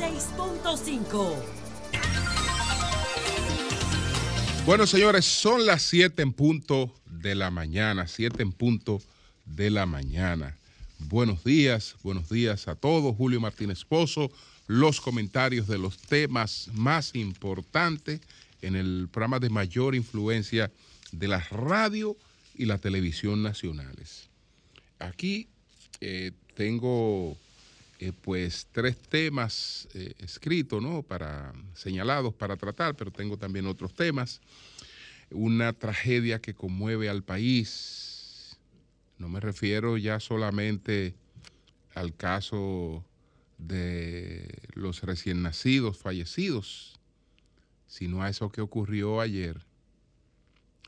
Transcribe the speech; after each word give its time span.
96.5. 0.00 1.36
Bueno, 4.64 4.86
señores, 4.86 5.26
son 5.26 5.66
las 5.66 5.82
7 5.82 6.22
en 6.22 6.32
punto 6.32 6.94
de 7.04 7.34
la 7.34 7.50
mañana, 7.50 8.08
7 8.08 8.42
en 8.42 8.52
punto 8.52 9.02
de 9.44 9.68
la 9.68 9.84
mañana. 9.84 10.56
Buenos 11.00 11.44
días, 11.44 11.96
buenos 12.02 12.30
días 12.30 12.66
a 12.66 12.76
todos. 12.76 13.14
Julio 13.14 13.40
Martínez 13.40 13.84
Pozo, 13.84 14.30
los 14.66 15.02
comentarios 15.02 15.66
de 15.66 15.76
los 15.76 15.98
temas 15.98 16.70
más 16.72 17.14
importantes 17.14 18.20
en 18.62 18.76
el 18.76 19.06
programa 19.12 19.38
de 19.38 19.50
mayor 19.50 19.94
influencia 19.94 20.70
de 21.12 21.28
la 21.28 21.40
radio 21.50 22.16
y 22.54 22.64
la 22.64 22.78
televisión 22.78 23.42
nacionales. 23.42 24.30
Aquí 24.98 25.48
eh, 26.00 26.32
tengo 26.54 27.36
eh, 28.02 28.14
pues 28.18 28.66
tres 28.72 28.96
temas 28.96 29.86
eh, 29.92 30.14
escritos, 30.20 30.80
¿no? 30.80 31.02
Para, 31.02 31.52
señalados 31.74 32.32
para 32.32 32.56
tratar, 32.56 32.96
pero 32.96 33.10
tengo 33.10 33.36
también 33.36 33.66
otros 33.66 33.92
temas. 33.92 34.40
Una 35.30 35.74
tragedia 35.74 36.40
que 36.40 36.54
conmueve 36.54 37.10
al 37.10 37.22
país. 37.22 38.56
No 39.18 39.28
me 39.28 39.38
refiero 39.38 39.98
ya 39.98 40.18
solamente 40.18 41.14
al 41.94 42.16
caso 42.16 43.04
de 43.58 44.48
los 44.72 45.02
recién 45.02 45.42
nacidos 45.42 45.98
fallecidos, 45.98 46.98
sino 47.86 48.22
a 48.22 48.30
eso 48.30 48.50
que 48.50 48.62
ocurrió 48.62 49.20
ayer. 49.20 49.60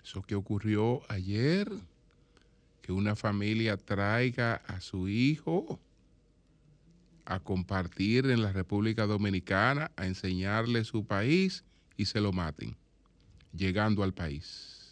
Eso 0.03 0.23
que 0.23 0.35
ocurrió 0.35 1.03
ayer, 1.11 1.71
que 2.81 2.93
una 2.93 3.17
familia 3.17 3.77
traiga 3.77 4.55
a 4.67 4.81
su 4.81 5.09
hijo 5.09 5.79
a 7.25 7.41
compartir 7.41 8.27
en 8.27 8.43
la 8.43 8.53
República 8.53 9.07
Dominicana, 9.07 9.91
a 9.97 10.07
enseñarle 10.07 10.85
su 10.85 11.05
país 11.05 11.65
y 11.97 12.07
se 12.07 12.21
lo 12.21 12.33
maten, 12.33 12.77
llegando 13.55 14.03
al 14.03 14.13
país. 14.13 14.83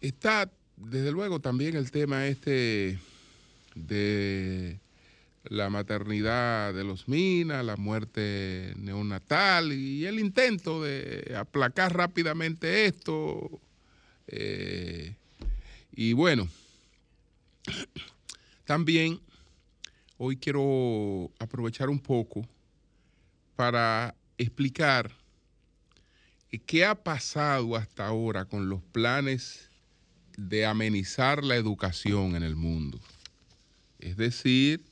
Está, 0.00 0.50
desde 0.76 1.12
luego, 1.12 1.40
también 1.40 1.76
el 1.76 1.90
tema 1.90 2.26
este 2.26 2.98
de 3.74 4.80
la 5.44 5.70
maternidad 5.70 6.74
de 6.74 6.84
los 6.84 7.08
Minas, 7.08 7.64
la 7.64 7.76
muerte 7.76 8.74
neonatal 8.76 9.72
y 9.72 10.06
el 10.06 10.18
intento 10.18 10.82
de 10.82 11.34
aplacar 11.36 11.94
rápidamente 11.94 12.86
esto. 12.86 13.60
Eh, 14.26 15.14
y 15.92 16.12
bueno, 16.12 16.48
también 18.64 19.20
hoy 20.16 20.36
quiero 20.36 21.30
aprovechar 21.38 21.88
un 21.88 21.98
poco 21.98 22.46
para 23.56 24.14
explicar 24.38 25.10
qué 26.66 26.84
ha 26.84 26.94
pasado 26.94 27.76
hasta 27.76 28.06
ahora 28.06 28.44
con 28.44 28.68
los 28.68 28.82
planes 28.82 29.70
de 30.36 30.64
amenizar 30.64 31.44
la 31.44 31.56
educación 31.56 32.34
en 32.36 32.42
el 32.42 32.56
mundo. 32.56 32.98
Es 33.98 34.16
decir, 34.16 34.82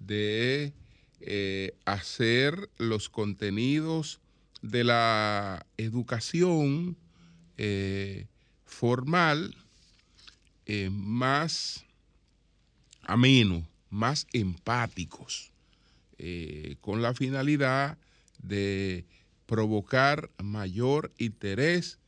de 0.00 0.72
eh, 1.20 1.74
hacer 1.84 2.70
los 2.78 3.08
contenidos 3.08 4.20
de 4.62 4.84
la 4.84 5.64
educación 5.76 6.96
eh, 7.56 8.26
formal 8.64 9.54
eh, 10.68 10.88
más 10.92 11.84
amenos, 13.02 13.64
más 13.90 14.26
empáticos, 14.32 15.50
con 16.80 17.00
la 17.00 17.14
finalidad 17.14 17.96
de 18.42 19.04
provocar 19.46 20.30
mayor 20.42 21.12
interés 21.16 21.98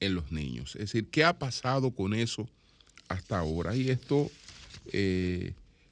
en 0.00 0.14
los 0.14 0.32
niños. 0.32 0.74
Es 0.76 0.92
decir, 0.92 1.10
¿qué 1.10 1.22
ha 1.22 1.38
pasado 1.38 1.90
con 1.90 2.14
eso 2.14 2.48
hasta 3.08 3.38
ahora? 3.38 3.76
Y 3.76 3.90
esto 3.90 4.30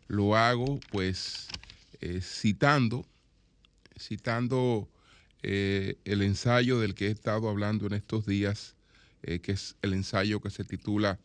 lo 0.08 0.36
hago 0.36 0.80
pues 0.90 1.48
eh, 2.00 2.20
citando, 2.20 3.04
citando 3.98 4.88
eh, 5.42 5.96
el 6.04 6.22
ensayo 6.22 6.78
del 6.78 6.94
que 6.94 7.08
he 7.08 7.10
estado 7.10 7.48
hablando 7.48 7.86
en 7.86 7.94
estos 7.94 8.26
días, 8.26 8.74
eh, 9.22 9.40
que 9.40 9.52
es 9.52 9.76
el 9.82 9.94
ensayo 9.94 10.40
que 10.40 10.50
se 10.50 10.64
titula 10.64 11.18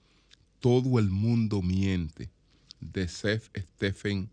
Todo 0.62 0.98
el 1.00 1.10
mundo 1.10 1.62
miente, 1.62 2.30
de 2.80 3.08
Seth 3.08 3.56
Stephen 3.58 4.30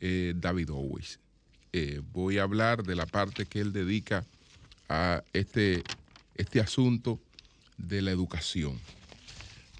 David 0.00 0.70
Owens. 0.70 1.18
voy 2.12 2.38
a 2.38 2.44
hablar 2.44 2.84
de 2.84 2.94
la 2.94 3.06
parte 3.06 3.46
que 3.46 3.60
él 3.60 3.72
dedica 3.72 4.24
a 4.88 5.22
este, 5.32 5.82
este 6.34 6.60
asunto 6.60 7.20
de 7.78 8.02
la 8.02 8.10
educación. 8.10 8.78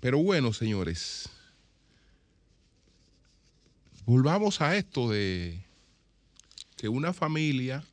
Pero 0.00 0.18
bueno, 0.18 0.52
señores, 0.52 1.28
volvamos 4.04 4.60
a 4.60 4.76
esto 4.76 5.10
de 5.10 5.64
que 6.76 6.88
una 6.88 7.12
familia 7.12 7.84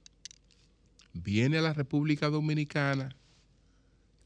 viene 1.13 1.57
a 1.59 1.61
la 1.61 1.73
República 1.73 2.29
Dominicana, 2.29 3.15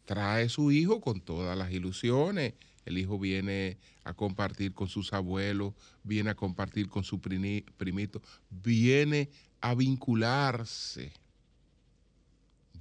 trae 0.05 0.47
su 0.49 0.71
hijo 0.71 1.01
con 1.01 1.19
todas 1.19 1.57
las 1.57 1.71
ilusiones. 1.71 2.53
El 2.85 2.97
hijo 2.97 3.17
viene 3.17 3.77
a 4.03 4.13
compartir 4.13 4.73
con 4.73 4.89
sus 4.89 5.13
abuelos, 5.13 5.73
viene 6.03 6.29
a 6.29 6.35
compartir 6.35 6.89
con 6.89 7.03
su 7.03 7.19
primito, 7.19 8.21
viene 8.49 9.29
a 9.61 9.75
vincularse. 9.75 11.13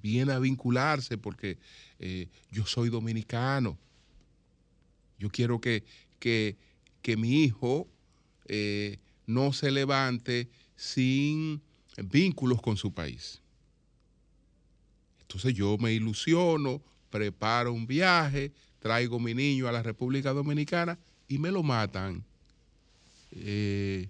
Viene 0.03 0.33
a 0.33 0.41
vincularse 0.41 1.17
porque 1.17 1.59
eh, 2.01 2.29
yo 2.51 2.67
soy 2.67 2.89
dominicano. 2.89 3.79
Yo 5.19 5.31
quiero 5.31 5.61
que, 5.61 5.85
que, 6.19 6.57
que 7.03 7.17
mi 7.17 7.45
hijo 7.45 7.89
eh, 8.47 8.99
no 9.27 9.53
se 9.53 9.71
levante 9.71 10.51
sin 10.75 11.63
vínculos 12.11 12.61
con 12.61 12.77
su 12.77 12.93
país. 12.93 13.41
Entonces 15.21 15.55
yo 15.55 15.79
me 15.79 15.93
ilusiono, 15.93 16.83
preparo 17.09 17.73
un 17.73 17.87
viaje, 17.87 18.53
traigo 18.83 19.21
mi 19.21 19.33
niño 19.33 19.69
a 19.69 19.73
la 19.73 19.83
República 19.83 20.33
Dominicana 20.33 20.99
y 21.29 21.39
me 21.39 21.53
lo 21.53 21.63
matan 21.63 22.25
eh, 23.31 24.09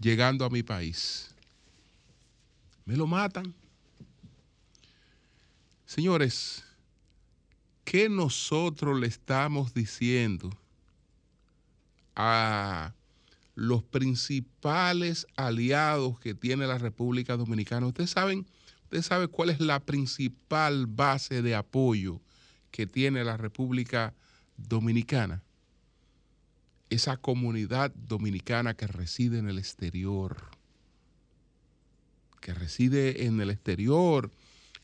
llegando 0.00 0.44
a 0.44 0.50
mi 0.50 0.62
país. 0.62 1.34
Me 2.86 2.96
lo 2.96 3.06
matan. 3.06 3.54
Señores, 5.84 6.64
¿qué 7.84 8.08
nosotros 8.08 8.98
le 8.98 9.06
estamos 9.06 9.74
diciendo 9.74 10.50
a 12.14 12.94
los 13.54 13.82
principales 13.82 15.26
aliados 15.36 16.18
que 16.20 16.34
tiene 16.34 16.66
la 16.66 16.78
República 16.78 17.36
Dominicana. 17.36 17.86
Ustedes 17.86 18.10
saben, 18.10 18.46
ustedes 18.84 19.06
saben 19.06 19.28
cuál 19.28 19.50
es 19.50 19.60
la 19.60 19.80
principal 19.80 20.86
base 20.86 21.42
de 21.42 21.54
apoyo 21.54 22.20
que 22.76 22.86
tiene 22.86 23.24
la 23.24 23.38
República 23.38 24.12
Dominicana. 24.58 25.42
Esa 26.90 27.16
comunidad 27.16 27.90
dominicana 27.94 28.74
que 28.74 28.86
reside 28.86 29.38
en 29.38 29.48
el 29.48 29.58
exterior, 29.58 30.36
que 32.40 32.52
reside 32.52 33.24
en 33.24 33.40
el 33.40 33.48
exterior, 33.48 34.30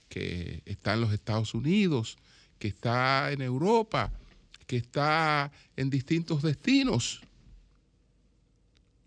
que 0.09 0.63
está 0.65 0.95
en 0.95 1.03
los 1.03 1.13
Estados 1.13 1.53
Unidos, 1.53 2.17
que 2.59 2.69
está 2.69 3.31
en 3.31 3.43
Europa, 3.43 4.11
que 4.67 4.79
está 4.79 5.53
en 5.77 5.91
distintos 5.91 6.43
destinos 6.43 7.23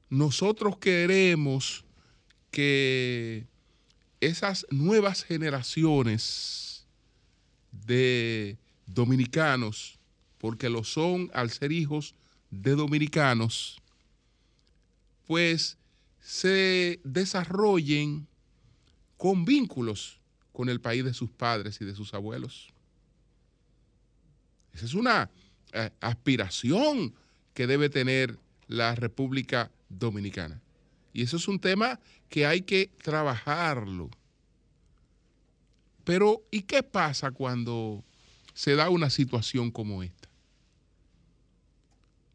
nosotros 0.10 0.78
queremos 0.78 1.84
que 2.52 3.48
esas 4.22 4.66
nuevas 4.70 5.24
generaciones 5.24 6.86
de 7.72 8.58
dominicanos, 8.86 10.00
porque 10.38 10.70
lo 10.70 10.84
son 10.84 11.30
al 11.34 11.50
ser 11.50 11.72
hijos 11.72 12.16
de 12.52 12.76
dominicanos, 12.76 13.82
pues 15.28 15.78
se 16.20 17.00
desarrollen 17.04 18.28
con 19.18 19.46
vínculos 19.46 20.20
con 20.52 20.70
el 20.70 20.80
país 20.80 21.04
de 21.04 21.14
sus 21.14 21.30
padres 21.30 21.80
y 21.82 21.86
de 21.86 21.96
sus 21.96 22.14
abuelos. 22.14 22.70
Esa 24.74 24.86
es 24.86 24.94
una 24.94 25.30
eh, 25.74 25.90
aspiración 26.02 27.14
que 27.54 27.68
debe 27.68 27.90
tener 27.90 28.38
la 28.68 28.96
República 28.96 29.72
Dominicana. 29.90 30.62
Y 31.14 31.22
eso 31.22 31.38
es 31.38 31.48
un 31.48 31.60
tema 31.60 32.00
que 32.30 32.46
hay 32.46 32.62
que 32.62 32.92
trabajarlo. 33.02 34.10
Pero, 36.04 36.44
¿y 36.52 36.64
qué 36.64 36.84
pasa 36.84 37.32
cuando 37.32 38.04
se 38.56 38.76
da 38.76 38.90
una 38.90 39.12
situación 39.12 39.70
como 39.70 40.02
esta? 40.02 40.28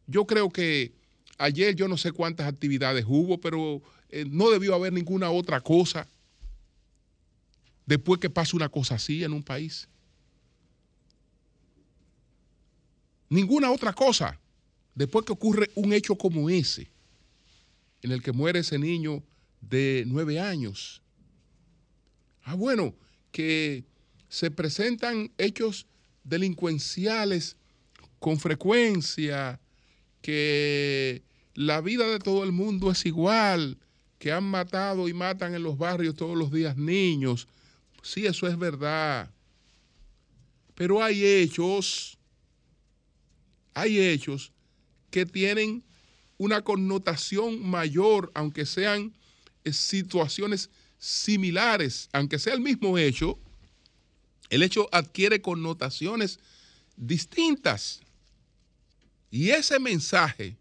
Yo 0.06 0.26
creo 0.26 0.50
que 0.50 0.92
ayer 1.38 1.74
yo 1.74 1.88
no 1.88 1.96
sé 1.96 2.12
cuántas 2.12 2.46
actividades 2.46 3.04
hubo, 3.08 3.40
pero 3.40 3.82
eh, 4.10 4.24
no 4.28 4.50
debió 4.50 4.74
haber 4.74 4.92
ninguna 4.92 5.30
otra 5.30 5.60
cosa 5.60 6.06
después 7.86 8.20
que 8.20 8.30
pase 8.30 8.54
una 8.54 8.68
cosa 8.68 8.96
así 8.96 9.24
en 9.24 9.32
un 9.32 9.42
país. 9.42 9.88
Ninguna 13.28 13.70
otra 13.72 13.92
cosa 13.92 14.38
después 14.94 15.24
que 15.24 15.32
ocurre 15.32 15.70
un 15.74 15.92
hecho 15.92 16.16
como 16.16 16.50
ese, 16.50 16.90
en 18.02 18.12
el 18.12 18.22
que 18.22 18.32
muere 18.32 18.60
ese 18.60 18.78
niño 18.78 19.22
de 19.60 20.04
nueve 20.06 20.38
años. 20.38 21.00
Ah, 22.42 22.54
bueno, 22.54 22.94
que 23.30 23.84
se 24.28 24.50
presentan 24.50 25.32
hechos 25.38 25.86
delincuenciales 26.24 27.56
con 28.18 28.38
frecuencia, 28.38 29.60
que 30.22 31.22
la 31.54 31.80
vida 31.80 32.06
de 32.06 32.18
todo 32.18 32.44
el 32.44 32.52
mundo 32.52 32.90
es 32.90 33.06
igual, 33.06 33.78
que 34.18 34.32
han 34.32 34.44
matado 34.44 35.08
y 35.08 35.14
matan 35.14 35.54
en 35.54 35.62
los 35.62 35.78
barrios 35.78 36.14
todos 36.14 36.36
los 36.36 36.52
días 36.52 36.76
niños. 36.76 37.48
Sí, 38.02 38.26
eso 38.26 38.46
es 38.46 38.58
verdad. 38.58 39.30
Pero 40.74 41.02
hay 41.02 41.24
hechos, 41.24 42.18
hay 43.74 43.98
hechos 43.98 44.52
que 45.10 45.26
tienen 45.26 45.82
una 46.38 46.62
connotación 46.62 47.62
mayor, 47.62 48.30
aunque 48.34 48.64
sean 48.64 49.12
eh, 49.64 49.72
situaciones 49.72 50.70
similares, 50.98 52.08
aunque 52.12 52.38
sea 52.38 52.54
el 52.54 52.60
mismo 52.60 52.96
hecho, 52.96 53.38
el 54.50 54.62
hecho 54.62 54.88
adquiere 54.92 55.40
connotaciones 55.40 56.38
distintas. 56.96 58.00
Y 59.30 59.50
ese 59.50 59.78
mensaje 59.78 60.56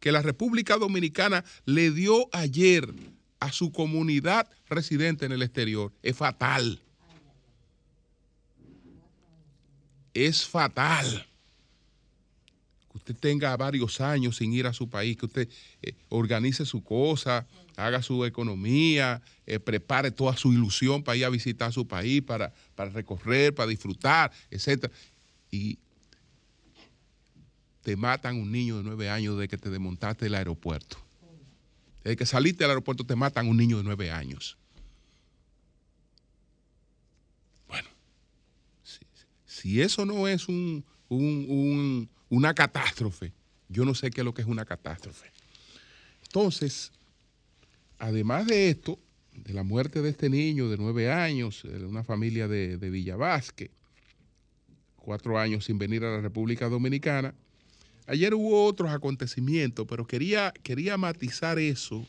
que 0.00 0.10
la 0.10 0.22
República 0.22 0.76
Dominicana 0.76 1.44
le 1.66 1.90
dio 1.90 2.28
ayer 2.32 2.92
a 3.38 3.52
su 3.52 3.70
comunidad 3.70 4.48
residente 4.68 5.26
en 5.26 5.32
el 5.32 5.42
exterior 5.42 5.92
es 6.02 6.16
fatal. 6.16 6.80
Es 10.12 10.44
fatal 10.44 11.29
que 12.90 12.98
usted 12.98 13.16
tenga 13.16 13.56
varios 13.56 14.00
años 14.00 14.36
sin 14.36 14.52
ir 14.52 14.66
a 14.66 14.72
su 14.72 14.88
país, 14.88 15.16
que 15.16 15.26
usted 15.26 15.48
eh, 15.82 15.94
organice 16.08 16.66
su 16.66 16.82
cosa, 16.82 17.46
haga 17.76 18.02
su 18.02 18.24
economía, 18.24 19.22
eh, 19.46 19.60
prepare 19.60 20.10
toda 20.10 20.36
su 20.36 20.52
ilusión 20.52 21.02
para 21.02 21.16
ir 21.16 21.24
a 21.24 21.30
visitar 21.30 21.72
su 21.72 21.86
país, 21.86 22.22
para, 22.22 22.52
para 22.74 22.90
recorrer, 22.90 23.54
para 23.54 23.68
disfrutar, 23.68 24.32
etc. 24.50 24.90
Y 25.50 25.78
te 27.82 27.96
matan 27.96 28.36
un 28.36 28.50
niño 28.50 28.78
de 28.78 28.82
nueve 28.82 29.08
años 29.08 29.38
de 29.38 29.48
que 29.48 29.56
te 29.56 29.70
desmontaste 29.70 30.26
del 30.26 30.34
aeropuerto. 30.34 30.98
Desde 32.02 32.16
que 32.16 32.26
saliste 32.26 32.64
del 32.64 32.70
aeropuerto 32.70 33.04
te 33.04 33.14
matan 33.16 33.48
un 33.48 33.56
niño 33.56 33.78
de 33.78 33.84
nueve 33.84 34.10
años. 34.10 34.56
Bueno, 37.68 37.88
si, 39.44 39.80
eso 39.80 40.04
no 40.04 40.26
es 40.26 40.48
un, 40.48 40.84
una 42.30 42.54
catástrofe, 42.54 43.34
yo 43.68 43.84
no 43.84 43.94
sé 43.94 44.10
qué 44.10 44.22
es 44.22 44.24
lo 44.24 44.32
que 44.32 44.40
es 44.40 44.48
una 44.48 44.64
catástrofe. 44.64 45.30
Entonces, 46.22 46.90
además 47.98 48.46
de 48.46 48.70
esto, 48.70 48.98
de 49.34 49.52
la 49.52 49.62
muerte 49.62 50.00
de 50.00 50.08
este 50.08 50.30
niño 50.30 50.70
de 50.70 50.78
nueve 50.78 51.12
años, 51.12 51.62
de 51.62 51.84
una 51.84 52.04
familia 52.04 52.48
de, 52.48 52.78
de 52.78 52.90
Villavasque, 52.90 53.70
cuatro 54.96 55.38
años 55.38 55.66
sin 55.66 55.78
venir 55.78 56.04
a 56.04 56.10
la 56.10 56.22
República 56.22 56.70
Dominicana, 56.70 57.34
Ayer 58.10 58.34
hubo 58.34 58.64
otros 58.64 58.90
acontecimientos, 58.90 59.86
pero 59.88 60.04
quería, 60.04 60.52
quería 60.64 60.96
matizar 60.96 61.60
eso. 61.60 62.04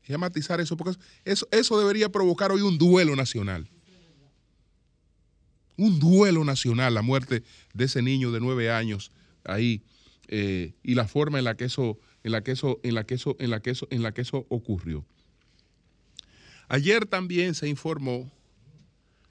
Quería 0.00 0.16
matizar 0.16 0.58
eso, 0.58 0.74
porque 0.74 0.98
eso, 1.26 1.46
eso 1.50 1.78
debería 1.78 2.08
provocar 2.08 2.50
hoy 2.50 2.62
un 2.62 2.78
duelo 2.78 3.14
nacional. 3.14 3.68
Un 5.78 5.98
duelo 5.98 6.44
nacional, 6.44 6.92
la 6.92 7.02
muerte 7.02 7.42
de 7.72 7.84
ese 7.86 8.02
niño 8.02 8.30
de 8.30 8.40
nueve 8.40 8.70
años 8.70 9.10
ahí, 9.44 9.80
eh, 10.26 10.74
y 10.82 10.94
la 10.94 11.08
forma 11.08 11.38
en 11.38 11.44
la 11.44 11.56
que 11.56 11.64
eso, 11.64 11.98
en 12.22 12.32
la 12.32 12.42
que 12.42 12.52
eso, 12.52 12.78
en 12.82 12.94
la 12.94 13.04
que 13.04 13.14
eso, 13.14 13.36
en 13.38 13.50
la 13.50 13.62
que 13.62 13.70
eso, 13.70 13.88
en 13.90 14.02
la 14.02 14.12
que 14.12 14.20
eso 14.20 14.44
ocurrió. 14.50 15.06
Ayer 16.68 17.06
también 17.06 17.54
se 17.54 17.66
informó 17.66 18.30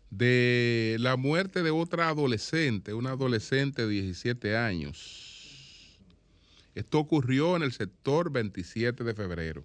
de 0.10 0.98
la 1.00 1.18
muerte 1.18 1.62
de 1.62 1.70
otra 1.70 2.10
adolescente, 2.10 2.94
una 2.94 3.12
adolescente 3.12 3.86
de 3.86 3.90
17 3.90 4.58
años. 4.58 5.98
Esto 6.74 7.00
ocurrió 7.00 7.56
en 7.56 7.64
el 7.64 7.72
sector 7.74 8.32
27 8.32 9.04
de 9.04 9.14
febrero. 9.14 9.64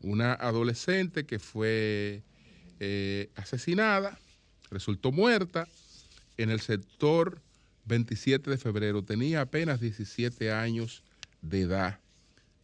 Una 0.00 0.32
adolescente 0.32 1.26
que 1.26 1.38
fue 1.38 2.22
eh, 2.80 3.30
asesinada, 3.36 4.18
resultó 4.70 5.12
muerta 5.12 5.68
en 6.36 6.50
el 6.50 6.60
sector 6.60 7.40
27 7.86 8.50
de 8.50 8.58
febrero. 8.58 9.02
Tenía 9.02 9.42
apenas 9.42 9.80
17 9.80 10.52
años 10.52 11.02
de 11.42 11.62
edad. 11.62 12.00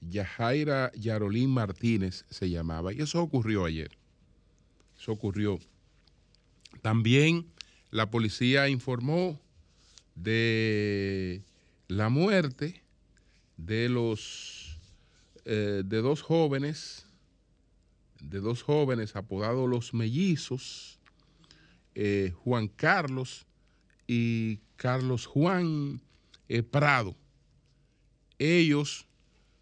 Yajaira 0.01 0.93
Yarolín 0.95 1.51
Martínez 1.51 2.25
se 2.31 2.49
llamaba. 2.51 2.93
Y 2.93 3.01
eso 3.01 3.21
ocurrió 3.23 3.65
ayer. 3.65 3.91
Eso 4.99 5.13
ocurrió 5.13 5.59
también 6.83 7.47
la 7.91 8.11
policía 8.11 8.69
informó 8.69 9.41
de 10.15 11.43
la 11.89 12.09
muerte 12.09 12.83
de 13.57 13.89
los 13.89 14.79
eh, 15.45 15.83
de 15.85 15.99
dos 15.99 16.23
jóvenes, 16.23 17.07
de 18.21 18.41
dos 18.41 18.63
jóvenes 18.63 19.17
apodados 19.17 19.69
los 19.69 19.95
mellizos, 19.95 20.96
eh, 21.99 22.35
Juan 22.45 22.69
Carlos 22.69 23.47
y 24.07 24.59
Carlos 24.77 25.25
Juan 25.25 26.03
eh, 26.47 26.63
Prado. 26.63 27.17
Ellos 28.39 29.07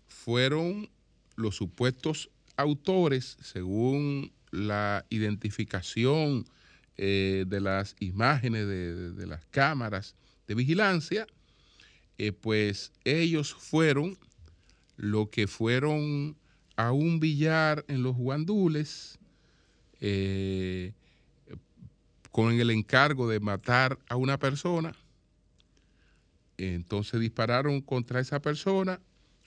fueron 0.09 0.91
los 1.37 1.55
supuestos 1.55 2.31
autores, 2.57 3.37
según 3.41 4.33
la 4.51 5.07
identificación 5.11 6.45
eh, 6.97 7.45
de 7.47 7.61
las 7.61 7.95
imágenes 8.01 8.67
de, 8.67 9.27
las 9.29 9.45
cámaras 9.53 10.17
de 10.49 10.57
vigilancia, 10.57 11.29
pues 12.41 12.93
ellos 13.05 13.55
fueron 13.55 14.19
lo 14.97 15.31
que 15.31 15.47
fueron 15.47 16.37
a 16.75 16.91
un 16.91 17.21
billar 17.21 17.85
en 17.87 18.03
los 18.03 18.17
guandules 18.17 19.21
con 22.35 22.59
el 22.61 22.71
encargo 22.71 23.29
de 23.29 23.39
matar 23.39 23.97
a 24.09 24.17
una 24.17 24.41
persona. 24.41 24.93
Entonces 26.57 27.21
dispararon 27.21 27.81
contra 27.81 28.19
esa 28.19 28.43
persona, 28.43 28.99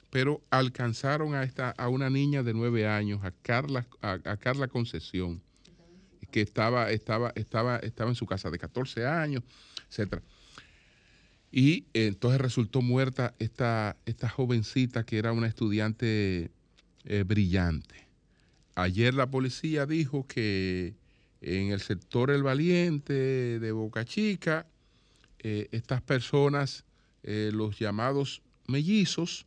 pero 0.09 0.41
alcanzaron 0.51 1.35
a, 1.35 1.43
esta, 1.43 1.71
a 1.71 1.89
una 1.89 2.09
niña 2.09 2.43
de 2.43 2.53
nueve 2.53 2.87
años, 2.87 3.25
a 3.25 3.31
Carla, 3.41 3.85
a 3.99 4.37
Carla 4.37 4.69
Concesión 4.69 5.41
que 6.31 6.39
estaba, 6.39 6.89
estaba, 6.89 7.33
estaba, 7.35 7.75
estaba 7.79 8.09
en 8.09 8.15
su 8.15 8.25
casa 8.25 8.49
de 8.49 8.57
14 8.57 9.05
años, 9.05 9.43
etc. 9.91 10.21
Y 11.51 11.87
entonces 11.91 12.39
resultó 12.39 12.81
muerta 12.81 13.33
esta, 13.37 13.97
esta 14.05 14.29
jovencita 14.29 15.03
que 15.03 15.17
era 15.17 15.33
una 15.33 15.47
estudiante 15.47 16.51
eh, 17.03 17.23
brillante. 17.27 18.07
Ayer 18.75 19.13
la 19.13 19.29
policía 19.29 19.85
dijo 19.85 20.25
que 20.25 20.95
en 21.41 21.71
el 21.71 21.79
sector 21.79 22.31
El 22.31 22.43
Valiente 22.43 23.59
de 23.59 23.71
Boca 23.71 24.05
Chica, 24.05 24.65
eh, 25.39 25.67
estas 25.71 26.01
personas, 26.01 26.83
eh, 27.23 27.51
los 27.53 27.79
llamados 27.79 28.41
mellizos, 28.67 29.45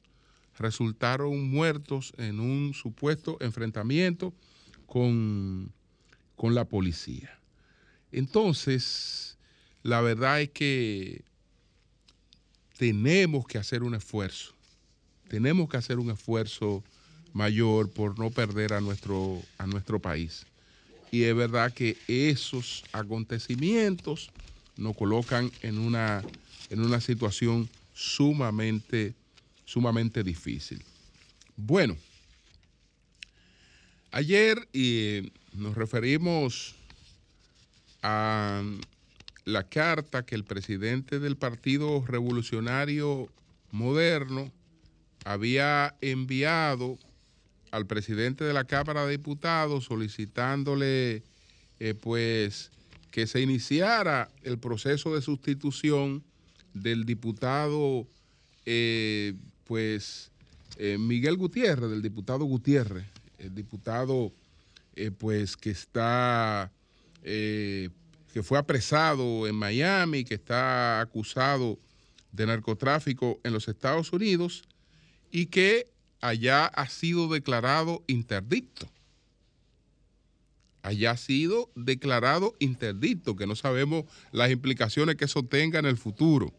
resultaron 0.58 1.48
muertos 1.50 2.12
en 2.18 2.38
un 2.40 2.74
supuesto 2.74 3.38
enfrentamiento 3.40 4.34
con 4.86 5.72
con 6.40 6.54
la 6.54 6.64
policía. 6.64 7.38
Entonces, 8.12 9.36
la 9.82 10.00
verdad 10.00 10.40
es 10.40 10.48
que 10.48 11.22
tenemos 12.78 13.46
que 13.46 13.58
hacer 13.58 13.82
un 13.82 13.94
esfuerzo, 13.94 14.54
tenemos 15.28 15.68
que 15.68 15.76
hacer 15.76 15.98
un 15.98 16.10
esfuerzo 16.10 16.82
mayor 17.34 17.90
por 17.90 18.18
no 18.18 18.30
perder 18.30 18.72
a 18.72 18.80
nuestro, 18.80 19.38
a 19.58 19.66
nuestro 19.66 20.00
país. 20.00 20.46
Y 21.10 21.24
es 21.24 21.34
verdad 21.34 21.72
que 21.72 21.96
esos 22.06 22.84
acontecimientos 22.92 24.30
nos 24.76 24.96
colocan 24.96 25.50
en 25.62 25.78
una, 25.78 26.22
en 26.70 26.80
una 26.80 27.00
situación 27.00 27.68
sumamente, 27.94 29.14
sumamente 29.64 30.22
difícil. 30.22 30.82
Bueno, 31.56 31.96
ayer 34.12 34.68
y 34.72 35.32
nos 35.52 35.74
referimos 35.74 36.74
a 38.02 38.62
la 39.44 39.64
carta 39.64 40.24
que 40.24 40.34
el 40.34 40.44
presidente 40.44 41.18
del 41.18 41.36
Partido 41.36 42.04
Revolucionario 42.06 43.28
Moderno 43.72 44.50
había 45.24 45.94
enviado 46.00 46.98
al 47.70 47.86
presidente 47.86 48.44
de 48.44 48.52
la 48.52 48.64
Cámara 48.64 49.04
de 49.04 49.12
Diputados 49.12 49.84
solicitándole 49.84 51.22
eh, 51.78 51.94
pues 51.94 52.70
que 53.10 53.26
se 53.26 53.40
iniciara 53.40 54.28
el 54.42 54.58
proceso 54.58 55.14
de 55.14 55.22
sustitución 55.22 56.22
del 56.74 57.04
diputado 57.04 58.06
eh, 58.66 59.34
pues 59.64 60.30
eh, 60.76 60.98
Miguel 60.98 61.36
Gutiérrez, 61.36 61.90
del 61.90 62.02
diputado 62.02 62.44
Gutiérrez, 62.44 63.06
el 63.38 63.54
diputado 63.54 64.32
pues 65.18 65.56
que 65.56 65.70
está 65.70 66.70
que 67.14 68.42
fue 68.42 68.58
apresado 68.58 69.48
en 69.48 69.54
Miami, 69.54 70.24
que 70.24 70.34
está 70.34 71.00
acusado 71.00 71.78
de 72.32 72.46
narcotráfico 72.46 73.40
en 73.42 73.54
los 73.54 73.66
Estados 73.68 74.12
Unidos 74.12 74.62
y 75.30 75.46
que 75.46 75.88
allá 76.20 76.66
ha 76.66 76.88
sido 76.88 77.28
declarado 77.28 78.02
interdicto. 78.06 78.88
Allá 80.82 81.12
ha 81.12 81.16
sido 81.16 81.70
declarado 81.74 82.54
interdicto, 82.58 83.36
que 83.36 83.46
no 83.46 83.54
sabemos 83.54 84.04
las 84.32 84.50
implicaciones 84.50 85.16
que 85.16 85.26
eso 85.26 85.42
tenga 85.42 85.78
en 85.78 85.86
el 85.86 85.98
futuro. 85.98 86.54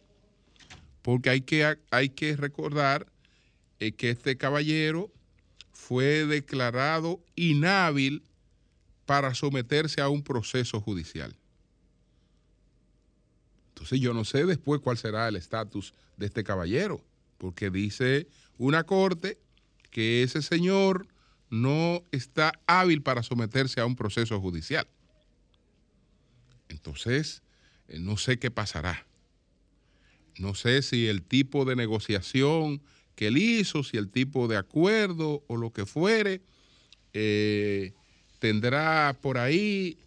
Porque 1.02 1.32
hay 1.32 1.42
que, 1.42 1.78
hay 1.90 2.10
que 2.10 2.36
recordar 2.36 3.08
eh, 3.80 3.92
que 3.94 4.12
este 4.12 4.38
caballero 4.38 5.12
fue 5.72 6.26
declarado 6.26 7.20
inhábil 7.36 8.24
para 9.08 9.34
someterse 9.34 10.02
a 10.02 10.10
un 10.10 10.24
proceso 10.24 10.80
judicial. 10.80 11.36
Entonces 13.70 14.00
yo 14.00 14.14
no 14.14 14.24
sé 14.24 14.46
después 14.46 14.80
cuál 14.82 14.98
será 14.98 15.28
el 15.28 15.36
estatus 15.36 15.96
de 16.18 16.28
este 16.28 16.44
caballero, 16.44 17.04
porque 17.40 17.72
dice 17.72 18.28
una 18.60 18.84
corte 18.84 19.40
que 19.92 20.24
ese 20.24 20.42
señor 20.42 21.08
no 21.50 22.04
está 22.12 22.54
hábil 22.66 23.04
para 23.04 23.24
someterse 23.24 23.82
a 23.82 23.86
un 23.86 23.96
proceso 23.96 24.40
judicial. 24.40 24.88
Entonces, 26.70 27.44
eh, 27.90 28.00
no 28.00 28.18
sé 28.18 28.40
qué 28.40 28.50
pasará. 28.50 29.06
No 30.38 30.56
sé 30.56 30.82
si 30.82 31.08
el 31.08 31.22
tipo 31.22 31.66
de 31.66 31.76
negociación 31.76 32.82
que 33.16 33.28
él 33.28 33.38
hizo, 33.38 33.84
si 33.84 33.98
el 33.98 34.10
tipo 34.10 34.48
de 34.48 34.58
acuerdo 34.58 35.44
o 35.48 35.58
lo 35.58 35.72
que 35.72 35.86
fuere, 35.86 36.42
eh, 37.14 37.94
tendrá 38.40 39.18
por 39.22 39.38
ahí 39.38 39.98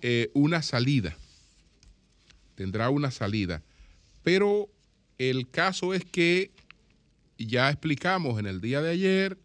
eh, 0.00 0.30
una 0.34 0.62
salida. 0.62 1.16
Tendrá 2.54 2.90
una 2.90 3.10
salida. 3.10 3.62
Pero 4.22 4.70
el 5.18 5.50
caso 5.50 5.94
es 5.94 6.04
que 6.04 6.52
ya 7.46 7.70
explicamos 7.70 8.38
en 8.38 8.46
el 8.46 8.60
día 8.60 8.80
de 8.80 8.90
ayer 8.90 9.38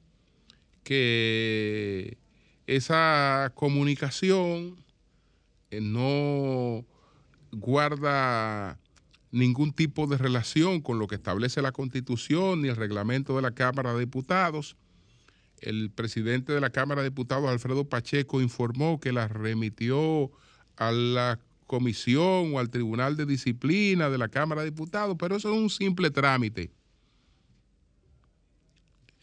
que 0.83 2.17
esa 2.65 3.51
comunicación 3.55 4.77
eh, 5.71 5.81
no 5.81 6.85
guarda 7.51 8.79
ningún 9.31 9.73
tipo 9.73 10.07
de 10.07 10.17
relación 10.17 10.81
con 10.81 10.99
lo 10.99 11.07
que 11.07 11.15
establece 11.15 11.61
la 11.61 11.71
Constitución 11.71 12.61
ni 12.61 12.69
el 12.69 12.75
reglamento 12.75 13.35
de 13.35 13.41
la 13.41 13.51
Cámara 13.51 13.93
de 13.93 14.01
Diputados. 14.01 14.77
El 15.59 15.89
presidente 15.89 16.53
de 16.53 16.61
la 16.61 16.69
Cámara 16.69 17.01
de 17.01 17.09
Diputados, 17.09 17.49
Alfredo 17.49 17.89
Pacheco, 17.89 18.41
informó 18.41 18.99
que 18.99 19.11
la 19.11 19.27
remitió 19.27 20.31
a 20.75 20.91
la 20.91 21.39
comisión 21.65 22.53
o 22.53 22.59
al 22.59 22.69
Tribunal 22.69 23.17
de 23.17 23.25
Disciplina 23.25 24.09
de 24.09 24.17
la 24.17 24.29
Cámara 24.29 24.61
de 24.61 24.71
Diputados, 24.71 25.17
pero 25.19 25.35
eso 25.35 25.51
es 25.51 25.59
un 25.59 25.69
simple 25.69 26.11
trámite 26.11 26.71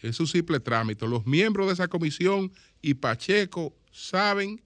es 0.00 0.20
un 0.20 0.26
simple 0.26 0.60
trámite. 0.60 1.06
Los 1.08 1.26
miembros 1.26 1.66
de 1.66 1.74
esa 1.74 1.88
comisión 1.88 2.52
y 2.82 2.94
Pacheco 2.94 3.74
saben 3.90 4.62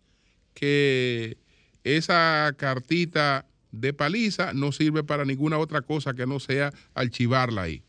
que 0.54 1.38
esa 1.84 2.54
cartita 2.56 3.46
de 3.70 3.92
paliza 3.92 4.52
no 4.52 4.72
sirve 4.72 5.04
para 5.04 5.24
ninguna 5.24 5.58
otra 5.58 5.82
cosa 5.82 6.14
que 6.14 6.26
no 6.26 6.40
sea 6.40 6.72
archivarla 6.94 7.62
ahí. 7.62 7.82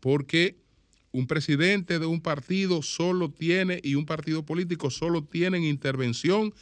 Porque 0.00 0.56
un 1.12 1.26
presidente 1.26 1.98
de 1.98 2.06
un 2.06 2.20
partido 2.20 2.82
solo 2.82 3.30
tiene, 3.30 3.80
y 3.82 3.94
un 3.94 4.06
partido 4.06 4.44
político 4.44 4.90
solo 4.90 5.22
tienen 5.24 5.64
intervención 5.64 6.54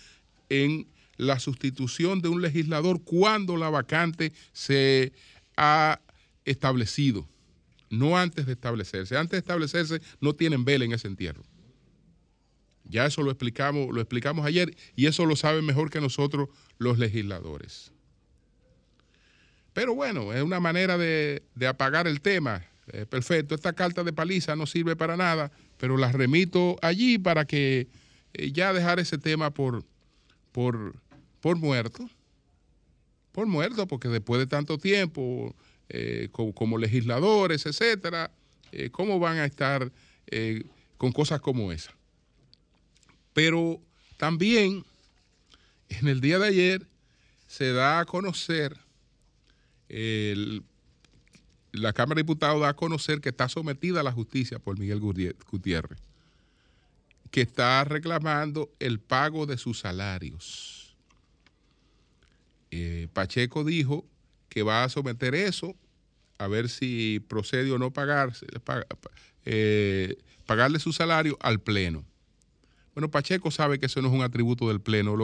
en 0.48 0.88
la 1.16 1.38
sustitución 1.38 2.20
de 2.20 2.28
un 2.28 2.42
legislador 2.42 3.02
cuando 3.02 3.56
la 3.56 3.70
vacante 3.70 4.32
se 4.52 5.12
ha 5.56 6.00
establecido 6.44 7.28
no 7.92 8.16
antes 8.16 8.46
de 8.46 8.52
establecerse. 8.52 9.16
Antes 9.16 9.32
de 9.32 9.38
establecerse 9.38 10.00
no 10.20 10.34
tienen 10.34 10.64
vela 10.64 10.86
en 10.86 10.92
ese 10.92 11.06
entierro. 11.06 11.44
Ya 12.84 13.06
eso 13.06 13.22
lo 13.22 13.30
explicamos, 13.30 13.94
lo 13.94 14.00
explicamos 14.00 14.46
ayer 14.46 14.74
y 14.96 15.06
eso 15.06 15.26
lo 15.26 15.36
saben 15.36 15.64
mejor 15.64 15.90
que 15.90 16.00
nosotros 16.00 16.48
los 16.78 16.98
legisladores. 16.98 17.92
Pero 19.74 19.94
bueno, 19.94 20.32
es 20.32 20.42
una 20.42 20.58
manera 20.58 20.96
de, 20.96 21.42
apagar 21.68 22.06
el 22.06 22.22
tema. 22.22 22.64
Eh, 22.88 23.06
perfecto, 23.06 23.54
esta 23.54 23.74
carta 23.74 24.02
de 24.02 24.12
paliza 24.12 24.56
no 24.56 24.66
sirve 24.66 24.96
para 24.96 25.16
nada, 25.16 25.52
pero 25.76 25.96
la 25.96 26.10
remito 26.10 26.78
allí 26.82 27.18
para 27.18 27.44
que 27.44 27.88
eh, 28.32 28.52
ya 28.52 28.72
dejar 28.72 29.00
ese 29.00 29.18
tema 29.18 29.50
por, 29.50 29.84
por, 30.50 30.94
por 31.40 31.58
muerto. 31.58 32.08
Por 33.32 33.46
muerto, 33.46 33.86
porque 33.86 34.08
después 34.08 34.38
de 34.40 34.46
tanto 34.46 34.78
tiempo 34.78 35.54
eh, 35.94 36.30
como, 36.32 36.78
legisladores, 36.78 37.66
etcétera, 37.66 38.30
eh, 38.70 38.88
cómo 38.88 39.18
van 39.18 39.36
a 39.36 39.44
estar 39.44 39.92
eh, 40.26 40.64
con 40.96 41.12
cosas 41.12 41.42
como 41.42 41.70
esa. 41.70 41.92
Pero 43.34 43.78
también 44.16 44.86
en 45.90 46.08
el 46.08 46.22
día 46.22 46.38
de 46.38 46.46
ayer 46.46 46.86
se 47.46 47.72
da 47.72 47.98
a 47.98 48.06
conocer, 48.06 48.74
la 51.72 51.92
Cámara 51.92 52.16
de 52.16 52.22
Diputados 52.22 52.62
da 52.62 52.70
a 52.70 52.76
conocer 52.76 53.20
que 53.20 53.28
está 53.28 53.50
sometida 53.50 54.00
a 54.00 54.02
la 54.02 54.12
justicia 54.12 54.58
por 54.58 54.78
Miguel 54.78 54.98
Gutiérrez, 54.98 55.98
que 57.30 57.42
está 57.42 57.84
reclamando 57.84 58.72
el 58.78 58.98
pago 58.98 59.44
de 59.44 59.58
sus 59.58 59.80
salarios. 59.80 60.96
Pacheco 63.12 63.62
dijo 63.62 64.06
que 64.48 64.62
va 64.62 64.84
a 64.84 64.88
someter 64.88 65.34
eso 65.34 65.76
a 66.38 66.48
ver 66.48 66.68
si 66.68 67.20
procede 67.28 67.70
o 67.70 67.78
no 67.78 67.92
pagarse, 67.92 68.46
eh, 69.44 70.16
pagarle 70.46 70.78
su 70.78 70.92
salario 70.92 71.36
al 71.40 71.60
Pleno. 71.60 72.04
Bueno, 72.94 73.10
Pacheco 73.10 73.50
sabe 73.50 73.78
que 73.78 73.86
eso 73.86 74.02
no 74.02 74.08
es 74.08 74.14
un 74.14 74.22
atributo 74.22 74.68
del 74.68 74.80
Pleno. 74.80 75.16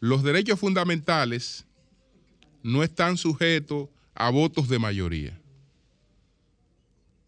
los 0.00 0.22
derechos 0.22 0.58
fundamentales 0.58 1.66
no 2.62 2.82
están 2.82 3.16
sujetos 3.16 3.88
a 4.14 4.30
votos 4.30 4.68
de 4.68 4.78
mayoría. 4.78 5.38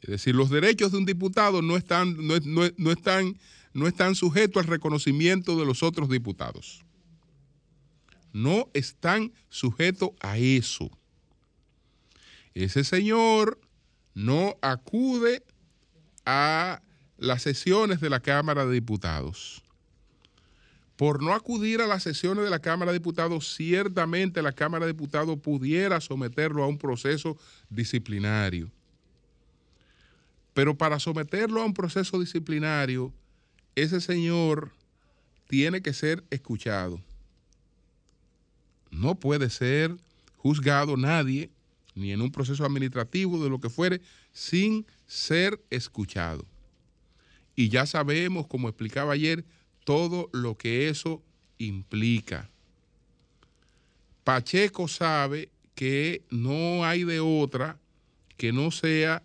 Es 0.00 0.10
decir, 0.10 0.34
los 0.34 0.50
derechos 0.50 0.92
de 0.92 0.98
un 0.98 1.06
diputado 1.06 1.62
no 1.62 1.76
están, 1.76 2.16
no 2.26 2.90
están, 2.90 3.38
no 3.72 3.86
están 3.86 4.14
sujetos 4.14 4.62
al 4.62 4.68
reconocimiento 4.68 5.56
de 5.58 5.64
los 5.64 5.82
otros 5.82 6.08
diputados. 6.08 6.84
No 8.32 8.68
están 8.74 9.32
sujetos 9.48 10.10
a 10.20 10.38
eso 10.38 10.90
ese 12.54 12.84
señor 12.84 13.60
no 14.14 14.56
acude 14.62 15.42
a 16.24 16.82
las 17.18 17.42
sesiones 17.42 18.00
de 18.00 18.10
la 18.10 18.20
Cámara 18.20 18.64
de 18.64 18.72
Diputados. 18.72 19.62
Por 20.96 21.22
no 21.22 21.34
acudir 21.34 21.80
a 21.80 21.88
las 21.88 22.04
sesiones 22.04 22.44
de 22.44 22.50
la 22.50 22.60
Cámara 22.60 22.92
de 22.92 22.98
Diputados, 22.98 23.54
ciertamente 23.56 24.42
la 24.42 24.52
Cámara 24.52 24.86
de 24.86 24.92
Diputados 24.92 25.38
pudiera 25.40 26.00
someterlo 26.00 26.62
a 26.62 26.68
un 26.68 26.78
proceso 26.78 27.36
disciplinario. 27.68 28.70
Pero 30.52 30.78
para 30.78 31.00
someterlo 31.00 31.60
a 31.60 31.64
un 31.64 31.74
proceso 31.74 32.20
disciplinario, 32.20 33.12
ese 33.74 34.00
señor 34.00 34.70
tiene 35.48 35.82
que 35.82 35.92
ser 35.92 36.22
escuchado. 36.30 37.00
No 38.92 39.16
puede 39.16 39.50
ser 39.50 39.96
juzgado 40.36 40.96
nadie 40.96 41.50
ni 41.94 42.12
en 42.12 42.20
un 42.20 42.32
proceso 42.32 42.64
administrativo, 42.64 43.42
de 43.42 43.50
lo 43.50 43.60
que 43.60 43.70
fuere, 43.70 44.00
sin 44.32 44.86
ser 45.06 45.62
escuchado. 45.70 46.44
Y 47.56 47.68
ya 47.68 47.86
sabemos, 47.86 48.46
como 48.46 48.68
explicaba 48.68 49.12
ayer, 49.12 49.44
todo 49.84 50.28
lo 50.32 50.56
que 50.56 50.88
eso 50.88 51.22
implica. 51.58 52.50
Pacheco 54.24 54.88
sabe 54.88 55.50
que 55.74 56.24
no 56.30 56.84
hay 56.84 57.04
de 57.04 57.20
otra 57.20 57.78
que 58.36 58.52
no 58.52 58.70
sea 58.70 59.22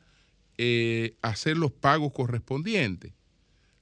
eh, 0.58 1.16
hacer 1.22 1.58
los 1.58 1.72
pagos 1.72 2.12
correspondientes. 2.14 3.14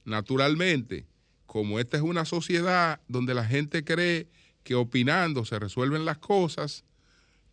Naturalmente, 0.04 1.06
como 1.46 1.80
esta 1.80 1.96
es 1.96 2.02
una 2.02 2.24
sociedad 2.24 3.00
donde 3.08 3.34
la 3.34 3.44
gente 3.44 3.84
cree 3.84 4.28
que 4.62 4.74
opinando 4.74 5.44
se 5.44 5.58
resuelven 5.58 6.04
las 6.04 6.18
cosas, 6.18 6.84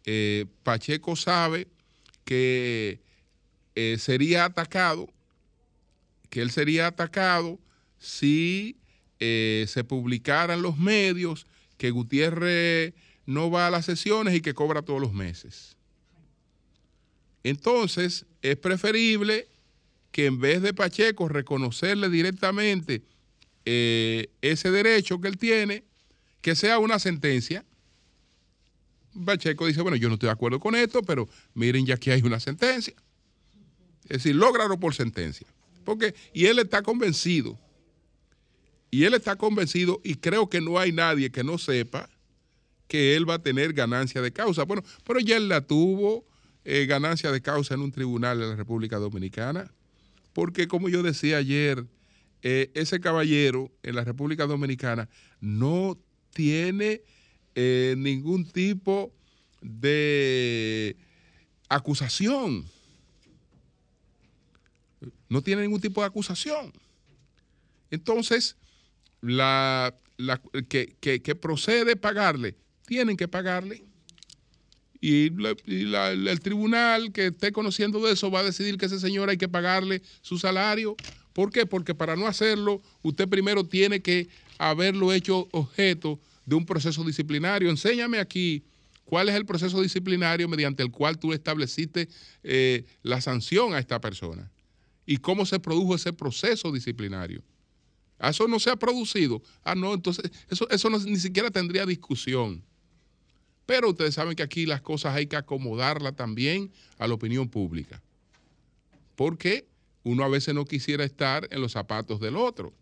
eh, 0.05 0.45
Pacheco 0.63 1.15
sabe 1.15 1.67
que 2.23 3.01
eh, 3.75 3.97
sería 3.99 4.45
atacado, 4.45 5.11
que 6.29 6.41
él 6.41 6.51
sería 6.51 6.87
atacado 6.87 7.59
si 7.97 8.77
eh, 9.19 9.65
se 9.67 9.83
publicaran 9.83 10.61
los 10.61 10.77
medios 10.77 11.47
que 11.77 11.91
Gutiérrez 11.91 12.93
no 13.25 13.49
va 13.49 13.67
a 13.67 13.71
las 13.71 13.85
sesiones 13.85 14.35
y 14.35 14.41
que 14.41 14.53
cobra 14.53 14.83
todos 14.83 15.01
los 15.01 15.13
meses. 15.13 15.75
Entonces, 17.43 18.25
es 18.41 18.57
preferible 18.57 19.47
que 20.11 20.27
en 20.27 20.39
vez 20.39 20.61
de 20.61 20.73
Pacheco 20.73 21.27
reconocerle 21.27 22.09
directamente 22.09 23.03
ese 23.65 24.71
derecho 24.71 25.19
que 25.19 25.27
él 25.27 25.37
tiene, 25.37 25.83
que 26.41 26.55
sea 26.55 26.77
una 26.77 26.99
sentencia. 26.99 27.65
Pacheco 29.23 29.65
dice, 29.65 29.81
bueno, 29.81 29.97
yo 29.97 30.07
no 30.07 30.15
estoy 30.15 30.27
de 30.27 30.33
acuerdo 30.33 30.59
con 30.59 30.75
esto, 30.75 31.01
pero 31.01 31.29
miren, 31.53 31.85
ya 31.85 31.97
que 31.97 32.11
hay 32.11 32.21
una 32.21 32.39
sentencia. 32.39 32.93
Es 34.03 34.23
decir, 34.23 34.35
lógralo 34.35 34.79
por 34.79 34.93
sentencia. 34.93 35.47
Porque, 35.83 36.15
y 36.33 36.47
él 36.47 36.59
está 36.59 36.81
convencido, 36.81 37.59
y 38.91 39.03
él 39.03 39.13
está 39.13 39.35
convencido, 39.35 40.01
y 40.03 40.15
creo 40.15 40.49
que 40.49 40.61
no 40.61 40.79
hay 40.79 40.91
nadie 40.91 41.31
que 41.31 41.43
no 41.43 41.57
sepa 41.57 42.09
que 42.87 43.15
él 43.15 43.29
va 43.29 43.35
a 43.35 43.41
tener 43.41 43.73
ganancia 43.73 44.21
de 44.21 44.31
causa. 44.31 44.63
Bueno, 44.63 44.83
pero 45.05 45.19
ya 45.19 45.37
él 45.37 45.47
la 45.47 45.61
tuvo, 45.61 46.25
eh, 46.63 46.85
ganancia 46.87 47.31
de 47.31 47.41
causa 47.41 47.75
en 47.75 47.81
un 47.81 47.91
tribunal 47.91 48.39
de 48.39 48.47
la 48.47 48.55
República 48.55 48.97
Dominicana, 48.97 49.71
porque 50.33 50.67
como 50.67 50.89
yo 50.89 51.03
decía 51.03 51.37
ayer, 51.37 51.85
eh, 52.41 52.71
ese 52.73 52.99
caballero 52.99 53.71
en 53.83 53.95
la 53.95 54.03
República 54.03 54.45
Dominicana 54.45 55.09
no 55.39 55.97
tiene 56.33 57.01
eh, 57.55 57.95
ningún 57.97 58.45
tipo 58.45 59.13
de 59.61 60.95
acusación. 61.69 62.65
No 65.29 65.41
tiene 65.41 65.63
ningún 65.63 65.81
tipo 65.81 66.01
de 66.01 66.07
acusación. 66.07 66.71
Entonces, 67.89 68.57
la, 69.21 69.95
que, 70.69 71.37
procede 71.41 71.95
pagarle, 71.95 72.55
tienen 72.85 73.17
que 73.17 73.27
pagarle. 73.27 73.83
Y, 75.01 75.27
el 75.65 76.39
tribunal 76.41 77.11
que 77.11 77.27
esté 77.27 77.51
conociendo 77.51 77.99
de 78.05 78.13
eso 78.13 78.31
va 78.31 78.39
a 78.39 78.43
decidir 78.43 78.77
que 78.77 78.87
ese 78.87 78.99
señor 78.99 79.29
hay 79.29 79.37
que 79.37 79.47
pagarle 79.47 80.01
su 80.21 80.37
salario. 80.37 80.97
¿Por 81.33 81.51
qué? 81.51 81.65
Porque 81.65 81.95
para 81.95 82.15
no 82.15 82.27
hacerlo, 82.27 82.81
usted 83.01 83.27
primero 83.27 83.65
tiene 83.65 84.01
que 84.01 84.29
haberlo 84.57 85.11
hecho 85.11 85.47
objeto 85.51 86.19
de 86.45 86.55
un 86.55 86.65
proceso 86.65 87.03
disciplinario. 87.03 87.69
Enséñame 87.69 88.19
aquí 88.19 88.63
cuál 89.03 89.29
es 89.29 89.35
el 89.35 89.45
proceso 89.45 89.81
disciplinario 89.81 90.47
mediante 90.47 90.83
el 90.83 90.91
cual 90.91 91.17
tú 91.17 91.33
estableciste 91.33 92.09
eh, 92.43 92.85
la 93.03 93.21
sanción 93.21 93.73
a 93.73 93.79
esta 93.79 93.99
persona 93.99 94.51
y 95.05 95.17
cómo 95.17 95.45
se 95.45 95.59
produjo 95.59 95.95
ese 95.95 96.13
proceso 96.13 96.71
disciplinario. 96.71 97.43
Ah, 98.17 98.29
eso 98.29 98.47
no 98.47 98.59
se 98.59 98.69
ha 98.69 98.75
producido. 98.75 99.41
Ah, 99.63 99.75
no, 99.75 99.93
entonces 99.93 100.31
eso, 100.49 100.69
eso 100.69 100.89
ni 100.89 101.17
siquiera 101.17 101.51
tendría 101.51 101.85
discusión. 101.85 102.63
Pero 103.65 103.89
ustedes 103.89 104.15
saben 104.15 104.35
que 104.35 104.43
aquí 104.43 104.65
las 104.65 104.81
cosas 104.81 105.15
hay 105.15 105.27
que 105.27 105.35
acomodarlas 105.35 106.15
también 106.15 106.71
a 106.97 107.07
la 107.07 107.15
opinión 107.15 107.49
pública. 107.49 108.01
Porque 109.15 109.67
uno 110.03 110.23
a 110.23 110.29
veces 110.29 110.53
no 110.53 110.65
quisiera 110.65 111.03
estar 111.03 111.47
en 111.51 111.61
los 111.61 111.71
zapatos 111.71 112.19
del 112.19 112.35
otro. 112.35 112.73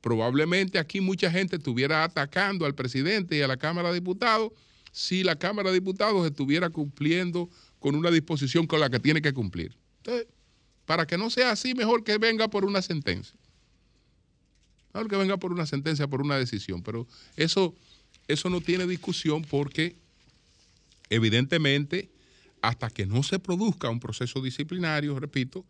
Probablemente 0.00 0.78
aquí 0.78 1.00
mucha 1.00 1.30
gente 1.30 1.56
estuviera 1.56 2.04
atacando 2.04 2.66
al 2.66 2.74
presidente 2.74 3.36
y 3.36 3.42
a 3.42 3.48
la 3.48 3.56
Cámara 3.56 3.88
de 3.88 3.94
Diputados 3.94 4.52
si 4.92 5.22
la 5.22 5.36
Cámara 5.36 5.70
de 5.70 5.74
Diputados 5.74 6.26
estuviera 6.26 6.70
cumpliendo 6.70 7.48
con 7.78 7.94
una 7.94 8.10
disposición 8.10 8.66
con 8.66 8.80
la 8.80 8.90
que 8.90 9.00
tiene 9.00 9.22
que 9.22 9.32
cumplir. 9.32 9.76
Entonces, 9.98 10.26
para 10.86 11.06
que 11.06 11.18
no 11.18 11.30
sea 11.30 11.50
así, 11.50 11.74
mejor 11.74 12.04
que 12.04 12.18
venga 12.18 12.48
por 12.48 12.64
una 12.64 12.80
sentencia. 12.80 13.38
Mejor 14.94 15.10
que 15.10 15.16
venga 15.16 15.36
por 15.36 15.52
una 15.52 15.66
sentencia, 15.66 16.08
por 16.08 16.22
una 16.22 16.38
decisión. 16.38 16.82
Pero 16.82 17.06
eso, 17.36 17.74
eso 18.26 18.48
no 18.48 18.60
tiene 18.60 18.86
discusión 18.86 19.42
porque 19.42 19.96
evidentemente 21.10 22.10
hasta 22.62 22.90
que 22.90 23.06
no 23.06 23.22
se 23.22 23.38
produzca 23.38 23.90
un 23.90 24.00
proceso 24.00 24.40
disciplinario, 24.40 25.18
repito, 25.18 25.64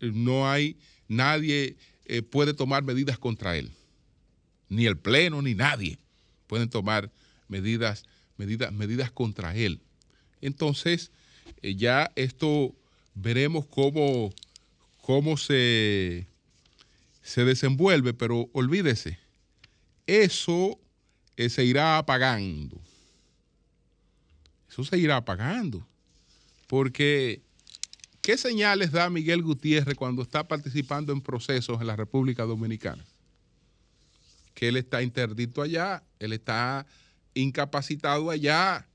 no 0.00 0.50
hay 0.50 0.76
nadie 1.08 1.76
eh, 2.06 2.22
puede 2.22 2.54
tomar 2.54 2.82
medidas 2.82 3.18
contra 3.18 3.56
él. 3.56 3.72
Ni 4.68 4.86
el 4.86 4.98
Pleno, 4.98 5.42
ni 5.42 5.54
nadie 5.54 5.98
pueden 6.46 6.68
tomar 6.68 7.10
medidas, 7.48 8.04
medidas, 8.36 8.72
medidas 8.72 9.10
contra 9.10 9.54
él. 9.56 9.80
Entonces, 10.40 11.10
eh, 11.62 11.74
ya 11.74 12.10
esto 12.16 12.74
veremos 13.14 13.66
cómo, 13.66 14.32
cómo 15.00 15.36
se, 15.36 16.26
se 17.22 17.44
desenvuelve, 17.44 18.14
pero 18.14 18.48
olvídese, 18.52 19.18
eso 20.06 20.78
eh, 21.36 21.48
se 21.48 21.64
irá 21.64 21.98
apagando. 21.98 22.80
Eso 24.68 24.84
se 24.84 24.98
irá 24.98 25.16
apagando. 25.16 25.86
Porque 26.66 27.42
¿Qué 28.24 28.38
señales 28.38 28.90
da 28.90 29.10
Miguel 29.10 29.42
Gutiérrez 29.42 29.96
cuando 29.96 30.22
está 30.22 30.48
participando 30.48 31.12
en 31.12 31.20
procesos 31.20 31.78
en 31.78 31.86
la 31.86 31.94
República 31.94 32.44
Dominicana? 32.44 33.04
Que 34.54 34.68
él 34.68 34.78
está 34.78 35.02
interdito 35.02 35.60
allá, 35.60 36.02
él 36.18 36.32
está 36.32 36.86
incapacitado 37.34 38.30
allá 38.30 38.88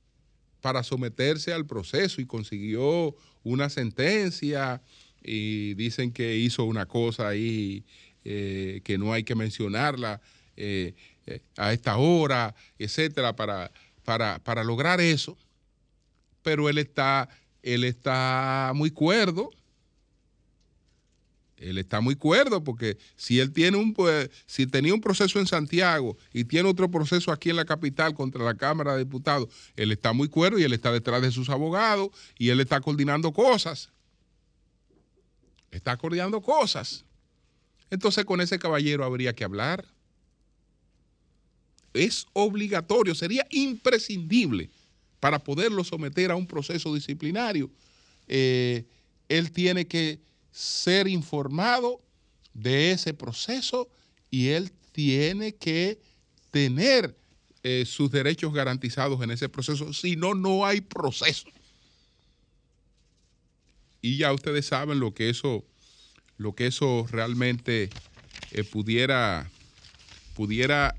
para 0.62 0.82
someterse 0.82 1.54
al 1.54 1.68
proceso 1.68 2.22
y 2.22 2.26
consiguió 2.26 3.16
una 3.44 3.70
sentencia 3.70 4.82
y 5.22 5.76
dicen 5.76 6.12
que 6.12 6.36
hizo 6.38 6.64
una 6.64 6.88
cosa 6.88 7.28
ahí 7.28 7.86
eh, 8.26 8.82
que 8.84 8.98
no 8.98 9.14
hay 9.14 9.24
que 9.24 9.36
mencionarla 9.36 10.22
eh, 10.58 10.96
eh, 11.28 11.42
a 11.56 11.72
esta 11.72 11.98
hora, 11.98 12.56
etcétera, 12.80 13.36
para, 13.36 13.70
para, 14.04 14.40
para 14.40 14.64
lograr 14.64 15.00
eso. 15.00 15.38
Pero 16.42 16.68
él 16.68 16.80
está 16.80 17.30
él 17.64 17.84
está 17.84 18.72
muy 18.76 18.92
cuerdo. 18.92 19.52
Él 21.58 21.78
está 21.78 22.00
muy 22.00 22.16
cuerdo 22.16 22.64
porque 22.64 22.98
si 23.18 23.42
él 23.42 23.52
tiene 23.52 23.76
un, 23.76 23.94
pues, 23.94 24.30
si 24.46 24.66
tenía 24.66 24.94
un 24.94 25.02
proceso 25.02 25.40
en 25.40 25.48
Santiago 25.48 26.18
y 26.32 26.46
tiene 26.46 26.70
otro 26.70 26.90
proceso 26.90 27.34
aquí 27.34 27.50
en 27.50 27.58
la 27.58 27.66
capital 27.66 28.14
contra 28.14 28.46
la 28.46 28.56
Cámara 28.56 28.94
de 28.94 29.04
Diputados, 29.04 29.50
él 29.76 29.92
está 29.92 30.14
muy 30.14 30.30
cuerdo 30.30 30.58
y 30.58 30.64
él 30.64 30.72
está 30.72 30.90
detrás 30.90 31.22
de 31.22 31.32
sus 31.32 31.50
abogados 31.50 32.12
y 32.38 32.48
él 32.50 32.62
está 32.62 32.80
coordinando 32.80 33.34
cosas. 33.34 33.90
Está 35.70 35.98
coordinando 35.98 36.40
cosas. 36.42 37.04
Entonces 37.90 38.24
con 38.24 38.40
ese 38.40 38.58
caballero 38.58 39.04
habría 39.04 39.34
que 39.34 39.44
hablar. 39.44 39.84
Es 41.92 42.26
obligatorio, 42.32 43.16
sería 43.16 43.46
imprescindible 43.50 44.70
para 45.20 45.40
poderlo 45.40 45.84
someter 45.84 46.32
a 46.32 46.36
un 46.36 46.48
proceso 46.48 46.94
disciplinario, 46.94 47.70
eh, 48.28 48.86
él 49.28 49.52
tiene 49.52 49.88
que 49.88 50.20
ser 50.52 51.08
informado 51.08 52.02
de 52.54 52.92
ese 52.92 53.14
proceso 53.14 53.90
y 54.32 54.50
él 54.50 54.72
tiene 54.92 55.56
que 55.56 56.00
tener 56.52 57.18
eh, 57.64 57.84
sus 57.86 58.10
derechos 58.12 58.54
garantizados 58.54 59.22
en 59.22 59.32
ese 59.32 59.50
proceso, 59.50 59.94
si 59.94 60.16
no, 60.16 60.34
no 60.34 60.66
hay 60.66 60.82
proceso. 60.82 61.50
Y 64.02 64.18
ya 64.18 64.32
ustedes 64.32 64.66
saben 64.66 65.00
lo 65.00 65.14
que 65.14 65.30
eso, 65.30 65.66
lo 66.38 66.56
que 66.56 66.68
eso 66.68 67.06
realmente 67.12 67.90
eh, 68.52 68.64
pudiera, 68.64 69.50
pudiera 70.36 70.96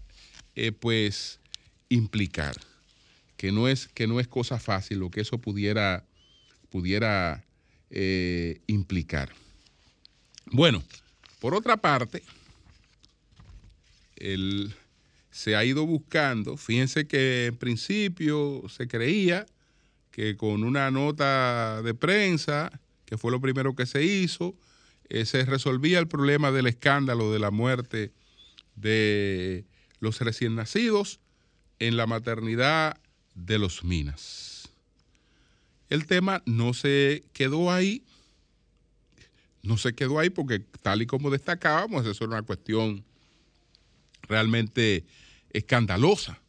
pues 0.81 1.41
implicar 1.89 2.55
que 3.41 3.53
no 3.53 3.69
es, 3.69 3.89
que 3.89 4.07
no 4.07 4.21
es 4.21 4.29
cosa 4.29 4.59
fácil 4.59 4.99
lo 4.99 5.11
que 5.11 5.23
eso 5.23 5.39
pudiera, 5.39 6.05
pudiera 6.69 7.43
eh, 7.89 8.61
implicar. 8.67 9.33
Bueno, 10.45 10.85
por 11.39 11.55
otra 11.55 11.79
parte, 11.79 12.23
se 15.31 15.57
ha 15.57 15.65
ido 15.65 15.87
buscando, 15.87 16.59
fíjense 16.59 17.07
que 17.07 17.47
en 17.47 17.57
principio 17.57 18.63
se 18.69 18.87
creía 18.87 19.47
que 20.11 20.37
con 20.37 20.63
una 20.63 20.91
nota 20.91 21.81
de 21.81 21.95
prensa, 21.95 22.71
que 23.07 23.17
fue 23.17 23.31
lo 23.31 23.41
primero 23.41 23.75
que 23.75 23.87
se 23.87 24.05
hizo, 24.05 24.55
eh, 25.09 25.25
se 25.25 25.47
resolvía 25.47 25.99
el 25.99 26.09
problema 26.09 26.53
del 26.53 26.67
escándalo 26.67 27.33
de 27.33 27.39
la 27.39 27.51
muerte 27.51 28.13
de 28.77 29.65
los 29.99 30.21
recién 30.21 30.57
nacidos 30.57 31.21
en 31.79 31.97
la 31.97 32.07
maternidad 32.07 32.99
de 33.47 33.59
los 33.59 33.85
Minas. 33.85 34.71
El 35.89 36.07
tema 36.07 36.43
no 36.47 36.73
se 36.75 37.25
quedó 37.33 37.73
ahí, 37.73 38.05
no 39.63 39.77
se 39.77 39.95
quedó 39.95 40.19
ahí 40.19 40.31
porque 40.31 40.61
tal 40.83 41.03
y 41.03 41.07
como 41.07 41.31
destacábamos, 41.31 42.07
eso 42.07 42.25
era 42.25 42.35
una 42.35 42.43
cuestión 42.43 43.05
realmente 44.23 45.05
escandalosa, 45.53 46.41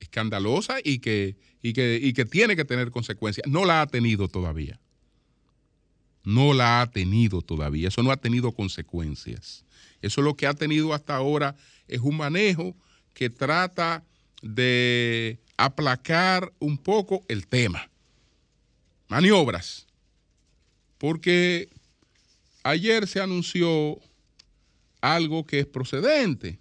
escandalosa 0.00 0.78
y 0.82 0.98
que, 0.98 1.36
y 1.62 1.72
que, 1.72 1.98
y 2.02 2.12
que 2.12 2.24
tiene 2.24 2.56
que 2.56 2.64
tener 2.64 2.90
consecuencias. 2.90 3.46
No 3.46 3.64
la 3.64 3.82
ha 3.82 3.86
tenido 3.86 4.28
todavía. 4.28 4.80
no 6.24 6.54
la 6.54 6.80
ha 6.80 6.90
tenido 6.90 7.40
todavía, 7.40 7.88
eso 7.88 8.02
no 8.02 8.10
ha 8.10 8.16
tenido 8.16 8.50
consecuencias. 8.52 9.64
Eso 10.02 10.22
lo 10.22 10.34
que 10.34 10.48
ha 10.48 10.54
tenido 10.54 10.92
hasta 10.92 11.14
ahora 11.14 11.54
es 11.86 12.00
un 12.00 12.16
manejo 12.16 12.74
que 13.14 13.30
trata 13.30 14.04
de 14.42 15.38
aplacar 15.56 16.52
un 16.58 16.78
poco 16.78 17.24
el 17.28 17.46
tema. 17.46 17.90
Maniobras. 19.08 19.86
Porque 20.98 21.68
ayer 22.62 23.06
se 23.06 23.20
anunció 23.20 23.98
algo 25.00 25.46
que 25.46 25.60
es 25.60 25.66
procedente. 25.66 26.58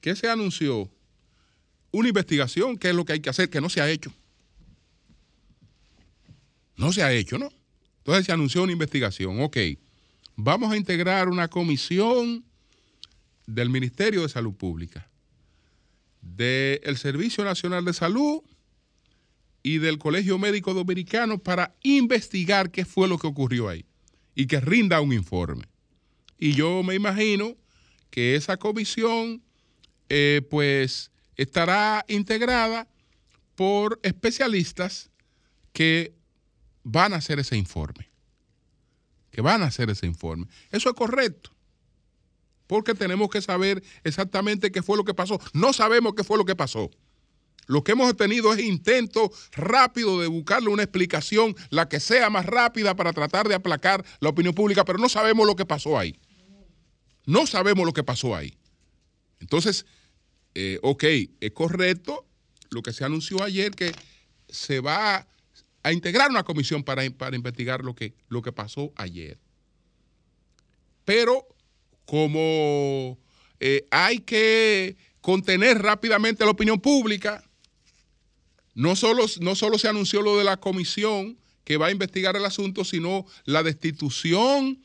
¿Qué 0.00 0.16
se 0.16 0.28
anunció? 0.28 0.90
Una 1.92 2.08
investigación, 2.08 2.78
que 2.78 2.90
es 2.90 2.94
lo 2.94 3.04
que 3.04 3.14
hay 3.14 3.20
que 3.20 3.30
hacer, 3.30 3.50
que 3.50 3.60
no 3.60 3.68
se 3.68 3.80
ha 3.80 3.90
hecho. 3.90 4.12
No 6.76 6.92
se 6.92 7.02
ha 7.02 7.12
hecho, 7.12 7.38
¿no? 7.38 7.50
Entonces 7.98 8.26
se 8.26 8.32
anunció 8.32 8.62
una 8.62 8.72
investigación. 8.72 9.40
Ok, 9.42 9.58
vamos 10.36 10.72
a 10.72 10.76
integrar 10.76 11.28
una 11.28 11.48
comisión 11.48 12.44
del 13.46 13.68
Ministerio 13.68 14.22
de 14.22 14.28
Salud 14.28 14.54
Pública, 14.54 15.09
del 16.22 16.96
Servicio 16.96 17.44
Nacional 17.44 17.84
de 17.84 17.92
Salud 17.92 18.42
y 19.62 19.78
del 19.78 19.98
Colegio 19.98 20.38
Médico 20.38 20.74
Dominicano 20.74 21.38
para 21.38 21.74
investigar 21.82 22.70
qué 22.70 22.84
fue 22.84 23.08
lo 23.08 23.18
que 23.18 23.26
ocurrió 23.26 23.68
ahí 23.68 23.84
y 24.34 24.46
que 24.46 24.60
rinda 24.60 25.00
un 25.00 25.12
informe. 25.12 25.66
Y 26.38 26.54
yo 26.54 26.82
me 26.82 26.94
imagino 26.94 27.56
que 28.10 28.34
esa 28.34 28.56
comisión 28.56 29.42
eh, 30.08 30.42
pues 30.50 31.10
estará 31.36 32.04
integrada 32.08 32.88
por 33.54 34.00
especialistas 34.02 35.10
que 35.72 36.14
van 36.82 37.12
a 37.12 37.16
hacer 37.16 37.38
ese 37.38 37.56
informe. 37.56 38.08
Que 39.30 39.42
van 39.42 39.62
a 39.62 39.66
hacer 39.66 39.90
ese 39.90 40.06
informe. 40.06 40.46
Eso 40.70 40.88
es 40.88 40.94
correcto. 40.94 41.50
Porque 42.70 42.94
tenemos 42.94 43.30
que 43.30 43.42
saber 43.42 43.82
exactamente 44.04 44.70
qué 44.70 44.80
fue 44.80 44.96
lo 44.96 45.02
que 45.02 45.12
pasó. 45.12 45.40
No 45.52 45.72
sabemos 45.72 46.14
qué 46.14 46.22
fue 46.22 46.38
lo 46.38 46.44
que 46.44 46.54
pasó. 46.54 46.88
Lo 47.66 47.82
que 47.82 47.92
hemos 47.92 48.16
tenido 48.16 48.52
es 48.52 48.60
intento 48.60 49.32
rápido 49.50 50.20
de 50.20 50.28
buscarle 50.28 50.68
una 50.68 50.84
explicación, 50.84 51.56
la 51.70 51.88
que 51.88 51.98
sea 51.98 52.30
más 52.30 52.46
rápida 52.46 52.94
para 52.94 53.12
tratar 53.12 53.48
de 53.48 53.56
aplacar 53.56 54.04
la 54.20 54.28
opinión 54.28 54.54
pública, 54.54 54.84
pero 54.84 55.00
no 55.00 55.08
sabemos 55.08 55.48
lo 55.48 55.56
que 55.56 55.66
pasó 55.66 55.98
ahí. 55.98 56.16
No 57.26 57.44
sabemos 57.44 57.84
lo 57.84 57.92
que 57.92 58.04
pasó 58.04 58.36
ahí. 58.36 58.56
Entonces, 59.40 59.84
eh, 60.54 60.78
ok, 60.84 61.04
es 61.40 61.50
correcto 61.52 62.24
lo 62.70 62.82
que 62.82 62.92
se 62.92 63.04
anunció 63.04 63.42
ayer, 63.42 63.72
que 63.72 63.92
se 64.48 64.78
va 64.78 65.26
a, 65.82 65.92
integrar 65.92 66.30
una 66.30 66.44
comisión 66.44 66.84
para, 66.84 67.04
investigar 67.04 67.84
lo 67.84 67.96
que, 67.96 68.14
lo 68.28 68.42
que 68.42 68.52
pasó 68.52 68.92
ayer. 68.94 69.40
Pero 71.04 71.48
como 72.10 73.20
eh, 73.60 73.86
hay 73.92 74.18
que 74.18 74.96
contener 75.20 75.80
rápidamente 75.80 76.44
la 76.44 76.50
opinión 76.50 76.80
pública, 76.80 77.48
no 78.74 78.96
solo, 78.96 79.26
no 79.40 79.54
solo 79.54 79.78
se 79.78 79.86
anunció 79.86 80.20
lo 80.20 80.36
de 80.36 80.42
la 80.42 80.56
comisión 80.56 81.38
que 81.62 81.76
va 81.76 81.86
a 81.86 81.92
investigar 81.92 82.34
el 82.34 82.44
asunto, 82.44 82.84
sino 82.84 83.26
la 83.44 83.62
destitución 83.62 84.82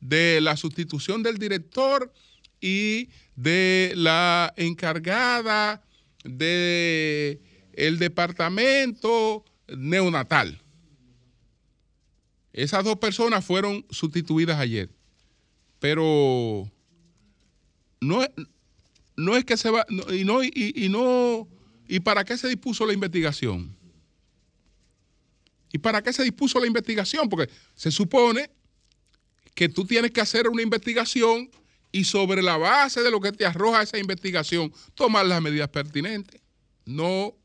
de 0.00 0.40
la 0.40 0.56
sustitución 0.56 1.22
del 1.22 1.38
director 1.38 2.12
y 2.60 3.08
de 3.36 3.92
la 3.94 4.52
encargada 4.56 5.80
del 6.24 7.40
el 7.74 7.98
departamento 8.00 9.44
neonatal. 9.68 10.60
Esas 12.52 12.82
dos 12.82 12.96
personas 12.96 13.44
fueron 13.44 13.86
sustituidas 13.90 14.58
ayer. 14.58 14.90
Pero 15.84 16.66
no, 18.00 18.26
no 19.18 19.36
es 19.36 19.44
que 19.44 19.58
se 19.58 19.68
va, 19.68 19.84
y 20.10 20.24
no, 20.24 20.42
y 20.42 20.88
no, 20.88 21.46
¿y 21.86 22.00
para 22.00 22.24
qué 22.24 22.38
se 22.38 22.48
dispuso 22.48 22.86
la 22.86 22.94
investigación? 22.94 23.76
¿Y 25.70 25.76
para 25.76 26.02
qué 26.02 26.10
se 26.14 26.22
dispuso 26.22 26.58
la 26.58 26.66
investigación? 26.66 27.28
Porque 27.28 27.52
se 27.74 27.90
supone 27.90 28.48
que 29.54 29.68
tú 29.68 29.84
tienes 29.84 30.10
que 30.10 30.22
hacer 30.22 30.48
una 30.48 30.62
investigación 30.62 31.50
y 31.92 32.04
sobre 32.04 32.40
la 32.40 32.56
base 32.56 33.02
de 33.02 33.10
lo 33.10 33.20
que 33.20 33.32
te 33.32 33.44
arroja 33.44 33.82
esa 33.82 33.98
investigación, 33.98 34.72
tomar 34.94 35.26
las 35.26 35.42
medidas 35.42 35.68
pertinentes. 35.68 36.40
No, 36.86 37.36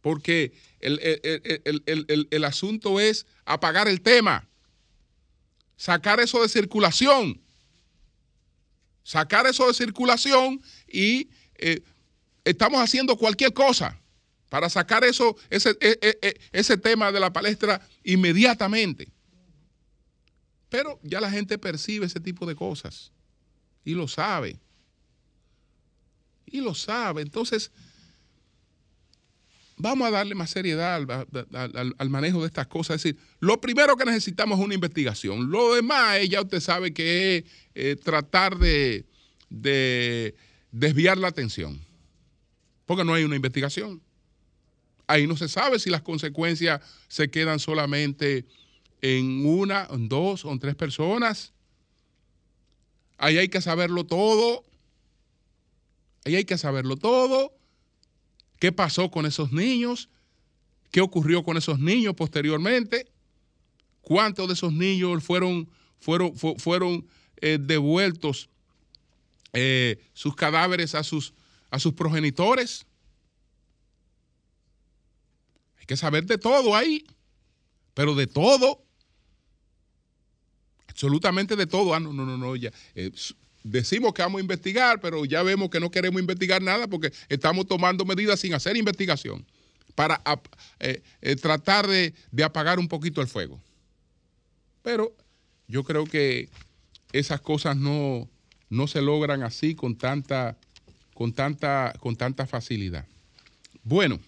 porque 0.00 0.54
el, 0.80 2.44
asunto 2.46 2.98
es 2.98 3.26
apagar 3.44 3.88
el 3.88 4.00
tema, 4.00 4.48
sacar 5.76 6.18
eso 6.18 6.40
de 6.40 6.48
circulación, 6.48 7.42
sacar 9.08 9.46
eso 9.46 9.66
de 9.66 9.72
circulación 9.72 10.60
y 10.86 11.30
eh, 11.54 11.80
estamos 12.44 12.78
haciendo 12.78 13.16
cualquier 13.16 13.54
cosa 13.54 13.98
para 14.50 14.68
sacar 14.68 15.02
eso, 15.02 15.34
ese, 15.48 15.70
e, 15.80 15.98
e, 16.02 16.18
e, 16.20 16.40
ese 16.52 16.76
tema 16.76 17.10
de 17.10 17.18
la 17.18 17.32
palestra 17.32 17.80
inmediatamente. 18.04 19.10
Pero 20.68 21.00
ya 21.02 21.22
la 21.22 21.30
gente 21.30 21.56
percibe 21.56 22.04
ese 22.04 22.20
tipo 22.20 22.44
de 22.44 22.54
cosas 22.54 23.10
y 23.82 23.94
lo 23.94 24.08
sabe. 24.08 24.60
Y 26.44 26.60
lo 26.60 26.74
sabe. 26.74 27.22
Entonces, 27.22 27.70
vamos 29.78 30.08
a 30.08 30.10
darle 30.10 30.34
más 30.34 30.50
seriedad 30.50 30.94
al, 30.94 32.10
manejo 32.10 32.40
de 32.40 32.46
estas 32.46 32.66
cosas. 32.66 32.96
Es 32.96 33.02
decir, 33.02 33.20
lo 33.40 33.60
primero 33.60 33.96
que 33.96 34.04
necesitamos 34.04 34.58
es 34.58 34.64
una 34.64 34.74
investigación. 34.74 35.50
Lo 35.50 35.74
demás, 35.74 36.28
ya 36.28 36.42
usted 36.42 36.60
sabe 36.60 36.92
que 36.92 37.38
es 37.38 37.44
eh, 37.74 37.96
tratar 37.96 38.58
de, 38.58 39.06
de 39.48 40.34
desviar 40.72 41.18
la 41.18 41.28
atención. 41.28 41.80
Porque 42.86 43.04
no 43.04 43.14
hay 43.14 43.24
una 43.24 43.36
investigación. 43.36 44.02
Ahí 45.06 45.26
no 45.26 45.36
se 45.36 45.48
sabe 45.48 45.78
si 45.78 45.90
las 45.90 46.02
consecuencias 46.02 46.80
se 47.08 47.30
quedan 47.30 47.58
solamente 47.58 48.46
en 49.00 49.46
una, 49.46 49.86
en 49.90 50.08
dos 50.08 50.44
o 50.44 50.52
en 50.52 50.58
tres 50.58 50.74
personas. 50.74 51.52
Ahí 53.16 53.38
hay 53.38 53.48
que 53.48 53.60
saberlo 53.60 54.04
todo. 54.04 54.64
Ahí 56.24 56.36
hay 56.36 56.44
que 56.44 56.58
saberlo 56.58 56.96
todo. 56.96 57.57
¿Qué 58.58 58.72
pasó 58.72 59.10
con 59.10 59.26
esos 59.26 59.52
niños? 59.52 60.08
¿Qué 60.90 61.00
ocurrió 61.00 61.44
con 61.44 61.56
esos 61.56 61.78
niños 61.78 62.14
posteriormente? 62.14 63.10
¿Cuántos 64.00 64.48
de 64.48 64.54
esos 64.54 64.72
niños 64.72 65.22
fueron, 65.22 65.68
fueron, 66.00 66.34
fueron 66.36 67.06
eh, 67.36 67.58
devueltos 67.60 68.48
eh, 69.52 70.00
sus 70.12 70.34
cadáveres 70.34 70.94
a 70.94 71.04
sus, 71.04 71.34
a 71.70 71.78
sus 71.78 71.92
progenitores? 71.92 72.86
Hay 75.78 75.86
que 75.86 75.96
saber 75.96 76.24
de 76.24 76.38
todo 76.38 76.74
ahí, 76.74 77.04
pero 77.94 78.14
de 78.14 78.26
todo 78.26 78.82
absolutamente 80.98 81.54
de 81.54 81.66
todo. 81.66 81.94
Ah, 81.94 82.00
no, 82.00 82.12
no, 82.12 82.26
no, 82.26 82.36
no, 82.36 82.56
ya. 82.56 82.72
Eh, 82.96 83.12
decimos 83.62 84.12
que 84.14 84.22
vamos 84.22 84.38
a 84.38 84.42
investigar, 84.42 85.00
pero 85.00 85.24
ya 85.24 85.42
vemos 85.42 85.70
que 85.70 85.80
no 85.80 85.90
queremos 85.90 86.20
investigar 86.20 86.62
nada 86.62 86.86
porque 86.86 87.12
estamos 87.28 87.66
tomando 87.66 88.04
medidas 88.04 88.40
sin 88.40 88.54
hacer 88.54 88.76
investigación 88.76 89.44
para 89.94 90.22
eh, 90.80 91.02
eh, 91.20 91.36
tratar 91.36 91.86
de, 91.86 92.14
apagar 92.42 92.78
un 92.78 92.88
poquito 92.88 93.20
el 93.20 93.26
fuego. 93.26 93.60
Pero 94.82 95.14
yo 95.66 95.82
creo 95.84 96.04
que 96.04 96.48
esas 97.12 97.40
cosas 97.40 97.76
no, 97.76 98.28
no 98.70 98.86
se 98.86 99.02
logran 99.02 99.42
así 99.42 99.74
con 99.74 99.96
tanta, 99.96 100.56
con 101.14 101.32
tanta, 101.32 101.94
con 102.00 102.16
tanta 102.16 102.46
facilidad. 102.46 103.06
Bueno, 103.82 104.20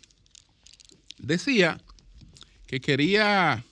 decía 1.18 1.80
que 2.66 2.80
quería 2.80 3.64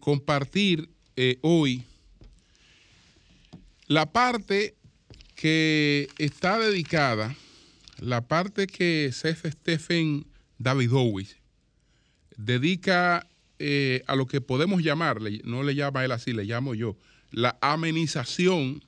compartir 0.00 0.88
eh, 1.16 1.38
hoy 1.42 1.84
la 3.86 4.12
parte 4.12 4.74
que 5.34 6.08
está 6.18 6.58
dedicada, 6.58 7.34
la 7.98 8.26
parte 8.26 8.66
que 8.66 9.10
Seth 9.12 9.46
Stephen 9.46 10.26
Davidowitz 10.58 11.36
dedica 12.36 13.26
eh, 13.58 14.02
a 14.06 14.16
lo 14.16 14.26
que 14.26 14.40
podemos 14.40 14.82
llamarle, 14.82 15.40
no 15.44 15.62
le 15.62 15.74
llama 15.74 16.04
él 16.04 16.12
así, 16.12 16.32
le 16.32 16.44
llamo 16.44 16.74
yo, 16.74 16.96
la 17.30 17.58
amenización 17.60 18.82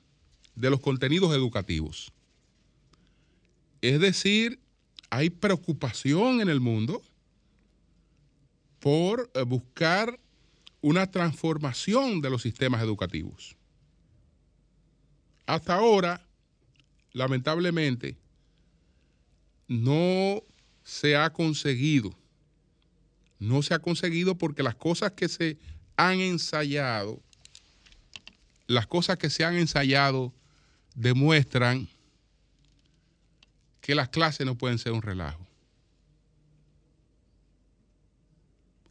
de 0.55 0.69
los 0.69 0.79
contenidos 0.79 1.35
educativos. 1.35 2.11
Es 3.81 3.99
decir, 3.99 4.59
hay 5.09 5.29
preocupación 5.29 6.41
en 6.41 6.49
el 6.49 6.59
mundo 6.59 7.01
por 8.79 9.29
eh, 9.33 9.43
buscar 9.43 10.19
una 10.81 11.09
transformación 11.09 12.21
de 12.21 12.29
los 12.29 12.41
sistemas 12.41 12.81
educativos. 12.81 13.55
Hasta 15.47 15.75
ahora, 15.75 16.21
lamentablemente, 17.13 18.17
no 19.67 20.43
se 20.83 21.15
ha 21.15 21.31
conseguido. 21.31 22.13
No 23.39 23.63
se 23.63 23.73
ha 23.73 23.79
conseguido 23.79 24.37
porque 24.37 24.61
las 24.61 24.75
cosas 24.75 25.13
que 25.13 25.29
se 25.29 25.57
han 25.95 26.19
ensayado, 26.19 27.21
las 28.67 28.87
cosas 28.87 29.17
que 29.17 29.29
se 29.29 29.45
han 29.45 29.55
ensayado 29.55 30.33
demuestran 30.95 31.87
que 33.79 33.95
las 33.95 34.09
clases 34.09 34.45
no 34.45 34.57
pueden 34.57 34.79
ser 34.79 34.91
un 34.91 35.01
relajo. 35.01 35.47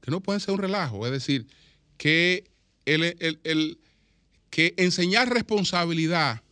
Que 0.01 0.11
no 0.11 0.23
pueden 0.23 0.41
ser 0.41 0.55
un 0.55 0.61
relajo. 0.61 1.05
Es 1.05 1.13
decir, 1.13 1.47
que, 1.99 2.51
que 4.49 4.75
enseñar 4.79 5.29
responsabilidad, 5.29 6.43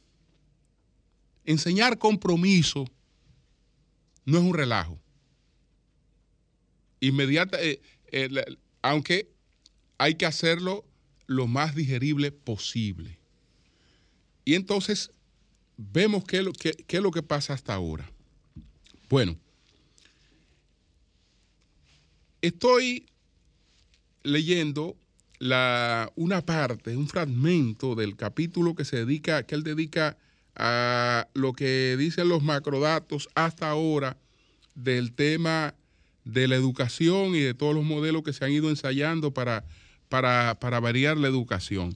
enseñar 1.45 1.99
compromiso, 1.99 2.87
no 4.25 4.39
es 4.39 4.45
un 4.45 4.55
relajo. 4.55 4.99
Inmediata, 7.01 7.61
eh, 7.63 7.81
eh, 8.13 8.29
aunque 8.83 9.31
hay 9.99 10.15
que 10.15 10.27
hacerlo 10.27 10.85
lo 11.27 11.47
más 11.47 11.75
digerible 11.75 12.33
posible. 12.33 13.19
Y 14.45 14.55
entonces 14.55 15.11
vemos 15.77 16.25
qué, 16.25 16.45
qué 16.87 16.97
es 16.97 17.03
lo 17.03 17.11
que 17.11 17.23
pasa 17.23 17.55
hasta 17.55 17.75
ahora. 17.75 18.11
Bueno, 19.09 19.37
estoy 22.41 23.07
leyendo 24.23 24.97
la, 25.39 26.11
una 26.17 26.45
parte, 26.45 26.97
un 26.97 27.09
fragmento 27.09 27.95
del 27.95 28.17
capítulo 28.17 28.75
que 28.75 28.85
se 28.85 28.97
dedica, 28.97 29.45
que 29.47 29.55
él 29.55 29.63
dedica 29.63 30.17
a 30.57 31.29
lo 31.35 31.53
que 31.53 31.97
dicen 31.99 32.29
los 32.29 32.43
macrodatos 32.43 33.29
hasta 33.35 33.71
ahora 33.71 34.17
del 34.75 35.13
tema 35.13 35.75
de 36.25 36.49
la 36.49 36.57
educación 36.57 37.35
y 37.35 37.41
de 37.41 37.55
todos 37.55 37.75
los 37.75 37.85
modelos 37.85 38.23
que 38.23 38.33
se 38.33 38.45
han 38.45 38.53
ido 38.53 38.71
ensayando 38.71 39.33
para, 39.33 39.65
para, 40.09 40.59
para 40.59 40.81
variar 40.81 41.17
la 41.17 41.29
educación. 41.29 41.95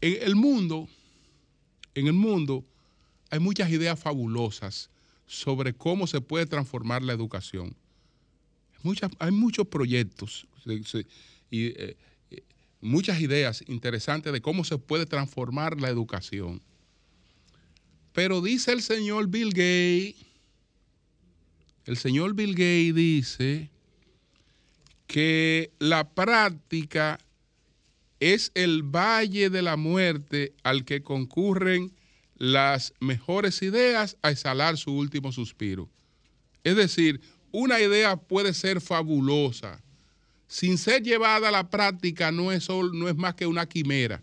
En 0.00 0.22
el 0.22 0.34
mundo, 0.34 0.88
en 1.94 2.06
el 2.06 2.14
mundo 2.14 2.64
hay 3.30 3.38
muchas 3.38 3.70
ideas 3.70 3.98
fabulosas 3.98 4.90
sobre 5.26 5.72
cómo 5.72 6.06
se 6.06 6.20
puede 6.20 6.46
transformar 6.46 7.02
la 7.02 7.12
educación. 7.12 7.74
hay 9.18 9.30
muchos 9.30 9.66
proyectos 9.66 10.46
y 11.50 11.66
eh, 11.66 11.96
eh, 12.30 12.42
muchas 12.80 13.20
ideas 13.20 13.64
interesantes 13.68 14.32
de 14.32 14.42
cómo 14.42 14.64
se 14.64 14.78
puede 14.78 15.06
transformar 15.06 15.80
la 15.80 15.88
educación. 15.88 16.60
Pero 18.12 18.40
dice 18.40 18.72
el 18.72 18.82
señor 18.82 19.28
Bill 19.28 19.50
Gates, 19.50 20.26
el 21.86 21.96
señor 21.96 22.34
Bill 22.34 22.52
Gates 22.52 22.94
dice 22.94 23.70
que 25.06 25.72
la 25.78 26.08
práctica 26.14 27.18
es 28.20 28.52
el 28.54 28.82
valle 28.82 29.50
de 29.50 29.62
la 29.62 29.76
muerte 29.76 30.54
al 30.62 30.84
que 30.84 31.02
concurren 31.02 31.92
las 32.36 32.92
mejores 33.00 33.62
ideas 33.62 34.16
a 34.22 34.30
exhalar 34.30 34.76
su 34.76 34.92
último 34.92 35.32
suspiro. 35.32 35.88
Es 36.64 36.76
decir, 36.76 37.20
una 37.50 37.80
idea 37.80 38.16
puede 38.16 38.54
ser 38.54 38.80
fabulosa. 38.80 39.82
Sin 40.46 40.76
ser 40.76 41.02
llevada 41.02 41.48
a 41.48 41.52
la 41.52 41.70
práctica 41.70 42.30
no 42.30 42.52
es, 42.52 42.68
no 42.68 43.08
es 43.08 43.16
más 43.16 43.34
que 43.34 43.46
una 43.46 43.66
quimera. 43.66 44.22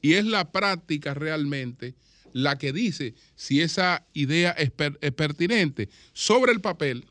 Y 0.00 0.14
es 0.14 0.24
la 0.24 0.52
práctica 0.52 1.14
realmente 1.14 1.94
la 2.34 2.58
que 2.58 2.74
dice 2.74 3.14
si 3.34 3.62
esa 3.62 4.06
idea 4.12 4.50
es, 4.50 4.70
pertinente 4.70 5.88
sobre 6.12 6.52
el 6.52 6.60
papel, 6.60 7.06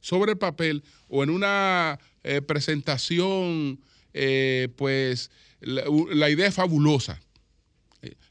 sobre 0.00 0.32
el 0.32 0.38
papel 0.38 0.82
o 1.08 1.22
en 1.22 1.30
una 1.30 2.00
eh, 2.24 2.42
presentación, 2.42 3.80
eh, 4.12 4.68
pues 4.76 5.30
la 5.60 6.28
idea 6.28 6.48
es 6.48 6.54
fabulosa 6.54 7.20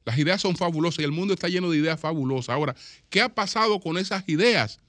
las 0.06 0.18
ideas 0.18 0.42
son 0.42 0.56
fabulosas 0.56 1.00
y 1.00 1.04
el 1.04 1.12
mundo 1.12 1.34
está 1.34 1.48
lleno 1.48 1.70
de 1.70 1.78
ideas 1.78 2.00
fabulosas. 2.00 2.50
Ahora, 2.50 2.76
¿qué 3.10 3.22
ha 3.22 3.30
pasado 3.30 3.80
con 3.80 3.98
esas 3.98 4.28
ideas 4.28 4.80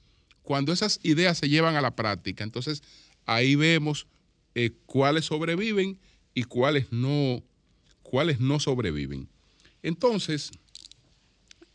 cuando 0.41 0.73
esas 0.73 0.99
ideas 1.03 1.37
se 1.37 1.49
llevan 1.49 1.75
a 1.75 1.81
la 1.81 1.95
práctica? 1.95 2.43
Entonces, 2.43 2.83
ahí 3.25 3.55
vemos 3.55 4.07
eh, 4.55 4.71
cuáles 4.85 5.25
sobreviven 5.25 5.99
y 6.33 6.43
cuáles 6.43 6.91
no, 6.91 7.43
cuáles 8.01 8.39
no 8.39 8.59
sobreviven. 8.59 9.29
Entonces, 9.83 10.51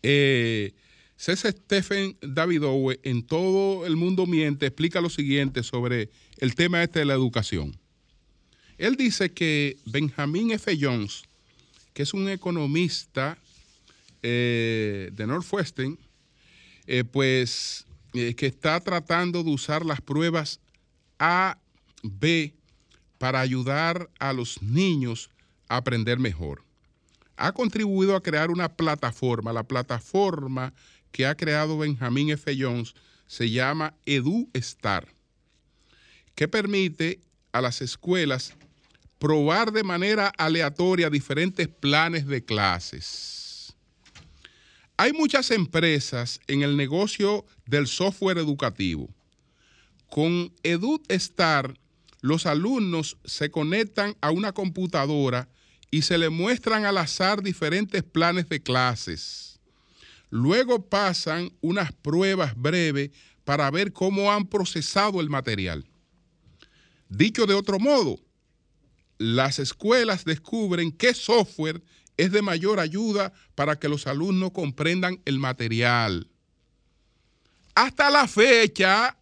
eh, 0.03 0.73
César 1.17 1.53
Stephen 1.53 2.17
David 2.21 2.65
Owe 2.65 3.01
en 3.03 3.27
todo 3.27 3.87
el 3.87 3.97
mundo 3.97 4.27
miente 4.27 4.67
explica 4.67 5.01
lo 5.01 5.11
siguiente 5.11 5.63
sobre 5.63 6.11
el 6.39 6.55
tema 6.55 6.83
este 6.83 7.01
de 7.01 7.05
la 7.07 7.15
educación. 7.15 7.77
Él 8.77 8.95
dice 8.97 9.33
que 9.33 9.77
Benjamin 9.87 10.53
F. 10.53 10.79
Jones 10.81 11.25
que 11.99 12.05
es 12.05 12.15
un 12.15 12.29
economista 12.29 13.37
eh, 14.23 15.11
de 15.15 15.27
Northwestern, 15.27 15.99
eh, 16.87 17.03
pues 17.03 17.87
eh, 18.15 18.37
que 18.37 18.47
está 18.47 18.79
tratando 18.79 19.43
de 19.43 19.51
usar 19.51 19.85
las 19.85 20.01
pruebas 20.01 20.61
A, 21.19 21.59
B 22.05 22.55
para 23.19 23.41
ayudar 23.41 24.09
a 24.21 24.33
los 24.33 24.63
niños 24.63 25.29
a 25.67 25.79
aprender 25.79 26.21
mejor. 26.21 26.63
Ha 27.39 27.53
contribuido 27.53 28.17
a 28.17 28.23
crear 28.23 28.51
una 28.51 28.69
plataforma. 28.69 29.53
La 29.53 29.63
plataforma 29.63 30.75
que 31.13 31.25
ha 31.27 31.37
creado 31.37 31.79
Benjamin 31.79 32.31
F. 32.31 32.55
Jones 32.59 32.95
se 33.27 33.51
llama 33.51 33.95
EduStar, 34.07 35.07
que 36.35 36.49
permite 36.49 37.21
a 37.53 37.61
las 37.61 37.81
escuelas 37.81 38.55
probar 39.19 39.73
de 39.73 39.85
manera 39.85 40.33
aleatoria 40.37 41.11
diferentes 41.11 41.69
planes 41.69 42.27
de 42.27 42.45
clases. 42.45 43.75
Hay 44.97 45.13
muchas 45.13 45.51
empresas 45.53 46.41
en 46.49 46.63
el 46.63 46.77
negocio 46.77 47.45
del 47.67 47.87
software 47.87 48.39
educativo. 48.39 49.09
Con 50.11 50.53
EduStar, 50.63 51.79
los 52.21 52.47
alumnos 52.47 53.17
se 53.25 53.51
conectan 53.51 54.17
a 54.21 54.31
una 54.31 54.53
computadora 54.53 55.49
y 55.91 56.03
se 56.03 56.19
le 56.19 56.29
muestran 56.29 56.85
al 56.85 56.99
azar 56.99 57.43
diferentes 57.43 58.03
planes 58.03 58.49
de 58.49 58.61
clases. 58.63 59.59
Luego 60.31 60.87
pasan 60.89 61.51
unas 61.61 61.93
pruebas 61.93 62.55
breves 62.55 63.11
para 63.45 63.71
ver 63.71 63.93
cómo 63.93 64.31
han 64.31 64.47
procesado 64.47 65.21
el 65.21 65.31
material. 65.31 65.87
Dicho 67.09 67.47
de 67.47 67.55
otro 67.55 67.79
modo, 67.79 68.21
las 69.17 69.59
escuelas 69.59 70.25
descubren 70.25 70.93
qué 70.93 71.15
software 71.15 71.83
es 72.19 72.31
de 72.33 72.43
mayor 72.43 72.79
ayuda 72.81 73.33
para 73.55 73.79
que 73.79 73.89
los 73.89 74.07
alumnos 74.07 74.51
comprendan 74.51 75.21
el 75.25 75.39
material. 75.39 76.29
Hasta 77.75 78.11
la 78.11 78.29
fecha, 78.29 79.17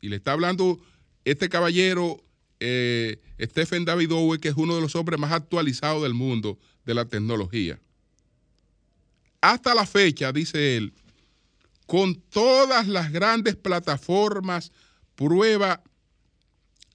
y 0.00 0.08
le 0.08 0.16
está 0.16 0.32
hablando 0.32 0.78
este 1.24 1.48
caballero, 1.48 2.22
eh, 2.60 3.20
Stephen 3.42 3.84
David 3.84 4.12
Owe, 4.12 4.38
que 4.38 4.48
es 4.48 4.56
uno 4.56 4.74
de 4.74 4.80
los 4.80 4.94
hombres 4.94 5.18
más 5.18 5.32
actualizados 5.32 6.02
del 6.02 6.14
mundo 6.14 6.58
de 6.84 6.94
la 6.94 7.04
tecnología. 7.04 7.80
Hasta 9.40 9.74
la 9.74 9.86
fecha, 9.86 10.32
dice 10.32 10.76
él, 10.76 10.92
con 11.86 12.14
todas 12.14 12.86
las 12.86 13.10
grandes 13.10 13.56
plataformas, 13.56 14.70
prueba 15.16 15.82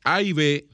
A 0.04 0.22
y 0.22 0.34
B, 0.34 0.68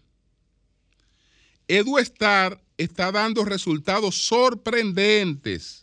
EduStar 1.67 2.61
está 2.77 3.11
dando 3.11 3.43
resultados 3.45 4.15
sorprendentes. 4.15 5.82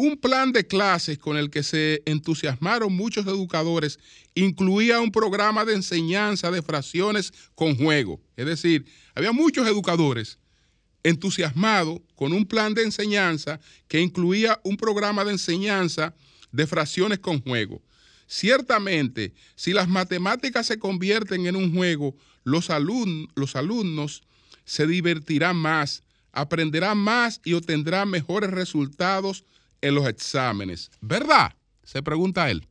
Un 0.00 0.16
plan 0.16 0.52
de 0.52 0.64
clases 0.64 1.18
con 1.18 1.36
el 1.36 1.50
que 1.50 1.64
se 1.64 2.04
entusiasmaron 2.06 2.94
muchos 2.94 3.26
educadores 3.26 3.98
incluía 4.36 5.00
un 5.00 5.10
programa 5.10 5.64
de 5.64 5.74
enseñanza 5.74 6.52
de 6.52 6.62
fracciones 6.62 7.32
con 7.56 7.74
juego. 7.74 8.20
Es 8.36 8.46
decir, 8.46 8.86
había 9.12 9.32
muchos 9.32 9.66
educadores 9.66 10.38
entusiasmados 11.02 11.98
con 12.14 12.32
un 12.32 12.46
plan 12.46 12.74
de 12.74 12.84
enseñanza 12.84 13.58
que 13.88 14.00
incluía 14.00 14.60
un 14.62 14.76
programa 14.76 15.24
de 15.24 15.32
enseñanza 15.32 16.14
de 16.52 16.68
fracciones 16.68 17.18
con 17.18 17.42
juego. 17.42 17.82
Ciertamente, 18.28 19.34
si 19.56 19.72
las 19.72 19.88
matemáticas 19.88 20.68
se 20.68 20.78
convierten 20.78 21.48
en 21.48 21.56
un 21.56 21.74
juego, 21.74 22.14
los, 22.44 22.68
los 23.34 23.56
alumnos 23.56 24.22
se 24.64 24.86
divertirá 24.86 25.52
más, 25.54 26.04
aprenderá 26.30 26.94
más 26.94 27.40
y 27.44 27.54
obtendrá 27.54 28.06
mejores 28.06 28.52
resultados 28.52 29.44
en 29.80 29.94
los 29.94 30.06
exámenes. 30.06 30.90
¿Verdad? 31.00 31.54
Se 31.84 32.02
pregunta 32.02 32.50
él. 32.50 32.66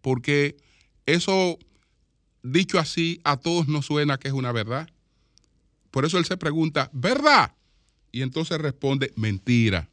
Porque 0.00 0.56
eso, 1.06 1.58
dicho 2.42 2.78
así, 2.78 3.20
a 3.24 3.36
todos 3.36 3.68
nos 3.68 3.86
suena 3.86 4.18
que 4.18 4.28
es 4.28 4.34
una 4.34 4.52
verdad. 4.52 4.88
Por 5.90 6.04
eso 6.04 6.18
él 6.18 6.24
se 6.24 6.36
pregunta, 6.36 6.90
¿verdad? 6.92 7.54
Y 8.12 8.22
entonces 8.22 8.58
responde, 8.58 9.12
mentira. 9.16 9.88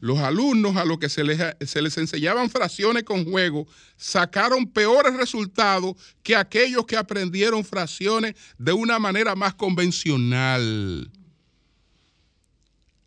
Los 0.00 0.18
alumnos 0.18 0.76
a 0.76 0.84
los 0.84 0.98
que 0.98 1.08
se 1.08 1.22
les, 1.22 1.40
se 1.60 1.80
les 1.80 1.96
enseñaban 1.96 2.50
fracciones 2.50 3.04
con 3.04 3.24
juego 3.24 3.68
sacaron 3.96 4.66
peores 4.66 5.14
resultados 5.16 5.94
que 6.24 6.34
aquellos 6.34 6.86
que 6.86 6.96
aprendieron 6.96 7.64
fracciones 7.64 8.34
de 8.58 8.72
una 8.72 8.98
manera 8.98 9.36
más 9.36 9.54
convencional. 9.54 11.08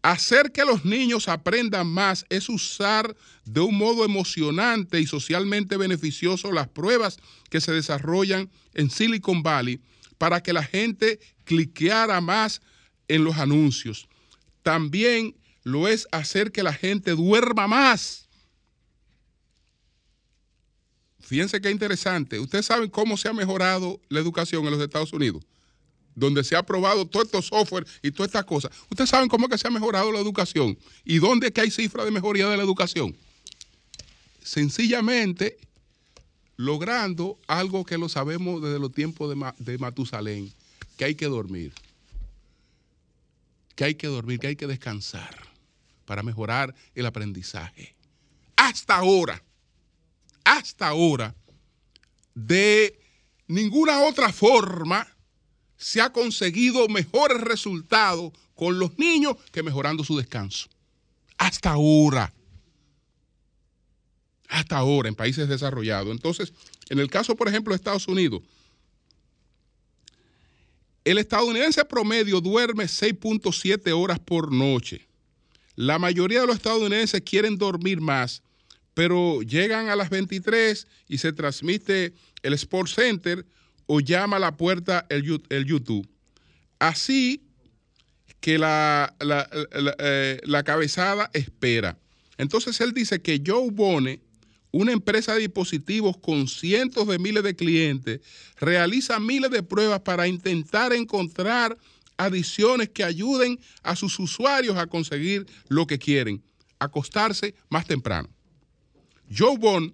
Hacer 0.05 0.51
que 0.51 0.63
los 0.65 0.85
niños 0.85 1.27
aprendan 1.27 1.87
más 1.87 2.27
es 2.29 2.47
usar 2.47 3.17
de 3.43 3.61
un 3.61 3.75
modo 3.75 4.05
emocionante 4.05 5.01
y 5.01 5.07
socialmente 5.07 5.77
beneficioso 5.77 6.51
las 6.51 6.67
pruebas 6.67 7.17
que 7.49 7.59
se 7.59 7.71
desarrollan 7.71 8.51
en 8.75 8.91
Silicon 8.91 9.41
Valley 9.41 9.81
para 10.19 10.43
que 10.43 10.53
la 10.53 10.61
gente 10.61 11.19
cliqueara 11.43 12.21
más 12.21 12.61
en 13.07 13.23
los 13.23 13.37
anuncios. 13.37 14.07
También 14.61 15.35
lo 15.63 15.87
es 15.87 16.07
hacer 16.11 16.51
que 16.51 16.61
la 16.61 16.73
gente 16.73 17.15
duerma 17.15 17.67
más. 17.67 18.27
Fíjense 21.19 21.59
qué 21.61 21.71
interesante. 21.71 22.39
Ustedes 22.39 22.67
saben 22.67 22.91
cómo 22.91 23.17
se 23.17 23.27
ha 23.27 23.33
mejorado 23.33 23.99
la 24.09 24.19
educación 24.19 24.65
en 24.65 24.71
los 24.71 24.81
Estados 24.81 25.13
Unidos, 25.13 25.43
donde 26.15 26.43
se 26.43 26.55
ha 26.55 26.63
probado 26.63 27.05
todo 27.05 27.23
estos 27.23 27.47
software 27.47 27.85
y 28.01 28.11
todas 28.11 28.29
estas 28.29 28.45
cosas. 28.45 28.71
Ustedes 28.89 29.09
saben 29.09 29.29
cómo 29.29 29.47
que 29.47 29.57
se 29.57 29.67
ha 29.67 29.71
mejorado 29.71 30.11
la 30.11 30.19
educación 30.19 30.77
y 31.03 31.19
dónde 31.19 31.51
que 31.51 31.61
hay 31.61 31.71
cifras 31.71 32.05
de 32.05 32.11
mejoría 32.11 32.47
de 32.47 32.57
la 32.57 32.63
educación. 32.63 33.15
Sencillamente 34.41 35.57
logrando 36.57 37.37
algo 37.47 37.85
que 37.85 37.97
lo 37.97 38.07
sabemos 38.09 38.61
desde 38.61 38.79
los 38.79 38.93
tiempos 38.93 39.29
de, 39.29 39.53
de 39.59 39.77
Matusalén, 39.77 40.51
que 40.97 41.05
hay 41.05 41.15
que 41.15 41.25
dormir, 41.25 41.73
que 43.75 43.83
hay 43.83 43.95
que 43.95 44.07
dormir, 44.07 44.39
que 44.39 44.47
hay 44.47 44.55
que 44.55 44.67
descansar 44.67 45.37
para 46.05 46.23
mejorar 46.23 46.73
el 46.93 47.05
aprendizaje. 47.05 47.95
Hasta 48.55 48.95
ahora, 48.95 49.43
hasta 50.45 50.87
ahora, 50.87 51.35
de 52.33 52.99
ninguna 53.47 54.01
otra 54.01 54.31
forma 54.31 55.07
se 55.85 56.01
ha 56.01 56.11
conseguido 56.11 56.87
mejores 56.87 57.39
resultados 57.41 58.33
con 58.55 58.79
los 58.79 58.97
niños 58.97 59.35
que 59.51 59.61
mejorando 59.61 60.03
su 60.03 60.17
descanso. 60.17 60.67
Hasta 61.37 61.73
ahora. 61.73 62.33
Hasta 64.47 64.77
ahora 64.77 65.09
en 65.09 65.13
países 65.13 65.47
desarrollados. 65.47 66.11
Entonces, 66.11 66.53
en 66.89 66.97
el 66.97 67.07
caso, 67.07 67.35
por 67.35 67.49
ejemplo, 67.49 67.71
de 67.71 67.75
Estados 67.75 68.07
Unidos, 68.07 68.41
el 71.03 71.19
estadounidense 71.19 71.85
promedio 71.85 72.41
duerme 72.41 72.85
6.7 72.85 73.95
horas 73.95 74.17
por 74.17 74.51
noche. 74.51 75.05
La 75.75 75.99
mayoría 75.99 76.41
de 76.41 76.47
los 76.47 76.55
estadounidenses 76.55 77.21
quieren 77.21 77.59
dormir 77.59 78.01
más, 78.01 78.41
pero 78.95 79.43
llegan 79.43 79.89
a 79.89 79.95
las 79.95 80.09
23 80.09 80.87
y 81.07 81.19
se 81.19 81.31
transmite 81.31 82.15
el 82.41 82.53
Sports 82.53 82.95
Center 82.95 83.45
o 83.87 83.99
llama 83.99 84.37
a 84.37 84.39
la 84.39 84.57
puerta 84.57 85.05
el, 85.09 85.23
YouTube. 85.23 86.07
Así 86.79 87.41
que 88.39 88.57
la, 88.57 89.15
eh, 89.99 90.39
la, 90.43 90.63
cabezada 90.63 91.29
espera. 91.33 91.97
Entonces 92.37 92.79
él 92.81 92.93
dice 92.93 93.21
que 93.21 93.41
Joe 93.45 93.69
Bone, 93.71 94.21
una 94.71 94.91
empresa 94.91 95.33
de 95.33 95.41
dispositivos 95.41 96.17
con 96.17 96.47
cientos 96.47 97.07
de 97.07 97.17
miles 97.17 97.43
de 97.43 97.55
clientes, 97.55 98.21
realiza 98.59 99.19
miles 99.19 99.51
de 99.51 99.63
pruebas 99.63 100.01
para 100.01 100.27
intentar 100.27 100.93
encontrar 100.93 101.77
adiciones 102.17 102.89
que 102.89 103.03
ayuden 103.03 103.59
a 103.83 103.95
sus 103.95 104.19
usuarios 104.19 104.77
a 104.77 104.87
conseguir 104.87 105.45
lo 105.67 105.87
que 105.87 105.97
quieren, 105.97 106.43
acostarse 106.79 107.55
más 107.69 107.85
temprano. 107.85 108.29
Joe 109.35 109.57
Bond 109.57 109.93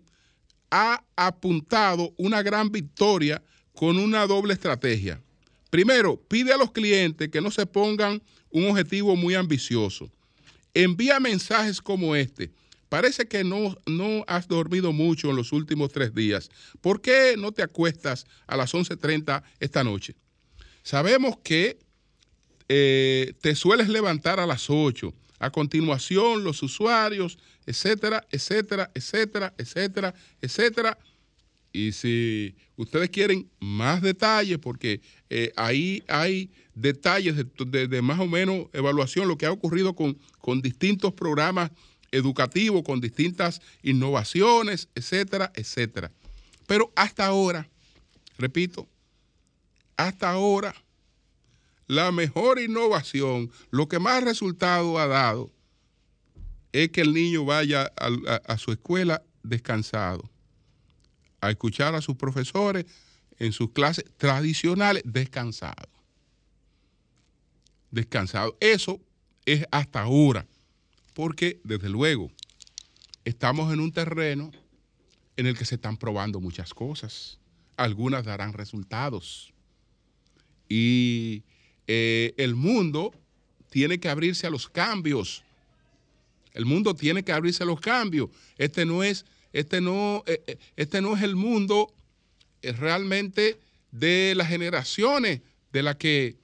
ha 0.69 1.04
apuntado 1.15 2.13
una 2.17 2.41
gran 2.41 2.71
victoria 2.71 3.41
con 3.73 3.97
una 3.97 4.25
doble 4.27 4.53
estrategia. 4.53 5.21
Primero, 5.69 6.17
pide 6.27 6.51
a 6.53 6.57
los 6.57 6.71
clientes 6.71 7.29
que 7.29 7.41
no 7.41 7.51
se 7.51 7.65
pongan 7.65 8.21
un 8.49 8.69
objetivo 8.69 9.15
muy 9.15 9.36
ambicioso. 9.36 10.12
Envía 10.73 11.19
mensajes 11.19 11.81
como 11.81 12.15
este. 12.15 12.51
Parece 12.89 13.25
que 13.25 13.45
no, 13.45 13.77
no 13.86 14.25
has 14.27 14.49
dormido 14.49 14.91
mucho 14.91 15.29
en 15.29 15.38
los 15.38 15.53
últimos 15.53 15.93
tres 15.93 16.13
días. 16.13 16.49
¿Por 16.81 17.01
qué 17.01 17.36
no 17.38 17.53
te 17.53 17.63
acuestas 17.63 18.25
a 18.47 18.57
las 18.57 18.73
11.30 18.73 19.43
esta 19.62 19.84
noche? 19.84 20.15
Sabemos 20.84 21.38
que 21.41 21.79
eh, 22.67 23.34
te 23.39 23.55
sueles 23.55 23.88
levantar 23.88 24.41
a 24.41 24.45
las 24.45 24.69
8. 24.69 25.13
A 25.39 25.49
continuación, 25.49 26.43
los 26.43 26.62
usuarios, 26.63 27.38
etcétera, 27.65 28.27
etcétera, 28.29 28.91
etcétera, 28.93 29.53
etcétera, 29.57 30.13
etcétera. 30.41 30.97
Y 31.73 31.93
si 31.93 32.55
ustedes 32.75 33.10
quieren 33.10 33.49
más 33.60 34.01
detalles, 34.01 34.57
porque 34.57 35.01
eh, 35.29 35.51
ahí 35.55 36.03
hay 36.07 36.51
detalles 36.75 37.36
de, 37.57 38.01
más 38.01 38.19
o 38.19 38.27
menos 38.27 38.67
evaluación, 38.73 39.27
lo 39.27 39.38
que 39.38 39.45
ha 39.45 39.51
ocurrido 39.51 39.95
con, 39.95 40.17
con 40.39 40.62
distintos 40.62 41.13
programas 41.13 41.71
educativos, 42.12 42.84
con 42.84 42.99
distintas 42.99 43.62
innovaciones, 43.84 44.89
etcétera, 44.95 45.51
etcétera. 45.55 46.12
Pero 46.67 46.91
hasta 46.95 47.25
ahora, 47.25 47.69
repito, 48.38 48.88
hasta 49.97 50.29
ahora 50.29 50.73
la 51.88 52.12
mejor 52.13 52.60
innovación, 52.60 53.51
lo 53.69 53.89
que 53.89 53.99
más 53.99 54.23
resultado 54.23 54.97
ha 54.97 55.07
dado, 55.07 55.51
es 56.71 56.89
que 56.89 57.01
el 57.01 57.13
niño 57.13 57.43
vaya 57.43 57.91
a, 57.97 58.57
su 58.57 58.71
escuela 58.71 59.21
descansado, 59.43 60.31
a 61.41 61.49
escuchar 61.49 61.95
a 61.95 62.01
sus 62.01 62.15
profesores 62.15 62.86
en 63.39 63.51
sus 63.51 63.71
clases 63.71 64.06
tradicionales 64.17 65.04
descansado. 65.06 65.89
Descansado. 67.89 68.56
Eso 68.60 69.01
es 69.45 69.65
hasta 69.71 70.01
ahora, 70.01 70.45
porque 71.13 71.60
desde 71.63 71.89
luego 71.89 72.32
estamos 73.25 73.73
en 73.73 73.80
un 73.80 73.91
terreno 73.91 74.51
en 75.38 75.47
el 75.47 75.58
que 75.58 75.65
se 75.65 75.75
están 75.75 75.97
probando 75.97 76.39
muchas 76.39 76.73
cosas. 76.73 77.39
Algunas 77.77 78.23
darán 78.23 78.54
resultados. 78.54 79.51
Y 80.69 81.43
eh, 81.88 82.34
el 82.38 82.56
mundo 82.56 83.12
tiene 83.69 83.99
que 83.99 84.10
abrirse 84.10 84.45
a 84.45 84.49
los 84.49 84.69
cambios. 84.69 85.43
El 86.54 86.65
mundo 86.65 86.93
tiene 86.93 87.23
que 87.23 87.32
abrirse 87.32 87.63
a 87.63 87.65
los 87.65 87.80
cambios. 87.80 88.30
Este 88.58 88.86
no 88.86 89.04
es, 89.04 89.25
este 89.54 89.82
no, 89.82 90.24
eh, 90.26 90.44
eh, 90.48 90.58
este 90.76 91.02
no 91.02 91.16
es 91.16 91.24
el 91.24 91.36
mundo 91.36 91.94
realmente 92.62 93.60
de 93.92 94.34
las 94.36 94.48
generaciones 94.48 95.42
de 95.72 95.84
las 95.84 95.96
que 95.96 96.38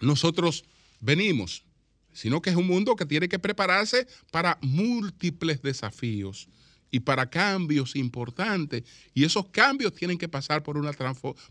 nosotros 0.00 0.64
venimos, 1.00 1.64
sino 2.12 2.40
que 2.42 2.50
es 2.50 2.56
un 2.56 2.66
mundo 2.66 2.96
que 2.96 3.06
tiene 3.06 3.28
que 3.28 3.38
prepararse 3.38 4.06
para 4.30 4.58
múltiples 4.60 5.62
desafíos 5.62 6.48
y 6.90 7.00
para 7.00 7.28
cambios 7.28 7.96
importantes. 7.96 8.84
Y 9.14 9.24
esos 9.24 9.48
cambios 9.48 9.94
tienen 9.94 10.18
que 10.18 10.28
pasar 10.28 10.62
por, 10.62 10.76
una 10.76 10.92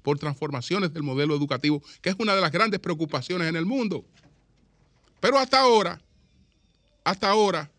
por 0.02 0.20
transformaciones 0.20 0.94
del 0.94 1.04
modelo 1.04 1.36
educativo, 1.36 1.84
que 2.02 2.10
es 2.10 2.16
una 2.18 2.36
de 2.36 2.42
las 2.42 2.52
grandes 2.52 2.80
preocupaciones 2.80 3.48
en 3.48 3.56
el 3.56 3.66
mundo. 3.66 4.06
Pero 5.20 5.38
hasta 5.38 5.60
ahora, 5.60 6.02
hasta 7.04 7.30
ahora, 7.30 7.72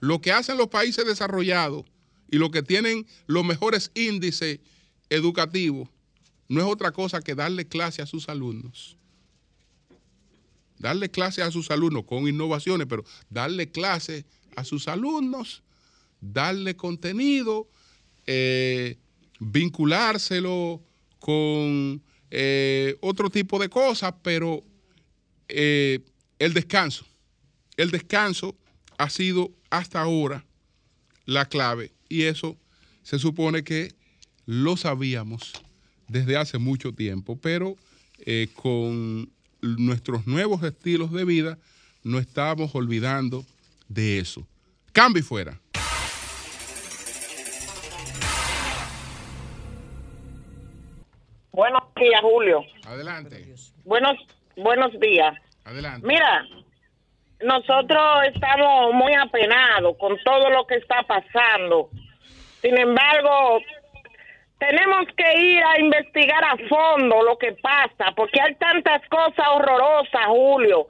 lo 0.00 0.20
que 0.20 0.32
hacen 0.32 0.56
los 0.56 0.68
países 0.68 1.04
desarrollados 1.04 1.84
y 2.30 2.38
lo 2.38 2.50
que 2.50 2.62
tienen 2.62 3.06
los 3.26 3.44
mejores 3.44 3.90
índices 3.94 4.60
educativos 5.08 5.88
no 6.48 6.60
es 6.60 6.66
otra 6.66 6.92
cosa 6.92 7.20
que 7.20 7.34
darle 7.34 7.66
clase 7.66 8.02
a 8.02 8.06
sus 8.06 8.28
alumnos. 8.28 8.96
Darle 10.78 11.10
clase 11.10 11.42
a 11.42 11.50
sus 11.50 11.70
alumnos 11.70 12.04
con 12.04 12.26
innovaciones, 12.26 12.86
pero 12.88 13.04
darle 13.28 13.70
clase 13.70 14.24
a 14.56 14.64
sus 14.64 14.88
alumnos 14.88 15.62
darle 16.20 16.76
contenido, 16.76 17.68
eh, 18.26 18.98
vinculárselo 19.38 20.82
con 21.18 22.02
eh, 22.30 22.96
otro 23.00 23.30
tipo 23.30 23.58
de 23.58 23.68
cosas, 23.68 24.14
pero 24.22 24.62
eh, 25.48 26.00
el 26.38 26.52
descanso, 26.52 27.06
el 27.76 27.90
descanso 27.90 28.56
ha 28.98 29.10
sido 29.10 29.50
hasta 29.70 30.00
ahora 30.00 30.44
la 31.24 31.46
clave 31.46 31.92
y 32.10 32.24
eso 32.24 32.58
se 33.02 33.18
supone 33.18 33.64
que 33.64 33.94
lo 34.44 34.76
sabíamos 34.76 35.54
desde 36.08 36.36
hace 36.36 36.58
mucho 36.58 36.92
tiempo, 36.92 37.38
pero 37.40 37.76
con 38.54 39.30
nuestros 39.62 40.26
nuevos 40.26 40.62
estilos 40.62 41.10
de 41.12 41.24
vida 41.24 41.58
no 42.02 42.18
estamos 42.18 42.74
olvidando 42.74 43.46
de 43.88 44.18
eso. 44.18 44.46
Cambio 44.92 45.20
y 45.20 45.22
fuera. 45.22 45.60
Buenos 51.52 51.82
días, 51.96 52.20
Julio. 52.22 52.62
Adelante. 52.86 53.54
Buenos, 53.84 54.16
buenos 54.56 54.92
días. 55.00 55.34
Adelante. 55.64 56.06
Mira, 56.06 56.46
nosotros 57.42 58.24
estamos 58.32 58.94
muy 58.94 59.14
apenados 59.14 59.96
con 59.98 60.16
todo 60.24 60.50
lo 60.50 60.66
que 60.66 60.76
está 60.76 61.02
pasando. 61.02 61.88
Sin 62.60 62.76
embargo, 62.78 63.60
tenemos 64.58 65.06
que 65.16 65.38
ir 65.38 65.62
a 65.64 65.80
investigar 65.80 66.44
a 66.44 66.56
fondo 66.68 67.22
lo 67.22 67.38
que 67.38 67.52
pasa, 67.52 68.12
porque 68.14 68.40
hay 68.40 68.54
tantas 68.56 69.00
cosas 69.08 69.46
horrorosas, 69.54 70.26
Julio, 70.26 70.88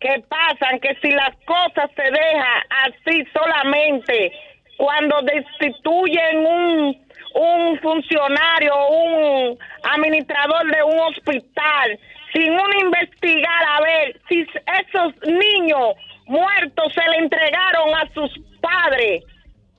que 0.00 0.22
pasan 0.28 0.80
que 0.80 0.96
si 1.00 1.12
las 1.12 1.36
cosas 1.46 1.88
se 1.94 2.02
dejan 2.02 2.62
así 2.86 3.24
solamente 3.32 4.32
cuando 4.76 5.22
destituyen 5.22 6.44
un, 6.44 7.06
un 7.34 7.78
funcionario, 7.78 8.74
un 8.88 9.58
administrador 9.84 10.66
de 10.72 10.82
un 10.82 10.98
hospital, 10.98 11.98
sin 12.32 12.52
uno 12.52 12.80
investigar 12.80 13.64
a 13.68 13.80
ver 13.82 14.20
si 14.28 14.40
esos 14.40 15.14
niños 15.26 15.94
muertos 16.26 16.92
se 16.94 17.10
le 17.10 17.16
entregaron 17.18 17.94
a 17.94 18.08
sus 18.14 18.30
padres. 18.60 19.24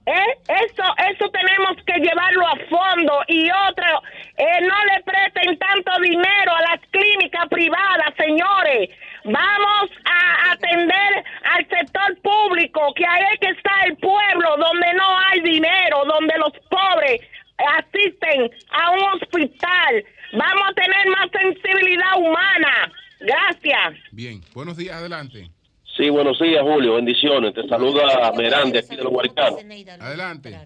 ¿Eh? 0.05 0.37
Eso, 0.49 0.83
eso 1.09 1.29
tenemos 1.29 1.77
que 1.85 1.93
llevarlo 1.93 2.45
a 2.45 2.57
fondo 2.69 3.21
y 3.29 3.49
otro, 3.69 4.01
eh, 4.35 4.61
no 4.61 4.75
le 4.91 5.01
presten 5.03 5.57
tanto 5.57 5.91
dinero 6.01 6.53
a 6.53 6.61
las 6.71 6.79
clínicas 6.91 7.47
privadas, 7.49 8.13
señores. 8.17 8.89
Vamos 9.23 9.89
a 10.03 10.51
atender 10.51 11.23
al 11.55 11.65
sector 11.69 12.21
público, 12.21 12.93
que 12.95 13.05
ahí 13.07 13.23
es 13.31 13.39
que 13.39 13.49
está 13.51 13.71
el 13.85 13.95
pueblo, 13.95 14.57
donde 14.57 14.93
no 14.93 15.19
hay 15.19 15.39
dinero, 15.39 16.03
donde 16.05 16.37
los 16.37 16.51
pobres 16.69 17.21
asisten 17.79 18.51
a 18.71 18.91
un 18.91 19.03
hospital. 19.13 20.03
Vamos 20.33 20.63
a 20.67 20.73
tener 20.73 21.07
más 21.09 21.29
sensibilidad 21.31 22.17
humana. 22.17 22.91
Gracias. 23.19 23.93
Bien, 24.11 24.41
buenos 24.53 24.75
días, 24.77 24.95
adelante. 24.95 25.47
Sí, 25.95 26.09
buenos 26.09 26.39
días, 26.39 26.63
Julio. 26.63 26.95
Bendiciones. 26.95 27.53
Te 27.53 27.67
saluda 27.67 28.31
Merán 28.35 28.75
aquí 28.75 28.95
de 28.95 29.03
los 29.03 29.13
Huaricanos. 29.13 29.59
Adelante. 29.99 30.57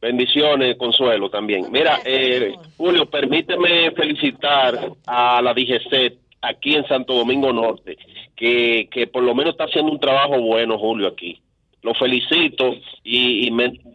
Bendiciones, 0.00 0.76
Consuelo 0.76 1.30
también. 1.30 1.70
Mira, 1.70 2.00
eh, 2.04 2.52
Julio, 2.76 3.06
permíteme 3.06 3.92
felicitar 3.92 4.90
a 5.06 5.40
la 5.40 5.54
DGC 5.54 6.18
aquí 6.42 6.74
en 6.74 6.86
Santo 6.88 7.14
Domingo 7.14 7.52
Norte, 7.52 7.96
que, 8.36 8.88
que 8.90 9.06
por 9.06 9.22
lo 9.22 9.34
menos 9.34 9.52
está 9.52 9.64
haciendo 9.64 9.92
un 9.92 10.00
trabajo 10.00 10.40
bueno, 10.40 10.76
Julio, 10.76 11.06
aquí. 11.06 11.40
Lo 11.82 11.94
felicito 11.94 12.74
y, 13.04 13.50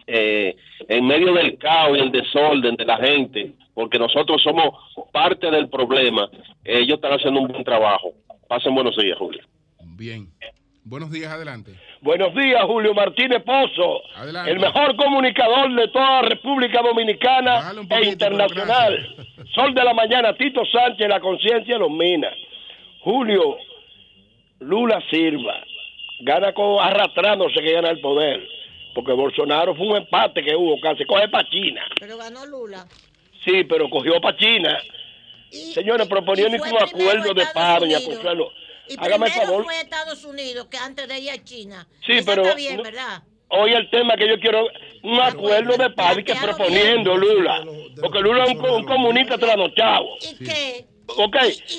eh, 0.07 0.55
en 0.87 1.05
medio 1.05 1.33
del 1.33 1.57
caos 1.57 1.97
y 1.97 2.01
el 2.01 2.11
desorden 2.11 2.75
de 2.75 2.85
la 2.85 2.97
gente, 2.97 3.53
porque 3.73 3.99
nosotros 3.99 4.41
somos 4.41 4.73
parte 5.11 5.49
del 5.51 5.69
problema, 5.69 6.29
ellos 6.63 6.95
están 6.95 7.13
haciendo 7.13 7.41
un 7.41 7.47
buen 7.47 7.63
trabajo. 7.63 8.11
Pasen 8.47 8.73
buenos 8.75 8.95
días, 8.97 9.17
Julio. 9.17 9.41
Bien. 9.95 10.27
Buenos 10.83 11.11
días, 11.11 11.31
adelante. 11.31 11.73
Buenos 12.01 12.33
días, 12.33 12.63
Julio 12.63 12.93
Martínez 12.95 13.43
Pozo. 13.43 14.01
Adelante. 14.15 14.51
El 14.51 14.59
mejor 14.59 14.95
comunicador 14.95 15.75
de 15.75 15.87
toda 15.89 16.21
la 16.21 16.29
República 16.29 16.81
Dominicana 16.81 17.71
e 17.89 18.05
internacional. 18.07 19.15
Sol 19.53 19.73
de 19.75 19.83
la 19.83 19.93
mañana, 19.93 20.35
Tito 20.35 20.63
Sánchez, 20.65 21.07
la 21.07 21.19
conciencia 21.19 21.75
de 21.75 21.79
los 21.79 21.91
minas. 21.91 22.33
Julio, 23.01 23.57
Lula 24.61 24.99
Silva, 25.11 25.63
gana 26.21 26.53
con 26.53 26.79
arrastrándose 26.79 27.61
que 27.61 27.73
gana 27.73 27.89
el 27.89 27.99
poder. 27.99 28.47
Porque 28.95 29.11
Bolsonaro 29.11 29.75
fue 29.75 29.87
un 29.87 29.97
empate 29.97 30.43
que 30.43 30.55
hubo, 30.55 30.79
casi 30.79 31.05
coge 31.05 31.27
para 31.29 31.47
China. 31.49 31.81
Pero 31.99 32.17
ganó 32.17 32.45
Lula. 32.45 32.87
Sí, 33.45 33.63
pero 33.63 33.89
cogió 33.89 34.19
para 34.21 34.37
China. 34.37 34.77
Señores, 35.49 36.07
proponiendo 36.07 36.57
un 36.57 36.83
acuerdo 36.83 37.33
de 37.33 37.45
paz, 37.53 37.79
doña 37.79 37.99
Consuelo. 38.03 38.51
Y 38.87 38.95
Hágame 38.97 39.27
primero 39.27 39.47
favor. 39.47 39.63
fue 39.65 39.81
Estados 39.81 40.25
Unidos 40.25 40.67
que 40.69 40.77
antes 40.77 41.07
de 41.07 41.19
ir 41.19 41.31
a 41.31 41.43
China. 41.43 41.87
Sí, 42.05 42.19
pero 42.25 42.43
está 42.43 42.55
bien, 42.55 42.81
¿verdad? 42.81 43.23
Hoy 43.49 43.73
el 43.73 43.89
tema 43.89 44.15
que 44.15 44.27
yo 44.27 44.39
quiero, 44.39 44.67
un 45.03 45.19
acuerdo 45.19 45.75
de 45.77 45.89
paz 45.91 46.17
que 46.17 46.35
proponiendo 46.35 47.17
Lula. 47.17 47.63
Porque 47.99 48.19
Lula 48.19 48.43
es 48.45 48.51
un, 48.51 48.85
comunista 48.85 49.37
trasnochado. 49.37 50.05
¿Y 50.21 50.43
qué? 50.43 50.85
Ok, 51.17 51.35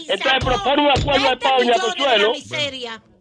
entonces 0.09 0.45
propone 0.45 0.83
un 0.83 0.91
acuerdo 0.91 1.31
de 1.31 1.37
paz, 1.37 1.53
doña 1.59 1.75
Consuelo. 1.75 2.33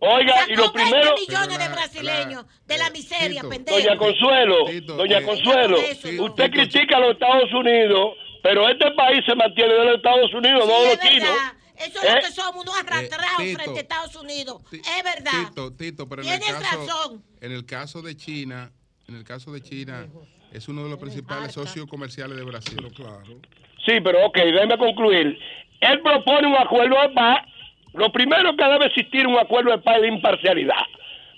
Oiga, 0.01 0.35
y 0.47 0.55
lo 0.55 0.71
primero. 0.71 1.13
millones 1.15 1.59
de 1.59 1.67
brasileños 1.67 2.45
de 2.65 2.77
la 2.77 2.89
miseria, 2.89 3.41
pendejo. 3.43 3.77
Doña 3.77 3.97
Consuelo, 3.97 4.55
doña 4.95 5.21
Consuelo, 5.21 5.77
usted 6.23 6.51
critica 6.51 6.97
a 6.97 6.99
los 7.01 7.11
Estados 7.13 7.53
Unidos, 7.53 8.15
pero 8.41 8.67
este 8.69 8.91
país 8.91 9.23
se 9.25 9.35
mantiene 9.35 9.73
de 9.73 9.85
los 9.85 9.95
Estados 9.97 10.33
Unidos, 10.33 10.67
no 10.67 10.81
de 10.81 10.95
los 10.95 10.99
chinos. 10.99 11.29
Eso 11.77 11.99
es 12.01 12.03
lo 12.03 12.17
¿Eh? 12.17 12.21
que 12.21 12.31
somos, 12.31 12.63
unos 12.63 12.77
arrastrados 12.77 13.39
eh, 13.41 13.55
frente 13.55 13.79
a 13.79 13.81
Estados 13.81 14.15
Unidos. 14.15 14.61
Es 14.71 15.03
verdad. 15.03 15.47
Tito, 15.47 15.73
Tito, 15.73 16.09
pero 16.09 16.23
en 16.23 16.29
el 16.29 16.39
caso, 16.39 16.87
razón. 16.87 17.23
En 17.39 17.51
el 17.53 17.65
caso 17.65 18.01
de 18.01 18.17
China, 18.17 18.71
en 19.07 19.15
el 19.15 19.23
caso 19.23 19.53
de 19.53 19.61
China, 19.61 20.07
es 20.51 20.67
uno 20.67 20.83
de 20.83 20.89
los 20.89 20.99
principales 20.99 21.53
socios 21.53 21.85
comerciales 21.87 22.37
de 22.37 22.43
Brasil. 22.43 22.85
Claro. 22.95 23.39
Sí, 23.85 23.99
pero 24.03 24.25
ok, 24.25 24.37
déjeme 24.37 24.77
concluir. 24.77 25.39
Él 25.79 26.01
propone 26.01 26.47
un 26.47 26.55
acuerdo 26.55 27.01
de 27.01 27.09
paz. 27.09 27.45
Lo 27.93 28.11
primero 28.11 28.55
que 28.55 28.63
debe 28.65 28.85
existir 28.87 29.25
un 29.25 29.39
acuerdo 29.39 29.71
de 29.71 29.77
paz 29.79 29.95
es 29.97 30.01
de 30.01 30.07
imparcialidad. 30.09 30.85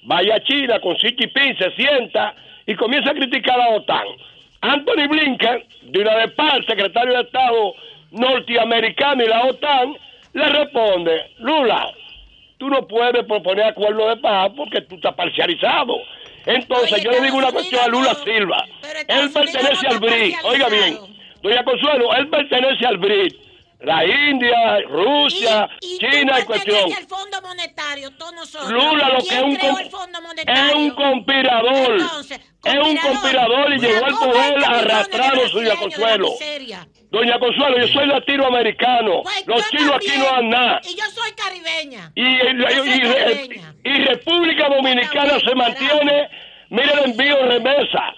Vaya 0.04 0.36
a 0.36 0.44
China 0.44 0.80
con 0.82 0.96
Xi 0.96 1.16
Jinping, 1.18 1.58
se 1.58 1.72
sienta 1.76 2.36
y 2.66 2.76
comienza 2.76 3.12
a 3.12 3.14
criticar 3.14 3.60
a 3.60 3.70
la 3.70 3.76
OTAN. 3.78 4.08
Anthony 4.62 5.08
Blinken, 5.10 5.64
de 5.84 6.00
una 6.00 6.16
vez 6.16 6.32
paz, 6.34 6.60
secretario 6.68 7.14
de 7.14 7.22
Estado 7.22 7.74
norteamericano 8.12 9.24
y 9.24 9.28
la 9.28 9.46
OTAN, 9.46 9.98
le 10.34 10.46
responde, 10.46 11.32
Lula, 11.40 11.92
tú 12.58 12.70
no 12.70 12.88
puedes 12.88 13.26
proponer 13.26 13.66
acuerdo 13.66 14.10
de 14.10 14.18
paz 14.18 14.52
porque 14.56 14.82
tú 14.82 14.96
estás 14.96 15.16
parcializado. 15.16 15.96
Entonces 16.46 17.04
yo 17.04 17.12
le 17.12 17.22
digo 17.22 17.38
una 17.38 17.52
cuestión 17.52 17.84
a 17.84 17.88
Lula 17.88 18.16
Silva. 18.24 18.66
Él 19.08 19.32
pertenece 19.32 19.88
al 19.88 20.00
BRI. 20.00 20.36
Oiga 20.44 20.70
bien, 20.70 20.98
doña 21.42 21.64
Consuelo, 21.64 22.14
él 22.16 22.30
pertenece 22.30 22.86
al 22.86 22.98
BRI 22.98 23.52
la 23.82 24.06
India, 24.06 24.82
Rusia, 24.88 25.70
China 25.80 26.40
y 26.40 26.44
cuestión. 26.44 26.92
El 26.92 27.08
Fondo 27.08 27.42
Monetario, 27.42 28.12
todos 28.12 28.34
nosotros. 28.34 28.72
Lula 28.72 29.10
lo 29.10 29.20
que 29.20 29.36
es 29.36 29.42
un, 29.42 29.58
es 30.48 30.76
un 30.76 30.92
conspirador. 30.92 31.98
Es 32.64 32.88
un 32.88 32.98
conspirador 32.98 33.74
y 33.74 33.80
llegó 33.80 34.06
al 34.06 34.14
poder 34.14 34.66
arrastrado, 34.66 35.50
doña 35.54 35.76
Consuelo. 35.76 36.30
Doña 37.10 37.40
Consuelo, 37.40 37.78
yo 37.80 37.88
soy 37.88 38.08
latinoamericano. 38.08 39.24
Pues 39.24 39.48
Los 39.48 39.70
chinos 39.70 39.96
aquí 39.96 40.18
no 40.18 40.26
dan 40.26 40.50
nada. 40.50 40.82
Y 40.84 40.96
yo 40.96 41.06
soy 41.14 41.32
caribeña. 41.32 42.12
Y, 42.16 42.24
y 43.84 44.06
República 44.06 44.70
Dominicana 44.70 45.40
se 45.40 45.56
mantiene, 45.56 46.30
mire 46.70 46.94
el 46.94 47.12
envío 47.12 47.46
remesa 47.48 48.14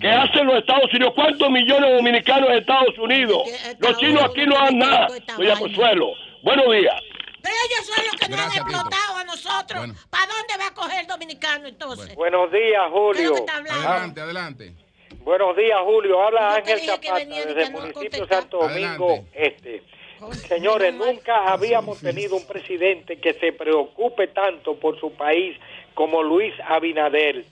¿Qué 0.00 0.08
hacen 0.08 0.46
los 0.46 0.58
Estados 0.58 0.92
Unidos? 0.92 1.12
¿Cuántos 1.14 1.50
millones 1.50 1.90
de 1.90 1.96
dominicanos 1.96 2.50
en 2.50 2.58
Estados 2.58 2.96
Unidos? 2.98 3.42
Los 3.80 3.96
chinos 3.98 4.22
aquí 4.22 4.46
no 4.46 4.54
dan 4.54 4.78
nada. 4.78 5.08
Doña 5.36 5.56
Consuelo, 5.56 6.12
buenos 6.42 6.66
días. 6.72 6.94
Pero 7.48 7.60
ellos 7.64 7.86
son 7.86 8.04
los 8.04 8.20
que 8.20 8.28
nos 8.28 8.40
han 8.40 8.52
explotado 8.52 9.16
a 9.16 9.24
nosotros. 9.24 10.06
¿Para 10.10 10.26
dónde 10.26 10.54
va 10.58 10.66
a 10.66 10.74
coger 10.74 11.00
el 11.00 11.06
dominicano 11.06 11.66
entonces? 11.66 12.14
Buenos 12.14 12.52
días, 12.52 12.82
Julio. 12.90 13.34
Adelante, 13.50 14.20
adelante. 14.20 14.72
Buenos 15.20 15.56
días, 15.56 15.78
Julio. 15.82 16.22
Habla 16.22 16.56
Ángel 16.56 16.80
Zapata 16.80 17.24
desde 17.24 17.62
el 17.62 17.72
municipio 17.72 18.26
de 18.26 18.28
Santo 18.28 18.58
Domingo 18.58 19.24
Este. 19.32 19.82
Señores, 20.46 20.92
nunca 20.92 21.50
habíamos 21.50 22.00
tenido 22.00 22.36
un 22.36 22.46
presidente 22.46 23.18
que 23.18 23.32
se 23.32 23.52
preocupe 23.52 24.26
tanto 24.26 24.74
por 24.78 25.00
su 25.00 25.12
país 25.12 25.56
como 25.94 26.22
Luis 26.22 26.52
Abinader. 26.66 27.46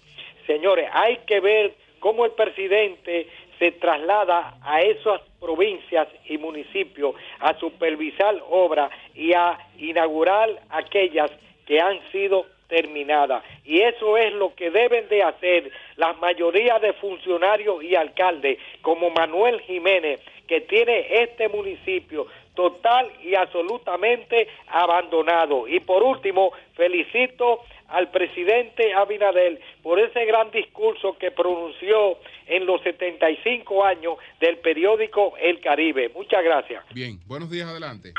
Señores, 0.47 0.91
hay 0.93 1.19
que 1.27 1.41
ver 1.41 1.75
cómo 2.01 2.27
el 2.27 2.33
presidente 2.33 3.31
se 3.59 3.73
traslada 3.73 4.55
a 4.63 4.81
esas 4.81 5.21
provincias 5.41 6.09
y 6.29 6.39
municipios 6.39 7.15
a 7.41 7.59
supervisar 7.59 8.37
obras 8.51 8.91
y 9.15 9.33
a 9.33 9.59
inaugurar 9.79 10.51
aquellas 10.71 11.31
que 11.67 11.81
han 11.81 12.01
sido 12.13 12.47
terminadas. 12.69 13.45
Y 13.65 13.81
eso 13.81 14.17
es 14.17 14.33
lo 14.33 14.55
que 14.55 14.71
deben 14.71 15.09
de 15.09 15.23
hacer 15.23 15.71
la 15.97 16.13
mayoría 16.15 16.79
de 16.79 16.93
funcionarios 16.95 17.83
y 17.83 17.95
alcaldes, 17.95 18.59
como 18.83 19.11
Manuel 19.11 19.61
Jiménez, 19.63 20.21
que 20.47 20.61
tiene 20.63 21.23
este 21.23 21.49
municipio 21.49 22.27
total 22.55 23.11
y 23.23 23.35
absolutamente 23.35 24.49
abandonado. 24.69 25.69
Y 25.69 25.81
por 25.81 26.03
último, 26.03 26.53
felicito 26.75 27.61
al 27.89 28.09
presidente 28.11 28.95
Abinadel 28.95 29.61
por 29.83 30.01
ese 30.01 30.25
gran 30.25 30.51
discurso 30.51 31.17
que 31.19 31.31
pronunció 31.31 32.19
en 32.47 32.67
los 32.67 32.83
75 32.83 33.85
años 33.85 34.15
del 34.41 34.59
periódico 34.59 35.35
El 35.41 35.61
Caribe. 35.61 36.11
Muchas 36.15 36.43
gracias. 36.45 36.85
Bien, 36.95 37.21
buenos 37.27 37.51
días, 37.51 37.69
adelante. 37.69 38.13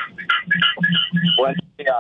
Buenos 1.38 1.58
días. 1.78 1.96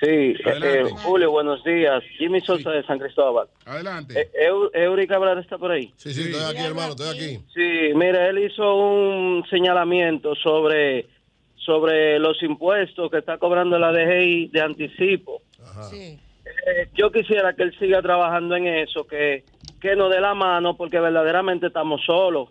Sí, 0.00 0.34
eh, 0.44 0.84
Julio, 1.04 1.30
buenos 1.30 1.62
días. 1.62 2.02
Jimmy 2.18 2.40
Sosa 2.40 2.70
de 2.70 2.82
San 2.84 2.98
Cristóbal. 2.98 3.46
Adelante. 3.64 4.20
Eh, 4.20 4.48
Eurica 4.74 5.14
Cabral 5.14 5.38
está 5.38 5.58
por 5.58 5.70
ahí. 5.70 5.92
Sí, 5.96 6.12
sí, 6.12 6.22
estoy 6.22 6.42
aquí, 6.42 6.66
hermano, 6.66 6.90
estoy 6.90 7.08
aquí. 7.08 7.44
Sí, 7.54 7.94
mire, 7.94 8.28
él 8.28 8.38
hizo 8.40 8.74
un 8.74 9.44
señalamiento 9.48 10.34
sobre, 10.34 11.06
sobre 11.54 12.18
los 12.18 12.42
impuestos 12.42 13.12
que 13.12 13.18
está 13.18 13.38
cobrando 13.38 13.78
la 13.78 13.92
DGI 13.92 14.48
de 14.48 14.60
anticipo. 14.60 15.40
Ajá. 15.62 15.84
Sí 15.84 16.18
Eh, 16.44 16.88
yo 16.94 17.10
quisiera 17.10 17.54
que 17.54 17.62
él 17.62 17.78
siga 17.78 18.02
trabajando 18.02 18.56
en 18.56 18.66
eso, 18.66 19.06
que, 19.06 19.44
que 19.82 19.96
nos 19.96 20.12
dé 20.12 20.20
la 20.20 20.32
mano, 20.32 20.76
porque 20.76 21.00
verdaderamente 21.00 21.66
estamos 21.66 22.00
solos. 22.06 22.50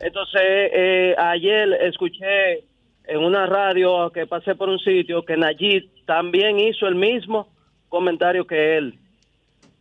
Entonces, 0.00 0.42
eh, 0.42 1.14
ayer 1.16 1.72
escuché 1.82 2.64
en 3.04 3.18
una 3.18 3.46
radio 3.46 4.10
que 4.10 4.26
pasé 4.26 4.56
por 4.56 4.68
un 4.68 4.80
sitio 4.80 5.24
que 5.24 5.36
Nayib 5.36 5.88
también 6.04 6.58
hizo 6.58 6.88
el 6.88 6.96
mismo 6.96 7.48
comentario 7.88 8.44
que 8.44 8.76
él. 8.76 8.98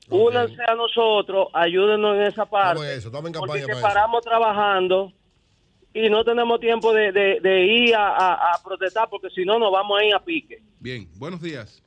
Únanse 0.09 0.61
a 0.67 0.75
nosotros, 0.75 1.47
ayúdenos 1.53 2.15
en 2.15 2.21
esa 2.23 2.45
parte. 2.45 2.93
Eso, 2.93 3.11
porque 3.11 3.65
paramos 3.81 4.23
trabajando 4.23 5.11
y 5.95 6.09
no 6.09 6.23
tenemos 6.23 6.59
tiempo 6.59 6.93
de, 6.93 7.11
de, 7.11 7.65
ir 7.65 7.95
a, 7.97 8.51
protestar 8.63 9.09
porque 9.09 9.31
si 9.31 9.43
no 9.45 9.57
nos 9.57 9.71
vamos 9.71 9.99
a 9.99 10.05
ir 10.05 10.13
a 10.13 10.19
pique. 10.19 10.61
Bien, 10.79 11.07
buenos 11.15 11.41
días. 11.41 11.81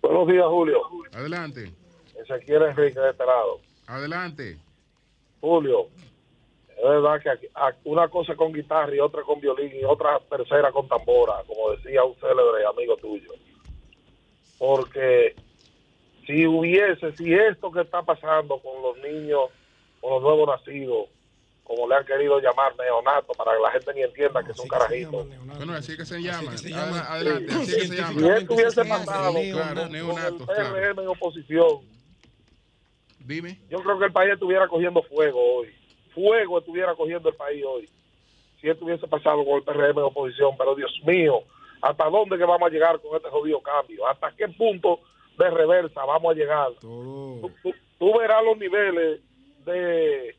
Buenos 0.00 0.28
días, 0.28 0.46
Julio. 0.46 0.82
Adelante. 1.12 1.72
Ezequiel 2.14 2.62
Enrique 2.62 3.00
de 3.00 3.10
este 3.10 3.26
lado. 3.26 3.71
Adelante. 3.86 4.58
Julio, 5.40 5.88
es 6.68 6.82
verdad 6.82 7.20
que 7.22 7.50
una 7.84 8.08
cosa 8.08 8.34
con 8.34 8.52
guitarra 8.52 8.94
y 8.94 9.00
otra 9.00 9.22
con 9.22 9.40
violín 9.40 9.72
y 9.74 9.84
otra 9.84 10.20
tercera 10.30 10.72
con 10.72 10.88
tambora, 10.88 11.42
como 11.46 11.70
decía 11.72 12.04
un 12.04 12.14
célebre 12.16 12.64
amigo 12.66 12.96
tuyo. 12.96 13.32
Porque 14.58 15.34
si 16.26 16.46
hubiese, 16.46 17.16
si 17.16 17.34
esto 17.34 17.70
que 17.72 17.80
está 17.80 18.02
pasando 18.02 18.58
con 18.58 18.82
los 18.82 18.98
niños, 18.98 19.50
con 20.00 20.12
los 20.12 20.22
nuevos 20.22 20.48
nacidos, 20.48 21.08
como 21.64 21.88
le 21.88 21.94
han 21.94 22.04
querido 22.04 22.40
llamar 22.40 22.76
neonato, 22.76 23.32
para 23.34 23.52
que 23.52 23.62
la 23.62 23.70
gente 23.70 23.94
ni 23.94 24.02
entienda 24.02 24.42
que 24.42 24.52
son 24.52 24.68
carajitos. 24.68 25.26
Bueno, 25.44 25.72
así 25.74 25.96
que 25.96 26.04
se 26.04 26.20
llama. 26.20 26.52
Adelante, 27.08 27.52
así 27.52 27.74
que 27.74 27.86
se 27.86 27.96
llama. 27.96 28.20
Si 28.20 28.28
esto 28.28 28.54
hubiese 28.54 28.84
pasado 28.84 29.32
claro, 29.32 29.88
neonato, 29.88 30.46
con 30.46 30.56
el 30.56 30.66
PRM 30.66 31.00
en 31.00 31.08
oposición, 31.08 31.80
Dime. 33.24 33.58
Yo 33.70 33.78
creo 33.82 33.98
que 33.98 34.06
el 34.06 34.12
país 34.12 34.32
estuviera 34.32 34.68
cogiendo 34.68 35.02
fuego 35.02 35.40
hoy. 35.58 35.68
Fuego 36.14 36.58
estuviera 36.58 36.94
cogiendo 36.94 37.28
el 37.28 37.36
país 37.36 37.64
hoy. 37.66 37.88
Si 38.60 38.68
esto 38.68 38.84
hubiese 38.84 39.06
pasado 39.08 39.44
con 39.44 39.56
el 39.56 39.62
PRM 39.62 39.98
en 39.98 40.04
oposición. 40.04 40.56
Pero 40.56 40.74
Dios 40.74 40.92
mío, 41.04 41.42
¿hasta 41.80 42.08
dónde 42.10 42.38
que 42.38 42.44
vamos 42.44 42.68
a 42.68 42.72
llegar 42.72 43.00
con 43.00 43.16
este 43.16 43.28
jodido 43.28 43.60
cambio? 43.60 44.06
¿Hasta 44.06 44.30
qué 44.36 44.48
punto 44.48 45.00
de 45.38 45.50
reversa 45.50 46.04
vamos 46.04 46.32
a 46.32 46.34
llegar. 46.34 46.68
Tú, 46.80 48.18
verás 48.18 48.44
los 48.44 48.58
niveles 48.58 49.20
de, 49.64 50.36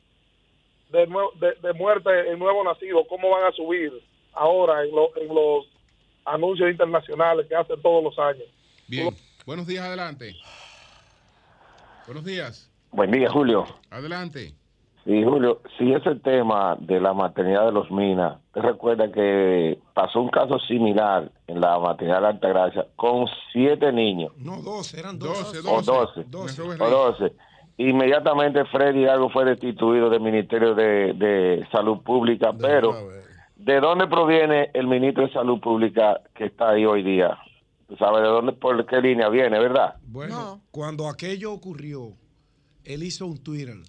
de, 0.89 1.73
muerte 1.73 2.31
en 2.31 2.39
nuevo 2.39 2.63
nacido, 2.63 3.05
cómo 3.07 3.29
van 3.29 3.45
a 3.45 3.55
subir 3.55 3.91
ahora 4.34 4.84
en, 4.84 4.89
en 5.21 5.34
los 5.34 5.65
anuncios 6.25 6.69
internacionales 6.69 7.45
que 7.47 7.55
hacen 7.55 7.81
todos 7.81 8.03
los 8.03 8.19
años. 8.19 8.47
Bien, 8.88 9.15
buenos 9.45 9.65
días, 9.65 9.86
adelante. 9.86 10.36
Buenos 12.05 12.25
días. 12.25 12.72
Buen 12.93 13.09
día, 13.09 13.27
Julio. 13.27 13.65
Adelante. 13.89 14.53
Sí, 15.03 15.23
Julio, 15.23 15.61
si 15.77 15.91
ese 15.91 16.13
tema 16.15 16.77
de 16.79 17.01
la 17.01 17.11
maternidad 17.13 17.65
de 17.65 17.71
los 17.71 17.89
Minas, 17.89 18.37
te 18.53 18.61
recuerda 18.61 19.11
que 19.11 19.79
pasó 19.95 20.21
un 20.21 20.29
caso 20.29 20.59
similar 20.59 21.31
en 21.47 21.59
la 21.59 21.79
maternidad 21.79 22.21
de 22.21 22.27
Altagracia 22.27 22.85
con 22.95 23.25
siete 23.51 23.91
niños. 23.91 24.31
No, 24.37 24.61
doce, 24.61 24.99
eran 24.99 25.17
doce. 25.17 25.59
O 25.67 25.81
doce. 25.81 26.23
O 26.79 26.89
doce. 26.89 27.33
Inmediatamente 27.77 28.63
Freddy 28.65 29.07
Algo 29.07 29.31
fue 29.31 29.45
destituido 29.45 30.11
del 30.11 30.21
Ministerio 30.21 30.75
de, 30.75 31.67
Salud 31.71 32.03
Pública, 32.03 32.53
pero 32.53 32.93
¿de 33.55 33.79
dónde 33.79 34.05
proviene 34.05 34.69
el 34.75 34.85
ministro 34.85 35.25
de 35.25 35.33
Salud 35.33 35.59
Pública 35.59 36.21
que 36.35 36.45
está 36.45 36.69
ahí 36.69 36.85
hoy 36.85 37.01
día? 37.01 37.39
¿Tú 37.87 37.97
sabes 37.97 38.21
de 38.21 38.27
dónde, 38.27 38.53
por 38.53 38.85
qué 38.85 39.01
línea 39.01 39.29
viene, 39.29 39.59
verdad? 39.59 39.95
Bueno, 40.05 40.61
cuando 40.69 41.09
aquello 41.09 41.51
ocurrió, 41.51 42.13
él 42.84 43.03
hizo 43.03 43.25
un 43.25 43.38
Twitter 43.38 43.81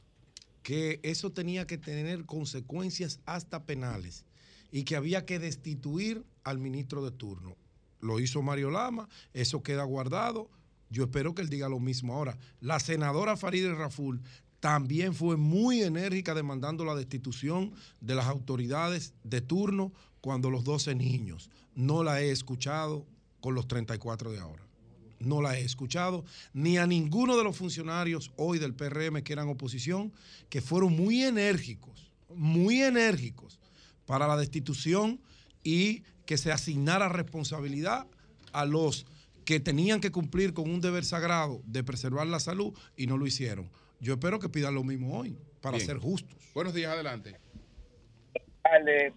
que 0.63 0.99
eso 1.03 1.31
tenía 1.31 1.67
que 1.67 1.79
tener 1.79 2.25
consecuencias 2.25 3.21
hasta 3.27 3.65
penales 3.65 4.25
y 4.73 4.85
que 4.85 4.97
había 4.97 5.27
que 5.27 5.39
destituir 5.39 6.25
al 6.43 6.59
ministro 6.59 7.05
de 7.05 7.11
turno. 7.11 7.57
Lo 8.01 8.19
hizo 8.19 8.43
Mario 8.43 8.71
Lama, 8.71 9.09
eso 9.35 9.63
queda 9.63 9.85
guardado. 9.85 10.51
Yo 10.91 11.05
espero 11.05 11.35
que 11.35 11.43
él 11.43 11.49
diga 11.49 11.69
lo 11.69 11.81
mismo 11.81 12.15
ahora. 12.15 12.39
La 12.61 12.81
senadora 12.81 13.37
Farideh 13.37 13.75
Raful 13.75 14.23
también 14.61 15.15
fue 15.15 15.37
muy 15.37 15.83
enérgica 15.83 16.35
demandando 16.35 16.85
la 16.85 16.95
destitución 16.95 17.73
de 18.01 18.15
las 18.15 18.27
autoridades 18.27 19.13
de 19.23 19.43
turno 19.43 19.93
cuando 20.21 20.51
los 20.51 20.65
12 20.65 20.95
niños. 20.95 21.51
No 21.75 22.03
la 22.03 22.23
he 22.23 22.31
escuchado 22.31 23.07
con 23.41 23.55
los 23.55 23.69
34 23.69 24.33
de 24.33 24.39
ahora 24.39 24.64
no 25.19 25.41
la 25.41 25.59
he 25.59 25.65
escuchado, 25.65 26.25
ni 26.53 26.79
a 26.79 26.87
ninguno 26.87 27.37
de 27.37 27.45
los 27.45 27.57
funcionarios 27.57 28.33
hoy 28.37 28.59
del 28.59 28.75
PRM 28.75 29.23
que 29.23 29.33
eran 29.33 29.49
oposición, 29.49 30.13
que 30.49 30.61
fueron 30.61 30.95
muy 30.95 31.23
enérgicos, 31.23 32.11
muy 32.35 32.83
enérgicos 32.83 33.59
para 34.07 34.29
la 34.29 34.37
destitución 34.37 35.21
y 35.63 36.03
que 36.27 36.39
se 36.39 36.53
asignara 36.53 37.09
responsabilidad 37.09 38.07
a 38.53 38.65
los 38.65 39.07
que 39.45 39.61
tenían 39.61 40.01
que 40.01 40.11
cumplir 40.11 40.55
con 40.55 40.71
un 40.71 40.81
deber 40.81 41.05
sagrado 41.05 41.61
de 41.67 41.85
preservar 41.85 42.27
la 42.27 42.41
salud 42.41 42.73
y 42.97 43.07
no 43.07 43.19
lo 43.19 43.27
hicieron. 43.27 43.71
Yo 44.01 44.15
espero 44.15 44.39
que 44.39 44.49
pidan 44.49 44.75
lo 44.75 44.85
mismo 44.85 45.19
hoy, 45.19 45.37
para 45.61 45.81
ser 45.81 45.99
justos. 45.99 46.37
Buenos 46.55 46.75
días, 46.75 46.93
adelante. 46.93 47.44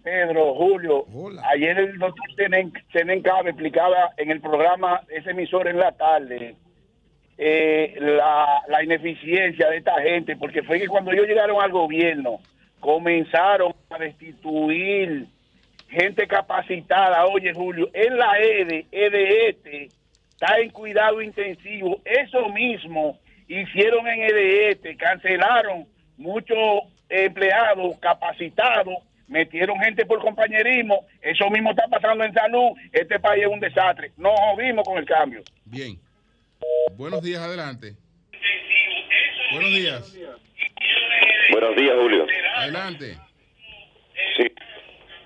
Pedro, 0.02 0.54
Julio. 0.54 1.06
Ayer 1.50 1.78
el 1.78 1.98
doctor 1.98 2.26
Tenen 2.36 3.22
Cabe 3.22 3.50
explicaba 3.50 4.12
en 4.18 4.30
el 4.30 4.40
programa 4.40 5.00
ese 5.08 5.30
emisor 5.30 5.68
en 5.68 5.78
la 5.78 5.92
tarde 5.92 6.54
eh, 7.38 7.94
la, 7.98 8.62
la, 8.68 8.82
ineficiencia 8.84 9.70
de 9.70 9.78
esta 9.78 10.00
gente, 10.02 10.36
porque 10.36 10.62
fue 10.62 10.78
que 10.78 10.88
cuando 10.88 11.12
ellos 11.12 11.26
llegaron 11.26 11.62
al 11.62 11.70
gobierno 11.70 12.40
comenzaron 12.80 13.74
a 13.90 13.98
destituir 13.98 15.26
gente 15.88 16.26
capacitada. 16.26 17.24
Oye, 17.26 17.54
Julio, 17.54 17.88
en 17.94 18.18
la 18.18 18.38
EDE, 18.38 18.86
EDET, 18.92 19.92
está 20.30 20.58
en 20.58 20.70
cuidado 20.70 21.22
intensivo. 21.22 22.00
Eso 22.04 22.50
mismo 22.50 23.18
hicieron 23.46 24.06
en 24.08 24.22
EDET, 24.24 24.96
cancelaron 24.98 25.86
muchos 26.18 26.82
empleados 27.08 27.98
capacitados 27.98 29.07
metieron 29.28 29.78
gente 29.80 30.04
por 30.06 30.20
compañerismo, 30.20 31.06
eso 31.20 31.48
mismo 31.50 31.70
está 31.70 31.86
pasando 31.88 32.24
en 32.24 32.32
salud, 32.32 32.72
este 32.92 33.18
país 33.20 33.44
es 33.44 33.50
un 33.50 33.60
desastre, 33.60 34.12
nos 34.16 34.38
jodimos 34.38 34.86
con 34.86 34.98
el 34.98 35.04
cambio. 35.04 35.42
Bien. 35.64 35.98
Buenos 36.96 37.22
días, 37.22 37.40
adelante. 37.40 37.94
Buenos 39.52 39.70
días. 39.70 40.18
Buenos 41.52 41.76
días, 41.76 41.94
Julio. 42.00 42.26
Adelante. 42.56 43.16
Sí. 44.36 44.44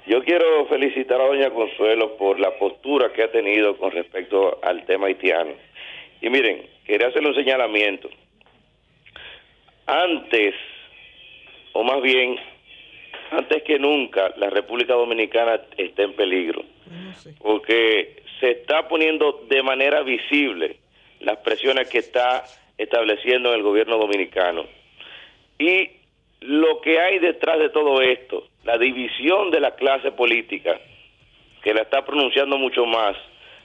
Yo 0.07 0.23
quiero 0.25 0.67
felicitar 0.67 1.21
a 1.21 1.27
doña 1.27 1.51
Consuelo 1.51 2.17
por 2.17 2.39
la 2.39 2.57
postura 2.59 3.13
que 3.13 3.23
ha 3.23 3.31
tenido 3.31 3.77
con 3.79 3.93
respecto 3.93 4.61
al 4.63 4.85
tema 4.87 5.07
haitiano. 5.07 5.53
Y 6.21 6.29
miren, 6.29 6.69
quería 6.85 7.09
hacerle 7.09 7.31
un 7.31 7.35
señalamiento. 7.35 8.09
Antes, 9.87 10.55
o 11.73 11.83
más 11.83 12.01
bien 12.03 12.37
antes 13.33 13.63
que 13.63 13.79
nunca 13.79 14.33
la 14.37 14.51
República 14.51 14.95
Dominicana 14.95 15.61
está 15.77 16.03
en 16.03 16.15
peligro, 16.15 16.63
porque 17.39 18.23
se 18.41 18.51
está 18.51 18.89
poniendo 18.89 19.45
de 19.49 19.63
manera 19.63 20.03
visible 20.03 20.77
las 21.21 21.39
presiones 21.39 21.89
que 21.89 21.99
está 21.99 22.45
estableciendo 22.77 23.55
el 23.55 23.63
gobierno 23.63 23.97
dominicano. 23.97 24.65
Y 25.59 25.91
lo 26.41 26.81
que 26.81 27.01
hay 27.01 27.19
detrás 27.19 27.59
de 27.59 27.71
todo 27.71 28.01
esto, 28.03 28.49
la 28.65 28.77
división 28.79 29.51
de 29.51 29.61
la 29.61 29.75
clase 29.77 30.13
política, 30.13 30.81
que 31.63 31.73
la 31.73 31.83
está 31.83 32.05
pronunciando 32.05 32.59
mucho 32.59 32.85
más 32.85 33.17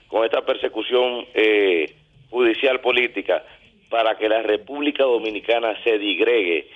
con 0.08 0.24
esta 0.24 0.46
persecución 0.46 1.26
eh, 1.34 1.94
judicial 2.30 2.80
política, 2.80 3.44
para 3.90 4.18
que 4.18 4.30
la 4.30 4.42
República 4.42 5.04
Dominicana 5.04 5.82
se 5.84 5.98
digregue 5.98 6.68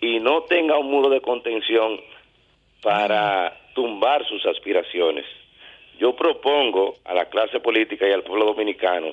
y 0.00 0.18
no 0.20 0.42
tenga 0.42 0.78
un 0.78 0.90
muro 0.90 1.10
de 1.10 1.20
contención 1.20 2.00
para 2.82 3.56
tumbar 3.74 4.26
sus 4.26 4.44
aspiraciones. 4.46 5.24
Yo 5.98 6.16
propongo 6.16 6.96
a 7.04 7.14
la 7.14 7.26
clase 7.26 7.60
política 7.60 8.08
y 8.08 8.12
al 8.12 8.22
pueblo 8.22 8.46
dominicano 8.46 9.12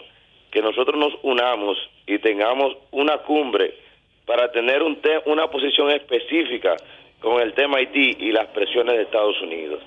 que 0.52 0.62
nosotros 0.62 0.98
nos 0.98 1.14
unamos 1.24 1.78
y 2.06 2.20
tengamos 2.20 2.78
una 2.92 3.18
cumbre 3.20 3.74
para 4.26 4.52
tener 4.52 4.82
un 4.82 5.00
una 5.26 5.48
posición 5.50 5.92
específica 5.92 6.76
con 7.20 7.42
el 7.42 7.54
tema 7.54 7.78
Haití 7.78 8.18
y 8.20 8.32
las 8.32 8.48
presiones 8.48 8.96
de 8.96 9.04
Estados 9.04 9.40
Unidos. 9.42 9.82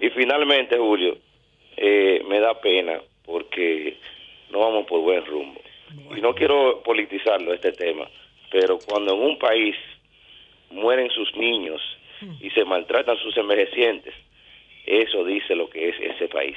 Y 0.00 0.10
finalmente, 0.10 0.76
Julio, 0.76 1.16
eh, 1.76 2.22
me 2.28 2.40
da 2.40 2.60
pena 2.60 3.00
porque 3.24 3.96
no 4.50 4.60
vamos 4.60 4.86
por 4.86 5.00
buen 5.00 5.24
rumbo. 5.24 5.60
Y 6.16 6.20
no 6.20 6.34
quiero 6.34 6.82
politizarlo 6.82 7.52
este 7.52 7.72
tema, 7.72 8.08
pero 8.50 8.78
cuando 8.78 9.14
en 9.14 9.22
un 9.22 9.38
país 9.38 9.76
mueren 10.70 11.08
sus 11.10 11.34
niños 11.36 11.80
y 12.40 12.50
se 12.50 12.64
maltratan 12.64 13.16
sus 13.18 13.36
envejecientes. 13.36 14.14
Eso 14.86 15.24
dice 15.24 15.54
lo 15.54 15.68
que 15.70 15.88
es 15.88 15.96
ese 16.00 16.28
país. 16.28 16.56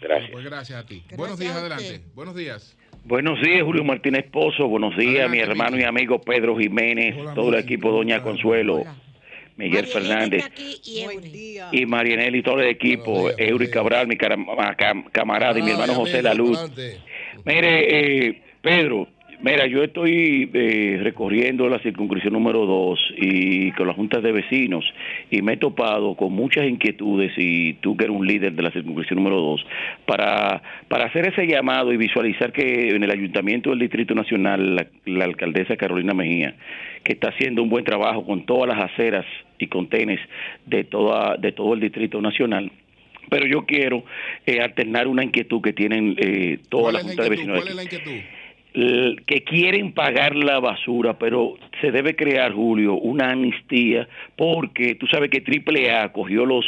Gracias. 0.00 0.30
pues 0.30 0.44
gracias 0.44 0.78
a 0.82 0.86
ti. 0.86 1.02
Buenos 1.16 1.38
días, 1.38 1.56
adelante. 1.56 2.00
Buenos 2.14 2.34
días. 2.34 2.76
Buenos 3.04 3.40
días, 3.42 3.62
Julio 3.62 3.84
Martínez 3.84 4.24
Pozo. 4.30 4.66
Buenos 4.66 4.96
días, 4.96 5.28
mi 5.30 5.38
hermano 5.38 5.78
y 5.78 5.82
amigo 5.82 6.20
Pedro 6.20 6.56
Jiménez, 6.56 7.14
todo 7.34 7.50
el 7.50 7.56
equipo 7.56 7.90
Doña 7.90 8.22
Consuelo, 8.22 8.82
Miguel 9.56 9.86
Fernández 9.86 10.50
y, 11.70 11.84
Marianel 11.84 12.36
y 12.36 12.42
todo 12.42 12.60
el 12.60 12.68
equipo, 12.68 13.28
Eury 13.36 13.68
Cabral, 13.68 14.06
mi 14.06 14.16
camarada 14.16 15.58
y 15.58 15.62
mi 15.62 15.72
hermano 15.72 15.94
José 15.94 16.22
La 16.22 16.32
Luz. 16.32 16.58
Mire, 17.44 18.28
eh, 18.28 18.42
Pedro, 18.62 19.06
Mira, 19.44 19.66
yo 19.66 19.82
estoy 19.82 20.48
eh, 20.54 20.98
recorriendo 21.02 21.68
la 21.68 21.78
circunscripción 21.80 22.32
número 22.32 22.64
2 22.64 23.14
y 23.18 23.72
con 23.72 23.86
las 23.86 23.94
juntas 23.94 24.22
de 24.22 24.32
vecinos 24.32 24.86
y 25.30 25.42
me 25.42 25.52
he 25.52 25.56
topado 25.58 26.14
con 26.14 26.32
muchas 26.32 26.66
inquietudes 26.66 27.30
y 27.36 27.74
tú 27.74 27.94
que 27.94 28.04
eres 28.04 28.16
un 28.16 28.26
líder 28.26 28.54
de 28.54 28.62
la 28.62 28.70
circunscripción 28.70 29.18
número 29.18 29.42
2 29.42 29.66
para, 30.06 30.62
para 30.88 31.04
hacer 31.04 31.28
ese 31.28 31.46
llamado 31.46 31.92
y 31.92 31.98
visualizar 31.98 32.52
que 32.52 32.88
en 32.88 33.04
el 33.04 33.10
Ayuntamiento 33.10 33.68
del 33.68 33.80
Distrito 33.80 34.14
Nacional 34.14 34.88
la, 35.04 35.24
alcaldesa 35.26 35.76
Carolina 35.76 36.14
Mejía, 36.14 36.54
que 37.02 37.12
está 37.12 37.28
haciendo 37.28 37.62
un 37.62 37.68
buen 37.68 37.84
trabajo 37.84 38.24
con 38.24 38.46
todas 38.46 38.74
las 38.74 38.92
aceras 38.92 39.26
y 39.58 39.66
contenes 39.66 40.20
de, 40.64 40.84
toda, 40.84 41.36
de 41.36 41.52
todo 41.52 41.74
el 41.74 41.80
Distrito 41.80 42.18
Nacional, 42.22 42.72
pero 43.28 43.46
yo 43.46 43.66
quiero 43.66 44.06
eh, 44.46 44.62
alternar 44.62 45.06
una 45.06 45.22
inquietud 45.22 45.60
que 45.60 45.74
tienen 45.74 46.14
eh, 46.16 46.60
todas 46.70 46.94
las 46.94 47.02
juntas 47.02 47.24
de 47.24 47.30
vecinos. 47.30 47.58
¿Cuál 47.58 47.68
es 47.68 47.74
la 47.74 47.82
inquietud? 47.82 48.20
Que 48.74 49.44
quieren 49.44 49.92
pagar 49.92 50.34
la 50.34 50.58
basura, 50.58 51.16
pero 51.16 51.54
se 51.80 51.92
debe 51.92 52.16
crear, 52.16 52.52
Julio, 52.52 52.94
una 52.94 53.30
amnistía, 53.30 54.08
porque 54.36 54.96
tú 54.96 55.06
sabes 55.06 55.30
que 55.30 55.42
AAA 55.42 56.12
cogió 56.12 56.44
los 56.44 56.64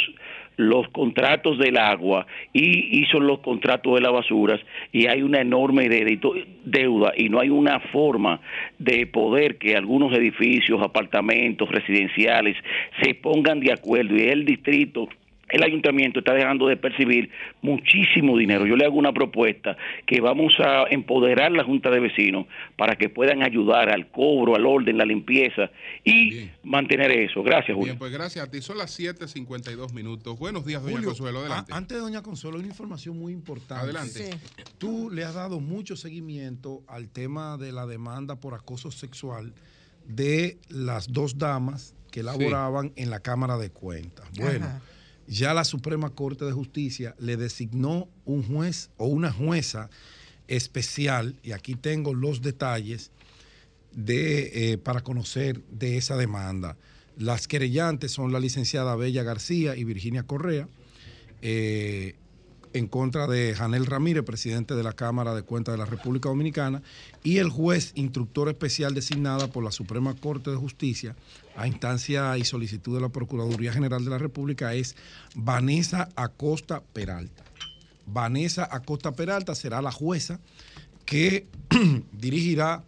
los 0.58 0.88
contratos 0.88 1.58
del 1.58 1.76
agua 1.76 2.26
y 2.54 3.02
hizo 3.02 3.20
los 3.20 3.40
contratos 3.40 3.94
de 3.94 4.00
las 4.00 4.12
basuras 4.12 4.58
y 4.90 5.06
hay 5.06 5.20
una 5.20 5.42
enorme 5.42 5.86
deuda 6.64 7.12
y 7.14 7.28
no 7.28 7.40
hay 7.40 7.50
una 7.50 7.78
forma 7.92 8.40
de 8.78 9.06
poder 9.06 9.58
que 9.58 9.76
algunos 9.76 10.16
edificios, 10.16 10.80
apartamentos, 10.82 11.70
residenciales 11.70 12.56
se 13.02 13.12
pongan 13.14 13.60
de 13.60 13.72
acuerdo 13.72 14.16
y 14.16 14.22
el 14.22 14.46
distrito 14.46 15.08
el 15.48 15.62
ayuntamiento 15.62 16.18
está 16.18 16.34
dejando 16.34 16.66
de 16.66 16.76
percibir 16.76 17.30
muchísimo 17.62 18.36
dinero. 18.36 18.66
Yo 18.66 18.76
le 18.76 18.84
hago 18.84 18.96
una 18.96 19.12
propuesta 19.12 19.76
que 20.06 20.20
vamos 20.20 20.52
a 20.58 20.84
empoderar 20.90 21.52
la 21.52 21.62
Junta 21.64 21.90
de 21.90 22.00
Vecinos 22.00 22.46
para 22.76 22.96
que 22.96 23.08
puedan 23.08 23.42
ayudar 23.42 23.90
al 23.90 24.10
cobro, 24.10 24.56
al 24.56 24.66
orden, 24.66 24.98
la 24.98 25.04
limpieza 25.04 25.70
y 26.04 26.50
mantener 26.64 27.12
eso. 27.12 27.42
Gracias, 27.42 27.74
Julio. 27.76 27.92
Bien, 27.92 27.98
pues 27.98 28.12
gracias 28.12 28.46
a 28.46 28.50
ti. 28.50 28.60
Son 28.60 28.76
las 28.76 28.98
7.52 28.98 29.92
minutos. 29.92 30.36
Buenos 30.38 30.66
días, 30.66 30.82
doña 30.82 31.02
Consuelo. 31.02 31.40
Adelante. 31.40 31.72
antes 31.72 31.96
de 31.96 32.02
doña 32.02 32.22
Consuelo, 32.22 32.58
una 32.58 32.66
información 32.66 33.16
muy 33.18 33.32
importante. 33.32 33.84
Adelante. 33.84 34.30
Tú 34.78 35.10
le 35.10 35.24
has 35.24 35.34
dado 35.34 35.60
mucho 35.60 35.96
seguimiento 35.96 36.82
al 36.88 37.08
tema 37.08 37.56
de 37.56 37.70
la 37.70 37.86
demanda 37.86 38.40
por 38.40 38.54
acoso 38.54 38.90
sexual 38.90 39.52
de 40.06 40.58
las 40.68 41.12
dos 41.12 41.38
damas 41.38 41.94
que 42.10 42.22
laboraban 42.22 42.92
en 42.96 43.10
la 43.10 43.20
Cámara 43.20 43.58
de 43.58 43.70
Cuentas. 43.70 44.26
Bueno 44.36 44.66
ya 45.26 45.54
la 45.54 45.64
Suprema 45.64 46.10
Corte 46.10 46.44
de 46.44 46.52
Justicia 46.52 47.14
le 47.18 47.36
designó 47.36 48.08
un 48.24 48.42
juez 48.42 48.90
o 48.96 49.06
una 49.06 49.32
jueza 49.32 49.90
especial, 50.48 51.36
y 51.42 51.52
aquí 51.52 51.74
tengo 51.74 52.14
los 52.14 52.42
detalles 52.42 53.10
de, 53.92 54.72
eh, 54.72 54.78
para 54.78 55.00
conocer 55.00 55.62
de 55.70 55.96
esa 55.96 56.16
demanda. 56.16 56.76
Las 57.16 57.48
querellantes 57.48 58.12
son 58.12 58.32
la 58.32 58.40
licenciada 58.40 58.94
Bella 58.94 59.22
García 59.22 59.76
y 59.76 59.84
Virginia 59.84 60.22
Correa. 60.22 60.68
Eh, 61.42 62.14
en 62.72 62.88
contra 62.88 63.26
de 63.26 63.54
Janel 63.54 63.86
Ramírez, 63.86 64.22
presidente 64.22 64.74
de 64.74 64.82
la 64.82 64.92
Cámara 64.92 65.34
de 65.34 65.42
Cuentas 65.42 65.72
de 65.72 65.78
la 65.78 65.86
República 65.86 66.28
Dominicana, 66.28 66.82
y 67.24 67.38
el 67.38 67.48
juez 67.48 67.92
instructor 67.94 68.48
especial 68.48 68.94
designada 68.94 69.48
por 69.48 69.64
la 69.64 69.72
Suprema 69.72 70.14
Corte 70.14 70.50
de 70.50 70.56
Justicia 70.56 71.16
a 71.56 71.66
instancia 71.66 72.36
y 72.38 72.44
solicitud 72.44 72.94
de 72.94 73.00
la 73.00 73.08
Procuraduría 73.08 73.72
General 73.72 74.04
de 74.04 74.10
la 74.10 74.18
República 74.18 74.74
es 74.74 74.96
Vanessa 75.34 76.08
Acosta 76.16 76.82
Peralta. 76.92 77.44
Vanessa 78.06 78.68
Acosta 78.70 79.12
Peralta 79.12 79.54
será 79.54 79.82
la 79.82 79.90
jueza 79.90 80.38
que 81.04 81.46
dirigirá 82.12 82.84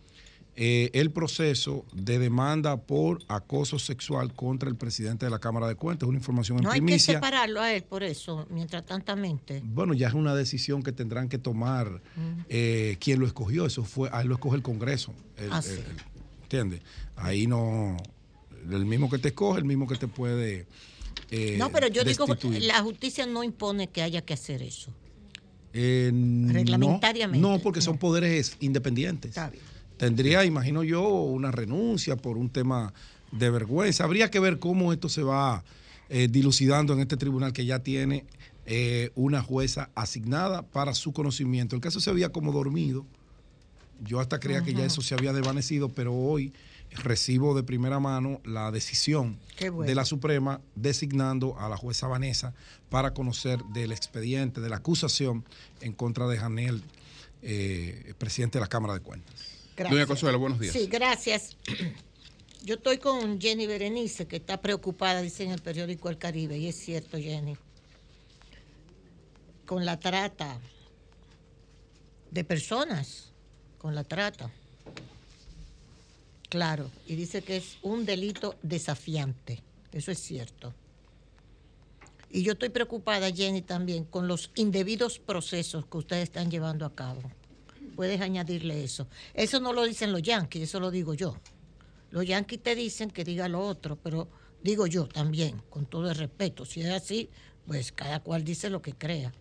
eh, 0.60 0.90
el 0.92 1.12
proceso 1.12 1.84
de 1.92 2.18
demanda 2.18 2.76
por 2.78 3.20
acoso 3.28 3.78
sexual 3.78 4.34
contra 4.34 4.68
el 4.68 4.74
presidente 4.74 5.24
de 5.24 5.30
la 5.30 5.38
Cámara 5.38 5.68
de 5.68 5.76
Cuentas. 5.76 6.08
Una 6.08 6.18
información 6.18 6.58
en 6.58 6.68
primicia. 6.68 6.80
No 6.80 6.92
hay 6.92 6.98
que 6.98 7.26
separarlo 7.26 7.60
a 7.60 7.72
él 7.72 7.84
por 7.84 8.02
eso, 8.02 8.44
mientras 8.50 8.84
tantamente. 8.84 9.62
Bueno, 9.64 9.94
ya 9.94 10.08
es 10.08 10.14
una 10.14 10.34
decisión 10.34 10.82
que 10.82 10.90
tendrán 10.90 11.28
que 11.28 11.38
tomar 11.38 12.02
mm. 12.16 12.40
eh, 12.48 12.96
quien 12.98 13.20
lo 13.20 13.26
escogió. 13.26 13.66
Eso 13.66 13.84
fue, 13.84 14.10
ahí 14.12 14.26
lo 14.26 14.34
escoge 14.34 14.56
el 14.56 14.62
Congreso. 14.62 15.14
Ah, 15.48 15.62
¿Entiendes? 16.42 16.80
Ahí 17.14 17.46
no. 17.46 17.96
El 18.70 18.86
mismo 18.86 19.10
que 19.10 19.18
te 19.18 19.28
escoge, 19.28 19.58
el 19.58 19.64
mismo 19.64 19.86
que 19.86 19.96
te 19.96 20.08
puede. 20.08 20.66
Eh, 21.30 21.56
no, 21.58 21.70
pero 21.70 21.88
yo 21.88 22.04
digo, 22.04 22.26
la 22.60 22.80
justicia 22.82 23.26
no 23.26 23.44
impone 23.44 23.88
que 23.88 24.02
haya 24.02 24.22
que 24.22 24.34
hacer 24.34 24.62
eso. 24.62 24.92
Reglamentariamente. 25.72 27.46
No, 27.46 27.58
porque 27.60 27.80
son 27.80 27.98
poderes 27.98 28.56
independientes. 28.60 29.30
Está 29.30 29.50
bien 29.50 29.62
tendría, 29.98 30.44
imagino 30.44 30.82
yo, 30.82 31.06
una 31.06 31.50
renuncia 31.50 32.16
por 32.16 32.38
un 32.38 32.48
tema 32.48 32.94
de 33.32 33.50
vergüenza. 33.50 34.04
Habría 34.04 34.30
que 34.30 34.40
ver 34.40 34.58
cómo 34.58 34.92
esto 34.92 35.10
se 35.10 35.22
va 35.22 35.64
eh, 36.08 36.28
dilucidando 36.30 36.94
en 36.94 37.00
este 37.00 37.18
tribunal 37.18 37.52
que 37.52 37.66
ya 37.66 37.80
tiene 37.80 38.24
eh, 38.64 39.10
una 39.14 39.42
jueza 39.42 39.90
asignada 39.94 40.62
para 40.62 40.94
su 40.94 41.12
conocimiento. 41.12 41.76
El 41.76 41.82
caso 41.82 42.00
se 42.00 42.08
había 42.08 42.30
como 42.30 42.52
dormido. 42.52 43.04
Yo 44.00 44.20
hasta 44.20 44.38
creía 44.38 44.62
que 44.62 44.72
ya 44.72 44.84
eso 44.84 45.02
se 45.02 45.14
había 45.14 45.32
desvanecido, 45.32 45.88
pero 45.88 46.14
hoy 46.14 46.52
recibo 46.90 47.54
de 47.54 47.62
primera 47.62 48.00
mano 48.00 48.40
la 48.44 48.70
decisión 48.70 49.38
de 49.58 49.94
la 49.94 50.04
Suprema 50.04 50.60
designando 50.74 51.58
a 51.58 51.68
la 51.68 51.76
jueza 51.76 52.06
Vanessa 52.06 52.54
para 52.88 53.14
conocer 53.14 53.62
del 53.72 53.92
expediente, 53.92 54.60
de 54.60 54.68
la 54.68 54.76
acusación 54.76 55.44
en 55.80 55.92
contra 55.92 56.26
de 56.26 56.38
Janel, 56.38 56.82
eh, 57.42 58.14
presidente 58.18 58.58
de 58.58 58.62
la 58.62 58.68
Cámara 58.68 58.94
de 58.94 59.00
Cuentas. 59.00 59.34
Doña 59.76 60.06
Consuelo, 60.06 60.38
buenos 60.38 60.58
días. 60.58 60.72
Sí, 60.72 60.86
gracias. 60.86 61.56
Yo 62.64 62.74
estoy 62.74 62.98
con 62.98 63.40
Jenny 63.40 63.66
Berenice, 63.66 64.26
que 64.26 64.36
está 64.36 64.60
preocupada, 64.60 65.22
dice 65.22 65.44
en 65.44 65.52
el 65.52 65.62
periódico 65.62 66.08
El 66.08 66.18
Caribe, 66.18 66.58
y 66.58 66.66
es 66.66 66.76
cierto, 66.76 67.16
Jenny, 67.16 67.56
con 69.64 69.84
la 69.84 70.00
trata 70.00 70.58
de 72.30 72.44
personas, 72.44 73.32
con 73.78 73.94
la 73.94 74.02
trata. 74.04 74.50
Claro, 76.48 76.90
y 77.06 77.16
dice 77.16 77.42
que 77.42 77.58
es 77.58 77.78
un 77.82 78.06
delito 78.06 78.54
desafiante, 78.62 79.62
eso 79.92 80.10
es 80.10 80.18
cierto. 80.18 80.72
Y 82.30 82.42
yo 82.42 82.52
estoy 82.52 82.68
preocupada, 82.68 83.30
Jenny, 83.30 83.62
también 83.62 84.04
con 84.04 84.28
los 84.28 84.50
indebidos 84.54 85.18
procesos 85.18 85.86
que 85.86 85.98
ustedes 85.98 86.24
están 86.24 86.50
llevando 86.50 86.84
a 86.84 86.94
cabo 86.94 87.22
puedes 87.98 88.20
añadirle 88.20 88.84
eso. 88.84 89.08
Eso 89.34 89.58
no 89.58 89.72
lo 89.72 89.82
dicen 89.82 90.12
los 90.12 90.22
yanquis, 90.22 90.62
eso 90.62 90.78
lo 90.78 90.92
digo 90.92 91.14
yo. 91.14 91.34
Los 92.12 92.24
yanquis 92.24 92.62
te 92.62 92.76
dicen 92.76 93.10
que 93.10 93.24
diga 93.24 93.48
lo 93.48 93.58
otro, 93.58 93.96
pero 93.96 94.28
digo 94.62 94.86
yo 94.86 95.08
también, 95.08 95.60
con 95.68 95.84
todo 95.84 96.08
el 96.08 96.14
respeto. 96.14 96.64
Si 96.64 96.80
es 96.80 96.90
así, 96.90 97.28
pues 97.66 97.90
cada 97.90 98.20
cual 98.20 98.44
dice 98.44 98.70
lo 98.70 98.82
que 98.82 98.92
crea. 98.92 99.32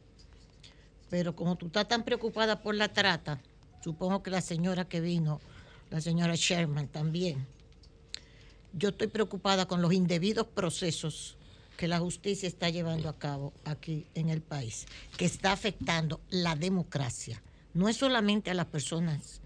Pero 1.12 1.36
como 1.36 1.56
tú 1.56 1.68
estás 1.68 1.88
tan 1.88 2.04
preocupada 2.04 2.64
por 2.64 2.74
la 2.74 2.92
trata, 2.92 3.40
supongo 3.84 4.24
que 4.24 4.32
la 4.32 4.42
señora 4.42 4.86
que 4.86 5.02
vino, 5.02 5.40
la 5.90 6.02
señora 6.02 6.36
Sherman 6.36 6.88
también, 6.88 7.46
yo 8.74 8.90
estoy 8.90 9.08
preocupada 9.08 9.68
con 9.68 9.82
los 9.82 9.94
indebidos 9.94 10.48
procesos 10.48 11.38
que 11.78 11.88
la 11.88 12.00
justicia 12.00 12.48
está 12.48 12.70
llevando 12.70 13.08
a 13.08 13.18
cabo 13.18 13.54
aquí 13.64 14.06
en 14.16 14.30
el 14.30 14.42
país, 14.42 14.86
que 15.16 15.26
está 15.26 15.52
afectando 15.52 16.20
la 16.30 16.56
democracia, 16.56 17.42
no 17.74 17.88
es 17.88 17.98
solamente 17.98 18.50
a 18.50 18.56
las 18.56 18.66
personas 18.66 19.42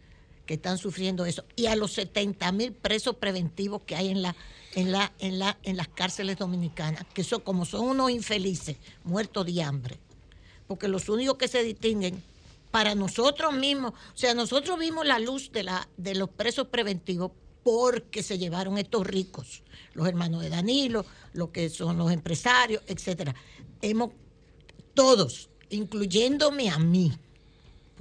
que 0.45 0.55
están 0.55 0.77
sufriendo 0.77 1.25
eso 1.25 1.45
y 1.55 1.67
a 1.67 1.75
los 1.75 1.93
70 1.93 2.51
mil 2.51 2.73
presos 2.73 3.15
preventivos 3.15 3.83
que 3.83 3.95
hay 3.95 4.09
en 4.09 4.21
la 4.21 4.35
en 4.73 4.91
la 4.91 5.11
en 5.19 5.39
la 5.39 5.57
en 5.63 5.77
las 5.77 5.87
cárceles 5.87 6.37
dominicanas 6.37 7.05
que 7.13 7.23
son 7.23 7.41
como 7.41 7.65
son 7.65 7.87
unos 7.87 8.11
infelices 8.11 8.77
muertos 9.03 9.45
de 9.45 9.61
hambre. 9.61 9.97
Porque 10.67 10.87
los 10.87 11.09
únicos 11.09 11.37
que 11.37 11.47
se 11.47 11.63
distinguen 11.63 12.23
para 12.71 12.95
nosotros 12.95 13.53
mismos 13.53 13.91
o 13.91 14.17
sea 14.17 14.33
nosotros 14.33 14.79
vimos 14.79 15.05
la 15.05 15.19
luz 15.19 15.51
de 15.51 15.63
la 15.63 15.87
de 15.97 16.15
los 16.15 16.29
presos 16.29 16.67
preventivos 16.67 17.31
porque 17.63 18.23
se 18.23 18.37
llevaron 18.37 18.77
estos 18.77 19.05
ricos 19.05 19.63
los 19.93 20.07
hermanos 20.07 20.41
de 20.41 20.49
Danilo 20.49 21.05
lo 21.33 21.51
que 21.51 21.69
son 21.69 21.97
los 21.97 22.11
empresarios 22.11 22.81
etcétera 22.87 23.35
hemos 23.81 24.11
todos 24.93 25.49
incluyéndome 25.69 26.69
a 26.69 26.79
mí 26.79 27.13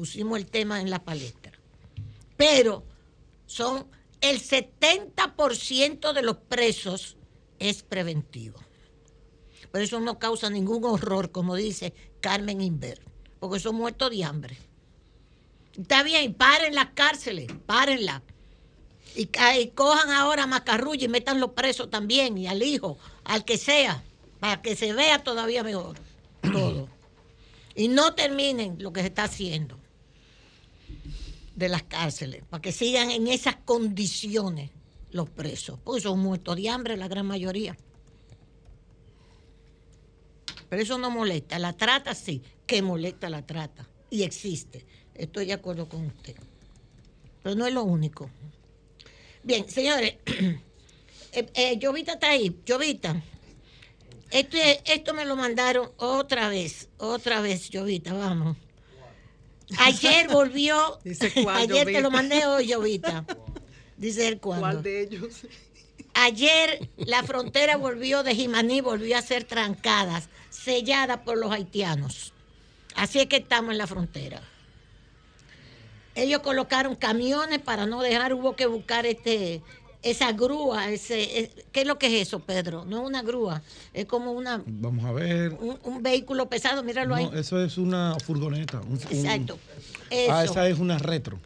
pusimos 0.01 0.39
el 0.39 0.47
tema 0.47 0.81
en 0.81 0.89
la 0.89 1.05
palestra. 1.05 1.53
Pero 2.39 2.83
son 3.45 3.87
el 4.23 4.41
70% 4.41 6.15
de 6.15 6.23
los 6.23 6.39
presos 6.39 7.19
es 7.59 7.83
preventivo. 7.83 8.59
Pero 9.71 9.85
eso 9.85 10.01
no 10.01 10.19
causa 10.19 10.49
ningún 10.49 10.85
horror, 10.85 11.33
como 11.33 11.55
dice 11.55 11.93
Carmen 12.23 12.63
Inver, 12.63 12.99
porque 13.41 13.59
son 13.59 13.75
muertos 13.75 14.11
de 14.11 14.23
hambre. 14.23 14.57
Está 15.77 16.03
bien, 16.03 16.35
paren 16.35 16.75
las 16.75 16.91
cárceles, 16.91 17.51
párenla. 17.67 18.23
Y, 19.17 19.29
y, 19.59 19.69
cojan 19.69 20.11
ahora 20.11 20.45
a 20.45 20.47
Macarrulla 20.47 21.07
y 21.07 21.09
metan 21.09 21.41
los 21.41 21.51
presos 21.51 21.91
también, 21.91 22.39
y 22.39 22.47
al 22.47 22.63
hijo, 22.63 22.99
al 23.25 23.45
que 23.45 23.59
sea, 23.59 24.05
para 24.39 24.63
que 24.63 24.77
se 24.77 24.93
vea 24.93 25.25
todavía 25.25 25.65
mejor 25.65 25.97
todo. 26.43 26.89
Y 27.75 27.89
no 27.89 28.15
terminen 28.15 28.77
lo 28.79 28.93
que 28.93 29.01
se 29.01 29.09
está 29.09 29.25
haciendo 29.25 29.79
de 31.57 31.69
las 31.69 31.83
cárceles, 31.83 32.45
para 32.49 32.61
que 32.61 32.73
sigan 32.73 33.11
en 33.11 33.27
esas 33.27 33.57
condiciones 33.57 34.71
los 35.11 35.29
presos, 35.29 35.79
porque 35.83 36.01
son 36.01 36.21
muertos 36.21 36.57
de 36.57 36.69
hambre 36.69 36.97
la 36.97 37.09
gran 37.09 37.27
mayoría. 37.27 37.77
Pero 40.71 40.83
eso 40.83 40.97
no 40.97 41.11
molesta, 41.11 41.59
la 41.59 41.75
trata 41.75 42.15
sí, 42.15 42.43
que 42.65 42.81
molesta 42.81 43.29
la 43.29 43.45
trata, 43.45 43.89
y 44.09 44.23
existe. 44.23 44.87
Estoy 45.15 45.47
de 45.47 45.53
acuerdo 45.53 45.89
con 45.89 46.07
usted. 46.07 46.37
Pero 47.43 47.57
no 47.57 47.67
es 47.67 47.75
lo 47.75 47.83
único. 47.83 48.31
Bien, 49.43 49.69
señores, 49.69 50.15
eh, 51.33 51.47
eh, 51.55 51.79
Llovita 51.79 52.13
está 52.13 52.31
ahí. 52.31 52.57
Llovita, 52.65 53.21
esto, 54.31 54.57
esto 54.85 55.13
me 55.13 55.25
lo 55.25 55.35
mandaron 55.35 55.91
otra 55.97 56.49
vez, 56.49 56.89
otra 56.99 57.41
vez, 57.41 57.69
Llovita, 57.69 58.15
vamos. 58.15 58.57
Ayer 59.79 60.29
volvió. 60.33 61.01
Dice 61.03 61.33
ayer 61.49 61.87
te 61.87 62.01
lo 62.01 62.11
mandé 62.11 62.47
hoy, 62.47 62.69
Llovita. 62.69 63.25
Dice 63.97 64.29
el 64.29 64.41
cuándo. 64.41 64.67
¿Cuál 64.67 64.83
de 64.83 65.03
ellos? 65.03 65.43
Ayer 66.15 66.89
la 66.97 67.23
frontera 67.23 67.77
volvió 67.77 68.23
de 68.23 68.35
Jimaní, 68.35 68.81
volvió 68.81 69.17
a 69.17 69.23
ser 69.23 69.45
trancada, 69.45 70.23
sellada 70.51 71.25
por 71.25 71.39
los 71.39 71.53
haitianos. 71.53 72.33
Así 72.95 73.21
es 73.21 73.27
que 73.27 73.37
estamos 73.37 73.73
en 73.73 73.79
la 73.79 73.87
frontera. 73.87 74.43
Ellos 76.15 76.41
colocaron 76.41 76.97
camiones 76.97 77.61
para 77.61 77.87
no 77.87 78.03
dejar, 78.03 78.35
hubo 78.35 78.57
que 78.57 78.67
buscar 78.67 79.07
este 79.07 79.63
esa 80.03 80.33
grúa, 80.33 80.91
ese, 80.91 81.51
¿qué 81.73 81.83
es 81.83 81.87
lo 81.87 81.99
que 81.99 82.07
es 82.07 82.29
eso, 82.29 82.41
Pedro? 82.41 82.85
No 82.87 83.03
es 83.03 83.07
una 83.07 83.23
grúa, 83.23 83.63
es 83.93 84.07
como 84.07 84.33
una... 84.33 84.63
Vamos 84.67 85.05
a 85.05 85.13
ver. 85.13 85.53
Un, 85.53 86.03
vehículo 86.03 86.49
pesado, 86.49 86.83
míralo 86.83 87.15
ahí. 87.15 87.29
Eso 87.35 87.63
es 87.63 87.77
una 87.77 88.17
furgoneta. 88.25 88.81
Exacto. 89.11 89.59
Ah, 90.31 90.45
esa 90.45 90.67
es 90.69 90.79
una 90.79 90.99
retro. 90.99 91.39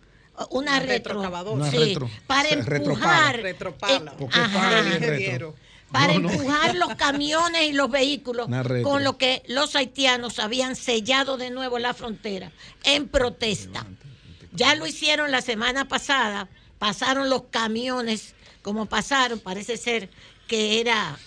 Una, 0.50 0.80
retro, 0.80 1.20
una 1.20 1.70
sí, 1.70 1.76
retro. 1.76 2.10
Para 2.26 2.48
empujar. 2.48 3.40
Retropala. 3.40 4.14
Eh, 4.18 5.40
para 5.92 6.14
empujar 6.14 6.74
los 6.74 6.96
camiones 6.96 7.62
y 7.62 7.72
los 7.72 7.88
vehículos 7.88 8.48
con 8.82 9.04
lo 9.04 9.16
que 9.16 9.42
los 9.46 9.76
haitianos 9.76 10.40
habían 10.40 10.74
sellado 10.74 11.36
de 11.36 11.50
nuevo 11.50 11.78
la 11.78 11.94
frontera 11.94 12.50
en 12.82 13.08
protesta. 13.08 13.86
Ya 14.52 14.74
lo 14.74 14.86
hicieron 14.86 15.30
la 15.30 15.40
semana 15.40 15.86
pasada, 15.86 16.48
pasaron 16.78 17.30
los 17.30 17.44
camiones 17.50 18.34
como 18.62 18.86
pasaron, 18.86 19.38
parece 19.38 19.76
ser 19.76 20.08
que 20.48 20.80
era, 20.80 21.18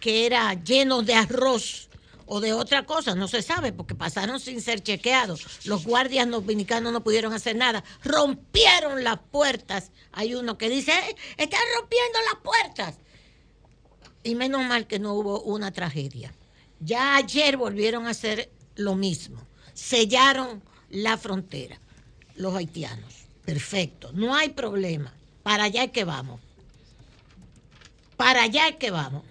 que 0.00 0.26
era 0.26 0.54
lleno 0.54 1.02
de 1.02 1.14
arroz 1.14 1.88
o 2.34 2.40
de 2.40 2.52
otra 2.52 2.84
cosa, 2.84 3.14
no 3.14 3.28
se 3.28 3.42
sabe, 3.42 3.72
porque 3.72 3.94
pasaron 3.94 4.40
sin 4.40 4.60
ser 4.60 4.82
chequeados. 4.82 5.64
Los 5.66 5.84
guardias 5.84 6.28
dominicanos 6.28 6.92
no 6.92 7.04
pudieron 7.04 7.32
hacer 7.32 7.54
nada. 7.54 7.84
Rompieron 8.02 9.04
las 9.04 9.20
puertas. 9.30 9.92
Hay 10.10 10.34
uno 10.34 10.58
que 10.58 10.68
dice, 10.68 10.92
están 11.36 11.60
rompiendo 11.78 12.18
las 12.32 12.42
puertas. 12.42 12.96
Y 14.24 14.34
menos 14.34 14.64
mal 14.64 14.88
que 14.88 14.98
no 14.98 15.14
hubo 15.14 15.42
una 15.42 15.70
tragedia. 15.70 16.34
Ya 16.80 17.14
ayer 17.14 17.56
volvieron 17.56 18.08
a 18.08 18.10
hacer 18.10 18.50
lo 18.74 18.96
mismo. 18.96 19.40
Sellaron 19.72 20.60
la 20.90 21.16
frontera, 21.16 21.78
los 22.34 22.52
haitianos. 22.56 23.14
Perfecto, 23.44 24.10
no 24.12 24.34
hay 24.34 24.48
problema. 24.48 25.14
Para 25.44 25.64
allá 25.64 25.84
es 25.84 25.92
que 25.92 26.02
vamos. 26.02 26.40
Para 28.16 28.42
allá 28.42 28.66
es 28.66 28.76
que 28.76 28.90
vamos. 28.90 29.22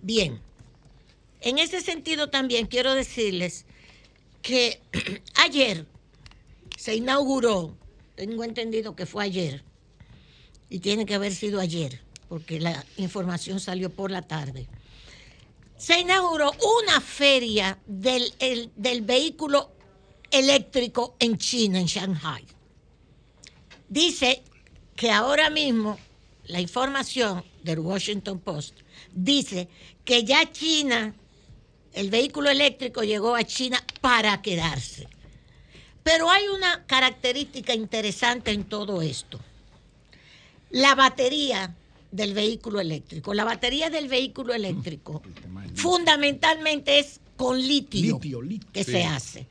Bien, 0.00 0.45
en 1.40 1.58
ese 1.58 1.80
sentido 1.80 2.28
también 2.28 2.66
quiero 2.66 2.94
decirles 2.94 3.66
que 4.42 4.80
ayer 5.34 5.86
se 6.76 6.94
inauguró, 6.94 7.76
tengo 8.14 8.44
entendido 8.44 8.94
que 8.94 9.06
fue 9.06 9.24
ayer, 9.24 9.64
y 10.68 10.80
tiene 10.80 11.06
que 11.06 11.14
haber 11.14 11.34
sido 11.34 11.60
ayer, 11.60 12.00
porque 12.28 12.60
la 12.60 12.84
información 12.96 13.60
salió 13.60 13.90
por 13.90 14.10
la 14.10 14.22
tarde. 14.22 14.68
Se 15.76 16.00
inauguró 16.00 16.52
una 16.80 17.00
feria 17.00 17.78
del, 17.86 18.32
del 18.76 19.02
vehículo 19.02 19.70
eléctrico 20.30 21.16
en 21.18 21.38
China, 21.38 21.78
en 21.78 21.86
Shanghai. 21.86 22.44
Dice 23.88 24.42
que 24.96 25.10
ahora 25.10 25.50
mismo 25.50 25.98
la 26.44 26.60
información 26.60 27.44
del 27.62 27.80
Washington 27.80 28.40
Post 28.40 28.78
dice 29.12 29.68
que 30.04 30.24
ya 30.24 30.50
China, 30.50 31.14
el 31.96 32.10
vehículo 32.10 32.50
eléctrico 32.50 33.02
llegó 33.02 33.34
a 33.34 33.44
China 33.44 33.82
para 34.00 34.42
quedarse. 34.42 35.08
Pero 36.02 36.30
hay 36.30 36.46
una 36.46 36.84
característica 36.86 37.74
interesante 37.74 38.52
en 38.52 38.64
todo 38.64 39.02
esto. 39.02 39.40
La 40.70 40.94
batería 40.94 41.74
del 42.12 42.34
vehículo 42.34 42.80
eléctrico. 42.80 43.32
La 43.32 43.44
batería 43.44 43.88
del 43.90 44.08
vehículo 44.08 44.52
eléctrico 44.52 45.22
fundamentalmente 45.74 46.98
es 46.98 47.20
con 47.36 47.58
litio, 47.58 48.20
que 48.72 48.84
se 48.84 49.04
hace. 49.04 49.46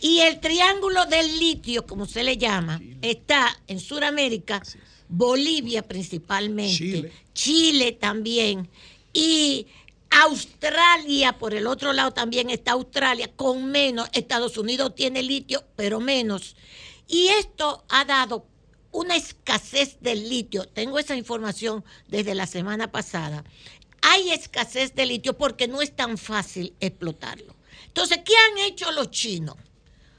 Y 0.00 0.20
el 0.20 0.40
triángulo 0.40 1.04
del 1.06 1.38
litio, 1.38 1.86
como 1.86 2.06
se 2.06 2.24
le 2.24 2.38
llama, 2.38 2.80
está 3.02 3.56
en 3.68 3.78
Sudamérica, 3.78 4.62
Bolivia 5.08 5.82
principalmente, 5.82 7.12
Chile. 7.34 7.92
también, 7.92 8.68
y 9.12 9.66
Australia, 10.20 11.38
por 11.38 11.54
el 11.54 11.66
otro 11.66 11.92
lado 11.92 12.12
también 12.12 12.50
está 12.50 12.72
Australia, 12.72 13.30
con 13.34 13.70
menos, 13.70 14.10
Estados 14.12 14.58
Unidos 14.58 14.94
tiene 14.94 15.22
litio, 15.22 15.64
pero 15.74 16.00
menos. 16.00 16.54
Y 17.08 17.28
esto 17.28 17.84
ha 17.88 18.04
dado 18.04 18.46
una 18.90 19.16
escasez 19.16 19.98
del 20.00 20.28
litio. 20.28 20.68
Tengo 20.68 20.98
esa 20.98 21.16
información 21.16 21.82
desde 22.08 22.34
la 22.34 22.46
semana 22.46 22.92
pasada. 22.92 23.42
Hay 24.02 24.30
escasez 24.30 24.94
de 24.94 25.06
litio 25.06 25.38
porque 25.38 25.66
no 25.66 25.80
es 25.80 25.96
tan 25.96 26.18
fácil 26.18 26.74
explotarlo. 26.80 27.56
Entonces, 27.86 28.18
¿qué 28.24 28.34
han 28.36 28.58
hecho 28.58 28.92
los 28.92 29.10
chinos? 29.10 29.56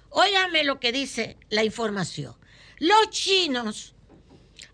Óigame 0.09 0.63
lo 0.63 0.79
que 0.79 0.91
dice 0.91 1.37
la 1.49 1.63
información. 1.63 2.35
Los 2.79 3.11
chinos 3.11 3.93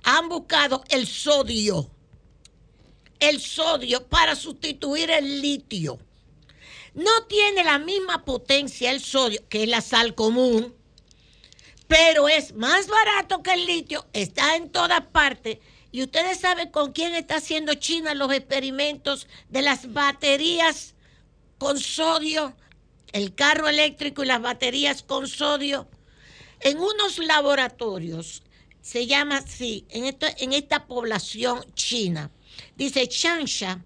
han 0.03 0.29
buscado 0.29 0.83
el 0.89 1.07
sodio, 1.07 1.91
el 3.19 3.39
sodio 3.41 4.07
para 4.07 4.35
sustituir 4.35 5.11
el 5.11 5.41
litio. 5.41 5.99
No 6.93 7.25
tiene 7.27 7.63
la 7.63 7.79
misma 7.79 8.25
potencia 8.25 8.91
el 8.91 9.01
sodio 9.01 9.41
que 9.47 9.67
la 9.67 9.81
sal 9.81 10.15
común, 10.15 10.73
pero 11.87 12.29
es 12.29 12.53
más 12.53 12.87
barato 12.87 13.41
que 13.41 13.53
el 13.53 13.65
litio, 13.65 14.05
está 14.13 14.55
en 14.55 14.69
todas 14.69 15.01
partes. 15.07 15.59
Y 15.91 16.03
ustedes 16.03 16.39
saben 16.39 16.69
con 16.69 16.91
quién 16.91 17.15
está 17.15 17.37
haciendo 17.37 17.73
China 17.73 18.13
los 18.13 18.31
experimentos 18.31 19.27
de 19.49 19.61
las 19.61 19.91
baterías 19.91 20.93
con 21.57 21.79
sodio 21.79 22.55
el 23.11 23.33
carro 23.33 23.67
eléctrico 23.67 24.23
y 24.23 24.27
las 24.27 24.41
baterías 24.41 25.03
con 25.03 25.27
sodio 25.27 25.87
en 26.61 26.77
unos 26.77 27.17
laboratorios, 27.19 28.43
se 28.81 29.07
llama 29.07 29.37
así, 29.37 29.85
en 29.89 30.15
en 30.37 30.53
esta 30.53 30.87
población 30.87 31.63
china. 31.73 32.31
Dice 32.79 33.09
Changsha, 33.09 33.83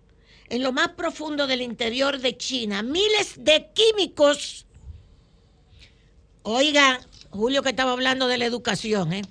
en 0.49 0.61
lo 0.61 0.71
más 0.71 0.89
profundo 0.89 1.47
del 1.47 1.63
interior 1.63 2.19
de 2.19 2.37
China, 2.37 2.83
miles 2.83 3.43
de 3.43 3.71
químicos. 3.73 4.67
Oigan, 6.43 6.99
Julio 7.31 7.63
que 7.63 7.71
estaba 7.71 7.93
hablando 7.93 8.27
de 8.27 8.37
la 8.37 8.45
educación, 8.45 9.13
¿eh? 9.13 9.23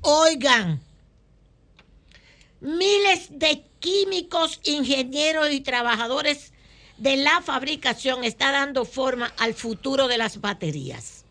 Oigan, 0.00 0.80
miles 2.62 3.28
de 3.30 3.62
químicos, 3.78 4.58
ingenieros 4.64 5.52
y 5.52 5.60
trabajadores 5.60 6.54
de 6.96 7.18
la 7.18 7.42
fabricación 7.42 8.24
está 8.24 8.52
dando 8.52 8.86
forma 8.86 9.26
al 9.36 9.52
futuro 9.52 10.08
de 10.08 10.16
las 10.16 10.40
baterías 10.40 11.26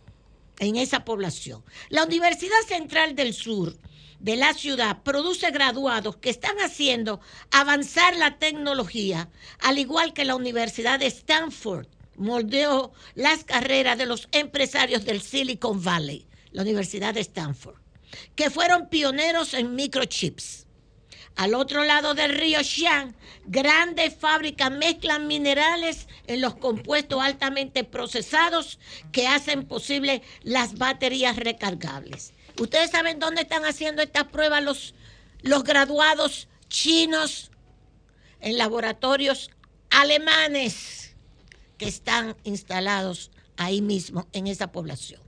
en 0.59 0.75
esa 0.75 1.03
población. 1.03 1.63
La 1.89 2.03
Universidad 2.03 2.61
Central 2.67 3.15
del 3.15 3.33
Sur 3.33 3.75
de 4.19 4.35
la 4.35 4.53
ciudad 4.53 5.03
produce 5.03 5.51
graduados 5.51 6.17
que 6.17 6.29
están 6.29 6.57
haciendo 6.57 7.19
avanzar 7.51 8.15
la 8.15 8.37
tecnología, 8.39 9.29
al 9.59 9.77
igual 9.77 10.13
que 10.13 10.25
la 10.25 10.35
Universidad 10.35 10.99
de 10.99 11.07
Stanford 11.07 11.87
moldeó 12.15 12.91
las 13.15 13.43
carreras 13.43 13.97
de 13.97 14.07
los 14.07 14.27
empresarios 14.31 15.05
del 15.05 15.21
Silicon 15.21 15.83
Valley, 15.83 16.27
la 16.51 16.63
Universidad 16.63 17.13
de 17.13 17.21
Stanford, 17.21 17.75
que 18.35 18.49
fueron 18.49 18.89
pioneros 18.89 19.53
en 19.53 19.75
microchips. 19.75 20.65
Al 21.35 21.53
otro 21.53 21.83
lado 21.83 22.15
del 22.15 22.35
río 22.35 22.63
Xiang, 22.63 23.15
grandes 23.45 24.15
fábricas 24.15 24.71
mezclan 24.71 25.27
minerales 25.27 26.07
en 26.25 26.41
los 26.41 26.55
compuestos 26.55 27.21
altamente 27.21 27.83
procesados 27.83 28.79
que 29.11 29.27
hacen 29.27 29.67
posible 29.67 30.23
las 30.41 30.79
baterías 30.79 31.35
recargables. 31.35 32.33
¿Ustedes 32.59 32.91
saben 32.91 33.19
dónde 33.19 33.41
están 33.41 33.65
haciendo 33.65 34.01
estas 34.01 34.25
pruebas 34.25 34.63
los, 34.63 34.93
los 35.41 35.63
graduados 35.63 36.47
chinos? 36.69 37.51
En 38.39 38.57
laboratorios 38.57 39.49
alemanes 39.89 41.15
que 41.77 41.87
están 41.87 42.35
instalados 42.43 43.31
ahí 43.57 43.81
mismo 43.81 44.27
en 44.33 44.47
esa 44.47 44.71
población. 44.71 45.21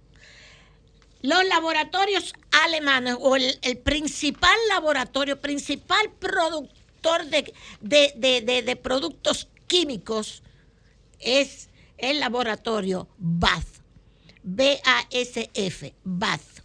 Los 1.21 1.43
laboratorios 1.45 2.33
alemanes 2.51 3.17
o 3.19 3.35
el, 3.35 3.77
principal 3.83 4.57
laboratorio, 4.69 5.41
principal 5.41 6.11
productor 6.17 7.25
de, 7.25 7.53
de, 7.81 8.75
productos 8.77 9.49
químicos 9.67 10.43
es 11.19 11.69
el 11.97 12.21
laboratorio 12.21 13.09
BASF, 13.17 13.79
B-A-S-F, 14.43 15.93
BASF, 16.05 16.58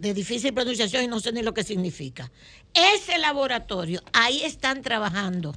de 0.00 0.14
difícil 0.14 0.54
pronunciación 0.54 1.04
y 1.04 1.08
no 1.08 1.20
sé 1.20 1.30
ni 1.30 1.42
lo 1.42 1.52
que 1.52 1.62
significa. 1.62 2.32
Ese 2.72 3.18
laboratorio, 3.18 4.02
ahí 4.14 4.42
están 4.42 4.80
trabajando 4.80 5.54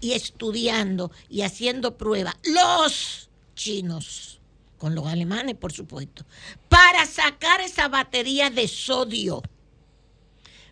y 0.00 0.12
estudiando 0.12 1.10
y 1.28 1.42
haciendo 1.42 1.96
pruebas 1.96 2.36
los 2.44 3.28
chinos 3.56 4.40
con 4.78 4.94
los 4.94 5.06
alemanes, 5.06 5.56
por 5.56 5.72
supuesto, 5.72 6.24
para 6.68 7.04
sacar 7.04 7.60
esa 7.60 7.88
batería 7.88 8.48
de 8.48 8.68
sodio. 8.68 9.42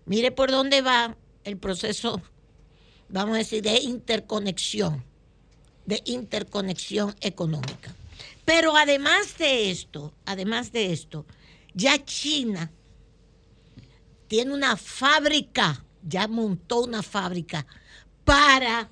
Mire 0.05 0.31
por 0.31 0.53
dónde 0.53 0.81
va 0.81 1.17
el 1.43 1.57
proceso, 1.57 2.23
vamos 3.09 3.35
a 3.35 3.39
decir, 3.39 3.63
de 3.63 3.81
interconexión, 3.81 5.05
de 5.87 6.01
interconexión 6.05 7.17
económica. 7.21 7.93
Pero 8.45 8.77
además 8.77 9.39
de 9.39 9.73
esto, 9.73 10.15
además 10.25 10.71
de 10.71 10.93
esto, 10.93 11.27
ya 11.75 12.05
China 12.05 12.71
tiene 14.33 14.55
una 14.55 14.79
fábrica, 14.79 15.85
ya 16.03 16.27
montó 16.27 16.85
una 16.85 17.03
fábrica 17.03 17.67
para 18.25 18.89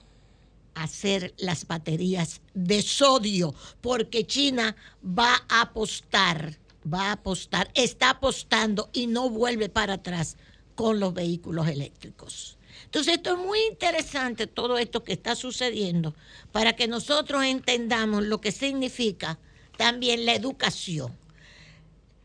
hacer 0.75 1.33
las 1.39 1.67
baterías 1.67 2.43
de 2.53 2.83
sodio, 2.83 3.55
porque 3.81 4.27
China 4.27 4.77
va 5.03 5.43
a 5.49 5.63
apostar, 5.63 6.59
va 6.85 7.05
a 7.05 7.13
apostar, 7.13 7.71
está 7.75 8.11
apostando 8.11 8.91
y 8.93 9.07
no 9.07 9.31
vuelve 9.31 9.71
para 9.71 9.95
atrás 9.95 10.37
con 10.75 11.01
los 11.01 11.15
vehículos 11.15 11.69
eléctricos. 11.69 12.59
Entonces 12.85 13.15
esto 13.15 13.33
es 13.33 13.39
muy 13.39 13.61
interesante, 13.71 14.47
todo 14.47 14.77
esto 14.77 15.03
que 15.03 15.15
está 15.15 15.35
sucediendo, 15.35 16.15
para 16.53 16.77
que 16.77 16.87
nosotros 16.87 17.45
entendamos 17.45 18.25
lo 18.25 18.43
que 18.43 18.53
significa 18.53 19.39
también 19.79 20.27
la 20.27 20.35
educación. 20.35 21.17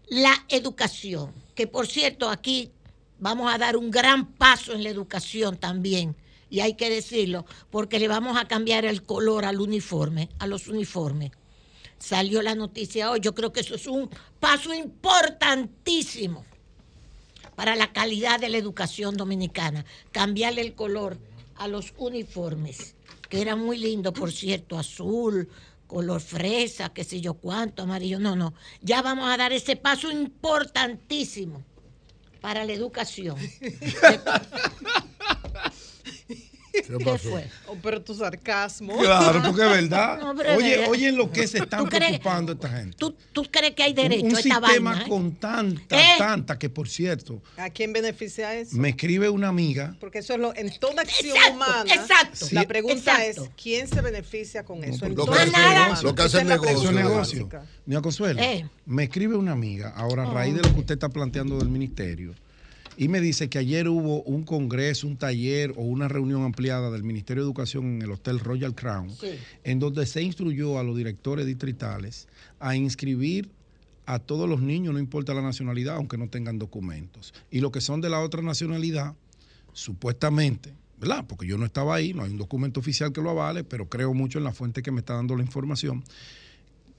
La 0.10 0.36
educación, 0.50 1.34
que 1.56 1.66
por 1.66 1.88
cierto 1.88 2.30
aquí 2.30 2.74
vamos 3.20 3.54
a 3.54 3.58
dar 3.58 3.78
un 3.78 3.92
gran 3.92 4.34
paso 4.34 4.74
en 4.74 4.84
la 4.84 4.90
educación 4.90 5.58
también. 5.58 6.16
Y 6.50 6.60
hay 6.60 6.76
que 6.76 6.90
decirlo, 6.90 7.46
porque 7.70 8.00
le 8.00 8.08
vamos 8.08 8.38
a 8.38 8.48
cambiar 8.48 8.86
el 8.86 9.04
color 9.04 9.46
al 9.46 9.60
uniforme, 9.60 10.30
a 10.40 10.48
los 10.48 10.68
uniformes. 10.68 11.32
Salió 11.98 12.42
la 12.42 12.56
noticia 12.56 13.10
hoy, 13.10 13.20
yo 13.20 13.34
creo 13.34 13.52
que 13.52 13.62
eso 13.62 13.76
es 13.76 13.88
un 13.88 14.10
paso 14.40 14.74
importantísimo 14.74 16.46
para 17.56 17.76
la 17.76 17.94
calidad 17.94 18.40
de 18.40 18.50
la 18.50 18.58
educación 18.58 19.16
dominicana, 19.16 19.86
cambiarle 20.12 20.62
el 20.62 20.76
color 20.76 21.18
a 21.56 21.68
los 21.68 21.94
uniformes, 21.98 22.96
que 23.30 23.42
era 23.42 23.56
muy 23.56 23.78
lindo, 23.78 24.14
por 24.14 24.32
cierto, 24.32 24.78
azul, 24.78 25.50
color 25.88 26.22
fresa, 26.22 26.94
qué 26.94 27.04
sé 27.04 27.22
yo 27.22 27.36
cuánto, 27.36 27.84
amarillo. 27.84 28.20
No, 28.20 28.36
no, 28.36 28.54
ya 28.82 29.02
vamos 29.02 29.30
a 29.30 29.38
dar 29.38 29.54
ese 29.54 29.78
paso 29.78 30.12
importantísimo 30.12 31.64
para 32.46 32.64
la 32.64 32.74
educación. 32.74 33.38
¿Qué, 36.84 37.18
fue? 37.18 37.48
Oh, 37.68 37.78
pero 37.82 38.02
tu 38.02 38.14
sarcasmo. 38.14 38.98
Claro, 38.98 39.42
porque 39.46 39.64
es 39.64 39.70
verdad. 39.70 40.36
oye, 40.58 40.88
oye, 40.88 41.10
en 41.10 41.18
lo 41.18 41.32
que 41.32 41.48
se 41.48 41.60
están 41.60 41.88
preocupando 41.88 42.54
esta 42.54 42.70
gente. 42.70 42.96
¿tú, 42.98 43.16
¿tú, 43.32 43.44
crees 43.50 43.76
que 43.76 43.84
hay 43.84 43.94
derecho 43.94 44.26
un, 44.26 44.36
a 44.36 44.40
esta 44.40 44.60
sistema 44.60 45.02
eh? 45.02 45.10
con 45.10 45.36
tanta, 45.36 46.00
¿Eh? 46.00 46.16
tanta, 46.18 46.58
que 46.58 46.70
por 46.70 46.90
cierto. 46.90 47.42
¿A 47.58 47.70
quién 47.70 47.94
beneficia 47.94 48.56
eso? 48.56 48.76
Me 48.78 48.90
escribe 48.90 49.30
una 49.30 49.48
amiga. 49.48 49.96
Porque 50.00 50.20
eso 50.20 50.34
es 50.34 50.40
lo, 50.40 50.56
en 50.56 50.72
toda 50.80 51.02
acción 51.02 51.38
humana. 51.54 51.94
Exacto. 51.94 52.48
La 52.52 52.66
pregunta 52.66 53.26
es: 53.26 53.40
¿quién 53.62 53.88
se 53.88 54.02
beneficia 54.02 54.64
con 54.64 54.84
eso? 54.84 55.08
lo, 55.08 55.26
que 55.26 55.32
hace, 55.32 56.04
lo, 56.04 56.16
que 56.16 56.22
hace 56.24 56.40
el 56.40 56.48
negocio. 56.48 56.92
negocio. 56.92 57.50
Mira, 57.86 58.02
Consuelo, 58.02 58.42
eh. 58.42 58.70
me 58.86 59.04
escribe 59.04 59.36
una 59.36 59.52
amiga, 59.52 59.94
ahora 59.96 60.24
a 60.24 60.34
raíz 60.34 60.56
de 60.56 60.62
lo 60.62 60.74
que 60.74 60.80
usted 60.80 60.96
está 60.96 61.10
planteando 61.10 61.58
del 61.58 61.70
ministerio 61.70 62.34
y 62.98 63.08
me 63.08 63.22
dice 63.22 63.50
que 63.50 63.58
ayer 63.58 63.88
hubo 63.90 64.22
un 64.24 64.44
congreso, 64.44 65.08
un 65.08 65.18
taller 65.18 65.72
o 65.76 65.82
una 65.82 66.08
reunión 66.08 66.44
ampliada 66.44 66.92
del 66.92 67.04
Ministerio 67.04 67.44
de 67.44 67.48
Educación 67.48 67.96
en 67.96 68.02
el 68.02 68.12
Hotel 68.12 68.40
Royal 68.40 68.74
Crown, 68.74 69.10
en 69.64 69.80
donde 69.80 70.06
se 70.06 70.22
instruyó 70.22 70.80
a 70.80 70.84
los 70.84 70.96
directores 70.96 71.46
distritales 71.46 72.28
a 72.60 72.76
inscribir 72.76 73.50
a 74.06 74.20
todos 74.20 74.48
los 74.48 74.62
niños, 74.62 74.94
no 74.94 75.00
importa 75.00 75.34
la 75.34 75.42
nacionalidad, 75.42 75.96
aunque 75.96 76.18
no 76.18 76.30
tengan 76.30 76.60
documentos. 76.60 77.34
Y 77.50 77.60
los 77.60 77.72
que 77.72 77.82
son 77.82 78.02
de 78.02 78.10
la 78.10 78.22
otra 78.22 78.42
nacionalidad, 78.42 79.16
supuestamente, 79.74 80.74
¿verdad? 81.00 81.26
Porque 81.28 81.48
yo 81.48 81.58
no 81.58 81.66
estaba 81.66 81.96
ahí, 81.96 82.14
no 82.14 82.24
hay 82.24 82.32
un 82.32 82.38
documento 82.38 82.80
oficial 82.80 83.12
que 83.12 83.22
lo 83.22 83.32
avale, 83.32 83.64
pero 83.64 83.90
creo 83.90 84.14
mucho 84.14 84.38
en 84.38 84.44
la 84.44 84.54
fuente 84.54 84.84
que 84.84 84.92
me 84.92 85.00
está 85.00 85.16
dando 85.16 85.36
la 85.36 85.44
información, 85.44 86.04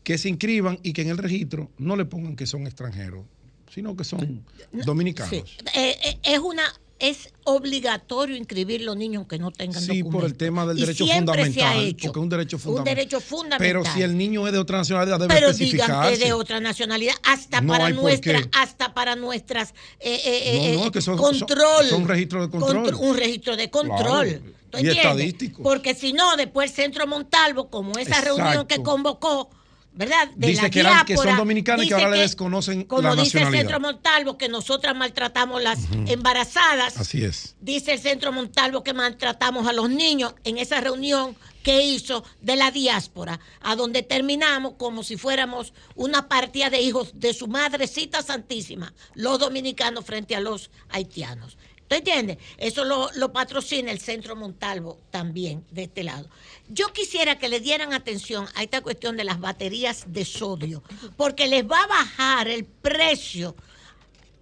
que 0.03 0.18
se 0.18 0.28
inscriban 0.28 0.78
y 0.82 0.92
que 0.92 1.03
en 1.03 1.09
el 1.09 1.18
registro 1.18 1.70
no 1.78 1.97
le 1.97 2.05
pongan 2.05 2.36
que 2.36 2.47
son 2.47 2.66
extranjeros, 2.66 3.24
sino 3.73 3.97
que 3.97 4.05
son 4.05 4.45
dominicanos. 4.73 5.33
Eh, 5.33 5.45
eh, 5.75 6.19
es 6.23 6.39
una 6.39 6.64
es 6.99 7.29
obligatorio 7.45 8.37
inscribir 8.37 8.81
los 8.81 8.97
niños 8.97 9.27
que 9.27 9.39
no 9.39 9.51
tengan 9.51 9.83
sí, 9.83 10.03
por 10.03 10.25
el 10.25 10.35
tema 10.35 10.64
del 10.64 10.79
derecho 10.79 11.07
fundamental, 11.07 11.95
porque 12.01 12.07
es 12.07 12.17
un 12.17 12.29
derecho 12.29 12.59
fundamental. 12.59 12.93
Un 12.93 12.97
derecho 12.97 13.21
fundamental. 13.21 13.59
Pero 13.59 13.85
si 13.85 14.03
el 14.03 14.17
niño 14.17 14.47
es 14.47 14.53
de 14.55 14.59
otra 14.59 14.79
nacionalidad 14.79 15.21
debe 15.21 15.35
Pero 15.35 15.53
digan 15.53 16.11
que 16.11 16.17
de 16.17 16.33
otra 16.33 16.61
nacionalidad 16.61 17.14
hasta 17.23 17.61
para 17.61 17.91
nuestra, 17.91 18.41
hasta 18.53 18.95
para 18.95 19.14
nuestras 19.14 19.75
eh, 20.01 20.77
no, 20.77 20.85
no, 20.85 20.91
que 20.91 21.03
son, 21.03 21.19
control. 21.19 21.87
Son, 21.87 22.09
registros 22.09 22.47
de 22.47 22.59
control. 22.59 22.95
un 22.95 23.17
registro 23.17 23.57
de 23.57 23.71
control. 23.71 24.43
y 24.79 24.89
estadístico. 24.89 25.62
Porque 25.62 25.95
si 25.95 26.14
no, 26.14 26.37
después 26.37 26.71
el 26.71 26.77
Centro 26.77 27.07
Montalvo, 27.07 27.69
como 27.69 27.99
esa 27.99 28.23
reunión 28.23 28.67
que 28.67 28.83
convocó 28.83 29.51
¿verdad? 29.97 30.28
De 30.36 30.49
dice 30.49 30.70
que, 30.70 30.80
eran, 30.80 31.05
que, 31.07 31.16
son 31.16 31.36
dominicanos 31.36 31.84
y 31.84 31.88
que 31.88 31.94
ahora 31.94 32.11
le 32.11 32.20
desconocen 32.20 32.84
como 32.84 33.03
la 33.03 33.16
dice 33.16 33.40
el 33.40 33.51
Centro 33.51 33.80
Montalvo 33.80 34.36
que 34.36 34.49
nosotras 34.49 34.94
maltratamos 34.94 35.62
las 35.62 35.80
embarazadas. 36.07 36.99
Así 36.99 37.24
es. 37.24 37.57
Dice 37.61 37.94
el 37.94 37.99
Centro 37.99 38.30
Montalvo 38.30 38.84
que 38.84 38.92
maltratamos 38.92 39.66
a 39.66 39.72
los 39.72 39.88
niños 39.88 40.34
en 40.44 40.59
esa 40.59 40.80
reunión 40.80 41.34
que 41.62 41.82
hizo 41.82 42.22
de 42.42 42.55
la 42.55 42.70
diáspora, 42.70 43.40
a 43.61 43.74
donde 43.74 44.03
terminamos 44.03 44.74
como 44.78 45.03
si 45.03 45.16
fuéramos 45.16 45.72
una 45.97 46.28
partida 46.28 46.70
de 46.70 46.80
hijos 46.80 47.11
de 47.14 47.34
su 47.34 47.49
madrecita 47.49 48.22
santísima, 48.22 48.94
los 49.14 49.40
dominicanos 49.40 50.05
frente 50.05 50.36
a 50.36 50.40
los 50.40 50.70
haitianos. 50.90 51.59
¿Tú 51.89 51.95
entiendes? 51.95 52.39
Eso 52.57 52.84
lo, 52.84 53.32
patrocina 53.32 53.93
el 53.93 54.01
Centro 54.01 54.34
Montalvo 54.34 54.99
también 55.11 55.64
de 55.70 55.84
este 55.84 56.03
lado. 56.03 56.28
Yo 56.68 56.93
quisiera 56.93 57.39
que 57.39 57.49
le 57.49 57.61
dieran 57.61 57.93
atención 57.93 58.47
a 58.55 58.62
esta 58.62 58.80
cuestión 58.80 59.16
de 59.16 59.24
las 59.24 59.39
baterías 59.39 60.05
de 60.09 60.24
sodio, 60.24 60.82
porque 61.16 61.47
les 61.47 61.64
va 61.64 61.82
a 61.82 61.87
bajar 61.87 62.49
el 62.49 62.64
precio 62.64 63.55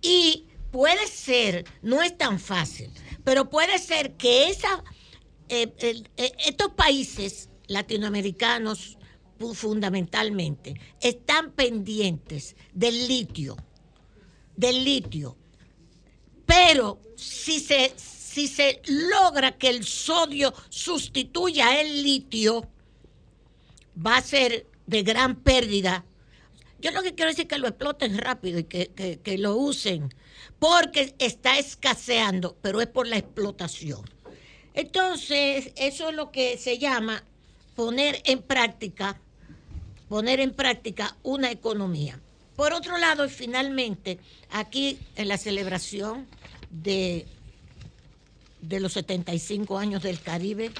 y 0.01 0.47
puede 0.70 1.07
ser, 1.07 1.66
no 1.82 2.03
es 2.03 2.16
tan 2.16 2.40
fácil, 2.40 2.90
pero 3.24 3.51
puede 3.51 3.78
ser 3.78 4.14
que 4.14 4.49
esa, 4.49 4.82
eh, 5.51 5.72
eh, 6.16 6.32
estos 6.47 6.72
países 6.72 7.51
latinoamericanos 7.66 8.97
fundamentalmente 9.53 10.80
están 11.01 11.51
pendientes 11.51 12.57
del 12.72 13.07
litio, 13.07 13.57
del 14.57 14.82
litio 14.82 15.36
pero 16.47 17.01
si 17.16 17.61
se, 17.61 17.92
si 17.97 18.49
se 18.49 18.82
logra 18.86 19.57
que 19.57 19.68
el 19.68 19.84
sodio 19.84 20.53
sustituya 20.68 21.80
el 21.80 22.03
litio, 22.03 22.68
va 24.05 24.16
a 24.16 24.22
ser 24.22 24.66
de 24.86 25.03
gran 25.03 25.36
pérdida. 25.36 26.05
Yo 26.80 26.90
lo 26.90 27.03
que 27.03 27.14
quiero 27.14 27.30
decir 27.30 27.45
es 27.45 27.49
que 27.49 27.59
lo 27.59 27.68
exploten 27.68 28.18
rápido 28.18 28.59
y 28.59 28.64
que, 28.64 29.20
que 29.22 29.38
lo 29.38 29.57
usen, 29.57 30.12
porque 30.59 31.14
está 31.18 31.59
escaseando, 31.59 32.57
pero 32.61 32.80
es 32.80 32.88
por 32.88 33.07
la 33.07 33.16
explotación. 33.16 34.03
Entonces, 34.74 35.72
eso 35.76 36.11
es 36.11 36.16
lo 36.16 36.30
que 36.30 36.59
se 36.59 36.78
llama 36.78 37.24
poner 37.74 38.20
en 38.24 38.42
práctica, 38.42 39.20
poner 40.09 40.40
en 40.40 40.53
práctica 40.53 41.16
una 41.22 41.51
economía. 41.51 42.20
Por 42.57 42.72
otro 42.72 42.98
lado, 42.98 43.24
y 43.24 43.28
finalmente, 43.28 44.18
aquí 44.50 44.98
en 45.16 45.28
la 45.28 45.38
celebración 45.38 46.26
de, 46.70 47.26
de 48.61 48.80
los 48.80 48.92
75 48.92 49.76
años 49.78 50.02
del 50.02 50.20
Caribe, 50.20 50.70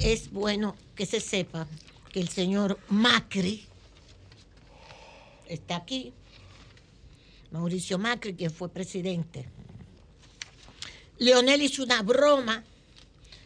es 0.00 0.30
bueno 0.30 0.76
que 0.94 1.06
se 1.06 1.20
sepa 1.20 1.66
que 2.12 2.20
el 2.20 2.28
señor 2.28 2.78
Macri 2.88 3.66
está 5.48 5.76
aquí, 5.76 6.12
Mauricio 7.50 7.98
Macri, 7.98 8.34
quien 8.34 8.50
fue 8.52 8.68
presidente. 8.68 9.46
Leonel 11.18 11.62
hizo 11.62 11.82
una 11.82 12.02
broma, 12.02 12.64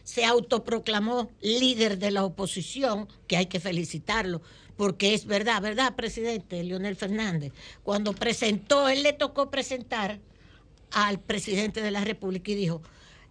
se 0.03 0.23
autoproclamó 0.23 1.31
líder 1.41 1.97
de 1.97 2.11
la 2.11 2.23
oposición, 2.23 3.07
que 3.27 3.37
hay 3.37 3.47
que 3.47 3.59
felicitarlo, 3.59 4.41
porque 4.77 5.13
es 5.13 5.25
verdad, 5.25 5.61
¿verdad, 5.61 5.95
presidente 5.95 6.63
Leonel 6.63 6.95
Fernández? 6.95 7.53
Cuando 7.83 8.13
presentó, 8.13 8.89
él 8.89 9.03
le 9.03 9.13
tocó 9.13 9.49
presentar 9.49 10.19
al 10.91 11.19
presidente 11.19 11.81
de 11.81 11.91
la 11.91 12.03
República 12.03 12.51
y 12.51 12.55
dijo, 12.55 12.81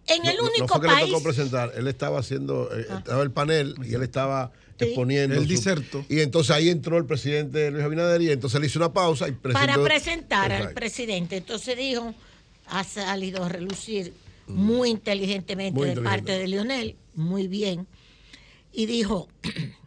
en 0.07 0.25
el 0.25 0.37
no, 0.37 0.43
único 0.43 0.61
no 0.61 0.67
fue 0.67 0.89
que. 0.89 1.05
Le 1.05 1.11
tocó 1.11 1.23
presentar, 1.23 1.71
él 1.75 1.87
estaba 1.87 2.19
haciendo, 2.19 2.69
eh, 2.75 2.85
ah. 2.89 2.97
estaba 2.99 3.23
el 3.23 3.31
panel 3.31 3.75
y 3.83 3.93
él 3.93 4.03
estaba 4.03 4.51
exponiendo... 4.79 5.35
El 5.35 5.43
su... 5.43 5.47
diserto. 5.47 6.05
Y 6.09 6.19
entonces 6.19 6.55
ahí 6.55 6.69
entró 6.69 6.97
el 6.97 7.05
presidente 7.05 7.71
Luis 7.71 7.83
Abinader 7.83 8.21
y 8.21 8.31
entonces 8.31 8.59
le 8.59 8.67
hizo 8.67 8.79
una 8.79 8.93
pausa 8.93 9.27
y 9.27 9.31
presentó... 9.31 9.67
Para 9.67 9.83
presentar 9.83 10.51
al 10.51 10.73
presidente. 10.73 11.37
Entonces 11.37 11.77
dijo, 11.77 12.13
ha 12.67 12.83
salido 12.83 13.43
a 13.43 13.49
relucir 13.49 14.13
mm. 14.47 14.53
muy 14.53 14.89
inteligentemente 14.89 15.83
de 15.83 16.01
parte 16.01 16.33
de 16.33 16.47
Leonel, 16.47 16.95
muy 17.13 17.47
bien. 17.47 17.87
Y 18.73 18.87
dijo... 18.87 19.27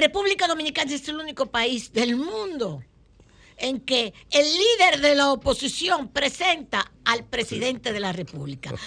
República 0.00 0.46
Dominicana 0.46 0.92
es 0.92 1.08
el 1.08 1.16
único 1.16 1.46
país 1.46 1.92
del 1.92 2.16
mundo 2.16 2.82
en 3.56 3.80
que 3.80 4.14
el 4.30 4.44
líder 4.44 5.00
de 5.00 5.14
la 5.14 5.32
oposición 5.32 6.08
presenta 6.08 6.92
al 7.04 7.24
presidente 7.24 7.92
de 7.92 8.00
la 8.00 8.12
República. 8.12 8.74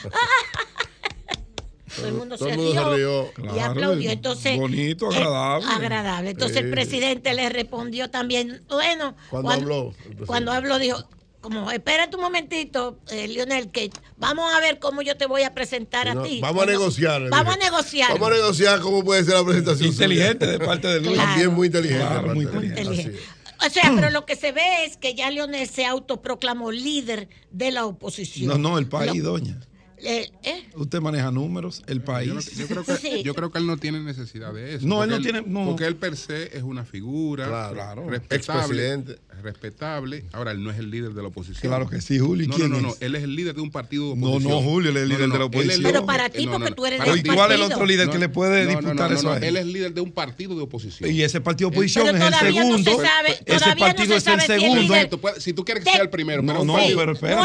todo 1.95 2.07
el 2.07 2.14
mundo, 2.14 2.38
se, 2.38 2.55
rió 2.55 3.32
y 3.38 3.59
aplaudió. 3.59 4.09
Entonces, 4.09 4.57
bonito, 4.57 5.11
eh, 5.11 5.18
agradable. 5.18 5.68
Agradable. 5.68 6.30
Entonces 6.32 6.57
el 6.57 6.72
presidente 6.72 7.34
le 7.34 7.49
respondió 7.49 8.09
también, 8.09 8.64
bueno, 8.68 9.16
cuando 9.30 9.51
habló, 9.51 9.93
cuando 10.26 10.51
habló 10.51 10.80
dijo, 10.80 11.07
como 11.44 11.70
espérate 11.72 12.16
un 12.16 12.22
momentito, 12.22 13.00
eh, 13.12 13.28
Lionel, 13.28 13.70
que 13.70 13.91
vamos 14.18 14.52
a 14.54 14.62
ver 14.62 14.80
cómo 14.80 15.02
yo 15.02 15.18
te 15.18 15.26
voy 15.26 15.44
a 15.44 15.54
presentar 15.54 16.08
a 16.08 16.24
ti. 16.24 16.39
Vamos 16.41 16.64
a 16.64 16.66
negociar. 16.66 17.30
Vamos 17.30 17.56
a 17.56 17.58
negociar. 17.58 18.12
Vamos 18.14 18.32
a 18.32 18.34
negociar 18.36 18.80
cómo 18.80 19.04
puede 19.04 19.26
ser 19.26 19.34
la 19.34 19.44
presentación. 19.44 19.89
Inteligente 19.89 20.48
de 20.48 20.58
parte 20.58 20.88
de 20.88 21.02
Lionel. 21.02 21.16
Claro, 21.16 21.30
También 21.32 21.54
muy 21.54 21.68
inteligente. 21.68 22.08
Claro, 22.08 22.34
muy 22.34 22.46
inteligente. 22.46 23.20
O 23.66 23.70
sea, 23.70 23.91
pero 23.94 24.10
lo 24.10 24.26
que 24.26 24.38
se 24.38 24.54
ve 24.54 24.86
es 24.86 24.96
que 24.96 25.16
ya 25.16 25.30
Lionel 25.30 25.68
se 25.68 25.86
autoproclamó 25.86 26.72
líder 26.72 27.28
de 27.52 27.72
la 27.72 27.86
oposición. 27.86 28.48
No, 28.48 28.58
no, 28.58 28.78
el 28.78 28.88
país, 28.88 29.22
doña. 29.22 29.60
Eh, 29.98 30.32
¿eh? 30.44 30.70
Usted 30.76 31.00
maneja 31.02 31.32
números, 31.32 31.84
el 31.88 32.02
país. 32.02 32.56
Yo, 32.58 32.68
creo 32.68 32.84
que, 32.84 33.24
yo, 33.24 33.34
creo 33.34 33.52
que, 33.52 33.60
él 33.60 33.68
no 33.68 33.78
tiene 33.78 34.02
necesidad 34.02 34.54
de 34.54 34.76
eso. 34.76 34.88
No, 34.88 35.04
él 35.04 35.10
no 35.10 35.22
tiene. 35.22 35.44
Porque 35.44 35.86
él 35.86 35.96
per 35.96 36.16
se 36.18 36.56
es 36.56 36.64
una 36.64 36.84
figura 36.86 37.48
claro, 37.48 37.74
claro. 37.74 38.10
respetable 38.10 39.04
respetable. 39.42 40.26
Ahora, 40.32 40.52
él 40.52 40.64
no 40.64 40.72
es 40.72 40.78
el 40.78 40.92
líder 40.92 41.14
de 41.14 41.22
la 41.22 41.30
oposición. 41.30 41.62
Claro 41.62 41.90
que 41.90 42.02
sí, 42.02 42.20
Julio. 42.20 42.48
No, 42.48 42.58
no, 42.58 42.68
no, 42.68 42.82
no, 42.82 42.96
él 43.00 43.16
es 43.16 43.24
el 43.24 43.36
líder 43.36 43.56
de 43.56 43.62
un 43.62 43.72
partido 43.72 44.08
de 44.08 44.12
oposición. 44.12 44.44
No, 44.44 44.50
no, 44.50 44.62
Julio, 44.62 44.92
él 44.92 44.98
es 44.98 45.04
el 45.04 45.10
líder 45.10 45.30
de 45.30 45.40
la 45.40 45.46
oposición. 45.46 45.84
Pero 45.84 46.06
para 46.06 46.30
ti, 46.30 46.48
porque 46.48 46.72
tú 46.72 46.86
eres 46.86 47.00
del 47.00 47.08
partido. 47.10 47.36
¿Cuál 47.36 47.52
es 47.52 47.58
el 47.58 47.64
otro 47.64 47.86
líder 47.86 48.10
que 48.10 48.20
le 48.20 48.30
puede 48.30 48.68
disputar 48.68 49.12
eso 49.12 49.32
a 49.32 49.38
él? 49.38 49.44
Él 49.44 49.58
es 49.58 49.66
líder 49.66 49.94
de 49.94 50.02
un 50.02 50.12
partido 50.12 50.56
de 50.56 50.62
oposición. 50.62 51.12
Y 51.12 51.22
ese 51.22 51.42
partido 51.42 51.70
de 51.70 51.78
oposición 51.78 52.16
es 52.16 52.22
el 52.22 52.34
segundo. 52.34 52.92
No 52.92 53.04
ese 53.46 53.76
partido 53.76 54.16
es 54.16 54.28
el 54.28 54.42
segundo. 54.42 54.94
Si 55.38 55.54
tú 55.54 55.66
quieres 55.66 55.84
que 55.84 55.92
sea 55.92 56.02
el 56.02 56.10
primero. 56.10 56.42
No, 56.42 56.64
no, 56.64 56.76
pero 56.96 57.14
espera. 57.14 57.42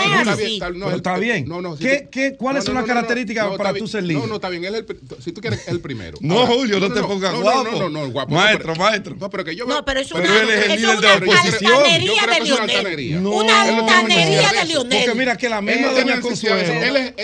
No, 0.74 0.90
está 0.90 1.18
bien. 1.18 1.46
¿Cuáles 2.38 2.64
son 2.64 2.74
las 2.74 2.84
características 2.84 3.56
para 3.56 3.74
tú 3.74 3.86
ser 3.86 4.04
líder? 4.04 4.22
No, 4.22 4.28
no, 4.28 4.34
está 4.36 4.48
bien. 4.48 4.64
Si 5.20 5.32
tú 5.32 5.40
quieres, 5.40 5.66
el 5.68 5.80
primero. 5.80 6.18
No, 6.20 6.46
Julio, 6.46 6.80
no 6.80 6.92
te 6.92 7.00
pongas 7.00 7.34
guapo. 7.40 7.64
No, 7.64 7.78
no, 7.78 7.88
no, 7.88 8.10
guapo. 8.10 8.34
Maestro, 8.34 8.74
maestro. 8.76 9.16
No, 9.18 9.30
pero 9.30 9.44
que 9.44 9.56
yo. 9.56 9.66
No. 9.66 9.84
Pero 9.84 10.00
él 10.00 10.50
es 10.50 10.70
el 10.70 10.80
líder 10.80 11.00
de 11.00 11.06
la 11.06 11.14
oposición 11.16 11.77
altanería 11.78 12.26
de 12.26 12.96
Lionel. 12.96 13.26
Una 13.26 13.62
altanería 13.62 14.52
de 14.52 14.64
Lionel. 14.66 15.04
Porque 15.04 15.18
mira 15.18 15.36
que 15.36 15.48
la 15.48 15.60
misma 15.60 15.88
doña 15.92 16.20
Consuelo, 16.20 16.56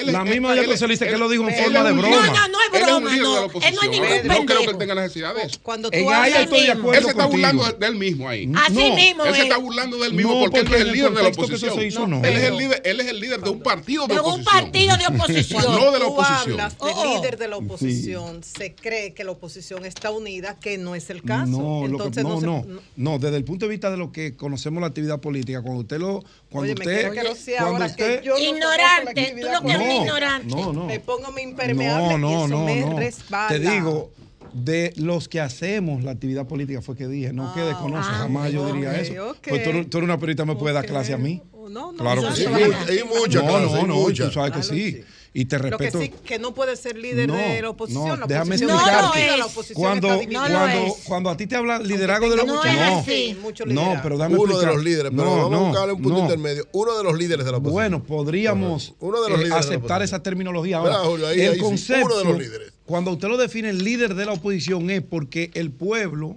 la 0.06 0.24
misma 0.24 0.54
doña 0.54 0.66
Consuelo 0.66 0.92
dice 0.92 1.06
que 1.06 1.18
lo 1.18 1.28
dijo 1.28 1.48
en 1.48 1.54
forma 1.54 1.84
de 1.84 1.92
broma. 1.92 2.26
No, 2.26 2.32
no, 2.32 2.48
no 2.48 2.58
es 2.60 2.82
broma. 2.82 3.14
Él 3.14 3.74
no 3.74 3.82
es 3.82 3.90
ningún 3.90 4.08
pendejo. 4.08 4.40
No 4.40 4.46
creo 4.46 4.66
que 4.66 4.74
tenga 4.74 4.94
necesidad 4.94 5.34
de 5.34 5.42
eso. 5.42 5.58
Cuando 5.62 5.90
tú 5.90 6.10
haces 6.10 6.36
estoy 6.36 6.60
de 6.60 6.72
Él 6.72 7.02
se 7.02 7.10
está 7.10 7.26
burlando 7.26 7.64
de 7.64 7.86
él 7.86 7.94
mismo 7.94 8.28
ahí. 8.28 8.50
Así 8.54 8.90
mismo. 8.92 9.24
Él 9.24 9.34
se 9.34 9.42
está 9.42 9.58
burlando 9.58 9.98
de 9.98 10.06
él 10.08 10.14
mismo 10.14 10.40
porque 10.40 10.60
él 10.60 10.74
es 10.74 10.80
el 10.80 10.92
líder 10.92 11.12
de 11.12 11.22
la 11.22 11.28
oposición. 11.28 12.24
Él 12.24 13.00
es 13.00 13.06
el 13.08 13.20
líder 13.20 13.40
de 13.40 13.50
un 13.50 13.60
partido 13.60 14.06
de 14.06 14.18
oposición. 14.18 14.34
De 14.34 14.40
un 14.40 14.44
partido 14.44 14.96
de 14.96 15.06
oposición. 15.16 15.62
No 15.64 15.90
de 15.92 15.98
la 15.98 16.06
oposición. 16.06 16.60
El 16.60 16.66
oh, 16.78 16.92
oh. 16.94 17.16
líder 17.16 17.38
de 17.38 17.48
la 17.48 17.56
oposición 17.56 18.42
se 18.42 18.74
cree 18.74 19.14
que 19.14 19.24
la 19.24 19.32
oposición 19.32 19.84
está 19.84 20.10
unida, 20.10 20.56
que 20.58 20.78
no 20.78 20.94
es 20.94 21.10
el 21.10 21.22
caso. 21.22 21.84
Entonces, 21.84 22.24
no, 22.24 22.40
no, 22.40 22.64
no, 22.66 22.80
no, 22.96 23.18
desde 23.18 23.36
el 23.36 23.44
punto 23.44 23.66
de 23.66 23.70
vista 23.70 23.90
de 23.90 23.96
lo 23.96 24.12
que 24.12 24.34
conocemos 24.44 24.80
la 24.82 24.88
actividad 24.88 25.20
política, 25.20 25.62
cuando 25.62 25.80
usted 25.80 25.98
lo. 25.98 26.22
Cuando 26.50 26.72
Oye, 26.72 26.74
usted. 26.74 27.12
Cuando 27.14 27.32
ahora 27.60 27.86
usted 27.86 28.20
que 28.20 28.26
yo 28.26 28.36
ignorante, 28.36 29.34
no 29.34 29.40
tú 29.40 29.52
lo 29.52 29.62
que 29.62 29.78
no, 29.78 29.92
ignorante. 29.92 30.54
No, 30.54 30.72
no. 30.72 30.84
Me 30.84 31.00
pongo 31.00 31.32
mi 31.32 31.40
impermeable 31.40 32.18
no, 32.18 32.30
y 32.30 32.44
eso 32.44 32.58
me 32.58 32.98
respalda. 32.98 33.48
Te 33.48 33.58
digo, 33.58 34.12
de 34.52 34.92
los 34.96 35.28
que 35.28 35.40
hacemos 35.40 36.04
la 36.04 36.10
actividad 36.10 36.46
política 36.46 36.82
fue 36.82 36.94
que 36.94 37.08
dije, 37.08 37.32
no 37.32 37.48
ah, 37.48 37.52
que 37.54 37.62
desconoce, 37.62 38.10
ah, 38.12 38.18
jamás 38.18 38.42
okay, 38.48 38.54
yo 38.54 38.72
diría 38.72 39.00
eso. 39.00 39.30
Okay. 39.30 39.50
Pues 39.50 39.64
tú, 39.64 39.70
tú, 39.86 39.98
eres 39.98 40.08
una 40.08 40.18
periodista, 40.18 40.44
me 40.44 40.52
okay. 40.52 40.60
puedes 40.60 40.74
dar 40.74 40.84
clase 40.84 41.14
a 41.14 41.18
mí. 41.18 41.40
Oh, 41.52 41.70
no, 41.70 41.92
no, 41.92 41.98
claro 41.98 42.22
que 42.28 42.36
sí. 42.36 42.44
Y, 42.44 43.04
muchas, 43.04 43.42
no, 43.42 43.60
no, 43.60 43.86
no, 43.86 44.06
tú 44.12 44.30
sabes 44.30 44.52
que 44.52 44.62
sí 44.62 45.04
y 45.36 45.46
te 45.46 45.58
respeto. 45.58 45.98
Lo 45.98 46.00
que 46.00 46.06
sí, 46.06 46.14
que 46.24 46.38
no 46.38 46.54
puedes 46.54 46.78
ser 46.78 46.96
líder 46.96 47.26
no, 47.26 47.34
de 47.34 47.60
la 47.60 47.70
oposición. 47.70 48.08
No, 48.08 48.16
la 48.16 48.26
déjame 48.26 48.54
explicarte. 48.54 48.92
No, 48.92 49.02
no 49.02 49.14
es. 49.14 49.72
Cuando, 49.74 50.08
cuando, 50.08 50.96
cuando, 51.04 51.30
a 51.30 51.36
ti 51.36 51.48
te 51.48 51.56
habla 51.56 51.80
liderazgo 51.80 52.30
de 52.30 52.36
la 52.36 52.42
oposición. 52.44 52.76
No, 52.76 53.04
es 53.04 53.38
mucho 53.38 53.66
no, 53.66 54.00
pero 54.00 54.16
dame 54.16 54.36
Uno 54.36 54.58
de 54.58 54.66
los 54.66 54.84
líderes, 54.84 55.12
pero 55.14 55.36
vamos 55.36 55.52
a 55.52 55.64
buscarle 55.64 55.92
un 55.92 56.02
punto 56.02 56.20
intermedio. 56.20 56.68
Uno 56.72 56.96
de 56.96 57.02
los 57.02 57.18
líderes 57.18 57.44
de 57.44 57.50
la 57.50 57.58
oposición. 57.58 57.74
Bueno, 57.74 58.04
podríamos 58.04 58.94
Uno 59.00 59.22
de 59.22 59.30
los 59.30 59.40
eh, 59.40 59.52
aceptar 59.52 59.98
de 59.98 60.04
esa 60.04 60.22
terminología. 60.22 60.78
Ahora, 60.78 60.98
Mira, 60.98 61.04
Julio, 61.04 61.26
ahí, 61.26 61.40
el 61.40 61.52
ahí 61.54 61.58
concepto, 61.58 62.08
sí. 62.08 62.14
uno 62.14 62.18
de 62.18 62.24
los 62.24 62.38
líderes. 62.38 62.72
Cuando 62.86 63.10
usted 63.10 63.28
lo 63.28 63.36
define 63.36 63.72
líder 63.72 64.14
de 64.14 64.26
la 64.26 64.34
oposición 64.34 64.88
es 64.90 65.02
porque 65.02 65.50
el 65.54 65.72
pueblo 65.72 66.36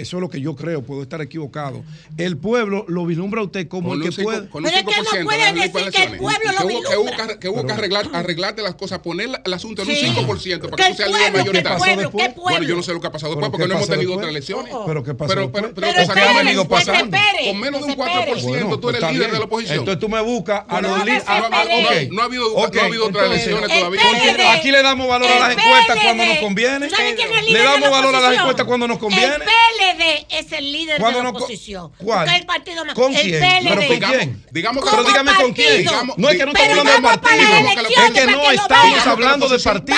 eso 0.00 0.16
es 0.16 0.20
lo 0.20 0.30
que 0.30 0.40
yo 0.40 0.56
creo, 0.56 0.82
puedo 0.82 1.02
estar 1.02 1.20
equivocado. 1.20 1.82
El 2.16 2.36
pueblo 2.38 2.84
lo 2.88 3.04
vislumbra 3.06 3.40
a 3.40 3.44
usted 3.44 3.68
como 3.68 3.90
con 3.90 3.98
el 3.98 4.06
que 4.06 4.12
cinco, 4.12 4.30
puede. 4.30 4.48
Con 4.48 4.64
un 4.64 4.70
Pero 4.70 4.78
5 4.78 4.90
es 4.90 4.96
que 4.96 5.18
no 5.18 5.24
pueden 5.24 5.54
decir 5.54 5.90
que 5.90 6.02
el 6.04 6.16
pueblo 6.16 6.52
lo 6.58 6.66
vislumbra. 6.66 6.88
Que 6.88 6.96
hubo 6.96 7.38
que, 7.38 7.48
hubo 7.48 7.66
que 7.66 7.72
arreglar, 7.72 8.08
arreglarte 8.12 8.62
las 8.62 8.74
cosas, 8.74 9.00
poner 9.00 9.28
el 9.44 9.52
asunto 9.52 9.82
en 9.82 9.88
sí. 9.88 10.14
un 10.16 10.26
5% 10.26 10.70
para 10.70 10.84
que 10.84 10.90
tú 10.90 10.96
seas 10.96 11.10
líder 11.10 11.32
mayoritario. 11.32 12.10
Bueno, 12.36 12.62
yo 12.62 12.76
no 12.76 12.82
sé 12.82 12.92
lo 12.92 13.00
que 13.00 13.06
ha 13.06 13.12
pasado 13.12 13.34
después 13.34 13.50
porque 13.50 13.68
no 13.68 13.74
hemos 13.74 13.88
tenido 13.88 14.14
otras 14.14 14.30
elecciones. 14.30 14.74
Pero 14.86 15.04
qué 15.04 15.14
pasó. 15.14 15.34
Pero, 15.34 15.52
pero, 15.52 15.74
pero, 15.74 16.34
venido 16.34 16.68
pasando. 16.68 17.16
Con 17.46 17.60
menos 17.60 17.86
de 17.86 17.92
un 17.92 17.96
4% 17.96 18.80
tú 18.80 18.88
eres 18.88 19.02
el 19.02 19.14
líder 19.14 19.32
de 19.32 19.38
la 19.38 19.44
oposición. 19.44 19.78
Entonces 19.80 20.00
tú 20.00 20.08
me 20.08 20.20
buscas 20.20 20.64
a 20.68 20.80
los 20.80 21.04
líderes. 21.04 22.10
No 22.10 22.22
ha 22.22 22.24
habido 22.24 22.56
otras 22.56 22.86
elecciones 23.26 23.68
todavía. 23.68 24.54
Aquí 24.54 24.70
le 24.70 24.82
damos 24.82 25.08
valor 25.08 25.30
a 25.30 25.38
las 25.40 25.52
encuestas 25.52 25.98
cuando 26.02 26.24
nos 26.24 26.38
conviene. 26.38 26.88
Le 27.48 27.62
damos 27.62 27.90
valor 27.90 28.14
a 28.14 28.20
las 28.20 28.38
encuestas 28.38 28.66
cuando 28.66 28.88
nos 28.88 28.98
conviene. 28.98 29.44
Es 30.28 30.52
el 30.52 30.72
líder 30.72 31.02
de 31.02 31.12
la 31.12 31.28
oposición. 31.28 31.92
¿Cuál? 31.98 32.28
El 32.28 32.46
partido 32.46 32.84
más. 32.84 32.94
¿Con 32.94 33.14
el 33.14 33.22
quién? 33.22 33.40
PLD. 33.40 33.68
¿Pero 33.68 34.00
con 34.00 34.10
quién? 34.10 34.44
Digamos, 34.50 34.84
que 34.84 34.90
pero 34.90 35.04
dígame 35.04 35.34
con 35.34 35.52
quién. 35.52 35.86
No 36.16 36.28
es 36.28 36.36
que 36.36 36.46
no 36.46 36.52
estamos 36.52 36.76
hablando 36.76 36.92
de 36.92 37.02
partido. 37.02 37.34
Es 38.04 38.10
que 38.12 38.26
no 38.26 38.40
ah, 38.40 38.54
estamos 38.54 39.06
hablando 39.06 39.48
de 39.48 39.58
partido. 39.58 39.96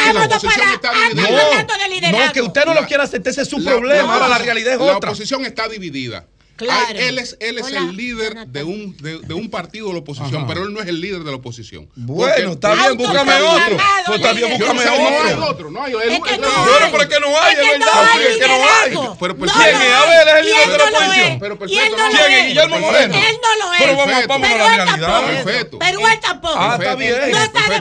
No, 1.14 2.26
no, 2.26 2.32
que 2.32 2.43
usted 2.43 2.64
no 2.64 2.74
lo 2.74 2.86
quiera 2.86 3.05
aceptar, 3.05 3.30
ese 3.30 3.43
es 3.43 3.49
su 3.49 3.62
problema. 3.62 4.14
Ahora 4.14 4.28
la 4.28 4.38
realidad 4.38 4.74
es 4.74 4.80
otra. 4.80 4.93
La 4.93 4.99
oposición 4.99 5.45
está 5.45 5.68
dividida. 5.68 6.26
Claro. 6.57 6.98
Él 6.98 7.18
es, 7.18 7.36
él 7.40 7.59
es 7.59 7.68
el 7.68 7.96
líder 7.96 8.46
de 8.46 8.64
un, 8.64 8.96
de, 8.98 9.18
de, 9.20 9.34
un 9.34 9.50
partido 9.50 9.88
de 9.88 9.94
la 9.94 9.98
oposición, 10.00 10.36
Ajá. 10.36 10.46
pero 10.46 10.64
él 10.64 10.72
no 10.72 10.80
es 10.80 10.88
el 10.88 11.00
líder 11.00 11.24
de 11.24 11.30
la 11.30 11.36
oposición. 11.36 11.88
Bueno, 11.96 12.53
está 12.53 12.74
bien, 12.74 12.96
búscame 12.96 13.34
otro. 13.34 13.76
Pues 14.07 14.18
está 14.18 14.32
bien, 14.32 14.59
búscame 14.59 14.84
no 14.84 14.90
hay 14.90 15.32
otro. 15.32 15.32
No 15.32 15.32
hay 15.32 15.50
otro. 15.50 15.70
No 15.70 15.82
hay, 15.82 15.92
Bueno, 15.92 16.88
pero 16.90 17.03
es 17.03 17.09
que 17.09 17.20
no 17.20 17.40
hay, 17.40 17.55
es 17.55 17.78
verdad. 17.78 18.20
Es 18.20 18.38
que 18.38 18.48
no 18.48 18.55
hay. 18.55 18.94
No 18.94 19.03
hay. 19.03 19.16
Pero, 19.20 19.36
pues, 19.36 19.53
¿Quién 19.53 19.76
es? 19.76 19.92
A 19.92 20.07
ver, 20.07 20.28
es 20.28 20.34
el 20.34 20.46
líder 20.46 20.68
de 20.68 20.78
la 20.78 20.84
oposición. 20.84 21.38
Pero 21.40 21.59
perfecto, 21.59 21.96
¿Quién 21.96 22.32
es? 22.32 22.46
Guillermo 22.46 22.78
Moreno. 22.80 23.14
Él 23.14 23.36
no 23.42 23.66
lo 23.66 23.72
es. 23.72 23.80
Pero 23.80 23.96
vamos, 24.28 24.50
a 24.50 24.57
la 24.57 24.84
realidad. 24.84 25.26
Perfecto. 25.26 25.78
Pero 25.78 26.09
él 26.09 26.20
tampoco. 26.20 26.55
Ah, 26.57 26.76
está 26.78 26.94
bien. 26.94 27.14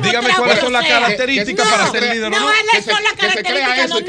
Dígame 0.01 0.29
cuáles 0.35 0.59
son 0.59 0.73
las 0.73 0.85
características 0.85 1.67
para 1.67 1.91
ser 1.91 2.03
líder. 2.15 2.31
No, 2.31 2.49
él 2.51 2.83
son 2.83 3.03
las. 3.03 3.11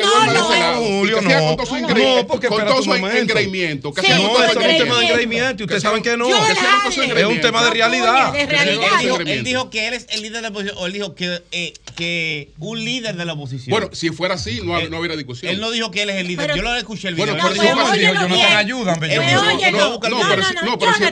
No 0.03 1.05
lo 1.05 1.21
no. 1.21 1.63
No, 1.93 2.27
porque 2.27 2.49
con 2.49 2.65
todo 2.65 2.83
su 2.83 2.95
engreimiento. 2.95 3.93
Que 3.93 4.09
no, 4.15 4.52
eso 4.53 4.61
es 4.61 4.73
un 4.73 4.79
tema 4.87 4.99
de 4.99 5.07
engreimiento 5.07 5.63
y 5.63 5.65
ustedes 5.65 5.83
saben 5.83 6.03
que 6.03 6.17
no. 6.17 6.29
Es 6.29 7.25
un 7.27 7.41
tema 7.41 7.65
de 7.65 7.71
realidad. 7.71 8.35
Él 9.27 9.45
dijo 9.45 9.71
que 9.71 9.89
él 9.89 9.95
es 9.95 10.07
el 10.11 10.23
líder 10.23 10.37
de 10.37 10.43
la 10.43 10.49
oposición, 10.49 10.77
o 10.79 10.87
él 10.87 10.93
dijo 10.93 11.15
que, 11.15 11.43
eh, 11.53 11.73
que 11.97 12.51
un 12.59 12.85
líder 12.85 13.17
de 13.17 13.25
la 13.25 13.33
oposición. 13.35 13.71
Bueno, 13.71 13.89
si 13.95 14.11
fuera 14.11 14.35
así, 14.35 14.61
no, 14.63 14.81
no 14.89 14.99
hubiera 14.99 15.17
discusión. 15.17 15.53
Él 15.53 15.61
no 15.61 15.71
dijo 15.71 15.91
que 15.91 16.03
él 16.03 16.11
es 16.11 16.17
el 16.17 16.29
líder. 16.29 16.55
Yo 16.55 16.63
lo 16.63 16.75
escuché 16.77 17.09
el 17.09 17.15
video. 17.15 17.35
Bueno, 17.35 17.49
Él 17.49 17.55
pero 17.59 17.63
dijo, 17.63 17.87
si 17.87 17.93
"Oye, 17.93 18.07
fuera 18.09 18.21
no, 18.21 18.35
así, 18.35 18.43
bien". 18.43 18.57
ayudan, 18.57 18.95
Él 18.95 19.01
pero- 19.01 19.23
dijo, 19.23 19.43
no, 19.43 19.55
"Oye, 19.57 19.73
no, 19.73 19.79
no, 19.79 20.63
no, 20.65 20.79
pero 20.79 20.95
si-. 20.95 21.05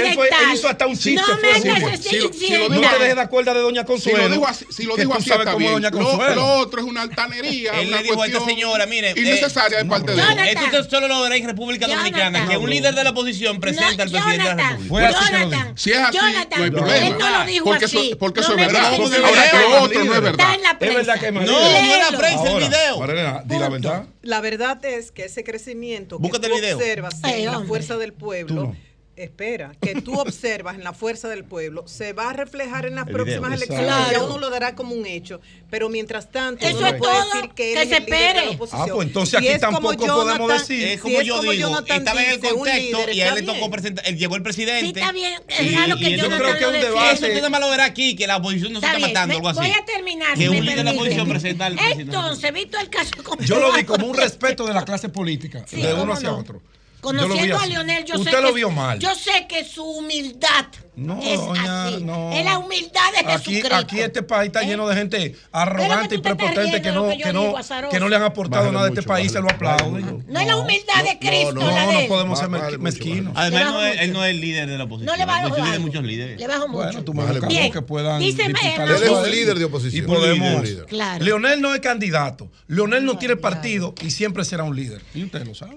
Él, 0.00 0.14
hizo 0.54 0.68
hasta 0.68 0.86
un 0.86 0.96
chiste. 0.98 1.20
No 1.20 1.36
te 1.38 2.98
dejes 2.98 3.14
de 3.16 3.20
acuerdo 3.20 3.54
de 3.54 3.60
Doña 3.60 3.82
Si 3.82 3.86
Consuelo. 3.86 4.18
lo 4.28 4.28
dijo 4.28 4.46
así, 4.46 4.64
si 4.70 4.84
lo 4.84 4.96
dijo 4.96 5.14
así 5.14 5.28
sabes 5.28 5.46
está 5.46 5.52
cómo 5.52 5.66
es 5.66 5.70
bien. 5.70 5.82
Doña 5.82 5.90
Lo, 5.90 6.04
Consuelo. 6.08 6.34
lo 6.34 6.46
otro 6.58 6.80
es 6.80 6.86
una 6.86 7.02
altanería, 7.02 7.72
Él 7.80 7.90
le 7.90 8.02
dijo 8.02 8.22
a 8.22 8.26
esta 8.26 8.44
señora, 8.44 8.86
mire, 8.86 9.12
innecesaria 9.16 9.78
de 9.78 9.84
parte 9.84 10.12
de 10.14 10.22
él. 10.22 10.58
Esto 10.64 10.88
solo 10.88 11.08
lo 11.08 11.22
verá 11.22 11.36
en 11.36 11.46
República 11.46 11.86
Dominicana, 11.96 12.48
que 12.48 12.56
un 12.56 12.70
líder 12.70 12.94
de 12.94 13.04
la 13.04 13.10
oposición 13.10 13.60
presenta 13.60 14.02
al 14.02 14.10
presidente 14.10 14.48
de 14.48 14.54
la 14.54 14.70
República. 14.70 14.88
Fue 14.88 15.06
así 15.06 15.32
que 15.32 15.38
lo 15.38 15.50
dijo. 15.50 15.72
Si 15.76 15.90
es 15.92 15.98
así, 15.98 16.18
no 16.18 16.64
hay 16.64 16.70
problema. 16.70 16.96
él 16.96 17.18
no 17.18 17.38
lo 17.38 17.46
dijo 17.46 17.64
porque 17.64 17.84
así. 17.84 18.08
Eso, 18.08 18.18
porque 18.18 18.40
No 18.40 18.46
eso 18.46 18.52
es 18.52 18.56
me 18.56 18.66
verdad. 18.66 18.94
Ahora, 18.94 19.82
otro 19.82 20.04
no 20.04 20.14
es 20.14 20.20
verdad. 20.22 20.54
Es 20.80 20.94
verdad 20.94 21.20
que 21.20 21.26
es 21.26 21.32
No, 21.32 21.42
no 21.42 21.94
era 21.94 22.08
prensa 22.18 22.50
el 22.50 22.56
video. 22.58 23.42
Di 23.44 23.58
la 23.58 23.68
verdad. 23.68 24.06
La 24.22 24.40
verdad 24.40 24.84
es 24.84 25.12
que 25.12 25.24
ese 25.24 25.44
crecimiento 25.44 26.18
que 26.20 26.38
tú 26.38 26.48
observas 26.74 27.16
en 27.24 27.46
la 27.46 27.60
fuerza 27.60 27.96
del 27.96 28.12
Tú 28.12 28.18
pueblo, 28.18 28.62
no. 28.62 28.89
Espera, 29.24 29.72
que 29.80 29.94
tú 30.00 30.14
observas 30.20 30.74
en 30.76 30.84
la 30.84 30.92
fuerza 30.92 31.28
del 31.28 31.44
pueblo, 31.44 31.86
se 31.86 32.12
va 32.12 32.30
a 32.30 32.32
reflejar 32.32 32.86
en 32.86 32.94
las 32.96 33.06
El 33.06 33.12
próximas 33.12 33.50
video. 33.50 33.54
elecciones. 33.56 33.88
Exacto. 33.90 34.12
Ya 34.12 34.22
uno 34.24 34.38
lo 34.38 34.50
dará 34.50 34.74
como 34.74 34.94
un 34.94 35.06
hecho. 35.06 35.40
Pero 35.70 35.88
mientras 35.88 36.30
tanto, 36.30 36.66
Eso 36.66 36.78
uno 36.78 36.86
es 36.88 36.94
puede 36.94 37.12
todo. 37.12 37.32
decir 37.34 37.50
que 37.54 37.72
él 37.72 37.78
Que 37.78 37.86
se 37.88 37.96
el 37.98 38.04
líder 38.04 38.18
de 38.18 38.24
la 38.24 38.30
espere. 38.40 38.54
oposición. 38.56 38.82
Ah, 38.90 38.92
pues 38.94 39.06
entonces 39.08 39.30
Si 39.30 39.36
aquí 39.36 39.60
como 39.60 39.60
tampoco 39.60 39.96
podemos 40.06 40.38
Jonathan- 40.38 40.58
decir. 40.58 40.84
Es 40.88 40.94
si 40.94 40.98
como 41.00 41.20
es 41.20 41.26
yo 41.26 41.36
como 41.36 41.52
digo, 41.52 41.68
Jonathan 41.68 41.98
estaba 41.98 42.22
en 42.24 42.30
el 42.30 42.40
contexto 42.40 42.98
líder, 42.98 43.14
y 43.14 43.20
a 43.20 43.28
él 43.28 43.34
le 43.34 43.42
tocó 43.42 43.70
presentar, 43.70 44.08
él 44.08 44.18
llegó 44.18 44.36
el 44.36 44.42
presidente. 44.42 44.80
Sí, 44.80 44.92
está 45.00 45.12
bien. 45.12 45.32
y- 45.48 45.52
Es 45.52 45.58
que 45.96 46.16
Jonathan 46.16 46.38
creo 46.40 46.58
que 46.58 46.66
un 46.66 46.72
debate- 46.72 47.12
Eso 47.14 47.26
usted 47.26 47.48
más 47.48 47.60
lo 47.60 47.70
verá 47.70 47.84
aquí, 47.84 48.16
que 48.16 48.26
la 48.26 48.36
oposición 48.38 48.72
no 48.72 48.80
se 48.80 48.86
Está 48.86 48.96
está 48.98 49.08
matando, 49.08 49.34
algo 49.36 49.48
así. 49.48 49.60
Voy 49.60 49.70
a 49.70 49.84
terminar. 49.84 50.34
Que 50.34 50.42
si 50.42 50.48
un 50.48 50.60
líder 50.64 50.76
de 50.78 50.84
la 50.84 50.90
oposición 50.92 51.28
presenta 51.28 51.66
al 51.66 51.74
presidente. 51.74 52.02
Entonces, 52.02 52.52
visto 52.52 52.78
el 52.78 52.90
caso 52.90 53.10
como 53.24 53.42
Yo 53.42 53.58
lo 53.60 53.72
vi 53.72 53.84
como 53.84 54.06
un 54.06 54.16
respeto 54.16 54.66
de 54.66 54.74
la 54.74 54.84
clase 54.84 55.08
política, 55.08 55.64
de 55.70 55.94
uno 55.94 56.12
hacia 56.12 56.32
otro. 56.34 56.62
Conociendo 57.00 57.36
Yo 57.36 57.40
lo 57.42 57.46
vi 57.46 57.52
a 57.52 57.56
así. 57.56 57.68
Lionel, 57.70 58.04
yo 58.04 58.14
Usted 58.18 58.30
sé 58.30 58.40
lo 58.42 58.48
que, 58.48 58.54
vio 58.54 58.70
mal. 58.70 58.98
Yo 58.98 59.14
sé 59.14 59.46
que 59.48 59.64
su 59.64 59.82
humildad 59.84 60.66
No, 60.96 61.18
es 61.22 61.38
doña, 61.40 61.84
así. 61.86 62.02
no. 62.04 62.32
Es 62.32 62.44
la 62.44 62.58
humildad 62.58 63.12
de 63.12 63.18
Aquí, 63.32 63.52
Jesucristo. 63.54 63.76
aquí 63.76 64.00
este 64.00 64.22
país 64.22 64.48
está 64.48 64.62
lleno 64.62 64.86
de 64.86 64.96
gente 64.96 65.36
arrogante 65.50 66.16
y 66.16 66.18
prepotente 66.18 66.82
que 66.82 66.92
no, 66.92 67.08
que 67.08 67.32
no, 67.32 67.54
que 67.90 68.00
no 68.00 68.08
le 68.08 68.16
han 68.16 68.22
aportado 68.22 68.70
nada 68.70 68.84
a 68.84 68.88
este 68.88 69.00
mucho, 69.00 69.08
país, 69.08 69.32
se 69.32 69.40
lo 69.40 69.48
aplauden. 69.50 70.24
no 70.28 70.40
es 70.40 70.46
la 70.46 70.56
humildad 70.56 71.04
de 71.04 71.18
Cristo, 71.18 71.52
No, 71.54 71.60
la 71.66 71.84
no, 71.84 71.88
de 71.88 71.94
no 71.94 72.00
él. 72.00 72.08
podemos 72.08 72.38
ser 72.38 72.48
mucho, 72.50 72.78
mezquinos. 72.78 73.32
Además, 73.36 73.64
bajo 73.64 73.72
no 73.78 73.86
es, 73.86 73.92
mucho. 73.92 74.02
él 74.04 74.12
no 74.12 74.24
es 74.24 74.30
el 74.30 74.40
líder 74.40 74.68
de 74.68 74.78
la 74.78 74.84
oposición. 74.84 75.06
No 75.06 75.16
le 75.16 75.24
bajo 75.24 75.48
bajo. 75.48 75.62
tiene 75.62 75.78
muchos 75.78 76.04
líderes. 76.04 76.38
Le 76.40 76.46
bajo 76.46 76.68
mucho. 76.68 76.84
Bueno, 76.84 77.04
tú 77.04 77.14
mucho. 77.14 77.32
dos 77.40 77.70
que 77.72 77.82
puedan 77.82 78.20
Dice, 78.20 78.42
eh, 78.42 78.46
Él 78.78 78.90
es 78.90 79.08
a 79.08 79.12
un 79.12 79.30
líder 79.30 79.58
de 79.58 79.64
oposición. 79.64 80.04
Y 80.04 80.06
podemos. 80.06 80.62
Líder. 80.62 80.86
Claro. 80.86 81.24
Leonel 81.24 81.60
no 81.62 81.74
es 81.74 81.80
candidato. 81.80 82.50
Leonel 82.66 83.04
no 83.06 83.16
tiene 83.16 83.36
partido 83.36 83.94
y 84.02 84.10
siempre 84.10 84.44
será 84.44 84.64
un 84.64 84.76
líder. 84.76 85.00
Y 85.14 85.24
ustedes 85.24 85.46
lo 85.48 85.54
saben. 85.54 85.76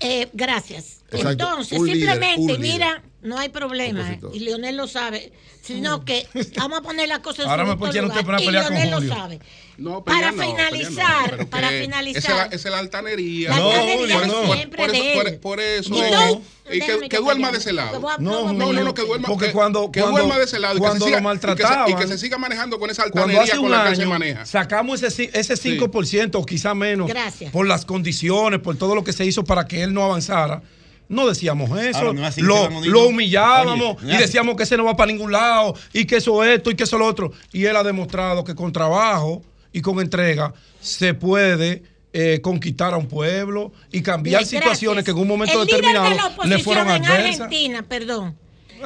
Eh, 0.00 0.28
gracias. 0.32 1.02
Exacto. 1.10 1.30
Entonces, 1.30 1.78
Un 1.78 1.86
simplemente, 1.88 2.40
líder. 2.58 2.60
mira, 2.60 3.02
no 3.28 3.38
hay 3.38 3.48
problema. 3.50 4.00
Opositor. 4.00 4.34
Y 4.34 4.40
Leonel 4.40 4.76
lo 4.76 4.86
sabe. 4.88 5.32
Sino 5.62 6.04
que 6.04 6.26
vamos 6.56 6.78
a 6.78 6.82
poner 6.82 7.08
las 7.08 7.18
cosas 7.18 7.44
en 7.44 7.50
Ahora 7.50 7.64
su 7.64 7.70
me 7.70 7.76
pusieron 7.76 8.10
usted 8.10 8.24
para 8.24 8.40
Y 8.40 8.46
pelear 8.46 8.64
con 8.64 8.74
Leonel 8.74 8.90
lo 9.08 9.14
sabe. 9.14 9.38
No, 9.76 10.02
Para 10.02 10.32
no, 10.32 10.42
finalizar, 10.42 11.38
no, 11.38 11.46
para 11.50 11.68
finalizar. 11.68 12.22
Es 12.22 12.28
la, 12.28 12.44
esa 12.46 12.54
es 12.56 12.64
la 12.72 12.78
altanería. 12.78 13.50
No, 13.54 13.70
Julio, 13.70 14.26
no. 14.26 14.52
siempre 14.54 14.86
por, 14.86 14.94
eso, 14.94 15.14
por, 15.14 15.28
él. 15.28 15.38
por 15.38 15.60
eso. 15.60 15.90
No. 15.90 16.04
eh, 16.04 16.10
No, 16.10 16.74
y 16.74 16.80
que, 16.80 17.08
que 17.08 17.16
duerma 17.18 17.52
de 17.52 17.58
ese 17.58 17.72
lado. 17.72 18.00
No, 18.18 18.18
No, 18.18 18.52
no, 18.52 18.72
no, 18.72 18.94
que 18.94 19.02
duerma, 19.02 19.28
Porque 19.28 19.46
que, 19.46 19.52
cuando- 19.52 19.90
que 19.92 20.00
cuando- 20.00 20.18
duerma 20.20 20.38
de 20.38 20.44
ese 20.44 20.58
lado 20.58 20.74
y 20.74 20.78
que, 20.78 20.80
cuando 20.80 21.04
lo 21.06 21.10
y 21.10 21.12
que 21.12 21.14
se- 21.14 21.18
y 21.18 21.20
que, 21.20 21.22
maltrataban, 21.22 22.08
se 22.08 22.18
siga 22.18 22.38
manejando 22.38 22.78
con 22.80 22.90
esa 22.90 23.02
Cuando 23.02 23.20
altanería 23.20 23.42
hace 23.42 23.56
con 23.62 23.72
un 23.72 23.84
que 23.90 23.96
se 23.96 24.02
año 24.02 24.10
maneja. 24.10 24.46
sacamos 24.46 25.02
ese, 25.02 25.30
ese 25.32 25.54
5% 25.54 26.34
o 26.40 26.46
quizá 26.46 26.74
menos 26.74 27.08
Gracias. 27.08 27.52
por 27.52 27.66
las 27.66 27.84
condiciones, 27.84 28.60
por 28.60 28.76
todo 28.76 28.94
lo 28.94 29.04
que 29.04 29.12
se 29.12 29.24
hizo 29.26 29.44
para 29.44 29.66
que 29.66 29.82
él 29.82 29.92
no 29.94 30.02
avanzara. 30.04 30.62
No 31.08 31.26
decíamos 31.26 31.70
eso, 31.80 31.98
Ahora, 31.98 32.12
no 32.12 32.20
es 32.20 32.28
así, 32.28 32.42
lo, 32.42 32.68
lo 32.82 33.06
humillábamos 33.08 33.96
Oye, 33.96 34.12
no 34.12 34.14
y 34.14 34.16
decíamos 34.18 34.56
que 34.56 34.64
ese 34.64 34.76
no 34.76 34.84
va 34.84 34.94
para 34.94 35.10
ningún 35.10 35.32
lado 35.32 35.74
y 35.92 36.04
que 36.04 36.16
eso 36.16 36.44
esto 36.44 36.70
y 36.70 36.74
que 36.74 36.84
eso 36.84 36.98
lo 36.98 37.06
otro. 37.06 37.32
Y 37.52 37.64
él 37.64 37.76
ha 37.76 37.82
demostrado 37.82 38.44
que 38.44 38.54
con 38.54 38.72
trabajo 38.72 39.42
y 39.72 39.80
con 39.80 40.00
entrega 40.00 40.52
se 40.80 41.14
puede 41.14 41.82
eh, 42.12 42.40
conquistar 42.42 42.94
a 42.94 42.96
un 42.96 43.06
pueblo 43.06 43.72
y 43.90 44.02
cambiar 44.02 44.40
Bien, 44.42 44.48
situaciones 44.48 45.04
que 45.04 45.10
en 45.10 45.18
un 45.18 45.28
momento 45.28 45.60
el 45.62 45.66
líder 45.66 45.82
determinado 45.82 46.10
de 46.10 46.16
la 46.16 46.56
le 46.56 46.62
fueron 46.62 46.88
en 46.88 47.04
adversas. 47.04 47.40
Argentina, 47.40 47.82
perdón. 47.82 48.36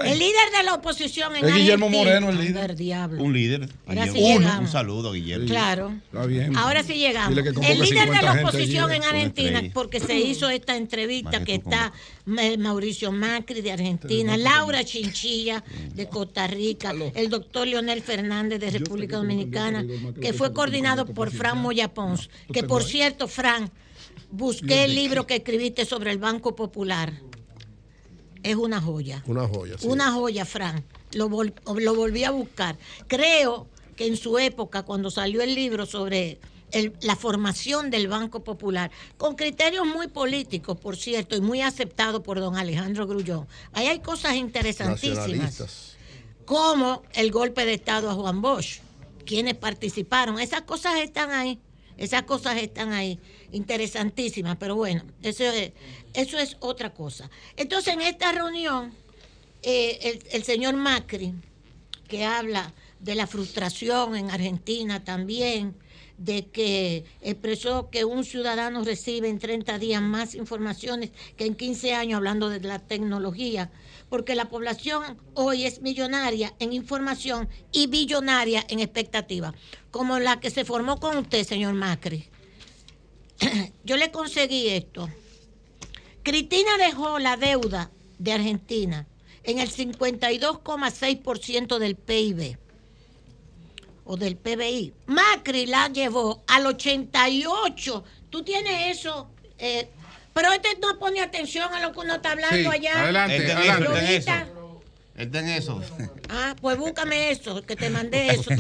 El 0.05 0.19
líder 0.19 0.51
de 0.57 0.63
la 0.65 0.75
oposición 0.75 1.37
en 1.37 1.45
Es 1.45 1.55
Guillermo 1.55 1.87
Argentina. 1.87 2.21
Moreno, 2.21 2.31
el 2.31 2.47
líder. 2.47 2.77
Diablo. 2.77 3.23
Un 3.23 3.33
líder. 3.33 3.69
Ahora 3.87 4.07
sí 4.07 4.19
llegamos. 4.21 4.61
Un 4.61 4.69
saludo, 4.69 5.13
Guillermo. 5.13 5.47
Claro. 5.47 5.95
Está 6.07 6.27
bien. 6.27 6.57
Ahora 6.57 6.83
sí 6.83 6.95
llegamos. 6.95 7.37
El 7.39 7.45
líder 7.45 7.59
de 7.79 7.87
50 7.87 8.23
la 8.23 8.43
oposición 8.43 8.93
en 8.93 9.03
eh, 9.03 9.07
Argentina, 9.07 9.63
porque 9.75 10.01
se 10.01 10.19
hizo 10.19 10.49
esta 10.51 10.77
entrevista 10.77 11.45
que 11.45 11.55
está 11.55 11.93
Ma- 12.25 12.43
Mauricio 12.59 13.13
Macri 13.13 13.61
de 13.61 13.73
Argentina, 13.73 14.37
Laura 14.37 14.85
Chinchilla 14.85 15.63
de 15.95 16.09
Costa 16.09 16.47
Rica, 16.47 16.93
el 17.15 17.29
doctor 17.29 17.67
Leonel 17.67 18.03
Fernández 18.03 18.61
de 18.61 18.71
República 18.71 19.17
Dominicana, 19.17 19.85
que 20.21 20.33
fue 20.33 20.53
coordinado 20.53 21.07
por 21.07 21.31
Fran 21.31 21.59
Moya 21.59 21.93
Pons. 21.93 22.31
Que 22.53 22.63
por 22.63 22.83
cierto, 22.85 23.29
Fran, 23.29 23.71
busqué 24.31 24.85
el 24.85 24.95
libro 24.95 25.27
que 25.27 25.37
escribiste 25.37 25.85
sobre 25.85 26.11
el 26.11 26.19
Banco 26.19 26.55
Popular. 26.57 27.13
Es 28.43 28.57
una 28.57 28.81
joya. 28.81 29.23
Una 29.27 29.47
joya. 29.49 29.77
sí. 29.79 29.87
Una 29.87 30.13
joya, 30.13 30.45
Fran. 30.45 30.85
Lo, 31.13 31.29
vol- 31.29 31.55
lo 31.81 31.95
volví 31.95 32.25
a 32.25 32.31
buscar. 32.31 32.77
Creo 33.07 33.69
que 33.97 34.07
en 34.07 34.17
su 34.17 34.39
época, 34.39 34.83
cuando 34.83 35.11
salió 35.11 35.43
el 35.43 35.55
libro 35.55 35.87
sobre 35.87 36.39
el- 36.73 36.95
la 37.03 37.17
formación 37.17 37.91
del 37.91 38.09
Banco 38.09 38.43
Popular, 38.43 38.91
con 39.19 39.35
criterios 39.37 39.87
muy 39.87 40.09
políticos, 40.09 40.79
por 40.81 40.97
cierto, 40.97 41.37
y 41.37 41.41
muy 41.41 41.61
aceptados 41.61 42.23
por 42.23 42.41
don 42.41 42.57
Alejandro 42.57 43.07
Grullón, 43.07 43.47
ahí 43.75 43.87
hay 43.89 44.01
cosas 44.01 44.35
interesantísimas, 44.37 45.61
como 46.47 47.03
el 47.13 47.31
golpe 47.31 47.65
de 47.67 47.75
Estado 47.75 48.11
a 48.11 48.15
Juan 48.15 48.41
Bosch, 48.43 48.81
quienes 49.27 49.55
participaron. 49.55 50.41
Esas 50.41 50.63
cosas 50.63 50.97
están 50.97 51.31
ahí. 51.31 51.61
Esas 51.99 52.23
cosas 52.23 52.57
están 52.57 52.93
ahí, 52.95 53.21
interesantísimas, 53.53 54.57
pero 54.57 54.77
bueno, 54.77 55.05
eso 55.23 55.45
es, 55.45 55.73
eso 56.15 56.39
es 56.39 56.57
otra 56.61 56.93
cosa. 56.93 57.31
Entonces, 57.57 57.95
en 57.95 58.03
esta 58.03 58.33
reunión, 58.33 58.93
eh, 59.63 59.99
el, 60.03 60.25
el 60.33 60.45
señor 60.45 60.75
Macri, 60.75 61.35
que 62.09 62.25
habla 62.25 62.75
de 62.99 63.15
la 63.15 63.27
frustración 63.27 64.17
en 64.17 64.31
Argentina 64.31 65.05
también, 65.05 65.77
de 66.19 66.47
que 66.47 67.05
expresó 67.21 67.91
que 67.91 68.05
un 68.05 68.25
ciudadano 68.25 68.85
recibe 68.85 69.29
en 69.29 69.39
30 69.39 69.79
días 69.79 70.01
más 70.01 70.35
informaciones 70.35 71.11
que 71.37 71.47
en 71.47 71.57
15 71.57 71.95
años 71.95 72.19
hablando 72.19 72.49
de 72.49 72.61
la 72.61 72.79
tecnología, 72.79 73.73
porque 74.09 74.35
la 74.35 74.49
población 74.49 75.19
hoy 75.35 75.65
es 75.65 75.83
millonaria 75.83 76.55
en 76.61 76.73
información 76.73 77.49
y 77.73 77.89
billonaria 77.89 78.65
en 78.69 78.79
expectativa, 78.79 79.53
como 79.91 80.19
la 80.19 80.39
que 80.39 80.51
se 80.51 80.65
formó 80.65 81.01
con 81.01 81.17
usted, 81.17 81.45
señor 81.45 81.75
Macri. 81.75 82.32
Yo 83.85 83.97
le 83.97 84.11
conseguí 84.11 84.69
esto. 84.69 85.09
Cristina 86.23 86.77
dejó 86.79 87.19
la 87.19 87.37
deuda 87.37 87.91
de 88.19 88.33
Argentina 88.33 89.07
en 89.45 89.59
el 89.59 89.71
52,6% 89.71 91.79
del 91.79 91.97
PIB 91.97 92.57
o 94.05 94.17
del 94.17 94.37
PBI. 94.37 94.93
Macri 95.07 95.67
la 95.67 95.89
llevó 95.89 96.43
al 96.47 96.67
88. 96.67 98.05
Tú 98.31 98.43
tienes 98.45 98.97
eso, 98.99 99.29
eh, 99.59 99.89
pero 100.33 100.53
este 100.53 100.69
no 100.81 100.99
pone 100.99 101.21
atención 101.21 101.73
a 101.73 101.81
lo 101.81 101.93
que 101.93 102.01
uno 102.01 102.15
está 102.17 102.33
hablando 102.33 102.57
Sí, 102.57 102.67
allá. 102.67 103.03
adelante, 103.03 103.53
adelante. 103.53 104.17
está 104.17 104.41
en 104.41 104.47
eso. 104.47 104.81
Está 105.17 105.39
en 105.41 105.49
eso. 105.49 105.83
Ah, 106.31 106.57
pues 106.61 106.79
búscame 106.79 107.31
eso, 107.31 107.63
que 107.63 107.77
te 107.77 107.91
mandé 107.91 108.29
eso. 108.31 108.51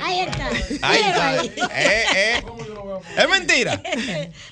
Ahí 0.00 0.20
está. 0.20 0.48
Ahí 0.82 1.02
Míralo 1.02 1.02
está. 1.02 1.28
ahí. 1.28 1.52
Eh, 1.74 2.04
eh. 2.14 2.42
Es 3.16 3.28
mentira. 3.28 3.76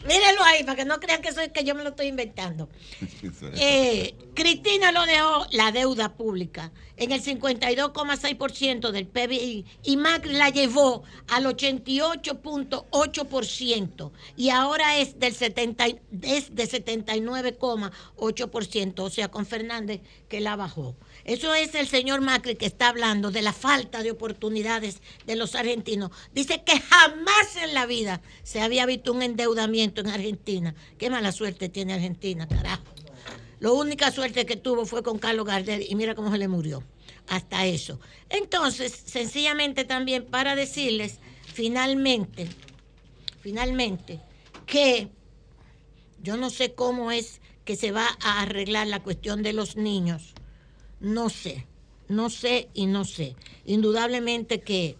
Míralo 0.06 0.44
ahí, 0.44 0.62
para 0.64 0.76
que 0.76 0.84
no 0.84 1.00
crean 1.00 1.22
que 1.22 1.28
es 1.28 1.36
que 1.52 1.64
yo 1.64 1.74
me 1.74 1.82
lo 1.82 1.88
estoy 1.90 2.06
inventando. 2.06 2.68
Eh, 3.60 4.14
Cristina 4.34 4.34
Cristina 4.34 4.92
lo 4.92 5.06
dejó 5.06 5.46
la 5.52 5.70
deuda 5.72 6.14
pública 6.14 6.70
en 6.96 7.12
el 7.12 7.22
52,6% 7.22 8.90
del 8.90 9.06
PBI 9.06 9.64
y 9.84 9.96
Macri 9.96 10.32
la 10.32 10.50
llevó 10.50 11.02
al 11.28 11.46
88.8% 11.46 14.12
y 14.36 14.50
ahora 14.50 14.98
es 14.98 15.18
del 15.18 15.34
70, 15.34 15.86
es 16.22 16.54
de 16.54 16.64
79,8%, 16.64 19.00
o 19.00 19.10
sea, 19.10 19.28
con 19.28 19.46
Fernández 19.46 20.02
que 20.28 20.40
la 20.40 20.56
bajó. 20.56 20.94
Eso 21.28 21.52
es 21.52 21.74
el 21.74 21.86
señor 21.86 22.22
Macri 22.22 22.56
que 22.56 22.64
está 22.64 22.88
hablando 22.88 23.30
de 23.30 23.42
la 23.42 23.52
falta 23.52 24.02
de 24.02 24.10
oportunidades 24.10 25.02
de 25.26 25.36
los 25.36 25.54
argentinos. 25.56 26.10
Dice 26.32 26.62
que 26.64 26.80
jamás 26.80 27.54
en 27.62 27.74
la 27.74 27.84
vida 27.84 28.22
se 28.44 28.62
había 28.62 28.86
visto 28.86 29.12
un 29.12 29.20
endeudamiento 29.20 30.00
en 30.00 30.06
Argentina. 30.06 30.74
Qué 30.96 31.10
mala 31.10 31.30
suerte 31.30 31.68
tiene 31.68 31.92
Argentina, 31.92 32.48
carajo. 32.48 32.82
La 33.60 33.72
única 33.72 34.10
suerte 34.10 34.46
que 34.46 34.56
tuvo 34.56 34.86
fue 34.86 35.02
con 35.02 35.18
Carlos 35.18 35.44
Gardel 35.44 35.84
y 35.86 35.94
mira 35.96 36.14
cómo 36.14 36.32
se 36.32 36.38
le 36.38 36.48
murió. 36.48 36.82
Hasta 37.26 37.66
eso. 37.66 38.00
Entonces, 38.30 38.90
sencillamente 39.04 39.84
también 39.84 40.24
para 40.24 40.56
decirles, 40.56 41.18
finalmente, 41.44 42.48
finalmente, 43.42 44.18
que 44.64 45.10
yo 46.22 46.38
no 46.38 46.48
sé 46.48 46.72
cómo 46.72 47.12
es 47.12 47.42
que 47.66 47.76
se 47.76 47.92
va 47.92 48.06
a 48.22 48.40
arreglar 48.40 48.86
la 48.86 49.02
cuestión 49.02 49.42
de 49.42 49.52
los 49.52 49.76
niños 49.76 50.32
no 51.00 51.30
sé, 51.30 51.66
no 52.08 52.30
sé 52.30 52.68
y 52.74 52.86
no 52.86 53.04
sé. 53.04 53.36
Indudablemente 53.64 54.60
que, 54.60 54.96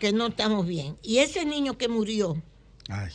que 0.00 0.12
no 0.12 0.28
estamos 0.28 0.66
bien. 0.66 0.96
Y 1.02 1.18
ese 1.18 1.44
niño 1.44 1.78
que 1.78 1.88
murió, 1.88 2.42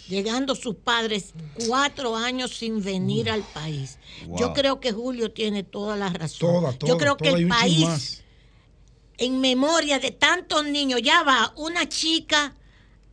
llegando 0.07 0.55
sus 0.55 0.75
padres 0.75 1.33
cuatro 1.67 2.15
años 2.15 2.55
sin 2.55 2.83
venir 2.83 3.29
al 3.29 3.43
país, 3.43 3.99
yo 4.37 4.53
creo 4.53 4.79
que 4.79 4.91
Julio 4.91 5.31
tiene 5.31 5.63
toda 5.63 5.95
la 5.95 6.09
razón. 6.09 6.77
yo 6.85 6.97
creo 6.97 7.17
que 7.17 7.29
el 7.29 7.47
país, 7.47 8.23
en 9.17 9.39
memoria 9.39 9.99
de 9.99 10.11
tantos 10.11 10.65
niños, 10.65 11.01
ya 11.01 11.23
va 11.23 11.53
una 11.55 11.87
chica 11.87 12.55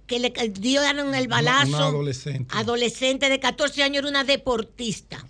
que 0.06 0.18
le 0.18 0.30
dieron 0.52 1.14
el 1.14 1.28
balazo, 1.28 1.76
adolescente. 1.76 2.54
adolescente 2.56 3.28
de 3.28 3.38
14 3.38 3.82
años, 3.82 3.98
era 3.98 4.08
una 4.08 4.24
deportista 4.24 5.22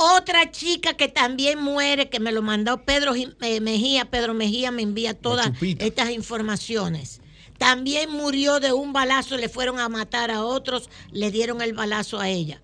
otra 0.00 0.50
chica 0.50 0.94
que 0.94 1.08
también 1.08 1.60
muere, 1.60 2.08
que 2.08 2.20
me 2.20 2.32
lo 2.32 2.40
mandó 2.40 2.84
Pedro 2.84 3.14
eh, 3.14 3.60
Mejía, 3.60 4.10
Pedro 4.10 4.32
Mejía 4.32 4.70
me 4.70 4.82
envía 4.82 5.14
todas 5.14 5.52
estas 5.60 6.10
informaciones. 6.10 7.20
También 7.58 8.10
murió 8.10 8.60
de 8.60 8.72
un 8.72 8.94
balazo, 8.94 9.36
le 9.36 9.50
fueron 9.50 9.78
a 9.78 9.90
matar 9.90 10.30
a 10.30 10.42
otros, 10.42 10.88
le 11.12 11.30
dieron 11.30 11.60
el 11.60 11.74
balazo 11.74 12.18
a 12.18 12.30
ella. 12.30 12.62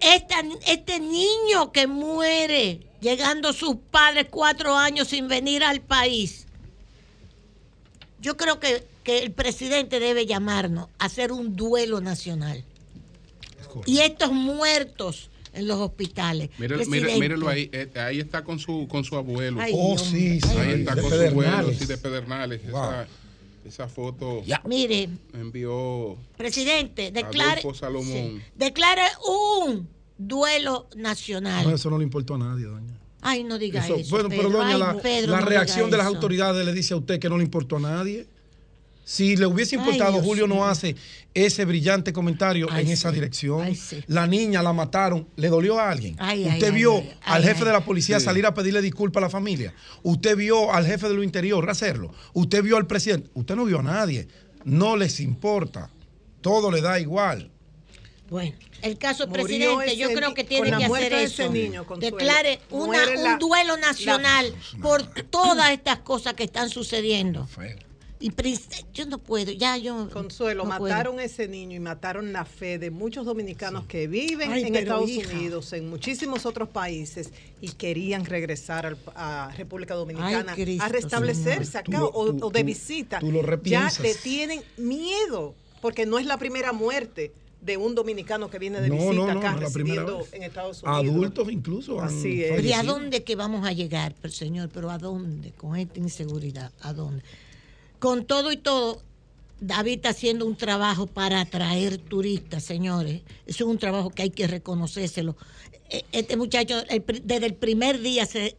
este 0.00 1.00
niño 1.00 1.72
que 1.72 1.86
muere, 1.86 2.88
llegando 3.02 3.52
sus 3.52 3.76
padres 3.90 4.28
cuatro 4.30 4.74
años 4.74 5.08
sin 5.08 5.28
venir 5.28 5.62
al 5.62 5.82
país, 5.82 6.46
yo 8.18 8.38
creo 8.38 8.58
que, 8.58 8.86
que 9.04 9.18
el 9.18 9.32
presidente 9.32 10.00
debe 10.00 10.24
llamarnos 10.24 10.88
a 10.98 11.04
hacer 11.04 11.32
un 11.32 11.54
duelo 11.54 12.00
nacional. 12.00 12.64
Y 13.84 13.98
estos 13.98 14.32
muertos 14.32 15.28
en 15.56 15.66
los 15.66 15.78
hospitales. 15.78 16.50
Míralo, 16.58 17.48
ahí, 17.48 17.68
eh, 17.72 17.90
ahí 17.96 18.20
está 18.20 18.44
con 18.44 18.58
su 18.58 18.86
con 18.88 19.04
su 19.04 19.16
abuelo. 19.16 19.60
oh, 19.72 19.98
sí, 19.98 20.40
sí. 20.40 20.58
Ahí 20.58 20.80
está 20.80 20.94
con 21.00 21.10
su 21.10 21.20
abuelo, 21.20 21.72
sí, 21.72 21.86
de 21.86 21.96
Pedernales. 21.96 22.62
Esa, 22.64 23.06
esa, 23.64 23.88
foto 23.88 24.42
ya. 24.44 24.62
Mire, 24.66 25.08
envió 25.32 26.16
presidente, 26.36 27.10
declare, 27.10 27.62
declare 28.54 29.02
un 29.28 29.88
duelo 30.18 30.88
nacional. 30.96 31.72
eso 31.72 31.90
no 31.90 31.98
le 31.98 32.04
importó 32.04 32.34
a 32.34 32.38
nadie, 32.38 32.66
doña. 32.66 32.94
Ay, 33.22 33.42
no 33.42 33.58
diga 33.58 33.84
eso. 33.84 33.96
Bueno, 34.10 34.28
pero 34.28 34.50
doña, 34.50 34.78
la, 34.78 34.96
la 35.26 35.40
reacción 35.40 35.90
de 35.90 35.96
las 35.96 36.06
autoridades 36.06 36.64
le 36.64 36.72
dice 36.72 36.94
a 36.94 36.98
usted 36.98 37.18
que 37.18 37.28
no 37.28 37.38
le 37.38 37.44
importó 37.44 37.76
a 37.76 37.80
nadie. 37.80 38.28
Si 39.08 39.36
le 39.36 39.46
hubiese 39.46 39.76
importado, 39.76 40.20
Julio 40.20 40.48
no 40.48 40.66
hace 40.66 40.96
ese 41.32 41.64
brillante 41.64 42.12
comentario 42.12 42.68
en 42.74 42.88
esa 42.88 43.12
dirección. 43.12 43.72
La 44.08 44.26
niña 44.26 44.64
la 44.64 44.72
mataron, 44.72 45.28
¿le 45.36 45.48
dolió 45.48 45.78
a 45.78 45.92
alguien? 45.92 46.14
Usted 46.14 46.72
vio 46.72 47.04
al 47.22 47.44
jefe 47.44 47.64
de 47.64 47.72
la 47.72 47.84
policía 47.84 48.18
salir 48.18 48.44
a 48.46 48.52
pedirle 48.52 48.82
disculpas 48.82 49.22
a 49.22 49.26
la 49.26 49.30
familia. 49.30 49.72
Usted 50.02 50.36
vio 50.36 50.72
al 50.72 50.84
jefe 50.84 51.06
de 51.06 51.14
lo 51.14 51.22
interior 51.22 51.70
hacerlo. 51.70 52.12
Usted 52.32 52.64
vio 52.64 52.76
al 52.76 52.88
presidente. 52.88 53.30
Usted 53.34 53.54
no 53.54 53.64
vio 53.64 53.78
a 53.78 53.84
nadie. 53.84 54.26
No 54.64 54.96
les 54.96 55.20
importa. 55.20 55.88
Todo 56.40 56.72
le 56.72 56.80
da 56.80 56.98
igual. 56.98 57.52
Bueno, 58.28 58.56
el 58.82 58.98
caso 58.98 59.28
presidente, 59.28 59.96
yo 59.96 60.12
creo 60.12 60.34
que 60.34 60.42
tiene 60.42 60.76
que 60.76 60.84
hacer 60.84 61.12
eso. 61.12 61.52
Declare 62.00 62.58
un 62.70 62.90
duelo 63.38 63.76
nacional 63.76 64.52
por 64.82 65.04
todas 65.30 65.70
estas 65.70 65.98
cosas 66.00 66.34
que 66.34 66.42
están 66.42 66.70
sucediendo. 66.70 67.48
Y 68.18 68.32
yo 68.94 69.06
no 69.06 69.18
puedo, 69.18 69.52
ya 69.52 69.76
yo. 69.76 70.08
Consuelo, 70.10 70.64
mataron 70.64 71.18
a 71.18 71.24
ese 71.24 71.48
niño 71.48 71.76
y 71.76 71.80
mataron 71.80 72.32
la 72.32 72.44
fe 72.44 72.78
de 72.78 72.90
muchos 72.90 73.26
dominicanos 73.26 73.84
que 73.86 74.06
viven 74.06 74.52
en 74.52 74.74
Estados 74.74 75.10
Unidos, 75.10 75.72
en 75.72 75.90
muchísimos 75.90 76.46
otros 76.46 76.68
países 76.68 77.30
y 77.60 77.72
querían 77.72 78.24
regresar 78.24 78.96
a 79.14 79.52
República 79.56 79.94
Dominicana 79.94 80.54
a 80.80 80.88
restablecerse 80.88 81.78
acá 81.78 82.04
o, 82.04 82.50
de 82.50 82.62
visita. 82.62 83.20
ya 83.64 83.90
le 84.00 84.14
tienen 84.14 84.62
miedo 84.76 85.54
porque 85.80 86.06
no 86.06 86.18
es 86.18 86.26
la 86.26 86.38
primera 86.38 86.72
muerte 86.72 87.32
de 87.60 87.76
un 87.76 87.94
dominicano 87.94 88.48
que 88.48 88.58
viene 88.58 88.80
de 88.80 88.90
visita 88.90 89.32
acá 89.32 89.56
residiendo 89.56 90.26
en 90.32 90.42
Estados 90.44 90.82
Unidos. 90.82 91.04
Adultos 91.04 91.50
incluso. 91.50 92.00
Así 92.00 92.42
es. 92.42 92.64
¿Y 92.64 92.72
a 92.72 92.82
dónde 92.82 93.24
que 93.24 93.36
vamos 93.36 93.66
a 93.66 93.72
llegar, 93.72 94.14
señor? 94.30 94.70
Pero 94.72 94.90
¿a 94.90 94.98
dónde? 94.98 95.52
Con 95.52 95.76
esta 95.76 95.98
inseguridad, 95.98 96.72
¿a 96.80 96.92
dónde? 96.92 97.22
Con 97.98 98.26
todo 98.26 98.52
y 98.52 98.56
todo, 98.56 99.02
David 99.60 99.96
está 99.96 100.10
haciendo 100.10 100.46
un 100.46 100.56
trabajo 100.56 101.06
para 101.06 101.40
atraer 101.40 101.98
turistas, 101.98 102.62
señores. 102.64 103.22
Eso 103.46 103.64
es 103.64 103.70
un 103.70 103.78
trabajo 103.78 104.10
que 104.10 104.22
hay 104.22 104.30
que 104.30 104.46
reconocérselo. 104.46 105.36
E, 105.88 106.04
este 106.12 106.36
muchacho, 106.36 106.82
desde 107.24 107.46
el 107.46 107.54
primer 107.54 108.00
día, 108.00 108.26
se, 108.26 108.56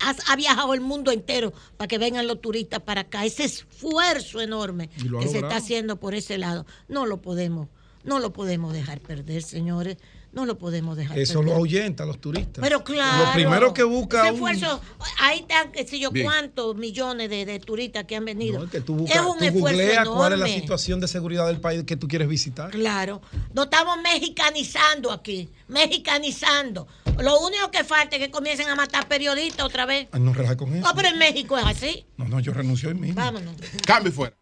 ha, 0.00 0.36
viajado 0.36 0.74
el 0.74 0.80
mundo 0.80 1.12
entero 1.12 1.52
para 1.76 1.88
que 1.88 1.98
vengan 1.98 2.26
los 2.26 2.40
turistas 2.40 2.80
para 2.80 3.02
acá. 3.02 3.24
Ese 3.24 3.44
esfuerzo 3.44 4.40
enorme 4.40 4.88
que 5.20 5.28
se 5.28 5.38
está 5.38 5.56
haciendo 5.56 5.96
por 5.96 6.14
ese 6.14 6.38
lado, 6.38 6.66
no 6.88 7.06
lo 7.06 7.18
podemos, 7.22 7.68
no 8.04 8.18
lo 8.18 8.32
podemos 8.32 8.72
dejar 8.72 9.00
perder, 9.00 9.42
señores. 9.42 9.98
No 10.32 10.44
lo 10.44 10.58
podemos 10.58 10.96
dejar. 10.96 11.18
Eso 11.18 11.42
lo 11.42 11.54
ahuyenta 11.54 12.04
a 12.04 12.06
los 12.06 12.20
turistas. 12.20 12.62
Pero 12.62 12.84
claro. 12.84 13.26
Lo 13.26 13.32
primero 13.32 13.74
que 13.74 13.82
busca. 13.82 14.28
Esfuerzo, 14.28 14.80
ahí 15.20 15.40
están, 15.40 15.72
qué 15.72 15.86
sé 15.86 15.98
yo, 15.98 16.10
cuántos 16.10 16.76
millones 16.76 17.30
de, 17.30 17.58
turistas 17.60 18.04
que 18.04 18.16
han 18.16 18.24
venido. 18.24 18.64
es, 18.64 18.70
que 18.70 18.80
tú 18.80 18.94
buscas, 18.94 19.24
un 19.24 19.42
esfuerzo 19.42 20.14
cuál 20.14 20.34
es 20.34 20.38
la 20.38 20.48
situación 20.48 21.00
de 21.00 21.08
seguridad 21.08 21.46
del 21.46 21.60
país 21.60 21.84
que 21.84 21.96
tú 21.96 22.08
quieres 22.08 22.28
visitar. 22.28 22.70
Claro. 22.70 23.22
No 23.54 23.64
estamos 23.64 23.96
mexicanizando 24.02 25.10
aquí. 25.10 25.48
Mexicanizando. 25.68 26.86
Lo 27.18 27.40
único 27.40 27.70
que 27.70 27.84
falta 27.84 28.16
es 28.16 28.22
que 28.22 28.30
comiencen 28.30 28.68
a 28.68 28.74
matar 28.74 29.08
periodistas 29.08 29.64
otra 29.64 29.86
vez. 29.86 30.08
no 30.12 30.32
relaja 30.32 30.56
con 30.56 30.74
eso. 30.74 30.86
No, 30.86 30.94
pero 30.94 31.08
en 31.08 31.18
México 31.18 31.56
es 31.58 31.64
así. 31.64 32.06
No, 32.16 32.28
no, 32.28 32.40
yo 32.40 32.52
renuncio 32.52 32.90
en 32.90 33.00
mí. 33.00 33.12
Vámonos. 33.12 33.54
Cambio 33.86 34.12
fuera. 34.12 34.36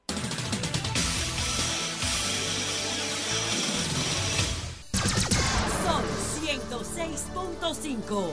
Cinco 7.74 8.32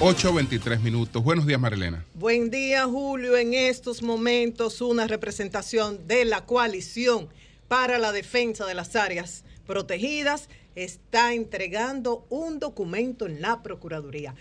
8.23 0.00 0.78
minutos. 0.80 1.24
Buenos 1.24 1.44
días, 1.44 1.58
Marilena. 1.58 2.04
Buen 2.14 2.50
día, 2.50 2.84
Julio. 2.84 3.36
En 3.36 3.52
estos 3.52 4.00
momentos, 4.00 4.80
una 4.80 5.08
representación 5.08 6.06
de 6.06 6.24
la 6.24 6.46
coalición 6.46 7.28
para 7.66 7.98
la 7.98 8.12
defensa 8.12 8.64
de 8.64 8.74
las 8.74 8.94
áreas 8.94 9.42
protegidas 9.66 10.48
está 10.76 11.34
entregando 11.34 12.24
un 12.30 12.60
documento 12.60 13.26
en 13.26 13.40
la 13.40 13.60
Procuraduría. 13.62 14.36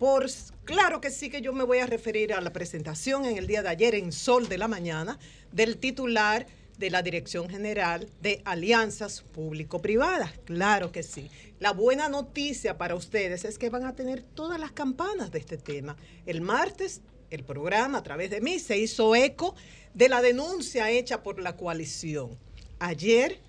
Por, 0.00 0.26
claro 0.64 1.00
que 1.00 1.10
sí 1.10 1.30
que 1.30 1.42
yo 1.42 1.52
me 1.52 1.62
voy 1.62 1.78
a 1.78 1.86
referir 1.86 2.32
a 2.32 2.40
la 2.40 2.52
presentación 2.52 3.24
en 3.24 3.36
el 3.36 3.46
día 3.46 3.62
de 3.62 3.68
ayer 3.68 3.94
en 3.94 4.10
Sol 4.10 4.48
de 4.48 4.58
la 4.58 4.66
Mañana 4.66 5.18
del 5.52 5.76
titular 5.76 6.46
de 6.78 6.90
la 6.90 7.02
Dirección 7.02 7.48
General 7.50 8.08
de 8.22 8.40
Alianzas 8.44 9.22
Público-Privadas. 9.32 10.32
Claro 10.44 10.92
que 10.92 11.02
sí. 11.02 11.30
La 11.58 11.72
buena 11.72 12.08
noticia 12.08 12.78
para 12.78 12.94
ustedes 12.94 13.44
es 13.44 13.58
que 13.58 13.68
van 13.68 13.84
a 13.84 13.94
tener 13.94 14.22
todas 14.22 14.60
las 14.60 14.70
campanas 14.70 15.32
de 15.32 15.40
este 15.40 15.58
tema. 15.58 15.96
El 16.24 16.40
martes, 16.40 17.00
el 17.30 17.42
programa 17.42 17.98
a 17.98 18.02
través 18.02 18.30
de 18.30 18.40
mí 18.40 18.60
se 18.60 18.78
hizo 18.78 19.16
eco 19.16 19.56
de 19.92 20.08
la 20.08 20.22
denuncia 20.22 20.90
hecha 20.90 21.22
por 21.22 21.40
la 21.40 21.56
coalición. 21.56 22.38
Ayer 22.78 23.40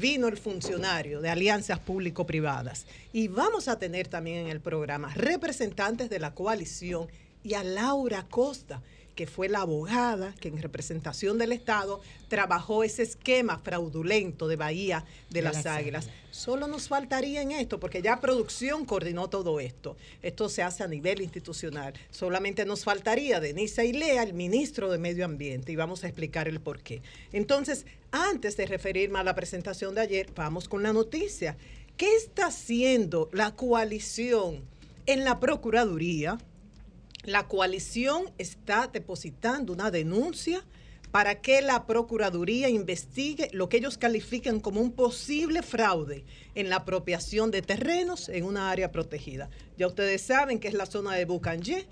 vino 0.00 0.28
el 0.28 0.38
funcionario 0.38 1.20
de 1.20 1.28
alianzas 1.28 1.78
público-privadas 1.80 2.86
y 3.12 3.28
vamos 3.28 3.68
a 3.68 3.78
tener 3.78 4.08
también 4.08 4.38
en 4.38 4.48
el 4.48 4.60
programa 4.60 5.12
representantes 5.14 6.08
de 6.08 6.20
la 6.20 6.34
coalición 6.34 7.08
y 7.42 7.54
a 7.54 7.64
Laura 7.64 8.26
Costa 8.28 8.82
que 9.18 9.26
fue 9.26 9.48
la 9.48 9.62
abogada 9.62 10.32
que 10.38 10.46
en 10.46 10.62
representación 10.62 11.38
del 11.38 11.50
Estado 11.50 12.00
trabajó 12.28 12.84
ese 12.84 13.02
esquema 13.02 13.58
fraudulento 13.58 14.46
de 14.46 14.54
Bahía 14.54 15.04
de, 15.28 15.42
las, 15.42 15.66
Águilas. 15.66 16.08
Solo 16.30 16.68
nos 16.68 16.86
faltaría 16.86 17.42
en 17.42 17.50
esto, 17.50 17.80
porque 17.80 18.00
ya 18.00 18.20
producción 18.20 18.84
coordinó 18.84 19.28
todo 19.28 19.58
esto. 19.58 19.96
Esto 20.22 20.48
se 20.48 20.62
hace 20.62 20.84
a 20.84 20.86
nivel 20.86 21.20
institucional. 21.20 21.94
Solamente 22.12 22.64
nos 22.64 22.84
faltaría 22.84 23.40
Denise 23.40 23.80
Ailea, 23.80 24.22
el 24.22 24.34
ministro 24.34 24.88
de 24.88 24.98
Medio 24.98 25.24
Ambiente, 25.24 25.72
y 25.72 25.74
vamos 25.74 26.04
a 26.04 26.06
explicar 26.06 26.46
el 26.46 26.60
por 26.60 26.78
qué. 26.78 27.02
Entonces, 27.32 27.86
antes 28.12 28.56
de 28.56 28.66
referirme 28.66 29.18
a 29.18 29.24
la 29.24 29.34
presentación 29.34 29.96
de 29.96 30.02
ayer, 30.02 30.30
vamos 30.36 30.68
con 30.68 30.84
la 30.84 30.92
noticia. 30.92 31.56
¿Qué 31.96 32.14
está 32.14 32.46
haciendo 32.46 33.30
la 33.32 33.56
coalición 33.56 34.62
en 35.06 35.24
la 35.24 35.40
Procuraduría? 35.40 36.38
La 37.24 37.48
coalición 37.48 38.30
está 38.38 38.88
depositando 38.92 39.72
una 39.72 39.90
denuncia 39.90 40.64
para 41.10 41.40
que 41.40 41.62
la 41.62 41.86
Procuraduría 41.86 42.68
investigue 42.68 43.48
lo 43.52 43.68
que 43.68 43.78
ellos 43.78 43.98
califican 43.98 44.60
como 44.60 44.80
un 44.80 44.92
posible 44.92 45.62
fraude 45.62 46.24
en 46.54 46.68
la 46.68 46.76
apropiación 46.76 47.50
de 47.50 47.62
terrenos 47.62 48.28
en 48.28 48.44
una 48.44 48.70
área 48.70 48.92
protegida. 48.92 49.50
Ya 49.76 49.86
ustedes 49.86 50.22
saben 50.22 50.58
que 50.60 50.68
es 50.68 50.74
la 50.74 50.86
zona 50.86 51.14
de 51.14 51.24
Bucanje, 51.24 51.86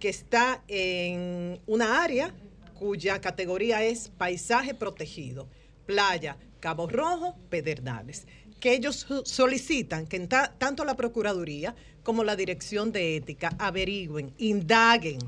que 0.00 0.08
está 0.08 0.64
en 0.68 1.60
una 1.66 2.02
área 2.02 2.34
cuya 2.74 3.20
categoría 3.20 3.84
es 3.84 4.08
paisaje 4.08 4.74
protegido, 4.74 5.48
playa, 5.86 6.38
Cabo 6.58 6.88
Rojo, 6.88 7.36
Pedernales 7.50 8.26
que 8.62 8.74
ellos 8.74 9.04
solicitan 9.24 10.06
que 10.06 10.20
tanto 10.20 10.84
la 10.84 10.96
Procuraduría 10.96 11.74
como 12.04 12.22
la 12.22 12.36
Dirección 12.36 12.92
de 12.92 13.16
Ética 13.16 13.56
averigüen, 13.58 14.32
indaguen 14.38 15.18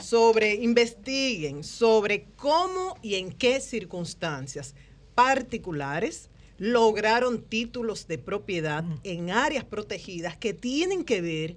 sobre, 0.00 0.54
investiguen 0.54 1.64
sobre 1.64 2.26
cómo 2.36 2.96
y 3.02 3.16
en 3.16 3.32
qué 3.32 3.58
circunstancias 3.58 4.76
particulares 5.16 6.30
lograron 6.56 7.42
títulos 7.42 8.06
de 8.06 8.18
propiedad 8.18 8.84
en 9.02 9.32
áreas 9.32 9.64
protegidas 9.64 10.36
que 10.36 10.54
tienen 10.54 11.02
que 11.02 11.20
ver 11.20 11.56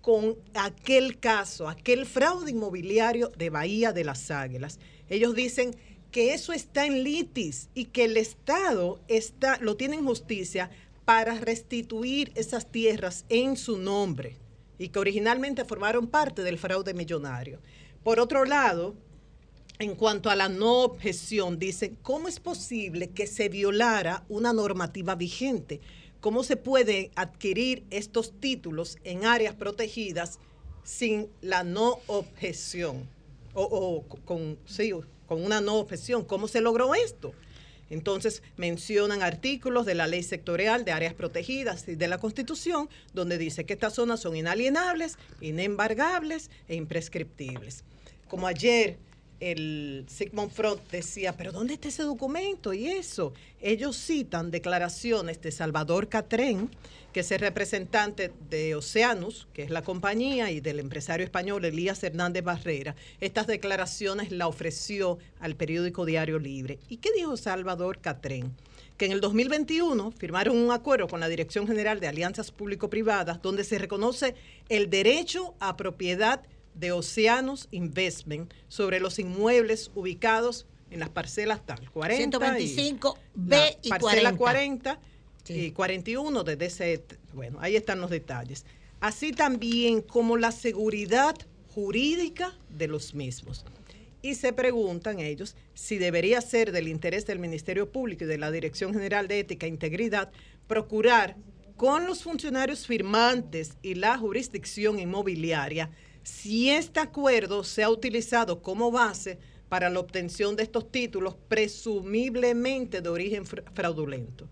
con 0.00 0.38
aquel 0.54 1.18
caso, 1.18 1.68
aquel 1.68 2.06
fraude 2.06 2.50
inmobiliario 2.50 3.30
de 3.36 3.50
Bahía 3.50 3.92
de 3.92 4.04
las 4.04 4.30
Águilas. 4.30 4.78
Ellos 5.10 5.34
dicen 5.34 5.76
que 6.10 6.34
eso 6.34 6.52
está 6.52 6.86
en 6.86 7.04
litis 7.04 7.68
y 7.74 7.86
que 7.86 8.04
el 8.04 8.16
Estado 8.16 9.00
está, 9.08 9.58
lo 9.60 9.76
tiene 9.76 9.96
en 9.96 10.04
justicia 10.04 10.70
para 11.04 11.34
restituir 11.34 12.32
esas 12.34 12.70
tierras 12.70 13.24
en 13.28 13.56
su 13.56 13.78
nombre 13.78 14.36
y 14.78 14.88
que 14.88 14.98
originalmente 14.98 15.64
formaron 15.64 16.06
parte 16.06 16.42
del 16.42 16.58
fraude 16.58 16.94
millonario. 16.94 17.60
Por 18.02 18.18
otro 18.18 18.44
lado, 18.44 18.94
en 19.78 19.94
cuanto 19.94 20.30
a 20.30 20.36
la 20.36 20.48
no 20.48 20.82
objeción, 20.82 21.58
dicen, 21.58 21.98
¿cómo 22.02 22.28
es 22.28 22.40
posible 22.40 23.10
que 23.10 23.26
se 23.26 23.48
violara 23.48 24.24
una 24.28 24.52
normativa 24.52 25.14
vigente? 25.14 25.80
¿Cómo 26.20 26.44
se 26.44 26.56
puede 26.56 27.10
adquirir 27.14 27.84
estos 27.90 28.38
títulos 28.40 28.98
en 29.04 29.24
áreas 29.24 29.54
protegidas 29.54 30.38
sin 30.82 31.28
la 31.40 31.64
no 31.64 31.98
objeción? 32.06 33.08
O, 33.54 34.04
con, 34.24 34.58
sí, 34.64 34.92
con 35.26 35.44
una 35.44 35.60
no 35.60 35.76
objeción. 35.76 36.24
¿Cómo 36.24 36.48
se 36.48 36.60
logró 36.60 36.94
esto? 36.94 37.32
Entonces 37.90 38.42
mencionan 38.56 39.22
artículos 39.22 39.84
de 39.84 39.94
la 39.94 40.06
ley 40.06 40.22
sectorial 40.22 40.84
de 40.84 40.92
áreas 40.92 41.12
protegidas 41.12 41.88
y 41.88 41.96
de 41.96 42.08
la 42.08 42.18
Constitución, 42.18 42.88
donde 43.12 43.36
dice 43.36 43.66
que 43.66 43.72
estas 43.72 43.94
zonas 43.94 44.20
son 44.20 44.36
inalienables, 44.36 45.18
inembargables 45.40 46.50
e 46.68 46.76
imprescriptibles. 46.76 47.82
Como 48.28 48.46
ayer 48.46 48.96
el 49.40 50.04
Sigmund 50.08 50.52
Freud 50.52 50.78
decía, 50.92 51.36
pero 51.36 51.50
¿dónde 51.50 51.74
está 51.74 51.88
ese 51.88 52.02
documento? 52.02 52.72
Y 52.72 52.86
eso, 52.88 53.32
ellos 53.60 53.96
citan 53.96 54.50
declaraciones 54.50 55.40
de 55.40 55.50
Salvador 55.50 56.08
Catrén, 56.08 56.70
que 57.12 57.20
es 57.20 57.30
el 57.32 57.40
representante 57.40 58.32
de 58.50 58.74
Oceanus, 58.74 59.48
que 59.52 59.62
es 59.62 59.70
la 59.70 59.82
compañía, 59.82 60.50
y 60.50 60.60
del 60.60 60.78
empresario 60.78 61.24
español 61.24 61.64
Elías 61.64 62.04
Hernández 62.04 62.44
Barrera. 62.44 62.94
Estas 63.20 63.46
declaraciones 63.46 64.30
la 64.30 64.46
ofreció 64.46 65.18
al 65.40 65.56
periódico 65.56 66.04
Diario 66.04 66.38
Libre. 66.38 66.78
¿Y 66.88 66.98
qué 66.98 67.10
dijo 67.16 67.36
Salvador 67.36 67.98
Catrén? 67.98 68.54
que 68.96 69.06
en 69.06 69.12
el 69.12 69.22
2021 69.22 70.10
firmaron 70.10 70.58
un 70.58 70.72
acuerdo 70.72 71.08
con 71.08 71.20
la 71.20 71.28
Dirección 71.30 71.66
General 71.66 72.00
de 72.00 72.08
Alianzas 72.08 72.50
Público-Privadas 72.50 73.40
donde 73.40 73.64
se 73.64 73.78
reconoce 73.78 74.34
el 74.68 74.90
derecho 74.90 75.54
a 75.58 75.78
propiedad 75.78 76.42
de 76.74 76.92
Oceanos 76.92 77.68
Investment 77.70 78.52
sobre 78.68 79.00
los 79.00 79.18
inmuebles 79.18 79.90
ubicados 79.94 80.66
en 80.90 81.00
las 81.00 81.08
parcelas 81.08 81.64
tal, 81.64 81.90
40 81.90 82.38
125 82.38 83.18
B 83.34 83.78
y 83.82 83.88
parcela 83.88 84.36
40, 84.36 84.98
y 85.48 85.70
41 85.70 86.44
de 86.44 86.66
ese, 86.66 87.04
bueno, 87.32 87.58
ahí 87.60 87.76
están 87.76 88.00
los 88.00 88.10
detalles. 88.10 88.64
Así 89.00 89.32
también 89.32 90.02
como 90.02 90.36
la 90.36 90.52
seguridad 90.52 91.34
jurídica 91.74 92.54
de 92.68 92.88
los 92.88 93.14
mismos. 93.14 93.64
Y 94.22 94.34
se 94.34 94.52
preguntan 94.52 95.18
ellos 95.18 95.56
si 95.72 95.96
debería 95.96 96.40
ser 96.42 96.72
del 96.72 96.88
interés 96.88 97.26
del 97.26 97.38
Ministerio 97.38 97.90
Público 97.90 98.24
y 98.24 98.26
de 98.26 98.36
la 98.36 98.50
Dirección 98.50 98.92
General 98.92 99.28
de 99.28 99.40
Ética 99.40 99.66
e 99.66 99.70
Integridad 99.70 100.30
procurar 100.66 101.36
con 101.76 102.06
los 102.06 102.22
funcionarios 102.22 102.86
firmantes 102.86 103.78
y 103.80 103.94
la 103.94 104.18
jurisdicción 104.18 104.98
inmobiliaria 104.98 105.90
si 106.22 106.70
este 106.70 107.00
acuerdo 107.00 107.64
se 107.64 107.82
ha 107.82 107.90
utilizado 107.90 108.62
como 108.62 108.90
base 108.90 109.38
para 109.68 109.88
la 109.88 110.00
obtención 110.00 110.56
de 110.56 110.64
estos 110.64 110.90
títulos 110.90 111.36
presumiblemente 111.48 113.00
de 113.00 113.08
origen 113.08 113.46
fraudulento. 113.46 114.48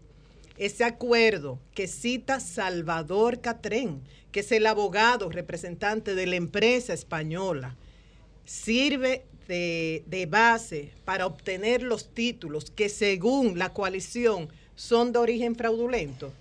Ese 0.57 0.85
acuerdo 0.85 1.59
que 1.74 1.86
cita 1.86 2.40
Salvador 2.40 3.40
Catrén, 3.40 4.01
que 4.32 4.40
es 4.40 4.53
el 4.53 4.66
abogado 4.66 5.28
representante 5.28 6.15
de 6.15 6.27
la 6.27 6.36
empresa 6.36 6.93
española, 6.93 7.77
sirve 8.45 9.24
de, 9.47 10.03
de, 10.07 10.27
base 10.27 10.90
para 11.05 11.27
obtener 11.27 11.82
los 11.82 12.12
títulos 12.12 12.70
que 12.70 12.89
según 12.89 13.59
la 13.59 13.73
coalición 13.73 14.49
son 14.74 15.12
de 15.12 15.19
origen 15.19 15.55
fraudulento. 15.57 16.32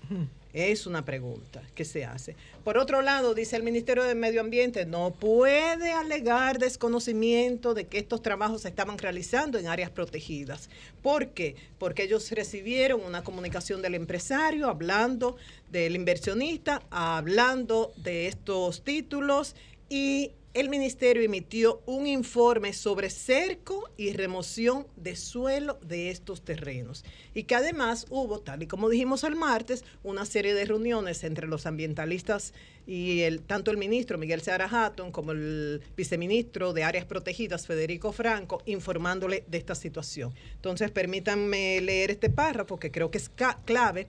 Es 0.54 0.88
una 0.88 1.06
pregunta 1.06 1.62
que 1.76 1.86
se 1.86 2.06
hace. 2.06 2.36
Por 2.68 2.78
otro 2.78 3.02
lado, 3.02 3.34
dice 3.34 3.56
el 3.56 3.64
Ministerio 3.64 4.04
de 4.04 4.14
Medio 4.14 4.42
Ambiente, 4.42 4.86
no 4.86 5.12
puede 5.12 5.94
alegar 5.94 6.60
desconocimiento 6.60 7.74
de 7.74 7.88
que 7.88 7.98
estos 7.98 8.22
trabajos 8.22 8.64
se 8.64 8.68
estaban 8.68 8.98
realizando 8.98 9.58
en 9.58 9.68
áreas 9.68 9.90
protegidas. 9.90 10.70
¿Por 11.02 11.30
qué? 11.30 11.56
Porque 11.80 12.04
ellos 12.04 12.30
recibieron 12.32 13.00
una 13.06 13.24
comunicación 13.24 13.82
del 13.82 13.96
empresario 13.96 14.68
hablando 14.68 15.38
del 15.72 15.96
inversionista, 15.96 16.84
hablando 16.90 17.94
de 17.96 18.28
estos 18.28 18.84
títulos 18.84 19.56
y 19.88 20.34
el 20.58 20.70
ministerio 20.70 21.22
emitió 21.22 21.84
un 21.86 22.08
informe 22.08 22.74
sobre 22.74 23.12
cerco 23.12 23.92
y 23.96 24.14
remoción 24.14 24.88
de 24.96 25.16
suelo 25.16 25.78
de 25.84 26.10
estos 26.10 26.42
terrenos 26.42 27.06
y 27.36 27.44
que 27.44 27.54
además 27.54 28.08
hubo, 28.10 28.40
tal 28.40 28.64
y 28.64 28.68
como 28.68 28.90
dijimos 28.90 29.24
el 29.24 29.36
martes, 29.36 29.86
una 30.04 30.26
serie 30.26 30.56
de 30.56 30.66
reuniones 30.66 31.24
entre 31.24 31.46
los 31.48 31.68
ambientalistas 31.68 32.56
y 32.88 33.22
el, 33.22 33.42
tanto 33.42 33.70
el 33.70 33.78
ministro 33.78 34.18
Miguel 34.18 34.42
Seara 34.42 34.68
Hatton 34.68 35.12
como 35.12 35.32
el 35.32 35.84
viceministro 35.96 36.74
de 36.74 36.84
Áreas 36.84 37.06
Protegidas 37.06 37.68
Federico 37.68 38.12
Franco 38.12 38.64
informándole 38.66 39.44
de 39.46 39.60
esta 39.60 39.76
situación. 39.76 40.34
Entonces 40.56 40.90
permítanme 40.90 41.82
leer 41.82 42.10
este 42.10 42.32
párrafo 42.32 42.80
que 42.80 42.90
creo 42.90 43.12
que 43.12 43.20
es 43.20 43.30
clave 43.66 44.08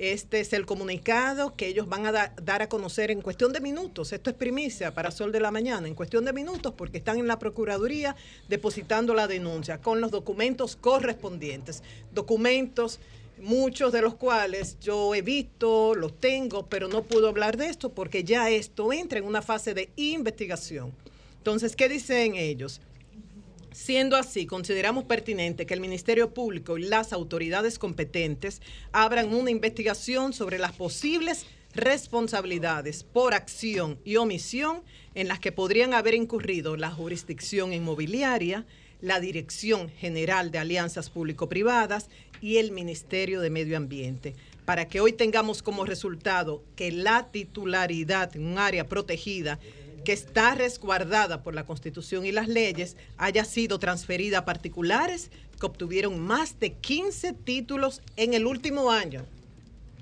este 0.00 0.40
es 0.40 0.54
el 0.54 0.64
comunicado 0.64 1.54
que 1.56 1.66
ellos 1.66 1.86
van 1.86 2.06
a 2.06 2.32
dar 2.42 2.62
a 2.62 2.70
conocer 2.70 3.10
en 3.10 3.20
cuestión 3.20 3.52
de 3.52 3.60
minutos. 3.60 4.14
Esto 4.14 4.30
es 4.30 4.36
primicia 4.36 4.94
para 4.94 5.10
Sol 5.10 5.30
de 5.30 5.40
la 5.40 5.50
Mañana, 5.50 5.86
en 5.86 5.94
cuestión 5.94 6.24
de 6.24 6.32
minutos, 6.32 6.72
porque 6.74 6.96
están 6.96 7.18
en 7.18 7.26
la 7.26 7.38
Procuraduría 7.38 8.16
depositando 8.48 9.12
la 9.12 9.28
denuncia 9.28 9.82
con 9.82 10.00
los 10.00 10.10
documentos 10.10 10.74
correspondientes. 10.74 11.82
Documentos 12.14 12.98
muchos 13.42 13.92
de 13.92 14.00
los 14.00 14.14
cuales 14.14 14.78
yo 14.80 15.14
he 15.14 15.20
visto, 15.20 15.94
los 15.94 16.18
tengo, 16.18 16.64
pero 16.66 16.88
no 16.88 17.02
puedo 17.02 17.28
hablar 17.28 17.58
de 17.58 17.66
esto 17.66 17.90
porque 17.90 18.24
ya 18.24 18.48
esto 18.48 18.94
entra 18.94 19.18
en 19.18 19.26
una 19.26 19.42
fase 19.42 19.74
de 19.74 19.90
investigación. 19.96 20.94
Entonces, 21.36 21.76
¿qué 21.76 21.90
dicen 21.90 22.36
ellos? 22.36 22.80
Siendo 23.72 24.16
así, 24.16 24.46
consideramos 24.46 25.04
pertinente 25.04 25.64
que 25.64 25.74
el 25.74 25.80
Ministerio 25.80 26.34
Público 26.34 26.76
y 26.76 26.82
las 26.82 27.12
autoridades 27.12 27.78
competentes 27.78 28.60
abran 28.90 29.32
una 29.32 29.50
investigación 29.50 30.32
sobre 30.32 30.58
las 30.58 30.72
posibles 30.72 31.46
responsabilidades 31.74 33.04
por 33.04 33.32
acción 33.32 33.98
y 34.04 34.16
omisión 34.16 34.82
en 35.14 35.28
las 35.28 35.38
que 35.38 35.52
podrían 35.52 35.94
haber 35.94 36.14
incurrido 36.14 36.76
la 36.76 36.90
jurisdicción 36.90 37.72
inmobiliaria, 37.72 38.66
la 39.00 39.20
Dirección 39.20 39.88
General 39.88 40.50
de 40.50 40.58
Alianzas 40.58 41.08
Público-Privadas 41.08 42.08
y 42.40 42.56
el 42.56 42.72
Ministerio 42.72 43.40
de 43.40 43.50
Medio 43.50 43.76
Ambiente, 43.76 44.34
para 44.64 44.88
que 44.88 45.00
hoy 45.00 45.12
tengamos 45.12 45.62
como 45.62 45.84
resultado 45.84 46.64
que 46.74 46.90
la 46.90 47.30
titularidad 47.30 48.34
en 48.34 48.46
un 48.46 48.58
área 48.58 48.88
protegida 48.88 49.60
que 50.04 50.12
está 50.12 50.54
resguardada 50.54 51.42
por 51.42 51.54
la 51.54 51.64
Constitución 51.64 52.24
y 52.26 52.32
las 52.32 52.48
leyes 52.48 52.96
haya 53.18 53.44
sido 53.44 53.78
transferida 53.78 54.38
a 54.38 54.44
particulares 54.44 55.30
que 55.58 55.66
obtuvieron 55.66 56.20
más 56.20 56.58
de 56.58 56.72
15 56.72 57.32
títulos 57.32 58.02
en 58.16 58.34
el 58.34 58.46
último 58.46 58.90
año 58.90 59.24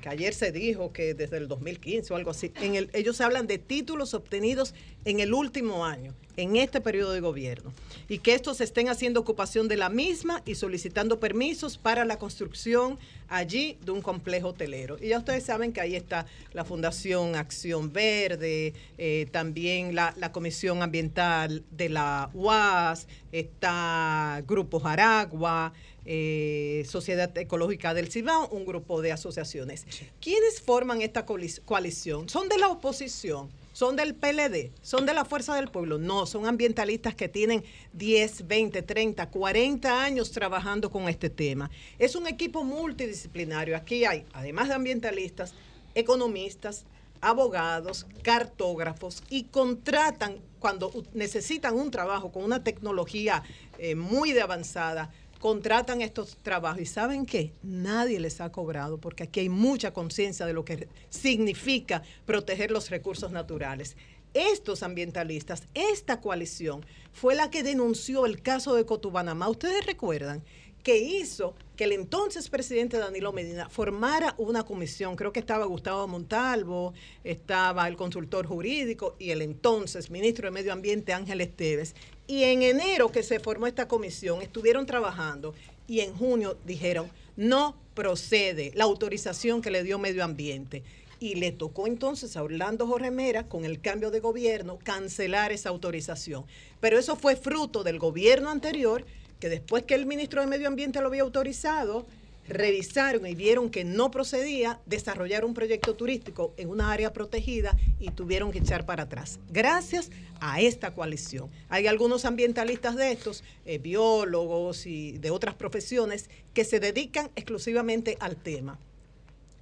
ayer 0.08 0.34
se 0.34 0.52
dijo 0.52 0.92
que 0.92 1.14
desde 1.14 1.36
el 1.36 1.48
2015 1.48 2.12
o 2.12 2.16
algo 2.16 2.30
así, 2.30 2.52
ellos 2.92 3.20
hablan 3.20 3.46
de 3.46 3.58
títulos 3.58 4.14
obtenidos 4.14 4.74
en 5.04 5.20
el 5.20 5.32
último 5.32 5.84
año, 5.84 6.14
en 6.36 6.56
este 6.56 6.80
periodo 6.80 7.12
de 7.12 7.20
gobierno, 7.20 7.72
y 8.08 8.18
que 8.18 8.34
estos 8.34 8.60
estén 8.60 8.88
haciendo 8.88 9.20
ocupación 9.20 9.68
de 9.68 9.76
la 9.76 9.88
misma 9.88 10.42
y 10.44 10.54
solicitando 10.54 11.20
permisos 11.20 11.78
para 11.78 12.04
la 12.04 12.18
construcción 12.18 12.98
allí 13.28 13.78
de 13.84 13.92
un 13.92 14.02
complejo 14.02 14.48
hotelero. 14.48 14.96
Y 15.00 15.08
ya 15.08 15.18
ustedes 15.18 15.44
saben 15.44 15.72
que 15.72 15.80
ahí 15.80 15.96
está 15.96 16.26
la 16.52 16.64
Fundación 16.64 17.36
Acción 17.36 17.92
Verde, 17.92 18.74
eh, 18.98 19.26
también 19.30 19.94
la, 19.94 20.14
la, 20.16 20.32
Comisión 20.32 20.82
Ambiental 20.82 21.64
de 21.70 21.88
la 21.88 22.30
UAS, 22.34 23.06
está 23.32 24.42
Grupo 24.46 24.80
Jaragua, 24.80 25.72
eh, 26.10 26.86
Sociedad 26.88 27.36
Ecológica 27.36 27.92
del 27.92 28.10
Cibao, 28.10 28.48
un 28.48 28.64
grupo 28.64 29.02
de 29.02 29.12
asociaciones. 29.12 29.86
¿Quiénes 30.22 30.62
forman 30.62 31.02
esta 31.02 31.26
coalición? 31.26 32.30
¿Son 32.30 32.48
de 32.48 32.56
la 32.56 32.68
oposición? 32.68 33.50
¿Son 33.74 33.94
del 33.94 34.14
PLD? 34.14 34.70
¿Son 34.80 35.04
de 35.04 35.12
la 35.12 35.26
Fuerza 35.26 35.54
del 35.54 35.68
Pueblo? 35.68 35.98
No, 35.98 36.24
son 36.24 36.46
ambientalistas 36.46 37.14
que 37.14 37.28
tienen 37.28 37.62
10, 37.92 38.46
20, 38.46 38.80
30, 38.80 39.28
40 39.28 40.02
años 40.02 40.32
trabajando 40.32 40.90
con 40.90 41.10
este 41.10 41.28
tema. 41.28 41.70
Es 41.98 42.16
un 42.16 42.26
equipo 42.26 42.64
multidisciplinario. 42.64 43.76
Aquí 43.76 44.06
hay, 44.06 44.24
además 44.32 44.68
de 44.68 44.74
ambientalistas, 44.76 45.52
economistas, 45.94 46.86
abogados, 47.20 48.06
cartógrafos 48.22 49.22
y 49.28 49.44
contratan 49.44 50.38
cuando 50.58 50.90
necesitan 51.12 51.74
un 51.74 51.90
trabajo 51.90 52.32
con 52.32 52.44
una 52.44 52.64
tecnología 52.64 53.42
eh, 53.78 53.94
muy 53.94 54.32
de 54.32 54.40
avanzada, 54.40 55.10
contratan 55.38 56.00
estos 56.00 56.36
trabajos 56.42 56.80
y 56.80 56.86
saben 56.86 57.26
que 57.26 57.52
nadie 57.62 58.20
les 58.20 58.40
ha 58.40 58.50
cobrado 58.50 58.98
porque 58.98 59.24
aquí 59.24 59.40
hay 59.40 59.48
mucha 59.48 59.92
conciencia 59.92 60.46
de 60.46 60.52
lo 60.52 60.64
que 60.64 60.88
significa 61.10 62.02
proteger 62.26 62.70
los 62.70 62.90
recursos 62.90 63.30
naturales. 63.30 63.96
Estos 64.34 64.82
ambientalistas, 64.82 65.62
esta 65.74 66.20
coalición, 66.20 66.84
fue 67.12 67.34
la 67.34 67.50
que 67.50 67.62
denunció 67.62 68.26
el 68.26 68.42
caso 68.42 68.74
de 68.74 68.84
Cotubanamá. 68.84 69.48
Ustedes 69.48 69.86
recuerdan 69.86 70.42
que 70.82 70.98
hizo 70.98 71.54
que 71.76 71.84
el 71.84 71.92
entonces 71.92 72.48
presidente 72.48 72.98
Danilo 72.98 73.32
Medina 73.32 73.68
formara 73.68 74.34
una 74.38 74.64
comisión, 74.64 75.16
creo 75.16 75.32
que 75.32 75.40
estaba 75.40 75.64
Gustavo 75.64 76.06
Montalvo, 76.08 76.94
estaba 77.24 77.86
el 77.88 77.96
consultor 77.96 78.46
jurídico 78.46 79.16
y 79.18 79.30
el 79.30 79.42
entonces 79.42 80.10
ministro 80.10 80.46
de 80.46 80.50
Medio 80.50 80.72
Ambiente 80.72 81.12
Ángel 81.12 81.40
Esteves, 81.40 81.94
y 82.28 82.44
en 82.44 82.62
enero 82.62 83.10
que 83.10 83.22
se 83.24 83.40
formó 83.40 83.66
esta 83.66 83.88
comisión, 83.88 84.42
estuvieron 84.42 84.84
trabajando 84.84 85.54
y 85.88 86.00
en 86.00 86.14
junio 86.14 86.58
dijeron, 86.66 87.10
no 87.36 87.74
procede 87.94 88.70
la 88.74 88.84
autorización 88.84 89.62
que 89.62 89.70
le 89.70 89.82
dio 89.82 89.98
Medio 89.98 90.22
Ambiente. 90.22 90.84
Y 91.20 91.34
le 91.36 91.50
tocó 91.50 91.88
entonces 91.88 92.36
a 92.36 92.42
Orlando 92.44 92.86
Jorge 92.86 93.10
Mera, 93.10 93.48
con 93.48 93.64
el 93.64 93.80
cambio 93.80 94.10
de 94.10 94.20
gobierno, 94.20 94.78
cancelar 94.84 95.50
esa 95.50 95.70
autorización. 95.70 96.44
Pero 96.80 96.98
eso 96.98 97.16
fue 97.16 97.34
fruto 97.34 97.82
del 97.82 97.98
gobierno 97.98 98.50
anterior, 98.50 99.04
que 99.40 99.48
después 99.48 99.82
que 99.84 99.94
el 99.94 100.06
ministro 100.06 100.42
de 100.42 100.46
Medio 100.46 100.68
Ambiente 100.68 101.00
lo 101.00 101.08
había 101.08 101.22
autorizado, 101.22 102.06
revisaron 102.48 103.26
y 103.26 103.34
vieron 103.34 103.70
que 103.70 103.84
no 103.84 104.10
procedía 104.10 104.80
desarrollar 104.86 105.44
un 105.44 105.54
proyecto 105.54 105.94
turístico 105.94 106.54
en 106.56 106.70
una 106.70 106.90
área 106.90 107.12
protegida 107.12 107.76
y 107.98 108.10
tuvieron 108.10 108.50
que 108.50 108.58
echar 108.58 108.86
para 108.86 109.04
atrás. 109.04 109.38
Gracias 109.50 110.10
a 110.40 110.60
esta 110.60 110.94
coalición. 110.94 111.50
Hay 111.68 111.86
algunos 111.86 112.24
ambientalistas 112.24 112.96
de 112.96 113.12
estos, 113.12 113.44
eh, 113.64 113.78
biólogos 113.78 114.86
y 114.86 115.18
de 115.18 115.30
otras 115.30 115.54
profesiones, 115.54 116.30
que 116.54 116.64
se 116.64 116.80
dedican 116.80 117.30
exclusivamente 117.36 118.16
al 118.20 118.36
tema. 118.36 118.78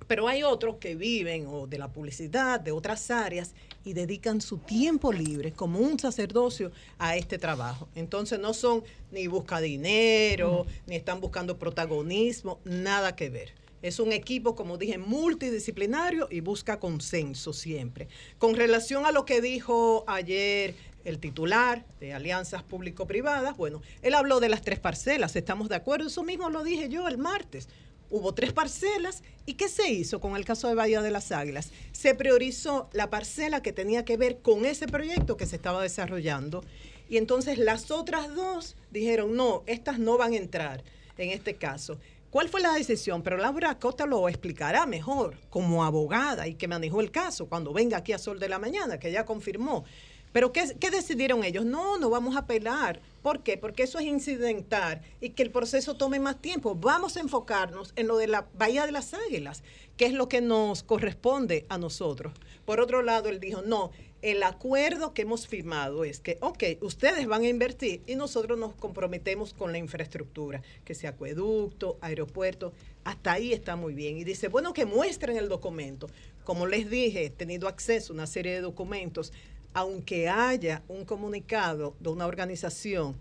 Pero 0.06 0.28
hay 0.28 0.42
otros 0.42 0.76
que 0.76 0.94
viven 0.94 1.46
o 1.48 1.66
de 1.66 1.78
la 1.78 1.88
publicidad, 1.88 2.60
de 2.60 2.72
otras 2.72 3.10
áreas, 3.10 3.54
y 3.84 3.92
dedican 3.92 4.40
su 4.40 4.58
tiempo 4.58 5.12
libre 5.12 5.52
como 5.52 5.78
un 5.78 5.98
sacerdocio 5.98 6.72
a 6.98 7.16
este 7.16 7.38
trabajo. 7.38 7.88
Entonces 7.94 8.38
no 8.38 8.52
son 8.52 8.82
ni 9.12 9.26
busca 9.28 9.60
dinero, 9.60 10.66
ni 10.86 10.96
están 10.96 11.20
buscando 11.20 11.58
protagonismo, 11.58 12.58
nada 12.64 13.14
que 13.14 13.30
ver. 13.30 13.54
Es 13.82 14.00
un 14.00 14.12
equipo, 14.12 14.56
como 14.56 14.78
dije, 14.78 14.98
multidisciplinario 14.98 16.26
y 16.30 16.40
busca 16.40 16.80
consenso 16.80 17.52
siempre. 17.52 18.08
Con 18.38 18.56
relación 18.56 19.06
a 19.06 19.12
lo 19.12 19.24
que 19.24 19.40
dijo 19.40 20.04
ayer 20.08 20.74
el 21.04 21.20
titular 21.20 21.84
de 22.00 22.12
alianzas 22.12 22.64
público-privadas, 22.64 23.56
bueno, 23.56 23.82
él 24.02 24.14
habló 24.14 24.40
de 24.40 24.48
las 24.48 24.62
tres 24.62 24.80
parcelas, 24.80 25.36
estamos 25.36 25.68
de 25.68 25.76
acuerdo, 25.76 26.08
eso 26.08 26.24
mismo 26.24 26.50
lo 26.50 26.64
dije 26.64 26.88
yo 26.88 27.06
el 27.06 27.18
martes 27.18 27.68
hubo 28.10 28.34
tres 28.34 28.52
parcelas. 28.52 29.22
¿Y 29.44 29.54
qué 29.54 29.68
se 29.68 29.90
hizo 29.90 30.20
con 30.20 30.36
el 30.36 30.44
caso 30.44 30.68
de 30.68 30.74
Bahía 30.74 31.02
de 31.02 31.10
las 31.10 31.32
Águilas? 31.32 31.70
Se 31.92 32.14
priorizó 32.14 32.88
la 32.92 33.10
parcela 33.10 33.62
que 33.62 33.72
tenía 33.72 34.04
que 34.04 34.16
ver 34.16 34.38
con 34.38 34.64
ese 34.64 34.86
proyecto 34.86 35.36
que 35.36 35.46
se 35.46 35.56
estaba 35.56 35.82
desarrollando. 35.82 36.64
Y 37.08 37.16
entonces 37.16 37.58
las 37.58 37.90
otras 37.90 38.34
dos 38.34 38.76
dijeron, 38.90 39.36
no, 39.36 39.62
estas 39.66 39.98
no 39.98 40.18
van 40.18 40.32
a 40.32 40.36
entrar 40.36 40.82
en 41.18 41.30
este 41.30 41.54
caso. 41.54 41.98
¿Cuál 42.30 42.48
fue 42.48 42.60
la 42.60 42.72
decisión? 42.72 43.22
Pero 43.22 43.36
Laura 43.36 43.78
Costa 43.78 44.04
lo 44.04 44.28
explicará 44.28 44.84
mejor 44.84 45.38
como 45.48 45.84
abogada 45.84 46.46
y 46.48 46.54
que 46.54 46.68
manejó 46.68 47.00
el 47.00 47.10
caso 47.10 47.46
cuando 47.46 47.72
venga 47.72 47.98
aquí 47.98 48.12
a 48.12 48.18
Sol 48.18 48.38
de 48.40 48.48
la 48.48 48.58
Mañana, 48.58 48.98
que 48.98 49.12
ya 49.12 49.24
confirmó. 49.24 49.84
Pero 50.32 50.52
¿qué, 50.52 50.76
¿qué, 50.78 50.90
decidieron 50.90 51.44
ellos? 51.44 51.64
No, 51.64 51.98
no 51.98 52.10
vamos 52.10 52.36
a 52.36 52.40
apelar. 52.40 53.00
¿Por 53.22 53.42
qué? 53.42 53.56
Porque 53.56 53.84
eso 53.84 53.98
es 53.98 54.04
incidental 54.06 55.00
y 55.20 55.30
que 55.30 55.42
el 55.42 55.50
proceso 55.50 55.94
tome 55.94 56.20
más 56.20 56.40
tiempo. 56.40 56.74
Vamos 56.74 57.16
a 57.16 57.20
enfocarnos 57.20 57.92
en 57.96 58.06
lo 58.06 58.18
de 58.18 58.26
la 58.26 58.46
Bahía 58.54 58.86
de 58.86 58.92
las 58.92 59.14
Águilas, 59.14 59.62
que 59.96 60.06
es 60.06 60.12
lo 60.12 60.28
que 60.28 60.40
nos 60.40 60.82
corresponde 60.82 61.66
a 61.68 61.78
nosotros. 61.78 62.32
Por 62.64 62.80
otro 62.80 63.02
lado, 63.02 63.28
él 63.28 63.40
dijo, 63.40 63.62
no, 63.62 63.90
el 64.22 64.42
acuerdo 64.42 65.14
que 65.14 65.22
hemos 65.22 65.46
firmado 65.46 66.02
es 66.02 66.20
que, 66.20 66.38
ok, 66.40 66.64
ustedes 66.80 67.26
van 67.26 67.42
a 67.42 67.48
invertir 67.48 68.02
y 68.06 68.16
nosotros 68.16 68.58
nos 68.58 68.74
comprometemos 68.74 69.52
con 69.52 69.72
la 69.72 69.78
infraestructura, 69.78 70.62
que 70.84 70.94
sea 70.94 71.10
acueducto, 71.10 71.98
aeropuerto, 72.00 72.72
hasta 73.04 73.32
ahí 73.32 73.52
está 73.52 73.76
muy 73.76 73.94
bien. 73.94 74.18
Y 74.18 74.24
dice, 74.24 74.48
bueno, 74.48 74.72
que 74.72 74.84
muestren 74.84 75.36
el 75.36 75.48
documento. 75.48 76.08
Como 76.44 76.66
les 76.66 76.90
dije, 76.90 77.26
he 77.26 77.30
tenido 77.30 77.68
acceso 77.68 78.12
a 78.12 78.14
una 78.14 78.26
serie 78.26 78.54
de 78.54 78.62
documentos 78.62 79.32
aunque 79.76 80.26
haya 80.26 80.82
un 80.88 81.04
comunicado 81.04 81.94
de 82.00 82.08
una 82.08 82.24
organización 82.24 83.14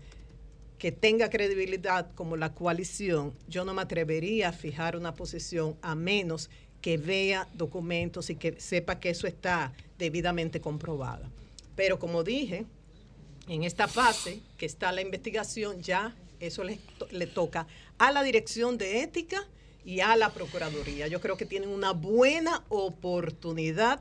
que 0.78 0.90
tenga 0.90 1.28
credibilidad 1.28 2.14
como 2.14 2.34
la 2.34 2.54
coalición, 2.54 3.34
yo 3.46 3.66
no 3.66 3.74
me 3.74 3.82
atrevería 3.82 4.48
a 4.48 4.52
fijar 4.52 4.96
una 4.96 5.14
posición 5.14 5.76
a 5.82 5.94
menos 5.94 6.48
que 6.80 6.96
vea 6.96 7.46
documentos 7.52 8.30
y 8.30 8.36
que 8.36 8.58
sepa 8.58 8.98
que 8.98 9.10
eso 9.10 9.26
está 9.26 9.74
debidamente 9.98 10.58
comprobado. 10.62 11.30
Pero 11.74 11.98
como 11.98 12.24
dije, 12.24 12.64
en 13.48 13.62
esta 13.62 13.86
fase 13.86 14.40
que 14.56 14.64
está 14.64 14.92
la 14.92 15.02
investigación, 15.02 15.82
ya 15.82 16.16
eso 16.40 16.64
le, 16.64 16.78
toca 17.26 17.66
a 17.98 18.12
la 18.12 18.22
Dirección 18.22 18.78
de 18.78 19.02
Ética 19.02 19.46
y 19.84 20.00
a 20.00 20.16
la 20.16 20.32
Procuraduría. 20.32 21.06
Yo 21.06 21.20
creo 21.20 21.36
que 21.36 21.44
tienen 21.44 21.68
una 21.68 21.92
buena 21.92 22.64
oportunidad 22.70 24.00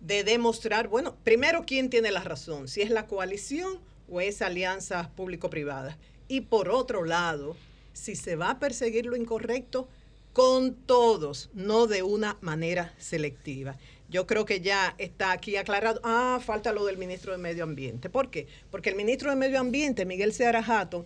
de 0.00 0.24
demostrar, 0.24 0.88
bueno, 0.88 1.16
primero 1.24 1.64
quién 1.66 1.90
tiene 1.90 2.10
la 2.10 2.24
razón, 2.24 2.68
si 2.68 2.82
es 2.82 2.90
la 2.90 3.06
coalición 3.06 3.78
o 4.10 4.20
es 4.20 4.42
alianza 4.42 5.10
público-privada. 5.14 5.98
Y 6.28 6.42
por 6.42 6.68
otro 6.68 7.04
lado, 7.04 7.56
si 7.92 8.16
se 8.16 8.36
va 8.36 8.50
a 8.50 8.58
perseguir 8.58 9.06
lo 9.06 9.16
incorrecto 9.16 9.88
con 10.32 10.74
todos, 10.74 11.50
no 11.54 11.86
de 11.86 12.02
una 12.02 12.38
manera 12.40 12.94
selectiva. 12.98 13.76
Yo 14.08 14.26
creo 14.26 14.44
que 14.44 14.60
ya 14.60 14.94
está 14.98 15.32
aquí 15.32 15.56
aclarado. 15.56 16.00
Ah, 16.02 16.40
falta 16.44 16.72
lo 16.72 16.84
del 16.84 16.98
ministro 16.98 17.32
de 17.32 17.38
Medio 17.38 17.64
Ambiente. 17.64 18.10
¿Por 18.10 18.30
qué? 18.30 18.46
Porque 18.70 18.90
el 18.90 18.96
ministro 18.96 19.30
de 19.30 19.36
Medio 19.36 19.60
Ambiente, 19.60 20.04
Miguel 20.04 20.32
Seara 20.32 20.64
Hatton, 20.66 21.04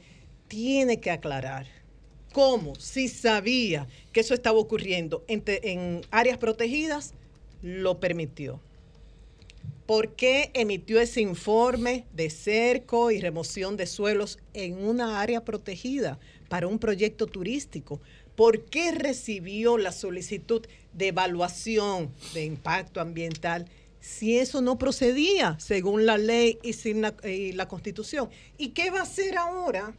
tiene 0.48 1.00
que 1.00 1.10
aclarar 1.10 1.66
cómo, 2.32 2.74
si 2.76 3.08
sabía 3.08 3.86
que 4.12 4.20
eso 4.20 4.34
estaba 4.34 4.58
ocurriendo 4.58 5.24
en, 5.28 5.42
en 5.46 6.02
áreas 6.10 6.38
protegidas, 6.38 7.14
lo 7.62 8.00
permitió. 8.00 8.60
¿Por 9.86 10.14
qué 10.16 10.50
emitió 10.54 10.98
ese 10.98 11.20
informe 11.20 12.06
de 12.14 12.30
cerco 12.30 13.10
y 13.10 13.20
remoción 13.20 13.76
de 13.76 13.86
suelos 13.86 14.38
en 14.54 14.82
una 14.82 15.20
área 15.20 15.44
protegida 15.44 16.18
para 16.48 16.68
un 16.68 16.78
proyecto 16.78 17.26
turístico? 17.26 18.00
¿Por 18.34 18.64
qué 18.64 18.92
recibió 18.92 19.76
la 19.76 19.92
solicitud 19.92 20.66
de 20.94 21.08
evaluación 21.08 22.10
de 22.32 22.46
impacto 22.46 23.00
ambiental 23.00 23.66
si 24.00 24.38
eso 24.38 24.62
no 24.62 24.78
procedía 24.78 25.58
según 25.60 26.06
la 26.06 26.16
ley 26.16 26.58
y, 26.62 26.72
sin 26.72 27.02
la, 27.02 27.68
constitución? 27.68 28.30
¿Y 28.56 28.68
qué 28.68 28.90
va 28.90 29.00
a 29.00 29.02
hacer 29.02 29.36
ahora 29.36 29.94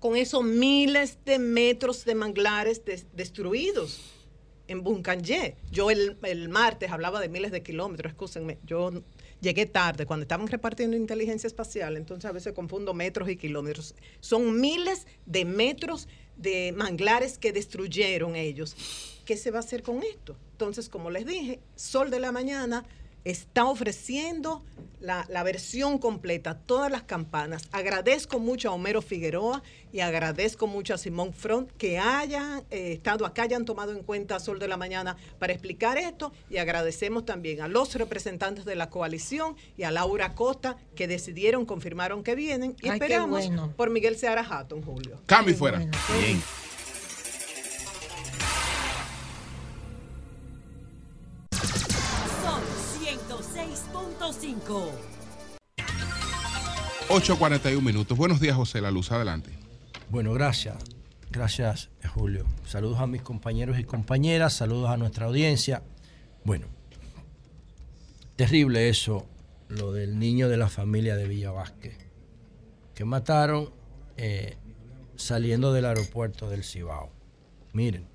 con 0.00 0.16
esos 0.16 0.42
miles 0.44 1.18
de 1.26 1.38
metros 1.38 2.06
de 2.06 2.14
manglares 2.14 2.80
destruidos? 3.12 4.13
En 4.68 4.82
Buncanye. 4.82 5.56
Yo 5.70 5.90
el, 5.90 6.48
martes 6.48 6.90
hablaba 6.90 7.20
de 7.20 7.28
miles 7.28 7.52
de 7.52 7.62
kilómetros, 7.62 8.12
escúsenme, 8.12 8.58
yo 8.64 8.92
llegué 9.40 9.66
tarde, 9.66 10.06
cuando 10.06 10.22
estaban 10.22 10.46
repartiendo 10.46 10.96
inteligencia 10.96 11.46
espacial, 11.46 11.96
entonces 11.96 12.24
a 12.28 12.32
veces 12.32 12.52
confundo 12.52 12.94
metros 12.94 13.28
y 13.28 13.36
kilómetros. 13.36 13.94
Son 14.20 14.60
miles 14.60 15.06
de 15.26 15.44
metros 15.44 16.08
de 16.36 16.72
manglares 16.72 17.38
que 17.38 17.52
destruyeron 17.52 18.36
ellos. 18.36 18.76
¿Qué 19.24 19.36
se 19.36 19.50
va 19.50 19.58
a 19.58 19.60
hacer 19.60 19.82
con 19.82 20.02
esto? 20.02 20.36
Entonces, 20.52 20.88
como 20.88 21.10
les 21.10 21.26
dije, 21.26 21.60
Sol 21.76 22.10
de 22.10 22.20
la 22.20 22.32
Mañana 22.32 22.84
está 23.24 23.64
ofreciendo 23.64 24.62
la, 25.00 25.42
versión 25.42 25.98
completa, 25.98 26.54
todas 26.54 26.90
las 26.90 27.02
campanas. 27.02 27.68
Agradezco 27.72 28.38
mucho 28.38 28.70
a 28.70 28.72
Homero 28.72 29.02
Figueroa 29.02 29.62
y 29.92 30.00
agradezco 30.00 30.66
mucho 30.66 30.94
a 30.94 30.98
Simón 30.98 31.34
Front 31.34 31.70
que 31.76 31.98
hayan 31.98 32.64
eh, 32.70 32.92
estado 32.92 33.26
acá, 33.26 33.42
hayan 33.42 33.66
tomado 33.66 33.92
en 33.92 34.02
cuenta 34.02 34.40
Sol 34.40 34.58
de 34.58 34.66
la 34.66 34.76
Mañana 34.76 35.16
para 35.38 35.52
explicar 35.52 35.98
esto 35.98 36.32
y 36.48 36.56
agradecemos 36.56 37.26
también 37.26 37.60
a 37.60 37.68
los 37.68 37.94
representantes 37.94 38.64
de 38.64 38.76
la 38.76 38.88
coalición 38.88 39.56
y 39.76 39.82
a 39.82 39.90
Laura 39.90 40.34
Costa 40.34 40.76
que 40.96 41.06
decidieron, 41.06 41.66
confirmaron 41.66 42.22
que 42.22 42.34
vienen 42.34 42.74
y 42.80 42.88
esperamos 42.88 43.50
por 43.76 43.90
Miguel 43.90 44.16
Seara 44.16 44.46
Hatton, 44.48 44.82
Julio. 44.82 45.20
Cambio 45.26 45.54
fuera. 45.54 45.78
Bien. 45.78 46.63
8.41 57.08 57.80
minutos. 57.80 58.18
Buenos 58.18 58.40
días, 58.40 58.56
José 58.56 58.80
La 58.80 58.90
Luz. 58.90 59.12
Adelante. 59.12 59.50
Bueno, 60.10 60.32
gracias. 60.32 60.76
Gracias, 61.30 61.90
Julio. 62.14 62.44
Saludos 62.66 62.98
a 63.00 63.06
mis 63.06 63.22
compañeros 63.22 63.78
y 63.78 63.84
compañeras. 63.84 64.54
Saludos 64.54 64.90
a 64.90 64.96
nuestra 64.96 65.26
audiencia. 65.26 65.82
Bueno, 66.44 66.66
terrible 68.36 68.88
eso, 68.88 69.26
lo 69.68 69.92
del 69.92 70.18
niño 70.18 70.48
de 70.48 70.56
la 70.56 70.68
familia 70.68 71.16
de 71.16 71.28
Villa 71.28 71.50
Vázquez, 71.50 71.96
que 72.94 73.04
mataron 73.04 73.70
eh, 74.16 74.56
saliendo 75.16 75.72
del 75.72 75.84
aeropuerto 75.84 76.48
del 76.50 76.64
Cibao. 76.64 77.10
Miren, 77.72 78.06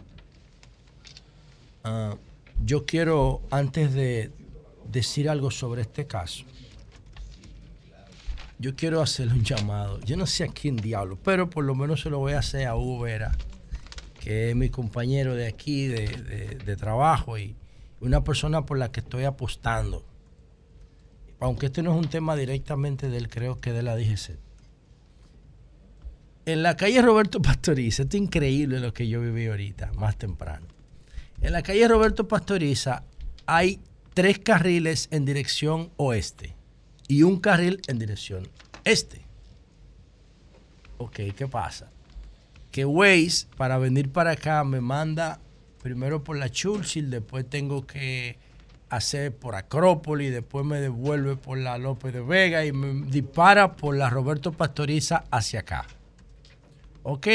ah, 1.84 2.16
yo 2.64 2.86
quiero, 2.86 3.42
antes 3.52 3.94
de 3.94 4.32
decir 4.92 5.30
algo 5.30 5.52
sobre 5.52 5.82
este 5.82 6.08
caso, 6.08 6.46
yo 8.60 8.76
quiero 8.76 9.02
hacerle 9.02 9.34
un 9.34 9.44
llamado. 9.44 10.00
Yo 10.02 10.18
no 10.18 10.26
sé 10.26 10.44
a 10.44 10.48
quién 10.48 10.76
diablo, 10.76 11.18
pero 11.24 11.50
por 11.50 11.64
lo 11.64 11.76
menos 11.76 12.02
se 12.02 12.10
lo 12.10 12.20
voy 12.20 12.34
a 12.34 12.40
hacer 12.40 12.68
a 12.68 12.76
Vera, 12.76 13.32
que 14.20 14.50
es 14.50 14.56
mi 14.56 14.70
compañero 14.70 15.34
de 15.34 15.48
aquí, 15.48 15.88
de, 15.88 16.76
trabajo 16.78 17.38
y 17.38 17.56
una 18.02 18.24
persona 18.24 18.66
por 18.66 18.78
la 18.78 18.92
que 18.92 19.00
estoy 19.00 19.24
apostando. 19.24 20.06
Aunque 21.40 21.68
este 21.68 21.82
no 21.82 21.94
es 21.94 21.98
un 21.98 22.10
tema 22.10 22.36
directamente 22.36 23.10
del, 23.10 23.30
creo 23.30 23.60
que 23.60 23.72
de 23.72 23.82
la 23.82 23.96
DGC. 23.96 24.38
En 26.46 26.64
la 26.64 26.76
calle 26.76 27.02
Roberto 27.02 27.42
Pastoriza, 27.42 28.04
esto 28.04 28.18
es 28.18 28.24
increíble 28.24 28.80
lo 28.80 28.94
que 28.94 29.08
yo 29.08 29.22
viví 29.22 29.48
ahorita, 29.48 29.94
más 29.94 30.18
temprano. 30.18 30.66
En 31.42 31.54
la 31.54 31.62
calle 31.62 31.88
Roberto 31.88 32.28
Pastoriza 32.28 33.04
hay 33.46 33.80
tres 34.20 34.38
carriles 34.38 35.08
en 35.12 35.24
dirección 35.24 35.92
oeste 35.96 36.54
y 37.08 37.24
un 37.24 37.40
carril 37.40 37.82
en 37.88 38.00
dirección 38.00 38.46
este. 38.84 39.22
Ok, 40.98 41.22
¿qué 41.38 41.48
pasa? 41.48 41.90
Que 42.70 42.84
Waze, 42.84 43.48
para 43.56 43.78
venir 43.78 44.12
para 44.12 44.32
acá, 44.32 44.62
me 44.66 44.82
manda 44.82 45.40
primero 45.82 46.22
por 46.22 46.38
la 46.38 46.50
Churchill, 46.50 47.10
después 47.10 47.50
tengo 47.50 47.88
que 47.88 48.38
hacer 48.90 49.34
por 49.34 49.56
Acrópolis, 49.56 50.34
después 50.34 50.66
me 50.66 50.82
devuelve 50.82 51.38
por 51.38 51.58
la 51.58 51.78
López 51.78 52.12
de 52.12 52.20
Vega 52.20 52.66
y 52.66 52.74
me 52.74 53.10
dispara 53.10 53.78
por 53.78 53.96
la 53.96 54.10
Roberto 54.10 54.52
Pastoriza 54.52 55.24
hacia 55.32 55.62
acá. 55.62 55.88
Ok, 57.04 57.26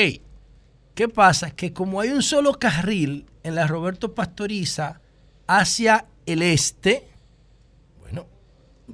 ¿qué 0.95 1.09
pasa? 1.09 1.51
Que 1.51 1.73
como 1.73 2.03
hay 2.03 2.11
un 2.11 2.23
solo 2.23 2.59
carril 2.59 3.25
en 3.43 3.55
la 3.55 3.67
Roberto 3.67 4.15
Pastoriza 4.15 5.01
hacia 5.47 6.09
el 6.27 6.43
este, 6.43 7.09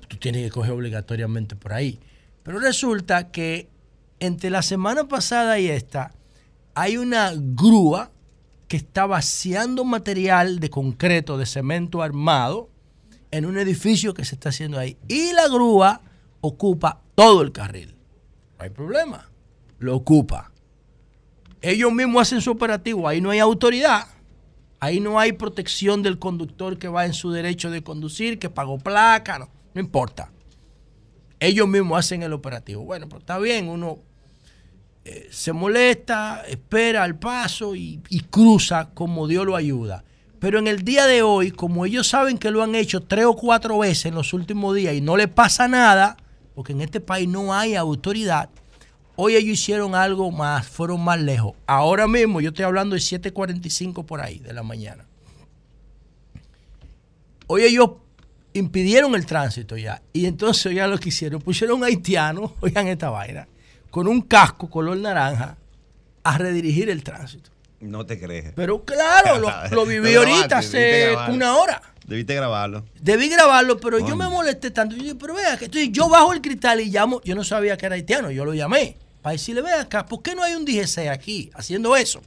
tú 0.08 0.16
tienes 0.16 0.44
que 0.44 0.50
coger 0.50 0.72
obligatoriamente 0.72 1.56
por 1.56 1.72
ahí. 1.72 2.00
Pero 2.42 2.58
resulta 2.58 3.30
que 3.30 3.68
entre 4.18 4.50
la 4.50 4.62
semana 4.62 5.08
pasada 5.08 5.58
y 5.58 5.68
esta, 5.68 6.12
hay 6.74 6.96
una 6.96 7.32
grúa 7.34 8.10
que 8.68 8.76
está 8.76 9.06
vaciando 9.06 9.84
material 9.84 10.60
de 10.60 10.70
concreto, 10.70 11.38
de 11.38 11.46
cemento 11.46 12.02
armado, 12.02 12.70
en 13.32 13.46
un 13.46 13.58
edificio 13.58 14.14
que 14.14 14.24
se 14.24 14.34
está 14.34 14.50
haciendo 14.50 14.78
ahí. 14.78 14.96
Y 15.08 15.32
la 15.32 15.48
grúa 15.48 16.00
ocupa 16.40 17.00
todo 17.14 17.42
el 17.42 17.52
carril. 17.52 17.94
No 18.58 18.64
hay 18.64 18.70
problema. 18.70 19.28
Lo 19.78 19.96
ocupa. 19.96 20.52
Ellos 21.62 21.92
mismos 21.92 22.22
hacen 22.22 22.40
su 22.40 22.50
operativo. 22.50 23.08
Ahí 23.08 23.20
no 23.20 23.30
hay 23.30 23.38
autoridad. 23.38 24.06
Ahí 24.80 24.98
no 24.98 25.20
hay 25.20 25.32
protección 25.32 26.02
del 26.02 26.18
conductor 26.18 26.78
que 26.78 26.88
va 26.88 27.04
en 27.04 27.12
su 27.12 27.30
derecho 27.30 27.70
de 27.70 27.82
conducir, 27.82 28.38
que 28.38 28.50
pagó 28.50 28.78
placa. 28.78 29.38
No. 29.38 29.50
No 29.74 29.80
importa. 29.80 30.30
Ellos 31.38 31.68
mismos 31.68 31.98
hacen 31.98 32.22
el 32.22 32.32
operativo. 32.32 32.84
Bueno, 32.84 33.08
pero 33.08 33.20
está 33.20 33.38
bien, 33.38 33.68
uno 33.68 34.00
eh, 35.04 35.28
se 35.30 35.52
molesta, 35.52 36.44
espera 36.46 37.04
al 37.04 37.18
paso 37.18 37.74
y, 37.74 38.00
cruza 38.30 38.90
como 38.92 39.26
Dios 39.26 39.46
lo 39.46 39.56
ayuda. 39.56 40.04
Pero 40.38 40.58
en 40.58 40.66
el 40.66 40.84
día 40.84 41.06
de 41.06 41.22
hoy, 41.22 41.50
como 41.50 41.86
ellos 41.86 42.08
saben 42.08 42.38
que 42.38 42.50
lo 42.50 42.62
han 42.62 42.74
hecho 42.74 43.02
tres 43.02 43.26
o 43.26 43.36
cuatro 43.36 43.78
veces 43.78 44.06
en 44.06 44.14
los 44.14 44.32
últimos 44.32 44.74
días 44.74 44.94
y 44.94 45.00
no 45.00 45.16
les 45.16 45.28
pasa 45.28 45.68
nada, 45.68 46.16
porque 46.54 46.72
en 46.72 46.80
este 46.80 47.00
país 47.00 47.28
no 47.28 47.54
hay 47.54 47.74
autoridad, 47.74 48.50
hoy 49.22 49.36
ellos 49.36 49.52
hicieron 49.52 49.94
algo 49.94 50.30
más, 50.30 50.66
fueron 50.66 51.04
más 51.04 51.20
lejos. 51.20 51.52
Ahora 51.66 52.08
mismo, 52.08 52.40
yo 52.40 52.48
estoy 52.48 52.64
hablando 52.64 52.94
de 52.94 53.02
7.45 53.02 54.06
por 54.06 54.22
ahí 54.22 54.38
de 54.38 54.54
la 54.54 54.62
mañana. 54.62 55.04
Hoy 57.46 57.64
ellos 57.64 57.90
impidieron 58.54 59.14
el 59.14 59.26
tránsito 59.26 59.76
ya. 59.76 60.00
Y 60.14 60.24
entonces 60.24 60.74
ya 60.74 60.86
lo 60.86 60.96
que 60.96 61.10
hicieron, 61.10 61.42
pusieron 61.42 61.84
haitianos, 61.84 62.52
oigan 62.60 62.86
esta 62.88 63.10
vaina, 63.10 63.46
con 63.90 64.08
un 64.08 64.22
casco 64.22 64.70
color 64.70 64.96
naranja 64.96 65.58
a 66.22 66.38
redirigir 66.38 66.88
el 66.88 67.04
tránsito. 67.04 67.50
No 67.80 68.06
te 68.06 68.18
crees. 68.18 68.52
Pero 68.56 68.84
claro, 68.86 69.38
lo, 69.70 69.84
viví 69.84 70.14
ahorita 70.14 70.58
hace 70.58 71.14
una 71.28 71.56
hora. 71.56 71.82
Debiste 72.06 72.34
grabarlo. 72.34 72.86
Debí 72.98 73.28
grabarlo, 73.28 73.78
pero 73.78 73.98
yo 73.98 74.16
me 74.16 74.28
molesté 74.30 74.70
tanto. 74.70 74.96
Yo 74.96 75.02
dije, 75.02 75.14
pero 75.14 75.34
vea, 75.34 75.58
que 75.58 75.66
estoy, 75.66 75.90
yo 75.90 76.08
bajo 76.08 76.32
el 76.32 76.40
cristal 76.40 76.80
y 76.80 76.90
llamo. 76.90 77.20
Yo 77.22 77.34
no 77.34 77.44
sabía 77.44 77.76
que 77.76 77.84
era 77.84 77.96
haitiano, 77.96 78.30
yo 78.30 78.46
lo 78.46 78.54
llamé. 78.54 78.96
Para 79.22 79.32
decirle, 79.32 79.62
vea 79.62 79.82
acá, 79.82 80.06
¿por 80.06 80.22
qué 80.22 80.34
no 80.34 80.42
hay 80.42 80.54
un 80.54 80.64
DGC 80.64 81.08
aquí 81.08 81.50
haciendo 81.54 81.96
eso? 81.96 82.22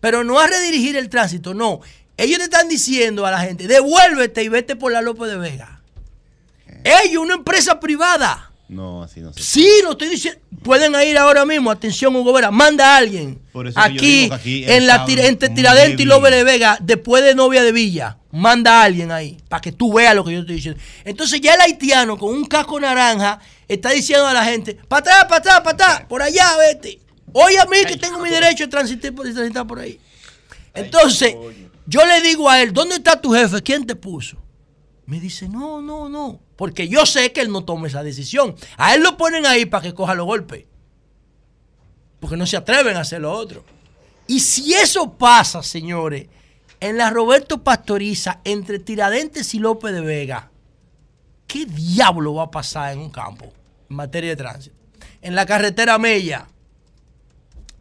Pero 0.00 0.22
no 0.22 0.38
a 0.38 0.46
redirigir 0.46 0.96
el 0.96 1.08
tránsito, 1.08 1.54
no. 1.54 1.80
Ellos 2.16 2.38
te 2.38 2.44
están 2.44 2.68
diciendo 2.68 3.26
a 3.26 3.30
la 3.30 3.40
gente, 3.40 3.66
devuélvete 3.66 4.42
y 4.42 4.48
vete 4.48 4.76
por 4.76 4.92
la 4.92 5.02
López 5.02 5.30
de 5.30 5.36
Vega. 5.36 5.80
Ellos, 6.84 7.22
una 7.22 7.34
empresa 7.34 7.80
privada. 7.80 8.50
No, 8.68 9.02
así 9.02 9.20
no 9.20 9.32
se 9.32 9.42
Sí, 9.42 9.68
lo 9.82 9.92
estoy 9.92 10.08
diciendo. 10.08 10.40
Pueden 10.62 10.94
ir 11.06 11.18
ahora 11.18 11.44
mismo, 11.44 11.70
atención, 11.70 12.14
Hugo 12.14 12.32
Vera, 12.32 12.50
manda 12.50 12.94
a 12.94 12.96
alguien. 12.98 13.40
aquí, 13.74 14.30
en 14.66 14.86
la 14.86 15.04
entre 15.06 15.48
Tiradentes 15.50 16.00
y 16.00 16.04
López 16.04 16.30
de 16.30 16.44
Vega, 16.44 16.78
después 16.80 17.22
de 17.24 17.34
novia 17.34 17.62
de 17.62 17.72
Villa, 17.72 18.16
manda 18.30 18.80
a 18.80 18.84
alguien 18.84 19.10
ahí, 19.12 19.36
para 19.48 19.60
que 19.60 19.72
tú 19.72 19.92
veas 19.92 20.14
lo 20.14 20.24
que 20.24 20.32
yo 20.32 20.40
estoy 20.40 20.56
diciendo. 20.56 20.80
Entonces 21.04 21.40
ya 21.40 21.54
el 21.54 21.60
haitiano 21.60 22.16
con 22.16 22.30
un 22.30 22.46
casco 22.46 22.80
naranja 22.80 23.40
está 23.68 23.90
diciendo 23.90 24.26
a 24.26 24.32
la 24.32 24.44
gente, 24.44 24.74
para 24.88 25.00
atrás, 25.00 25.24
para 25.24 25.36
atrás, 25.36 25.60
para 25.60 25.70
atrás, 25.70 26.06
por 26.08 26.22
allá, 26.22 26.56
vete. 26.56 27.00
Oye 27.32 27.58
a 27.58 27.66
mí 27.66 27.78
que 27.86 27.96
tengo 27.96 28.18
mi 28.20 28.30
derecho 28.30 28.66
de 28.66 28.70
transitar 28.70 29.66
por 29.66 29.78
ahí. 29.78 29.98
Entonces, 30.72 31.34
yo 31.86 32.06
le 32.06 32.20
digo 32.20 32.48
a 32.48 32.62
él, 32.62 32.72
¿dónde 32.72 32.96
está 32.96 33.20
tu 33.20 33.32
jefe? 33.32 33.62
¿Quién 33.62 33.86
te 33.86 33.96
puso? 33.96 34.36
Me 35.06 35.20
dice, 35.20 35.48
no, 35.48 35.82
no, 35.82 36.08
no. 36.08 36.40
Porque 36.56 36.88
yo 36.88 37.04
sé 37.04 37.32
que 37.32 37.40
él 37.40 37.50
no 37.50 37.64
toma 37.64 37.88
esa 37.88 38.02
decisión. 38.02 38.54
A 38.76 38.94
él 38.94 39.02
lo 39.02 39.16
ponen 39.16 39.46
ahí 39.46 39.66
para 39.66 39.82
que 39.82 39.94
coja 39.94 40.14
los 40.14 40.26
golpes. 40.26 40.64
Porque 42.20 42.36
no 42.36 42.46
se 42.46 42.56
atreven 42.56 42.96
a 42.96 43.00
hacer 43.00 43.20
lo 43.20 43.32
otro. 43.32 43.64
Y 44.26 44.40
si 44.40 44.72
eso 44.72 45.12
pasa, 45.12 45.62
señores, 45.62 46.28
en 46.80 46.96
la 46.96 47.10
Roberto 47.10 47.62
Pastoriza, 47.62 48.40
entre 48.44 48.78
Tiradentes 48.78 49.54
y 49.54 49.58
López 49.58 49.92
de 49.92 50.00
Vega, 50.00 50.50
¿qué 51.54 51.66
diablo 51.66 52.34
va 52.34 52.42
a 52.42 52.50
pasar 52.50 52.92
en 52.92 52.98
un 52.98 53.10
campo 53.10 53.44
en 53.88 53.94
materia 53.94 54.30
de 54.30 54.36
tránsito? 54.36 54.74
En 55.22 55.36
la 55.36 55.46
carretera 55.46 55.98
Mella, 55.98 56.48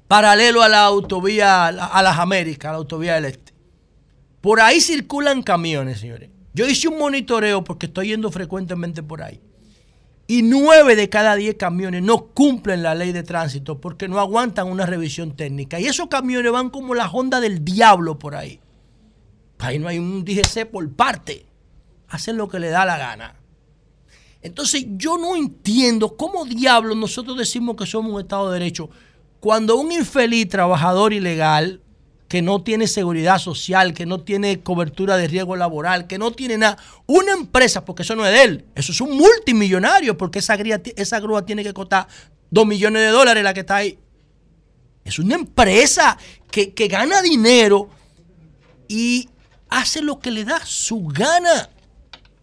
paralelo 0.07 0.61
a 0.61 0.69
la 0.69 0.83
autovía, 0.83 1.65
a 1.65 2.03
las 2.03 2.19
Américas, 2.19 2.69
a 2.69 2.73
la 2.73 2.77
autovía 2.77 3.15
del 3.15 3.25
Este. 3.25 3.51
Por 4.41 4.61
ahí 4.61 4.79
circulan 4.79 5.41
camiones, 5.41 6.01
señores. 6.01 6.29
Yo 6.53 6.67
hice 6.67 6.87
un 6.87 6.99
monitoreo 6.99 7.63
porque 7.63 7.87
estoy 7.87 8.09
yendo 8.09 8.29
frecuentemente 8.29 9.01
por 9.01 9.23
ahí. 9.23 9.41
Y 10.27 10.43
nueve 10.43 10.95
de 10.95 11.09
cada 11.09 11.35
diez 11.35 11.55
camiones 11.55 12.03
no 12.03 12.27
cumplen 12.27 12.83
la 12.83 12.93
ley 12.93 13.11
de 13.11 13.23
tránsito 13.23 13.81
porque 13.81 14.07
no 14.07 14.19
aguantan 14.19 14.67
una 14.67 14.85
revisión 14.85 15.35
técnica. 15.35 15.79
Y 15.79 15.87
esos 15.87 16.09
camiones 16.09 16.51
van 16.51 16.69
como 16.69 16.93
la 16.93 17.09
Honda 17.09 17.41
del 17.41 17.65
diablo 17.65 18.19
por 18.19 18.35
ahí. 18.35 18.59
Ahí 19.57 19.79
no 19.79 19.87
hay 19.87 19.97
un 19.97 20.23
DGC 20.23 20.69
por 20.69 20.87
parte. 20.93 21.47
Hacen 22.09 22.37
lo 22.37 22.47
que 22.47 22.59
le 22.59 22.69
da 22.69 22.85
la 22.85 22.99
gana. 22.99 23.39
Entonces 24.43 24.85
yo 24.97 25.17
no 25.17 25.35
entiendo 25.35 26.15
cómo 26.15 26.45
diablos 26.45 26.97
nosotros 26.97 27.37
decimos 27.37 27.75
que 27.77 27.85
somos 27.85 28.13
un 28.13 28.19
Estado 28.19 28.51
de 28.51 28.59
Derecho 28.59 28.89
cuando 29.39 29.77
un 29.77 29.91
infeliz 29.91 30.49
trabajador 30.49 31.13
ilegal 31.13 31.81
que 32.27 32.41
no 32.41 32.63
tiene 32.63 32.87
seguridad 32.87 33.37
social, 33.39 33.93
que 33.93 34.05
no 34.05 34.21
tiene 34.21 34.61
cobertura 34.61 35.17
de 35.17 35.27
riesgo 35.27 35.55
laboral, 35.55 36.07
que 36.07 36.17
no 36.17 36.31
tiene 36.31 36.57
nada, 36.57 36.77
una 37.05 37.33
empresa, 37.33 37.85
porque 37.85 38.03
eso 38.03 38.15
no 38.15 38.25
es 38.25 38.33
de 38.33 38.43
él, 38.43 38.65
eso 38.73 38.91
es 38.91 39.01
un 39.01 39.15
multimillonario, 39.15 40.17
porque 40.17 40.39
esa, 40.39 40.55
esa 40.95 41.19
grúa 41.19 41.45
tiene 41.45 41.63
que 41.63 41.73
costar 41.73 42.07
dos 42.49 42.65
millones 42.65 43.03
de 43.03 43.09
dólares 43.09 43.43
la 43.43 43.53
que 43.53 43.59
está 43.59 43.77
ahí. 43.77 43.99
Es 45.05 45.19
una 45.19 45.35
empresa 45.35 46.17
que, 46.49 46.73
que 46.73 46.87
gana 46.87 47.21
dinero 47.21 47.89
y 48.87 49.29
hace 49.69 50.01
lo 50.01 50.19
que 50.19 50.31
le 50.31 50.43
da 50.43 50.65
su 50.65 51.05
gana. 51.07 51.69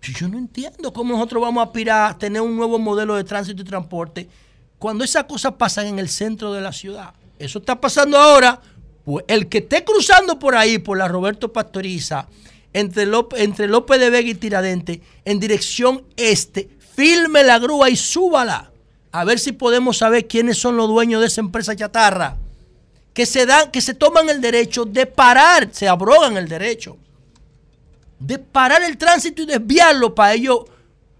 Yo 0.03 0.29
no 0.29 0.39
entiendo 0.39 0.93
cómo 0.93 1.15
nosotros 1.15 1.43
vamos 1.43 1.61
a 1.61 1.67
aspirar 1.67 2.11
a 2.11 2.19
tener 2.19 2.41
un 2.41 2.57
nuevo 2.57 2.79
modelo 2.79 3.17
de 3.17 3.25
tránsito 3.25 3.63
y 3.63 3.65
transporte 3.65 4.29
cuando 4.79 5.05
esas 5.05 5.25
cosas 5.25 5.55
pasan 5.55 5.87
en 5.87 5.99
el 5.99 6.09
centro 6.09 6.53
de 6.55 6.63
la 6.63 6.73
ciudad. 6.73 7.13
Eso 7.39 7.59
está 7.59 7.81
pasando 7.81 8.19
ahora. 8.19 8.61
Pues 9.05 9.25
el 9.29 9.49
que 9.49 9.59
esté 9.59 9.85
cruzando 9.85 10.39
por 10.39 10.55
ahí, 10.55 10.79
por 10.79 10.97
la 10.97 11.09
Roberto 11.09 11.53
Pastoriza, 11.53 12.29
entre 12.73 13.05
López, 13.07 13.41
entre 13.41 13.67
López 13.67 13.99
de 14.01 14.11
Vega 14.11 14.29
y 14.29 14.35
Tiradente, 14.35 15.03
en 15.25 15.41
dirección 15.41 16.05
este, 16.17 16.71
filme 16.95 17.43
la 17.43 17.59
grúa 17.59 17.91
y 17.91 17.97
súbala. 17.97 18.71
A 19.13 19.25
ver 19.25 19.39
si 19.39 19.53
podemos 19.53 19.99
saber 19.99 20.27
quiénes 20.27 20.59
son 20.59 20.77
los 20.77 20.89
dueños 20.89 21.21
de 21.21 21.27
esa 21.27 21.41
empresa 21.41 21.77
chatarra. 21.77 22.37
Que 23.13 23.27
se 23.27 23.45
dan, 23.45 23.71
que 23.71 23.81
se 23.81 23.95
toman 23.95 24.29
el 24.31 24.41
derecho 24.41 24.85
de 24.85 25.05
parar, 25.05 25.69
se 25.73 25.89
abrogan 25.89 26.37
el 26.37 26.49
derecho 26.49 26.97
de 28.21 28.39
parar 28.39 28.83
el 28.83 28.99
tránsito 28.99 29.43
y 29.43 29.47
desviarlo 29.47 30.15
para 30.15 30.35
ello 30.35 30.67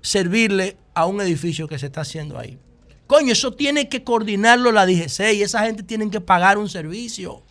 servirle 0.03 0.77
a 0.95 1.07
un 1.07 1.21
edificio 1.21 1.67
que 1.67 1.79
se 1.79 1.87
está 1.87 2.03
haciendo 2.03 2.39
ahí. 2.39 2.59
Coño, 3.07 3.33
eso 3.33 3.53
tiene 3.55 3.89
que 3.89 4.05
coordinarlo 4.05 4.71
la 4.71 4.87
DGC 4.87 5.35
y 5.35 5.43
esa 5.43 5.65
gente 5.65 5.83
tiene 5.83 6.11
que 6.11 6.21
pagar 6.21 6.59
un 6.59 6.69
servicio. 6.69 7.43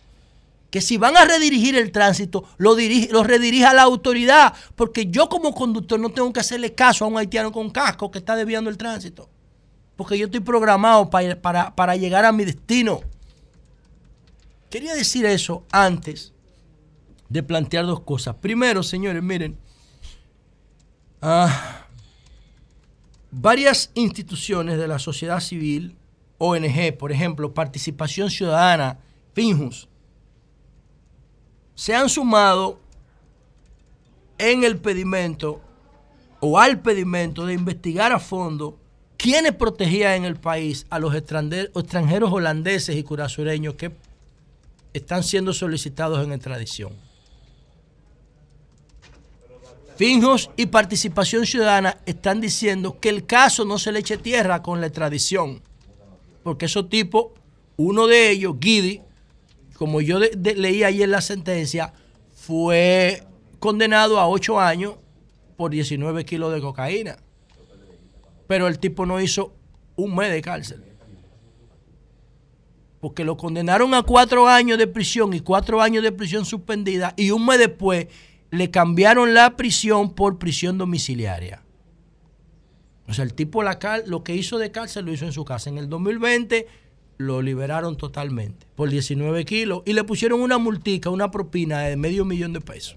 Que 0.70 0.80
si 0.80 0.96
van 0.96 1.16
a 1.16 1.24
redirigir 1.24 1.76
el 1.76 1.90
tránsito, 1.90 2.44
lo, 2.56 2.76
lo 3.10 3.24
redirija 3.24 3.74
la 3.74 3.82
autoridad. 3.82 4.54
Porque 4.76 5.06
yo 5.06 5.28
como 5.28 5.52
conductor 5.52 5.98
no 5.98 6.10
tengo 6.10 6.32
que 6.32 6.40
hacerle 6.40 6.72
caso 6.74 7.04
a 7.04 7.08
un 7.08 7.18
haitiano 7.18 7.50
con 7.50 7.70
casco 7.70 8.10
que 8.10 8.18
está 8.18 8.36
desviando 8.36 8.70
el 8.70 8.78
tránsito. 8.78 9.28
Porque 9.96 10.16
yo 10.16 10.26
estoy 10.26 10.40
programado 10.40 11.10
para, 11.10 11.74
para 11.74 11.96
llegar 11.96 12.24
a 12.24 12.32
mi 12.32 12.44
destino. 12.44 13.00
Quería 14.70 14.94
decir 14.94 15.26
eso 15.26 15.64
antes 15.72 16.32
de 17.30 17.42
plantear 17.42 17.86
dos 17.86 18.00
cosas. 18.00 18.36
Primero, 18.36 18.82
señores, 18.82 19.22
miren, 19.22 19.56
ah, 21.22 21.86
varias 23.30 23.90
instituciones 23.94 24.76
de 24.76 24.88
la 24.88 24.98
sociedad 24.98 25.40
civil, 25.40 25.96
ONG, 26.38 26.96
por 26.98 27.12
ejemplo, 27.12 27.54
Participación 27.54 28.30
Ciudadana, 28.30 28.98
Finjus, 29.32 29.88
se 31.74 31.94
han 31.94 32.08
sumado 32.08 32.80
en 34.36 34.64
el 34.64 34.78
pedimento 34.78 35.60
o 36.40 36.58
al 36.58 36.80
pedimento 36.80 37.46
de 37.46 37.54
investigar 37.54 38.10
a 38.10 38.18
fondo 38.18 38.76
quiénes 39.16 39.54
protegían 39.54 40.14
en 40.14 40.24
el 40.24 40.36
país 40.36 40.86
a 40.90 40.98
los 40.98 41.14
extranjeros 41.14 42.32
holandeses 42.32 42.96
y 42.96 43.02
curasureños 43.04 43.74
que 43.74 43.92
están 44.94 45.22
siendo 45.22 45.52
solicitados 45.52 46.24
en 46.24 46.32
extradición. 46.32 47.09
Finjos 50.00 50.50
y 50.56 50.64
Participación 50.64 51.44
Ciudadana 51.44 51.98
están 52.06 52.40
diciendo 52.40 52.98
que 53.00 53.10
el 53.10 53.26
caso 53.26 53.66
no 53.66 53.76
se 53.78 53.92
le 53.92 53.98
eche 53.98 54.16
tierra 54.16 54.62
con 54.62 54.80
la 54.80 54.86
extradición. 54.86 55.60
Porque 56.42 56.64
esos 56.64 56.88
tipos, 56.88 57.26
uno 57.76 58.06
de 58.06 58.30
ellos, 58.30 58.54
Guidi, 58.58 59.02
como 59.74 60.00
yo 60.00 60.18
leí 60.18 60.84
ayer 60.84 61.06
la 61.06 61.20
sentencia, 61.20 61.92
fue 62.34 63.24
condenado 63.58 64.18
a 64.18 64.26
ocho 64.26 64.58
años 64.58 64.94
por 65.58 65.70
19 65.70 66.24
kilos 66.24 66.54
de 66.54 66.62
cocaína. 66.62 67.18
Pero 68.46 68.68
el 68.68 68.78
tipo 68.78 69.04
no 69.04 69.20
hizo 69.20 69.52
un 69.96 70.16
mes 70.16 70.32
de 70.32 70.40
cárcel. 70.40 70.82
Porque 73.02 73.22
lo 73.22 73.36
condenaron 73.36 73.92
a 73.92 74.02
cuatro 74.02 74.48
años 74.48 74.78
de 74.78 74.86
prisión 74.86 75.34
y 75.34 75.40
cuatro 75.40 75.82
años 75.82 76.02
de 76.02 76.10
prisión 76.10 76.46
suspendida 76.46 77.12
y 77.18 77.32
un 77.32 77.44
mes 77.44 77.58
después 77.58 78.06
le 78.50 78.70
cambiaron 78.70 79.34
la 79.34 79.56
prisión 79.56 80.14
por 80.14 80.38
prisión 80.38 80.78
domiciliaria. 80.78 81.62
O 83.08 83.12
sea, 83.12 83.24
el 83.24 83.34
tipo 83.34 83.62
la 83.62 83.78
lo 84.06 84.22
que 84.22 84.36
hizo 84.36 84.58
de 84.58 84.70
cárcel 84.70 85.04
lo 85.04 85.12
hizo 85.12 85.24
en 85.24 85.32
su 85.32 85.44
casa. 85.44 85.68
En 85.68 85.78
el 85.78 85.88
2020 85.88 86.66
lo 87.18 87.42
liberaron 87.42 87.96
totalmente 87.96 88.66
por 88.76 88.88
19 88.88 89.44
kilos 89.44 89.82
y 89.84 89.92
le 89.92 90.04
pusieron 90.04 90.40
una 90.40 90.58
multica, 90.58 91.10
una 91.10 91.30
propina 91.30 91.80
de 91.80 91.96
medio 91.96 92.24
millón 92.24 92.52
de 92.52 92.60
pesos. 92.60 92.96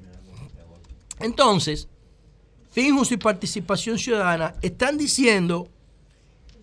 Entonces, 1.20 1.88
Finjus 2.72 3.12
y 3.12 3.18
Participación 3.18 3.98
Ciudadana 3.98 4.56
están 4.62 4.98
diciendo 4.98 5.70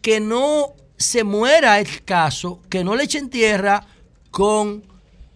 que 0.01 0.21
no 0.21 0.75
se 0.97 1.25
muera 1.25 1.79
el 1.81 2.03
caso, 2.05 2.61
que 2.69 2.85
no 2.85 2.97
le 2.97 3.05
echen 3.05 3.31
tierra 3.31 3.87
con 4.31 4.83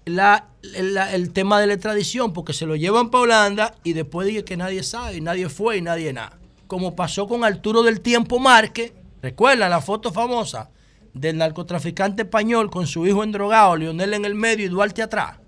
la 0.04 0.48
el, 0.72 1.32
tema 1.32 1.60
de 1.60 1.66
la 1.66 1.74
extradición 1.74 2.32
porque 2.32 2.52
se 2.52 2.66
lo 2.66 2.76
llevan 2.76 3.10
para 3.10 3.22
Holanda 3.22 3.74
y 3.84 3.92
después 3.92 4.26
dije 4.26 4.44
que 4.44 4.56
nadie 4.56 4.82
sabe, 4.82 5.20
nadie 5.20 5.48
fue 5.48 5.78
y 5.78 5.82
nadie 5.82 6.12
nada. 6.12 6.38
Como 6.66 6.96
pasó 6.96 7.28
con 7.28 7.44
Arturo 7.44 7.82
del 7.82 8.00
Tiempo 8.00 8.38
Márquez, 8.38 8.92
recuerda 9.22 9.68
la 9.68 9.80
foto 9.80 10.12
famosa 10.12 10.70
del 11.12 11.36
narcotraficante 11.36 12.22
español 12.22 12.70
con 12.70 12.86
su 12.86 13.06
hijo 13.06 13.22
endrogado, 13.22 13.76
Lionel 13.76 14.14
en 14.14 14.24
el 14.24 14.34
medio 14.34 14.66
y 14.66 14.68
Duarte 14.68 15.02
atrás, 15.02 15.38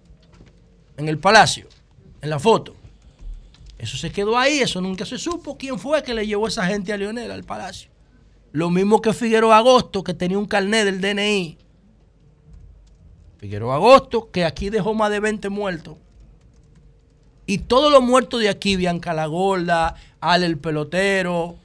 en 0.97 1.09
el 1.09 1.19
palacio, 1.19 1.67
en 2.21 2.31
la 2.31 2.39
foto. 2.39 2.75
Eso 3.79 3.97
se 3.97 4.11
quedó 4.11 4.39
ahí, 4.39 4.61
eso 4.61 4.81
nunca 4.81 5.05
se 5.05 5.19
supo 5.19 5.57
quién 5.57 5.79
fue 5.79 6.03
que 6.03 6.15
le 6.15 6.27
llevó 6.27 6.49
esa 6.49 6.67
gente 6.67 6.93
a 6.93 6.97
Lionel 6.97 7.31
al 7.31 7.45
palacio. 7.45 7.91
Lo 8.53 8.71
mismo 8.71 9.03
que 9.03 9.13
Figueroa 9.13 9.59
Agosto, 9.59 10.05
que 10.05 10.15
tenía 10.15 10.39
un 10.39 10.47
carnet 10.47 10.85
del 10.85 11.01
DNI 11.01 11.59
Agosto, 13.55 14.31
que 14.31 14.45
aquí 14.45 14.71
dejó 14.71 14.95
más 14.95 15.11
de 15.11 15.21
20 15.21 15.49
muertos. 15.49 15.97
Y 17.47 17.59
todos 17.59 17.93
los 17.93 18.03
muertos 18.03 18.41
de 18.41 18.49
aquí, 18.49 18.77
Bianca 18.77 19.15
la 19.15 19.27
Gorda, 19.27 19.95
Ale 20.21 20.47
el 20.47 20.59
pelotero, 20.59 21.57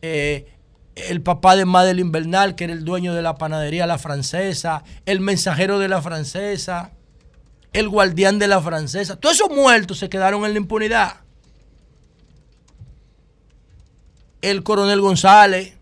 eh, 0.00 0.46
el 0.94 1.20
papá 1.20 1.54
de 1.54 1.64
Madeline 1.64 2.10
Bernal, 2.10 2.54
que 2.54 2.64
era 2.64 2.72
el 2.72 2.84
dueño 2.84 3.14
de 3.14 3.22
la 3.22 3.36
panadería 3.36 3.86
La 3.86 3.98
Francesa, 3.98 4.84
el 5.06 5.20
mensajero 5.20 5.78
de 5.78 5.88
la 5.88 6.00
Francesa, 6.02 6.92
el 7.72 7.88
guardián 7.88 8.38
de 8.38 8.48
la 8.48 8.60
Francesa. 8.60 9.16
Todos 9.16 9.36
esos 9.36 9.50
muertos 9.50 9.98
se 9.98 10.08
quedaron 10.08 10.44
en 10.44 10.52
la 10.52 10.58
impunidad. 10.58 11.20
El 14.40 14.62
coronel 14.62 15.00
González, 15.00 15.74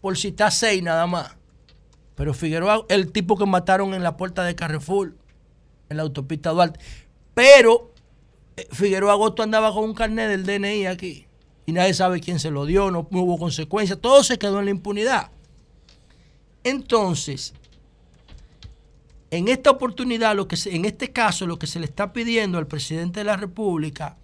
por 0.00 0.18
citar 0.18 0.52
seis 0.52 0.82
nada 0.82 1.06
más. 1.06 1.39
Pero 2.20 2.34
Figueroa, 2.34 2.84
el 2.90 3.12
tipo 3.12 3.34
que 3.38 3.46
mataron 3.46 3.94
en 3.94 4.02
la 4.02 4.18
puerta 4.18 4.44
de 4.44 4.54
Carrefour, 4.54 5.16
en 5.88 5.96
la 5.96 6.02
autopista 6.02 6.50
Duarte. 6.50 6.78
Pero 7.32 7.94
eh, 8.58 8.68
Figueroa 8.72 9.12
Agosto 9.12 9.42
andaba 9.42 9.72
con 9.72 9.84
un 9.84 9.94
carnet 9.94 10.28
del 10.28 10.44
DNI 10.44 10.84
aquí. 10.84 11.24
Y 11.64 11.72
nadie 11.72 11.94
sabe 11.94 12.20
quién 12.20 12.38
se 12.38 12.50
lo 12.50 12.66
dio, 12.66 12.90
no, 12.90 13.08
hubo 13.10 13.38
consecuencias. 13.38 13.98
Todo 13.98 14.22
se 14.22 14.38
quedó 14.38 14.58
en 14.58 14.66
la 14.66 14.70
impunidad. 14.70 15.30
Entonces, 16.62 17.54
en 19.30 19.48
esta 19.48 19.70
oportunidad, 19.70 20.36
lo 20.36 20.46
que 20.46 20.58
en 20.66 20.84
este 20.84 21.12
caso, 21.12 21.46
lo 21.46 21.58
que 21.58 21.66
se 21.66 21.80
le 21.80 21.86
está 21.86 22.12
pidiendo 22.12 22.58
al 22.58 22.66
presidente 22.66 23.20
de 23.20 23.24
la 23.24 23.38
República 23.38 24.18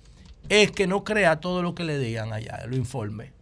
es 0.51 0.71
que 0.71 0.87
no 0.87 1.03
crea 1.03 1.41
todo 1.41 1.63
lo 1.63 1.75
que 1.75 1.85
le 1.85 1.99
digan 1.99 2.35
allá, 2.35 2.63
lo 2.69 2.77
informe. 2.77 3.33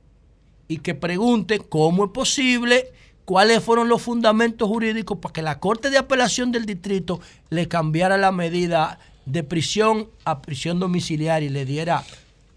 Y 0.69 0.79
que 0.79 0.95
pregunte 0.95 1.59
cómo 1.59 2.05
es 2.05 2.11
posible 2.13 2.93
cuáles 3.25 3.63
fueron 3.63 3.89
los 3.89 4.03
fundamentos 4.03 4.69
jurídicos 4.69 5.19
para 5.19 5.33
que 5.33 5.43
la 5.43 5.61
Corte 5.61 5.91
de 5.91 5.99
Apelación 5.99 6.53
del 6.53 6.67
Distrito 6.67 7.21
le 7.51 7.69
cambiara 7.69 8.17
la 8.17 8.33
medida 8.33 8.99
de 9.27 9.43
prisión 9.43 10.09
a 10.25 10.43
prisión 10.43 10.79
domiciliaria 10.79 11.49
y 11.49 11.53
le 11.53 11.65
diera 11.65 12.05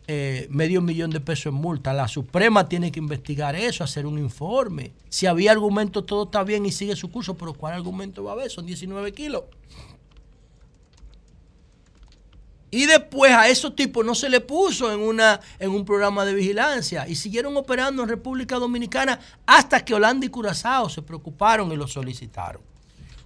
eh, 0.09 0.47
medio 0.49 0.81
millón 0.81 1.11
de 1.11 1.19
pesos 1.19 1.47
en 1.47 1.55
multa. 1.55 1.93
La 1.93 2.07
Suprema 2.07 2.69
tiene 2.69 2.91
que 2.91 2.99
investigar 2.99 3.55
eso, 3.55 3.83
hacer 3.83 4.05
un 4.05 4.17
informe. 4.17 4.91
Si 5.09 5.25
había 5.25 5.51
argumento, 5.51 6.03
todo 6.03 6.23
está 6.23 6.43
bien 6.43 6.65
y 6.65 6.71
sigue 6.71 6.95
su 6.95 7.11
curso, 7.11 7.35
pero 7.35 7.53
¿cuál 7.53 7.73
argumento 7.73 8.23
va 8.23 8.31
a 8.31 8.33
haber? 8.35 8.49
Son 8.49 8.65
19 8.65 9.11
kilos. 9.13 9.43
Y 12.69 12.85
después 12.85 13.31
a 13.31 13.47
esos 13.47 13.75
tipos 13.75 14.05
no 14.05 14.13
se 14.13 14.29
le 14.29 14.41
puso 14.41 14.91
en, 14.91 14.99
una, 14.99 15.39
en 15.57 15.71
un 15.71 15.85
programa 15.85 16.25
de 16.25 16.33
vigilancia 16.33 17.07
y 17.07 17.15
siguieron 17.15 17.55
operando 17.55 18.03
en 18.03 18.09
República 18.09 18.57
Dominicana 18.57 19.19
hasta 19.45 19.85
que 19.85 19.93
Holanda 19.93 20.25
y 20.25 20.29
Curazao 20.29 20.89
se 20.89 21.01
preocuparon 21.01 21.71
y 21.71 21.77
lo 21.77 21.87
solicitaron. 21.87 22.61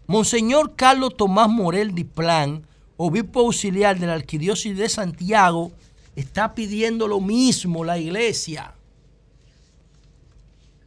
Monseñor 0.06 0.76
Carlos 0.76 1.18
Tomás 1.18 1.50
Morel 1.50 1.96
Diplán, 1.96 2.68
obispo 2.98 3.40
auxiliar 3.40 3.98
de 3.98 4.06
la 4.06 4.14
Arquidiócesis 4.14 4.78
de 4.78 4.90
Santiago, 4.90 5.72
está 6.16 6.54
pidiendo 6.54 7.08
lo 7.08 7.20
mismo 7.20 7.84
la 7.84 7.98
iglesia. 7.98 8.76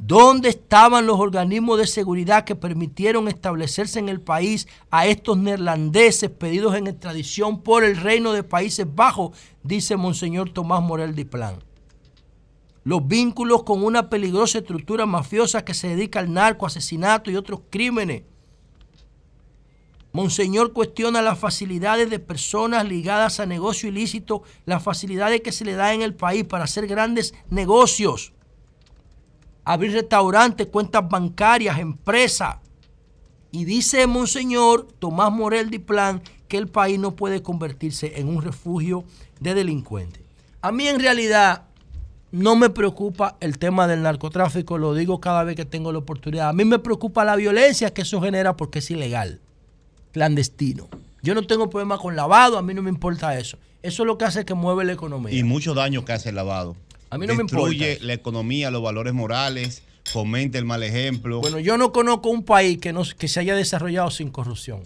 ¿Dónde 0.07 0.51
estaban 0.51 1.07
los 1.07 1.19
organismos 1.19 1.79
de 1.79 1.87
seguridad 1.87 2.45
que 2.45 2.55
permitieron 2.55 3.27
establecerse 3.27 3.99
en 3.99 4.11
el 4.11 4.21
país 4.21 4.69
a 4.91 5.07
estos 5.07 5.39
neerlandeses 5.39 6.29
pedidos 6.29 6.77
en 6.77 6.89
extradición 6.89 7.63
por 7.63 7.85
el 7.85 7.97
reino 7.97 8.35
de 8.35 8.43
Países 8.43 8.87
Bajos? 8.95 9.35
Dice 9.63 9.97
Monseñor 9.97 10.51
Tomás 10.51 10.83
Morel 10.83 11.15
Diplán. 11.15 11.65
Los 12.83 13.09
vínculos 13.09 13.63
con 13.63 13.83
una 13.83 14.11
peligrosa 14.11 14.59
estructura 14.59 15.07
mafiosa 15.07 15.65
que 15.65 15.73
se 15.73 15.89
dedica 15.89 16.19
al 16.19 16.31
narco, 16.31 16.67
asesinato 16.67 17.31
y 17.31 17.37
otros 17.37 17.61
crímenes. 17.71 18.25
Monseñor 20.13 20.75
cuestiona 20.75 21.23
las 21.23 21.39
facilidades 21.39 22.11
de 22.11 22.19
personas 22.19 22.85
ligadas 22.85 23.41
a 23.41 23.47
negocio 23.47 23.89
ilícito, 23.89 24.43
las 24.67 24.83
facilidades 24.83 25.41
que 25.41 25.51
se 25.51 25.65
le 25.65 25.73
da 25.73 25.95
en 25.95 26.03
el 26.03 26.15
país 26.15 26.45
para 26.45 26.65
hacer 26.65 26.87
grandes 26.87 27.33
negocios 27.49 28.34
abrir 29.65 29.93
restaurantes, 29.93 30.67
cuentas 30.67 31.09
bancarias, 31.09 31.79
empresas. 31.79 32.57
Y 33.51 33.65
dice 33.65 34.07
Monseñor 34.07 34.89
Tomás 34.99 35.33
Morel 35.33 35.71
Diplán 35.71 36.23
que 36.49 36.57
el 36.57 36.69
país 36.69 36.99
no 36.99 37.17
puede 37.17 37.43
convertirse 37.43 38.19
en 38.21 38.29
un 38.29 38.43
refugio 38.43 39.05
de 39.41 39.55
delincuentes. 39.55 40.23
A 40.61 40.73
mí 40.73 40.87
en 40.89 40.99
realidad 40.99 41.65
no 42.33 42.57
me 42.57 42.69
preocupa 42.69 43.37
el 43.41 43.59
tema 43.59 43.87
del 43.87 44.03
narcotráfico, 44.03 44.77
lo 44.77 44.93
digo 44.95 45.21
cada 45.21 45.45
vez 45.45 45.55
que 45.55 45.65
tengo 45.65 45.93
la 45.93 45.99
oportunidad. 45.99 46.49
A 46.49 46.53
mí 46.53 46.65
me 46.65 46.81
preocupa 46.81 47.25
la 47.25 47.37
violencia 47.37 47.95
que 47.95 48.03
eso 48.03 48.21
genera 48.21 48.57
porque 48.57 48.81
es 48.81 48.91
ilegal, 48.91 49.41
clandestino. 50.11 50.89
Yo 51.23 51.35
no 51.35 51.47
tengo 51.47 51.71
problema 51.71 51.97
con 51.97 52.17
lavado, 52.17 52.59
a 52.59 52.63
mí 52.63 52.75
no 52.75 52.83
me 52.83 52.91
importa 52.91 53.39
eso. 53.39 53.57
Eso 53.83 54.03
es 54.03 54.07
lo 54.07 54.19
que 54.19 54.25
hace 54.25 54.45
que 54.45 54.55
mueve 54.55 54.85
la 54.85 54.95
economía. 54.95 55.33
Y 55.33 55.45
mucho 55.45 55.75
daño 55.75 56.05
que 56.05 56.13
hace 56.13 56.31
el 56.31 56.35
lavado. 56.35 56.77
A 57.11 57.19
mí 57.19 57.27
no 57.27 57.35
Destruye 57.35 57.99
la 58.01 58.13
economía, 58.13 58.71
los 58.71 58.83
valores 58.83 59.15
morales, 59.15 59.83
fomenta 60.05 60.59
el 60.59 60.65
mal 60.65 60.83
ejemplo. 60.83 61.41
Bueno, 61.41 61.59
yo 61.59 61.77
no 61.79 61.93
conozco 61.93 62.29
un 62.31 62.45
país 62.45 62.79
que, 62.79 62.93
no, 62.93 63.03
que 63.19 63.29
se 63.29 63.41
haya 63.41 63.55
desarrollado 63.55 64.11
sin 64.11 64.31
corrupción. 64.31 64.83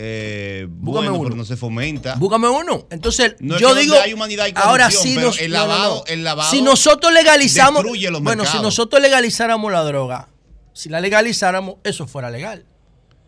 Eh, 0.00 0.68
bueno, 0.70 1.12
uno. 1.12 1.24
pero 1.24 1.34
no 1.34 1.44
se 1.44 1.56
fomenta. 1.56 2.14
Búscame 2.14 2.48
uno. 2.48 2.86
Entonces, 2.90 3.34
yo 3.40 3.74
digo. 3.74 3.96
Hay 4.00 4.12
humanidad 4.12 4.46
y 4.46 4.52
ahora 4.54 4.92
sí 4.92 5.16
nos, 5.16 5.40
el 5.40 5.50
lavado, 5.50 6.04
el 6.06 6.22
lavado 6.22 6.50
si 6.50 6.62
nosotros 6.62 7.12
legalizamos. 7.12 7.82
bueno, 8.22 8.44
si 8.44 8.60
nosotros 8.60 9.02
legalizáramos 9.02 9.72
la 9.72 9.82
droga, 9.82 10.28
si 10.72 10.88
la 10.88 11.00
legalizáramos, 11.00 11.76
eso 11.82 12.06
fuera 12.06 12.30
legal. 12.30 12.64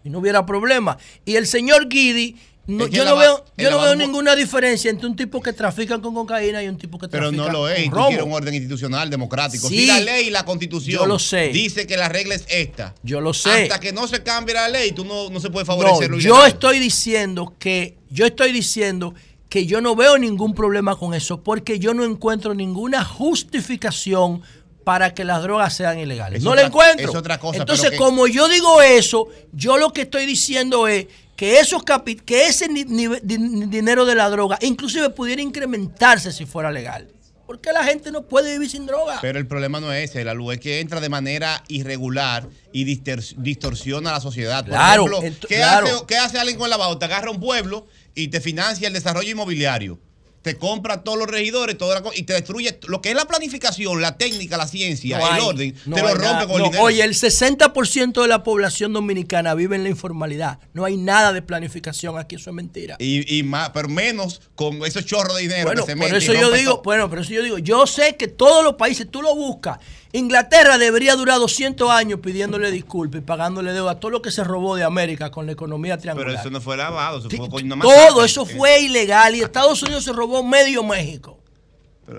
Y 0.04 0.10
no 0.10 0.20
hubiera 0.20 0.46
problema. 0.46 0.96
Y 1.24 1.34
el 1.34 1.48
señor 1.48 1.88
Guidi 1.88 2.36
yo 2.66 3.04
no 3.04 3.16
veo, 3.16 3.44
yo 3.56 3.70
no 3.70 3.80
veo 3.80 3.96
ninguna 3.96 4.36
diferencia 4.36 4.90
entre 4.90 5.06
un 5.06 5.16
tipo 5.16 5.40
que 5.40 5.52
trafica 5.52 6.00
con 6.00 6.14
cocaína 6.14 6.62
y 6.62 6.68
un 6.68 6.76
tipo 6.76 6.98
que 6.98 7.08
trafica 7.08 7.30
Pero 7.30 7.44
no 7.44 7.50
lo 7.50 7.68
es. 7.68 7.90
Tú 7.90 7.96
quieres 8.08 8.24
un 8.24 8.32
orden 8.32 8.54
institucional 8.54 9.10
democrático. 9.10 9.68
si 9.68 9.86
la 9.86 10.00
ley 10.00 10.28
y 10.28 10.30
la 10.30 10.44
constitución 10.44 11.08
lo 11.08 11.18
sé. 11.18 11.48
dice 11.48 11.86
que 11.86 11.96
la 11.96 12.08
regla 12.08 12.34
es 12.34 12.44
esta. 12.48 12.94
Yo 13.02 13.20
lo 13.20 13.34
sé. 13.34 13.64
Hasta 13.64 13.80
que 13.80 13.92
no 13.92 14.06
se 14.06 14.22
cambie 14.22 14.54
la 14.54 14.68
ley, 14.68 14.92
tú 14.92 15.04
no, 15.04 15.30
no 15.30 15.40
se 15.40 15.50
puede 15.50 15.66
favorecer 15.66 16.10
no, 16.10 16.18
Yo 16.18 16.44
estoy 16.46 16.78
diciendo 16.78 17.54
que, 17.58 17.96
yo 18.10 18.26
estoy 18.26 18.52
diciendo 18.52 19.14
que 19.48 19.66
yo 19.66 19.80
no 19.80 19.96
veo 19.96 20.16
ningún 20.16 20.54
problema 20.54 20.96
con 20.96 21.12
eso, 21.12 21.42
porque 21.42 21.78
yo 21.78 21.92
no 21.92 22.04
encuentro 22.04 22.54
ninguna 22.54 23.04
justificación 23.04 24.42
para 24.84 25.12
que 25.12 25.24
las 25.24 25.42
drogas 25.42 25.74
sean 25.74 25.98
ilegales. 25.98 26.42
no 26.42 26.54
la 26.54 26.62
encuentro. 26.62 27.10
Es 27.10 27.16
otra 27.16 27.38
cosa. 27.38 27.58
Entonces, 27.58 27.92
como 27.98 28.26
yo 28.26 28.48
digo 28.48 28.80
eso, 28.80 29.28
yo 29.52 29.76
lo 29.76 29.92
que 29.92 30.02
estoy 30.02 30.26
diciendo 30.26 30.88
es 30.88 31.06
que, 31.40 31.58
esos 31.58 31.82
que 32.26 32.48
ese 32.48 32.68
dinero 32.68 34.04
de 34.04 34.14
la 34.14 34.28
droga 34.28 34.58
inclusive 34.60 35.08
pudiera 35.08 35.40
incrementarse 35.40 36.32
si 36.32 36.44
fuera 36.44 36.70
legal. 36.70 37.08
Porque 37.46 37.72
la 37.72 37.82
gente 37.82 38.12
no 38.12 38.28
puede 38.28 38.52
vivir 38.52 38.68
sin 38.68 38.84
droga. 38.84 39.20
Pero 39.22 39.38
el 39.38 39.46
problema 39.46 39.80
no 39.80 39.90
es 39.90 40.10
ese, 40.10 40.22
la 40.22 40.34
luz 40.34 40.52
es 40.52 40.60
que 40.60 40.80
entra 40.80 41.00
de 41.00 41.08
manera 41.08 41.64
irregular 41.68 42.46
y 42.74 42.84
distorsiona 42.84 44.12
la 44.12 44.20
sociedad. 44.20 44.64
Por 44.64 44.74
claro, 44.74 45.18
ejemplo, 45.18 45.48
¿qué, 45.48 45.62
Hace, 45.62 45.90
¿qué 46.06 46.18
hace 46.18 46.38
alguien 46.38 46.58
con 46.58 46.68
la? 46.68 46.76
Te 46.98 47.06
agarra 47.06 47.30
un 47.30 47.40
pueblo 47.40 47.86
y 48.14 48.28
te 48.28 48.42
financia 48.42 48.86
el 48.86 48.92
desarrollo 48.92 49.30
inmobiliario 49.30 49.98
te 50.42 50.56
compra 50.56 51.02
todos 51.02 51.18
los 51.18 51.28
regidores 51.28 51.76
toda 51.76 52.02
y 52.14 52.22
te 52.22 52.32
destruye 52.32 52.78
lo 52.86 53.02
que 53.02 53.10
es 53.10 53.14
la 53.14 53.26
planificación, 53.26 54.00
la 54.00 54.16
técnica, 54.16 54.56
la 54.56 54.66
ciencia, 54.66 55.18
el 55.18 55.40
orden, 55.40 55.74
te 55.74 55.88
lo 55.88 56.14
rompe 56.14 56.46
con 56.46 56.56
el 56.56 56.64
dinero. 56.64 56.82
Oye, 56.82 57.02
el 57.02 57.14
60% 57.14 58.22
de 58.22 58.28
la 58.28 58.42
población 58.42 58.92
dominicana 58.92 59.54
vive 59.54 59.76
en 59.76 59.82
la 59.82 59.90
informalidad. 59.90 60.58
No 60.72 60.84
hay 60.84 60.96
nada 60.96 61.32
de 61.32 61.42
planificación 61.42 62.18
aquí, 62.18 62.36
eso 62.36 62.50
es 62.50 62.56
mentira. 62.56 62.96
Y, 62.98 63.42
más, 63.42 63.70
pero 63.70 63.88
menos 63.88 64.40
con 64.54 64.84
esos 64.84 65.04
chorros 65.04 65.36
de 65.36 65.42
dinero 65.42 65.64
bueno, 65.64 65.84
que 65.84 65.92
se 65.92 65.96
por 65.96 66.14
eso 66.14 66.32
yo 66.34 66.50
digo, 66.52 66.82
bueno, 66.84 67.08
por 67.10 67.18
eso 67.18 67.32
yo 67.32 67.42
digo, 67.42 67.58
yo 67.58 67.86
sé 67.86 68.16
que 68.16 68.28
todos 68.28 68.64
los 68.64 68.74
países 68.74 69.10
tú 69.10 69.22
lo 69.22 69.34
buscas 69.34 69.78
Inglaterra 70.12 70.76
debería 70.76 71.14
durar 71.14 71.38
200 71.38 71.88
años 71.90 72.18
pidiéndole 72.20 72.70
disculpas 72.70 73.20
y 73.20 73.24
pagándole 73.24 73.72
deuda 73.72 73.92
a 73.92 74.00
todo 74.00 74.10
lo 74.10 74.22
que 74.22 74.32
se 74.32 74.42
robó 74.42 74.74
de 74.74 74.82
América 74.82 75.30
con 75.30 75.46
la 75.46 75.52
economía 75.52 75.98
triangular. 75.98 76.30
Pero 76.30 76.40
eso 76.40 76.50
no 76.50 76.60
fue 76.60 76.76
lavado, 76.76 77.18
eso 77.18 77.30
fue 77.30 77.48
con 77.48 77.68
Todo 77.80 78.24
eso 78.24 78.44
fue 78.44 78.80
ilegal 78.80 79.36
y 79.36 79.40
Estados 79.40 79.82
Unidos 79.82 80.04
se 80.04 80.12
robó 80.12 80.42
medio 80.42 80.82
México. 80.82 81.38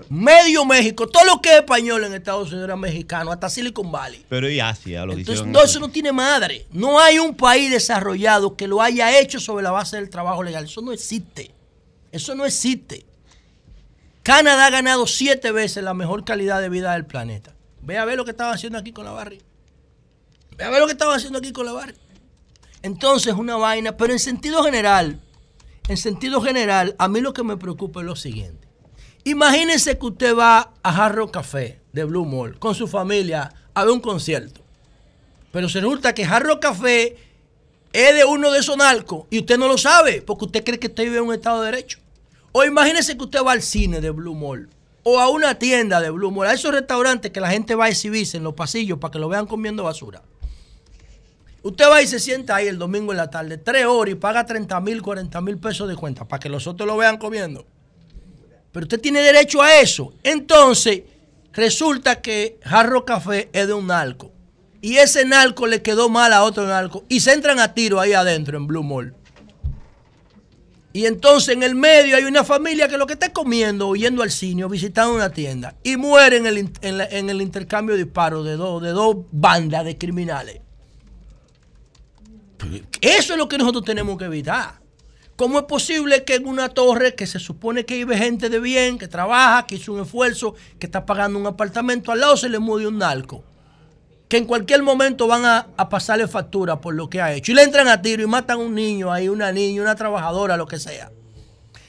medio 0.08 0.64
México, 0.64 1.06
todo 1.06 1.26
lo 1.26 1.42
que 1.42 1.50
es 1.50 1.56
español 1.56 2.04
en 2.04 2.14
Estados 2.14 2.48
Unidos 2.48 2.64
era 2.64 2.76
mexicano, 2.76 3.30
hasta 3.30 3.50
Silicon 3.50 3.92
Valley. 3.92 4.24
Pero 4.26 4.48
y 4.48 4.58
Asia 4.58 5.04
lo 5.04 5.12
Entonces, 5.12 5.44
no, 5.44 5.62
eso 5.62 5.78
no 5.78 5.90
tiene 5.90 6.12
madre. 6.12 6.66
No 6.70 6.98
hay 6.98 7.18
un 7.18 7.34
país 7.34 7.70
desarrollado 7.70 8.56
que 8.56 8.68
lo 8.68 8.80
haya 8.80 9.18
hecho 9.20 9.38
sobre 9.38 9.62
la 9.62 9.70
base 9.70 9.96
del 9.96 10.08
trabajo 10.08 10.42
legal. 10.42 10.64
Eso 10.64 10.80
no 10.80 10.92
existe. 10.92 11.50
Eso 12.10 12.34
no 12.34 12.46
existe. 12.46 13.04
Canadá 14.22 14.66
ha 14.66 14.70
ganado 14.70 15.06
siete 15.06 15.52
veces 15.52 15.84
la 15.84 15.92
mejor 15.92 16.24
calidad 16.24 16.62
de 16.62 16.70
vida 16.70 16.94
del 16.94 17.04
planeta. 17.04 17.54
Ve 17.82 17.98
a 17.98 18.04
ver 18.04 18.16
lo 18.16 18.24
que 18.24 18.30
estaba 18.30 18.52
haciendo 18.52 18.78
aquí 18.78 18.92
con 18.92 19.04
la 19.04 19.12
barri. 19.12 19.40
Ve 20.56 20.64
a 20.64 20.70
ver 20.70 20.80
lo 20.80 20.86
que 20.86 20.92
estaba 20.92 21.14
haciendo 21.14 21.38
aquí 21.38 21.52
con 21.52 21.66
la 21.66 21.72
barri. 21.72 21.94
Entonces, 22.82 23.34
una 23.34 23.56
vaina, 23.56 23.96
pero 23.96 24.12
en 24.12 24.18
sentido 24.18 24.62
general, 24.64 25.20
en 25.88 25.96
sentido 25.96 26.40
general, 26.40 26.94
a 26.98 27.08
mí 27.08 27.20
lo 27.20 27.32
que 27.32 27.42
me 27.42 27.56
preocupa 27.56 28.00
es 28.00 28.06
lo 28.06 28.16
siguiente. 28.16 28.68
Imagínense 29.24 29.98
que 29.98 30.06
usted 30.06 30.36
va 30.36 30.72
a 30.82 30.92
Jarro 30.92 31.30
Café 31.30 31.80
de 31.92 32.04
Blue 32.04 32.24
Mall 32.24 32.58
con 32.58 32.74
su 32.74 32.88
familia 32.88 33.54
a 33.74 33.84
ver 33.84 33.92
un 33.92 34.00
concierto. 34.00 34.62
Pero 35.52 35.68
se 35.68 35.80
resulta 35.80 36.14
que 36.14 36.24
Jarro 36.24 36.58
Café 36.58 37.16
es 37.92 38.14
de 38.14 38.24
uno 38.24 38.50
de 38.50 38.60
esos 38.60 38.76
narcos 38.76 39.26
y 39.30 39.40
usted 39.40 39.58
no 39.58 39.68
lo 39.68 39.78
sabe 39.78 40.22
porque 40.22 40.46
usted 40.46 40.64
cree 40.64 40.80
que 40.80 40.88
usted 40.88 41.04
vive 41.04 41.18
en 41.18 41.24
un 41.24 41.34
Estado 41.34 41.60
de 41.60 41.70
Derecho. 41.70 41.98
O 42.50 42.64
imagínense 42.64 43.16
que 43.16 43.24
usted 43.24 43.44
va 43.44 43.52
al 43.52 43.62
cine 43.62 44.00
de 44.00 44.10
Blue 44.10 44.34
Mall 44.34 44.68
o 45.02 45.18
a 45.18 45.28
una 45.28 45.58
tienda 45.58 46.00
de 46.00 46.10
Blue 46.10 46.30
Mall, 46.30 46.48
a 46.48 46.52
esos 46.52 46.72
restaurantes 46.72 47.30
que 47.32 47.40
la 47.40 47.50
gente 47.50 47.74
va 47.74 47.86
a 47.86 47.88
exhibirse 47.88 48.36
en 48.36 48.44
los 48.44 48.54
pasillos 48.54 48.98
para 48.98 49.12
que 49.12 49.18
lo 49.18 49.28
vean 49.28 49.46
comiendo 49.46 49.84
basura. 49.84 50.22
Usted 51.62 51.88
va 51.88 52.02
y 52.02 52.06
se 52.08 52.18
sienta 52.18 52.56
ahí 52.56 52.66
el 52.66 52.78
domingo 52.78 53.12
en 53.12 53.18
la 53.18 53.30
tarde, 53.30 53.56
tres 53.56 53.86
horas 53.86 54.12
y 54.12 54.16
paga 54.16 54.44
30 54.44 54.80
mil, 54.80 55.00
40 55.00 55.40
mil 55.40 55.58
pesos 55.58 55.88
de 55.88 55.94
cuenta 55.94 56.26
para 56.26 56.40
que 56.40 56.48
los 56.48 56.66
otros 56.66 56.86
lo 56.86 56.96
vean 56.96 57.18
comiendo. 57.18 57.64
Pero 58.72 58.84
usted 58.84 59.00
tiene 59.00 59.20
derecho 59.20 59.62
a 59.62 59.80
eso. 59.80 60.12
Entonces, 60.24 61.02
resulta 61.52 62.20
que 62.20 62.58
Jarro 62.62 63.04
Café 63.04 63.48
es 63.52 63.66
de 63.66 63.74
un 63.74 63.86
narco. 63.86 64.32
Y 64.80 64.96
ese 64.96 65.24
narco 65.24 65.66
le 65.68 65.82
quedó 65.82 66.08
mal 66.08 66.32
a 66.32 66.42
otro 66.42 66.66
narco. 66.66 67.04
Y 67.08 67.20
se 67.20 67.32
entran 67.32 67.60
a 67.60 67.74
tiro 67.74 68.00
ahí 68.00 68.14
adentro 68.14 68.56
en 68.56 68.66
Blue 68.66 68.82
Mall. 68.82 69.14
Y 70.92 71.06
entonces 71.06 71.54
en 71.54 71.62
el 71.62 71.74
medio 71.74 72.16
hay 72.16 72.24
una 72.24 72.44
familia 72.44 72.86
que 72.86 72.98
lo 72.98 73.06
que 73.06 73.14
está 73.14 73.32
comiendo 73.32 73.88
o 73.88 73.96
yendo 73.96 74.22
al 74.22 74.30
cine 74.30 74.64
o 74.64 74.68
visitando 74.68 75.14
una 75.14 75.30
tienda 75.30 75.74
y 75.82 75.96
muere 75.96 76.36
en 76.36 76.46
el, 76.46 77.40
intercambio 77.40 77.96
de 77.96 78.04
disparos 78.04 78.44
de, 78.44 78.56
dos 78.56 78.82
de 78.82 78.90
dos 78.90 79.16
bandas 79.30 79.84
de 79.84 79.96
criminales. 79.96 80.60
Eso 83.00 83.32
es 83.32 83.38
lo 83.38 83.48
que 83.48 83.58
nosotros 83.58 83.84
tenemos 83.84 84.18
que 84.18 84.26
evitar. 84.26 84.80
¿Cómo 85.34 85.58
es 85.58 85.64
posible 85.64 86.24
que 86.24 86.34
en 86.34 86.46
una 86.46 86.68
torre 86.68 87.14
que 87.14 87.26
se 87.26 87.38
supone 87.38 87.84
que 87.86 87.94
vive 87.94 88.18
gente 88.18 88.50
de 88.50 88.60
bien, 88.60 88.98
que 88.98 89.08
trabaja, 89.08 89.66
que 89.66 89.76
hizo 89.76 89.92
un 89.92 90.02
esfuerzo, 90.02 90.54
que 90.78 90.86
está 90.86 91.06
pagando 91.06 91.38
un 91.38 91.46
apartamento, 91.46 92.12
al 92.12 92.20
lado 92.20 92.36
se 92.36 92.50
le 92.50 92.58
mude 92.58 92.86
un 92.86 92.98
narco? 92.98 93.42
Que 94.32 94.38
en 94.38 94.46
cualquier 94.46 94.82
momento 94.82 95.26
van 95.26 95.44
a, 95.44 95.66
pasarle 95.90 96.26
factura 96.26 96.80
por 96.80 96.94
lo 96.94 97.10
que 97.10 97.20
ha 97.20 97.34
hecho. 97.34 97.52
Y 97.52 97.54
le 97.54 97.64
entran 97.64 97.86
a 97.86 98.00
tiro 98.00 98.22
y 98.22 98.26
matan 98.26 98.60
a 98.60 98.62
un 98.62 98.74
niño 98.74 99.12
ahí, 99.12 99.28
una 99.28 99.52
niña, 99.52 99.82
una 99.82 99.94
trabajadora, 99.94 100.56
lo 100.56 100.66
que 100.66 100.78
sea. 100.78 101.12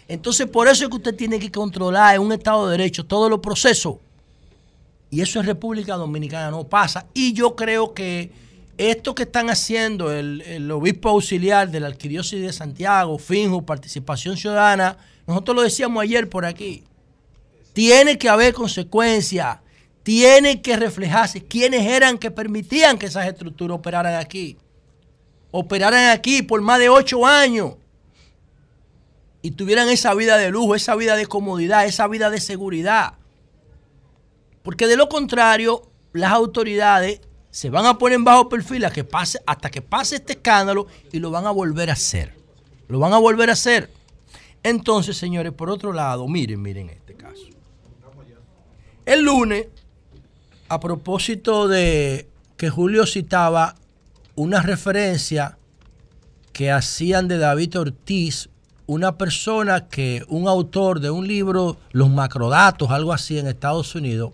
Entonces, 0.10 0.46
por 0.48 0.68
eso 0.68 0.84
es 0.84 0.90
que 0.90 0.96
usted 0.98 1.16
tiene 1.16 1.40
que 1.40 1.50
controlar 1.50 2.16
en 2.16 2.22
un 2.22 2.34
Estado 2.34 2.68
de 2.68 2.72
Derecho 2.78 3.06
todos 3.06 3.30
los 3.30 3.40
procesos. 3.40 3.96
Y 5.10 5.22
eso 5.22 5.40
en 5.40 5.46
República 5.46 5.96
Dominicana 5.96 6.52
no 6.52 6.66
pasa. 6.66 7.06
Y 7.14 7.32
yo 7.32 7.56
creo 7.56 7.94
que 7.94 8.34
esto 8.78 9.16
que 9.16 9.24
están 9.24 9.50
haciendo 9.50 10.12
el, 10.12 10.70
obispo 10.70 11.08
auxiliar 11.08 11.72
de 11.72 11.80
la 11.80 11.88
Arquidiócesis 11.88 12.42
de 12.42 12.52
Santiago, 12.52 13.18
Finjo, 13.20 13.62
Participación 13.62 14.36
Ciudadana, 14.36 14.98
nosotros 15.26 15.56
lo 15.56 15.62
decíamos 15.62 16.04
ayer 16.04 16.30
por 16.30 16.44
aquí, 16.46 16.84
tiene 17.72 18.18
que 18.18 18.28
haber 18.28 18.54
consecuencias 18.54 19.63
tiene 20.04 20.62
que 20.62 20.76
reflejarse 20.76 21.44
quiénes 21.46 21.86
eran 21.88 22.18
que 22.18 22.30
permitían 22.30 22.98
que 22.98 23.06
esas 23.08 23.26
estructuras 23.26 23.78
operaran 23.78 24.16
aquí. 24.16 24.58
Operaran 25.52 26.12
aquí 26.12 26.42
por 26.42 26.62
más 26.62 26.80
de 26.80 26.90
ocho 26.90 27.26
años 27.26 27.76
y 29.42 29.52
tuvieran 29.52 29.90
esa 29.90 30.14
vida 30.14 30.38
de 30.38 30.52
lujo, 30.52 30.76
esa 30.76 30.96
vida 30.96 31.16
de 31.16 31.26
comodidad, 31.26 31.86
esa 31.86 32.08
vida 32.08 32.30
de 32.30 32.40
seguridad. 32.40 33.14
Porque 34.62 34.88
de 34.88 34.98
lo 34.98 35.10
contrario, 35.10 35.90
las 36.14 36.32
autoridades 36.32 37.22
se 37.50 37.70
van 37.70 37.86
a 37.86 37.98
poner 37.98 38.16
en 38.16 38.24
bajo 38.24 38.50
perfil 38.50 38.86
que 38.92 39.04
pase, 39.04 39.40
hasta 39.46 39.70
que 39.70 39.82
pase 39.82 40.16
este 40.16 40.34
escándalo 40.34 40.88
y 41.12 41.20
lo 41.20 41.30
van 41.30 41.46
a 41.46 41.52
volver 41.52 41.90
a 41.90 41.94
hacer. 41.94 42.34
Lo 42.88 43.00
van 43.00 43.14
a 43.14 43.18
volver 43.18 43.50
a 43.50 43.54
hacer. 43.54 43.92
Entonces, 44.64 45.18
señores, 45.18 45.52
por 45.52 45.70
otro 45.70 45.94
lado, 45.94 46.28
miren, 46.28 46.62
miren 46.62 46.90
este 46.90 47.14
caso. 47.16 47.44
El 49.06 49.24
lunes, 49.24 49.68
a 50.70 50.80
propósito 50.80 51.68
de 51.68 52.28
que 52.58 52.70
Julio 52.70 53.06
citaba 53.06 53.76
una 54.36 54.62
referencia 54.62 55.58
que 56.52 56.72
hacían 56.72 57.28
de 57.28 57.38
David 57.38 57.80
Ortiz, 57.80 58.50
una 58.86 59.18
persona 59.18 59.88
que, 59.88 60.24
un 60.28 60.48
autor 60.48 61.00
de 61.00 61.10
un 61.10 61.28
libro, 61.28 61.78
Los 61.92 62.10
Macrodatos, 62.10 62.92
algo 62.92 63.14
así 63.14 63.40
en 63.40 63.48
Estados 63.48 63.96
Unidos, 63.96 64.34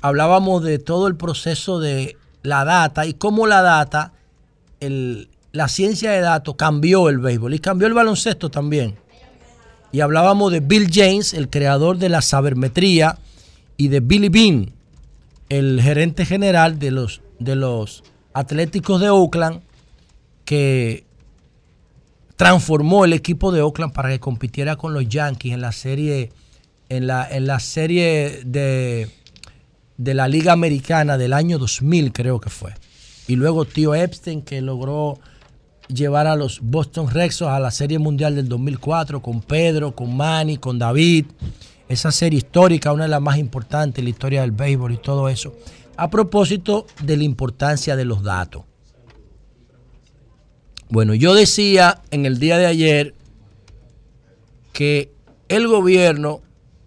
hablábamos 0.00 0.62
de 0.62 0.78
todo 0.78 1.06
el 1.06 1.16
proceso 1.16 1.78
de 1.78 2.16
la 2.42 2.64
data 2.64 3.06
y 3.06 3.14
cómo 3.14 3.46
la 3.46 3.62
data, 3.62 4.12
la 4.80 5.68
ciencia 5.68 6.10
de 6.10 6.20
datos 6.20 6.56
cambió 6.56 7.08
el 7.08 7.18
béisbol 7.18 7.54
y 7.54 7.58
cambió 7.58 7.86
el 7.86 7.94
baloncesto 7.94 8.50
también. 8.50 8.96
Y 9.92 10.00
hablábamos 10.00 10.50
de 10.52 10.60
Bill 10.60 10.90
James, 10.92 11.32
el 11.32 11.48
creador 11.48 11.98
de 11.98 12.08
la 12.08 12.20
sabermetría, 12.20 13.16
y 13.76 13.88
de 13.88 14.00
Billy 14.00 14.28
Bean, 14.28 14.73
el 15.58 15.80
gerente 15.80 16.24
general 16.24 16.78
de 16.78 16.90
los, 16.90 17.20
de 17.38 17.56
los 17.56 18.02
Atléticos 18.32 19.00
de 19.00 19.10
Oakland, 19.10 19.60
que 20.44 21.04
transformó 22.36 23.04
el 23.04 23.12
equipo 23.12 23.52
de 23.52 23.62
Oakland 23.62 23.92
para 23.92 24.08
que 24.08 24.18
compitiera 24.18 24.76
con 24.76 24.92
los 24.92 25.08
Yankees 25.08 25.54
en 25.54 25.60
la 25.60 25.72
serie, 25.72 26.32
en 26.88 27.06
la, 27.06 27.28
en 27.30 27.46
la 27.46 27.60
serie 27.60 28.40
de, 28.44 29.08
de 29.96 30.14
la 30.14 30.26
Liga 30.26 30.52
Americana 30.52 31.16
del 31.16 31.32
año 31.32 31.58
2000, 31.58 32.12
creo 32.12 32.40
que 32.40 32.50
fue. 32.50 32.74
Y 33.28 33.36
luego 33.36 33.64
Tío 33.64 33.94
Epstein, 33.94 34.42
que 34.42 34.60
logró 34.60 35.20
llevar 35.88 36.26
a 36.26 36.34
los 36.34 36.60
Boston 36.60 37.08
Red 37.08 37.30
a 37.42 37.60
la 37.60 37.70
Serie 37.70 37.98
Mundial 37.98 38.34
del 38.34 38.48
2004 38.48 39.22
con 39.22 39.40
Pedro, 39.40 39.94
con 39.94 40.16
Manny, 40.16 40.56
con 40.56 40.78
David. 40.78 41.26
Esa 41.94 42.10
serie 42.10 42.38
histórica, 42.38 42.92
una 42.92 43.04
de 43.04 43.08
las 43.08 43.22
más 43.22 43.38
importantes 43.38 44.00
en 44.00 44.06
la 44.06 44.10
historia 44.10 44.40
del 44.40 44.50
béisbol 44.50 44.94
y 44.94 44.96
todo 44.96 45.28
eso. 45.28 45.54
A 45.96 46.10
propósito 46.10 46.86
de 47.04 47.16
la 47.16 47.22
importancia 47.22 47.94
de 47.94 48.04
los 48.04 48.24
datos. 48.24 48.64
Bueno, 50.88 51.14
yo 51.14 51.34
decía 51.34 52.02
en 52.10 52.26
el 52.26 52.40
día 52.40 52.58
de 52.58 52.66
ayer 52.66 53.14
que 54.72 55.12
el 55.48 55.68
gobierno 55.68 56.40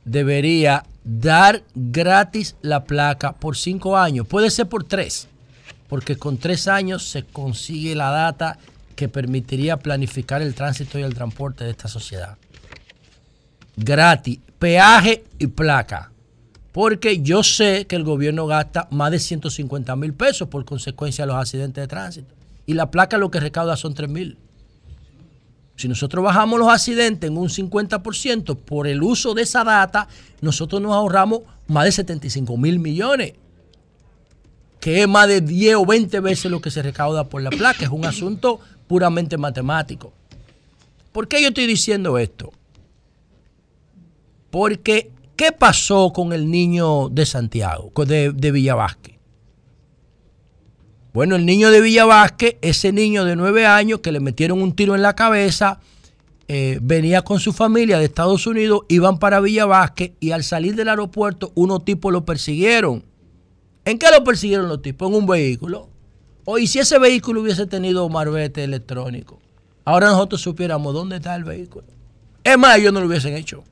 debería 0.03 0.83
dar 1.05 1.63
gratis 1.73 2.57
la 2.61 2.83
placa 2.83 3.31
por 3.31 3.55
cinco 3.55 3.95
años. 3.95 4.27
Puede 4.27 4.51
ser 4.51 4.67
por 4.67 4.83
tres, 4.83 5.29
porque 5.87 6.17
con 6.17 6.37
tres 6.37 6.67
años 6.67 7.07
se 7.07 7.23
consigue 7.23 7.95
la 7.95 8.11
data 8.11 8.59
que 8.97 9.07
permitiría 9.07 9.77
planificar 9.77 10.41
el 10.41 10.53
tránsito 10.53 10.99
y 10.99 11.03
el 11.03 11.15
transporte 11.15 11.63
de 11.63 11.71
esta 11.71 11.87
sociedad. 11.87 12.37
Gratis, 13.77 14.39
peaje 14.57 15.23
y 15.37 15.45
placa. 15.47 16.11
Porque 16.71 17.21
yo 17.21 17.43
sé 17.43 17.85
que 17.85 17.95
el 17.95 18.03
gobierno 18.03 18.47
gasta 18.47 18.87
más 18.89 19.11
de 19.11 19.19
150 19.19 19.95
mil 19.95 20.13
pesos 20.13 20.47
por 20.47 20.65
consecuencia 20.65 21.25
de 21.25 21.31
los 21.31 21.39
accidentes 21.39 21.83
de 21.83 21.87
tránsito. 21.87 22.33
Y 22.65 22.73
la 22.73 22.89
placa 22.89 23.19
lo 23.19 23.29
que 23.29 23.39
recauda 23.39 23.77
son 23.77 23.93
3 23.93 24.09
mil. 24.09 24.37
Si 25.75 25.87
nosotros 25.87 26.25
bajamos 26.25 26.59
los 26.59 26.69
accidentes 26.69 27.29
en 27.29 27.37
un 27.37 27.49
50% 27.49 28.57
por 28.57 28.87
el 28.87 29.03
uso 29.03 29.35
de 29.35 29.43
esa 29.43 29.63
data, 29.63 30.07
nosotros 30.41 30.81
nos 30.81 30.93
ahorramos 30.93 31.41
más 31.67 31.85
de 31.85 31.91
75 31.91 32.57
mil 32.57 32.79
millones, 32.79 33.33
que 34.79 35.03
es 35.03 35.07
más 35.07 35.27
de 35.27 35.41
10 35.41 35.75
o 35.75 35.85
20 35.85 36.19
veces 36.19 36.49
lo 36.49 36.61
que 36.61 36.71
se 36.71 36.81
recauda 36.81 37.25
por 37.25 37.43
la 37.43 37.51
placa. 37.51 37.85
Es 37.85 37.91
un 37.91 38.05
asunto 38.05 38.59
puramente 38.87 39.37
matemático. 39.37 40.13
¿Por 41.11 41.27
qué 41.27 41.43
yo 41.43 41.49
estoy 41.49 41.67
diciendo 41.67 42.17
esto? 42.17 42.51
Porque, 44.49 45.11
¿qué 45.35 45.51
pasó 45.51 46.11
con 46.13 46.33
el 46.33 46.49
niño 46.49 47.09
de 47.09 47.25
Santiago, 47.25 47.91
de, 48.05 48.31
de 48.31 48.51
Villavasque? 48.51 49.17
Bueno, 51.17 51.35
el 51.35 51.47
niño 51.47 51.71
de 51.71 51.81
Villa 51.81 52.05
ese 52.61 52.91
niño 52.91 53.25
de 53.25 53.35
nueve 53.35 53.65
años 53.65 54.01
que 54.01 54.11
le 54.11 54.19
metieron 54.19 54.61
un 54.61 54.75
tiro 54.75 54.93
en 54.93 55.01
la 55.01 55.15
cabeza, 55.15 55.79
eh, 56.47 56.77
venía 56.79 57.23
con 57.23 57.39
su 57.39 57.53
familia 57.53 57.97
de 57.97 58.05
Estados 58.05 58.45
Unidos, 58.45 58.81
iban 58.87 59.17
para 59.17 59.39
Villa 59.39 59.65
y 60.19 60.29
al 60.29 60.43
salir 60.43 60.75
del 60.75 60.89
aeropuerto 60.89 61.51
unos 61.55 61.83
tipos 61.83 62.13
lo 62.13 62.23
persiguieron. 62.23 63.03
¿En 63.83 63.97
qué 63.97 64.07
lo 64.11 64.23
persiguieron 64.23 64.67
los 64.67 64.81
tipos? 64.83 65.09
En 65.09 65.15
un 65.15 65.25
vehículo. 65.25 65.89
O 66.45 66.59
y 66.59 66.67
si 66.67 66.77
ese 66.77 66.99
vehículo 66.99 67.41
hubiese 67.41 67.65
tenido 67.65 68.07
marbete 68.09 68.63
electrónico, 68.63 69.39
ahora 69.85 70.11
nosotros 70.11 70.39
supiéramos 70.39 70.93
dónde 70.93 71.15
está 71.15 71.35
el 71.35 71.45
vehículo. 71.45 71.87
Es 72.43 72.59
más, 72.59 72.77
ellos 72.77 72.93
no 72.93 72.99
lo 73.01 73.07
hubiesen 73.07 73.33
hecho. 73.35 73.63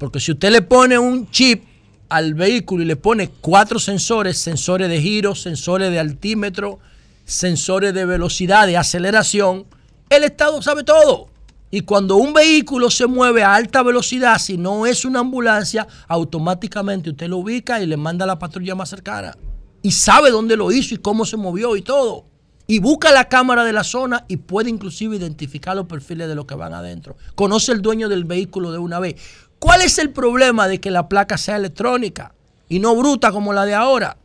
Porque 0.00 0.18
si 0.18 0.32
usted 0.32 0.50
le 0.50 0.62
pone 0.62 0.98
un 0.98 1.30
chip 1.30 1.62
al 2.08 2.32
vehículo 2.32 2.82
y 2.82 2.86
le 2.86 2.96
pone 2.96 3.28
cuatro 3.42 3.78
sensores, 3.78 4.38
sensores 4.38 4.88
de 4.88 4.98
giro, 4.98 5.34
sensores 5.34 5.90
de 5.90 6.00
altímetro, 6.00 6.78
sensores 7.26 7.92
de 7.92 8.06
velocidad, 8.06 8.66
de 8.66 8.78
aceleración, 8.78 9.66
el 10.08 10.24
Estado 10.24 10.62
sabe 10.62 10.84
todo. 10.84 11.28
Y 11.70 11.82
cuando 11.82 12.16
un 12.16 12.32
vehículo 12.32 12.88
se 12.88 13.06
mueve 13.06 13.42
a 13.42 13.54
alta 13.54 13.82
velocidad, 13.82 14.38
si 14.38 14.56
no 14.56 14.86
es 14.86 15.04
una 15.04 15.20
ambulancia, 15.20 15.86
automáticamente 16.08 17.10
usted 17.10 17.28
lo 17.28 17.36
ubica 17.36 17.82
y 17.82 17.86
le 17.86 17.98
manda 17.98 18.24
a 18.24 18.26
la 18.26 18.38
patrulla 18.38 18.74
más 18.74 18.88
cercana. 18.88 19.36
Y 19.82 19.90
sabe 19.90 20.30
dónde 20.30 20.56
lo 20.56 20.72
hizo 20.72 20.94
y 20.94 20.98
cómo 20.98 21.26
se 21.26 21.36
movió 21.36 21.76
y 21.76 21.82
todo. 21.82 22.24
Y 22.66 22.78
busca 22.78 23.12
la 23.12 23.28
cámara 23.28 23.64
de 23.64 23.74
la 23.74 23.84
zona 23.84 24.24
y 24.28 24.38
puede 24.38 24.70
inclusive 24.70 25.16
identificar 25.16 25.76
los 25.76 25.86
perfiles 25.86 26.26
de 26.26 26.36
los 26.36 26.46
que 26.46 26.54
van 26.54 26.72
adentro. 26.72 27.16
Conoce 27.34 27.72
el 27.72 27.82
dueño 27.82 28.08
del 28.08 28.24
vehículo 28.24 28.72
de 28.72 28.78
una 28.78 28.98
vez. 28.98 29.16
¿Cuál 29.60 29.82
es 29.82 29.98
el 29.98 30.10
problema 30.10 30.66
de 30.66 30.80
que 30.80 30.90
la 30.90 31.08
placa 31.08 31.36
sea 31.38 31.56
electrónica 31.56 32.34
y 32.68 32.80
no 32.80 32.96
bruta 32.96 33.30
como 33.30 33.52
la 33.52 33.66
de 33.66 33.74
ahora? 33.74 34.16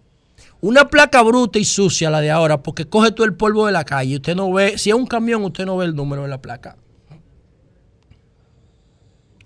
Una 0.61 0.89
placa 0.89 1.21
bruta 1.21 1.59
y 1.59 1.65
sucia 1.65 2.09
la 2.09 2.21
de 2.21 2.31
ahora 2.31 2.63
porque 2.63 2.85
coge 2.85 3.11
todo 3.11 3.25
el 3.25 3.35
polvo 3.35 3.65
de 3.65 3.73
la 3.73 3.83
calle. 3.83 4.15
Usted 4.15 4.33
no 4.33 4.51
ve, 4.51 4.77
si 4.77 4.89
es 4.89 4.95
un 4.95 5.05
camión, 5.05 5.43
usted 5.43 5.65
no 5.65 5.77
ve 5.77 5.85
el 5.85 5.95
número 5.95 6.23
de 6.23 6.29
la 6.29 6.41
placa. 6.41 6.77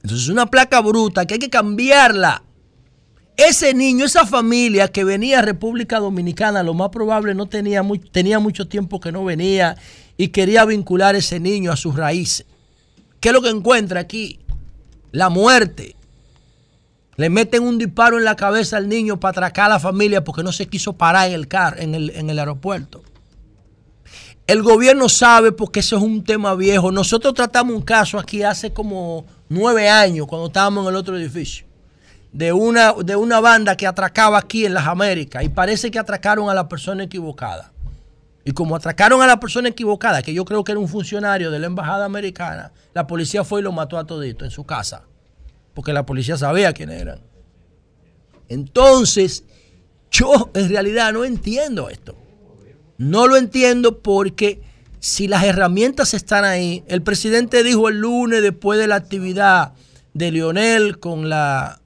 Entonces, 0.03 0.29
una 0.29 0.45
placa 0.45 0.79
bruta 0.79 1.25
que 1.25 1.33
hay 1.33 1.39
que 1.39 1.49
cambiarla. 1.49 2.43
Ese 3.35 3.73
niño, 3.73 4.05
esa 4.05 4.25
familia 4.25 4.89
que 4.89 5.03
venía 5.03 5.39
a 5.39 5.41
República 5.41 5.99
Dominicana, 5.99 6.61
lo 6.61 6.73
más 6.75 6.89
probable 6.89 7.33
no 7.33 7.47
tenía, 7.47 7.81
tenía 8.11 8.37
mucho 8.39 8.67
tiempo 8.67 8.99
que 8.99 9.11
no 9.11 9.25
venía 9.25 9.75
y 10.17 10.27
quería 10.27 10.65
vincular 10.65 11.15
ese 11.15 11.39
niño 11.39 11.71
a 11.71 11.77
sus 11.77 11.95
raíces. 11.95 12.45
¿Qué 13.19 13.29
es 13.29 13.33
lo 13.33 13.41
que 13.41 13.49
encuentra 13.49 14.01
aquí? 14.01 14.39
La 15.11 15.29
muerte. 15.29 15.95
Le 17.15 17.29
meten 17.29 17.63
un 17.63 17.77
disparo 17.77 18.17
en 18.17 18.23
la 18.23 18.35
cabeza 18.35 18.77
al 18.77 18.87
niño 18.87 19.19
para 19.19 19.31
atracar 19.31 19.65
a 19.65 19.73
la 19.75 19.79
familia 19.79 20.23
porque 20.23 20.43
no 20.43 20.51
se 20.51 20.67
quiso 20.67 20.93
parar 20.93 21.27
en 21.27 21.33
el, 21.33 21.47
car, 21.47 21.79
en 21.79 21.93
el, 21.95 22.11
en 22.11 22.29
el 22.29 22.39
aeropuerto. 22.39 23.03
El 24.47 24.63
gobierno 24.63 25.09
sabe 25.09 25.51
porque 25.51 25.81
eso 25.81 25.97
es 25.97 26.01
un 26.01 26.23
tema 26.23 26.55
viejo. 26.55 26.91
Nosotros 26.91 27.33
tratamos 27.33 27.75
un 27.75 27.81
caso 27.81 28.17
aquí 28.17 28.41
hace 28.41 28.73
como 28.73 29.25
nueve 29.47 29.89
años, 29.89 30.27
cuando 30.27 30.47
estábamos 30.47 30.85
en 30.85 30.89
el 30.89 30.95
otro 30.95 31.17
edificio, 31.17 31.65
de 32.31 32.53
una, 32.53 32.93
de 32.93 33.15
una 33.15 33.39
banda 33.41 33.75
que 33.75 33.85
atracaba 33.85 34.37
aquí 34.37 34.65
en 34.65 34.73
las 34.73 34.87
Américas 34.87 35.43
y 35.43 35.49
parece 35.49 35.91
que 35.91 35.99
atracaron 35.99 36.49
a 36.49 36.53
la 36.53 36.67
persona 36.67 37.03
equivocada. 37.03 37.71
Y 38.49 38.51
como 38.51 38.75
atracaron 38.75 39.21
a 39.21 39.27
la 39.27 39.39
persona 39.39 39.69
equivocada, 39.69 40.23
que 40.23 40.33
yo 40.33 40.43
creo 40.43 40.63
que 40.63 40.71
era 40.71 40.79
un 40.79 40.87
funcionario 40.87 41.51
de 41.51 41.59
la 41.59 41.67
embajada 41.67 42.05
americana, 42.05 42.71
la 42.95 43.05
policía 43.05 43.43
fue 43.43 43.59
y 43.59 43.63
lo 43.63 43.71
mató 43.71 43.95
a 43.95 44.07
todito 44.07 44.43
en 44.43 44.49
su 44.49 44.63
casa. 44.63 45.03
Porque 45.75 45.93
la 45.93 46.03
policía 46.03 46.35
sabía 46.35 46.73
quién 46.73 46.89
eran. 46.89 47.21
Entonces, 48.47 49.43
yo 50.09 50.49
en 50.55 50.67
realidad 50.67 51.13
no 51.13 51.25
entiendo 51.25 51.91
esto. 51.91 52.15
No 52.97 53.27
lo 53.27 53.37
entiendo 53.37 53.99
porque 53.99 54.63
si 54.99 55.27
las 55.27 55.43
herramientas 55.43 56.15
están 56.15 56.43
ahí, 56.43 56.83
el 56.87 57.03
presidente 57.03 57.61
dijo 57.61 57.87
el 57.87 57.99
lunes 57.99 58.41
después 58.41 58.79
de 58.79 58.87
la 58.87 58.95
actividad 58.95 59.73
de 60.15 60.31
Lionel 60.31 60.97
con 60.97 61.29
la 61.29 61.81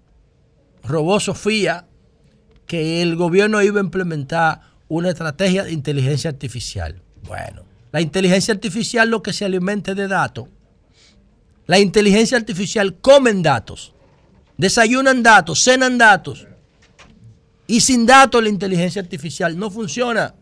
robó 0.82 1.20
Sofía 1.20 1.88
que 2.68 3.02
el 3.02 3.18
gobierno 3.18 3.62
iba 3.62 3.82
a 3.82 3.84
implementar 3.84 4.73
una 4.98 5.10
estrategia 5.10 5.64
de 5.64 5.72
inteligencia 5.72 6.30
artificial. 6.30 7.02
Bueno, 7.28 7.64
la 7.92 8.02
inteligencia 8.02 8.54
artificial 8.54 9.10
lo 9.10 9.24
que 9.24 9.34
se 9.34 9.44
alimente 9.44 9.96
de 9.96 10.08
datos. 10.08 10.48
La 11.66 11.80
inteligencia 11.80 12.38
artificial 12.38 12.96
comen 13.00 13.42
datos, 13.42 13.94
desayunan 14.58 15.24
datos, 15.24 15.64
cenan 15.64 15.98
datos. 15.98 16.46
Y 17.66 17.80
sin 17.80 18.06
datos 18.06 18.44
la 18.44 18.50
inteligencia 18.50 19.02
artificial 19.02 19.58
no 19.58 19.72
funciona. 19.72 20.36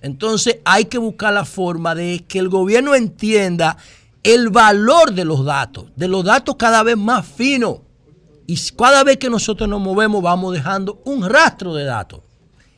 Entonces 0.00 0.58
hay 0.64 0.84
que 0.84 0.98
buscar 0.98 1.32
la 1.32 1.44
forma 1.44 1.94
de 1.94 2.24
que 2.28 2.38
el 2.38 2.48
gobierno 2.48 2.94
entienda 2.94 3.76
el 4.22 4.50
valor 4.50 5.12
de 5.12 5.24
los 5.24 5.44
datos, 5.44 5.86
de 5.96 6.06
los 6.06 6.24
datos 6.24 6.54
cada 6.56 6.82
vez 6.82 6.96
más 6.96 7.26
finos. 7.26 7.78
Y 8.46 8.56
cada 8.76 9.02
vez 9.02 9.16
que 9.16 9.28
nosotros 9.28 9.68
nos 9.68 9.80
movemos 9.80 10.22
vamos 10.22 10.54
dejando 10.54 11.02
un 11.04 11.28
rastro 11.28 11.74
de 11.74 11.84
datos. 11.84 12.20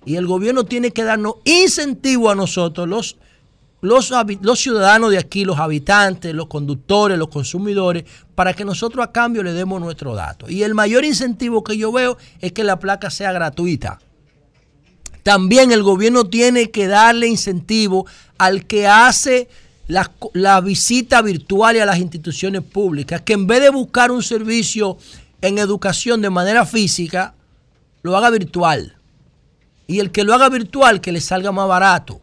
Y 0.09 0.17
el 0.17 0.27
gobierno 0.27 0.65
tiene 0.65 0.91
que 0.91 1.05
darnos 1.05 1.35
incentivo 1.45 2.31
a 2.31 2.35
nosotros, 2.35 2.89
los, 2.89 3.19
los, 3.83 4.59
ciudadanos 4.59 5.11
de 5.11 5.19
aquí, 5.19 5.45
los 5.45 5.59
habitantes, 5.59 6.35
los 6.35 6.47
conductores, 6.47 7.19
los 7.19 7.29
consumidores, 7.29 8.05
para 8.35 8.55
que 8.55 8.65
nosotros 8.65 9.05
a 9.05 9.13
cambio 9.13 9.43
le 9.43 9.53
demos 9.53 9.83
nuestros 9.83 10.17
datos. 10.17 10.51
Y 10.51 10.63
el 10.63 10.75
mayor 10.75 11.05
incentivo 11.05 11.63
que 11.63 11.77
yo 11.77 11.93
veo 11.93 12.17
es 12.41 12.53
que 12.53 12.65
la 12.65 12.79
placa 12.79 13.11
sea 13.11 13.33
gratuita. 13.33 13.99
También 15.25 15.73
el 15.73 15.83
gobierno 15.83 16.25
tiene 16.25 16.71
que 16.71 16.87
darle 16.87 17.27
incentivo 17.27 18.07
al 18.39 18.65
que 18.65 18.87
hace 18.87 19.51
la, 19.89 20.11
la 20.33 20.63
visita 20.63 21.21
virtual 21.21 21.79
a 21.83 21.85
las 21.85 21.99
instituciones 21.99 22.63
públicas, 22.63 23.21
que 23.21 23.35
en 23.35 23.47
vez 23.47 23.61
de 23.61 23.69
buscar 23.69 24.11
un 24.11 24.23
servicio 24.23 24.97
en 25.43 25.59
educación 25.59 26.23
de 26.23 26.31
manera 26.31 26.65
física, 26.65 27.35
lo 28.01 28.17
haga 28.17 28.31
virtual. 28.31 28.95
Y 29.89 29.99
el 29.99 30.13
que 30.13 30.23
lo 30.23 30.35
haga 30.35 30.49
virtual, 30.51 31.01
que 31.01 31.11
le 31.11 31.21
salga 31.21 31.51
más 31.51 31.67
barato. 31.67 32.21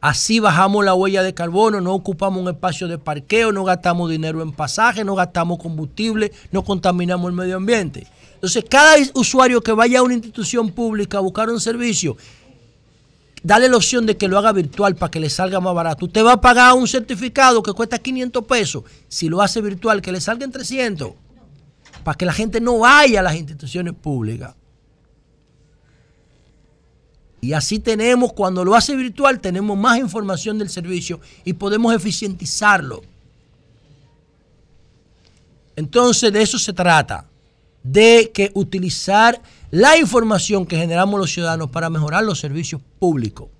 Así 0.00 0.40
bajamos 0.40 0.84
la 0.84 0.92
huella 0.92 1.22
de 1.22 1.32
carbono, 1.32 1.80
no 1.80 1.94
ocupamos 1.94 2.42
un 2.42 2.48
espacio 2.48 2.88
de 2.88 2.98
parqueo, 2.98 3.52
no 3.52 3.64
gastamos 3.64 4.10
dinero 4.10 4.42
en 4.42 4.52
pasaje, 4.52 5.02
no 5.02 5.14
gastamos 5.14 5.58
combustible, 5.58 6.30
no 6.50 6.62
contaminamos 6.62 7.30
el 7.30 7.36
medio 7.36 7.56
ambiente. 7.56 8.06
Entonces, 8.34 8.64
cada 8.68 8.96
usuario 9.14 9.62
que 9.62 9.72
vaya 9.72 10.00
a 10.00 10.02
una 10.02 10.14
institución 10.14 10.72
pública 10.72 11.16
a 11.16 11.20
buscar 11.22 11.48
un 11.48 11.60
servicio, 11.60 12.18
dale 13.42 13.68
la 13.68 13.76
opción 13.76 14.04
de 14.04 14.16
que 14.16 14.26
lo 14.26 14.36
haga 14.36 14.52
virtual 14.52 14.96
para 14.96 15.10
que 15.10 15.20
le 15.20 15.30
salga 15.30 15.60
más 15.60 15.74
barato. 15.74 16.06
Usted 16.06 16.24
va 16.24 16.32
a 16.32 16.40
pagar 16.40 16.74
un 16.74 16.88
certificado 16.88 17.62
que 17.62 17.72
cuesta 17.72 17.98
500 17.98 18.44
pesos. 18.44 18.84
Si 19.08 19.28
lo 19.28 19.40
hace 19.40 19.62
virtual, 19.62 20.02
que 20.02 20.12
le 20.12 20.20
salga 20.20 20.44
en 20.44 20.50
300 20.50 21.12
para 22.02 22.18
que 22.18 22.26
la 22.26 22.32
gente 22.32 22.60
no 22.60 22.80
vaya 22.80 23.20
a 23.20 23.22
las 23.22 23.36
instituciones 23.36 23.94
públicas. 23.94 24.54
Y 27.44 27.52
así 27.52 27.78
tenemos, 27.78 28.32
cuando 28.32 28.64
lo 28.64 28.74
hace 28.74 28.96
virtual, 28.96 29.38
tenemos 29.38 29.76
más 29.76 29.98
información 29.98 30.58
del 30.58 30.70
servicio 30.70 31.20
y 31.44 31.52
podemos 31.52 31.94
eficientizarlo. 31.94 33.02
Entonces 35.76 36.32
de 36.32 36.40
eso 36.40 36.58
se 36.58 36.72
trata, 36.72 37.26
de 37.82 38.30
que 38.32 38.50
utilizar 38.54 39.42
la 39.70 39.98
información 39.98 40.64
que 40.64 40.78
generamos 40.78 41.20
los 41.20 41.30
ciudadanos 41.30 41.68
para 41.68 41.90
mejorar 41.90 42.24
los 42.24 42.40
servicios 42.40 42.80
públicos. 42.98 43.50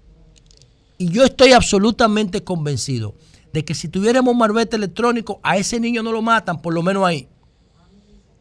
Y 0.96 1.10
yo 1.10 1.22
estoy 1.22 1.52
absolutamente 1.52 2.42
convencido 2.42 3.14
de 3.52 3.66
que 3.66 3.74
si 3.74 3.88
tuviéramos 3.88 4.34
marbete 4.34 4.76
electrónico, 4.76 5.40
a 5.42 5.58
ese 5.58 5.78
niño 5.78 6.02
no 6.02 6.10
lo 6.10 6.22
matan, 6.22 6.62
por 6.62 6.72
lo 6.72 6.82
menos 6.82 7.04
ahí. 7.04 7.28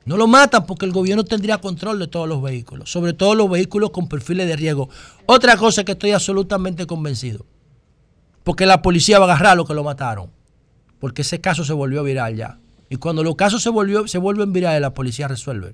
No 0.06 0.18
lo 0.18 0.28
matan 0.28 0.66
porque 0.66 0.86
el 0.86 0.92
gobierno 0.92 1.24
tendría 1.24 1.60
control 1.60 2.00
de 2.00 2.08
todos 2.08 2.28
los 2.28 2.42
vehículos, 2.42 2.92
sobre 2.92 3.14
todo 3.14 3.36
los 3.36 3.50
vehículos 3.50 3.92
con 3.92 4.10
perfiles 4.10 4.48
de 4.48 4.56
riesgo. 4.56 4.90
Otra 5.26 5.56
cosa 5.56 5.84
que 5.84 5.94
estoy 5.94 6.12
absolutamente 6.12 6.86
convencido, 6.86 7.46
porque 8.44 8.66
la 8.66 8.82
policía 8.82 9.20
va 9.20 9.26
a 9.26 9.30
agarrar 9.30 9.54
a 9.54 9.56
los 9.56 9.68
que 9.68 9.74
lo 9.74 9.84
mataron, 9.84 10.30
porque 11.00 11.22
ese 11.22 11.40
caso 11.40 11.64
se 11.64 11.74
volvió 11.74 12.04
viral 12.04 12.36
ya. 12.36 12.60
Y 12.90 12.98
cuando 12.98 13.24
los 13.24 13.36
casos 13.36 13.64
se, 13.64 13.70
volvió, 13.70 14.08
se 14.08 14.18
vuelven 14.18 14.52
virales, 14.52 14.82
la 14.82 14.94
policía 14.94 15.28
resuelve. 15.28 15.74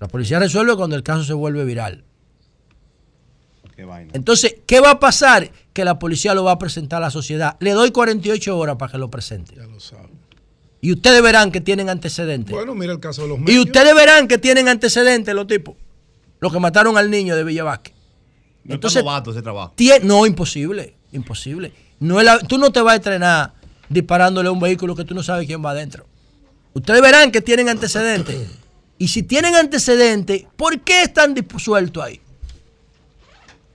La 0.00 0.08
policía 0.08 0.40
resuelve 0.40 0.74
cuando 0.74 0.96
el 0.96 1.02
caso 1.02 1.22
se 1.22 1.32
vuelve 1.32 1.64
viral. 1.64 2.04
Entonces, 4.12 4.56
¿qué 4.66 4.80
va 4.80 4.92
a 4.92 5.00
pasar? 5.00 5.50
Que 5.72 5.84
la 5.84 5.98
policía 5.98 6.34
lo 6.34 6.44
va 6.44 6.52
a 6.52 6.58
presentar 6.58 6.98
a 6.98 7.06
la 7.06 7.10
sociedad. 7.10 7.56
Le 7.60 7.72
doy 7.72 7.90
48 7.90 8.56
horas 8.56 8.76
para 8.76 8.92
que 8.92 8.98
lo 8.98 9.10
presente. 9.10 9.54
Ya 9.56 9.66
lo 9.66 9.80
sabe. 9.80 10.08
Y 10.84 10.90
ustedes 10.90 11.22
verán 11.22 11.52
que 11.52 11.60
tienen 11.60 11.88
antecedentes. 11.88 12.52
Bueno, 12.52 12.74
mira 12.74 12.92
el 12.92 12.98
caso 12.98 13.22
de 13.22 13.28
los 13.28 13.38
medios. 13.38 13.54
Y 13.54 13.60
ustedes 13.60 13.94
verán 13.94 14.26
que 14.26 14.36
tienen 14.36 14.68
antecedentes 14.68 15.32
los 15.32 15.46
tipos. 15.46 15.76
Los 16.40 16.52
que 16.52 16.58
mataron 16.58 16.98
al 16.98 17.08
niño 17.08 17.36
de 17.36 17.44
Villavasque. 17.44 17.94
No 18.64 18.74
Entonces, 18.74 19.04
ese 19.28 19.42
trabajo. 19.42 19.74
no, 20.02 20.26
imposible. 20.26 20.96
Imposible. 21.12 21.72
No 22.00 22.18
tú 22.48 22.58
no 22.58 22.72
te 22.72 22.80
vas 22.80 22.94
a 22.94 22.96
estrenar 22.96 23.54
disparándole 23.88 24.48
a 24.48 24.52
un 24.52 24.58
vehículo 24.58 24.96
que 24.96 25.04
tú 25.04 25.14
no 25.14 25.22
sabes 25.22 25.46
quién 25.46 25.64
va 25.64 25.70
adentro. 25.70 26.04
Ustedes 26.74 27.00
verán 27.00 27.30
que 27.30 27.40
tienen 27.40 27.68
antecedentes. 27.68 28.48
Y 28.98 29.06
si 29.06 29.22
tienen 29.22 29.54
antecedentes, 29.54 30.46
¿por 30.56 30.80
qué 30.80 31.02
están 31.02 31.36
sueltos 31.58 32.02
ahí? 32.02 32.20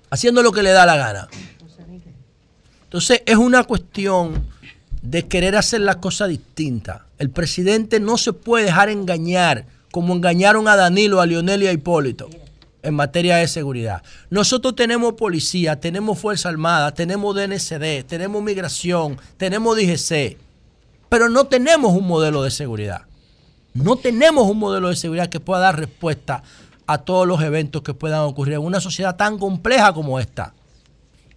Haciendo 0.10 0.44
lo 0.44 0.52
que 0.52 0.62
le 0.62 0.72
da 0.72 0.86
la 0.86 0.98
gana. 0.98 1.30
Entonces 2.84 3.22
es 3.26 3.38
una 3.38 3.64
cuestión 3.64 4.46
de 5.10 5.26
querer 5.26 5.56
hacer 5.56 5.82
las 5.82 5.98
cosas 5.98 6.28
distintas. 6.28 7.02
El 7.18 7.30
presidente 7.30 8.02
no 8.02 8.18
se 8.18 8.34
puede 8.34 8.66
dejar 8.66 8.90
engañar 8.90 9.66
como 9.92 10.14
engañaron 10.14 10.68
a 10.68 10.76
Danilo, 10.76 11.22
a 11.22 11.26
Lionel 11.26 11.64
y 11.64 11.68
a 11.68 11.72
Hipólito 11.72 12.30
en 12.84 12.94
materia 12.94 13.38
de 13.38 13.48
seguridad. 13.48 14.04
Nosotros 14.30 14.76
tenemos 14.76 15.14
policía, 15.14 15.80
tenemos 15.80 16.20
Fuerza 16.20 16.50
Armada, 16.50 16.94
tenemos 16.94 17.36
DNCD, 17.36 18.06
tenemos 18.06 18.44
migración, 18.44 19.18
tenemos 19.38 19.78
DGC, 19.78 20.38
pero 21.08 21.30
no 21.30 21.46
tenemos 21.46 21.94
un 21.94 22.06
modelo 22.06 22.44
de 22.44 22.52
seguridad. 22.52 23.04
No 23.74 23.96
tenemos 23.96 24.50
un 24.50 24.60
modelo 24.60 24.90
de 24.90 24.96
seguridad 24.98 25.30
que 25.30 25.40
pueda 25.40 25.62
dar 25.62 25.80
respuesta 25.80 26.44
a 26.86 26.98
todos 26.98 27.26
los 27.26 27.42
eventos 27.42 27.82
que 27.82 27.94
puedan 27.94 28.22
ocurrir 28.22 28.56
en 28.56 28.62
una 28.62 28.82
sociedad 28.82 29.16
tan 29.16 29.38
compleja 29.38 29.94
como 29.94 30.20
esta. 30.20 30.54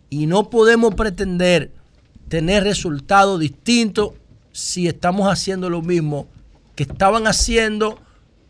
Y 0.09 0.27
no 0.27 0.51
podemos 0.51 0.95
pretender 0.95 1.71
tener 2.31 2.63
resultados 2.63 3.41
distintos 3.41 4.13
si 4.53 4.87
estamos 4.87 5.27
haciendo 5.29 5.69
lo 5.69 5.83
mismo 5.83 6.29
que 6.77 6.85
estaban 6.85 7.27
haciendo 7.27 7.99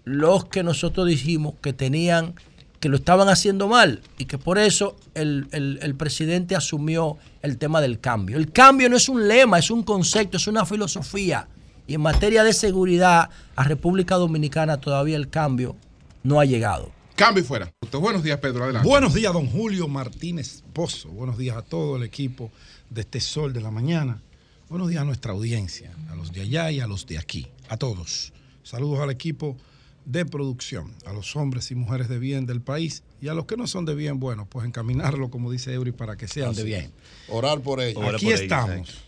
los 0.04 0.44
que 0.44 0.62
nosotros 0.62 1.06
dijimos 1.06 1.54
que 1.62 1.72
tenían, 1.72 2.34
que 2.78 2.90
lo 2.90 2.96
estaban 2.96 3.30
haciendo 3.30 3.68
mal 3.68 4.02
y 4.18 4.26
que 4.26 4.36
por 4.36 4.58
eso 4.58 4.96
el, 5.14 5.48
el, 5.50 5.94
presidente 5.94 6.54
asumió 6.54 7.16
el 7.40 7.56
tema 7.56 7.80
del 7.80 8.00
cambio. 8.00 8.36
El 8.36 8.52
cambio 8.52 8.90
no 8.90 8.98
es 8.98 9.08
un 9.08 9.26
lema, 9.26 9.58
es 9.58 9.70
un 9.70 9.82
concepto, 9.82 10.36
es 10.36 10.46
una 10.46 10.66
filosofía. 10.66 11.48
Y 11.86 11.94
en 11.94 12.02
materia 12.02 12.44
de 12.44 12.52
seguridad, 12.52 13.30
a 13.56 13.64
República 13.64 14.16
Dominicana 14.16 14.78
todavía 14.78 15.16
el 15.16 15.30
cambio 15.30 15.74
no 16.22 16.38
ha 16.38 16.44
llegado. 16.44 16.92
Cambio 17.16 17.42
y 17.42 17.46
fuera. 17.46 17.72
Buenos 17.92 18.22
días, 18.22 18.38
Pedro. 18.40 18.64
Adelante. 18.64 18.86
Buenos 18.86 19.14
días, 19.14 19.32
don 19.32 19.46
Julio 19.46 19.88
Martínez 19.88 20.62
Pozo. 20.74 21.08
Buenos 21.08 21.38
días 21.38 21.56
a 21.56 21.62
todo 21.62 21.96
el 21.96 22.02
equipo 22.02 22.50
de 22.90 23.02
este 23.02 23.20
sol 23.20 23.52
de 23.52 23.60
la 23.60 23.70
mañana. 23.70 24.20
Buenos 24.68 24.88
días 24.88 25.02
a 25.02 25.04
nuestra 25.04 25.32
audiencia, 25.32 25.92
a 26.10 26.16
los 26.16 26.32
de 26.32 26.42
allá 26.42 26.70
y 26.70 26.80
a 26.80 26.86
los 26.86 27.06
de 27.06 27.18
aquí, 27.18 27.46
a 27.68 27.76
todos. 27.76 28.32
Saludos 28.64 29.00
al 29.00 29.10
equipo 29.10 29.56
de 30.04 30.26
producción, 30.26 30.92
a 31.06 31.12
los 31.12 31.36
hombres 31.36 31.70
y 31.70 31.76
mujeres 31.76 32.08
de 32.08 32.18
bien 32.18 32.46
del 32.46 32.60
país 32.60 33.04
y 33.22 33.28
a 33.28 33.34
los 33.34 33.46
que 33.46 33.56
no 33.56 33.66
son 33.66 33.84
de 33.84 33.94
bien, 33.94 34.18
bueno, 34.18 34.46
pues 34.46 34.66
encaminarlo, 34.66 35.30
como 35.30 35.50
dice 35.50 35.72
Eury, 35.72 35.92
para 35.92 36.16
que 36.16 36.26
sean 36.26 36.54
de 36.54 36.64
bien. 36.64 36.92
Orar 37.28 37.60
por 37.60 37.80
ellos. 37.80 38.02
Aquí 38.14 38.30
estamos, 38.30 38.98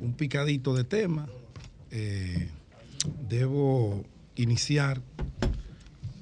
un 0.00 0.12
picadito 0.12 0.74
de 0.74 0.84
tema. 0.84 1.28
Eh, 1.90 2.50
debo 3.28 4.04
iniciar 4.36 5.00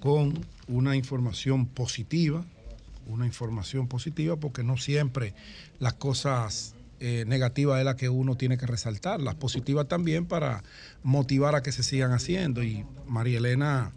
con 0.00 0.46
una 0.68 0.94
información 0.94 1.66
positiva, 1.66 2.44
una 3.06 3.26
información 3.26 3.88
positiva 3.88 4.36
porque 4.36 4.62
no 4.62 4.76
siempre 4.76 5.34
las 5.80 5.94
cosas 5.94 6.74
eh, 7.00 7.24
negativa 7.28 7.78
es 7.78 7.84
la 7.84 7.94
que 7.94 8.08
uno 8.08 8.36
tiene 8.36 8.58
que 8.58 8.66
resaltar, 8.66 9.20
las 9.20 9.36
positivas 9.36 9.86
también 9.86 10.26
para 10.26 10.64
motivar 11.04 11.54
a 11.54 11.62
que 11.62 11.70
se 11.70 11.84
sigan 11.84 12.12
haciendo. 12.12 12.64
Y 12.64 12.84
María 13.06 13.38
Elena 13.38 13.92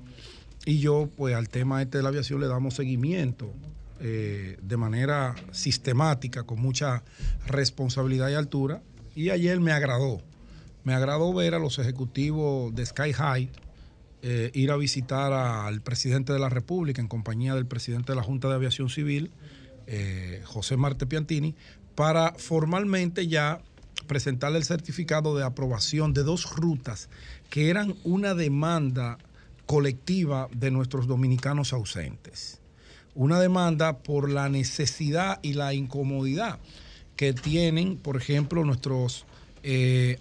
y 0.65 0.79
yo, 0.79 1.09
pues 1.17 1.35
al 1.35 1.49
tema 1.49 1.81
este 1.81 1.97
de 1.97 2.03
la 2.03 2.09
aviación 2.09 2.39
le 2.39 2.47
damos 2.47 2.75
seguimiento 2.75 3.51
eh, 3.99 4.57
de 4.61 4.77
manera 4.77 5.33
sistemática, 5.51 6.43
con 6.43 6.61
mucha 6.61 7.03
responsabilidad 7.47 8.29
y 8.29 8.35
altura. 8.35 8.83
Y 9.15 9.31
ayer 9.31 9.59
me 9.59 9.71
agradó, 9.71 10.21
me 10.83 10.93
agradó 10.93 11.33
ver 11.33 11.55
a 11.55 11.59
los 11.59 11.79
ejecutivos 11.79 12.73
de 12.75 12.85
Sky 12.85 13.13
High 13.13 13.49
eh, 14.21 14.51
ir 14.53 14.69
a 14.69 14.77
visitar 14.77 15.33
al 15.33 15.81
presidente 15.81 16.33
de 16.33 16.39
la 16.39 16.49
República 16.49 17.01
en 17.01 17.07
compañía 17.07 17.55
del 17.55 17.65
presidente 17.65 18.11
de 18.11 18.15
la 18.15 18.23
Junta 18.23 18.47
de 18.47 18.53
Aviación 18.53 18.89
Civil, 18.89 19.31
José 20.45 20.77
Marte 20.77 21.05
Piantini, 21.05 21.53
para 21.95 22.33
formalmente 22.33 23.27
ya 23.27 23.61
presentarle 24.07 24.57
el 24.57 24.65
certificado 24.65 25.35
de 25.35 25.43
aprobación 25.43 26.13
de 26.13 26.23
dos 26.23 26.55
rutas 26.55 27.09
que 27.49 27.69
eran 27.69 27.95
una 28.03 28.33
demanda 28.33 29.17
colectiva 29.65 30.49
de 30.53 30.71
nuestros 30.71 31.07
dominicanos 31.07 31.73
ausentes. 31.73 32.59
Una 33.15 33.39
demanda 33.39 33.99
por 33.99 34.29
la 34.29 34.49
necesidad 34.49 35.39
y 35.41 35.53
la 35.53 35.73
incomodidad 35.73 36.59
que 37.15 37.33
tienen, 37.33 37.97
por 37.97 38.17
ejemplo, 38.17 38.65
nuestros 38.65 39.25
eh, 39.63 40.17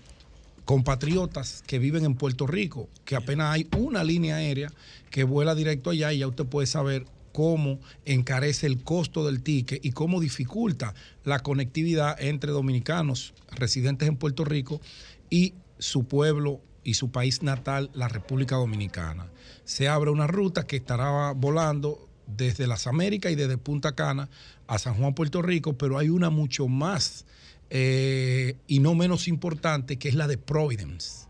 compatriotas 0.65 1.65
que 1.67 1.79
viven 1.79 2.05
en 2.05 2.15
Puerto 2.15 2.47
Rico, 2.47 2.89
que 3.05 3.17
apenas 3.17 3.53
hay 3.53 3.67
una 3.77 4.05
línea 4.05 4.37
aérea 4.37 4.71
que 5.11 5.25
vuela 5.25 5.55
directo 5.55 5.91
allá 5.91 6.13
y 6.13 6.19
ya 6.19 6.29
usted 6.29 6.47
puede 6.47 6.67
saber 6.67 7.07
cómo 7.41 7.81
encarece 8.05 8.67
el 8.67 8.85
costo 8.85 9.25
del 9.25 9.43
ticket 9.43 9.83
y 9.83 9.93
cómo 9.93 10.21
dificulta 10.21 10.93
la 11.25 11.39
conectividad 11.39 12.21
entre 12.21 12.53
dominicanos 12.53 13.33
residentes 13.51 14.07
en 14.07 14.17
Puerto 14.19 14.45
Rico 14.45 14.83
y 15.31 15.55
su 15.79 16.05
pueblo 16.05 16.61
y 16.85 16.95
su 16.95 17.11
país 17.11 17.43
natal, 17.43 17.91
la 17.95 18.09
República 18.09 18.57
Dominicana. 18.57 19.31
Se 19.65 19.89
abre 19.89 20.11
una 20.11 20.27
ruta 20.27 20.67
que 20.67 20.77
estará 20.77 21.33
volando 21.33 22.11
desde 22.27 22.67
las 22.67 22.87
Américas 22.87 23.33
y 23.33 23.37
desde 23.37 23.57
Punta 23.57 23.95
Cana 23.95 24.29
a 24.67 24.79
San 24.79 24.93
Juan, 24.97 25.15
Puerto 25.15 25.41
Rico, 25.41 25.79
pero 25.79 25.97
hay 25.97 26.11
una 26.11 26.29
mucho 26.29 26.69
más 26.69 27.25
eh, 27.71 28.57
y 28.67 28.81
no 28.81 28.95
menos 28.95 29.29
importante, 29.29 29.99
que 29.99 30.11
es 30.11 30.15
la 30.15 30.27
de 30.27 30.37
Providence. 30.37 31.30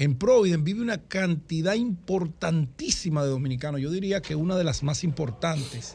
En 0.00 0.14
Providence 0.14 0.64
vive 0.64 0.80
una 0.80 0.96
cantidad 0.96 1.74
importantísima 1.74 3.22
de 3.22 3.28
dominicanos, 3.28 3.82
yo 3.82 3.90
diría 3.90 4.22
que 4.22 4.34
una 4.34 4.56
de 4.56 4.64
las 4.64 4.82
más 4.82 5.04
importantes 5.04 5.94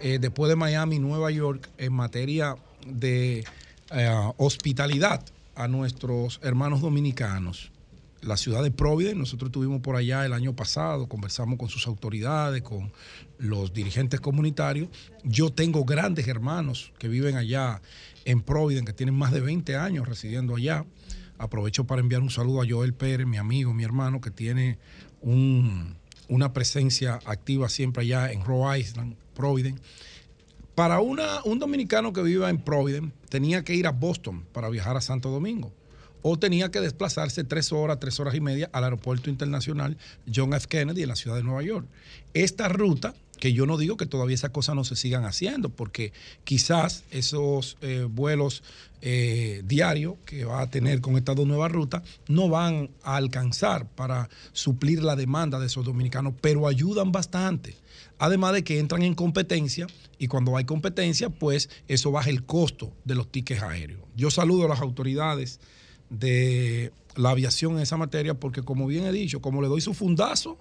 eh, 0.00 0.18
después 0.18 0.48
de 0.48 0.56
Miami, 0.56 0.98
Nueva 0.98 1.30
York, 1.30 1.68
en 1.76 1.92
materia 1.92 2.56
de 2.86 3.44
eh, 3.90 4.30
hospitalidad 4.38 5.22
a 5.54 5.68
nuestros 5.68 6.40
hermanos 6.42 6.80
dominicanos. 6.80 7.70
La 8.22 8.38
ciudad 8.38 8.62
de 8.62 8.70
Providence, 8.70 9.18
nosotros 9.18 9.50
estuvimos 9.50 9.82
por 9.82 9.96
allá 9.96 10.24
el 10.24 10.32
año 10.32 10.56
pasado, 10.56 11.06
conversamos 11.06 11.58
con 11.58 11.68
sus 11.68 11.86
autoridades, 11.86 12.62
con 12.62 12.90
los 13.36 13.74
dirigentes 13.74 14.18
comunitarios. 14.22 14.88
Yo 15.24 15.50
tengo 15.50 15.84
grandes 15.84 16.26
hermanos 16.26 16.94
que 16.98 17.08
viven 17.08 17.36
allá 17.36 17.82
en 18.24 18.40
Providence, 18.40 18.86
que 18.86 18.92
tienen 18.94 19.14
más 19.14 19.30
de 19.30 19.42
20 19.42 19.76
años 19.76 20.08
residiendo 20.08 20.56
allá. 20.56 20.86
Aprovecho 21.42 21.84
para 21.88 22.00
enviar 22.00 22.22
un 22.22 22.30
saludo 22.30 22.62
a 22.62 22.66
Joel 22.68 22.94
Pérez, 22.94 23.26
mi 23.26 23.36
amigo, 23.36 23.74
mi 23.74 23.82
hermano, 23.82 24.20
que 24.20 24.30
tiene 24.30 24.78
una 25.20 26.52
presencia 26.52 27.18
activa 27.24 27.68
siempre 27.68 28.02
allá 28.02 28.30
en 28.30 28.44
Rhode 28.44 28.78
Island, 28.78 29.16
Providence. 29.34 29.82
Para 30.76 31.00
un 31.00 31.58
dominicano 31.58 32.12
que 32.12 32.22
viva 32.22 32.48
en 32.48 32.58
Providence, 32.58 33.12
tenía 33.28 33.64
que 33.64 33.74
ir 33.74 33.88
a 33.88 33.90
Boston 33.90 34.44
para 34.52 34.68
viajar 34.68 34.96
a 34.96 35.00
Santo 35.00 35.30
Domingo. 35.30 35.72
O 36.22 36.38
tenía 36.38 36.70
que 36.70 36.80
desplazarse 36.80 37.42
tres 37.42 37.72
horas, 37.72 37.98
tres 37.98 38.20
horas 38.20 38.36
y 38.36 38.40
media 38.40 38.70
al 38.72 38.84
aeropuerto 38.84 39.28
internacional 39.28 39.98
John 40.32 40.54
F. 40.54 40.68
Kennedy 40.68 41.02
en 41.02 41.08
la 41.08 41.16
ciudad 41.16 41.36
de 41.36 41.42
Nueva 41.42 41.64
York. 41.64 41.88
Esta 42.34 42.68
ruta 42.68 43.14
que 43.42 43.52
yo 43.52 43.66
no 43.66 43.76
digo 43.76 43.96
que 43.96 44.06
todavía 44.06 44.36
esas 44.36 44.50
cosas 44.50 44.76
no 44.76 44.84
se 44.84 44.94
sigan 44.94 45.24
haciendo, 45.24 45.68
porque 45.68 46.12
quizás 46.44 47.02
esos 47.10 47.76
eh, 47.80 48.06
vuelos 48.08 48.62
eh, 49.00 49.62
diarios 49.64 50.14
que 50.24 50.44
va 50.44 50.60
a 50.60 50.70
tener 50.70 51.00
con 51.00 51.16
estas 51.16 51.34
dos 51.34 51.44
nuevas 51.44 51.72
rutas 51.72 52.04
no 52.28 52.48
van 52.48 52.90
a 53.02 53.16
alcanzar 53.16 53.88
para 53.88 54.30
suplir 54.52 55.02
la 55.02 55.16
demanda 55.16 55.58
de 55.58 55.66
esos 55.66 55.84
dominicanos, 55.84 56.34
pero 56.40 56.68
ayudan 56.68 57.10
bastante. 57.10 57.74
Además 58.16 58.52
de 58.52 58.62
que 58.62 58.78
entran 58.78 59.02
en 59.02 59.16
competencia 59.16 59.88
y 60.20 60.28
cuando 60.28 60.56
hay 60.56 60.64
competencia, 60.64 61.28
pues 61.28 61.68
eso 61.88 62.12
baja 62.12 62.30
el 62.30 62.44
costo 62.44 62.92
de 63.04 63.16
los 63.16 63.32
tickets 63.32 63.64
aéreos. 63.64 64.02
Yo 64.14 64.30
saludo 64.30 64.66
a 64.66 64.68
las 64.68 64.80
autoridades 64.80 65.58
de 66.10 66.92
la 67.16 67.30
aviación 67.30 67.72
en 67.72 67.80
esa 67.80 67.96
materia 67.96 68.34
porque 68.34 68.62
como 68.62 68.86
bien 68.86 69.04
he 69.04 69.10
dicho, 69.10 69.40
como 69.42 69.62
le 69.62 69.66
doy 69.66 69.80
su 69.80 69.94
fundazo, 69.94 70.58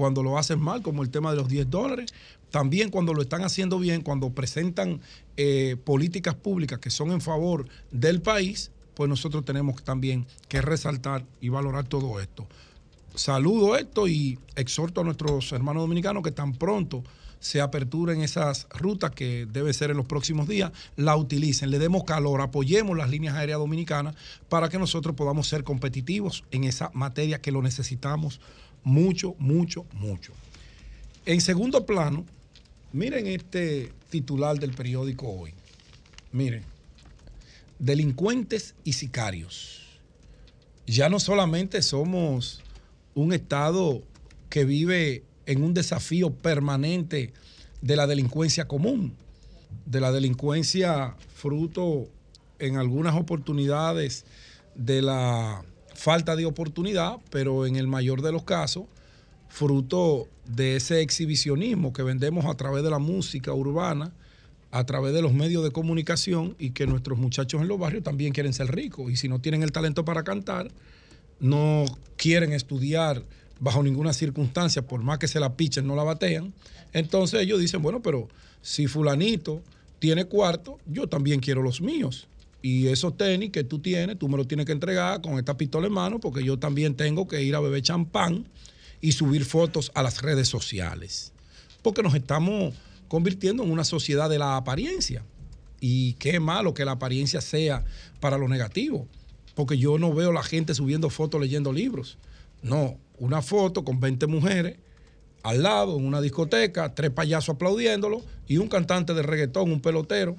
cuando 0.00 0.22
lo 0.22 0.38
hacen 0.38 0.58
mal, 0.58 0.80
como 0.80 1.02
el 1.02 1.10
tema 1.10 1.30
de 1.30 1.36
los 1.36 1.48
10 1.50 1.68
dólares, 1.68 2.14
también 2.50 2.88
cuando 2.88 3.12
lo 3.12 3.20
están 3.20 3.44
haciendo 3.44 3.78
bien, 3.78 4.00
cuando 4.00 4.30
presentan 4.30 5.02
eh, 5.36 5.76
políticas 5.84 6.34
públicas 6.34 6.78
que 6.78 6.88
son 6.88 7.10
en 7.10 7.20
favor 7.20 7.66
del 7.90 8.22
país, 8.22 8.70
pues 8.94 9.10
nosotros 9.10 9.44
tenemos 9.44 9.84
también 9.84 10.26
que 10.48 10.62
resaltar 10.62 11.26
y 11.42 11.50
valorar 11.50 11.86
todo 11.86 12.18
esto. 12.18 12.46
Saludo 13.14 13.76
esto 13.76 14.08
y 14.08 14.38
exhorto 14.56 15.02
a 15.02 15.04
nuestros 15.04 15.52
hermanos 15.52 15.82
dominicanos 15.82 16.22
que 16.22 16.32
tan 16.32 16.54
pronto 16.54 17.04
se 17.38 17.60
aperturen 17.60 18.22
esas 18.22 18.68
rutas 18.70 19.10
que 19.10 19.46
debe 19.52 19.74
ser 19.74 19.90
en 19.90 19.98
los 19.98 20.06
próximos 20.06 20.48
días, 20.48 20.72
la 20.96 21.14
utilicen, 21.14 21.70
le 21.70 21.78
demos 21.78 22.04
calor, 22.04 22.40
apoyemos 22.40 22.96
las 22.96 23.10
líneas 23.10 23.34
aéreas 23.34 23.58
dominicanas 23.58 24.14
para 24.48 24.70
que 24.70 24.78
nosotros 24.78 25.14
podamos 25.14 25.46
ser 25.46 25.62
competitivos 25.62 26.44
en 26.52 26.64
esa 26.64 26.90
materia 26.94 27.42
que 27.42 27.52
lo 27.52 27.60
necesitamos 27.60 28.40
mucho, 28.82 29.34
mucho, 29.38 29.86
mucho. 29.92 30.32
En 31.26 31.40
segundo 31.40 31.84
plano, 31.86 32.24
miren 32.92 33.26
este 33.26 33.92
titular 34.08 34.58
del 34.58 34.72
periódico 34.72 35.28
hoy. 35.28 35.54
Miren, 36.32 36.64
delincuentes 37.78 38.74
y 38.84 38.92
sicarios. 38.92 39.98
Ya 40.86 41.08
no 41.08 41.20
solamente 41.20 41.82
somos 41.82 42.62
un 43.14 43.32
Estado 43.32 44.02
que 44.48 44.64
vive 44.64 45.24
en 45.46 45.62
un 45.62 45.74
desafío 45.74 46.30
permanente 46.30 47.32
de 47.80 47.96
la 47.96 48.06
delincuencia 48.06 48.66
común, 48.66 49.14
de 49.86 50.00
la 50.00 50.12
delincuencia 50.12 51.16
fruto 51.34 52.08
en 52.58 52.76
algunas 52.76 53.14
oportunidades 53.16 54.24
de 54.74 55.02
la 55.02 55.64
falta 56.00 56.34
de 56.34 56.46
oportunidad, 56.46 57.18
pero 57.28 57.66
en 57.66 57.76
el 57.76 57.86
mayor 57.86 58.22
de 58.22 58.32
los 58.32 58.44
casos, 58.44 58.84
fruto 59.50 60.28
de 60.46 60.76
ese 60.76 61.02
exhibicionismo 61.02 61.92
que 61.92 62.02
vendemos 62.02 62.46
a 62.46 62.54
través 62.54 62.82
de 62.82 62.88
la 62.88 62.98
música 62.98 63.52
urbana, 63.52 64.10
a 64.70 64.84
través 64.86 65.12
de 65.12 65.20
los 65.20 65.34
medios 65.34 65.62
de 65.62 65.72
comunicación 65.72 66.56
y 66.58 66.70
que 66.70 66.86
nuestros 66.86 67.18
muchachos 67.18 67.60
en 67.60 67.68
los 67.68 67.78
barrios 67.78 68.02
también 68.02 68.32
quieren 68.32 68.54
ser 68.54 68.74
ricos 68.74 69.12
y 69.12 69.16
si 69.16 69.28
no 69.28 69.40
tienen 69.40 69.62
el 69.62 69.72
talento 69.72 70.02
para 70.02 70.22
cantar, 70.22 70.70
no 71.38 71.84
quieren 72.16 72.54
estudiar 72.54 73.22
bajo 73.58 73.82
ninguna 73.82 74.14
circunstancia, 74.14 74.80
por 74.80 75.02
más 75.02 75.18
que 75.18 75.28
se 75.28 75.38
la 75.38 75.54
pichen, 75.54 75.86
no 75.86 75.96
la 75.96 76.02
batean. 76.02 76.54
Entonces 76.94 77.42
ellos 77.42 77.60
dicen, 77.60 77.82
bueno, 77.82 78.00
pero 78.00 78.26
si 78.62 78.86
fulanito 78.86 79.60
tiene 79.98 80.24
cuarto, 80.24 80.78
yo 80.86 81.08
también 81.08 81.40
quiero 81.40 81.62
los 81.62 81.82
míos. 81.82 82.29
Y 82.62 82.88
esos 82.88 83.16
tenis 83.16 83.50
que 83.50 83.64
tú 83.64 83.78
tienes, 83.78 84.18
tú 84.18 84.28
me 84.28 84.36
los 84.36 84.46
tienes 84.46 84.66
que 84.66 84.72
entregar 84.72 85.20
con 85.22 85.38
esta 85.38 85.56
pistola 85.56 85.86
en 85.86 85.92
mano, 85.92 86.20
porque 86.20 86.44
yo 86.44 86.58
también 86.58 86.94
tengo 86.94 87.26
que 87.26 87.42
ir 87.42 87.54
a 87.54 87.60
beber 87.60 87.82
champán 87.82 88.46
y 89.00 89.12
subir 89.12 89.44
fotos 89.44 89.90
a 89.94 90.02
las 90.02 90.20
redes 90.20 90.48
sociales. 90.48 91.32
Porque 91.82 92.02
nos 92.02 92.14
estamos 92.14 92.74
convirtiendo 93.08 93.62
en 93.62 93.70
una 93.70 93.84
sociedad 93.84 94.28
de 94.28 94.38
la 94.38 94.56
apariencia. 94.56 95.24
Y 95.80 96.12
qué 96.14 96.38
malo 96.38 96.74
que 96.74 96.84
la 96.84 96.92
apariencia 96.92 97.40
sea 97.40 97.84
para 98.20 98.36
lo 98.36 98.48
negativo. 98.48 99.08
Porque 99.54 99.78
yo 99.78 99.98
no 99.98 100.12
veo 100.12 100.32
la 100.32 100.42
gente 100.42 100.74
subiendo 100.74 101.08
fotos 101.08 101.40
leyendo 101.40 101.72
libros. 101.72 102.18
No, 102.62 102.98
una 103.18 103.40
foto 103.40 103.84
con 103.84 104.00
20 104.00 104.26
mujeres 104.26 104.76
al 105.42 105.62
lado 105.62 105.96
en 105.98 106.04
una 106.04 106.20
discoteca, 106.20 106.94
tres 106.94 107.10
payasos 107.10 107.54
aplaudiéndolo 107.54 108.22
y 108.46 108.58
un 108.58 108.68
cantante 108.68 109.14
de 109.14 109.22
reggaetón, 109.22 109.72
un 109.72 109.80
pelotero 109.80 110.36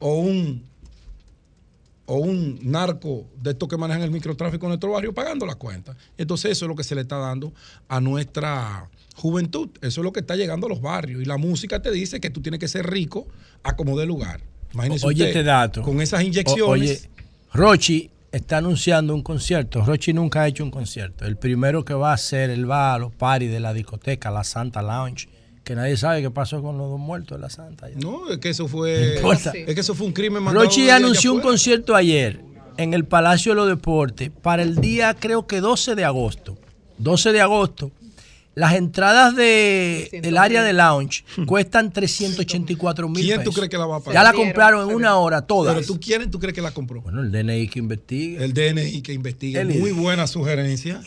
o 0.00 0.16
un 0.16 0.64
o 2.06 2.16
un 2.16 2.58
narco 2.62 3.26
de 3.40 3.50
estos 3.50 3.68
que 3.68 3.76
manejan 3.76 4.02
el 4.02 4.10
microtráfico 4.10 4.66
en 4.66 4.70
nuestro 4.70 4.92
barrio 4.92 5.12
pagando 5.14 5.46
las 5.46 5.56
cuentas. 5.56 5.96
Entonces 6.16 6.52
eso 6.52 6.64
es 6.64 6.68
lo 6.68 6.76
que 6.76 6.84
se 6.84 6.94
le 6.94 7.02
está 7.02 7.16
dando 7.16 7.52
a 7.88 8.00
nuestra 8.00 8.88
juventud. 9.14 9.70
Eso 9.80 10.00
es 10.00 10.04
lo 10.04 10.12
que 10.12 10.20
está 10.20 10.36
llegando 10.36 10.66
a 10.66 10.70
los 10.70 10.80
barrios. 10.80 11.22
Y 11.22 11.24
la 11.24 11.36
música 11.36 11.80
te 11.80 11.90
dice 11.90 12.20
que 12.20 12.30
tú 12.30 12.42
tienes 12.42 12.60
que 12.60 12.68
ser 12.68 12.86
rico 12.88 13.26
a 13.62 13.76
como 13.76 13.98
de 13.98 14.06
lugar. 14.06 14.40
Imagínese 14.72 15.06
oye 15.06 15.28
este 15.28 15.42
dato. 15.42 15.82
Con 15.82 16.00
esas 16.00 16.22
inyecciones. 16.22 16.66
oye, 16.66 17.00
Rochi 17.52 18.10
está 18.32 18.58
anunciando 18.58 19.14
un 19.14 19.22
concierto. 19.22 19.84
Rochi 19.84 20.12
nunca 20.12 20.42
ha 20.42 20.48
hecho 20.48 20.64
un 20.64 20.70
concierto. 20.70 21.26
El 21.26 21.36
primero 21.36 21.84
que 21.84 21.94
va 21.94 22.10
a 22.10 22.14
hacer 22.14 22.50
el 22.50 22.66
bar, 22.66 23.00
los 23.00 23.12
party 23.12 23.46
de 23.46 23.60
la 23.60 23.72
discoteca, 23.72 24.30
la 24.30 24.44
Santa 24.44 24.82
Lounge 24.82 25.28
que 25.64 25.74
nadie 25.74 25.96
sabe 25.96 26.22
qué 26.22 26.30
pasó 26.30 26.62
con 26.62 26.78
los 26.78 26.90
dos 26.90 26.98
muertos 27.00 27.38
de 27.38 27.42
la 27.42 27.50
Santa. 27.50 27.88
No, 27.96 28.28
es 28.30 28.38
que 28.38 28.50
eso 28.50 28.68
fue 28.68 29.16
es 29.16 29.74
que 29.74 29.80
eso 29.80 29.94
fue 29.94 30.06
un 30.06 30.12
crimen 30.12 30.44
Rochi 30.46 30.90
anunció 30.90 31.32
un 31.32 31.40
concierto 31.40 31.94
ayer 31.94 32.40
en 32.76 32.94
el 32.94 33.04
Palacio 33.04 33.52
de 33.52 33.56
los 33.56 33.68
Deportes 33.68 34.30
para 34.30 34.62
el 34.62 34.76
día 34.76 35.14
creo 35.14 35.46
que 35.46 35.60
12 35.60 35.94
de 35.94 36.04
agosto. 36.04 36.58
12 36.98 37.32
de 37.32 37.40
agosto. 37.40 37.90
Las 38.54 38.74
entradas 38.74 39.34
de, 39.34 40.20
del 40.22 40.36
área 40.36 40.62
de 40.62 40.74
lounge 40.74 41.24
cuestan 41.46 41.90
384 41.90 43.08
mil 43.08 43.24
¿Quién 43.24 43.42
tú 43.42 43.50
crees 43.50 43.70
que 43.70 43.78
la 43.78 43.86
va 43.86 43.96
a 43.96 44.00
pagar? 44.00 44.14
Ya 44.14 44.22
la 44.22 44.34
compraron 44.34 44.90
en 44.90 44.94
una 44.94 45.16
hora, 45.16 45.40
todas. 45.46 45.74
Pero 45.74 45.86
tú 45.86 45.98
quién 45.98 46.30
tú 46.30 46.38
crees 46.38 46.54
que 46.54 46.60
la 46.60 46.70
compró? 46.70 47.00
Bueno, 47.00 47.22
el 47.22 47.32
DNI 47.32 47.68
que 47.68 47.78
investigue. 47.78 48.44
El 48.44 48.52
DNI 48.52 49.00
que 49.00 49.14
investigue. 49.14 49.64
Muy 49.64 49.92
buena 49.92 50.26
sugerencia. 50.26 51.00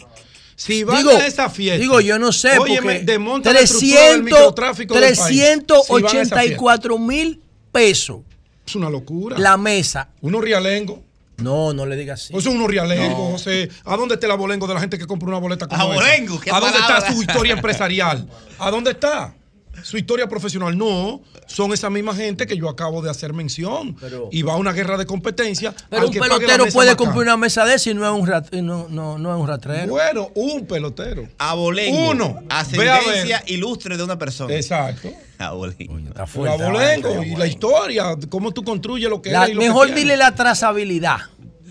Si 0.56 0.84
van 0.84 0.98
digo, 0.98 1.12
a 1.12 1.28
esa 1.28 1.50
fiesta. 1.50 1.82
Digo, 1.82 2.00
yo 2.00 2.18
no 2.18 2.32
sé. 2.32 2.54
porque 2.58 3.04
300, 3.44 4.56
384 4.56 6.98
mil 6.98 7.42
pesos. 7.72 8.22
Es 8.66 8.76
una 8.76 8.90
locura. 8.90 9.38
La 9.38 9.58
mesa. 9.58 10.10
Uno 10.22 10.42
rialengo. 10.42 11.04
No, 11.38 11.74
no 11.74 11.86
le 11.86 11.98
digas 11.98 12.24
así. 12.24 12.36
Eso 12.36 12.50
es 12.50 12.56
uno 12.56 12.68
rialengo, 12.68 13.32
José. 13.32 13.70
¿A 13.84 13.98
dónde 13.98 14.16
está 14.16 14.28
el 14.28 14.32
abolengo 14.32 14.68
de 14.68 14.74
la 14.74 14.80
gente 14.80 14.98
que 14.98 15.06
compra 15.06 15.28
una 15.28 15.40
boleta 15.40 15.68
como 15.68 15.82
abolengo, 15.82 16.40
¿A 16.52 16.60
dónde 16.60 16.80
está 16.80 17.12
su 17.12 17.22
historia 17.22 17.54
empresarial? 17.54 18.28
¿A 18.58 18.72
dónde 18.72 18.92
está? 18.92 19.36
Su 19.84 19.98
historia 19.98 20.28
profesional. 20.28 20.78
No, 20.78 21.22
son 21.48 21.74
esa 21.74 21.90
misma 21.90 22.16
gente 22.16 22.48
que 22.48 22.58
yo 22.58 22.70
acabo 22.70 23.02
de 23.02 23.10
hacer 23.10 23.34
mención. 23.34 23.96
y 24.32 24.42
va 24.42 24.54
a 24.54 24.58
una 24.58 24.74
guerra 24.74 24.98
de 24.98 25.06
competencia. 25.06 25.74
Pero 25.90 26.08
un 26.08 26.14
pelotero 26.14 26.66
puede 26.68 26.96
comprar 26.96 27.24
una 27.24 27.38
mesa 27.38 27.66
de 27.66 27.76
y 27.86 27.94
no 27.94 28.06
es 28.06 28.22
un, 28.22 28.26
rat, 28.26 28.54
no, 28.54 28.88
no, 28.90 29.18
no, 29.18 29.36
es 29.36 29.42
un 29.42 29.48
ratrero. 29.48 29.92
Bueno, 29.92 30.32
un 30.34 30.66
pelotero. 30.66 31.28
Abolengo. 31.38 32.10
Uno. 32.10 32.44
Ascendencia 32.50 33.44
ilustre 33.48 33.98
de 33.98 34.04
una 34.04 34.18
persona. 34.18 34.56
Exacto. 34.56 35.10
Abolengo. 35.38 35.94
Abolengo 36.48 37.24
y 37.24 37.36
la 37.36 37.48
historia, 37.48 38.16
cómo 38.30 38.52
tú 38.52 38.64
construyes 38.64 39.10
lo 39.10 39.22
que 39.22 39.32
la, 39.32 39.48
Mejor 39.48 39.94
dile 39.94 40.16
la 40.18 40.34
trazabilidad. 40.34 41.18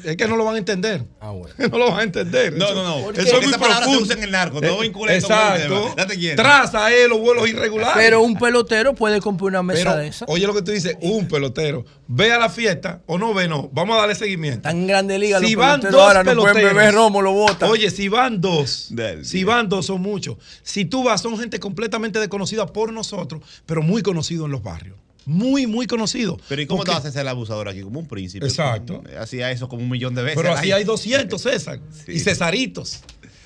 Es 0.04 0.16
que 0.16 0.28
no 0.28 0.36
lo 0.36 0.44
van 0.44 0.54
a 0.56 0.58
entender. 0.58 1.04
Ah, 1.20 1.30
bueno. 1.30 1.54
No 1.70 1.78
lo 1.78 1.90
van 1.90 2.00
a 2.00 2.02
entender. 2.02 2.52
No, 2.52 2.74
no, 2.74 2.82
no. 2.82 3.10
Eso 3.10 3.20
es 3.22 3.32
muy 3.42 3.46
esa 3.46 3.58
palabra 3.58 3.84
se 3.86 3.90
profundo. 3.90 4.02
usa 4.04 4.14
en 4.16 4.22
el 4.24 4.30
narco. 4.30 4.60
No 4.60 4.68
Eh, 4.68 4.82
vincula 4.82 5.14
Exacto. 5.14 5.94
Traza 6.36 6.92
él 6.92 7.10
los 7.10 7.20
vuelos 7.20 7.48
irregulares. 7.48 7.94
Pero 7.96 8.22
un 8.22 8.36
pelotero 8.36 8.94
puede 8.94 9.20
comprar 9.20 9.48
una 9.48 9.62
mesa 9.62 9.90
Pero, 9.90 9.96
de 9.96 10.06
esa. 10.08 10.24
Oye 10.28 10.46
lo 10.46 10.54
que 10.54 10.62
tú 10.62 10.70
dices, 10.72 10.96
un 11.00 11.26
pelotero. 11.28 11.84
Ve 12.06 12.32
a 12.32 12.38
la 12.38 12.48
fiesta 12.50 13.00
o 13.06 13.18
no 13.18 13.32
ve, 13.34 13.48
no. 13.48 13.68
Vamos 13.72 13.96
a 13.96 14.00
darle 14.00 14.14
seguimiento. 14.14 14.62
Tan 14.62 14.86
grande 14.86 15.18
liga 15.18 15.38
Si 15.40 15.52
los 15.52 15.56
van 15.56 15.80
peloteros 15.80 15.92
dos 16.00 16.02
ahora 16.08 16.22
no 16.24 16.40
pueden 16.42 16.54
peloteros. 16.54 16.76
beber 16.76 16.94
romo, 16.94 17.22
lo 17.22 17.32
botan. 17.32 17.70
Oye, 17.70 17.90
si 17.90 18.08
van 18.08 18.40
dos, 18.40 18.88
Del 18.90 19.24
si 19.24 19.38
día. 19.38 19.46
van 19.46 19.68
dos 19.68 19.86
son 19.86 20.02
muchos. 20.02 20.36
Si 20.62 20.84
tú 20.84 21.02
vas, 21.04 21.20
son 21.22 21.38
gente 21.38 21.58
completamente 21.60 22.18
desconocida 22.18 22.66
por 22.66 22.92
nosotros, 22.92 23.42
pero 23.66 23.82
muy 23.82 24.02
conocido 24.02 24.44
en 24.46 24.52
los 24.52 24.62
barrios. 24.62 24.96
Muy, 25.26 25.66
muy 25.66 25.86
conocido. 25.86 26.38
Pero 26.48 26.60
¿y 26.62 26.66
cómo 26.66 26.78
Porque- 26.78 26.90
te 26.90 26.96
vas 26.96 27.04
a 27.06 27.08
hacer 27.08 27.22
el 27.22 27.28
abusador 27.28 27.68
aquí? 27.68 27.80
Como 27.82 28.00
un 28.00 28.06
príncipe. 28.08 28.44
Exacto. 28.46 29.02
Como- 29.02 29.18
Hacía 29.18 29.50
eso 29.50 29.68
como 29.68 29.82
un 29.82 29.88
millón 29.90 30.14
de 30.14 30.22
veces. 30.22 30.36
Pero 30.40 30.52
así 30.54 30.70
hay 30.72 30.84
200, 30.84 31.40
César. 31.40 31.80
Y 32.08 32.20
Cesaritos 32.20 33.00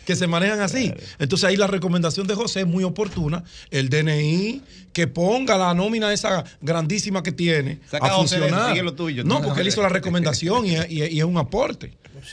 que 0.08 0.16
se 0.16 0.26
manejan 0.26 0.58
así. 0.60 0.90
Entonces 1.18 1.46
ahí 1.46 1.56
la 1.58 1.66
recomendación 1.66 2.26
de 2.26 2.34
José 2.34 2.60
es 2.60 2.66
muy 2.66 2.82
oportuna. 2.82 3.44
El 3.70 3.90
DNI, 3.90 4.62
que 4.94 5.06
ponga 5.06 5.58
la 5.58 5.74
nómina 5.74 6.10
esa 6.14 6.44
grandísima 6.62 7.22
que 7.22 7.30
tiene 7.30 7.78
Saca 7.90 8.06
a 8.06 8.10
José 8.12 8.38
funcionar. 8.38 8.70
sigue 8.70 8.82
lo 8.82 8.94
tuyo, 8.94 9.22
no, 9.22 9.34
no, 9.38 9.42
porque 9.44 9.60
él 9.60 9.68
hizo 9.68 9.82
la 9.82 9.90
recomendación 9.90 10.64
y, 10.64 10.76
y- 10.88 11.04
y 11.04 11.18
es 11.18 11.24
un 11.26 11.36
aporte. 11.36 11.92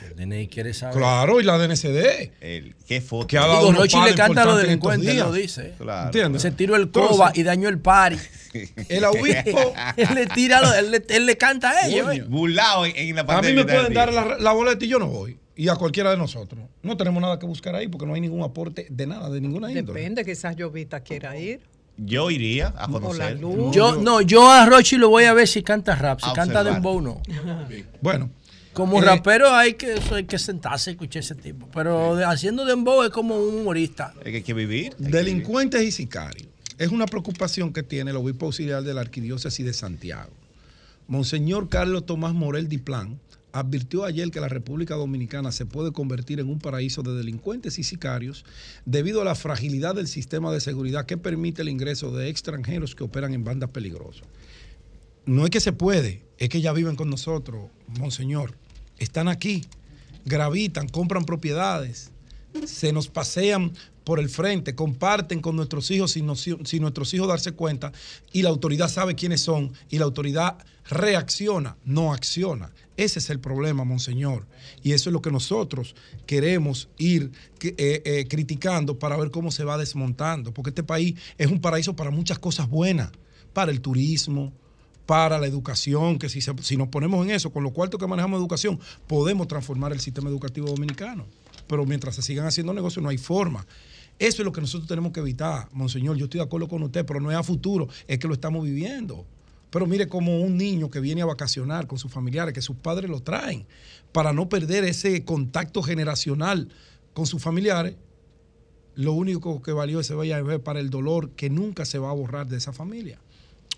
El 0.09 0.15
DNI 0.15 0.47
quiere 0.47 0.73
saber. 0.73 0.95
Claro, 0.97 1.41
y 1.41 1.43
la 1.43 1.57
DNCD. 1.57 2.31
El- 2.39 2.75
¿Qué 2.87 3.01
foto? 3.01 3.27
Que 3.27 3.37
ha 3.37 3.41
dado 3.45 3.67
Digo, 3.67 3.81
Rochi 3.81 3.97
le 4.05 4.15
canta 4.15 4.43
a 4.43 4.45
los 4.45 4.57
delincuentes, 4.61 5.13
lo 5.17 5.33
dice. 5.33 5.73
Claro. 5.77 6.05
¿Entiendes? 6.05 6.41
Se 6.43 6.51
tiró 6.51 6.77
el 6.77 6.83
Entonces, 6.83 7.11
coba 7.17 7.33
y 7.35 7.43
dañó 7.43 7.67
el 7.67 7.79
party. 7.79 8.15
El 8.87 9.03
obispo. 9.03 9.73
él 9.97 10.07
le 10.15 10.27
tira, 10.27 10.61
lo- 10.61 10.73
él, 10.73 10.91
le, 10.91 11.03
él 11.09 11.25
le 11.25 11.35
canta 11.37 11.71
a 11.71 11.87
ellos. 11.87 12.09
¿eh? 12.15 12.21
Burlado 12.25 12.85
en, 12.85 12.95
en 12.95 13.15
la 13.15 13.21
A 13.21 13.23
mí 13.25 13.27
pandemia. 13.33 13.63
me 13.65 13.69
pueden 13.73 13.83
del 13.87 13.93
dar 14.15 14.39
la 14.39 14.51
boleta 14.53 14.85
y 14.85 14.87
yo 14.87 14.97
no 14.97 15.07
voy. 15.07 15.37
Y 15.55 15.69
a 15.69 15.75
cualquiera 15.75 16.11
de 16.11 16.17
nosotros. 16.17 16.59
No 16.83 16.97
tenemos 16.97 17.21
nada 17.21 17.39
que 17.39 17.45
buscar 17.45 17.75
ahí 17.75 17.87
porque 17.87 18.05
no 18.05 18.13
hay 18.13 18.21
ningún 18.21 18.43
aporte 18.43 18.87
de 18.89 19.07
nada, 19.07 19.29
de 19.29 19.39
ninguna 19.39 19.71
índole. 19.71 19.99
Depende, 19.99 20.25
quizás 20.25 20.55
Jovita 20.59 20.99
quiera 20.99 21.37
ir. 21.37 21.61
Yo 21.97 22.29
iría 22.29 22.73
a 22.77 22.87
conocer. 22.89 23.39
luz. 23.39 23.73
Yo, 23.73 23.95
no, 23.95 24.19
yo 24.19 24.51
a 24.51 24.65
Rochi 24.65 24.97
lo 24.97 25.07
voy 25.09 25.23
a 25.23 25.33
ver 25.33 25.47
si 25.47 25.63
canta 25.63 25.95
rap. 25.95 26.19
Si 26.21 26.29
A 26.29 26.33
canta 26.33 26.61
dembow, 26.63 26.99
no. 27.01 27.21
Bueno. 28.01 28.29
Como 28.73 29.01
Eh, 29.01 29.05
rapero 29.05 29.49
hay 29.55 29.75
que, 29.75 29.93
eso 29.93 30.15
hay 30.15 30.25
que 30.25 30.37
sentarse 30.37 30.89
y 30.89 30.93
escuchar 30.95 31.21
ese 31.21 31.35
tipo. 31.35 31.69
Pero 31.73 32.17
de- 32.17 32.25
haciendo 32.25 32.65
dembow 32.65 33.03
es 33.03 33.09
como 33.11 33.37
un 33.37 33.61
humorista. 33.61 34.13
Es 34.17 34.23
que 34.25 34.35
hay 34.37 34.43
que 34.43 34.53
vivir. 34.53 34.93
hay 34.99 35.05
que 35.05 35.11
Delincuentes 35.17 35.81
y 35.81 35.91
sicarios. 35.93 36.49
Es 36.77 36.89
una 36.89 37.05
preocupación 37.05 37.71
que 37.71 37.83
tiene 37.83 38.11
el 38.11 38.17
obispo 38.17 38.47
auxiliar 38.47 38.83
de 38.83 38.93
la 38.93 38.99
Arquidiócesis 38.99 39.65
de 39.65 39.71
Santiago. 39.71 40.31
Monseñor 41.07 41.69
Carlos 41.69 42.05
Tomás 42.05 42.33
Morel 42.33 42.67
Diplán 42.67 43.19
advirtió 43.55 44.03
ayer 44.03 44.31
que 44.31 44.41
la 44.41 44.49
República 44.49 44.95
Dominicana 44.95 45.53
se 45.53 45.65
puede 45.65 45.93
convertir 45.93 46.41
en 46.41 46.49
un 46.49 46.59
paraíso 46.59 47.03
de 47.03 47.15
delincuentes 47.15 47.79
y 47.79 47.83
sicarios 47.83 48.43
debido 48.85 49.21
a 49.21 49.23
la 49.23 49.33
fragilidad 49.33 49.95
del 49.95 50.09
sistema 50.09 50.51
de 50.51 50.59
seguridad 50.59 51.05
que 51.05 51.15
permite 51.15 51.61
el 51.61 51.69
ingreso 51.69 52.11
de 52.11 52.27
extranjeros 52.27 52.95
que 52.95 53.05
operan 53.05 53.33
en 53.33 53.45
bandas 53.45 53.69
peligrosas. 53.69 54.27
No 55.25 55.45
es 55.45 55.51
que 55.51 55.61
se 55.61 55.71
puede, 55.71 56.25
es 56.37 56.49
que 56.49 56.59
ya 56.59 56.73
viven 56.73 56.97
con 56.97 57.09
nosotros, 57.09 57.69
Monseñor. 57.97 58.57
Están 58.97 59.29
aquí, 59.29 59.63
gravitan, 60.25 60.89
compran 60.89 61.23
propiedades, 61.23 62.11
se 62.65 62.91
nos 62.91 63.07
pasean 63.07 63.71
por 64.03 64.19
el 64.19 64.27
frente, 64.27 64.75
comparten 64.75 65.39
con 65.39 65.55
nuestros 65.55 65.89
hijos 65.91 66.11
sin, 66.11 66.35
sin 66.35 66.81
nuestros 66.81 67.13
hijos 67.13 67.29
darse 67.29 67.53
cuenta 67.53 67.93
y 68.33 68.41
la 68.41 68.49
autoridad 68.49 68.89
sabe 68.89 69.15
quiénes 69.15 69.39
son 69.39 69.71
y 69.89 69.97
la 69.97 70.05
autoridad 70.05 70.57
reacciona, 70.89 71.77
no 71.85 72.13
acciona. 72.13 72.71
Ese 72.97 73.19
es 73.19 73.29
el 73.29 73.39
problema, 73.39 73.83
Monseñor. 73.83 74.47
Y 74.81 74.93
eso 74.93 75.09
es 75.09 75.13
lo 75.13 75.21
que 75.21 75.31
nosotros 75.31 75.95
queremos 76.25 76.89
ir 76.97 77.31
eh, 77.61 78.01
eh, 78.05 78.25
criticando 78.29 78.97
para 78.97 79.17
ver 79.17 79.31
cómo 79.31 79.51
se 79.51 79.63
va 79.63 79.77
desmontando, 79.77 80.53
porque 80.53 80.69
este 80.69 80.83
país 80.83 81.15
es 81.37 81.47
un 81.47 81.59
paraíso 81.59 81.95
para 81.95 82.11
muchas 82.11 82.39
cosas 82.39 82.69
buenas, 82.69 83.11
para 83.53 83.71
el 83.71 83.81
turismo, 83.81 84.53
para 85.05 85.37
la 85.39 85.47
educación, 85.47 86.17
que 86.17 86.29
si, 86.29 86.39
si 86.41 86.77
nos 86.77 86.87
ponemos 86.87 87.25
en 87.25 87.31
eso, 87.31 87.51
con 87.51 87.63
los 87.63 87.73
cuartos 87.73 87.99
que 87.99 88.07
manejamos 88.07 88.39
educación, 88.39 88.79
podemos 89.07 89.47
transformar 89.47 89.91
el 89.91 89.99
sistema 89.99 90.29
educativo 90.29 90.67
dominicano. 90.67 91.25
Pero 91.67 91.85
mientras 91.85 92.15
se 92.15 92.21
sigan 92.21 92.45
haciendo 92.45 92.73
negocios, 92.73 93.03
no 93.03 93.09
hay 93.09 93.17
forma. 93.17 93.65
Eso 94.17 94.41
es 94.41 94.45
lo 94.45 94.51
que 94.51 94.61
nosotros 94.61 94.87
tenemos 94.87 95.11
que 95.11 95.19
evitar, 95.19 95.67
Monseñor. 95.73 96.15
Yo 96.15 96.25
estoy 96.25 96.39
de 96.39 96.45
acuerdo 96.45 96.69
con 96.69 96.81
usted, 96.83 97.05
pero 97.05 97.19
no 97.19 97.31
es 97.31 97.37
a 97.37 97.43
futuro, 97.43 97.89
es 98.07 98.17
que 98.17 98.27
lo 98.27 98.33
estamos 98.33 98.63
viviendo. 98.63 99.25
Pero 99.75 99.87
mire 99.87 100.07
como 100.07 100.39
un 100.39 100.55
niño 100.55 100.89
que 100.89 101.01
viene 101.01 101.21
a 101.21 101.25
vacacionar 101.25 101.85
con 101.85 101.99
sus 101.99 102.09
familiares, 102.09 102.53
que 102.53 102.61
sus 102.61 102.77
padres 102.77 103.09
lo 103.09 103.19
traen, 103.19 103.67
para 104.13 104.31
no 104.31 104.47
perder 104.47 104.85
ese 104.85 105.25
contacto 105.25 105.83
generacional 105.83 106.69
con 107.13 107.25
sus 107.25 107.43
familiares, 107.43 107.97
lo 108.95 109.11
único 109.11 109.61
que 109.61 109.73
valió 109.73 109.99
ese 109.99 110.15
viaje 110.15 110.59
para 110.59 110.79
el 110.79 110.89
dolor 110.89 111.31
que 111.31 111.49
nunca 111.49 111.83
se 111.83 111.99
va 111.99 112.09
a 112.09 112.13
borrar 112.13 112.47
de 112.47 112.55
esa 112.55 112.71
familia. 112.71 113.19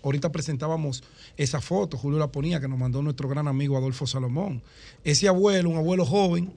Ahorita 0.04 0.30
presentábamos 0.30 1.02
esa 1.36 1.60
foto, 1.60 1.98
Julio 1.98 2.20
la 2.20 2.30
ponía, 2.30 2.60
que 2.60 2.68
nos 2.68 2.78
mandó 2.78 3.02
nuestro 3.02 3.28
gran 3.28 3.48
amigo 3.48 3.76
Adolfo 3.76 4.06
Salomón. 4.06 4.62
Ese 5.02 5.26
abuelo, 5.26 5.68
un 5.68 5.78
abuelo 5.78 6.06
joven, 6.06 6.52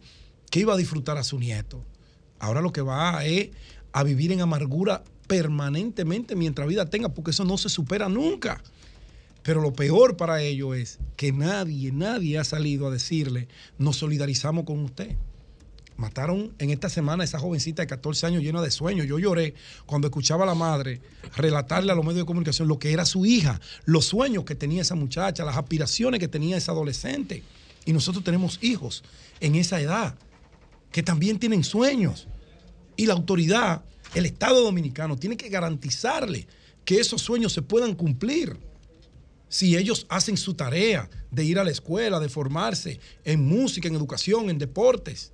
que 0.52 0.60
iba 0.60 0.76
a 0.76 0.78
disfrutar 0.78 1.18
a 1.18 1.24
su 1.24 1.40
nieto. 1.40 1.84
Ahora 2.38 2.62
lo 2.62 2.72
que 2.72 2.82
va 2.82 3.26
es 3.26 3.50
a 3.92 4.04
vivir 4.04 4.34
en 4.34 4.42
amargura 4.42 5.04
permanentemente 5.26 6.36
mientras 6.36 6.68
vida 6.68 6.86
tenga, 6.92 7.10
porque 7.10 7.32
eso 7.32 7.44
no 7.44 7.58
se 7.58 7.70
supera 7.70 8.08
nunca. 8.08 8.62
Pero 9.44 9.62
lo 9.62 9.74
peor 9.74 10.18
para 10.18 10.42
ello 10.42 10.74
es 10.74 11.00
que 11.16 11.32
nadie, 11.32 11.92
nadie 11.92 12.38
ha 12.38 12.44
salido 12.44 12.88
a 12.88 12.92
decirle, 12.92 13.48
nos 13.78 13.98
solidarizamos 13.98 14.66
con 14.66 14.80
usted. 14.80 15.16
Mataron 15.98 16.54
en 16.58 16.70
esta 16.72 16.90
semana 16.90 17.24
a 17.24 17.26
esa 17.26 17.40
jovencita 17.40 17.84
de 17.84 17.88
14 17.88 18.26
años 18.26 18.44
llena 18.44 18.62
de 18.62 18.72
sueños. 18.72 19.08
Yo 19.08 19.20
lloré 19.20 19.54
cuando 19.86 20.08
escuchaba 20.08 20.44
a 20.44 20.48
la 20.48 20.56
madre 20.56 21.02
relatarle 21.36 21.92
a 21.92 21.96
los 21.96 22.04
medios 22.04 22.22
de 22.22 22.26
comunicación 22.26 22.68
lo 22.68 22.80
que 22.80 22.92
era 22.92 23.06
su 23.06 23.26
hija, 23.26 23.62
los 23.86 24.06
sueños 24.06 24.44
que 24.44 24.56
tenía 24.56 24.82
esa 24.82 24.96
muchacha, 24.96 25.46
las 25.46 25.58
aspiraciones 25.58 26.20
que 26.20 26.28
tenía 26.28 26.58
esa 26.58 26.72
adolescente. 26.72 27.44
Y 27.86 27.94
nosotros 27.94 28.24
tenemos 28.24 28.60
hijos 28.62 29.04
en 29.40 29.56
esa 29.56 29.80
edad 29.80 30.16
que 30.92 31.04
también 31.04 31.40
tienen 31.40 31.64
sueños. 31.64 32.28
Y 32.96 33.06
la 33.06 33.14
autoridad, 33.14 33.84
el 34.14 34.26
Estado 34.26 34.64
dominicano, 34.64 35.18
tiene 35.18 35.38
que 35.38 35.50
garantizarle 35.50 36.48
que 36.84 37.00
esos 37.00 37.22
sueños 37.22 37.54
se 37.54 37.62
puedan 37.62 37.96
cumplir 37.96 38.58
si 39.52 39.76
ellos 39.76 40.06
hacen 40.08 40.38
su 40.38 40.54
tarea 40.54 41.10
de 41.30 41.44
ir 41.44 41.60
a 41.60 41.66
la 41.66 41.72
escuela, 41.72 42.22
de 42.22 42.30
formarse 42.30 43.02
en 43.26 43.46
música, 43.46 43.90
en 43.90 43.96
educación, 43.96 44.50
en 44.50 44.58
deportes. 44.58 45.34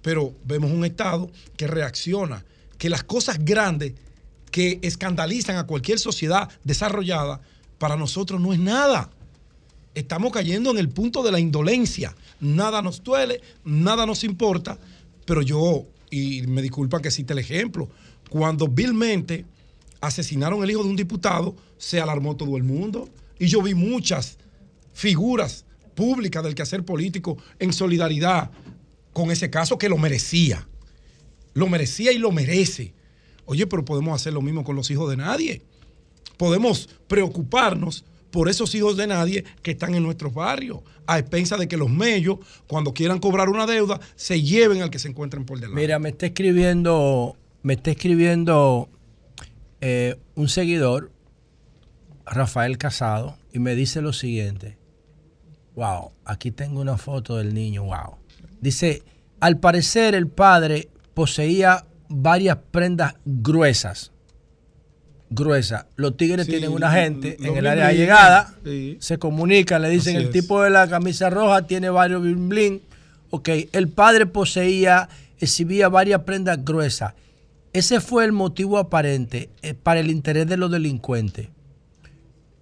Pero 0.00 0.34
vemos 0.46 0.70
un 0.70 0.82
Estado 0.86 1.30
que 1.58 1.66
reacciona, 1.66 2.46
que 2.78 2.88
las 2.88 3.04
cosas 3.04 3.44
grandes 3.44 3.92
que 4.50 4.78
escandalizan 4.80 5.56
a 5.56 5.66
cualquier 5.66 5.98
sociedad 5.98 6.48
desarrollada, 6.64 7.42
para 7.76 7.96
nosotros 7.96 8.40
no 8.40 8.54
es 8.54 8.58
nada. 8.58 9.10
Estamos 9.94 10.32
cayendo 10.32 10.70
en 10.70 10.78
el 10.78 10.88
punto 10.88 11.22
de 11.22 11.30
la 11.30 11.38
indolencia. 11.38 12.16
Nada 12.40 12.80
nos 12.80 13.04
duele, 13.04 13.42
nada 13.62 14.06
nos 14.06 14.24
importa, 14.24 14.78
pero 15.26 15.42
yo, 15.42 15.84
y 16.10 16.46
me 16.46 16.62
disculpa 16.62 17.02
que 17.02 17.10
cite 17.10 17.34
el 17.34 17.40
ejemplo, 17.40 17.90
cuando 18.30 18.68
vilmente 18.68 19.44
asesinaron 20.00 20.62
el 20.62 20.70
hijo 20.70 20.82
de 20.82 20.90
un 20.90 20.96
diputado, 20.96 21.56
se 21.76 22.00
alarmó 22.00 22.36
todo 22.36 22.56
el 22.56 22.62
mundo. 22.62 23.08
Y 23.38 23.46
yo 23.46 23.62
vi 23.62 23.74
muchas 23.74 24.38
figuras 24.92 25.64
públicas 25.94 26.42
del 26.42 26.54
quehacer 26.54 26.84
político 26.84 27.38
en 27.58 27.72
solidaridad 27.72 28.50
con 29.12 29.30
ese 29.30 29.50
caso 29.50 29.78
que 29.78 29.88
lo 29.88 29.98
merecía. 29.98 30.66
Lo 31.54 31.68
merecía 31.68 32.12
y 32.12 32.18
lo 32.18 32.30
merece. 32.30 32.94
Oye, 33.46 33.66
pero 33.66 33.84
podemos 33.84 34.14
hacer 34.14 34.32
lo 34.32 34.42
mismo 34.42 34.62
con 34.64 34.76
los 34.76 34.90
hijos 34.90 35.10
de 35.10 35.16
nadie. 35.16 35.62
Podemos 36.36 36.88
preocuparnos 37.08 38.04
por 38.30 38.48
esos 38.48 38.74
hijos 38.74 38.96
de 38.96 39.06
nadie 39.06 39.44
que 39.62 39.72
están 39.72 39.94
en 39.94 40.02
nuestros 40.02 40.34
barrios, 40.34 40.80
a 41.06 41.18
expensa 41.18 41.56
de 41.56 41.66
que 41.66 41.76
los 41.76 41.90
medios, 41.90 42.38
cuando 42.66 42.92
quieran 42.92 43.18
cobrar 43.18 43.48
una 43.48 43.66
deuda, 43.66 44.00
se 44.16 44.42
lleven 44.42 44.82
al 44.82 44.90
que 44.90 44.98
se 44.98 45.08
encuentren 45.08 45.44
por 45.44 45.58
delante. 45.58 45.80
Mira, 45.80 45.98
me 45.98 46.10
está 46.10 46.26
escribiendo, 46.26 47.36
me 47.62 47.74
está 47.74 47.90
escribiendo 47.90 48.88
eh, 49.80 50.16
un 50.34 50.48
seguidor, 50.48 51.10
Rafael 52.26 52.78
Casado, 52.78 53.36
y 53.52 53.58
me 53.58 53.74
dice 53.74 54.00
lo 54.02 54.12
siguiente. 54.12 54.76
Wow, 55.74 56.12
aquí 56.24 56.50
tengo 56.50 56.80
una 56.80 56.98
foto 56.98 57.36
del 57.36 57.54
niño, 57.54 57.84
wow. 57.84 58.16
Dice, 58.60 59.02
al 59.40 59.58
parecer 59.58 60.14
el 60.14 60.26
padre 60.26 60.88
poseía 61.14 61.84
varias 62.08 62.58
prendas 62.70 63.14
gruesas. 63.24 64.10
Gruesas. 65.30 65.86
Los 65.96 66.16
tigres 66.16 66.46
Sí, 66.46 66.52
tienen 66.52 66.72
una 66.72 66.90
gente 66.90 67.36
en 67.40 67.56
el 67.56 67.66
área 67.66 67.88
de 67.88 67.96
llegada, 67.96 68.54
sí. 68.64 68.96
se 68.98 69.18
comunican, 69.18 69.82
le 69.82 69.90
dicen 69.90 70.16
Así 70.16 70.22
el 70.24 70.28
es. 70.30 70.32
tipo 70.32 70.62
de 70.62 70.70
la 70.70 70.88
camisa 70.88 71.28
roja 71.30 71.66
tiene 71.66 71.90
varios 71.90 72.22
bling 72.22 72.48
bling. 72.48 72.82
Ok, 73.30 73.48
el 73.72 73.88
padre 73.88 74.24
poseía, 74.26 75.08
exhibía 75.38 75.88
varias 75.90 76.22
prendas 76.22 76.64
gruesas. 76.64 77.12
Ese 77.72 78.00
fue 78.00 78.24
el 78.24 78.32
motivo 78.32 78.78
aparente 78.78 79.50
eh, 79.62 79.74
para 79.74 80.00
el 80.00 80.10
interés 80.10 80.46
de 80.46 80.56
los 80.56 80.70
delincuentes. 80.70 81.48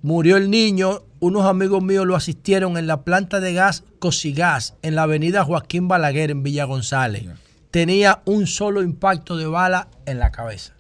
Murió 0.02 0.36
el 0.36 0.50
niño, 0.50 1.02
unos 1.20 1.46
amigos 1.46 1.82
míos 1.82 2.06
lo 2.06 2.16
asistieron 2.16 2.76
en 2.76 2.86
la 2.86 3.02
planta 3.02 3.40
de 3.40 3.54
gas 3.54 3.82
Cosigas, 3.98 4.74
en 4.82 4.94
la 4.94 5.02
avenida 5.02 5.44
Joaquín 5.44 5.88
Balaguer, 5.88 6.30
en 6.30 6.42
Villa 6.42 6.64
González. 6.64 7.24
Tenía 7.70 8.22
un 8.24 8.46
solo 8.46 8.82
impacto 8.82 9.36
de 9.36 9.46
bala 9.46 9.88
en 10.06 10.18
la 10.18 10.30
cabeza. 10.30 10.74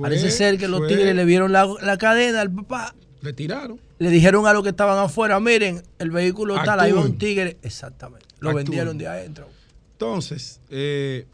Parece 0.00 0.30
ser 0.30 0.58
que 0.58 0.68
los 0.68 0.86
tigres 0.86 1.14
le 1.14 1.24
vieron 1.24 1.52
la, 1.52 1.96
cadena 1.98 2.40
al 2.40 2.50
papá. 2.50 2.94
Le 3.22 3.32
tiraron. 3.32 3.80
Le 3.98 4.10
dijeron 4.10 4.46
a 4.46 4.52
los 4.52 4.62
que 4.62 4.70
estaban 4.70 4.98
afuera, 4.98 5.38
miren, 5.40 5.82
el 5.98 6.10
vehículo 6.10 6.56
tal, 6.62 6.80
ahí 6.80 6.92
va 6.92 7.00
un 7.00 7.16
tigre. 7.16 7.58
Exactamente. 7.62 8.26
Lo 8.40 8.52
vendieron 8.52 8.98
de 8.98 9.06
adentro. 9.06 9.48
Entonces, 9.92 10.60
eh, 10.68 11.26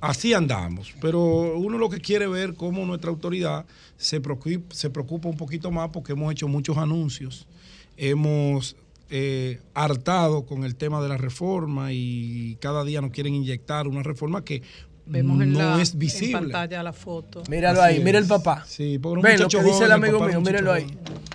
así 0.00 0.34
andamos. 0.34 0.94
Pero 1.00 1.56
uno 1.56 1.78
lo 1.78 1.88
que 1.88 2.00
quiere 2.00 2.26
ver 2.26 2.54
cómo 2.54 2.84
nuestra 2.86 3.10
autoridad 3.10 3.66
se 3.96 4.20
preocupa, 4.20 4.74
se 4.74 4.90
preocupa 4.90 5.28
un 5.28 5.36
poquito 5.36 5.70
más 5.70 5.90
porque 5.90 6.12
hemos 6.12 6.32
hecho 6.32 6.48
muchos 6.48 6.76
anuncios. 6.76 7.46
Hemos 7.96 8.76
eh, 9.08 9.60
hartado 9.74 10.46
con 10.46 10.64
el 10.64 10.74
tema 10.74 11.00
de 11.00 11.08
la 11.08 11.16
reforma 11.16 11.92
y 11.92 12.56
cada 12.60 12.84
día 12.84 13.00
nos 13.00 13.12
quieren 13.12 13.34
inyectar 13.34 13.86
una 13.86 14.02
reforma 14.02 14.44
que 14.44 14.62
Vemos 15.06 15.40
en 15.40 15.52
no 15.52 15.78
es 15.78 15.96
visible. 15.96 16.36
En 16.36 16.42
pantalla 16.50 16.82
la 16.82 16.92
foto. 16.92 17.42
Míralo 17.48 17.80
ahí, 17.80 18.00
mira 18.00 18.18
el 18.18 18.26
papá. 18.26 18.64
Sí, 18.66 18.98
por 18.98 19.18
un 19.18 19.22
Ven, 19.22 19.40
lo 19.40 19.48
que 19.48 19.62
dice 19.62 19.84
el 19.84 19.92
amigo 19.92 20.20
mío, 20.20 20.40
míralo 20.40 20.72
ahí. 20.72 20.86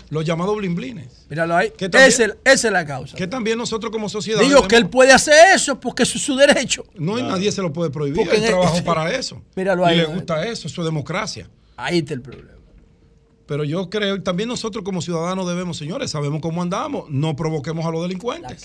Los 0.09 0.25
llamados 0.25 0.57
blimblines. 0.57 1.25
Míralo 1.29 1.55
ahí. 1.55 1.71
esa 1.79 2.35
es 2.43 2.63
la 2.63 2.85
causa. 2.85 3.15
Que 3.15 3.27
también 3.27 3.57
nosotros 3.57 3.91
como 3.91 4.09
sociedad. 4.09 4.41
Digo 4.41 4.67
que 4.67 4.75
él 4.75 4.89
puede 4.89 5.13
hacer 5.13 5.55
eso 5.55 5.79
porque 5.79 6.03
eso 6.03 6.17
es 6.17 6.23
su 6.23 6.35
derecho. 6.35 6.85
No, 6.95 7.17
y 7.17 7.23
nadie 7.23 7.51
se 7.51 7.61
lo 7.61 7.71
puede 7.71 7.89
prohibir. 7.89 8.17
Porque 8.25 8.37
él 8.37 8.45
trabajo 8.45 8.83
para 8.85 9.09
eso. 9.09 9.41
Míralo 9.55 9.85
ahí. 9.85 9.95
Y 9.95 10.01
le 10.01 10.05
gusta 10.05 10.45
eso, 10.45 10.67
es 10.67 10.75
democracia. 10.75 11.49
Ahí 11.77 11.99
está 11.99 12.13
el 12.13 12.21
problema. 12.21 12.51
Pero 13.45 13.63
yo 13.63 13.89
creo, 13.89 14.21
también 14.21 14.47
nosotros 14.47 14.83
como 14.83 15.01
ciudadanos 15.01 15.47
debemos, 15.47 15.77
señores, 15.77 16.11
sabemos 16.11 16.41
cómo 16.41 16.61
andamos, 16.61 17.09
no 17.09 17.35
provoquemos 17.35 17.85
a 17.85 17.91
los 17.91 18.01
delincuentes. 18.01 18.63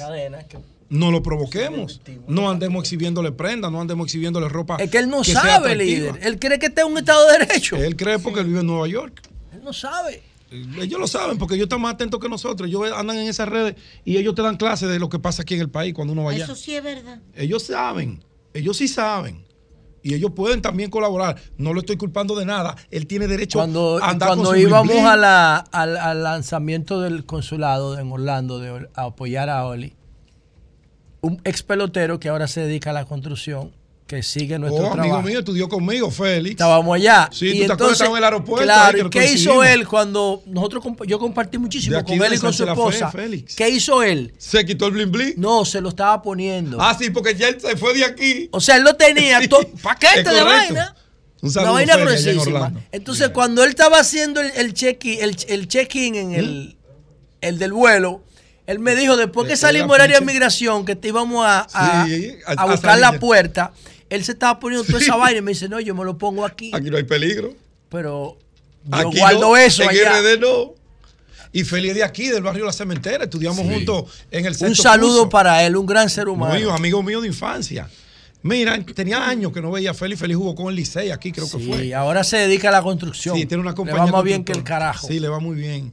No 0.88 1.10
lo 1.10 1.22
provoquemos. 1.22 2.00
No 2.28 2.50
andemos 2.50 2.84
exhibiéndole 2.84 3.32
prenda, 3.32 3.70
no 3.70 3.80
andemos 3.80 4.06
exhibiéndole 4.06 4.48
ropa. 4.48 4.76
Es 4.76 4.90
que 4.90 4.98
él 4.98 5.08
no 5.08 5.24
sabe, 5.24 5.74
líder. 5.74 6.18
Él 6.22 6.38
cree 6.38 6.58
que 6.58 6.66
está 6.66 6.82
en 6.82 6.92
un 6.92 6.98
Estado 6.98 7.26
de 7.30 7.38
Derecho. 7.38 7.76
Él 7.76 7.96
cree 7.96 8.18
porque 8.18 8.40
él 8.40 8.46
vive 8.46 8.60
en 8.60 8.66
Nueva 8.66 8.86
York. 8.88 9.22
Él 9.52 9.60
no 9.64 9.72
sabe. 9.72 10.22
Eh, 10.50 10.64
ellos 10.80 11.00
lo 11.00 11.08
saben 11.08 11.38
porque 11.38 11.54
ellos 11.54 11.64
están 11.64 11.80
más 11.80 11.94
atentos 11.94 12.20
que 12.20 12.28
nosotros. 12.28 12.68
Ellos 12.68 12.90
andan 12.94 13.18
en 13.18 13.26
esas 13.26 13.48
redes 13.48 13.74
y 14.04 14.16
ellos 14.16 14.34
te 14.34 14.42
dan 14.42 14.56
clases 14.56 14.88
de 14.88 14.98
lo 14.98 15.08
que 15.08 15.18
pasa 15.18 15.42
aquí 15.42 15.54
en 15.54 15.60
el 15.60 15.70
país 15.70 15.92
cuando 15.92 16.12
uno 16.12 16.24
vaya. 16.24 16.44
Eso 16.44 16.54
sí 16.54 16.74
es 16.74 16.84
verdad. 16.84 17.20
Ellos 17.34 17.64
saben. 17.64 18.22
Ellos 18.54 18.76
sí 18.76 18.88
saben 18.88 19.46
y 20.06 20.14
ellos 20.14 20.30
pueden 20.36 20.62
también 20.62 20.88
colaborar. 20.88 21.34
No 21.58 21.74
lo 21.74 21.80
estoy 21.80 21.96
culpando 21.96 22.36
de 22.36 22.46
nada. 22.46 22.76
Él 22.92 23.08
tiene 23.08 23.26
derecho 23.26 23.58
cuando, 23.58 23.98
a 24.00 24.10
andar 24.10 24.28
Cuando 24.28 24.54
íbamos 24.54 24.94
a 24.98 25.56
al, 25.58 25.96
al, 25.96 26.22
lanzamiento 26.22 27.00
del 27.00 27.26
consulado 27.26 27.98
en 27.98 28.12
Orlando 28.12 28.60
de, 28.60 28.88
a 28.94 29.02
apoyar 29.02 29.50
a 29.50 29.66
Oli, 29.66 29.95
un 31.26 31.40
ex 31.44 31.62
pelotero 31.62 32.20
que 32.20 32.28
ahora 32.28 32.46
se 32.46 32.60
dedica 32.60 32.90
a 32.90 32.92
la 32.92 33.04
construcción 33.04 33.72
que 34.06 34.22
sigue 34.22 34.56
nuestro 34.58 34.84
oh, 34.84 34.92
trabajo. 34.92 35.16
amigo 35.16 35.22
mío, 35.22 35.38
estudió 35.40 35.68
conmigo, 35.68 36.10
Félix. 36.12 36.52
Estábamos 36.52 36.94
allá. 36.94 37.28
Sí, 37.32 37.48
y 37.48 37.66
tú 37.66 37.72
entonces, 37.72 37.98
te 37.98 38.04
en 38.04 38.16
el 38.16 38.22
aeropuerto. 38.22 38.64
Claro, 38.64 39.10
qué 39.10 39.32
hizo 39.32 39.64
él 39.64 39.86
cuando 39.88 40.44
nosotros 40.46 40.84
yo 41.06 41.18
compartí 41.18 41.58
muchísimo 41.58 42.02
con 42.04 42.22
él 42.22 42.34
y 42.34 42.38
con 42.38 42.52
su 42.52 42.64
esposa? 42.64 43.12
¿Qué 43.56 43.68
hizo 43.68 44.04
él? 44.04 44.32
¿Se 44.38 44.64
quitó 44.64 44.86
el 44.86 44.92
blin 44.92 45.10
blin? 45.10 45.34
No, 45.36 45.64
se 45.64 45.80
lo 45.80 45.88
estaba 45.88 46.22
poniendo. 46.22 46.80
Ah, 46.80 46.96
sí, 46.98 47.10
porque 47.10 47.34
ya 47.34 47.48
él 47.48 47.60
se 47.60 47.76
fue 47.76 47.94
de 47.94 48.04
aquí. 48.04 48.48
O 48.52 48.60
sea, 48.60 48.76
él 48.76 48.84
lo 48.84 48.94
tenía 48.94 49.40
todo 49.48 49.66
paquete 49.82 50.30
de 50.30 50.42
vaina. 50.42 50.94
Un 51.42 51.50
saludo, 51.50 51.72
una 51.72 51.80
vaina 51.80 51.96
gruesísima. 51.96 52.72
Entonces, 52.92 53.30
cuando 53.30 53.64
él 53.64 53.70
estaba 53.70 53.98
haciendo 53.98 54.40
el, 54.40 54.72
check-in 54.72 55.18
el, 55.20 55.36
el 55.48 55.68
check 55.68 55.94
en 55.96 56.32
el, 56.32 56.76
el 57.40 57.58
del 57.58 57.72
vuelo, 57.72 58.22
él 58.66 58.78
me 58.78 58.96
dijo, 58.96 59.16
después 59.16 59.48
que 59.48 59.56
salimos 59.56 59.92
del 59.92 60.02
área 60.02 60.20
de 60.20 60.26
migración, 60.26 60.84
que 60.84 60.96
te 60.96 61.08
íbamos 61.08 61.46
a, 61.46 61.66
a 62.46 62.66
buscar 62.66 62.98
la 62.98 63.18
puerta, 63.18 63.72
él 64.10 64.24
se 64.24 64.32
estaba 64.32 64.58
poniendo 64.58 64.84
toda 64.84 64.98
esa 64.98 65.16
vaina 65.16 65.38
y 65.38 65.42
me 65.42 65.52
dice, 65.52 65.68
no, 65.68 65.80
yo 65.80 65.94
me 65.94 66.04
lo 66.04 66.18
pongo 66.18 66.44
aquí. 66.44 66.70
Aquí 66.74 66.90
no 66.90 66.96
hay 66.96 67.04
peligro. 67.04 67.54
Pero 67.88 68.38
yo 68.84 69.10
guardo 69.10 69.56
eso 69.56 69.82
en 69.82 69.90
RD 69.90 70.40
no. 70.40 70.74
Y 71.52 71.64
Feli 71.64 71.92
de 71.92 72.04
aquí, 72.04 72.28
del 72.28 72.42
barrio 72.42 72.66
La 72.66 72.72
Cementera. 72.72 73.24
Estudiamos 73.24 73.60
juntos 73.60 74.04
en 74.30 74.44
el 74.44 74.54
centro. 74.54 74.68
Un 74.68 74.76
saludo 74.76 75.28
para 75.28 75.64
él, 75.64 75.76
un 75.76 75.86
gran 75.86 76.10
ser 76.10 76.28
humano. 76.28 76.54
Mío, 76.54 76.72
amigo 76.72 77.02
mío 77.02 77.20
de 77.20 77.28
infancia. 77.28 77.88
Mira, 78.42 78.78
tenía 78.94 79.26
años 79.26 79.52
que 79.52 79.62
no 79.62 79.70
veía 79.70 79.92
a 79.92 79.94
Feli. 79.94 80.16
Feli 80.16 80.34
jugó 80.34 80.54
con 80.54 80.68
el 80.68 80.76
Licey 80.76 81.10
aquí, 81.10 81.32
creo 81.32 81.50
que 81.50 81.58
fue. 81.58 81.86
Y 81.86 81.92
ahora 81.92 82.24
se 82.24 82.36
dedica 82.36 82.68
a 82.68 82.72
la 82.72 82.82
construcción. 82.82 83.36
Sí, 83.36 83.46
tiene 83.46 83.62
una 83.62 83.74
compañía. 83.74 84.04
Le 84.04 84.10
va 84.10 84.16
más 84.18 84.24
bien 84.24 84.44
que 84.44 84.52
el 84.52 84.62
carajo. 84.62 85.08
Sí, 85.08 85.18
le 85.18 85.28
va 85.28 85.40
muy 85.40 85.56
bien. 85.56 85.92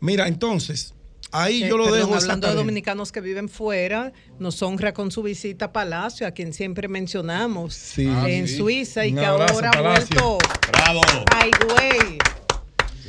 Mira, 0.00 0.26
entonces, 0.26 0.92
Ahí 1.34 1.66
yo 1.68 1.76
lo 1.76 1.92
dejo. 1.92 2.14
Hablando 2.14 2.48
de 2.48 2.54
dominicanos 2.54 3.10
que 3.10 3.20
viven 3.20 3.48
fuera, 3.48 4.12
nos 4.38 4.62
honra 4.62 4.94
con 4.94 5.10
su 5.10 5.22
visita 5.22 5.66
a 5.66 5.72
Palacio, 5.72 6.28
a 6.28 6.30
quien 6.30 6.52
siempre 6.52 6.86
mencionamos 6.86 7.98
en 7.98 8.46
Suiza 8.46 9.04
y 9.04 9.12
que 9.12 9.24
ahora 9.24 9.46
ha 9.46 9.82
vuelto. 9.82 10.38
¡Bravo! 10.68 11.00
¡Ay, 11.34 11.50
güey! 11.66 12.18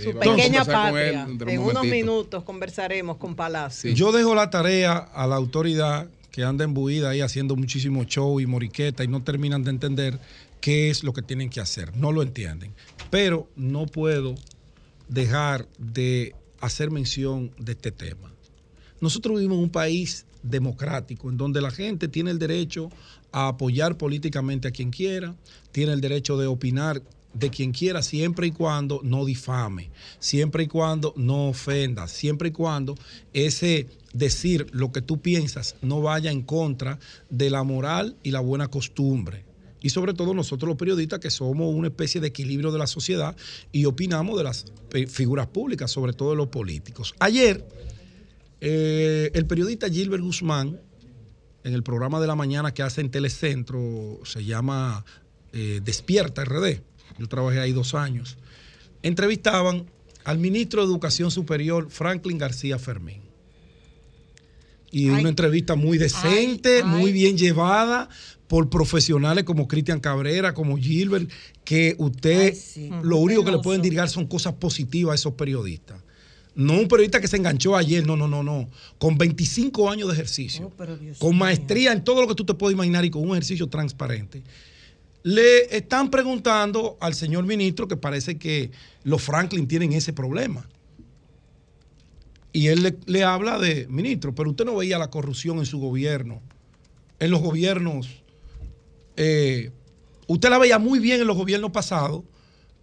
su 0.03 0.17
pequeña 0.19 0.65
patria. 0.65 1.27
en 1.47 1.59
unos 1.59 1.85
minutos 1.85 2.43
conversaremos 2.43 3.17
con 3.17 3.35
Palacio. 3.35 3.93
Yo 3.93 4.11
dejo 4.11 4.33
la 4.35 4.49
tarea 4.49 4.97
a 4.97 5.27
la 5.27 5.35
autoridad 5.35 6.07
que 6.31 6.43
anda 6.43 6.65
embuida 6.65 7.11
ahí 7.11 7.21
haciendo 7.21 7.55
muchísimo 7.55 8.03
show 8.03 8.39
y 8.39 8.45
moriqueta 8.45 9.03
y 9.03 9.07
no 9.07 9.23
terminan 9.23 9.63
de 9.63 9.69
entender 9.69 10.19
qué 10.59 10.89
es 10.89 11.03
lo 11.03 11.13
que 11.13 11.21
tienen 11.21 11.49
que 11.49 11.61
hacer. 11.61 11.95
No 11.95 12.11
lo 12.11 12.23
entienden. 12.23 12.73
Pero 13.09 13.47
no 13.55 13.85
puedo 13.85 14.35
dejar 15.07 15.67
de 15.77 16.35
hacer 16.65 16.91
mención 16.91 17.51
de 17.57 17.73
este 17.73 17.91
tema. 17.91 18.31
Nosotros 19.01 19.35
vivimos 19.35 19.57
en 19.57 19.63
un 19.63 19.69
país 19.69 20.25
democrático 20.41 21.29
en 21.29 21.37
donde 21.37 21.61
la 21.61 21.71
gente 21.71 22.07
tiene 22.07 22.31
el 22.31 22.39
derecho 22.39 22.89
a 23.31 23.49
apoyar 23.49 23.97
políticamente 23.97 24.67
a 24.67 24.71
quien 24.71 24.91
quiera, 24.91 25.35
tiene 25.71 25.93
el 25.93 26.01
derecho 26.01 26.37
de 26.37 26.47
opinar 26.47 27.01
de 27.33 27.49
quien 27.49 27.73
quiera 27.73 28.01
siempre 28.01 28.47
y 28.47 28.51
cuando 28.51 29.01
no 29.03 29.25
difame, 29.25 29.89
siempre 30.19 30.63
y 30.63 30.67
cuando 30.67 31.13
no 31.17 31.49
ofenda, 31.49 32.07
siempre 32.07 32.49
y 32.49 32.51
cuando 32.51 32.95
ese 33.33 33.87
decir 34.13 34.67
lo 34.71 34.93
que 34.93 35.01
tú 35.01 35.19
piensas 35.19 35.75
no 35.81 36.01
vaya 36.01 36.31
en 36.31 36.43
contra 36.43 36.97
de 37.29 37.49
la 37.49 37.63
moral 37.63 38.15
y 38.23 38.31
la 38.31 38.39
buena 38.39 38.69
costumbre 38.69 39.43
y 39.85 39.91
sobre 39.91 40.15
todo 40.15 40.33
nosotros 40.33 40.67
los 40.67 40.77
periodistas 40.77 41.19
que 41.19 41.29
somos 41.29 41.71
una 41.71 41.89
especie 41.89 42.19
de 42.19 42.25
equilibrio 42.25 42.71
de 42.71 42.79
la 42.79 42.87
sociedad 42.87 43.37
y 43.71 43.85
opinamos 43.85 44.35
de 44.35 44.43
las 44.43 44.65
figuras 45.07 45.45
públicas, 45.45 45.91
sobre 45.91 46.11
todo 46.13 46.31
de 46.31 46.37
los 46.37 46.47
políticos. 46.47 47.13
Ayer, 47.19 47.63
eh, 48.61 49.29
el 49.35 49.45
periodista 49.45 49.87
Gilbert 49.87 50.23
Guzmán, 50.23 50.81
en 51.63 51.73
el 51.75 51.83
programa 51.83 52.19
de 52.19 52.25
la 52.25 52.33
mañana 52.33 52.73
que 52.73 52.81
hace 52.81 53.01
en 53.01 53.11
Telecentro, 53.11 54.21
se 54.23 54.43
llama 54.43 55.05
eh, 55.53 55.81
Despierta 55.83 56.43
RD, 56.43 56.81
yo 57.19 57.27
trabajé 57.27 57.59
ahí 57.59 57.71
dos 57.71 57.93
años, 57.93 58.37
entrevistaban 59.03 59.85
al 60.23 60.39
ministro 60.39 60.81
de 60.81 60.87
Educación 60.87 61.29
Superior, 61.29 61.91
Franklin 61.91 62.39
García 62.39 62.79
Fermín. 62.79 63.24
Y 64.91 65.09
una 65.09 65.29
entrevista 65.29 65.75
muy 65.75 65.97
decente, 65.97 66.83
muy 66.83 67.11
bien 67.11 67.37
llevada, 67.37 68.09
por 68.47 68.69
profesionales 68.69 69.43
como 69.43 69.67
Cristian 69.67 69.99
Cabrera, 69.99 70.53
como 70.53 70.77
Gilbert, 70.77 71.29
que 71.63 71.95
usted 71.97 72.55
lo 73.03 73.17
único 73.17 73.43
que 73.43 73.51
le 73.51 73.59
pueden 73.59 73.81
dirigir 73.81 74.07
son 74.07 74.27
cosas 74.27 74.53
positivas 74.53 75.13
a 75.13 75.15
esos 75.15 75.33
periodistas. 75.33 76.01
No 76.53 76.73
un 76.73 76.87
periodista 76.87 77.19
que 77.19 77.27
se 77.27 77.35
enganchó 77.35 77.75
ayer, 77.75 78.07
no, 78.07 78.15
no, 78.15 78.29
no, 78.29 78.41
no. 78.41 78.69
Con 78.97 79.17
25 79.17 79.89
años 79.89 80.07
de 80.07 80.13
ejercicio, 80.13 80.71
oh, 80.77 81.19
con 81.19 81.37
maestría 81.37 81.91
en 81.91 82.03
todo 82.03 82.21
lo 82.21 82.27
que 82.29 82.35
tú 82.35 82.45
te 82.45 82.53
puedes 82.53 82.75
imaginar 82.75 83.03
y 83.03 83.09
con 83.09 83.23
un 83.23 83.31
ejercicio 83.31 83.67
transparente. 83.67 84.41
Le 85.23 85.75
están 85.75 86.09
preguntando 86.09 86.97
al 87.01 87.13
señor 87.13 87.45
ministro 87.45 87.87
que 87.87 87.97
parece 87.97 88.37
que 88.37 88.71
los 89.03 89.21
Franklin 89.21 89.67
tienen 89.67 89.91
ese 89.91 90.13
problema. 90.13 90.65
Y 92.55 92.69
él 92.69 92.83
le, 92.83 92.95
le 93.05 93.23
habla 93.23 93.59
de, 93.59 93.85
ministro, 93.89 94.33
pero 94.33 94.49
usted 94.49 94.63
no 94.63 94.75
veía 94.75 94.97
la 94.97 95.09
corrupción 95.09 95.57
en 95.59 95.65
su 95.65 95.77
gobierno, 95.77 96.41
en 97.19 97.31
los 97.31 97.41
gobiernos 97.41 98.23
eh, 99.17 99.71
usted 100.27 100.49
la 100.49 100.57
veía 100.57 100.79
muy 100.79 100.99
bien 100.99 101.21
en 101.21 101.27
los 101.27 101.37
gobiernos 101.37 101.71
pasados, 101.71 102.23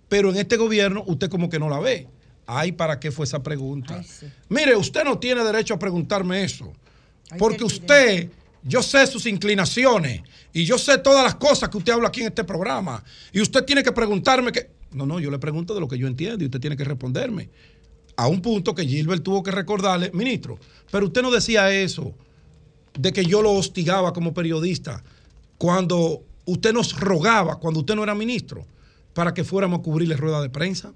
pero 0.09 0.31
en 0.31 0.37
este 0.37 0.57
gobierno 0.57 1.05
usted 1.07 1.29
como 1.29 1.49
que 1.49 1.59
no 1.59 1.69
la 1.69 1.81
ve. 1.81 2.09
Ay, 2.47 2.73
¿para 2.73 2.99
qué 3.01 3.11
fue 3.11 3.25
esa 3.25 3.43
pregunta? 3.43 4.03
Mire, 4.49 4.77
usted 4.77 5.05
no 5.05 5.19
tiene 5.19 5.43
derecho 5.45 5.75
a 5.75 5.79
preguntarme 5.79 6.45
eso. 6.45 6.73
porque 7.39 7.65
usted, 7.65 8.29
yo 8.63 8.83
sé 8.83 9.07
sus 9.07 9.27
inclinaciones 9.27 10.21
y 10.53 10.65
yo 10.65 10.77
sé 10.77 10.99
todas 10.99 11.25
las 11.25 11.37
cosas 11.37 11.69
que 11.69 11.79
usted 11.79 11.93
habla 11.93 12.09
aquí 12.09 12.21
en 12.21 12.29
este 12.29 12.45
programa. 12.45 13.03
Y 13.33 13.41
usted 13.41 13.65
tiene 13.65 13.83
que 13.83 13.93
preguntarme 13.93 14.53
que... 14.53 14.71
No, 14.91 15.07
no, 15.07 15.19
yo 15.19 15.31
le 15.31 15.39
pregunto 15.39 15.73
de 15.73 15.81
lo 15.81 15.89
que 15.89 15.97
yo 15.97 16.07
entiendo 16.07 16.45
y 16.45 16.47
usted 16.47 16.61
tiene 16.61 16.77
que 16.77 16.85
responderme. 16.85 17.49
A 18.17 18.27
un 18.29 18.43
punto 18.43 18.75
que 18.75 18.87
Gilbert 18.87 19.23
tuvo 19.23 19.43
que 19.43 19.51
recordarle, 19.51 20.11
ministro, 20.13 20.59
pero 20.91 21.07
usted 21.07 21.23
no 21.23 21.31
decía 21.31 21.73
eso 21.73 22.15
de 22.99 23.13
que 23.13 23.25
yo 23.25 23.43
lo 23.43 23.53
hostigaba 23.53 24.13
como 24.13 24.35
periodista 24.35 25.03
cuando 25.59 26.23
usted 26.45 26.73
nos 26.73 26.99
rogaba, 26.99 27.59
cuando 27.59 27.81
usted 27.81 27.95
no 27.95 28.03
era 28.03 28.15
ministro, 28.15 28.67
para 29.15 29.33
que 29.35 29.45
fuéramos 29.45 29.81
a 29.81 29.83
cubrirle 29.83 30.17
rueda 30.17 30.41
de 30.43 30.51
prensa. 30.51 30.93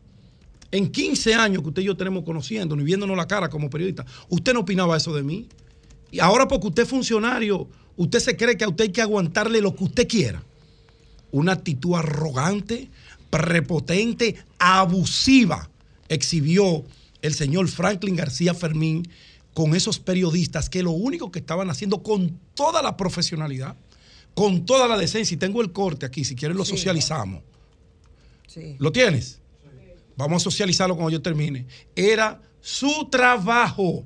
En 0.72 0.90
15 0.90 1.34
años 1.34 1.62
que 1.62 1.68
usted 1.68 1.82
y 1.82 1.86
yo 1.86 1.96
tenemos 1.96 2.24
conociendo, 2.24 2.74
y 2.76 2.82
viéndonos 2.82 3.16
la 3.16 3.26
cara 3.26 3.48
como 3.48 3.70
periodista, 3.70 4.04
usted 4.28 4.52
no 4.52 4.60
opinaba 4.60 4.96
eso 4.96 5.14
de 5.14 5.22
mí. 5.22 5.48
Y 6.10 6.20
ahora 6.20 6.48
porque 6.48 6.68
usted 6.68 6.82
es 6.82 6.88
funcionario, 6.88 7.68
usted 7.96 8.18
se 8.18 8.36
cree 8.36 8.56
que 8.56 8.64
a 8.64 8.68
usted 8.68 8.84
hay 8.84 8.92
que 8.92 9.02
aguantarle 9.02 9.60
lo 9.60 9.74
que 9.74 9.84
usted 9.84 10.08
quiera. 10.08 10.42
Una 11.30 11.52
actitud 11.52 11.94
arrogante, 11.94 12.90
prepotente, 13.30 14.36
abusiva, 14.58 15.68
exhibió 16.08 16.84
el 17.26 17.34
señor 17.34 17.68
Franklin 17.68 18.16
García 18.16 18.54
Fermín 18.54 19.08
con 19.54 19.74
esos 19.74 19.98
periodistas 19.98 20.68
que 20.68 20.82
lo 20.82 20.90
único 20.90 21.30
que 21.30 21.38
estaban 21.38 21.70
haciendo 21.70 22.02
con 22.02 22.38
toda 22.54 22.82
la 22.82 22.96
profesionalidad, 22.96 23.76
con 24.34 24.66
toda 24.66 24.86
la 24.86 24.98
decencia, 24.98 25.34
y 25.34 25.38
tengo 25.38 25.62
el 25.62 25.72
corte 25.72 26.04
aquí, 26.04 26.24
si 26.24 26.36
quieren 26.36 26.56
lo 26.56 26.64
socializamos. 26.64 27.42
¿Lo 28.78 28.92
tienes? 28.92 29.40
Vamos 30.16 30.42
a 30.42 30.44
socializarlo 30.44 30.94
cuando 30.94 31.10
yo 31.10 31.22
termine. 31.22 31.66
Era 31.94 32.40
su 32.60 33.08
trabajo. 33.10 34.04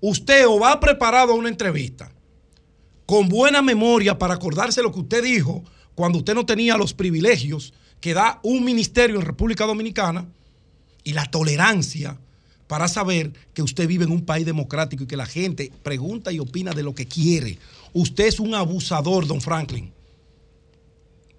Usted 0.00 0.46
o 0.46 0.58
va 0.58 0.80
preparado 0.80 1.32
a 1.32 1.36
una 1.36 1.48
entrevista 1.48 2.12
con 3.06 3.28
buena 3.28 3.60
memoria 3.60 4.18
para 4.18 4.34
acordarse 4.34 4.82
lo 4.82 4.92
que 4.92 5.00
usted 5.00 5.22
dijo 5.22 5.64
cuando 5.94 6.18
usted 6.18 6.34
no 6.34 6.46
tenía 6.46 6.76
los 6.76 6.94
privilegios 6.94 7.74
que 8.00 8.14
da 8.14 8.40
un 8.42 8.64
ministerio 8.64 9.16
en 9.16 9.22
República 9.22 9.66
Dominicana 9.66 10.26
y 11.04 11.12
la 11.12 11.26
tolerancia 11.26 12.18
para 12.70 12.86
saber 12.86 13.32
que 13.52 13.62
usted 13.62 13.88
vive 13.88 14.04
en 14.04 14.12
un 14.12 14.24
país 14.24 14.46
democrático 14.46 15.02
y 15.02 15.06
que 15.08 15.16
la 15.16 15.26
gente 15.26 15.72
pregunta 15.82 16.30
y 16.30 16.38
opina 16.38 16.70
de 16.70 16.84
lo 16.84 16.94
que 16.94 17.04
quiere. 17.04 17.58
Usted 17.92 18.26
es 18.28 18.38
un 18.38 18.54
abusador, 18.54 19.26
don 19.26 19.40
Franklin. 19.40 19.92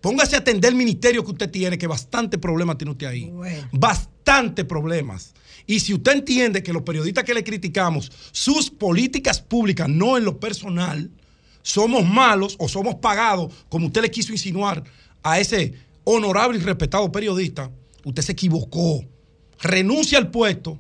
Póngase 0.02 0.36
a 0.36 0.40
atender 0.40 0.72
el 0.72 0.76
ministerio 0.76 1.24
que 1.24 1.32
usted 1.32 1.50
tiene, 1.50 1.78
que 1.78 1.88
bastante 1.88 2.38
problemas 2.38 2.78
tiene 2.78 2.92
usted 2.92 3.08
ahí. 3.08 3.32
Bastante 3.72 4.66
problemas. 4.66 5.34
Y 5.66 5.80
si 5.80 5.94
usted 5.94 6.12
entiende 6.12 6.64
que 6.64 6.74
los 6.74 6.84
periodistas 6.84 7.24
que 7.24 7.34
le 7.34 7.46
criticamos, 7.46 8.12
sus 8.34 8.70
políticas 8.70 9.40
públicas, 9.40 9.88
no 9.88 10.18
en 10.18 10.26
lo 10.26 10.38
personal, 10.38 11.10
somos 11.62 12.06
malos 12.06 12.58
o 12.60 12.68
somos 12.68 12.96
pagados, 12.96 13.54
como 13.70 13.88
usted 13.88 14.02
le 14.02 14.12
quiso 14.12 14.34
insinuar 14.34 14.84
a 15.24 15.40
ese 15.40 15.76
honorable 16.04 16.60
y 16.60 16.62
respetado 16.62 17.10
periodista, 17.10 17.72
usted 18.04 18.22
se 18.22 18.34
equivocó. 18.34 19.06
Renuncia 19.62 20.18
al 20.18 20.30
puesto 20.30 20.78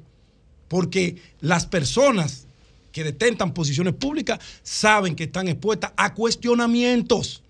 porque 0.71 1.17
las 1.41 1.65
personas 1.65 2.47
que 2.93 3.03
detentan 3.03 3.53
posiciones 3.53 3.93
públicas 3.93 4.39
saben 4.63 5.17
que 5.17 5.25
están 5.25 5.49
expuestas 5.49 5.91
a 5.97 6.13
cuestionamientos, 6.13 7.43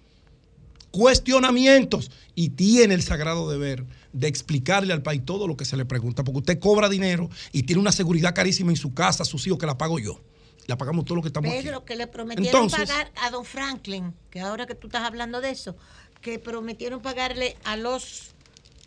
cuestionamientos, 0.89 2.09
y 2.33 2.49
tiene 2.49 2.95
el 2.95 3.03
sagrado 3.03 3.47
deber 3.47 3.85
de 4.11 4.27
explicarle 4.27 4.91
al 4.91 5.03
país 5.03 5.21
todo 5.23 5.47
lo 5.47 5.55
que 5.55 5.65
se 5.65 5.77
le 5.77 5.85
pregunta, 5.85 6.23
porque 6.23 6.39
usted 6.39 6.59
cobra 6.59 6.89
dinero 6.89 7.29
y 7.51 7.61
tiene 7.61 7.79
una 7.79 7.91
seguridad 7.91 8.33
carísima 8.33 8.71
en 8.71 8.77
su 8.77 8.95
casa, 8.95 9.23
sus 9.23 9.45
hijos, 9.45 9.59
que 9.59 9.67
la 9.67 9.77
pago 9.77 9.99
yo. 9.99 10.19
La 10.65 10.75
pagamos 10.75 11.05
todo 11.05 11.17
lo 11.17 11.21
que 11.21 11.27
estamos 11.27 11.51
Pedro, 11.51 11.85
que 11.85 11.95
le 11.95 12.07
prometieron 12.07 12.71
pagar 12.71 13.11
a 13.21 13.29
don 13.29 13.45
Franklin, 13.45 14.15
que 14.31 14.39
ahora 14.39 14.65
que 14.65 14.73
tú 14.73 14.87
estás 14.87 15.03
hablando 15.03 15.41
de 15.41 15.51
eso, 15.51 15.75
que 16.21 16.39
prometieron 16.39 17.03
pagarle 17.03 17.55
a 17.65 17.77
los 17.77 18.31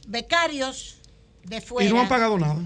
becarios 0.08 0.96
de 1.44 1.60
fuera. 1.60 1.88
Y 1.88 1.92
no 1.92 2.00
han 2.00 2.08
pagado 2.08 2.36
nada. 2.36 2.60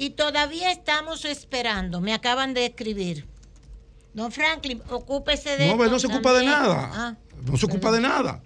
Y 0.00 0.10
todavía 0.10 0.72
estamos 0.72 1.26
esperando, 1.26 2.00
me 2.00 2.14
acaban 2.14 2.54
de 2.54 2.64
escribir. 2.64 3.26
Don 4.14 4.32
Franklin, 4.32 4.80
ocúpese 4.88 5.58
de. 5.58 5.76
No, 5.76 5.76
no 5.76 5.98
se 5.98 6.06
ocupa 6.06 6.32
de 6.32 6.42
nada. 6.42 6.90
Ah, 6.90 7.16
no 7.44 7.54
se 7.58 7.66
ocupa 7.66 7.92
de 7.92 8.00
nada. 8.00 8.40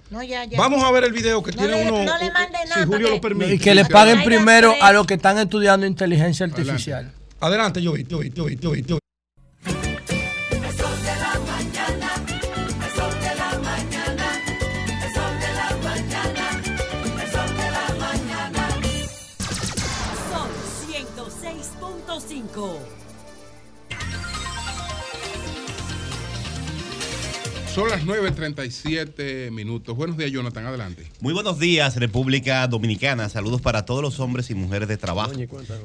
Vamos 0.57 0.83
a 0.83 0.91
ver 0.91 1.05
el 1.05 1.13
video 1.13 1.45
que 1.45 1.53
tiene 1.53 1.89
uno. 1.89 2.05
No 2.05 2.19
le 2.19 2.33
mande 2.33 2.59
nada. 2.69 2.83
Si 2.83 2.87
Julio 2.89 3.09
lo 3.09 3.21
permite. 3.21 3.55
Y 3.55 3.59
que 3.61 3.73
le 3.73 3.85
paguen 3.85 4.25
primero 4.25 4.75
a 4.83 4.91
los 4.91 5.07
que 5.07 5.15
están 5.15 5.39
estudiando 5.39 5.87
inteligencia 5.87 6.45
artificial. 6.45 7.13
Adelante, 7.39 7.81
yo 7.81 7.93
vi, 7.93 8.03
yo 8.03 8.19
vi, 8.19 8.31
yo 8.31 8.47
vi, 8.47 8.57
yo 8.57 8.73
vi. 8.73 9.04
Son 27.75 27.89
las 27.89 28.05
9.37 28.05 29.51
minutos. 29.51 29.97
Buenos 29.97 30.17
días, 30.17 30.31
Jonathan. 30.31 30.65
Adelante. 30.65 31.11
Muy 31.19 31.33
buenos 31.33 31.59
días, 31.59 31.97
República 31.97 32.65
Dominicana. 32.69 33.29
Saludos 33.29 33.61
para 33.61 33.85
todos 33.85 34.01
los 34.01 34.21
hombres 34.21 34.49
y 34.51 34.55
mujeres 34.55 34.87
de 34.87 34.97
trabajo 34.97 35.33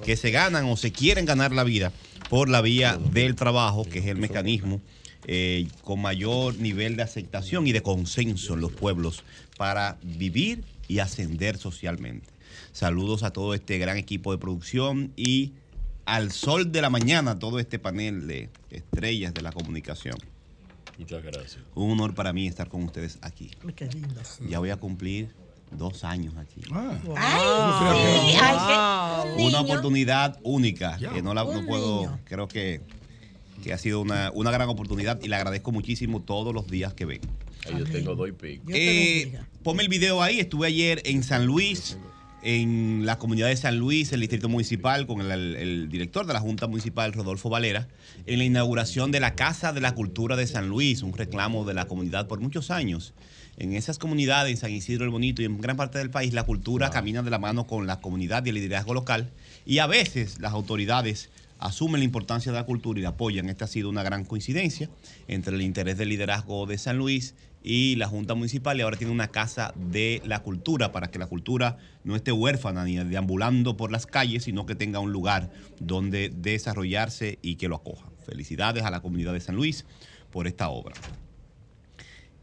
que 0.06 0.16
se 0.16 0.30
ganan 0.30 0.66
o 0.66 0.78
se 0.78 0.92
quieren 0.92 1.26
ganar 1.26 1.52
la 1.52 1.64
vida 1.64 1.92
por 2.30 2.48
la 2.48 2.62
vía 2.62 3.00
del 3.12 3.34
trabajo, 3.34 3.86
que 3.86 3.98
es 3.98 4.06
el 4.06 4.18
mecanismo 4.18 4.82
eh, 5.26 5.68
con 5.84 6.00
mayor 6.00 6.60
nivel 6.60 6.96
de 6.96 7.02
aceptación 7.02 7.66
y 7.66 7.72
de 7.72 7.82
consenso 7.82 8.54
en 8.54 8.62
los 8.62 8.72
pueblos 8.72 9.24
para 9.58 9.98
vivir 10.04 10.64
y 10.88 11.00
ascender 11.00 11.58
socialmente. 11.58 12.28
Saludos 12.72 13.24
a 13.24 13.32
todo 13.32 13.56
este 13.56 13.80
gran 13.80 13.98
equipo 13.98 14.32
de 14.32 14.38
producción 14.38 15.12
y 15.16 15.54
al 16.06 16.32
sol 16.32 16.72
de 16.72 16.84
la 16.84 16.92
mañana 16.92 17.40
todo 17.40 17.58
este 17.58 17.80
panel 17.80 18.28
de 18.28 18.50
estrellas 18.70 19.34
de 19.34 19.42
la 19.42 19.52
comunicación. 19.52 20.20
Muchas 21.00 21.24
gracias. 21.24 21.60
Un 21.76 21.92
honor 21.92 22.14
para 22.14 22.34
mí 22.34 22.46
estar 22.46 22.68
con 22.68 22.84
ustedes 22.84 23.18
aquí. 23.22 23.50
Qué 23.76 23.88
lindo. 23.88 24.22
Ya 24.48 24.60
voy 24.60 24.70
a 24.70 24.76
cumplir 24.76 25.34
dos 25.72 26.04
años 26.04 26.36
aquí. 26.38 26.62
Ah. 26.72 26.98
Una 29.38 29.62
oportunidad 29.62 30.40
única 30.44 30.98
que 30.98 31.22
no 31.22 31.34
la 31.34 31.46
no 31.46 31.66
puedo, 31.66 32.20
creo 32.26 32.48
que, 32.50 32.82
que 33.64 33.72
ha 33.74 33.78
sido 33.78 34.02
una, 34.02 34.32
una, 34.34 34.52
gran 34.52 34.68
oportunidad 34.68 35.22
y 35.22 35.30
le 35.30 35.36
agradezco 35.36 35.72
muchísimo 35.72 36.22
todos 36.22 36.54
los 36.54 36.68
días 36.68 36.94
que 36.94 37.06
ven. 37.06 37.22
Ahí 37.66 37.80
yo 37.80 37.86
tengo 37.86 38.16
dos 38.16 38.30
y 38.30 38.32
pico. 38.34 38.66
Eh, 38.74 39.40
ponme 39.64 39.84
el 39.84 39.90
video 39.90 40.22
ahí, 40.22 40.40
estuve 40.40 40.68
ayer 40.68 41.02
en 41.06 41.24
San 41.24 41.46
Luis 41.46 41.98
en 42.42 43.06
la 43.06 43.18
comunidad 43.18 43.48
de 43.48 43.58
San 43.58 43.78
Luis, 43.78 44.14
el 44.14 44.22
distrito 44.22 44.48
municipal, 44.50 45.06
con 45.08 45.20
el, 45.22 45.90
director 45.90 46.26
de 46.26 46.34
la 46.34 46.40
Junta 46.40 46.68
Municipal, 46.68 47.14
Rodolfo 47.14 47.50
Valera, 47.50 47.88
en 48.26 48.40
la 48.40 48.46
inauguración 48.46 49.12
de 49.12 49.20
la 49.20 49.36
Casa 49.36 49.74
de 49.74 49.82
la 49.82 49.94
Cultura 49.94 50.36
de 50.36 50.48
San 50.48 50.70
Luis, 50.70 51.04
un 51.04 51.14
reclamo 51.14 51.66
de 51.66 51.74
la 51.74 51.86
comunidad 51.86 52.28
por 52.28 52.40
muchos 52.40 52.72
años. 52.72 53.14
En 53.58 53.74
esas 53.74 53.98
comunidades, 53.98 54.52
en 54.52 54.58
San 54.58 54.72
Isidro 54.72 55.04
el 55.04 55.10
Bonito 55.10 55.42
y 55.42 55.46
en 55.46 55.60
gran 55.60 55.76
parte 55.76 55.98
del 55.98 56.10
país, 56.10 56.34
la 56.34 56.44
cultura 56.44 56.90
camina 56.92 57.22
de 57.24 57.30
la 57.30 57.40
mano 57.40 57.68
con 57.68 57.88
la 57.88 58.00
comunidad 58.00 58.46
y 58.46 58.50
el 58.50 58.56
liderazgo 58.56 58.94
local. 58.94 59.30
Y 59.66 59.80
a 59.80 59.88
veces 59.88 60.40
las 60.40 60.54
autoridades 60.54 61.30
asumen 61.60 62.00
la 62.00 62.06
importancia 62.06 62.54
de 62.54 62.58
la 62.58 62.66
cultura 62.66 63.00
y 63.00 63.04
la 63.04 63.10
apoyan. 63.10 63.50
Esta 63.50 63.66
ha 63.66 63.68
sido 63.68 63.90
una 63.90 64.02
gran 64.02 64.24
coincidencia 64.24 64.90
entre 65.28 65.56
el 65.56 65.62
interés 65.62 65.98
del 65.98 66.08
liderazgo 66.08 66.66
de 66.66 66.78
San 66.78 66.98
Luis 66.98 67.36
y 67.64 67.96
la 67.98 68.08
Junta 68.08 68.36
Municipal 68.36 68.78
y 68.78 68.82
ahora 68.82 68.98
tiene 68.98 69.14
una 69.14 69.30
casa 69.30 69.74
de 69.76 70.22
la 70.26 70.42
cultura 70.42 70.92
para 70.92 71.12
que 71.12 71.20
la 71.20 71.28
cultura 71.28 71.78
no 72.04 72.16
esté 72.16 72.32
huérfana 72.32 72.86
ni 72.86 72.96
deambulando 72.98 73.76
por 73.76 73.92
las 73.92 74.06
calles, 74.06 74.44
sino 74.46 74.66
que 74.66 74.76
tenga 74.76 75.00
un 75.00 75.12
lugar 75.12 75.52
donde 75.80 76.30
desarrollarse 76.30 77.40
y 77.42 77.56
que 77.56 77.68
lo 77.68 77.76
acoja. 77.76 78.10
Felicidades 78.26 78.84
a 78.84 78.92
la 78.92 79.02
comunidad 79.02 79.34
de 79.34 79.42
San 79.42 79.56
Luis 79.56 79.86
por 80.32 80.48
esta 80.48 80.70
obra. 80.70 80.96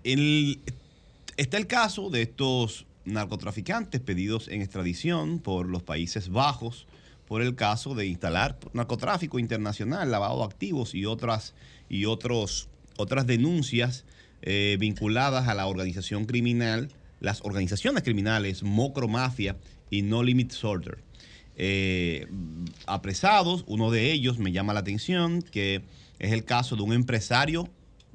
está 0.02 1.56
el 1.56 1.66
caso 1.66 2.10
de 2.10 2.22
estos 2.22 2.86
narcotraficantes 3.04 4.00
pedidos 4.00 4.48
en 4.48 4.60
extradición 4.60 5.38
por 5.38 5.66
los 5.66 5.82
Países 5.82 6.28
Bajos 6.28 6.86
por 7.26 7.42
el 7.42 7.54
caso 7.54 7.94
de 7.94 8.06
instalar 8.06 8.58
narcotráfico 8.72 9.38
internacional, 9.38 10.10
lavado 10.10 10.38
de 10.38 10.44
activos 10.44 10.94
y 10.94 11.06
otras, 11.06 11.54
y 11.88 12.04
otros, 12.04 12.68
otras 12.96 13.26
denuncias 13.26 14.04
eh, 14.48 14.76
vinculadas 14.78 15.48
a 15.48 15.54
la 15.54 15.66
organización 15.66 16.24
criminal, 16.24 16.88
las 17.18 17.40
organizaciones 17.42 18.04
criminales 18.04 18.62
Mocro 18.62 19.08
Mafia 19.08 19.56
y 19.90 20.02
No 20.02 20.22
Limit 20.22 20.52
Sorter. 20.52 20.98
Eh, 21.56 22.28
apresados, 22.86 23.64
uno 23.66 23.90
de 23.90 24.12
ellos 24.12 24.38
me 24.38 24.52
llama 24.52 24.72
la 24.72 24.80
atención, 24.80 25.42
que 25.42 25.82
es 26.20 26.30
el 26.30 26.44
caso 26.44 26.76
de 26.76 26.82
un 26.82 26.92
empresario, 26.92 27.68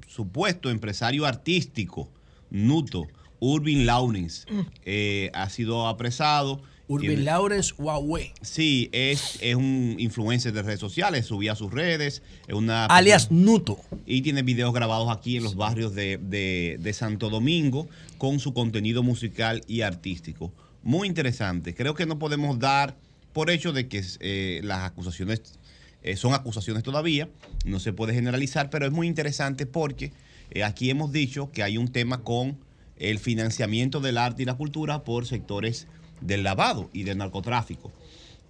supuesto 0.08 0.70
empresario 0.70 1.26
artístico, 1.26 2.08
Nuto, 2.48 3.08
Urban 3.38 3.84
Laurens, 3.84 4.46
mm. 4.50 4.60
eh, 4.86 5.30
ha 5.34 5.50
sido 5.50 5.86
apresado 5.86 6.62
Urban 6.92 7.24
Lawrence 7.24 7.72
Huawei. 7.76 8.32
Sí, 8.42 8.90
es, 8.92 9.38
es 9.40 9.54
un 9.54 9.96
influencer 9.98 10.52
de 10.52 10.62
redes 10.62 10.80
sociales, 10.80 11.26
subía 11.26 11.52
a 11.52 11.56
sus 11.56 11.72
redes. 11.72 12.22
Es 12.46 12.54
una, 12.54 12.86
Alias 12.86 13.30
Nuto. 13.30 13.78
Y 14.06 14.22
tiene 14.22 14.42
videos 14.42 14.72
grabados 14.74 15.10
aquí 15.10 15.36
en 15.36 15.42
los 15.42 15.56
barrios 15.56 15.94
de, 15.94 16.90
Santo 16.92 17.30
Domingo 17.30 17.88
con 18.18 18.38
su 18.38 18.52
contenido 18.52 19.02
musical 19.02 19.62
y 19.66 19.80
artístico. 19.80 20.52
Muy 20.82 21.08
interesante. 21.08 21.74
Creo 21.74 21.94
que 21.94 22.06
no 22.06 22.18
podemos 22.18 22.58
dar 22.58 22.96
por 23.32 23.50
hecho 23.50 23.72
de 23.72 23.88
que 23.88 24.04
eh, 24.20 24.60
las 24.62 24.80
acusaciones 24.80 25.58
eh, 26.02 26.16
son 26.16 26.34
acusaciones 26.34 26.82
todavía, 26.82 27.28
no 27.64 27.78
se 27.80 27.92
puede 27.92 28.12
generalizar, 28.12 28.68
pero 28.70 28.86
es 28.86 28.92
muy 28.92 29.06
interesante 29.06 29.66
porque 29.66 30.12
eh, 30.50 30.64
aquí 30.64 30.90
hemos 30.90 31.12
dicho 31.12 31.50
que 31.52 31.62
hay 31.62 31.78
un 31.78 31.88
tema 31.88 32.22
con 32.22 32.58
el 32.96 33.18
financiamiento 33.18 34.00
del 34.00 34.18
arte 34.18 34.42
y 34.42 34.46
la 34.46 34.54
cultura 34.54 35.04
por 35.04 35.26
sectores 35.26 35.86
del 36.22 36.42
lavado 36.42 36.88
y 36.92 37.02
del 37.02 37.18
narcotráfico. 37.18 37.92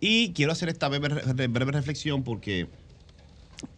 Y 0.00 0.32
quiero 0.32 0.52
hacer 0.52 0.68
esta 0.68 0.88
breve, 0.88 1.70
reflexión 1.70 2.24
porque 2.24 2.68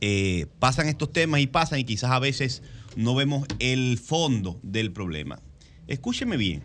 eh, 0.01 0.47
pasan 0.59 0.89
estos 0.89 1.13
temas 1.13 1.41
y 1.41 1.47
pasan 1.47 1.79
y 1.79 1.85
quizás 1.85 2.11
a 2.11 2.19
veces 2.19 2.63
no 2.97 3.15
vemos 3.15 3.47
el 3.59 3.99
fondo 3.99 4.59
del 4.63 4.93
problema. 4.93 5.41
Escúcheme 5.87 6.37
bien, 6.37 6.63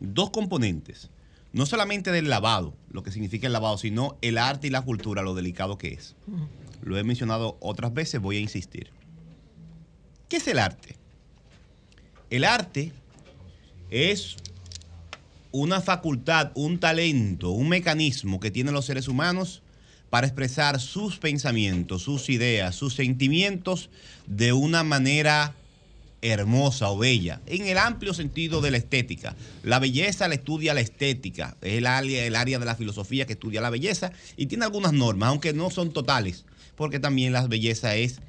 dos 0.00 0.30
componentes, 0.30 1.10
no 1.52 1.66
solamente 1.66 2.10
del 2.12 2.28
lavado, 2.28 2.74
lo 2.90 3.02
que 3.02 3.10
significa 3.10 3.46
el 3.46 3.52
lavado, 3.52 3.78
sino 3.78 4.18
el 4.20 4.38
arte 4.38 4.66
y 4.66 4.70
la 4.70 4.82
cultura, 4.82 5.22
lo 5.22 5.34
delicado 5.34 5.78
que 5.78 5.88
es. 5.88 6.14
Lo 6.82 6.98
he 6.98 7.04
mencionado 7.04 7.56
otras 7.60 7.94
veces, 7.94 8.20
voy 8.20 8.36
a 8.36 8.40
insistir. 8.40 8.90
¿Qué 10.28 10.36
es 10.38 10.48
el 10.48 10.58
arte? 10.58 10.96
El 12.30 12.44
arte 12.44 12.92
es 13.90 14.36
una 15.52 15.80
facultad, 15.80 16.50
un 16.54 16.78
talento, 16.78 17.50
un 17.50 17.68
mecanismo 17.68 18.40
que 18.40 18.50
tienen 18.50 18.74
los 18.74 18.86
seres 18.86 19.06
humanos 19.06 19.62
para 20.10 20.26
expresar 20.26 20.80
sus 20.80 21.18
pensamientos, 21.18 22.02
sus 22.02 22.28
ideas, 22.28 22.74
sus 22.74 22.94
sentimientos 22.94 23.88
de 24.26 24.52
una 24.52 24.82
manera 24.82 25.54
hermosa 26.22 26.90
o 26.90 26.98
bella, 26.98 27.40
en 27.46 27.66
el 27.66 27.78
amplio 27.78 28.14
sentido 28.14 28.60
de 28.60 28.70
la 28.70 28.76
estética. 28.76 29.34
La 29.62 29.78
belleza 29.78 30.28
la 30.28 30.34
estudia 30.34 30.72
la 30.74 30.80
estética, 30.80 31.56
es 31.60 31.74
el 31.74 31.86
área, 31.86 32.24
el 32.24 32.36
área 32.36 32.58
de 32.58 32.64
la 32.64 32.76
filosofía 32.76 33.26
que 33.26 33.32
estudia 33.32 33.60
la 33.60 33.70
belleza 33.70 34.12
y 34.36 34.46
tiene 34.46 34.64
algunas 34.64 34.92
normas, 34.92 35.30
aunque 35.30 35.52
no 35.52 35.70
son 35.70 35.92
totales, 35.92 36.44
porque 36.76 37.00
también 37.00 37.32
la 37.32 37.46
belleza 37.46 37.96
es 37.96 38.20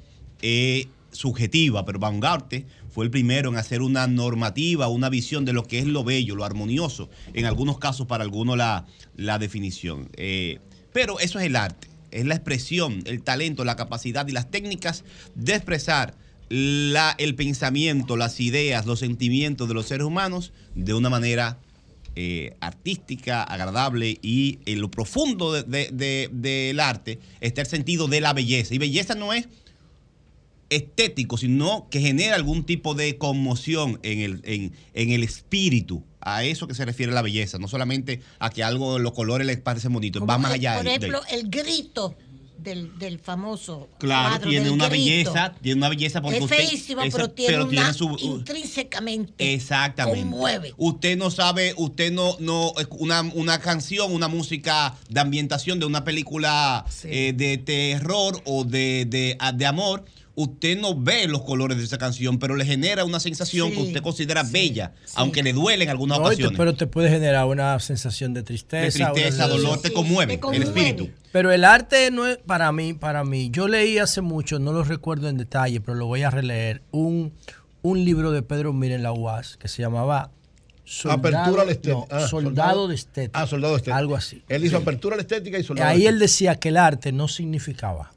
eh, 0.42 0.88
subjetiva, 1.12 1.84
pero 1.84 1.98
Baumgarten 1.98 2.66
fue 2.94 3.04
el 3.04 3.10
primero 3.10 3.50
en 3.50 3.56
hacer 3.56 3.82
una 3.82 4.06
normativa, 4.06 4.86
una 4.86 5.08
visión 5.08 5.44
de 5.44 5.52
lo 5.52 5.64
que 5.64 5.80
es 5.80 5.86
lo 5.86 6.04
bello, 6.04 6.36
lo 6.36 6.44
armonioso, 6.44 7.10
en 7.32 7.44
algunos 7.44 7.78
casos 7.78 8.06
para 8.06 8.22
algunos 8.22 8.56
la, 8.56 8.86
la 9.16 9.40
definición. 9.40 10.08
Eh, 10.16 10.60
pero 10.92 11.18
eso 11.18 11.40
es 11.40 11.46
el 11.46 11.56
arte, 11.56 11.88
es 12.12 12.24
la 12.24 12.36
expresión, 12.36 13.02
el 13.06 13.22
talento, 13.22 13.64
la 13.64 13.74
capacidad 13.74 14.28
y 14.28 14.32
las 14.32 14.48
técnicas 14.48 15.02
de 15.34 15.56
expresar 15.56 16.14
la, 16.48 17.16
el 17.18 17.34
pensamiento, 17.34 18.16
las 18.16 18.38
ideas, 18.38 18.86
los 18.86 19.00
sentimientos 19.00 19.66
de 19.66 19.74
los 19.74 19.86
seres 19.86 20.06
humanos 20.06 20.52
de 20.76 20.94
una 20.94 21.10
manera 21.10 21.58
eh, 22.14 22.54
artística, 22.60 23.42
agradable 23.42 24.20
y 24.22 24.60
en 24.66 24.80
lo 24.80 24.88
profundo 24.88 25.52
del 25.52 26.78
arte 26.78 27.18
está 27.40 27.62
el 27.62 27.66
sentido 27.66 28.06
de 28.06 28.20
la 28.20 28.32
belleza. 28.32 28.72
Y 28.72 28.78
belleza 28.78 29.16
no 29.16 29.32
es 29.32 29.48
estético, 30.76 31.36
sino 31.36 31.88
que 31.90 32.00
genera 32.00 32.34
algún 32.36 32.64
tipo 32.64 32.94
de 32.94 33.18
conmoción 33.18 33.98
en 34.02 34.20
el, 34.20 34.72
en, 34.94 35.10
el 35.10 35.22
espíritu. 35.22 36.04
A 36.26 36.42
eso 36.42 36.66
que 36.66 36.74
se 36.74 36.86
refiere 36.86 37.12
la 37.12 37.20
belleza, 37.20 37.58
no 37.58 37.68
solamente 37.68 38.20
a 38.38 38.48
que 38.48 38.64
algo, 38.64 38.98
los 38.98 39.12
colores 39.12 39.46
les 39.46 39.58
parece 39.58 39.88
bonito, 39.88 40.24
va 40.24 40.38
más 40.38 40.52
allá. 40.52 40.76
Por 40.76 40.86
ejemplo, 40.86 41.20
el 41.30 41.50
grito 41.50 42.16
del, 42.64 42.98
del 42.98 43.18
famoso. 43.20 43.88
Claro, 43.98 44.48
tiene 44.48 44.70
una 44.70 44.88
belleza, 44.88 45.54
tiene 45.60 45.78
una 45.78 45.90
belleza 45.90 46.20
porque 46.22 46.38
es 46.38 46.46
feísima, 46.46 47.04
pero 47.12 47.30
tiene, 47.30 47.62
una, 47.62 47.94
intrínsecamente 48.20 49.54
exactamente. 49.54 50.20
conmueve. 50.20 50.74
Usted 50.78 51.16
no 51.16 51.30
sabe, 51.30 51.74
usted 51.76 52.10
no, 52.10 52.36
no, 52.40 52.72
una, 52.98 53.20
una 53.20 53.60
canción, 53.60 54.12
una 54.12 54.28
música 54.28 54.96
de 55.08 55.20
ambientación 55.20 55.78
de 55.78 55.86
una 55.86 56.04
película 56.04 56.84
eh, 57.04 57.32
de 57.36 57.58
terror 57.58 58.40
o 58.46 58.64
de, 58.64 59.04
de, 59.06 59.38
de 59.54 59.66
amor 59.66 60.04
usted 60.36 60.78
no 60.78 60.98
ve 60.98 61.26
los 61.28 61.42
colores 61.42 61.78
de 61.78 61.84
esa 61.84 61.98
canción, 61.98 62.38
pero 62.38 62.56
le 62.56 62.64
genera 62.64 63.04
una 63.04 63.20
sensación 63.20 63.70
que 63.70 63.78
usted 63.78 64.02
considera 64.02 64.42
bella, 64.42 64.92
aunque 65.14 65.42
le 65.42 65.52
duele 65.52 65.84
en 65.84 65.90
algunas 65.90 66.18
ocasiones. 66.18 66.56
pero 66.56 66.74
te 66.74 66.86
puede 66.86 67.08
generar 67.08 67.46
una 67.46 67.78
sensación 67.80 68.34
de 68.34 68.42
tristeza. 68.42 69.06
De 69.06 69.12
tristeza, 69.12 69.46
dolor, 69.46 69.80
te 69.80 69.92
conmueve, 69.92 70.40
el 70.52 70.62
espíritu. 70.62 71.10
Pero 71.32 71.52
el 71.52 71.64
arte 71.64 72.10
no 72.10 72.26
es 72.26 72.38
para 72.38 72.70
mí, 72.72 72.94
para 72.94 73.24
mí. 73.24 73.50
Yo 73.50 73.68
leí 73.68 73.98
hace 73.98 74.20
mucho, 74.20 74.58
no 74.58 74.72
lo 74.72 74.84
recuerdo 74.84 75.28
en 75.28 75.36
detalle, 75.36 75.80
pero 75.80 75.96
lo 75.96 76.06
voy 76.06 76.22
a 76.22 76.30
releer, 76.30 76.82
un, 76.90 77.32
un 77.82 78.04
libro 78.04 78.30
de 78.30 78.42
Pedro 78.42 78.72
Miren 78.72 79.02
la 79.02 79.12
UAS 79.12 79.56
que 79.56 79.68
se 79.68 79.82
llamaba 79.82 80.30
Soldado, 80.86 81.18
apertura 81.18 81.62
a 81.62 81.64
la 81.64 81.72
estética. 81.72 82.06
Ah, 82.10 82.28
soldado, 82.28 82.88
de 82.88 82.94
estética. 82.94 83.40
Ah, 83.40 83.46
soldado 83.46 83.72
de 83.72 83.78
estética. 83.78 83.96
Algo 83.96 84.16
así. 84.16 84.42
Él 84.48 84.64
hizo 84.66 84.76
apertura 84.76 85.14
a 85.14 85.16
la 85.16 85.22
estética 85.22 85.58
y 85.58 85.64
soldado. 85.64 85.88
Ahí 85.88 86.06
él 86.06 86.18
decía 86.18 86.56
que 86.56 86.68
el 86.68 86.76
arte 86.76 87.10
no 87.10 87.26
significaba 87.26 88.13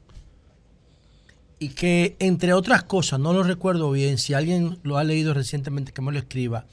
y 1.58 1.70
que 1.70 2.16
entre 2.18 2.52
otras 2.52 2.84
cosas, 2.84 3.20
no 3.20 3.32
lo 3.32 3.42
recuerdo 3.42 3.90
bien, 3.90 4.18
si 4.18 4.34
alguien 4.34 4.78
lo 4.82 4.98
ha 4.98 5.04
leído 5.04 5.34
recientemente 5.34 5.92
que 5.92 6.02
me 6.02 6.12
lo 6.12 6.18
escriba, 6.18 6.66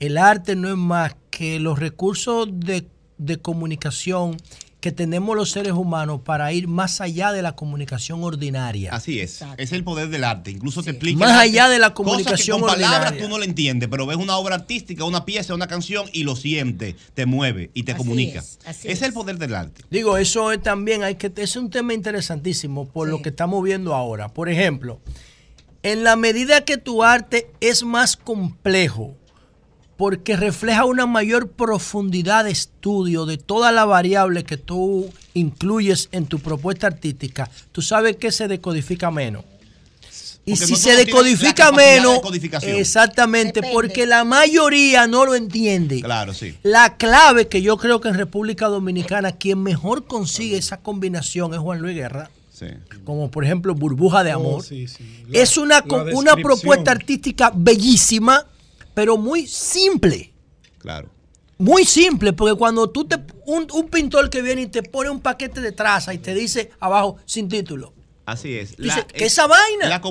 el 0.00 0.18
arte 0.18 0.54
no 0.54 0.68
es 0.68 0.76
más 0.76 1.16
que 1.30 1.58
los 1.60 1.78
recursos 1.78 2.48
de, 2.50 2.86
de 3.16 3.38
comunicación 3.38 4.36
que 4.80 4.92
tenemos 4.92 5.36
los 5.36 5.50
seres 5.50 5.72
humanos 5.72 6.20
para 6.24 6.52
ir 6.52 6.68
más 6.68 7.00
allá 7.00 7.32
de 7.32 7.42
la 7.42 7.56
comunicación 7.56 8.22
ordinaria. 8.22 8.92
Así 8.92 9.18
es. 9.18 9.44
Es 9.56 9.72
el 9.72 9.82
poder 9.82 10.08
del 10.08 10.22
arte. 10.22 10.52
Incluso 10.52 10.82
te 10.82 10.90
explica. 10.90 11.18
Más 11.18 11.36
allá 11.36 11.68
de 11.68 11.80
la 11.80 11.94
comunicación 11.94 12.60
cosas 12.60 12.76
que 12.76 12.82
con 12.82 12.90
palabras 12.90 13.18
tú 13.18 13.28
no 13.28 13.38
lo 13.38 13.44
entiendes, 13.44 13.88
pero 13.88 14.06
ves 14.06 14.16
una 14.16 14.36
obra 14.36 14.54
artística, 14.54 15.04
una 15.04 15.24
pieza, 15.24 15.54
una 15.54 15.66
canción 15.66 16.06
y 16.12 16.22
lo 16.22 16.36
sientes, 16.36 16.94
te 17.14 17.26
mueve 17.26 17.70
y 17.74 17.82
te 17.82 17.96
comunica. 17.96 18.38
Es, 18.38 18.84
es, 18.84 19.02
el 19.02 19.12
poder 19.12 19.38
del 19.38 19.54
arte. 19.54 19.82
Digo, 19.90 20.16
eso 20.16 20.52
es 20.52 20.62
también 20.62 21.02
hay 21.02 21.16
que 21.16 21.32
es 21.36 21.56
un 21.56 21.70
tema 21.70 21.92
interesantísimo 21.94 22.88
por 22.88 23.08
lo 23.08 23.20
que 23.20 23.30
estamos 23.30 23.64
viendo 23.64 23.94
ahora. 23.94 24.28
Por 24.28 24.48
ejemplo, 24.48 25.00
en 25.82 26.04
la 26.04 26.14
medida 26.16 26.64
que 26.64 26.76
tu 26.76 27.02
arte 27.02 27.50
es 27.60 27.82
más 27.82 28.16
complejo, 28.16 29.16
porque 29.98 30.36
refleja 30.36 30.84
una 30.84 31.06
mayor 31.06 31.50
profundidad 31.50 32.44
de 32.44 32.52
estudio 32.52 33.26
de 33.26 33.36
toda 33.36 33.72
la 33.72 33.84
variable 33.84 34.44
que 34.44 34.56
tú 34.56 35.10
incluyes 35.34 36.08
en 36.12 36.26
tu 36.26 36.38
propuesta 36.38 36.86
artística, 36.86 37.50
tú 37.72 37.82
sabes 37.82 38.16
que 38.16 38.30
se 38.30 38.46
decodifica 38.46 39.10
menos. 39.10 39.44
Y 40.46 40.54
si 40.56 40.76
se 40.76 40.94
decodifica 40.94 41.72
menos, 41.72 42.20
exactamente, 42.62 43.60
porque 43.72 44.06
la 44.06 44.22
mayoría 44.22 45.08
no 45.08 45.26
lo 45.26 45.34
entiende. 45.34 46.00
Claro, 46.00 46.32
sí. 46.32 46.56
La 46.62 46.96
clave 46.96 47.48
que 47.48 47.60
yo 47.60 47.76
creo 47.76 48.00
que 48.00 48.08
en 48.08 48.14
República 48.14 48.68
Dominicana 48.68 49.32
quien 49.32 49.62
mejor 49.64 50.06
consigue 50.06 50.56
esa 50.56 50.76
combinación 50.78 51.52
es 51.54 51.58
Juan 51.58 51.80
Luis 51.80 51.96
Guerra. 51.96 52.30
Sí. 52.54 52.66
Como 53.04 53.32
por 53.32 53.44
ejemplo 53.44 53.74
Burbuja 53.74 54.22
de 54.22 54.32
oh, 54.34 54.38
Amor. 54.38 54.64
es 55.32 55.56
una, 55.56 55.84
una 56.14 56.36
propuesta 56.36 56.92
artística 56.92 57.52
bellísima 57.52 58.46
pero 58.98 59.16
muy 59.16 59.46
simple. 59.46 60.32
Claro. 60.78 61.08
Muy 61.56 61.84
simple, 61.84 62.32
porque 62.32 62.58
cuando 62.58 62.90
tú 62.90 63.06
te. 63.06 63.16
Un, 63.46 63.68
pintor 63.88 64.28
que 64.28 64.42
viene 64.42 64.62
y 64.62 64.66
te 64.66 64.82
pone 64.82 65.08
un 65.08 65.20
paquete 65.20 65.60
de 65.60 65.70
traza 65.70 66.12
y 66.12 66.18
te 66.18 66.34
dice 66.34 66.72
abajo 66.80 67.16
sin 67.24 67.48
título. 67.48 67.94
Así 68.26 68.56
es. 68.56 68.76
Dice, 68.76 69.06
¿qué 69.06 69.26
esa 69.26 69.46
vaina? 69.46 69.88
La 69.88 70.02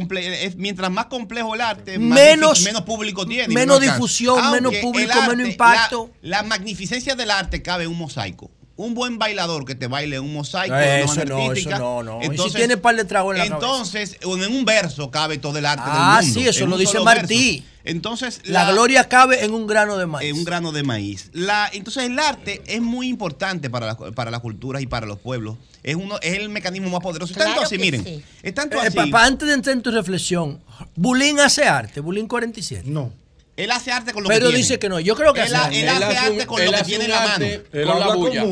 mientras 0.55 0.89
más 0.89 1.07
complejo 1.07 1.53
el 1.53 1.59
arte, 1.59 1.99
menos, 1.99 2.61
menos 2.61 2.83
público 2.83 3.27
tiene. 3.27 3.53
Menos, 3.53 3.81
difusión, 3.81 4.53
menos 4.53 4.73
público, 4.77 5.21
menos 5.27 5.49
impacto. 5.49 6.09
La, 6.21 6.43
magnificencia 6.43 7.13
del 7.15 7.31
arte 7.31 7.61
cabe 7.61 7.83
en 7.83 7.89
un 7.89 7.97
mosaico 7.97 8.49
un 8.77 8.93
buen 8.93 9.17
bailador 9.17 9.65
que 9.65 9.75
te 9.75 9.87
baile 9.87 10.19
un 10.19 10.31
mosaico 10.31 10.75
de 10.75 11.01
eso 11.01 11.25
no, 11.25 11.51
Eso 11.51 11.69
no, 11.71 12.03
no. 12.03 12.21
Entonces, 12.21 12.53
si 12.53 12.57
tiene 12.57 12.77
par 12.77 12.95
de 12.95 13.05
tragos 13.05 13.33
en 13.35 13.39
la 13.39 13.45
Entonces, 13.45 14.17
en 14.21 14.55
un 14.55 14.65
verso 14.65 15.11
cabe 15.11 15.39
todo 15.39 15.57
el 15.57 15.65
arte 15.65 15.83
del 15.83 15.93
ah, 15.93 16.21
mundo. 16.21 16.39
Ah, 16.39 16.41
sí, 16.41 16.47
eso 16.47 16.65
lo 16.67 16.77
dice 16.77 16.99
Martí. 16.99 17.65
Entonces, 17.83 18.41
la, 18.43 18.69
gloria 18.69 19.07
cabe 19.07 19.45
en 19.45 19.53
un 19.53 19.65
grano 19.65 19.97
de 19.97 20.05
maíz. 20.05 20.29
En 20.29 20.37
un 20.37 20.43
grano 20.43 20.73
de 20.73 20.83
maíz. 20.83 21.29
La, 21.31 21.69
entonces, 21.71 22.03
el 22.03 22.19
arte 22.19 22.61
es 22.67 22.81
muy 22.81 23.07
importante 23.07 23.69
para, 23.69 23.95
para 23.95 24.29
las 24.29 24.41
culturas 24.41 24.81
y 24.81 24.87
para 24.87 25.05
los 25.05 25.19
pueblos. 25.19 25.55
Es 25.83 25.95
uno 25.95 26.19
es 26.21 26.37
el 26.37 26.49
mecanismo 26.49 26.89
más 26.89 26.99
poderoso. 26.99 27.33
tanto 27.33 27.61
así, 27.61 27.77
miren. 27.77 28.23
Es 28.43 28.53
tanto 28.53 28.77
eh, 28.83 28.87
así. 28.87 29.11
antes 29.13 29.47
de 29.47 29.53
entrar 29.53 29.75
en 29.75 29.81
tu 29.81 29.91
reflexión, 29.91 30.59
Bulín 30.95 31.39
hace 31.39 31.63
arte, 31.63 32.01
Bulín 32.01 32.27
47. 32.27 32.89
No. 32.89 33.13
Él 33.57 33.71
hace 33.71 33.91
arte 33.91 34.13
con 34.13 34.21
lo 34.21 34.29
Pero 34.29 34.41
que 34.41 34.49
tiene. 34.49 34.57
dice 34.59 34.77
que 34.77 34.87
no. 34.87 34.99
Yo 34.99 35.15
creo 35.15 35.33
que 35.33 35.41
él, 35.41 35.55
hace, 35.55 35.81
él 35.81 35.89
hace 35.89 36.15
arte 36.15 36.45
con 36.45 36.63
lo 36.63 36.71
que 36.71 36.83
tiene 36.83 37.05
en 37.05 37.11
la 37.11 37.25
mano. 37.25 37.45
Con 37.71 37.99
la 37.99 38.15
bulla. 38.15 38.45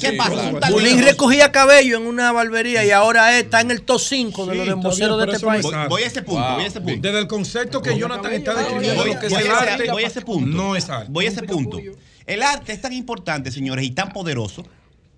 ¿Qué 0.00 0.12
pasa? 0.12 0.70
Bulín 0.70 1.02
recogía 1.02 1.50
cabello 1.50 1.96
en 1.96 2.06
una 2.06 2.30
barbería 2.30 2.84
y 2.84 2.92
ahora 2.92 3.36
está 3.36 3.60
en 3.60 3.72
el 3.72 3.82
top 3.82 4.00
5 4.00 4.46
de 4.46 4.54
los 4.54 4.68
emboceros 4.68 5.18
de 5.18 5.32
este 5.32 5.44
país. 5.44 5.66
Voy, 5.88 6.04
a 6.04 6.06
ese 6.06 6.22
punto, 6.22 6.54
voy 6.54 6.62
a 6.62 6.66
ese 6.66 6.80
punto. 6.80 7.00
Desde 7.02 7.18
el 7.18 7.26
concepto 7.26 7.82
que 7.82 7.98
Jonathan 7.98 8.32
está 8.32 8.54
describiendo, 8.54 9.02
voy, 9.02 9.16
que 9.16 9.26
es 9.26 9.32
el 9.32 9.50
arte, 9.50 9.90
voy 9.90 10.04
a 10.04 10.06
ese 10.06 10.20
punto. 10.20 10.56
No 10.56 10.76
es 10.76 10.88
arte. 10.88 11.08
Voy 11.10 11.26
a 11.26 11.28
ese 11.28 11.42
punto. 11.42 11.80
El 12.24 12.42
arte 12.42 12.72
es 12.72 12.80
tan 12.80 12.92
importante, 12.92 13.50
señores, 13.50 13.84
y 13.84 13.90
tan 13.90 14.12
poderoso. 14.12 14.64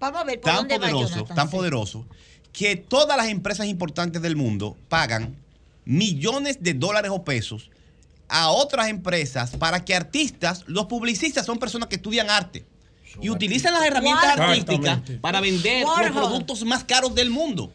Vamos 0.01 0.23
a 0.23 0.25
ver, 0.25 0.41
¿por 0.41 0.53
tan 0.53 0.66
poderoso, 0.66 1.25
tan 1.25 1.51
poderoso, 1.51 2.07
que 2.53 2.77
todas 2.77 3.16
las 3.16 3.29
empresas 3.29 3.66
importantes 3.66 4.23
del 4.23 4.37
mundo 4.37 4.75
pagan 4.89 5.37
millones 5.85 6.62
de 6.62 6.73
dólares 6.73 7.11
o 7.12 7.25
pesos 7.25 7.71
a 8.29 8.51
otras 8.51 8.89
empresas 8.89 9.51
para 9.57 9.85
que 9.85 9.95
artistas, 9.95 10.65
los 10.67 10.87
publicistas 10.87 11.47
son 11.47 11.59
personas 11.59 11.89
que 11.89 11.97
estudian 11.97 12.31
arte 12.31 12.65
y 13.21 13.31
utilizan 13.31 13.73
las 13.73 13.85
herramientas 13.85 14.39
artísticas 14.39 15.01
para 15.21 15.41
vender 15.41 15.85
los 15.85 16.11
productos 16.11 16.65
más 16.65 16.85
caros 16.85 17.15
del 17.15 17.31
mundo. 17.31 17.73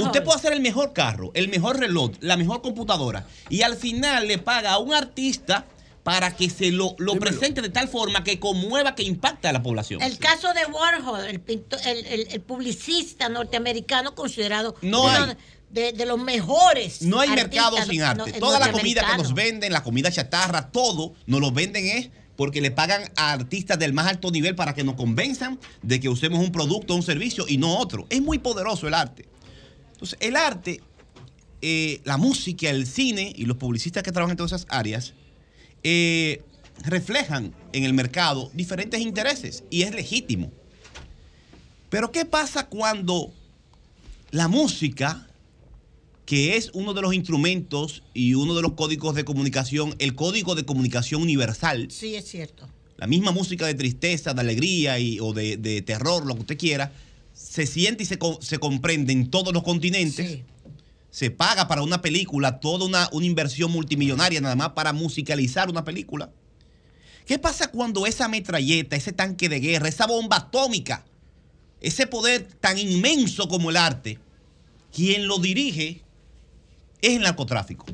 Usted 0.00 0.24
puede 0.24 0.38
hacer 0.38 0.52
el 0.52 0.60
mejor 0.60 0.92
carro, 0.92 1.30
el 1.34 1.48
mejor 1.48 1.78
reloj, 1.78 2.12
la 2.20 2.36
mejor 2.36 2.62
computadora 2.62 3.26
y 3.48 3.62
al 3.62 3.76
final 3.76 4.26
le 4.26 4.38
paga 4.38 4.72
a 4.72 4.78
un 4.78 4.94
artista 4.94 5.66
para 6.04 6.34
que 6.34 6.48
se 6.48 6.70
lo, 6.72 6.94
lo 6.96 7.16
presente 7.16 7.60
de 7.60 7.68
tal 7.68 7.86
forma 7.86 8.24
que 8.24 8.40
conmueva, 8.40 8.94
que 8.94 9.02
impacte 9.02 9.46
a 9.46 9.52
la 9.52 9.62
población. 9.62 10.00
El 10.00 10.16
caso 10.16 10.54
de 10.54 10.64
Warhol, 10.64 11.26
el, 11.26 11.38
pintor, 11.38 11.78
el, 11.84 12.06
el, 12.06 12.28
el 12.30 12.40
publicista 12.40 13.28
norteamericano 13.28 14.14
considerado 14.14 14.74
No 14.80 15.02
uno 15.02 15.10
hay. 15.10 15.36
De, 15.70 15.92
de 15.92 16.06
los 16.06 16.18
mejores. 16.18 17.02
No 17.02 17.20
hay 17.20 17.28
artistas 17.30 17.72
mercado 17.72 17.90
sin 17.90 18.02
arte. 18.02 18.32
no- 18.32 18.38
Toda 18.38 18.58
la 18.58 18.72
comida 18.72 19.02
que 19.10 19.16
nos 19.22 19.34
venden, 19.34 19.72
la 19.72 19.82
comida 19.82 20.10
chatarra, 20.10 20.70
todo, 20.70 21.14
nos 21.26 21.40
lo 21.40 21.52
venden 21.52 21.86
es 21.86 22.10
porque 22.36 22.60
le 22.60 22.70
pagan 22.70 23.02
a 23.16 23.32
artistas 23.32 23.78
del 23.78 23.92
más 23.92 24.06
alto 24.06 24.30
nivel 24.30 24.54
para 24.54 24.74
que 24.74 24.84
nos 24.84 24.94
convenzan 24.94 25.58
de 25.82 25.98
que 25.98 26.08
usemos 26.08 26.38
un 26.38 26.52
producto 26.52 26.94
un 26.94 27.02
servicio 27.02 27.44
y 27.48 27.56
no 27.58 27.76
otro. 27.78 28.06
Es 28.10 28.22
muy 28.22 28.38
poderoso 28.38 28.86
el 28.86 28.94
arte. 28.94 29.28
Entonces, 29.92 30.16
el 30.22 30.36
arte, 30.36 30.80
eh, 31.62 32.00
la 32.04 32.16
música, 32.16 32.70
el 32.70 32.86
cine 32.86 33.32
y 33.34 33.44
los 33.46 33.56
publicistas 33.56 34.04
que 34.04 34.12
trabajan 34.12 34.32
en 34.32 34.36
todas 34.36 34.52
esas 34.52 34.66
áreas 34.70 35.14
eh, 35.82 36.42
reflejan 36.84 37.54
en 37.72 37.82
el 37.82 37.92
mercado 37.92 38.50
diferentes 38.54 39.00
intereses 39.00 39.64
y 39.68 39.82
es 39.82 39.92
legítimo. 39.92 40.52
Pero 41.90 42.12
¿qué 42.12 42.24
pasa 42.24 42.66
cuando 42.68 43.32
la 44.30 44.46
música, 44.46 45.26
que 46.28 46.58
es 46.58 46.70
uno 46.74 46.92
de 46.92 47.00
los 47.00 47.14
instrumentos 47.14 48.02
y 48.12 48.34
uno 48.34 48.54
de 48.54 48.60
los 48.60 48.74
códigos 48.74 49.14
de 49.14 49.24
comunicación, 49.24 49.94
el 49.98 50.14
código 50.14 50.54
de 50.54 50.66
comunicación 50.66 51.22
universal, 51.22 51.88
Sí, 51.90 52.16
es 52.16 52.26
cierto. 52.28 52.68
la 52.98 53.06
misma 53.06 53.30
música 53.32 53.64
de 53.64 53.72
tristeza, 53.72 54.34
de 54.34 54.40
alegría 54.42 54.98
y, 54.98 55.20
o 55.20 55.32
de, 55.32 55.56
de 55.56 55.80
terror, 55.80 56.26
lo 56.26 56.34
que 56.34 56.40
usted 56.42 56.58
quiera, 56.58 56.92
se 57.32 57.66
siente 57.66 58.02
y 58.02 58.06
se, 58.06 58.18
se 58.42 58.58
comprende 58.58 59.14
en 59.14 59.30
todos 59.30 59.54
los 59.54 59.62
continentes. 59.62 60.40
Se 61.10 61.30
paga 61.30 61.66
para 61.66 61.82
una 61.82 62.02
película 62.02 62.60
toda 62.60 62.84
una, 62.84 63.08
una 63.12 63.24
inversión 63.24 63.70
multimillonaria 63.72 64.42
nada 64.42 64.54
más 64.54 64.72
para 64.72 64.92
musicalizar 64.92 65.70
una 65.70 65.82
película. 65.82 66.30
¿Qué 67.24 67.38
pasa 67.38 67.68
cuando 67.70 68.04
esa 68.06 68.28
metralleta, 68.28 68.96
ese 68.96 69.12
tanque 69.12 69.48
de 69.48 69.60
guerra, 69.60 69.88
esa 69.88 70.06
bomba 70.06 70.36
atómica, 70.36 71.06
ese 71.80 72.06
poder 72.06 72.42
tan 72.60 72.76
inmenso 72.76 73.48
como 73.48 73.70
el 73.70 73.78
arte, 73.78 74.18
quien 74.94 75.26
lo 75.26 75.38
dirige 75.38 76.02
es 77.02 77.14
el 77.16 77.22
narcotráfico? 77.22 77.86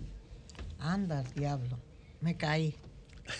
Anda, 0.78 1.22
diablo. 1.34 1.78
Me 2.20 2.36
caí. 2.36 2.74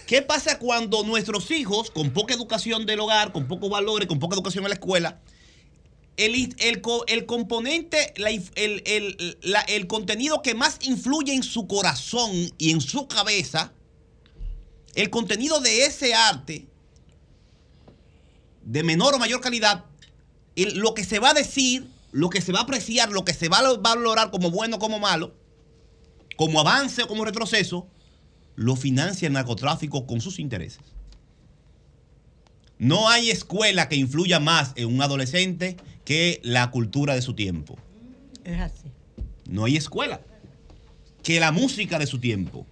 ¿Qué 0.07 0.23
pasa 0.23 0.59
cuando 0.59 1.03
nuestros 1.05 1.51
hijos, 1.51 1.91
con 1.91 2.11
poca 2.11 2.33
educación 2.35 2.87
del 2.87 3.01
hogar, 3.01 3.33
con 3.33 3.47
pocos 3.47 3.69
valores, 3.69 4.09
con 4.09 4.19
poca 4.19 4.35
educación 4.35 4.65
en 4.65 4.71
la 4.71 4.75
escuela, 4.75 5.21
el, 6.17 6.35
el 6.59 6.81
el 7.09 7.27
componente, 7.27 8.15
la 8.17 8.31
el, 8.31 8.43
el- 8.55 9.39
la- 9.43 9.61
el 9.63 9.87
contenido 9.87 10.43
que 10.43 10.55
más 10.55 10.79
influye 10.83 11.35
en 11.35 11.43
su 11.43 11.67
corazón 11.67 12.31
y 12.57 12.71
en 12.71 12.81
su 12.81 13.09
cabeza, 13.09 13.73
el 14.95 15.11
contenido 15.11 15.61
de 15.61 15.85
ese 15.87 16.15
arte, 16.15 16.67
de 18.63 18.83
menor 18.83 19.15
o 19.15 19.19
mayor 19.19 19.41
calidad, 19.41 19.85
lo 20.57 20.95
que 20.95 21.05
se 21.05 21.19
va 21.19 21.31
a 21.31 21.35
decir, 21.35 21.87
lo 22.13 22.31
que 22.31 22.41
se 22.41 22.53
va 22.53 22.61
a 22.61 22.63
apreciar, 22.63 23.11
lo 23.11 23.25
que 23.25 23.35
se 23.35 23.49
va 23.49 23.59
a 23.59 23.77
valorar 23.77 24.31
como 24.31 24.51
bueno 24.51 24.77
o 24.77 24.79
como 24.79 24.99
malo, 24.99 25.35
como 26.37 26.61
avance 26.61 27.03
o 27.03 27.09
como 27.09 27.25
retroceso, 27.25 27.89
lo 28.57 28.77
financia 28.77 29.27
el 29.27 29.33
narcotráfico 29.33 30.07
con 30.07 30.21
sus 30.21 30.39
intereses. 30.39 30.83
No 32.79 33.09
hay 33.09 33.31
escuela 33.31 33.89
que 33.89 33.97
influya 33.97 34.41
más 34.41 34.73
en 34.77 34.93
un 34.93 35.01
adolescente 35.01 35.77
que 36.05 36.41
la 36.43 36.71
cultura 36.71 37.15
de 37.15 37.23
su 37.23 37.35
tiempo. 37.35 37.79
Es 38.45 38.61
así. 38.61 38.91
No 39.49 39.65
hay 39.65 39.77
escuela 39.77 40.21
que 41.23 41.41
la 41.41 41.53
música 41.53 41.99
de 41.99 42.07
su 42.07 42.19
tiempo. 42.19 42.67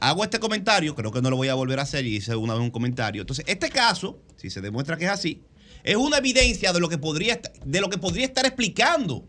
Hago 0.00 0.24
este 0.24 0.40
comentario, 0.40 0.94
creo 0.94 1.12
que 1.12 1.22
no 1.22 1.30
lo 1.30 1.36
voy 1.36 1.48
a 1.48 1.54
volver 1.54 1.78
a 1.78 1.82
hacer 1.82 2.04
y 2.04 2.16
hice 2.16 2.34
una 2.34 2.54
vez 2.54 2.62
un 2.62 2.70
comentario. 2.70 3.22
Entonces, 3.22 3.44
este 3.48 3.70
caso, 3.70 4.18
si 4.36 4.50
se 4.50 4.60
demuestra 4.60 4.96
que 4.96 5.04
es 5.04 5.10
así, 5.10 5.42
es 5.84 5.96
una 5.96 6.18
evidencia 6.18 6.72
de 6.72 6.80
lo 6.80 6.88
que 6.88 6.98
podría, 6.98 7.40
de 7.64 7.80
lo 7.80 7.88
que 7.88 7.98
podría 7.98 8.26
estar 8.26 8.44
explicando 8.44 9.24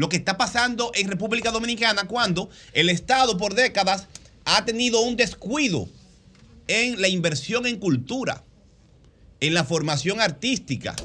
lo 0.00 0.08
que 0.08 0.16
está 0.16 0.38
pasando 0.38 0.92
en 0.94 1.08
República 1.08 1.50
Dominicana 1.50 2.04
cuando 2.04 2.48
el 2.72 2.88
Estado 2.88 3.36
por 3.36 3.52
décadas 3.54 4.06
ha 4.46 4.64
tenido 4.64 5.02
un 5.02 5.14
descuido 5.14 5.90
en 6.68 7.02
la 7.02 7.08
inversión 7.08 7.66
en 7.66 7.76
cultura, 7.78 8.42
en 9.40 9.52
la 9.52 9.62
formación 9.62 10.22
artística, 10.22 10.96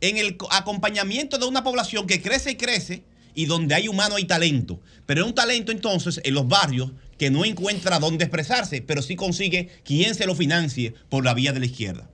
en 0.00 0.16
el 0.16 0.36
co- 0.36 0.46
acompañamiento 0.52 1.38
de 1.38 1.46
una 1.46 1.64
población 1.64 2.06
que 2.06 2.22
crece 2.22 2.52
y 2.52 2.54
crece 2.56 3.02
y 3.34 3.46
donde 3.46 3.74
hay 3.74 3.88
humano 3.88 4.14
hay 4.14 4.26
talento. 4.26 4.80
Pero 5.06 5.22
es 5.22 5.26
un 5.26 5.34
talento 5.34 5.72
entonces 5.72 6.20
en 6.22 6.34
los 6.34 6.46
barrios 6.46 6.92
que 7.18 7.30
no 7.32 7.44
encuentra 7.44 7.98
dónde 7.98 8.26
expresarse, 8.26 8.80
pero 8.80 9.02
sí 9.02 9.16
consigue 9.16 9.70
quien 9.84 10.14
se 10.14 10.24
lo 10.24 10.36
financie 10.36 10.94
por 11.08 11.24
la 11.24 11.34
vía 11.34 11.52
de 11.52 11.58
la 11.58 11.66
izquierda. 11.66 12.08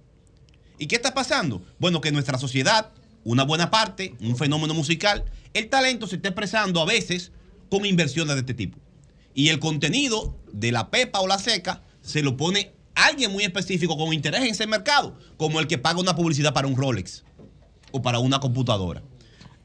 ¿Y 0.79 0.87
qué 0.87 0.97
está 0.97 1.13
pasando? 1.13 1.63
Bueno, 1.79 2.01
que 2.01 2.11
nuestra 2.11 2.39
sociedad, 2.39 2.91
una 3.25 3.45
buena 3.45 3.71
parte, 3.71 4.15
un 4.21 4.37
fenómeno 4.37 4.75
musical, 4.75 5.25
el 5.55 5.69
talento 5.69 6.07
se 6.07 6.17
está 6.17 6.29
expresando 6.29 6.81
a 6.81 6.85
veces 6.85 7.33
con 7.71 7.87
inversiones 7.87 8.35
de 8.35 8.41
este 8.41 8.55
tipo. 8.55 8.79
Y 9.35 9.49
el 9.49 9.59
contenido 9.59 10.37
de 10.53 10.73
la 10.73 10.91
pepa 10.91 11.21
o 11.21 11.27
la 11.27 11.39
seca 11.39 11.83
se 12.01 12.23
lo 12.23 12.37
pone 12.37 12.73
alguien 12.95 13.33
muy 13.33 13.45
específico 13.45 13.97
con 13.97 14.13
interés 14.13 14.43
en 14.43 14.49
ese 14.49 14.67
mercado, 14.67 15.17
como 15.37 15.61
el 15.61 15.67
que 15.67 15.79
paga 15.79 16.01
una 16.01 16.15
publicidad 16.15 16.53
para 16.53 16.69
un 16.69 16.77
Rolex 16.77 17.25
o 17.93 18.03
para 18.03 18.19
una 18.19 18.41
computadora. 18.41 19.03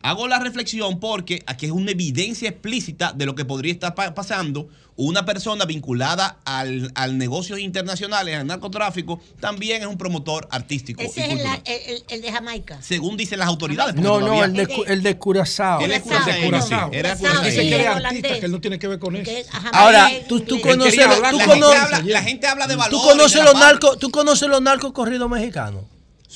Hago 0.03 0.27
la 0.27 0.39
reflexión 0.39 0.99
porque 0.99 1.43
aquí 1.47 1.65
es 1.65 1.71
una 1.71 1.91
evidencia 1.91 2.49
explícita 2.49 3.13
de 3.13 3.25
lo 3.25 3.35
que 3.35 3.45
podría 3.45 3.73
estar 3.73 3.93
pa- 3.95 4.13
pasando. 4.13 4.69
Una 4.99 5.25
persona 5.25 5.65
vinculada 5.65 6.39
al, 6.43 6.91
al 6.95 7.19
negocios 7.19 7.59
internacionales, 7.59 8.35
al 8.35 8.47
narcotráfico, 8.47 9.19
también 9.39 9.81
es 9.83 9.87
un 9.87 9.97
promotor 9.97 10.47
artístico. 10.49 11.01
Ese 11.03 11.19
y 11.27 11.39
es 11.65 12.03
el, 12.09 12.21
de 12.21 12.31
Jamaica. 12.31 12.81
Según 12.81 13.15
dicen 13.15 13.37
las 13.37 13.47
autoridades. 13.47 13.93
No, 13.95 14.19
no, 14.19 14.43
el 14.43 14.53
de, 14.53 14.67
el 14.87 15.03
de 15.03 15.17
Curazao. 15.19 15.81
El 15.81 15.91
de 15.91 16.01
Curazao. 16.01 16.89
Era 16.93 17.11
Él 17.11 17.17
Curazao. 17.19 17.43
dice 17.43 17.61
que 17.69 17.81
es 17.81 17.87
artista, 17.87 18.39
que 18.39 18.45
él 18.45 18.51
no 18.51 18.61
tiene 18.61 18.79
que 18.79 18.87
ver 18.87 18.97
con 18.99 19.15
eso. 19.15 19.31
Ahora, 19.71 20.09
tú, 20.27 20.39
tú 20.41 20.59
conoces, 20.61 20.95
tú 20.95 21.21
la, 21.21 21.45
cono- 21.45 21.69
gente 21.71 21.77
habla, 21.77 22.01
la 22.03 22.23
gente 22.23 22.47
habla 22.47 22.67
de 22.67 22.73
tú 22.73 22.79
valores. 22.79 23.03
conoces 23.05 23.99
tú 23.99 24.09
conoces 24.09 24.47
los 24.49 24.61
narcos 24.61 24.93
corridos 24.93 25.29
mexicanos. 25.29 25.83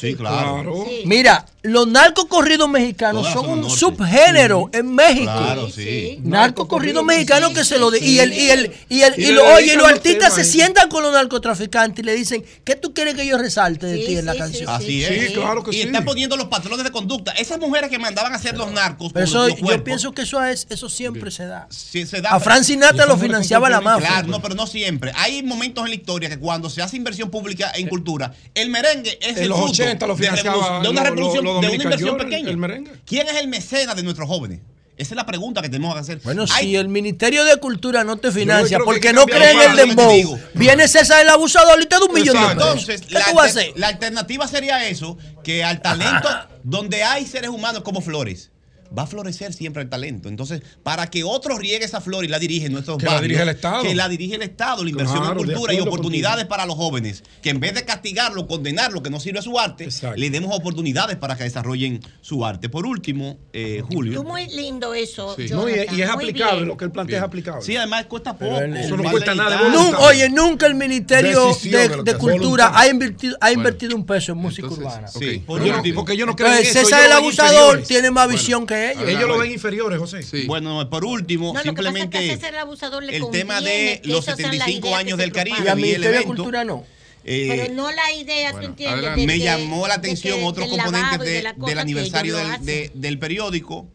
Sí, 0.02 0.16
claro. 0.16 0.86
Sí. 0.88 1.04
Mira, 1.06 1.46
los 1.62 1.88
narcos 1.88 2.26
corridos 2.26 2.68
mexicanos 2.68 3.28
son 3.32 3.48
un 3.48 3.62
norte. 3.62 3.78
subgénero 3.78 4.70
en 4.74 4.94
México. 4.96 5.32
Claro, 5.32 5.68
sí. 5.70 5.84
Sí. 5.84 6.20
Narco 6.24 6.68
corrido 6.68 7.04
mexicano 7.04 7.54
que 7.54 7.64
se 7.64 7.78
lo 7.78 7.92
de, 7.92 8.00
y 8.00 8.20
el 8.20 8.34
y 8.34 8.50
el 8.50 8.72
y 8.90 9.02
el 9.02 9.20
Y 9.20 9.32
lo, 9.32 9.44
oye, 9.54 9.76
los 9.76 9.88
artistas 9.88 10.34
se 10.34 10.44
sientan 10.44 10.90
con 10.90 11.04
los 11.04 11.14
narcotraficantes 11.14 12.02
y 12.02 12.06
le 12.06 12.16
dicen, 12.16 12.44
¿qué 12.64 12.76
tú 12.76 12.94
quieres 12.94 13.14
que 13.16 13.26
yo 13.26 13.38
resalte 13.38 13.86
de 13.86 13.98
Sí, 13.98 14.06
ti 14.08 14.18
en 14.18 14.26
la 14.26 14.34
sí, 14.34 14.38
canción? 14.40 14.70
Así 14.70 15.04
es. 15.04 15.34
y 15.72 15.82
está 15.82 16.04
poniendo 16.04 16.36
los 16.36 16.48
patrones 16.48 16.84
de 16.84 16.92
conducta. 16.92 17.32
Esas 17.34 17.60
mujeres 17.60 17.90
que 17.90 18.00
mandaban 18.00 18.34
a 18.34 18.38
hacer 18.38 18.58
los 18.58 18.72
narcos. 18.72 19.12
Pero 19.14 19.26
con 19.28 19.50
eso, 19.50 19.60
los 19.60 19.70
yo 19.70 19.84
pienso 19.84 20.12
que 20.14 20.24
eso 20.24 20.44
es 20.44 20.66
eso 20.70 20.90
siempre 20.90 21.30
se 21.30 21.46
da. 21.46 21.68
Sí, 21.70 22.08
se 22.08 22.22
da, 22.22 22.32
A 22.32 22.40
Frank 22.40 22.64
Sinatra 22.64 23.06
lo 23.06 23.18
financiaba 23.18 23.70
la 23.70 23.82
mafia. 23.82 24.08
Claro, 24.08 24.28
no, 24.30 24.42
pero 24.42 24.56
no 24.56 24.66
siempre. 24.66 25.12
Hay 25.16 25.44
momentos 25.44 25.84
en 25.84 25.90
la 25.92 25.96
historia 25.96 26.30
que 26.30 26.40
cuando 26.40 26.70
se 26.70 26.82
hace 26.82 26.98
inversión 26.98 27.30
pública 27.30 27.72
en 27.76 27.88
cultura, 27.88 28.34
el 28.56 28.70
merengue 28.70 29.20
es 29.22 29.38
el 29.38 29.54
fruto 29.54 29.91
80 29.92 30.08
lo 30.08 30.16
de, 30.16 30.24
financiaba 30.24 30.58
revolu- 30.58 30.82
de 30.84 30.90
una 30.90 31.02
lo- 31.04 31.10
revolución, 31.10 31.44
lo- 31.46 31.54
lo 31.54 31.62
de 31.62 31.68
una 31.68 31.76
inversión 31.84 32.18
pequeña. 32.18 32.50
el 32.50 32.58
merengue. 32.58 32.92
¿Quién 33.06 33.28
es 33.28 33.36
el 33.38 33.48
mecena 33.48 33.96
de 33.96 34.04
nuestros 34.04 34.28
jóvenes? 34.28 34.60
Esa 34.98 35.14
es 35.14 35.16
la 35.16 35.26
pregunta 35.26 35.62
que 35.64 35.70
tenemos 35.70 35.96
que 35.96 36.00
hacer. 36.02 36.20
Bueno, 36.24 36.46
Hay- 36.52 36.66
si 36.68 36.76
el 36.76 36.88
Ministerio 36.88 37.44
de 37.44 37.58
Cultura 37.58 38.04
no 38.04 38.18
te 38.18 38.32
financia 38.32 38.78
porque 38.84 39.00
que 39.00 39.14
no 39.14 39.26
creen 39.26 39.60
en 39.60 39.72
el 39.72 39.76
dembow, 39.78 40.40
viene 40.54 40.88
César 40.88 41.22
el 41.22 41.30
abusador 41.30 41.82
y 41.82 41.86
te 41.88 41.96
da 41.96 42.06
un 42.06 42.14
millón 42.14 42.36
de 42.36 42.42
pesos. 42.42 42.52
Entonces, 42.52 43.02
¿Qué 43.02 43.14
la, 43.16 43.26
tú 43.26 43.34
vas 43.34 43.48
a 43.48 43.50
hacer? 43.60 43.72
la 43.78 43.88
alternativa 43.88 44.48
sería 44.48 44.88
eso, 44.88 45.18
que 45.44 45.64
al 45.64 45.82
talento, 45.82 46.28
donde 46.64 47.04
hay 47.04 47.26
seres 47.26 47.50
humanos 47.50 47.82
como 47.82 48.02
flores, 48.02 48.52
va 48.98 49.04
a 49.04 49.08
florecer 49.08 49.54
siempre 49.54 49.82
el 49.84 49.90
talento. 49.90 50.30
Entonces, 50.30 50.62
para 50.84 51.10
que 51.10 51.24
otro 51.24 51.58
riegue 51.58 51.86
esa 51.86 52.02
flor 52.02 52.26
y 52.26 52.28
la 52.28 52.40
dirige 52.40 52.68
en 52.68 52.74
nuestros 52.74 52.98
Que 52.98 53.06
la 53.06 53.14
barrios, 53.14 53.28
dirige 53.30 53.44
el 53.44 53.50
Estado. 53.50 53.84
que 53.84 53.96
la 53.96 54.10
dirige 54.10 54.36
el 54.36 54.42
Estado, 54.42 54.84
la 54.84 54.90
inversión 54.90 55.20
Claro, 55.20 55.40
en 55.40 55.46
cultura 55.48 55.74
y 55.74 55.80
oportunidades 55.80 56.46
para 56.46 56.66
los 56.66 56.76
jóvenes, 56.76 57.24
que 57.42 57.50
en 57.50 57.60
vez 57.60 57.74
de 57.74 57.86
castigarlo, 57.86 58.48
condenarlo, 58.48 59.02
que 59.02 59.10
no 59.10 59.20
sirve 59.20 59.40
a 59.40 59.42
su 59.42 59.58
arte, 59.60 59.88
le 60.16 60.30
demos 60.30 60.56
oportunidades 60.56 61.18
para 61.18 61.36
que 61.36 61.44
desarrollen 61.44 62.00
su 62.22 62.46
arte. 62.46 62.70
Por 62.70 62.86
último, 62.86 63.38
eh, 63.54 63.82
Julio. 63.92 64.22
Tú 64.22 64.28
muy 64.28 64.48
lindo 64.48 64.94
eso. 64.94 65.36
No, 65.52 65.70
y, 65.70 65.74
es 65.74 66.10
aplicable, 66.10 66.58
bien. 66.58 66.68
lo 66.68 66.78
que 66.78 66.86
él 66.86 66.92
plantea 66.92 67.18
es 67.20 67.24
aplicable. 67.24 67.62
Sí, 67.64 67.76
además 67.76 68.06
cuesta 68.06 68.38
poco. 68.38 68.60
Eso 68.62 68.98
no 68.98 69.10
cuesta 69.10 69.36
nada 69.36 69.60
oye, 70.00 70.30
nunca 70.30 70.68
el 70.68 70.76
Ministerio 70.76 71.48
Decisión 71.48 72.04
de. 72.04 72.22
Cultura 72.22 72.72
ha 72.76 72.88
invertido, 72.88 73.36
ha 73.42 73.52
invertido 73.52 73.96
un 73.96 74.06
peso 74.06 74.34
en 74.34 74.38
música 74.38 74.68
urbana. 74.68 75.08
Sí, 75.08 75.44
Porque 75.46 75.68
yo 75.68 75.78
no- 75.78 75.84
porque 75.96 76.18
yo 76.18 76.26
no 76.26 76.36
creo 76.36 76.50
en 76.50 76.54
Entonces, 76.58 76.76
eso, 76.76 76.86
César 76.90 77.06
el 77.06 77.12
abusador 77.14 77.84
tiene 77.84 78.12
más 78.12 78.26
Bueno, 78.26 78.40
visión 78.40 78.68
que 78.68 78.81
ellos. 78.82 79.08
Ellos 79.10 79.28
lo 79.28 79.38
ven 79.38 79.52
inferiores, 79.52 80.00
José. 80.00 80.22
Bueno, 80.48 80.90
por 80.90 81.06
último, 81.06 81.54
No, 81.54 81.60
es 81.60 81.64
que 81.64 81.70
a 81.70 81.74
simplemente 81.74 82.48
el 82.50 82.56
abusador 82.58 83.04
le 83.04 83.18
el 83.18 83.30
tema 83.32 83.62
de 83.62 84.02
los 84.06 84.24
esas 84.24 84.38
sean 84.38 84.58
las 84.58 84.68
75 84.68 84.88
ideas 84.88 85.00
años 85.00 85.18
del 85.18 85.32
Caribe. 85.32 85.58
Y 85.64 85.68
al 85.68 85.76
vi 85.78 85.82
el 85.84 85.86
Ministerio 85.88 86.10
de 86.10 86.16
evento. 86.18 86.34
Cultura 86.44 86.64
no. 86.64 86.86
Eh, 87.24 87.48
Pero 87.50 87.74
no 87.76 87.92
la 87.92 88.12
idea, 88.14 88.52
¿tú 88.52 88.66
entiendes? 88.66 89.16
de 89.16 89.28
me 89.28 89.38
llamó 89.40 89.88
la 89.88 89.98
de 89.98 90.02
que- 90.02 90.08
atención 90.08 90.40
del 90.40 90.44
y 90.66 91.30
de- 91.30 91.44
la 91.44 91.54
cosa 91.54 91.70
del 91.70 91.80
aniversario 91.80 92.36
del, 92.36 92.66
de- 92.66 92.92
del 92.96 93.20
periódico. 93.20 93.88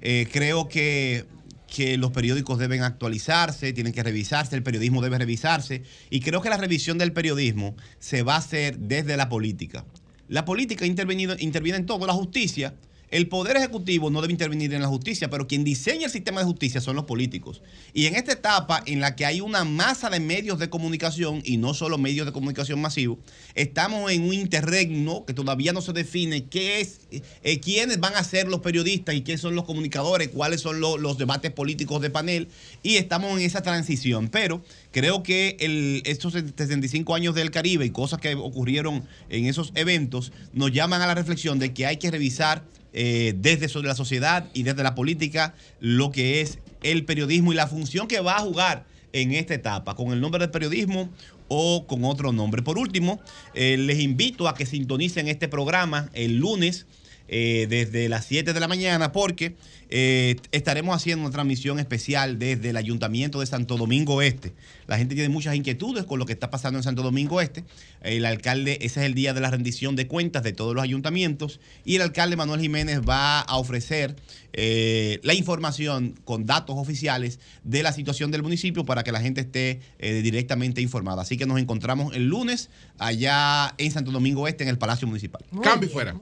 Eh, 0.00 0.28
creo 0.32 0.68
que 0.68 1.24
que 1.66 1.98
los 1.98 2.12
periódicos 2.12 2.58
deben 2.58 2.82
actualizarse, 2.82 3.74
tienen 3.74 3.92
que 3.92 4.02
revisarse, 4.02 4.56
el 4.56 4.62
periodismo 4.62 5.02
debe 5.02 5.18
revisarse. 5.18 5.82
Y 6.08 6.20
creo 6.20 6.40
que 6.40 6.48
la 6.48 6.56
revisión 6.56 6.96
del 6.96 7.12
periodismo 7.12 7.76
se 7.98 8.22
va 8.22 8.36
a 8.36 8.38
hacer 8.38 8.78
desde 8.78 9.18
la 9.18 9.28
política. 9.28 9.84
La 10.28 10.46
política 10.46 10.86
ha 10.86 10.88
intervenido, 10.88 11.36
interviene 11.38 11.76
en 11.78 11.84
todo, 11.84 12.06
la 12.06 12.14
justicia 12.14 12.72
el 13.10 13.28
Poder 13.28 13.56
Ejecutivo 13.56 14.10
no 14.10 14.20
debe 14.20 14.32
intervenir 14.32 14.74
en 14.74 14.82
la 14.82 14.88
justicia, 14.88 15.30
pero 15.30 15.46
quien 15.46 15.64
diseña 15.64 16.06
el 16.06 16.10
sistema 16.10 16.40
de 16.40 16.46
justicia 16.46 16.80
son 16.80 16.96
los 16.96 17.04
políticos. 17.04 17.62
Y 17.94 18.06
en 18.06 18.16
esta 18.16 18.32
etapa 18.32 18.82
en 18.86 19.00
la 19.00 19.16
que 19.16 19.24
hay 19.24 19.40
una 19.40 19.64
masa 19.64 20.10
de 20.10 20.20
medios 20.20 20.58
de 20.58 20.68
comunicación, 20.68 21.42
y 21.44 21.56
no 21.56 21.74
solo 21.74 21.96
medios 21.96 22.26
de 22.26 22.32
comunicación 22.32 22.80
masivos, 22.80 23.18
estamos 23.54 24.10
en 24.12 24.22
un 24.22 24.34
interregno 24.34 25.24
que 25.24 25.34
todavía 25.34 25.72
no 25.72 25.80
se 25.80 25.92
define 25.92 26.44
qué 26.44 26.80
es, 26.80 27.00
eh, 27.10 27.60
quiénes 27.60 27.98
van 28.00 28.14
a 28.14 28.24
ser 28.24 28.48
los 28.48 28.60
periodistas 28.60 29.14
y 29.14 29.22
quiénes 29.22 29.40
son 29.40 29.54
los 29.54 29.64
comunicadores, 29.64 30.28
cuáles 30.28 30.60
son 30.60 30.80
los 30.80 31.18
debates 31.18 31.50
políticos 31.50 32.02
de 32.02 32.10
panel, 32.10 32.48
y 32.82 32.96
estamos 32.96 33.32
en 33.32 33.44
esa 33.44 33.62
transición. 33.62 34.28
Pero 34.28 34.62
creo 34.92 35.22
que 35.22 35.56
estos 36.04 36.34
65 36.34 37.14
años 37.14 37.34
del 37.34 37.50
Caribe 37.50 37.86
y 37.86 37.90
cosas 37.90 38.20
que 38.20 38.34
ocurrieron 38.34 39.04
en 39.28 39.46
esos 39.46 39.72
eventos 39.74 40.32
nos 40.52 40.72
llaman 40.72 41.02
a 41.02 41.06
la 41.06 41.14
reflexión 41.14 41.58
de 41.58 41.72
que 41.72 41.86
hay 41.86 41.96
que 41.96 42.10
revisar 42.10 42.64
eh, 42.92 43.34
desde 43.36 43.68
la 43.82 43.94
sociedad 43.94 44.48
y 44.54 44.62
desde 44.62 44.82
la 44.82 44.94
política 44.94 45.54
lo 45.80 46.10
que 46.10 46.40
es 46.40 46.58
el 46.82 47.04
periodismo 47.04 47.52
y 47.52 47.56
la 47.56 47.66
función 47.66 48.08
que 48.08 48.20
va 48.20 48.36
a 48.36 48.40
jugar 48.40 48.86
en 49.12 49.32
esta 49.32 49.54
etapa, 49.54 49.94
con 49.94 50.12
el 50.12 50.20
nombre 50.20 50.40
del 50.40 50.50
periodismo 50.50 51.10
o 51.48 51.86
con 51.86 52.04
otro 52.04 52.32
nombre. 52.32 52.62
Por 52.62 52.78
último, 52.78 53.20
eh, 53.54 53.76
les 53.78 54.00
invito 54.00 54.48
a 54.48 54.54
que 54.54 54.66
sintonicen 54.66 55.28
este 55.28 55.48
programa 55.48 56.10
el 56.12 56.36
lunes 56.36 56.86
eh, 57.28 57.66
desde 57.68 58.08
las 58.08 58.24
7 58.24 58.54
de 58.54 58.60
la 58.60 58.68
mañana 58.68 59.12
porque 59.12 59.54
eh, 59.90 60.36
estaremos 60.50 60.96
haciendo 60.96 61.24
una 61.26 61.32
transmisión 61.32 61.78
especial 61.78 62.38
desde 62.38 62.70
el 62.70 62.76
Ayuntamiento 62.78 63.40
de 63.40 63.46
Santo 63.46 63.76
Domingo 63.76 64.22
Este. 64.22 64.54
La 64.86 64.96
gente 64.96 65.14
tiene 65.14 65.28
muchas 65.28 65.54
inquietudes 65.54 66.04
con 66.04 66.18
lo 66.18 66.24
que 66.24 66.32
está 66.32 66.50
pasando 66.50 66.78
en 66.78 66.82
Santo 66.82 67.02
Domingo 67.02 67.42
Este. 67.42 67.64
El 68.00 68.24
alcalde, 68.24 68.78
ese 68.80 69.00
es 69.00 69.06
el 69.06 69.14
día 69.14 69.34
de 69.34 69.42
la 69.42 69.50
rendición 69.50 69.94
de 69.94 70.06
cuentas 70.06 70.42
de 70.42 70.52
todos 70.52 70.74
los 70.74 70.82
ayuntamientos 70.82 71.60
y 71.84 71.96
el 71.96 72.02
alcalde 72.02 72.36
Manuel 72.36 72.60
Jiménez 72.60 73.00
va 73.06 73.40
a 73.40 73.58
ofrecer 73.58 74.16
eh, 74.54 75.20
la 75.22 75.34
información 75.34 76.18
con 76.24 76.46
datos 76.46 76.76
oficiales 76.78 77.40
de 77.62 77.82
la 77.82 77.92
situación 77.92 78.30
del 78.30 78.42
municipio 78.42 78.86
para 78.86 79.04
que 79.04 79.12
la 79.12 79.20
gente 79.20 79.42
esté 79.42 79.80
directamente 79.98 80.80
informada. 80.80 81.22
Así 81.22 81.36
que 81.36 81.44
nos 81.44 81.60
encontramos 81.60 82.14
el 82.14 82.26
lunes 82.26 82.70
allá 82.98 83.74
en 83.76 83.90
Santo 83.90 84.12
Domingo 84.12 84.48
Este 84.48 84.64
en 84.64 84.70
el 84.70 84.78
Palacio 84.78 85.06
Municipal. 85.06 85.44
Cambio 85.62 85.90
fuera. 85.90 86.14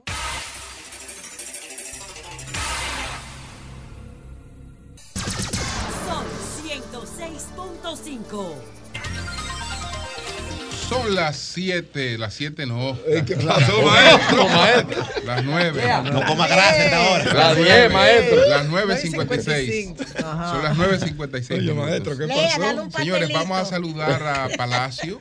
Son 10.89 11.15
las 11.17 11.37
7, 11.37 12.17
las 12.17 12.35
7 12.35 12.65
no. 12.67 12.97
¿Qué 13.27 13.37
pasó, 13.37 13.83
maestro? 13.83 14.49
maestro? 14.49 15.05
Las 15.25 15.45
9. 15.45 15.83
No 16.13 16.25
coma 16.25 16.47
grasa 16.47 16.85
esta 16.85 17.11
hora. 17.11 17.35
Las 17.35 17.57
10, 17.57 17.93
maestro. 17.93 18.49
Las 18.49 18.69
9.56. 18.69 19.97
Son 19.97 20.63
las 20.63 20.77
9.56. 20.77 21.59
Oye, 21.59 21.75
maestro, 21.75 22.17
¿qué 22.17 22.29
pasó? 22.29 22.99
Señores, 22.99 23.33
vamos 23.33 23.59
a 23.59 23.65
saludar 23.65 24.23
a 24.23 24.49
Palacio. 24.57 25.21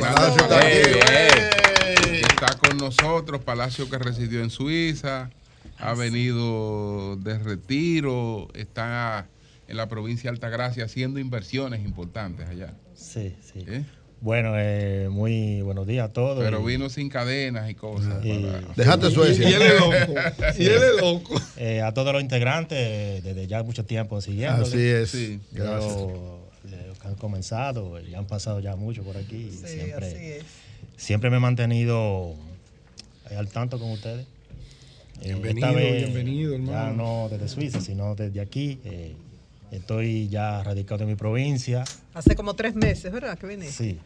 Palacio 0.00 0.42
está, 0.42 0.68
está 2.12 2.58
con 2.58 2.76
nosotros. 2.76 3.42
Palacio 3.42 3.90
que 3.90 3.98
residió 3.98 4.40
en 4.40 4.50
Suiza. 4.50 5.30
Ha 5.78 5.94
venido 5.94 7.16
de 7.16 7.38
retiro. 7.38 8.48
Está 8.54 9.26
en 9.68 9.76
la 9.76 9.88
provincia 9.88 10.30
de 10.30 10.34
Altagracia 10.36 10.84
haciendo 10.84 11.18
inversiones 11.20 11.84
importantes 11.84 12.48
allá. 12.48 12.74
Sí, 12.94 13.34
sí. 13.40 13.64
¿Eh? 13.66 13.84
Bueno, 14.20 14.52
eh, 14.56 15.08
muy 15.10 15.62
buenos 15.62 15.84
días 15.84 16.08
a 16.08 16.12
todos. 16.12 16.44
Pero 16.44 16.62
vino 16.62 16.88
sin 16.88 17.08
cadenas 17.08 17.68
y 17.68 17.74
cosas. 17.74 18.24
Y, 18.24 18.46
Dejate 18.76 19.10
Suecia. 19.10 19.50
Y 19.50 19.52
él 19.52 19.62
es 19.62 19.80
loco. 19.80 19.94
Y 20.58 20.66
él 20.66 20.80
es 20.82 21.00
loco. 21.00 21.34
Eh, 21.56 21.82
a 21.82 21.92
todos 21.92 22.12
los 22.12 22.22
integrantes, 22.22 23.24
desde 23.24 23.46
ya 23.48 23.64
mucho 23.64 23.84
tiempo 23.84 24.20
siguiendo. 24.20 24.62
Así 24.62 24.78
es. 24.78 25.10
Sí. 25.10 25.40
Gracias. 25.50 25.96
que 27.00 27.08
han 27.08 27.16
comenzado, 27.16 27.98
ya 28.00 28.18
han 28.18 28.28
pasado 28.28 28.60
ya 28.60 28.76
mucho 28.76 29.02
por 29.02 29.16
aquí. 29.16 29.50
Sí, 29.50 29.66
siempre, 29.66 30.06
así 30.06 30.24
es. 30.24 30.44
siempre 30.96 31.28
me 31.28 31.38
he 31.38 31.40
mantenido 31.40 32.36
al 33.36 33.48
tanto 33.48 33.80
con 33.80 33.90
ustedes. 33.90 34.24
Bienvenido, 35.20 35.74
bienvenido, 35.74 36.54
hermano. 36.54 36.72
Ya 36.72 36.92
no 36.92 37.28
desde 37.28 37.48
Suiza, 37.48 37.80
sino 37.80 38.14
desde 38.14 38.40
aquí. 38.40 38.78
Estoy 39.72 40.28
ya 40.28 40.62
radicado 40.62 41.02
en 41.02 41.08
mi 41.08 41.14
provincia. 41.16 41.82
Hace 42.12 42.36
como 42.36 42.54
tres 42.54 42.74
meses, 42.74 43.10
¿verdad? 43.10 43.38
Que 43.38 43.46
viniste. 43.46 43.72
Sí. 43.72 43.98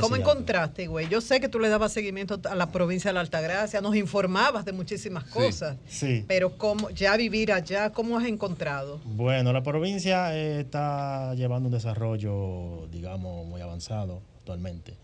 ¿Cómo 0.00 0.16
encontraste, 0.16 0.86
güey? 0.86 1.08
Yo 1.08 1.20
sé 1.20 1.40
que 1.40 1.48
tú 1.48 1.58
le 1.58 1.68
dabas 1.68 1.92
seguimiento 1.92 2.40
a 2.48 2.54
la 2.54 2.70
provincia 2.70 3.10
de 3.10 3.14
la 3.14 3.20
Altagracia, 3.20 3.80
nos 3.80 3.96
informabas 3.96 4.64
de 4.64 4.72
muchísimas 4.72 5.24
cosas. 5.24 5.76
Sí. 5.88 6.24
Pero 6.26 6.56
cómo, 6.56 6.90
ya 6.90 7.16
vivir 7.16 7.52
allá, 7.52 7.90
¿cómo 7.90 8.16
has 8.18 8.26
encontrado? 8.26 9.00
Bueno, 9.04 9.52
la 9.52 9.62
provincia 9.62 10.36
está 10.36 11.34
llevando 11.34 11.68
un 11.68 11.74
desarrollo, 11.74 12.86
digamos, 12.90 13.46
muy 13.46 13.60
avanzado 13.60 14.22
actualmente. 14.38 14.94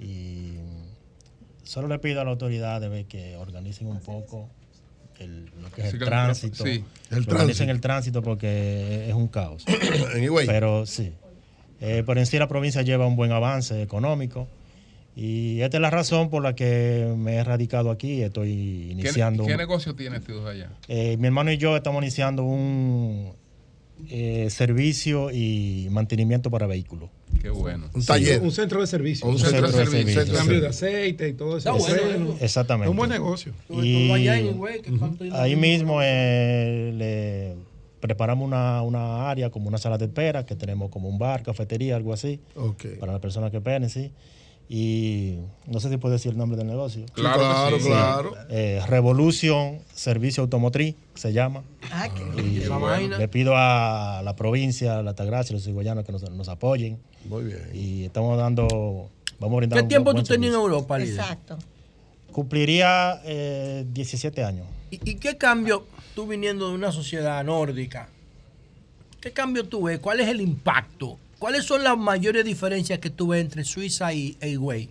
Y 0.00 0.54
solo 1.62 1.88
le 1.88 1.98
pido 1.98 2.20
a 2.20 2.24
la 2.24 2.30
autoridad 2.30 2.80
de 2.80 3.04
que 3.06 3.36
organicen 3.36 3.86
un 3.86 4.00
poco 4.00 4.48
el, 5.18 5.50
lo 5.60 5.70
que 5.70 5.82
es 5.82 5.94
el 5.94 5.98
tránsito. 6.00 6.64
Sí, 6.64 6.84
el 7.10 7.26
tránsito. 7.26 7.70
el 7.70 7.80
tránsito 7.80 8.22
porque 8.22 9.06
es 9.08 9.14
un 9.14 9.28
caos. 9.28 9.64
Pero 10.46 10.86
sí. 10.86 11.12
Eh, 11.80 12.02
por 12.04 12.18
en 12.18 12.26
sí 12.26 12.38
la 12.38 12.48
provincia 12.48 12.82
lleva 12.82 13.06
un 13.06 13.16
buen 13.16 13.32
avance 13.32 13.82
económico. 13.82 14.48
Y 15.14 15.60
esta 15.62 15.78
es 15.78 15.80
la 15.80 15.90
razón 15.90 16.30
por 16.30 16.44
la 16.44 16.54
que 16.54 17.12
me 17.16 17.34
he 17.34 17.44
radicado 17.44 17.90
aquí. 17.90 18.22
Estoy 18.22 18.92
iniciando. 18.92 19.44
¿Qué, 19.46 19.56
negocio 19.56 19.96
tienes 19.96 20.22
tú 20.22 20.46
allá? 20.46 20.70
Eh, 20.86 21.16
mi 21.18 21.26
hermano 21.26 21.50
y 21.50 21.58
yo 21.58 21.76
estamos 21.76 22.02
iniciando 22.02 22.44
un 22.44 23.32
eh, 24.10 24.48
servicio 24.50 25.30
y 25.30 25.88
mantenimiento 25.90 26.50
para 26.50 26.66
vehículos. 26.66 27.10
Qué 27.40 27.50
bueno. 27.50 27.88
Un 27.94 28.04
taller. 28.04 28.40
un 28.40 28.50
centro 28.50 28.80
de 28.80 28.86
servicio. 28.86 29.28
Un, 29.28 29.38
centro, 29.38 29.70
de, 29.70 29.72
servicio. 29.72 30.24
Cambio 30.32 30.60
de 30.60 30.68
aceite 30.68 31.28
y 31.28 31.32
todo 31.34 31.58
eso. 31.58 31.76
Exactamente. 32.40 32.86
Es 32.86 32.90
un 32.90 32.96
buen 32.96 33.10
negocio. 33.10 33.52
Y 33.70 34.10
ahí 35.32 35.56
mismo 35.56 36.00
eh, 36.02 36.92
le 36.96 37.56
preparamos 38.00 38.46
una, 38.46 38.82
una, 38.82 39.28
área 39.28 39.50
como 39.50 39.68
una 39.68 39.78
sala 39.78 39.98
de 39.98 40.06
espera 40.06 40.46
que 40.46 40.54
tenemos 40.54 40.90
como 40.90 41.08
un 41.08 41.18
bar, 41.18 41.42
cafetería, 41.42 41.96
algo 41.96 42.12
así. 42.12 42.40
Para 42.98 43.12
las 43.12 43.20
personas 43.20 43.50
que 43.50 43.58
esperen, 43.58 43.88
sí. 43.90 44.10
Y 44.70 45.38
no 45.66 45.80
sé 45.80 45.88
si 45.88 45.96
puedo 45.96 46.12
decir 46.12 46.32
el 46.32 46.38
nombre 46.38 46.58
del 46.58 46.66
negocio. 46.66 47.06
Claro, 47.14 47.38
claro, 47.38 47.78
claro. 47.78 48.34
Eh, 48.50 48.82
Revolution 48.86 49.80
Servicio 49.94 50.42
Automotriz 50.42 50.94
se 51.14 51.32
llama. 51.32 51.62
Ah, 51.90 52.08
qué 52.14 52.42
y 52.42 53.08
Le 53.18 53.28
pido 53.28 53.54
a 53.56 54.20
la 54.22 54.36
provincia, 54.36 54.98
a 54.98 55.02
la 55.02 55.10
Altagracia, 55.10 55.54
los 55.54 55.64
cigüeyanos 55.64 56.04
que 56.04 56.12
nos, 56.12 56.30
nos, 56.30 56.48
apoyen. 56.50 56.98
Muy 57.24 57.44
bien. 57.44 57.70
Y 57.72 58.04
estamos 58.04 58.36
dando, 58.36 59.08
vamos 59.40 59.54
a 59.54 59.56
brindar 59.56 59.80
¿Qué 59.80 59.88
tiempo 59.88 60.14
tú 60.14 60.22
tenías 60.22 60.52
en 60.52 60.60
Europa, 60.60 60.98
líder? 60.98 61.14
Exacto. 61.14 61.56
Cumpliría 62.30 63.22
17 63.24 64.38
eh, 64.38 64.44
años. 64.44 64.66
¿Y, 64.90 65.10
¿Y 65.10 65.14
qué 65.14 65.38
cambio 65.38 65.86
tú 66.14 66.26
viniendo 66.26 66.68
de 66.68 66.74
una 66.74 66.92
sociedad 66.92 67.42
nórdica? 67.42 68.10
¿Qué 69.20 69.32
cambio 69.32 69.64
tú 69.66 69.84
ves? 69.84 69.98
¿Cuál 69.98 70.20
es 70.20 70.28
el 70.28 70.42
impacto? 70.42 71.18
¿Cuáles 71.38 71.64
son 71.64 71.84
las 71.84 71.96
mayores 71.96 72.44
diferencias 72.44 72.98
que 72.98 73.10
tú 73.10 73.28
ves 73.28 73.40
entre 73.40 73.64
Suiza 73.64 74.12
y 74.12 74.36
e 74.40 74.50
Higüey? 74.50 74.90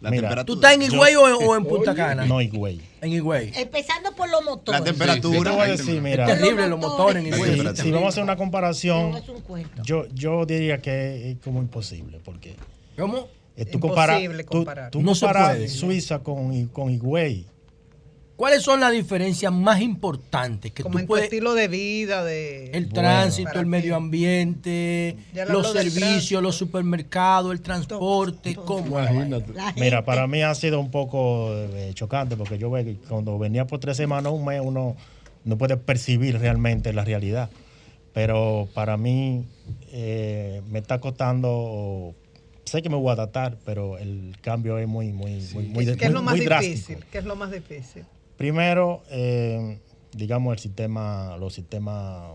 La 0.00 0.10
temperatura. 0.10 0.44
¿Tú 0.44 0.54
estás 0.54 0.74
en 0.74 0.82
Higüey 0.82 1.14
o, 1.14 1.56
en 1.56 1.64
Punta 1.64 1.94
Cana? 1.94 2.26
No, 2.26 2.40
Higüey. 2.40 2.80
En 3.00 3.12
Higüey. 3.12 3.52
Empezando 3.54 4.12
por 4.16 4.28
los 4.30 4.42
motores. 4.44 4.80
La 4.80 4.84
temperatura. 4.84 5.68
es 5.68 5.84
terrible 5.84 6.68
los 6.68 6.80
motores 6.80 7.24
en 7.24 7.32
Higüey. 7.32 7.76
Si, 7.76 7.90
vamos 7.90 8.06
a 8.06 8.08
hacer 8.08 8.22
una 8.24 8.36
comparación, 8.36 9.22
yo, 9.84 10.06
yo 10.12 10.44
diría 10.46 10.78
que 10.78 11.32
es 11.32 11.38
como 11.38 11.60
imposible. 11.60 12.18
Porque 12.24 12.56
¿Cómo? 12.96 13.28
tú 13.70 13.78
comparas, 13.78 14.22
tú, 14.90 15.02
no 15.02 15.12
comparas 15.12 15.70
Suiza 15.70 16.20
con, 16.20 16.66
con 16.68 16.90
Higüey 16.90 17.46
¿Cuáles 18.42 18.64
son 18.64 18.80
las 18.80 18.90
diferencias 18.90 19.52
más 19.52 19.80
importantes 19.80 20.72
que 20.72 20.82
Como 20.82 20.98
tú 20.98 21.06
puedes, 21.06 21.26
estilo 21.26 21.54
de 21.54 21.68
vida, 21.68 22.24
de 22.24 22.72
el 22.72 22.88
tránsito, 22.88 23.60
el 23.60 23.66
medio 23.66 23.94
ambiente, 23.94 25.16
los 25.48 25.70
servicios, 25.70 26.42
los 26.42 26.56
supermercados, 26.56 27.52
el 27.52 27.60
transporte, 27.60 28.56
¿cómo? 28.56 28.98
Mira, 29.76 30.04
para 30.04 30.26
mí 30.26 30.42
ha 30.42 30.56
sido 30.56 30.80
un 30.80 30.90
poco 30.90 31.52
eh, 31.52 31.92
chocante 31.94 32.36
porque 32.36 32.58
yo 32.58 32.68
veo 32.68 32.84
que 32.84 32.96
cuando 33.08 33.38
venía 33.38 33.68
por 33.68 33.78
tres 33.78 33.96
semanas, 33.96 34.32
un 34.32 34.44
mes, 34.44 34.60
uno 34.60 34.96
no 35.44 35.56
puede 35.56 35.76
percibir 35.76 36.36
realmente 36.40 36.92
la 36.92 37.04
realidad. 37.04 37.48
Pero 38.12 38.68
para 38.74 38.96
mí 38.96 39.46
eh, 39.92 40.62
me 40.68 40.80
está 40.80 40.98
costando 40.98 42.12
sé 42.64 42.82
que 42.82 42.88
me 42.88 42.96
voy 42.96 43.10
a 43.10 43.12
adaptar, 43.12 43.56
pero 43.64 43.98
el 43.98 44.36
cambio 44.40 44.78
es 44.78 44.88
muy, 44.88 45.12
muy, 45.12 45.46
muy, 45.54 45.66
muy, 45.66 45.96
¿Qué 45.96 46.06
es 46.06 46.10
lo 46.10 46.22
más 46.22 46.34
difícil? 46.34 47.04
¿Qué 47.12 47.18
es 47.18 47.24
lo 47.24 47.36
más 47.36 47.52
difícil? 47.52 48.04
Primero, 48.46 49.04
eh, 49.08 49.78
digamos, 50.16 50.52
el 50.54 50.58
sistema, 50.58 51.36
los 51.38 51.54
sistemas 51.54 52.32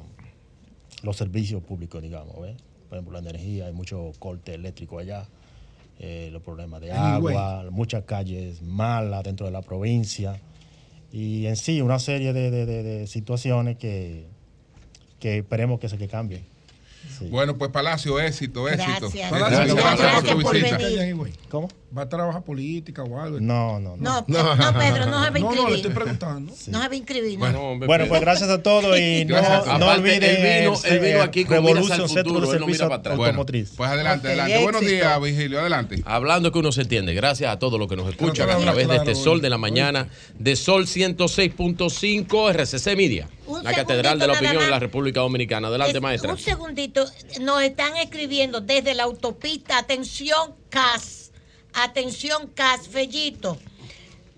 los 1.04 1.18
servicios 1.18 1.62
públicos, 1.62 2.02
digamos. 2.02 2.40
¿ves? 2.40 2.56
Por 2.88 2.98
ejemplo, 2.98 3.12
la 3.12 3.30
energía, 3.30 3.66
hay 3.66 3.74
mucho 3.74 4.14
corte 4.18 4.54
eléctrico 4.54 5.00
allá, 5.00 5.26
eh, 6.00 6.30
los 6.32 6.42
problemas 6.44 6.80
de 6.80 6.94
agua, 6.94 7.66
muchas 7.72 8.06
calles 8.06 8.62
malas 8.62 9.22
dentro 9.26 9.48
de 9.48 9.52
la 9.52 9.62
provincia 9.62 10.40
y 11.12 11.46
en 11.46 11.58
sí 11.58 11.82
una 11.82 12.00
serie 12.00 12.32
de, 12.32 12.52
de- 12.52 12.66
de- 12.66 12.84
de 12.84 13.08
situaciones 13.08 13.76
que, 13.76 14.28
que 15.20 15.40
esperemos 15.40 15.78
que 15.82 15.90
se 15.90 15.98
que 15.98 16.08
cambien. 16.08 16.46
Bueno, 17.30 17.58
pues 17.58 17.72
Palacio, 17.72 18.20
éxito, 18.20 18.68
éxito. 18.70 19.10
Gracias. 19.14 19.30
Palacio, 19.32 19.76
gracias, 19.76 20.36
por 20.36 20.54
visita. 20.56 20.78
¿Cómo? 21.50 21.70
¿Va 21.98 22.02
a 22.02 22.10
trabajar 22.10 22.44
política 22.44 23.02
o 23.04 23.20
algo? 23.20 23.40
No, 23.40 23.80
no, 23.80 23.96
No, 23.98 24.26
no, 24.28 24.56
Pedro, 24.78 25.06
no 25.06 25.24
se 25.24 25.30
va 25.32 25.38
a 25.38 25.40
No, 25.40 25.40
no, 25.40 25.40
le 25.40 25.40
inscribir. 25.40 25.76
estoy 25.78 25.92
preguntando. 25.92 26.52
No 26.52 26.58
se 26.58 26.72
va 26.72 26.86
a 26.94 26.96
inscribir. 26.96 27.40
¿no? 27.40 27.78
Bueno, 27.80 28.06
pues 28.08 28.22
gracias 28.22 28.50
a 28.50 28.62
todos 28.62 29.00
y 29.00 29.24
no, 29.26 29.36
Gracias. 29.38 29.80
no 29.80 29.88
olviden 29.92 30.24
él 30.24 30.62
vino- 30.66 30.80
el, 30.84 31.00
vino 31.00 31.18
eh, 31.18 31.22
aquí 31.22 31.46
con 31.46 31.58
al 31.66 31.84
Centro 31.86 32.08
futuro, 32.08 32.48
de 32.50 32.54
él 32.56 32.60
no 32.60 32.66
mira 32.68 32.78
Servicio 32.78 32.86
para 32.90 32.96
atrás. 32.98 33.18
Automotriz. 33.18 33.72
Pues 33.78 33.90
adelante, 33.90 34.28
adelante. 34.28 34.64
Buenos 34.64 34.82
días, 34.82 35.22
Vigilio, 35.22 35.60
adelante. 35.62 36.04
Hablando 36.06 36.52
que 36.52 36.60
uno 36.60 36.72
se 36.74 36.82
entiende. 36.82 37.14
Gracias 37.14 37.52
a 37.52 37.58
todos 37.58 37.80
los 37.80 37.88
que 37.88 37.96
nos 37.96 38.10
escuchan 38.10 38.46
Claro, 38.48 38.60
a 38.60 38.64
través 38.64 38.88
de 38.90 38.96
claro, 38.96 39.10
este 39.12 39.24
Sol 39.24 39.42
de 39.42 39.50
la 39.50 39.58
Mañana, 39.58 40.08
de 40.38 40.56
Sol 40.58 40.86
106.5 40.88 42.50
RCC 42.54 42.96
Media, 42.98 43.30
Un 43.48 43.64
la 43.64 43.74
Catedral 43.74 44.20
de 44.20 44.28
la 44.28 44.34
Opinión 44.34 44.62
en 44.62 44.70
la. 44.70 44.80
República 44.80 45.22
Dominicana. 45.22 45.68
Adelante, 45.70 45.98
Es- 45.98 46.02
maestra. 46.02 46.32
Un 46.32 46.38
segundito, 46.38 47.06
nos 47.42 47.62
están 47.62 47.96
escribiendo 47.98 48.62
desde 48.62 48.94
la 48.94 49.04
autopista, 49.04 49.78
atención 49.78 50.56
CAS, 50.70 51.32
atención 51.74 52.48
CAS, 52.48 52.88
Fellito. 52.88 53.58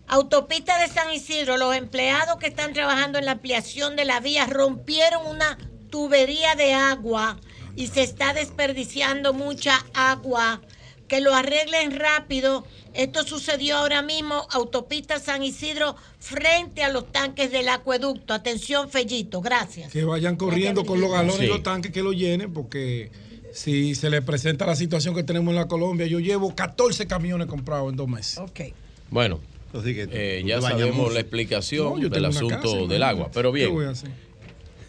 Autopista 0.07 0.79
de 0.79 0.87
San 0.87 1.11
Isidro, 1.13 1.57
los 1.57 1.75
empleados 1.75 2.37
que 2.37 2.47
están 2.47 2.73
trabajando 2.73 3.19
en 3.19 3.25
la 3.25 3.33
ampliación 3.33 3.95
de 3.95 4.05
la 4.05 4.19
vía 4.19 4.45
rompieron 4.47 5.25
una 5.27 5.57
tubería 5.91 6.55
de 6.55 6.73
agua 6.73 7.37
y 7.75 7.87
se 7.87 8.01
está 8.03 8.33
desperdiciando 8.33 9.33
mucha 9.33 9.85
agua. 9.93 10.61
Que 11.09 11.19
lo 11.19 11.33
arreglen 11.35 11.99
rápido. 11.99 12.65
Esto 12.93 13.23
sucedió 13.23 13.77
ahora 13.77 14.01
mismo, 14.01 14.47
autopista 14.51 15.19
San 15.19 15.43
Isidro, 15.43 15.95
frente 16.19 16.83
a 16.83 16.89
los 16.89 17.11
tanques 17.11 17.51
del 17.51 17.67
acueducto. 17.67 18.33
Atención, 18.33 18.89
Fellito, 18.89 19.41
gracias. 19.41 19.91
Que 19.91 20.05
vayan 20.05 20.37
corriendo 20.37 20.85
con 20.85 21.01
los 21.01 21.11
galones 21.11 21.35
Sí. 21.37 21.43
y 21.43 21.47
los 21.47 21.63
tanques 21.63 21.91
que 21.91 22.01
lo 22.01 22.13
llenen, 22.13 22.53
porque 22.53 23.11
si 23.53 23.95
se 23.95 24.09
les 24.09 24.21
presenta 24.23 24.65
la 24.65 24.75
situación 24.75 25.13
que 25.15 25.23
tenemos 25.23 25.49
en 25.51 25.55
la 25.57 25.67
Colombia, 25.67 26.05
yo 26.07 26.19
llevo 26.19 26.55
14 26.55 27.05
camiones 27.07 27.47
comprados 27.47 27.89
en 27.91 27.97
dos 27.97 28.07
meses. 28.07 28.37
Ok. 28.37 28.61
Bueno, 29.09 29.39
eh, 29.73 30.43
ya 30.45 30.55
tú 30.55 30.61
te 30.61 30.71
bañas 30.73 30.79
sabemos 30.79 31.13
la 31.13 31.19
explicación 31.19 32.01
No, 32.01 32.09
del 32.09 32.25
asunto 32.25 32.61
casa, 32.61 32.77
del 32.87 33.03
agua. 33.03 33.29
Pero 33.33 33.51
¿Qué 33.51 33.67
voy 33.67 33.77
bien, 33.77 33.89
a 33.89 33.91
hacer? 33.91 34.11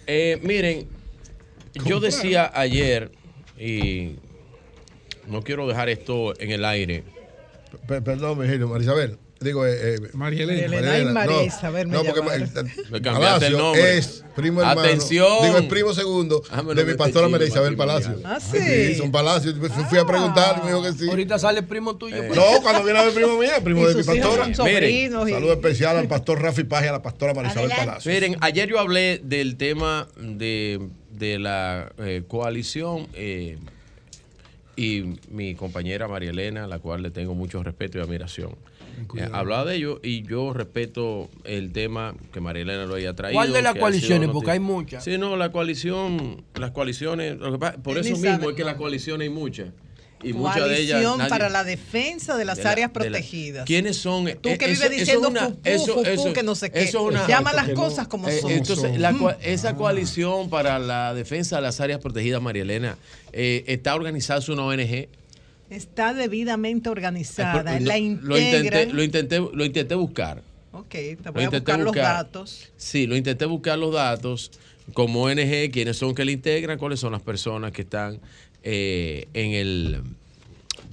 eh, 0.07 0.39
miren, 0.43 0.89
yo 1.87 2.01
decía 2.01 2.51
ayer, 2.55 3.13
y 3.59 4.17
no 5.27 5.43
quiero 5.43 5.67
dejar 5.69 5.89
esto 5.89 6.39
en 6.41 6.51
el 6.51 6.65
aire, 6.65 7.05
Pe- 7.87 8.03
Perdón, 8.03 8.39
Virgilio, 8.41 8.67
Marisabel. 8.69 9.17
Digo, 9.43 9.65
eh, 9.65 9.95
eh, 9.95 9.99
María 10.13 10.43
Elena 10.43 11.13
María 11.15 11.45
Isabel 11.45 11.87
me 11.87 11.95
No, 11.95 12.05
porque 12.05 12.21
el- 12.37 12.43
el- 12.43 12.51
Me 12.91 13.01
cambiaste 13.01 13.47
el 13.47 13.53
Palacio 13.55 13.59
nombre. 13.59 13.97
es 13.97 14.23
primo 14.37 14.61
hermano. 14.61 14.81
Atención. 14.83 15.29
Digo, 15.45 15.57
el 15.57 15.69
primo 15.69 15.95
segundo 15.95 16.43
Ah, 16.51 16.63
de 16.63 16.85
mi 16.85 16.93
pastora 16.93 17.27
María 17.29 17.47
Isabel. 17.47 17.75
Palacio. 17.75 18.17
Ah, 18.23 18.39
sí. 18.39 18.97
son 18.97 19.11
Palacio. 19.11 19.55
Fui- 19.57 19.71
Fui 19.89 19.99
a 19.99 20.05
preguntar 20.05 20.57
y 20.61 20.67
me 20.67 20.73
dijo 20.73 20.83
que 20.83 20.93
sí. 20.93 21.09
Ahorita 21.09 21.39
sale 21.39 21.61
el 21.61 21.65
primo 21.65 21.97
tuyo. 21.97 22.19
pues. 22.27 22.37
No, 22.37 22.61
cuando 22.63 22.85
viene 22.85 22.99
a 22.99 23.05
ver 23.05 23.15
primo 23.15 23.39
mío, 23.39 23.49
el 23.57 23.63
primo 23.63 23.81
Y 23.85 23.87
de 23.87 23.95
mi 23.95 24.03
pastora. 24.03 24.45
son 24.45 24.55
sobrinos 24.57 25.27
y- 25.29 25.33
Saludo 25.33 25.53
especial 25.55 25.97
al 25.97 26.09
pastor 26.09 26.43
Rafi 26.43 26.65
Paz 26.65 26.85
y 26.85 26.89
a 26.89 26.93
la 26.93 27.01
pastora 27.03 27.33
María 27.33 27.51
Isabel 27.53 27.71
Palacio. 27.75 28.13
Miren, 28.13 28.37
ayer 28.43 28.69
yo 28.69 28.79
hablé 28.79 29.23
del 29.25 29.57
tema 29.57 30.07
de, 30.19 30.81
de 31.13 31.39
la 31.39 31.91
eh, 31.99 32.25
coalición 32.29 33.07
eh, 33.15 33.57
y 34.81 35.17
mi 35.31 35.55
compañera 35.55 36.09
María 36.09 36.31
Elena, 36.31 36.65
a 36.65 36.67
la 36.67 36.79
cual 36.79 37.03
le 37.03 37.11
tengo 37.11 37.35
mucho 37.35 37.63
respeto 37.63 37.99
y 37.99 38.01
admiración. 38.01 38.53
eh, 39.17 39.29
hablaba 39.33 39.65
de 39.67 39.77
ello 39.77 40.01
y 40.03 40.23
yo 40.23 40.53
respeto 40.55 41.29
el 41.45 41.71
tema 41.73 42.15
que 42.33 42.41
María 42.41 42.63
Elena 42.63 42.87
lo 42.87 42.95
haya 42.95 43.15
traído. 43.15 43.39
¿Cuál 43.39 43.53
de 43.53 43.61
las 43.63 43.75
coaliciones? 43.75 44.29
Porque 44.31 44.51
hay 44.53 44.61
muchas. 44.61 45.05
Sí, 45.05 45.19
no, 45.19 45.37
la 45.37 45.53
coalición, 45.53 46.43
las 46.55 46.71
coaliciones, 46.71 47.39
lo 47.39 47.53
que 47.53 47.59
pasa- 47.59 47.83
por 47.83 47.99
eso 47.99 48.09
mismo 48.17 48.51
es 48.51 48.57
que 48.57 48.65
las 48.65 48.75
coaliciones 48.77 49.29
hay 49.29 49.35
muchas. 49.35 49.69
Y 50.23 50.33
muchas 50.35 50.69
de 50.69 50.79
ellas. 50.81 50.91
Coalición 50.99 51.19
nadie- 51.19 51.29
para 51.31 51.49
la 51.49 51.65
defensa 51.65 52.37
de 52.37 52.45
las 52.45 52.59
de 52.59 52.65
la- 52.65 52.71
áreas 52.73 52.93
de 52.93 52.99
la- 53.01 53.05
protegidas. 53.07 53.65
¿Quiénes 53.65 53.97
son? 53.97 54.27
Tú 54.41 54.51
Eh, 54.51 54.59
que 54.59 54.67
eso- 54.67 54.83
vives 54.83 54.83
eso 54.83 54.89
diciendo 55.01 55.29
una- 55.29 55.47
fufú, 55.47 55.59
eso- 55.65 55.87
fufú, 55.95 56.07
eso- 56.09 56.33
que 56.35 56.43
no 56.43 56.55
sé 56.55 56.71
qué. 56.71 56.83
eso 56.83 56.99
es 57.09 57.15
una- 57.15 57.27
Llama 57.27 57.53
las 57.55 57.71
cosas 57.71 58.07
como 58.09 58.29
Eh, 58.29 58.39
son. 58.41 58.51
Entonces, 58.51 58.99
la 58.99 59.13
cua- 59.13 59.37
esa 59.43 59.77
coalición 59.77 60.51
para 60.51 60.79
la 60.79 61.15
defensa 61.15 61.57
de 61.57 61.63
las 61.63 61.81
áreas 61.81 62.01
protegidas, 62.01 62.43
María 62.43 62.63
Elena, 62.63 62.99
eh, 63.33 63.65
está 63.67 63.95
organizada, 63.95 64.41
es 64.41 64.49
una 64.51 64.63
ONG. 64.65 65.09
Está 65.71 66.13
debidamente 66.15 66.89
organizada. 66.91 67.77
Eh, 67.77 67.81
la 67.81 67.97
lo, 67.99 68.37
intenté, 68.39 68.87
lo, 68.93 69.03
intenté, 69.03 69.39
lo 69.39 69.65
intenté 69.65 69.95
buscar. 69.95 70.43
Ok, 70.73 70.89
te 70.91 71.19
Lo 71.25 71.33
voy 71.33 71.45
a 71.45 71.51
buscar 71.51 71.79
los 71.81 71.95
datos. 71.95 72.69
Sí, 72.77 73.07
lo 73.07 73.17
intenté 73.17 73.45
buscar 73.47 73.79
los 73.79 73.93
datos 73.95 74.51
como 74.93 75.23
ONG, 75.23 75.71
quiénes 75.71 75.97
son 75.97 76.15
que 76.15 76.25
la 76.25 76.33
integran, 76.33 76.77
cuáles 76.79 77.01
son 77.01 77.13
las 77.13 77.23
personas 77.23 77.73
que 77.73 77.83
están 77.83 78.19
eh, 78.63 79.29
en 79.35 79.53
el, 79.53 80.03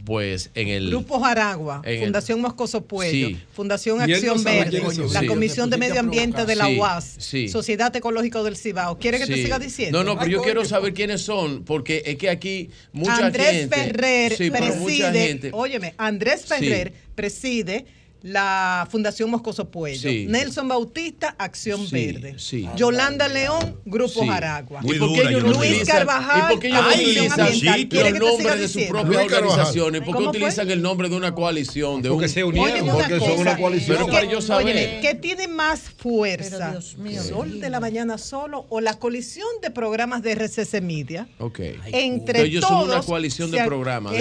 pues, 0.06 0.52
en 0.56 0.70
el 0.70 0.90
Grupo 0.90 1.20
Jaragua, 1.20 1.82
en 1.84 1.96
el- 1.96 2.04
Fundación 2.06 2.40
Moscoso 2.40 2.86
Puello, 2.86 3.28
Sí. 3.30 3.38
Fundación 3.54 3.98
no 3.98 4.04
Acción 4.06 4.42
Verde, 4.44 4.82
la 5.12 5.20
Sí. 5.20 5.28
Comisión 5.28 5.70
de 5.70 5.78
Medio 5.78 6.00
Ambiente 6.00 6.46
de 6.46 6.56
la. 6.56 6.70
UAS, 6.70 7.16
Sí, 7.18 7.20
sí. 7.20 7.50
Sociedad 7.50 7.94
Ecológica 7.96 8.42
del 8.44 8.56
Cibao. 8.56 8.98
¿Quiere 9.00 9.20
que 9.20 9.26
te 9.28 9.36
siga 9.36 9.60
diciendo? 9.60 9.98
No, 9.98 10.04
no, 10.14 10.18
pero 10.20 10.32
yo 10.32 10.42
quiero 10.42 10.64
saber 10.66 10.94
quiénes 10.94 11.22
son, 11.22 11.64
porque 11.66 12.04
es 12.06 12.16
que 12.18 12.30
aquí 12.30 12.70
mucha 12.94 13.26
Andrés 13.26 13.52
gente. 13.70 13.76
Ferrer 13.76 14.38
preside, 14.52 15.28
gente. 15.28 15.50
óyeme, 15.54 15.94
Andrés 15.98 16.42
Sí. 16.42 16.48
Ferrer 16.48 16.94
preside 17.16 17.86
la 18.28 18.88
Fundación 18.92 19.30
Moscoso 19.30 19.70
Puello. 19.70 20.10
Sí. 20.10 20.26
Nelson 20.28 20.68
Bautista, 20.68 21.36
Acción 21.40 21.88
Sí, 21.88 21.96
Verde. 22.12 22.36
sí. 22.38 22.68
Yolanda 22.76 23.28
León, 23.28 23.80
Grupo 23.86 24.22
Sí. 24.22 24.28
Jaragua. 24.28 24.82
¿Y 24.84 24.94
por 25.00 25.14
qué 25.14 25.22
ellos 25.30 25.44
no 25.44 25.50
Luis 25.54 25.72
utilizan- 25.72 25.86
Carvajal, 25.98 26.38
¿Y 26.38 26.52
por 26.54 26.60
qué 26.60 26.68
ellos 26.68 26.86
utilizan 26.94 27.40
Ambiental. 27.42 27.88
¿Quiere 27.90 28.14
que 28.14 28.20
los 28.20 28.30
nombres 28.30 28.60
de 28.60 28.68
sus 28.68 28.84
propias 28.84 29.24
organizaciones? 29.24 30.02
¿Por 30.02 30.18
qué 30.18 30.24
utilizan 30.24 30.70
el 30.72 30.82
nombre 30.82 31.10
de 31.10 31.16
una 31.16 31.34
coalición? 31.34 32.02
De 32.02 32.10
Porque 32.10 32.26
un... 32.26 32.30
se 32.32 32.44
unieron, 32.44 32.88
porque 32.90 33.14
una 33.14 33.20
son 33.20 33.20
cosa, 33.30 33.42
una 33.42 33.58
coalición. 33.58 33.98
Pero 33.98 34.08
para 34.12 34.26
yo 34.32 34.42
saber. 34.42 34.66
Óyeme, 34.66 35.00
¿qué 35.02 35.16
tiene 35.16 35.48
más 35.48 35.82
fuerza? 35.98 36.80
Mío, 36.98 37.24
¿Sol 37.24 37.62
de 37.62 37.70
la 37.70 37.80
mañana 37.80 38.18
solo 38.18 38.66
o 38.70 38.82
la 38.82 38.96
colisión 39.00 39.48
de 39.62 39.72
programas 39.72 40.22
de 40.22 40.32
RCC 40.34 40.82
Media? 40.82 41.28
Ok. 41.40 41.60
Entre 41.60 41.96
Entonces, 41.96 42.44
ellos 42.44 42.62
todos. 42.68 42.80
son 42.82 42.90
una 42.92 43.02
coalición 43.02 43.52
de 43.52 43.64
programas. 43.64 44.14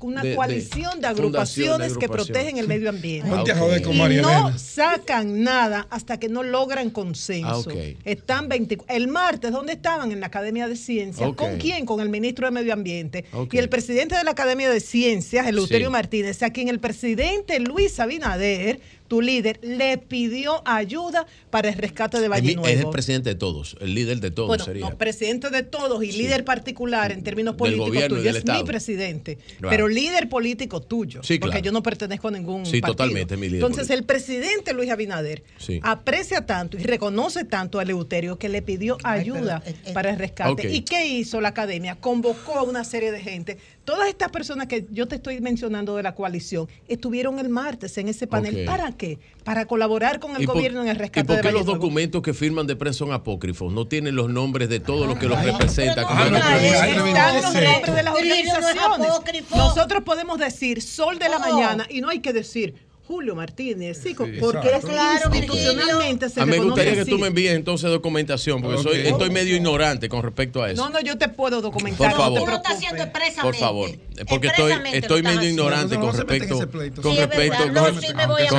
Una, 0.00 0.22
coalición 0.34 1.00
de 1.00 1.06
agrupaciones 1.06 1.96
que 1.96 2.08
protegen 2.08 2.58
el 2.58 2.68
medio 2.68 2.90
ambiente. 2.90 3.29
Ponte 3.30 3.52
a 3.52 3.56
joder 3.56 3.82
con 3.82 3.94
y 3.94 3.98
no 3.98 4.06
Elena. 4.06 4.58
sacan 4.58 5.42
nada 5.42 5.86
hasta 5.90 6.18
que 6.18 6.28
no 6.28 6.42
logran 6.42 6.90
consenso. 6.90 7.70
Ah. 7.70 7.94
Están 8.04 8.48
20 8.48 8.78
el 8.88 9.08
martes, 9.08 9.52
¿dónde 9.52 9.72
estaban? 9.74 10.12
En 10.12 10.20
la 10.20 10.26
Academia 10.26 10.68
de 10.68 10.76
Ciencias. 10.76 11.32
¿Con 11.34 11.56
quién? 11.58 11.86
Con 11.86 12.00
el 12.00 12.08
ministro 12.08 12.46
de 12.46 12.52
Medio 12.52 12.72
Ambiente. 12.72 13.24
Y 13.50 13.58
el 13.58 13.68
presidente 13.68 14.16
de 14.16 14.24
la 14.24 14.32
Academia 14.32 14.70
de 14.70 14.80
Ciencias, 14.80 15.46
Eleuterio 15.46 15.88
Sí. 15.88 15.92
Martínez, 15.92 16.42
a 16.42 16.50
quien 16.50 16.68
el 16.68 16.80
presidente 16.80 17.58
Luis 17.60 17.98
Abinader, 18.00 18.80
tu 19.10 19.20
líder, 19.20 19.58
le 19.64 19.98
pidió 19.98 20.62
ayuda 20.64 21.26
para 21.50 21.68
el 21.68 21.74
rescate 21.74 22.20
de 22.20 22.28
Valle 22.28 22.54
Nuevo. 22.54 22.68
es 22.68 22.78
el 22.78 22.90
presidente 22.90 23.30
de 23.30 23.34
todos, 23.34 23.76
el 23.80 23.92
líder 23.92 24.20
de 24.20 24.30
todos 24.30 24.46
Bueno, 24.46 24.64
sería. 24.64 24.88
no, 24.88 24.96
presidente 24.96 25.50
de 25.50 25.64
todos 25.64 26.04
y 26.04 26.12
líder 26.12 26.44
particular 26.44 27.10
en 27.10 27.24
términos 27.24 27.54
Del 27.54 27.58
políticos 27.58 27.88
gobierno 27.88 28.16
y 28.18 28.20
tuyo. 28.20 28.32
del 28.32 28.36
Es 28.48 28.56
mi 28.58 28.62
presidente, 28.64 29.36
Claro. 29.58 29.68
pero 29.70 29.88
líder 29.88 30.28
político 30.28 30.80
tuyo. 30.80 31.24
Sí, 31.24 31.40
porque 31.40 31.54
claro. 31.54 31.64
yo 31.64 31.72
no 31.72 31.82
pertenezco 31.82 32.28
a 32.28 32.30
ningún 32.30 32.64
Sí, 32.64 32.80
partido. 32.80 32.94
totalmente, 32.98 33.36
mi 33.36 33.48
líder 33.48 33.56
Entonces, 33.64 33.88
político. 33.88 33.98
el 33.98 34.04
presidente 34.06 34.72
Luis 34.74 34.90
Abinader 34.90 35.42
Sí. 35.58 35.80
aprecia 35.82 36.46
tanto 36.46 36.76
y 36.78 36.82
reconoce 36.84 37.42
tanto 37.44 37.80
a 37.80 37.82
Eleuterio 37.82 38.38
que 38.38 38.48
le 38.48 38.62
pidió 38.62 38.96
ayuda 39.02 39.60
pero, 39.64 39.76
eh, 39.76 39.80
eh, 39.86 39.92
para 39.92 40.10
el 40.10 40.18
rescate. 40.20 40.70
¿Y 40.72 40.82
qué 40.82 41.08
hizo 41.08 41.40
la 41.40 41.48
academia? 41.48 41.96
Convocó 41.96 42.60
a 42.60 42.62
una 42.62 42.84
serie 42.84 43.10
de 43.10 43.18
gente. 43.20 43.58
Todas 43.90 44.08
estas 44.08 44.30
personas 44.30 44.68
que 44.68 44.86
yo 44.92 45.08
te 45.08 45.16
estoy 45.16 45.40
mencionando 45.40 45.96
de 45.96 46.04
la 46.04 46.14
coalición 46.14 46.68
estuvieron 46.86 47.40
el 47.40 47.48
martes 47.48 47.98
en 47.98 48.06
ese 48.06 48.28
panel. 48.28 48.64
¿Para 48.64 48.92
qué? 48.92 49.18
Para 49.42 49.66
colaborar 49.66 50.20
con 50.20 50.36
el 50.36 50.42
¿Y 50.42 50.46
por- 50.46 50.54
gobierno 50.54 50.82
en 50.82 50.88
el 50.90 50.96
¿Y 50.96 50.98
rescate 51.00 51.26
por 51.26 51.34
de 51.36 51.42
qué 51.42 51.48
Valle 51.48 51.58
los 51.58 51.66
documentos 51.66 52.22
que 52.22 52.32
firman 52.32 52.68
de 52.68 52.76
prensa 52.76 52.98
son 53.00 53.12
apócrifos? 53.12 53.72
No 53.72 53.88
tienen 53.88 54.14
los 54.14 54.30
nombres 54.30 54.68
de 54.68 54.78
todos 54.78 55.08
los 55.08 55.18
que 55.18 55.26
los 55.26 55.42
representan. 55.44 56.04
están 56.04 56.32
los 56.32 57.42
nombres 57.42 57.94
de 57.96 58.02
las 58.04 58.14
organizaciones. 58.14 59.08
Nosotros 59.50 60.04
podemos 60.04 60.38
decir 60.38 60.82
sol 60.82 61.18
de 61.18 61.28
la 61.28 61.40
mañana 61.40 61.84
y 61.90 62.00
no 62.00 62.10
hay 62.10 62.20
que 62.20 62.32
decir 62.32 62.74
Julio 63.10 63.34
Martínez, 63.34 63.98
sí, 64.00 64.14
porque 64.14 64.68
es 64.68 64.84
claro, 64.84 65.34
institucionalmente 65.34 66.28
se 66.28 66.40
A 66.40 66.46
mí 66.46 66.52
me 66.52 66.58
gustaría 66.60 66.94
que 66.94 67.04
tú 67.04 67.18
me 67.18 67.26
envíes 67.26 67.54
entonces 67.54 67.90
documentación, 67.90 68.62
porque 68.62 68.80
soy, 68.80 69.00
estoy 69.00 69.30
medio 69.30 69.56
ignorante 69.56 70.08
con 70.08 70.22
respecto 70.22 70.62
a 70.62 70.70
eso. 70.70 70.80
No, 70.80 70.90
no, 70.90 71.00
yo 71.00 71.18
te 71.18 71.28
puedo 71.28 71.60
documentar. 71.60 72.08
Por 72.08 72.16
favor. 72.16 72.48
No, 72.48 72.56
no 72.56 72.62
haciendo 72.64 73.04
Por 73.42 73.56
favor, 73.56 73.90
porque 74.28 74.46
estoy, 74.46 74.74
estoy 74.92 75.22
medio 75.24 75.48
ignorante 75.48 75.96
con 75.96 76.16
respecto, 76.16 76.54
con 76.54 76.60
respecto, 76.60 77.02
con 77.02 77.16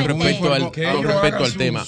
respecto 0.03 0.53
al, 0.53 0.63
con 0.63 1.03
respecto 1.03 1.43
al 1.45 1.53
tema. 1.55 1.85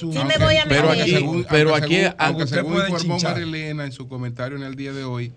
Pero 0.70 0.90
aquí, 0.90 1.46
pero 1.50 1.76
aquí, 1.76 1.98
aunque 2.18 2.48
según 2.48 2.78
informó 2.78 3.20
Marilena 3.20 3.84
en 3.84 3.92
su 3.92 4.08
comentario 4.08 4.58
en 4.58 4.64
el 4.64 4.78
día 4.78 4.94
de 4.94 5.04
hoy, 5.04 5.34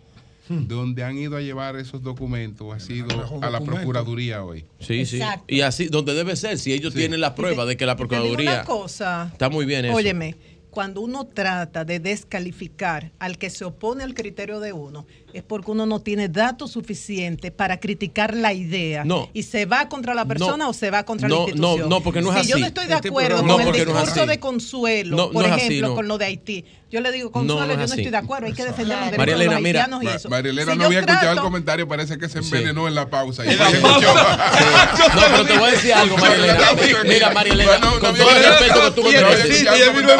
Hmm. 0.48 0.68
donde 0.68 1.02
han 1.02 1.18
ido 1.18 1.36
a 1.36 1.40
llevar 1.40 1.76
esos 1.76 2.02
documentos 2.02 2.72
ha 2.72 2.78
sido 2.78 3.08
a 3.42 3.50
la 3.50 3.60
Procuraduría 3.60 4.44
hoy. 4.44 4.64
Sí, 4.78 5.04
sí. 5.04 5.20
Y 5.48 5.62
así, 5.62 5.88
donde 5.88 6.14
debe 6.14 6.36
ser, 6.36 6.58
si 6.58 6.72
ellos 6.72 6.94
tienen 6.94 7.20
la 7.20 7.34
prueba 7.34 7.66
de 7.66 7.76
que 7.76 7.84
la 7.84 7.96
Procuraduría... 7.96 8.64
cosa. 8.64 9.30
Está 9.32 9.48
muy 9.48 9.66
bien 9.66 9.86
eso. 9.86 9.94
Óyeme, 9.94 10.36
cuando 10.70 11.00
uno 11.00 11.26
trata 11.26 11.86
de 11.86 12.00
descalificar 12.00 13.10
al 13.18 13.38
que 13.38 13.48
se 13.48 13.64
opone 13.64 14.04
al 14.04 14.12
criterio 14.12 14.60
de 14.60 14.74
uno, 14.74 15.06
es 15.36 15.42
porque 15.42 15.70
uno 15.70 15.84
no 15.84 16.00
tiene 16.00 16.28
datos 16.30 16.72
suficientes 16.72 17.52
para 17.52 17.78
criticar 17.78 18.34
la 18.34 18.54
idea. 18.54 19.04
No. 19.04 19.28
Y 19.34 19.42
se 19.42 19.66
va 19.66 19.86
contra 19.88 20.14
la 20.14 20.24
persona 20.24 20.66
o 20.66 20.72
se 20.72 20.90
va 20.90 21.04
contra 21.04 21.28
la 21.28 21.34
institución. 21.34 21.80
No, 21.80 21.86
no, 21.86 22.00
porque 22.02 22.22
no 22.22 22.30
es 22.30 22.38
así. 22.38 22.46
Si 22.46 22.52
yo 22.52 22.58
no 22.58 22.66
estoy 22.66 22.86
de 22.86 22.94
este 22.94 23.08
acuerdo 23.08 23.46
con 23.46 23.60
el 23.60 23.72
discurso 23.72 24.26
de 24.26 24.40
Consuelo, 24.40 25.30
por 25.30 25.44
ejemplo, 25.44 25.94
con 25.94 26.08
lo 26.08 26.16
de 26.16 26.24
Haití, 26.24 26.64
yo 26.88 27.00
le 27.00 27.10
digo, 27.10 27.32
Consuelo, 27.32 27.66
yo 27.72 27.76
no 27.76 27.84
estoy 27.84 28.04
de 28.10 28.16
acuerdo, 28.16 28.46
hay 28.46 28.52
que 28.52 28.64
defender 28.64 28.96
los 28.96 29.10
derechos 29.10 29.38
de 29.38 29.44
los 29.46 29.54
haitianos 29.56 30.02
y 30.04 30.06
eso. 30.06 30.28
Marielena 30.30 30.74
no 30.76 30.84
había 30.84 31.00
escuchado 31.00 31.32
el 31.32 31.40
comentario, 31.40 31.88
parece 31.88 32.16
que 32.16 32.28
se 32.28 32.38
envenenó 32.38 32.86
en 32.86 32.94
la 32.94 33.10
pausa. 33.10 33.42
no, 33.44 33.52
pero 33.52 35.44
te 35.44 35.58
voy 35.58 35.68
a 35.68 35.70
decir 35.72 35.92
algo, 35.92 36.16
Marielena. 36.16 36.58
Mira, 37.04 37.30
Marielena, 37.30 37.80
con 38.00 38.14
todo 38.14 38.30
el 38.30 38.44
respeto 38.44 38.80
que 38.84 38.90
tú 38.92 39.02
me 39.02 39.10
mereces. 39.10 39.68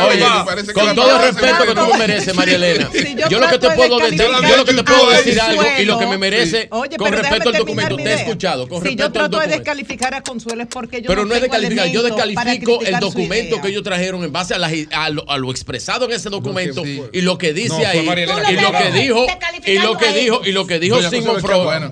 Oye, 0.09 0.73
con 0.73 0.95
todo 0.95 1.17
el 1.17 1.23
respeto 1.23 1.65
que 1.67 1.75
tú 1.75 1.87
me 1.93 1.99
mereces, 1.99 2.35
Marielena. 2.35 2.91
Yo 3.31 3.39
lo 3.39 3.49
que 3.49 3.59
te 3.59 3.71
puedo 3.71 3.99
decir, 3.99 4.19
yo 4.19 4.57
lo 4.57 4.65
que 4.65 4.75
te 4.75 4.83
puedo 4.83 5.06
decir 5.11 5.41
algo 5.41 5.63
y 5.79 5.85
lo 5.85 5.99
que 5.99 6.07
me 6.07 6.19
merece 6.19 6.69
con 6.69 7.13
respecto 7.13 7.49
al 7.51 7.57
documento. 7.57 7.97
Te 7.97 8.05
he 8.05 8.15
escuchado. 8.15 8.69
Con 8.69 8.83
si 8.83 8.97
yo 8.97 9.13
trato 9.13 9.39
de 9.39 9.47
descalificar 9.49 10.15
a 10.15 10.23
Consuelo 10.23 10.63
es 10.63 10.69
porque 10.69 11.03
yo 11.03 11.09
Pero 11.09 11.25
no, 11.25 11.35
es 11.35 11.43
descalificar, 11.43 11.89
yo 11.89 12.03
descalifico 12.03 12.81
el 12.83 12.99
documento 13.01 13.61
que 13.61 13.69
ellos 13.69 13.83
trajeron 13.83 14.25
en 14.25 14.33
base 14.33 14.55
a, 14.55 15.11
lo, 15.11 15.51
expresado 15.51 16.07
en 16.07 16.13
ese 16.13 16.31
documento 16.31 16.83
y 16.85 17.21
lo 17.21 17.39
que 17.39 17.53
dice 17.53 17.87
ahí 17.87 18.01
y 18.01 18.57
lo 18.57 18.73
que 18.73 18.91
dijo 18.93 19.27
y 19.65 19.79
lo 19.79 19.97
que 19.97 20.13
dijo 20.13 20.41
y 20.45 20.53
lo 20.53 20.67
que 20.67 20.79
dijo 20.79 20.99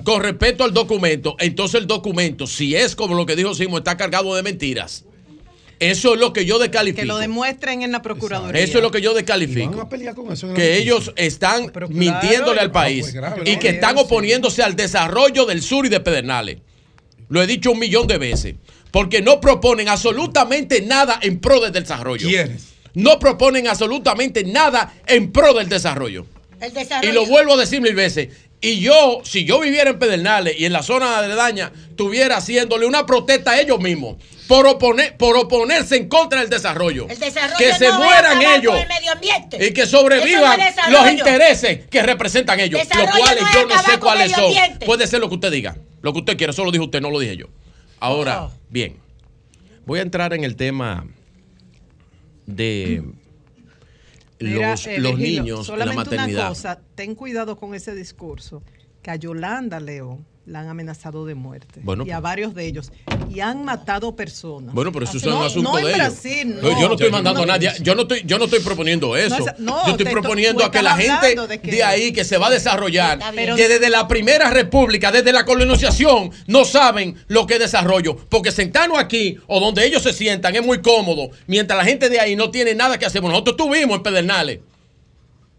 con 0.05 0.23
respecto 0.23 0.65
al 0.65 0.73
documento. 0.73 1.37
Entonces 1.39 1.81
el 1.81 1.87
documento, 1.87 2.47
si 2.47 2.75
es 2.75 2.95
como 2.95 3.15
lo 3.15 3.27
que 3.27 3.37
dijo 3.37 3.55
Simon, 3.55 3.79
está 3.79 3.97
cargado 3.97 4.35
de 4.35 4.43
mentiras. 4.43 5.05
Eso 5.81 6.15
es 6.15 6.21
lo 6.21 6.33
que 6.33 6.45
yo 6.45 6.59
descalifico. 6.59 7.01
Que 7.01 7.07
lo 7.07 7.19
demuestren 7.19 7.83
en 7.83 7.93
la 7.93 8.03
Procuraduría. 8.03 8.63
Eso 8.63 8.79
es 8.79 8.83
lo 8.83 8.91
que 8.91 9.01
yo 9.01 9.15
descalifico. 9.15 9.89
que 10.55 10.79
ellos 10.79 11.13
están 11.17 11.73
mintiéndole 11.89 12.61
al 12.61 12.71
país 12.71 13.15
y 13.45 13.57
que 13.59 13.71
están 13.71 13.99
oponiéndose 13.99 14.63
al 14.63 14.77
desarrollo 14.77 15.47
del 15.47 15.63
sur 15.63 15.87
y 15.87 15.89
de 15.89 16.01
Pedernales. 16.01 16.59
Lo 17.29 17.43
he 17.43 17.47
dicho 17.47 17.73
un 17.73 17.79
millón 17.79 18.07
de 18.07 18.19
veces. 18.19 18.55
Porque 18.91 19.23
no 19.23 19.41
proponen 19.41 19.89
absolutamente 19.89 20.81
nada 20.81 21.19
en 21.21 21.41
pro 21.41 21.61
del 21.61 21.73
desarrollo. 21.73 22.29
¿Quiénes? 22.29 22.75
No 22.95 23.19
proponen 23.19 23.67
absolutamente 23.67 24.45
nada 24.45 24.95
en 25.09 25.33
pro 25.33 25.53
del 25.53 25.69
desarrollo. 25.69 26.27
El 26.61 26.73
desarrollo. 26.73 27.11
Y 27.11 27.13
lo 27.13 27.27
vuelvo 27.27 27.55
a 27.55 27.57
decir 27.57 27.81
mil 27.81 27.97
veces. 27.97 28.29
Y 28.61 28.79
yo, 28.79 29.21
si 29.25 29.45
yo 29.45 29.59
viviera 29.59 29.91
en 29.91 29.99
Pedernales 29.99 30.55
y 30.59 30.65
en 30.65 30.73
la 30.73 30.85
zona 30.85 31.21
de 31.23 31.35
Daña, 31.35 31.73
estuviera 31.91 32.37
haciéndole 32.37 32.87
una 32.87 33.05
protesta 33.05 33.51
a 33.51 33.61
ellos 33.61 33.81
mismos 33.81 34.17
por, 34.47 34.67
oponer, 34.67 35.17
por 35.17 35.37
oponerse 35.37 35.97
en 35.97 36.09
contra 36.09 36.41
del 36.41 36.51
desarrollo. 36.51 37.07
que 37.07 37.73
se 37.75 37.93
mueran 37.93 38.41
ellos 38.43 38.75
y 39.59 39.73
que 39.73 39.87
sobrevivan 39.87 40.59
los 40.91 41.11
intereses 41.11 41.87
que 41.89 42.03
representan 42.03 42.61
ellos, 42.61 42.81
los 42.97 43.11
cuales 43.11 43.45
yo 43.53 43.67
no 43.67 43.83
sé 43.83 43.99
cuáles 43.99 44.33
son. 44.33 44.53
Puede 44.85 45.07
ser 45.07 45.21
lo 45.21 45.29
que 45.29 45.35
usted 45.35 45.51
diga, 45.51 45.77
lo 46.03 46.13
que 46.13 46.19
usted 46.21 46.37
quiera, 46.37 46.51
eso 46.53 46.65
lo 46.65 46.71
dijo 46.71 46.85
usted, 46.85 47.01
no 47.01 47.11
lo 47.11 47.19
dije 47.19 47.37
yo. 47.37 47.47
Ahora, 48.01 48.45
oh. 48.45 48.53
bien, 48.69 48.99
voy 49.87 50.01
a 50.01 50.03
entrar 50.03 50.35
en 50.35 50.45
el 50.45 50.57
tema 50.57 51.07
de 52.47 53.03
los, 54.39 54.87
los 54.99 55.19
niños 55.19 55.69
en 55.71 55.79
la 55.79 55.93
maternidad. 55.93 56.41
Una 56.41 56.49
cosa, 56.51 56.81
ten 56.95 57.15
cuidado 57.15 57.57
con 57.57 57.75
ese 57.75 57.95
discurso, 57.95 58.63
que 59.03 59.11
a 59.11 59.17
Yolanda 59.17 59.81
León 59.81 60.27
la 60.47 60.61
han 60.61 60.69
amenazado 60.69 61.25
de 61.25 61.35
muerte. 61.35 61.81
y 62.05 62.11
a 62.11 62.21
varios 62.21 62.55
de 62.55 62.67
ellos. 62.67 62.93
Y 63.31 63.41
han 63.41 63.65
matado 63.65 64.15
personas. 64.15 64.75
Bueno, 64.75 64.93
pero 64.93 65.05
eso 65.07 65.17
es 65.17 65.25
un 65.25 65.43
asunto 65.43 65.77
de 65.77 65.95
ellos. 65.95 66.23
yo 66.79 66.89
no 66.89 66.95
estoy 66.95 67.11
mandando 67.11 67.43
a 67.43 67.47
nadie. 67.47 67.73
Yo 67.81 67.95
no 67.95 68.03
estoy, 68.03 68.23
yo 68.25 68.39
no 68.39 68.45
estoy 68.45 68.61
proponiendo 68.61 69.17
eso. 69.17 69.39
yo 69.59 69.91
estoy 69.91 70.07
proponiendo 70.07 70.65
a 70.65 70.71
que 70.71 70.83
la 70.83 70.97
gente 70.97 71.35
de, 71.63 71.83
ahí 71.83 72.13
que 72.13 72.25
se 72.25 72.37
va 72.39 72.49
a 72.49 72.51
desarrollar, 72.51 73.19
que 73.57 73.69
desde 73.69 73.91
la 73.91 74.07
primera 74.07 74.51
república, 74.51 75.11
desde 75.11 75.33
la 75.33 75.45
colonización, 75.45 76.31
no 76.47 76.65
saben 76.65 77.17
lo 77.29 77.47
que 77.47 77.55
es 77.55 77.61
desarrollo. 77.61 78.17
Porque 78.29 78.51
sentarnos 78.51 78.99
aquí 78.99 79.39
o 79.47 79.61
donde 79.61 79.87
ellos 79.87 80.03
se 80.03 80.13
sientan 80.13 80.55
es 80.55 80.65
muy 80.65 80.83
cómodo, 80.83 81.31
mientras 81.47 81.79
la 81.79 81.85
gente 81.85 82.09
de 82.09 82.21
ahí 82.21 82.37
no 82.37 82.51
tiene 82.51 82.75
nada 82.75 82.99
que 82.99 83.07
hacer. 83.07 83.23
Nosotros 83.23 83.57
estuvimos 83.59 83.97
en 83.97 84.03
Pedernales. 84.03 84.61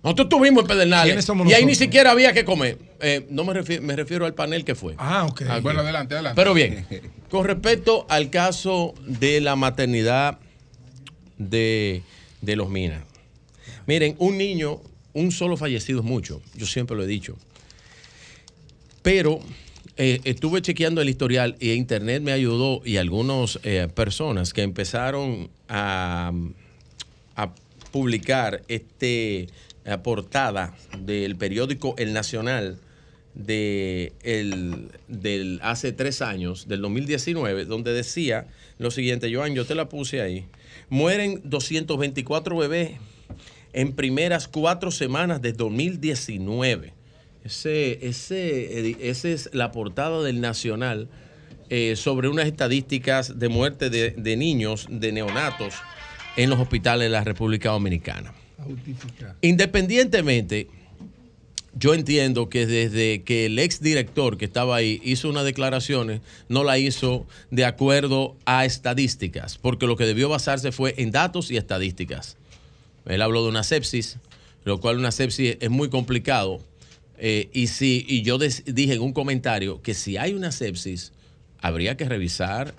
Nosotros 0.06 0.26
estuvimos 0.26 0.62
en 0.62 0.68
Pedernales 0.68 1.28
y 1.48 1.54
ahí 1.54 1.66
ni 1.66 1.74
siquiera 1.74 2.12
había 2.12 2.32
que 2.32 2.46
comer. 2.46 2.78
Eh, 3.02 3.26
no 3.32 3.44
me 3.44 3.56
refiero, 3.56 3.82
me 3.82 3.96
refiero 3.96 4.28
al 4.28 4.36
panel 4.36 4.64
que 4.64 4.76
fue. 4.76 4.94
Ah, 5.00 5.26
ok. 5.28 5.42
Bueno, 5.64 5.80
adelante, 5.80 6.14
adelante. 6.14 6.40
Pero 6.40 6.54
bien, 6.54 6.86
con 7.32 7.44
respecto 7.44 8.06
al 8.08 8.30
caso 8.30 8.94
de 9.02 9.42
la 9.42 9.56
maternidad 9.56 10.38
de, 11.40 12.04
los 12.44 12.70
Minas. 12.70 13.02
Miren, 13.88 14.16
un 14.20 14.38
niño, 14.38 14.80
un 15.14 15.32
solo 15.32 15.58
fallecido 15.58 16.02
es 16.02 16.06
mucho. 16.06 16.40
Yo 16.54 16.68
siempre 16.68 16.96
lo 16.96 17.02
he 17.02 17.08
dicho. 17.08 17.36
Pero 19.02 19.40
eh, 19.98 20.22
estuve 20.24 20.62
chequeando 20.62 21.02
el 21.02 21.10
historial 21.10 21.56
y 21.60 21.72
Internet 21.72 22.22
me 22.22 22.32
ayudó 22.32 22.84
y 22.86 22.98
algunas 22.98 23.58
eh, 23.64 23.88
personas 23.92 24.54
que 24.54 24.62
empezaron 24.62 25.50
a, 25.68 26.32
a 27.36 27.56
publicar 27.92 28.62
este 28.68 29.48
portada 30.04 30.76
del 31.00 31.36
periódico 31.36 31.96
El 31.98 32.14
Nacional 32.14 32.80
de 33.36 34.14
el, 34.24 34.90
del 35.08 35.60
hace 35.62 35.92
tres 35.92 36.22
años, 36.22 36.68
del 36.68 36.82
2019, 36.82 37.66
donde 37.66 37.94
decía 37.94 38.48
lo 38.80 38.92
siguiente, 38.92 39.34
Joan, 39.34 39.54
yo 39.54 39.66
te 39.66 39.76
la 39.76 39.90
puse 39.90 40.22
ahí, 40.22 40.46
mueren 40.90 41.42
224 41.44 42.58
bebés 42.58 42.92
en 43.74 43.94
primeras 43.94 44.48
cuatro 44.48 44.90
semanas 44.90 45.42
de 45.42 45.52
2019. 45.52 46.94
Ese, 47.44 48.08
ese, 48.08 49.08
esa 49.08 49.30
es 49.30 49.50
la 49.54 49.72
portada 49.72 50.24
del 50.24 50.42
Nacional 50.42 51.10
eh, 51.70 51.96
sobre 51.96 52.30
unas 52.30 52.48
estadísticas 52.48 53.38
de 53.38 53.50
muerte 53.50 53.90
de, 53.90 54.12
de 54.12 54.38
niños, 54.38 54.88
de 54.90 55.12
neonatos, 55.12 55.76
en 56.38 56.50
los 56.50 56.60
hospitales 56.60 57.06
de 57.06 57.10
la 57.10 57.24
República 57.24 57.70
Dominicana. 57.70 58.34
Independientemente, 59.42 60.68
yo 61.78 61.94
entiendo 61.94 62.50
que 62.50 62.66
desde 62.66 63.24
que 63.24 63.48
el 63.48 63.60
ex 63.60 63.82
director 63.82 64.38
que 64.38 64.46
estaba 64.46 64.78
ahí 64.78 65.02
hizo 65.04 65.30
unas 65.30 65.44
declaraciones, 65.44 66.22
no 66.48 66.64
la 66.64 66.78
hizo 66.78 67.28
de 67.52 67.66
acuerdo 67.66 68.38
a 68.46 68.66
estadísticas, 68.66 69.58
porque 69.58 69.86
lo 69.86 69.98
que 69.98 70.06
debió 70.06 70.30
basarse 70.30 70.72
fue 70.72 70.96
en 70.98 71.12
datos 71.12 71.52
y 71.52 71.58
estadísticas. 71.58 72.38
Él 73.06 73.22
habló 73.22 73.44
de 73.44 73.50
una 73.50 73.64
sepsis, 73.64 74.18
lo 74.64 74.80
cual 74.80 74.98
una 74.98 75.12
sepsis 75.12 75.58
es 75.60 75.70
muy 75.70 75.90
complicado. 75.90 76.62
Eh, 77.18 77.50
y, 77.54 77.68
si, 77.68 78.06
y 78.08 78.24
yo 78.24 78.38
dije 78.38 78.94
en 78.94 79.02
un 79.02 79.14
comentario 79.14 79.82
que 79.82 79.94
si 79.94 80.18
hay 80.18 80.34
una 80.34 80.52
sepsis, 80.52 81.12
habría 81.60 81.98
que 81.98 82.06
revisar 82.06 82.74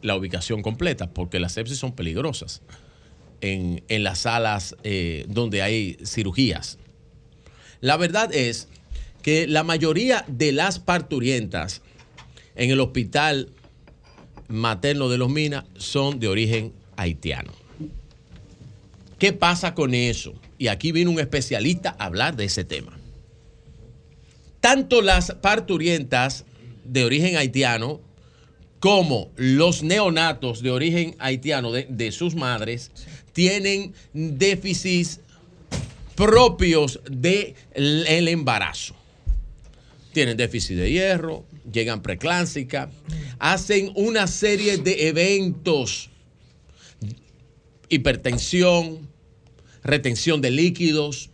la 0.00 0.16
ubicación 0.16 0.62
completa, 0.62 1.10
porque 1.10 1.38
las 1.38 1.52
sepsis 1.52 1.78
son 1.78 1.92
peligrosas 1.92 2.62
en, 3.40 3.82
las 3.88 4.20
salas 4.20 4.76
eh, 4.82 5.24
donde 5.28 5.62
hay 5.62 5.98
cirugías. 6.04 6.78
La 7.80 7.96
verdad 7.96 8.34
es 8.34 8.68
que 9.22 9.46
la 9.46 9.64
mayoría 9.64 10.24
de 10.28 10.52
las 10.52 10.78
parturientas 10.78 11.82
en 12.56 12.70
el 12.70 12.80
hospital 12.80 13.50
materno 14.48 15.08
de 15.08 15.18
los 15.18 15.30
Minas 15.30 15.64
son 15.76 16.18
de 16.18 16.28
origen 16.28 16.72
haitiano. 16.96 17.52
¿Qué 19.18 19.32
pasa 19.32 19.74
con 19.74 19.94
eso? 19.94 20.34
Y 20.58 20.68
aquí 20.68 20.92
viene 20.92 21.10
un 21.10 21.20
especialista 21.20 21.94
a 21.98 22.06
hablar 22.06 22.36
de 22.36 22.44
ese 22.44 22.64
tema. 22.64 22.98
Tanto 24.60 25.02
las 25.02 25.32
parturientas 25.32 26.44
de 26.84 27.04
origen 27.04 27.36
haitiano 27.36 28.00
como 28.80 29.30
los 29.36 29.82
neonatos 29.82 30.62
de 30.62 30.70
origen 30.70 31.16
haitiano 31.18 31.72
de, 31.72 32.12
sus 32.12 32.34
madres 32.34 32.92
tienen 33.38 33.94
déficits 34.12 35.20
propios 36.16 36.98
del 37.08 37.54
embarazo. 38.26 38.96
Tienen 40.12 40.36
déficit 40.36 40.76
de 40.76 40.90
hierro, 40.90 41.44
llegan 41.72 42.02
preclánsicas, 42.02 42.88
hacen 43.38 43.92
una 43.94 44.26
serie 44.26 44.78
de 44.78 45.06
eventos, 45.06 46.10
hipertensión, 47.88 49.08
retención 49.84 50.40
de 50.40 50.50
líquidos, 50.50 51.30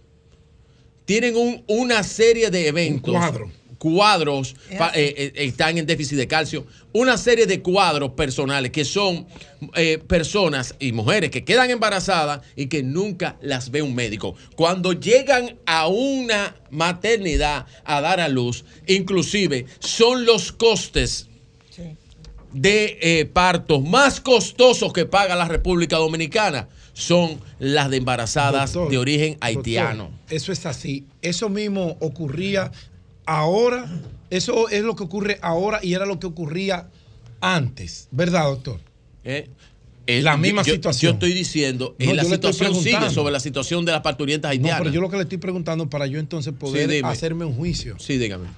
tienen 1.07 1.37
un- 1.37 1.65
una 1.69 2.03
serie 2.03 2.51
de 2.51 2.69
eventos. 2.69 3.15
cuadro. 3.15 3.51
Cuadros 3.85 4.57
eh, 4.71 4.79
eh, 4.95 5.33
están 5.35 5.77
en 5.77 5.85
déficit 5.85 6.17
de 6.17 6.27
calcio. 6.27 6.67
Una 6.95 7.19
serie 7.19 7.45
de 7.45 7.61
cuadros 7.61 8.13
personales 8.13 8.71
que 8.71 8.83
son 8.83 9.27
eh, 9.75 9.99
personas 9.99 10.75
y 10.79 10.93
mujeres 10.93 11.31
que 11.31 11.45
quedan 11.45 11.69
embarazadas 11.71 12.41
y 12.57 12.69
que 12.69 12.83
nunca 12.83 13.37
las 13.43 13.71
ve 13.71 13.83
un 13.83 13.95
médico. 13.95 14.37
Cuando 14.57 14.95
llegan 14.95 15.59
a 15.67 15.89
una 15.89 16.57
maternidad 16.71 17.67
a 17.85 18.01
dar 18.01 18.21
a 18.21 18.29
luz, 18.29 18.65
inclusive 18.87 19.67
son 19.81 20.25
los 20.25 20.51
costes 20.51 21.29
de 22.55 22.99
eh, 23.03 23.27
partos 23.27 23.83
más 23.85 24.19
costosos 24.19 24.95
que 24.95 25.05
paga 25.05 25.37
la 25.37 25.47
República 25.47 25.97
Dominicana 25.97 26.69
son 26.95 27.39
las 27.59 27.91
de 27.91 27.99
embarazadas 27.99 28.73
Doctor, 28.73 28.91
de 28.91 28.99
origen 28.99 29.31
doctor, 29.33 29.49
haitiano. 29.49 30.11
eso 30.31 30.53
es 30.53 30.65
así. 30.65 31.05
Eso 31.21 31.51
mismo 31.51 31.97
ocurría 32.01 32.71
ahora. 33.27 33.89
Eso 34.31 34.69
es 34.69 34.83
lo 34.83 34.97
que 34.97 35.05
ocurre 35.05 35.39
ahora 35.43 35.81
y 35.83 35.95
era 35.95 36.07
lo 36.07 36.19
que 36.19 36.27
ocurría 36.27 36.89
antes. 37.41 38.09
¿Verdad, 38.11 38.45
doctor? 38.45 38.81
Eh, 39.23 39.49
eh, 40.07 40.23
La 40.23 40.37
misma 40.37 40.63
yo- 40.63 40.75
situación. 40.75 41.13
Yo 41.13 41.15
estoy 41.15 41.33
diciendo, 41.33 41.95
eh, 41.99 42.07
No, 42.07 42.15
la 42.15 42.23
le 42.25 42.35
estoy 42.35 42.53
situación 42.53 42.83
sigue 42.83 43.11
sobre 43.11 43.33
la 43.33 43.41
situación 43.41 43.85
de 43.85 43.93
las 43.93 44.01
parturientas 44.01 44.49
No, 44.49 44.53
haitianas. 44.53 44.79
pero 44.81 44.91
yo 44.93 45.01
lo 45.01 45.09
que 45.11 45.17
le 45.17 45.23
estoy 45.23 45.39
preguntando 45.39 45.89
para 45.89 46.07
yo 46.07 46.19
entonces 46.19 46.53
poder 46.59 47.05
hacerme 47.05 47.45
un 47.45 47.55
juicio. 47.55 47.97
Sí, 47.99 48.19
dígame. 48.19 48.49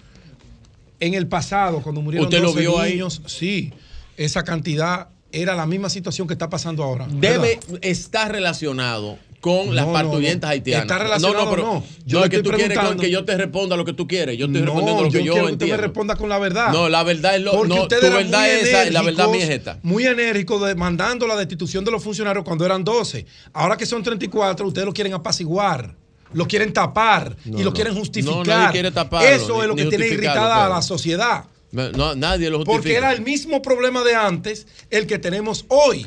En 0.98 1.14
el 1.14 1.26
pasado, 1.26 1.82
cuando 1.82 2.00
murieron 2.00 2.26
¿Usted 2.26 2.40
lo 2.40 2.48
12 2.48 2.60
vio 2.60 2.78
ahí? 2.80 2.92
niños, 2.92 3.20
sí, 3.26 3.72
esa 4.16 4.44
cantidad 4.44 5.08
era 5.30 5.54
la 5.54 5.66
misma 5.66 5.90
situación 5.90 6.26
que 6.26 6.32
está 6.32 6.48
pasando 6.48 6.82
ahora. 6.82 7.06
Debe 7.10 7.60
¿verdad? 7.68 7.78
estar 7.82 8.32
relacionado 8.32 9.18
con 9.46 9.74
las 9.74 9.86
No, 9.86 9.92
parturientas 9.92 10.48
no. 10.48 10.52
haitianas. 10.52 10.82
Está 10.84 10.98
relacionado, 10.98 11.44
no, 11.44 11.50
pero 11.50 11.62
no. 11.62 11.84
Yo 12.04 12.18
no 12.18 12.24
es 12.24 12.30
que 12.30 12.42
tú 12.42 12.50
quieres 12.50 12.66
preguntando. 12.68 13.02
que 13.02 13.10
yo 13.10 13.24
te 13.24 13.36
responda 13.36 13.76
lo 13.76 13.84
que 13.84 13.92
tú 13.92 14.08
quieres. 14.08 14.36
Yo 14.36 14.46
estoy 14.46 14.60
respondiendo 14.62 15.02
lo 15.02 15.08
que 15.10 15.18
yo 15.18 15.24
yo, 15.24 15.32
quiero 15.32 15.46
que 15.46 15.52
usted 15.52 15.66
me 15.66 15.72
entiendo. 15.72 15.82
responda 15.86 16.16
con 16.16 16.28
la 16.28 16.38
verdad. 16.38 16.72
No, 16.72 16.88
la 16.88 17.02
verdad 17.02 17.36
es 17.36 17.42
lo 17.42 17.52
Porque 17.52 17.68
no, 17.74 17.88
tu 17.88 17.94
verdad 18.00 18.50
es 18.50 18.68
esa 18.68 18.90
la 18.90 19.02
verdad 19.02 19.28
mía 19.28 19.44
es 19.44 19.50
esta. 19.50 19.78
Muy 19.82 20.04
enérgico 20.06 20.64
demandando 20.64 21.26
la 21.26 21.36
destitución 21.36 21.84
de 21.84 21.90
los 21.92 22.02
funcionarios 22.02 22.44
cuando 22.44 22.66
eran 22.66 22.82
12. 22.84 23.24
Ahora 23.52 23.76
que 23.76 23.86
son 23.86 24.02
34, 24.02 24.66
ustedes 24.66 24.84
lo 24.86 24.92
quieren 24.92 25.14
apaciguar. 25.14 25.94
Lo 26.32 26.46
quieren 26.48 26.72
tapar 26.72 27.36
No, 27.44 27.60
y 27.60 27.62
lo 27.62 27.70
no. 27.70 27.74
quieren 27.74 27.94
justificar. 27.94 28.46
nadie 28.46 28.72
quiere 28.72 28.90
taparlo, 28.90 29.28
Eso 29.28 29.62
es 29.62 29.68
lo 29.68 29.76
que 29.76 29.84
tiene 29.86 30.08
irritada 30.08 30.56
a 30.56 30.62
pero- 30.64 30.74
la 30.74 30.82
sociedad. 30.82 31.44
No, 31.72 32.14
nadie 32.14 32.48
lo 32.50 32.58
justifica. 32.58 32.78
Porque 32.82 32.94
era 32.96 33.12
el 33.12 33.20
mismo 33.22 33.60
problema 33.62 34.02
de 34.02 34.14
antes 34.14 34.66
el 34.90 35.06
que 35.06 35.18
tenemos 35.18 35.66
hoy. 35.68 36.06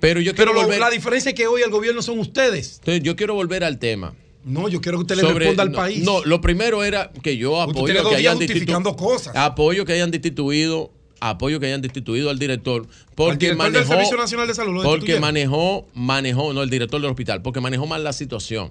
Pero 0.00 0.20
yo 0.20 0.34
Pero 0.34 0.52
quiero 0.52 0.62
lo- 0.62 0.68
volver- 0.68 0.80
la 0.80 0.90
diferencia 0.90 1.28
es 1.30 1.34
que 1.34 1.46
hoy 1.46 1.62
el 1.62 1.70
gobierno 1.70 2.02
son 2.02 2.18
ustedes. 2.18 2.78
Entonces, 2.80 3.02
yo 3.02 3.16
quiero 3.16 3.34
volver 3.34 3.64
al 3.64 3.78
tema. 3.78 4.14
No, 4.44 4.68
yo 4.70 4.80
quiero 4.80 4.96
que 4.98 5.02
usted 5.02 5.16
le 5.16 5.34
responda 5.34 5.62
al 5.64 5.70
no, 5.72 5.76
país. 5.76 6.02
No, 6.02 6.24
lo 6.24 6.40
primero 6.40 6.82
era 6.82 7.12
que 7.22 7.36
yo 7.36 7.60
apoyo 7.60 8.08
que 8.08 8.16
hayan 8.16 8.38
justificando 8.38 8.92
destitu- 8.92 8.96
cosas. 8.96 9.36
Apoyo 9.36 9.84
que 9.84 9.92
hayan 9.92 10.10
destituido, 10.10 10.90
apoyo 11.20 11.60
que 11.60 11.66
hayan 11.66 11.82
destituido 11.82 12.30
al 12.30 12.38
director 12.38 12.86
porque 13.14 13.48
director 13.48 13.64
del 13.66 13.72
manejó 13.74 13.92
Servicio 13.92 14.16
Nacional 14.16 14.48
de 14.48 14.54
Salud 14.54 14.72
lo 14.76 14.82
porque 14.82 15.20
manejó 15.20 15.86
manejó 15.92 16.54
no 16.54 16.62
el 16.62 16.70
director 16.70 16.98
del 17.02 17.10
hospital 17.10 17.42
porque 17.42 17.60
manejó 17.60 17.86
mal 17.86 18.02
la 18.02 18.14
situación. 18.14 18.70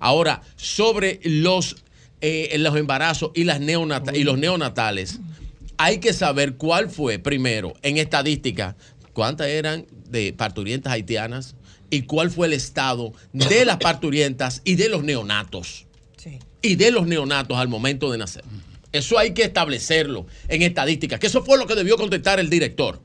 Ahora 0.00 0.42
sobre 0.56 1.20
los 1.22 1.76
eh, 2.20 2.56
los 2.58 2.74
embarazos 2.76 3.30
y 3.34 3.44
las 3.44 3.60
neonata- 3.60 4.16
y 4.16 4.24
los 4.24 4.36
neonatales 4.38 5.20
hay 5.76 5.98
que 5.98 6.12
saber 6.12 6.54
cuál 6.54 6.88
fue 6.90 7.20
primero 7.20 7.74
en 7.82 7.98
estadística 7.98 8.76
cuántas 9.14 9.46
eran 9.46 9.86
de 10.10 10.34
parturientas 10.34 10.92
haitianas 10.92 11.54
y 11.88 12.02
cuál 12.02 12.30
fue 12.30 12.48
el 12.48 12.52
estado 12.52 13.14
de 13.32 13.64
las 13.64 13.78
parturientas 13.78 14.60
y 14.64 14.74
de 14.74 14.90
los 14.90 15.02
neonatos. 15.02 15.86
Y 16.60 16.76
de 16.76 16.90
los 16.90 17.06
neonatos 17.06 17.56
al 17.58 17.68
momento 17.68 18.10
de 18.10 18.18
nacer. 18.18 18.44
Eso 18.92 19.18
hay 19.18 19.32
que 19.32 19.42
establecerlo 19.44 20.26
en 20.48 20.62
estadística, 20.62 21.18
que 21.18 21.26
eso 21.26 21.44
fue 21.44 21.58
lo 21.58 21.66
que 21.66 21.74
debió 21.74 21.96
contestar 21.96 22.40
el 22.40 22.48
director 22.48 23.00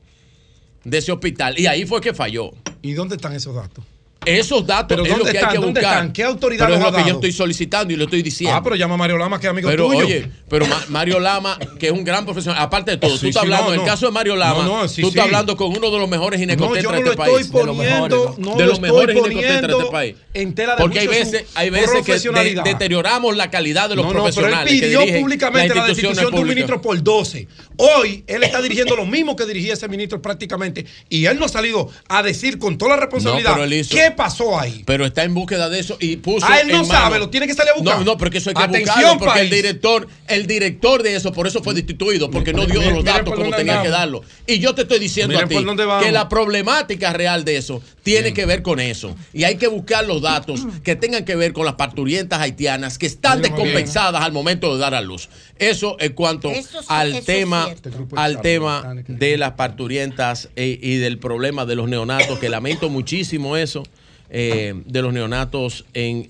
de 0.84 0.98
ese 0.98 1.12
hospital. 1.12 1.58
Y 1.58 1.66
ahí 1.66 1.84
fue 1.84 2.00
que 2.00 2.14
falló. 2.14 2.52
¿Y 2.80 2.92
dónde 2.92 3.16
están 3.16 3.34
esos 3.34 3.54
datos? 3.54 3.84
Esos 4.26 4.66
datos 4.66 4.88
¿Pero 4.88 5.04
es 5.06 5.16
lo 5.18 5.24
que 5.24 5.30
hay 5.30 5.36
están? 5.36 5.50
que 5.52 5.56
¿Dónde 5.58 5.80
buscar. 5.80 5.94
están? 5.96 6.12
¿Qué 6.12 6.22
autoridad 6.24 6.66
Pero 6.66 6.76
es 6.78 6.84
lo 6.84 6.92
que 6.92 7.08
yo 7.08 7.14
estoy 7.14 7.32
solicitando 7.32 7.94
y 7.94 7.96
lo 7.96 8.04
estoy 8.04 8.22
diciendo. 8.22 8.54
Ah, 8.54 8.62
pero 8.62 8.76
llama 8.76 8.94
a 8.94 8.98
Mario 8.98 9.16
Lama, 9.16 9.40
que 9.40 9.46
es 9.46 9.50
amigo 9.50 9.70
Pero 9.70 9.86
tuyo. 9.86 10.04
oye, 10.04 10.30
pero 10.48 10.66
Ma- 10.66 10.84
Mario 10.88 11.18
Lama, 11.20 11.58
que 11.78 11.86
es 11.86 11.92
un 11.92 12.04
gran 12.04 12.26
profesional, 12.26 12.62
aparte 12.62 12.90
de 12.90 12.96
todo, 12.98 13.12
Sí, 13.14 13.20
tú 13.22 13.26
estás 13.28 13.42
sí, 13.42 13.46
hablando, 13.46 13.68
no, 13.68 13.74
en 13.74 13.80
el 13.80 13.86
caso 13.86 14.04
de 14.06 14.12
Mario 14.12 14.36
Lama, 14.36 14.64
No, 14.64 14.82
no, 14.82 14.88
sí, 14.88 15.00
tú 15.00 15.08
estás 15.08 15.24
hablando 15.24 15.56
con 15.56 15.68
uno 15.74 15.90
de 15.90 15.98
los 15.98 16.06
mejores 16.08 16.38
ginecobstetras 16.38 16.92
de 16.92 16.98
este 16.98 17.10
estoy 17.12 17.32
país. 17.34 17.46
poniendo, 17.48 18.34
de 18.36 18.42
lo 18.64 18.66
los 18.66 18.80
mejores 18.80 19.16
ginecobstetras 19.16 19.66
de 19.68 19.78
este 19.78 19.90
país. 19.90 20.16
en 20.34 20.54
tela 20.54 20.76
de 20.76 20.82
Porque 20.82 20.98
hay 21.00 21.06
veces, 21.06 21.44
hay 21.54 21.70
veces 21.70 22.04
que 22.04 22.18
de- 22.18 22.60
deterioramos 22.62 23.34
la 23.36 23.50
calidad 23.50 23.88
de 23.88 23.96
los 23.96 24.04
no, 24.04 24.12
pero 24.12 24.26
él 24.26 24.32
profesionales. 24.34 24.74
que 24.74 24.80
pidió 24.86 25.00
públicamente 25.20 25.74
la 25.74 25.86
destitución 25.86 26.30
de 26.34 26.40
un 26.40 26.46
ministro 26.48 26.82
por 26.82 27.02
12. 27.02 27.48
Hoy 27.78 28.22
él 28.26 28.42
está 28.42 28.60
dirigiendo 28.60 28.96
lo 28.96 29.06
mismo 29.06 29.34
que 29.34 29.46
dirigía 29.46 29.72
ese 29.72 29.88
ministro 29.88 30.20
prácticamente. 30.20 30.84
Y 31.08 31.24
él 31.24 31.38
no 31.38 31.46
ha 31.46 31.48
salido 31.48 31.88
a 32.08 32.22
decir 32.22 32.58
con 32.58 32.76
toda 32.76 32.96
la 32.96 33.00
responsabilidad 33.00 33.56
hizo- 33.70 33.94
qué 34.10 34.16
pasó 34.16 34.58
ahí. 34.58 34.82
Pero 34.86 35.06
está 35.06 35.24
en 35.24 35.34
búsqueda 35.34 35.68
de 35.68 35.78
eso 35.78 35.96
y 36.00 36.16
puso. 36.16 36.46
Ah, 36.48 36.60
él 36.60 36.68
no 36.68 36.80
en 36.80 36.86
sabe, 36.86 37.18
lo 37.18 37.30
tiene 37.30 37.46
que 37.46 37.54
salir 37.54 37.72
a 37.72 37.76
buscar. 37.76 37.98
No, 37.98 38.04
no, 38.04 38.16
porque 38.16 38.38
eso 38.38 38.50
hay 38.50 38.54
que 38.54 38.62
Atención, 38.62 38.86
buscarlo. 38.94 39.18
Porque 39.18 39.40
país. 39.40 39.50
el 39.52 39.56
director, 39.56 40.08
el 40.28 40.46
director 40.46 41.02
de 41.02 41.16
eso, 41.16 41.32
por 41.32 41.46
eso 41.46 41.62
fue 41.62 41.74
destituido, 41.74 42.30
porque 42.30 42.52
no 42.52 42.66
dio 42.66 42.80
los 42.90 43.04
datos 43.04 43.34
como 43.34 43.50
tenía 43.50 43.82
que 43.82 43.88
darlo. 43.88 44.22
Y 44.46 44.58
yo 44.58 44.74
te 44.74 44.82
estoy 44.82 44.98
diciendo 44.98 45.38
a 45.38 45.46
ti 45.46 45.56
que 46.02 46.12
la 46.12 46.28
problemática 46.28 47.12
real 47.12 47.44
de 47.44 47.56
eso 47.56 47.82
tiene 48.02 48.32
que 48.32 48.46
ver 48.46 48.62
con 48.62 48.80
eso. 48.80 49.16
Y 49.32 49.44
hay 49.44 49.56
que 49.56 49.66
buscar 49.66 50.04
los 50.06 50.22
datos 50.22 50.66
que 50.82 50.96
tengan 50.96 51.24
que 51.24 51.36
ver 51.36 51.52
con 51.52 51.64
las 51.64 51.74
parturientas 51.74 52.40
haitianas 52.40 52.98
que 52.98 53.06
están 53.06 53.42
descompensadas 53.42 54.22
al 54.22 54.32
momento 54.32 54.74
de 54.74 54.80
dar 54.80 54.94
a 54.94 55.00
luz. 55.00 55.28
Eso 55.58 55.96
en 56.00 56.12
cuanto 56.12 56.50
Eso 56.50 56.80
sí, 56.80 56.86
al 56.88 57.22
tema, 57.22 57.68
al 58.16 58.40
tema 58.40 58.94
de 59.06 59.36
las 59.36 59.52
parturientas 59.52 60.48
eh, 60.56 60.78
y 60.80 60.96
del 60.96 61.18
problema 61.18 61.66
de 61.66 61.76
los 61.76 61.88
neonatos, 61.88 62.38
que 62.38 62.48
lamento 62.48 62.88
muchísimo 62.88 63.56
eso, 63.56 63.82
eh, 64.30 64.80
de 64.86 65.02
los 65.02 65.12
neonatos 65.12 65.84
en, 65.92 66.28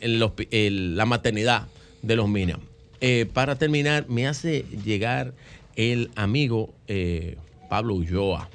la 0.97 1.07
maternidad 1.07 1.69
de 2.03 2.17
los 2.17 2.29
niños. 2.29 2.61
Eh, 3.01 3.27
para 3.33 3.57
terminar, 3.57 4.09
me 4.09 4.27
hace 4.27 4.65
llegar 4.85 5.35
el 5.77 6.11
amigo 6.17 6.73
eh, 6.89 7.37
Pablo 7.69 7.95
Ulloa. 7.95 8.49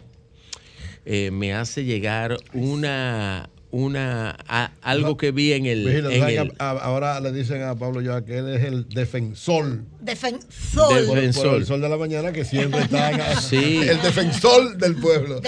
Me 1.06 1.54
hace 1.54 1.84
llegar 1.84 2.38
una, 2.54 3.48
una 3.78 4.38
a- 4.48 4.72
algo 4.82 5.18
que 5.18 5.32
vi 5.32 5.52
en 5.52 5.66
el, 5.66 5.86
Vigila, 5.86 6.14
en 6.14 6.20
¿saben 6.22 6.38
el- 6.40 6.50
que 6.52 6.56
a- 6.60 6.70
ahora 6.72 7.20
le 7.20 7.32
dicen 7.34 7.62
a 7.64 7.76
Pablo 7.76 8.00
ya 8.02 8.24
que 8.24 8.38
él 8.38 8.48
es 8.48 8.64
el 8.64 8.88
defensor. 8.88 9.82
Defensor. 10.00 10.94
Defensor. 10.96 11.44
por 11.46 11.56
el 11.56 11.66
sol 11.66 11.82
de 11.82 11.90
la 11.90 11.98
mañana 11.98 12.32
que 12.32 12.46
siempre 12.46 12.82
está 12.82 13.12
en- 13.12 13.42
Sí. 13.42 13.80
el 13.82 14.02
defensor 14.02 14.78
del 14.78 14.96
pueblo. 14.96 15.42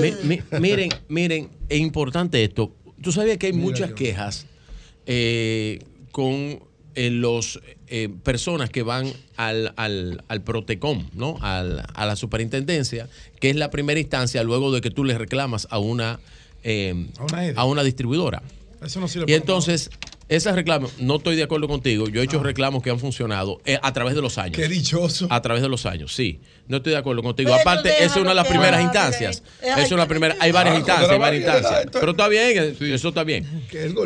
Mi- 0.00 0.12
mi- 0.24 0.42
miren, 0.60 0.90
miren, 1.08 1.50
es 1.68 1.78
importante 1.80 2.42
esto. 2.42 2.74
Tú 3.02 3.12
sabías 3.12 3.36
que 3.36 3.48
hay 3.48 3.52
muchas 3.52 3.92
quejas 3.92 4.46
eh, 5.06 5.80
con 6.12 6.60
eh, 6.94 7.10
los 7.10 7.60
eh, 7.88 8.08
personas 8.22 8.70
que 8.70 8.82
van 8.82 9.12
al, 9.36 9.74
al, 9.76 10.24
al 10.28 10.42
Protecom, 10.42 11.10
¿no? 11.12 11.36
Al- 11.42 11.84
a 11.94 12.06
la 12.06 12.16
superintendencia, 12.16 13.08
que 13.38 13.50
es 13.50 13.56
la 13.56 13.70
primera 13.70 14.00
instancia 14.00 14.42
luego 14.42 14.72
de 14.72 14.80
que 14.80 14.90
tú 14.90 15.04
le 15.04 15.16
reclamas 15.18 15.68
a 15.70 15.78
una, 15.78 16.20
eh, 16.66 17.06
A 17.18 17.24
una 17.24 17.44
EDE. 17.46 17.54
a 17.56 17.64
una 17.64 17.82
distribuidora. 17.82 18.42
Eso 18.84 19.00
no 19.00 19.08
sirve 19.08 19.24
Y 19.28 19.34
entonces, 19.34 19.88
esas 20.28 20.54
reclamos, 20.54 20.98
no 20.98 21.16
estoy 21.16 21.36
de 21.36 21.44
acuerdo 21.44 21.66
contigo. 21.68 22.08
Yo 22.08 22.20
he 22.20 22.24
hecho 22.24 22.42
reclamos 22.42 22.82
que 22.82 22.90
han 22.90 22.98
funcionado 22.98 23.60
eh, 23.64 23.78
a 23.80 23.92
través 23.92 24.14
de 24.14 24.20
los 24.22 24.36
años. 24.38 24.58
Ah. 24.58 24.62
Qué 24.62 24.68
dichoso. 24.68 25.28
A 25.30 25.40
través 25.40 25.62
de 25.62 25.68
los 25.68 25.86
años, 25.86 26.14
sí. 26.14 26.40
No 26.68 26.78
estoy 26.78 26.92
de 26.92 26.98
acuerdo 26.98 27.22
contigo. 27.22 27.50
Pero 27.50 27.60
Aparte, 27.62 27.90
esa 28.04 28.04
es 28.04 28.16
una 28.16 28.30
de 28.30 28.34
las 28.34 28.48
primeras 28.48 28.82
instancias. 28.82 29.42
Es 29.62 29.92
una 29.92 30.06
primera. 30.08 30.34
Hay 30.40 30.50
varias 30.52 30.74
Ah, 30.74 30.78
instancias, 30.78 31.10
hay 31.10 31.18
varias 31.18 31.44
instancias. 31.44 31.86
Pero 31.92 32.10
está 32.10 32.28
bien, 32.28 32.76
eh, 32.80 32.94
eso 32.94 33.08
está 33.08 33.22
bien. 33.24 33.46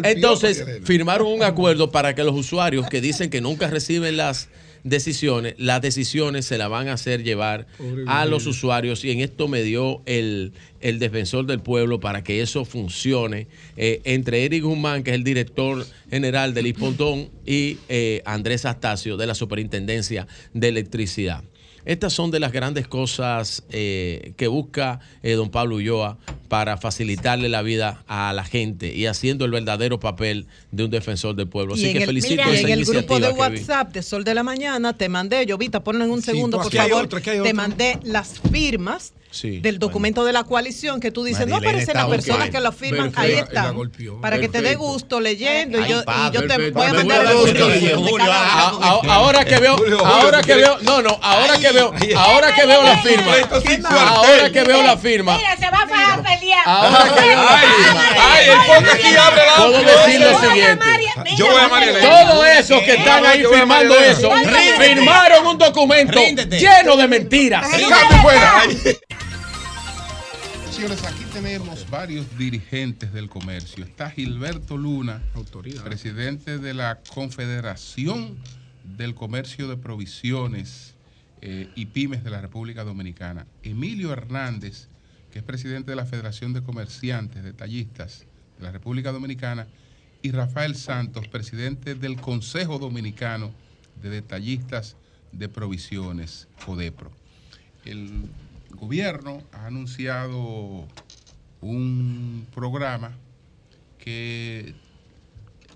Entonces, 0.04 0.64
firmaron 0.84 1.26
un 1.28 1.42
acuerdo 1.42 1.90
para 1.90 2.14
que 2.14 2.22
los 2.22 2.34
usuarios 2.34 2.88
que 2.88 3.00
dicen 3.00 3.30
que 3.30 3.40
nunca 3.40 3.68
reciben 3.68 4.16
las 4.16 4.48
decisiones, 4.84 5.54
las 5.58 5.80
decisiones 5.80 6.46
se 6.46 6.58
las 6.58 6.68
van 6.68 6.88
a 6.88 6.94
hacer 6.94 7.22
llevar 7.22 7.66
a 8.06 8.26
los 8.26 8.46
usuarios 8.46 9.04
y 9.04 9.10
en 9.10 9.20
esto 9.20 9.48
me 9.48 9.62
dio 9.62 10.02
el, 10.06 10.52
el 10.80 10.98
defensor 10.98 11.46
del 11.46 11.60
pueblo 11.60 12.00
para 12.00 12.22
que 12.22 12.42
eso 12.42 12.64
funcione 12.64 13.46
eh, 13.76 14.00
entre 14.04 14.44
Eric 14.44 14.64
Guzmán, 14.64 15.02
que 15.02 15.10
es 15.10 15.16
el 15.16 15.24
director 15.24 15.86
general 16.10 16.54
del 16.54 16.66
IPONTON, 16.68 17.30
y 17.46 17.78
eh, 17.88 18.22
Andrés 18.24 18.64
Astacio 18.64 19.16
de 19.16 19.26
la 19.26 19.34
Superintendencia 19.34 20.26
de 20.54 20.68
Electricidad. 20.68 21.44
Estas 21.84 22.12
son 22.12 22.30
de 22.30 22.40
las 22.40 22.52
grandes 22.52 22.86
cosas 22.86 23.62
eh, 23.70 24.32
que 24.36 24.48
busca 24.48 25.00
eh, 25.22 25.32
don 25.32 25.50
Pablo 25.50 25.76
Ulloa 25.76 26.18
para 26.48 26.76
facilitarle 26.76 27.48
la 27.48 27.62
vida 27.62 28.02
a 28.08 28.32
la 28.32 28.44
gente 28.44 28.94
y 28.94 29.06
haciendo 29.06 29.44
el 29.44 29.50
verdadero 29.50 30.00
papel 30.00 30.46
de 30.72 30.84
un 30.84 30.90
defensor 30.90 31.34
del 31.36 31.48
pueblo. 31.48 31.74
Así 31.74 31.92
que 31.92 31.98
el- 31.98 32.04
felicito 32.06 32.42
mira, 32.42 32.50
esa 32.52 32.66
en 32.68 32.78
el 32.78 32.84
grupo 32.84 33.18
de. 33.20 33.30
WhatsApp 33.30 33.92
de 33.92 34.02
Sol 34.02 34.24
de 34.24 34.34
la 34.34 34.42
Mañana 34.42 34.92
te 34.92 35.08
mandé, 35.08 35.46
Llovita, 35.46 35.82
ponlo 35.82 36.04
en 36.04 36.10
un 36.10 36.20
Sí, 36.20 36.26
segundo, 36.32 36.58
por 36.60 36.72
favor. 36.72 37.08
hay 37.26 37.40
te 37.42 37.54
mandé 37.54 37.98
las 38.02 38.40
firmas 38.50 39.12
Sí. 39.32 39.60
del 39.60 39.78
documento 39.78 40.24
de 40.24 40.32
la 40.32 40.42
coalición 40.44 40.98
que 41.00 41.10
tú 41.12 41.22
dices, 41.22 41.46
no 41.46 41.54
Marilena 41.54 41.70
aparecen 41.70 41.94
las 41.96 42.06
personas 42.08 42.50
que 42.50 42.60
lo 42.60 42.72
firman, 42.72 43.12
Perfecto. 43.12 43.20
ahí 43.20 43.32
están. 43.34 43.74
golpeó. 43.76 44.20
Para 44.20 44.38
que 44.40 44.48
te 44.48 44.60
dé 44.60 44.74
gusto 44.74 45.20
leyendo 45.20 45.78
y 45.80 45.88
yo, 45.88 46.00
y 46.00 46.04
padre, 46.04 46.34
yo 46.34 46.40
te 46.42 46.48
perfecto. 46.48 46.78
voy 46.78 46.86
a 46.88 46.92
mandar 46.94 47.20
el 47.26 48.16
cada 48.18 48.34
ah, 48.34 48.72
ah, 48.82 49.00
ahora 49.08 49.44
que 49.44 49.58
veo, 49.58 49.76
ahora 50.04 50.42
que 50.42 50.54
veo, 50.54 50.78
no, 50.82 51.00
no, 51.02 51.18
ahora 51.22 51.58
que 51.58 51.70
veo, 51.72 51.92
ahora 52.16 52.54
que 52.54 52.66
veo 52.66 52.82
la 52.82 52.98
firma, 52.98 53.34
ahora 53.90 54.50
que 54.50 54.62
veo 54.64 54.82
la 54.82 54.96
firma, 54.96 55.36
Mira, 55.36 55.56
se 55.56 55.70
va 55.70 55.82
a 55.82 56.22
pelear. 56.22 56.62
ahora 56.66 57.14
que 57.14 57.20
veo 57.20 57.38
Ay, 58.20 58.44
el 58.48 58.88
aquí 58.88 59.16
abre 59.16 59.42
la 59.46 59.54
puedo 59.56 59.78
boca. 59.78 60.06
decir 60.06 60.20
lo 60.20 60.26
Yo 60.30 60.38
voy 60.38 60.46
a 60.48 60.52
siguiente. 60.52 60.84
María- 60.84 61.36
Yo 61.36 61.46
voy 61.46 61.60
a 61.60 61.68
María 61.68 62.00
Todos 62.00 62.46
esos 62.46 62.82
que 62.82 62.94
están 62.94 63.26
ahí 63.26 63.44
firmando 63.44 63.94
eso, 63.98 64.30
firmaron 64.78 65.46
un 65.46 65.58
documento 65.58 66.20
lleno 66.50 66.96
de 66.96 67.08
mentiras. 67.08 67.66
Señores, 70.80 71.04
aquí 71.04 71.24
tenemos 71.34 71.90
varios 71.90 72.38
dirigentes 72.38 73.12
del 73.12 73.28
comercio. 73.28 73.84
Está 73.84 74.08
Gilberto 74.08 74.78
Luna, 74.78 75.20
presidente 75.84 76.56
de 76.56 76.72
la 76.72 77.00
Confederación 77.12 78.38
del 78.96 79.14
Comercio 79.14 79.68
de 79.68 79.76
Provisiones 79.76 80.94
eh, 81.42 81.68
y 81.74 81.84
Pymes 81.84 82.24
de 82.24 82.30
la 82.30 82.40
República 82.40 82.82
Dominicana. 82.82 83.46
Emilio 83.62 84.10
Hernández, 84.10 84.88
que 85.30 85.40
es 85.40 85.44
presidente 85.44 85.90
de 85.90 85.96
la 85.96 86.06
Federación 86.06 86.54
de 86.54 86.62
Comerciantes 86.62 87.44
Detallistas 87.44 88.24
de 88.56 88.64
la 88.64 88.72
República 88.72 89.12
Dominicana. 89.12 89.66
Y 90.22 90.30
Rafael 90.30 90.74
Santos, 90.76 91.28
presidente 91.28 91.94
del 91.94 92.18
Consejo 92.18 92.78
Dominicano 92.78 93.52
de 94.00 94.08
Detallistas 94.08 94.96
de 95.30 95.46
Provisiones, 95.50 96.48
CODEPRO. 96.64 97.10
El 97.84 98.30
gobierno 98.70 99.42
ha 99.52 99.66
anunciado 99.66 100.86
un 101.60 102.46
programa 102.54 103.16
que 103.98 104.74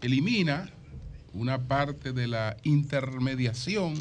elimina 0.00 0.70
una 1.32 1.66
parte 1.66 2.12
de 2.12 2.28
la 2.28 2.56
intermediación 2.62 3.94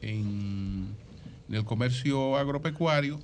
en, 0.00 0.94
en 1.48 1.54
el 1.54 1.64
comercio 1.64 2.36
agropecuario 2.36 3.20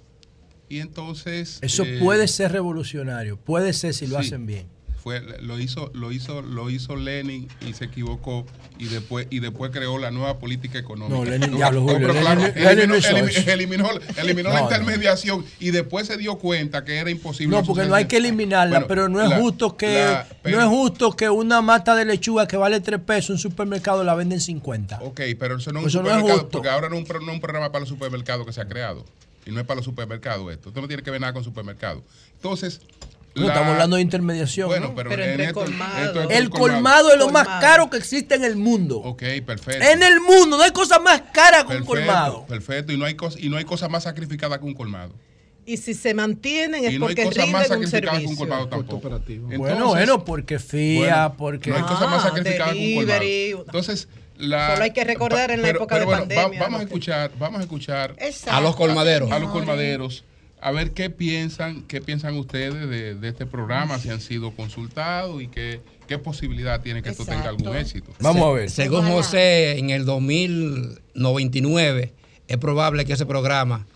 y 0.68 0.80
entonces 0.80 1.58
Eso 1.62 1.84
eh, 1.84 1.98
puede 2.00 2.26
ser 2.26 2.52
revolucionario, 2.52 3.36
puede 3.38 3.72
ser 3.72 3.94
si 3.94 4.06
lo 4.06 4.20
sí. 4.20 4.26
hacen 4.26 4.46
bien. 4.46 4.66
Fue 5.04 5.20
lo 5.42 5.60
hizo 5.60 5.90
lo 5.92 6.10
hizo 6.12 6.40
lo 6.40 6.70
hizo 6.70 6.96
Lenin 6.96 7.46
y 7.60 7.74
se 7.74 7.84
equivocó 7.84 8.46
y 8.78 8.86
después 8.86 9.26
y 9.28 9.40
después 9.40 9.70
creó 9.70 9.98
la 9.98 10.10
nueva 10.10 10.38
política 10.38 10.78
económica 10.78 11.14
No, 11.14 11.26
Lenin, 11.26 11.54
diablo, 11.56 11.82
Julio, 11.82 11.98
pero 12.08 12.14
Lenin- 12.14 12.22
claro, 12.22 12.40
Lenin 12.40 12.90
eliminó, 13.46 13.82
no 13.84 13.90
eliminó- 13.90 13.90
eliminó, 14.16 14.48
la 14.50 14.62
intermediación 14.62 15.44
y 15.60 15.72
después 15.72 16.06
se 16.06 16.16
dio 16.16 16.38
cuenta 16.38 16.84
que 16.84 16.96
era 16.96 17.10
imposible 17.10 17.54
No, 17.54 17.62
porque 17.62 17.84
no 17.84 17.94
hay 17.94 18.06
que 18.06 18.16
eliminarla, 18.16 18.76
Bueno, 18.78 18.86
pero 18.88 19.08
no 19.10 19.20
es 19.22 19.28
la- 19.28 19.36
justo 19.40 19.76
que 19.76 19.94
la- 20.04 20.26
pero- 20.42 20.56
no 20.56 20.62
es 20.62 20.68
justo 20.70 21.12
que 21.12 21.28
una 21.28 21.60
mata 21.60 21.94
de 21.94 22.06
lechuga 22.06 22.48
que 22.48 22.56
vale 22.56 22.80
3 22.80 22.98
pesos 23.00 23.28
en 23.28 23.34
un 23.34 23.38
supermercado 23.40 24.04
la 24.04 24.14
venden 24.14 24.40
50. 24.40 25.00
Ok, 25.02 25.20
pero 25.38 25.58
eso 25.58 25.70
no 25.70 25.80
es 25.86 25.94
un 25.94 26.06
Eso 26.06 26.16
es 26.16 26.22
justo. 26.22 26.48
porque 26.48 26.70
ahora 26.70 26.88
no 26.88 26.96
es 26.96 27.06
un, 27.10 27.28
un 27.28 27.40
programa 27.40 27.70
para 27.70 27.80
los 27.80 27.90
supermercados 27.90 28.46
que 28.46 28.54
se 28.54 28.62
ha 28.62 28.66
creado. 28.68 29.04
Y 29.44 29.50
no 29.50 29.60
es 29.60 29.66
para 29.66 29.76
los 29.76 29.84
supermercados 29.84 30.50
esto. 30.50 30.70
Esto 30.70 30.80
no 30.80 30.88
tiene 30.88 31.02
que 31.02 31.10
ver 31.10 31.20
nada 31.20 31.34
con 31.34 31.44
supermercados. 31.44 32.02
Entonces. 32.36 32.80
No, 33.34 33.48
estamos 33.48 33.72
hablando 33.72 33.96
de 33.96 34.02
intermediación. 34.02 34.68
Bueno, 34.68 34.88
¿no? 34.88 34.94
pero, 34.94 35.12
en 35.12 35.40
esto, 35.40 35.64
esto 35.64 36.22
es 36.30 36.38
el 36.38 36.50
colmado 36.50 37.12
es 37.12 37.18
lo 37.18 37.30
más 37.30 37.46
caro 37.60 37.90
que 37.90 37.96
existe 37.96 38.36
en 38.36 38.44
el 38.44 38.56
mundo. 38.56 38.98
Ok, 38.98 39.22
perfecto. 39.44 39.84
En 39.84 40.02
el 40.04 40.20
mundo, 40.20 40.56
no 40.56 40.62
hay 40.62 40.70
cosa 40.70 40.98
más 41.00 41.20
cara 41.32 41.64
que 41.66 41.76
un 41.76 41.84
colmado. 41.84 42.44
Perfecto, 42.46 42.92
y 42.92 42.96
no 42.96 43.04
hay 43.04 43.14
cosa, 43.14 43.38
y 43.40 43.48
no 43.48 43.56
hay 43.56 43.64
cosa 43.64 43.88
más 43.88 44.04
sacrificada 44.04 44.58
que 44.58 44.64
un 44.64 44.74
colmado. 44.74 45.12
Y 45.66 45.78
si 45.78 45.94
se 45.94 46.12
mantienen 46.14 46.84
es 46.84 46.92
Y 46.92 46.98
no 46.98 47.06
hay 47.06 47.14
porque 47.14 47.24
cosa 47.24 47.46
más 47.46 47.62
rinden 47.68 47.78
un 47.80 47.86
sacrificada 47.88 48.18
que 48.18 48.26
un 48.26 48.36
servicio. 48.36 48.36
colmado 48.38 48.68
tampoco. 48.68 49.08
bueno, 49.08 49.24
Entonces, 49.50 49.88
bueno, 49.88 50.24
porque 50.24 50.58
FIA, 50.58 50.98
bueno, 51.28 51.34
porque. 51.38 51.70
No 51.70 51.76
hay 51.76 51.82
cosa 51.82 52.06
más 52.06 52.24
Ah, 52.24 52.28
sacrificada 52.28 52.72
que 52.72 52.88
un 52.88 52.94
colmado. 52.96 53.22
Entonces, 53.66 54.08
la, 54.36 54.70
Solo 54.72 54.84
hay 54.84 54.90
que 54.92 55.04
recordar 55.04 55.50
en 55.50 55.62
la 55.62 55.68
pero- 55.68 55.78
época 55.78 55.94
pero 55.96 56.00
de 56.00 56.06
bueno, 56.06 56.22
va- 56.22 56.28
pandemia, 56.42 56.60
vamos 56.60 56.76
a 56.76 56.78
que- 56.80 56.84
escuchar, 56.84 57.30
vamos 57.38 57.60
a 57.60 57.62
escuchar 57.62 58.14
Exacto, 58.18 58.58
A 58.58 58.60
los 58.60 58.76
colmaderos. 58.76 59.32
A 59.32 59.38
los 59.38 59.50
colmaderos. 59.50 60.22
A 60.66 60.70
ver 60.72 60.92
qué 60.92 61.10
piensan, 61.10 61.82
qué 61.82 62.00
piensan 62.00 62.36
ustedes 62.36 62.88
de, 62.88 63.14
de 63.14 63.28
este 63.28 63.44
programa, 63.44 63.98
si 63.98 64.08
han 64.08 64.22
sido 64.22 64.50
consultados 64.52 65.42
y 65.42 65.48
qué, 65.48 65.82
qué 66.08 66.16
posibilidad 66.18 66.80
tiene 66.80 67.02
que 67.02 67.10
esto 67.10 67.26
tenga 67.26 67.50
algún 67.50 67.76
éxito. 67.76 68.12
Se- 68.18 68.68
Según 68.70 69.06
José, 69.06 69.78
en 69.78 69.90
el 69.90 70.06
2099 70.06 72.12
es 72.48 72.56
probable 72.58 73.04
que 73.04 73.12
ese 73.12 73.26
programa 73.26 73.86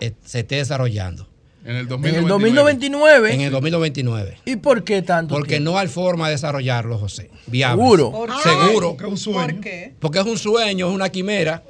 eh, 0.00 0.12
se 0.24 0.38
esté 0.40 0.56
desarrollando. 0.56 1.28
En 1.64 1.74
el 1.74 1.80
En 1.82 1.86
el 2.14 2.28
2099. 2.28 3.34
En 3.34 3.40
el 3.40 3.50
2099. 3.50 4.38
¿Y 4.44 4.56
por 4.56 4.84
qué 4.84 5.02
tanto? 5.02 5.34
Porque 5.34 5.54
tiempo? 5.56 5.72
no 5.72 5.78
hay 5.78 5.88
forma 5.88 6.28
de 6.28 6.34
desarrollarlo, 6.34 6.96
José. 6.98 7.30
Viable. 7.46 7.82
¿Seguro? 7.82 8.10
¿Por 8.12 8.28
qué? 8.30 8.42
Seguro. 8.48 8.90
Porque 8.96 9.04
es 9.04 9.10
un 9.10 9.18
sueño. 9.18 9.40
¿Por 9.40 9.60
qué? 9.60 9.94
Porque 9.98 10.18
es 10.20 10.26
un 10.26 10.38
sueño, 10.38 10.88
es 10.88 10.94
una 10.94 11.08
quimera. 11.10 11.62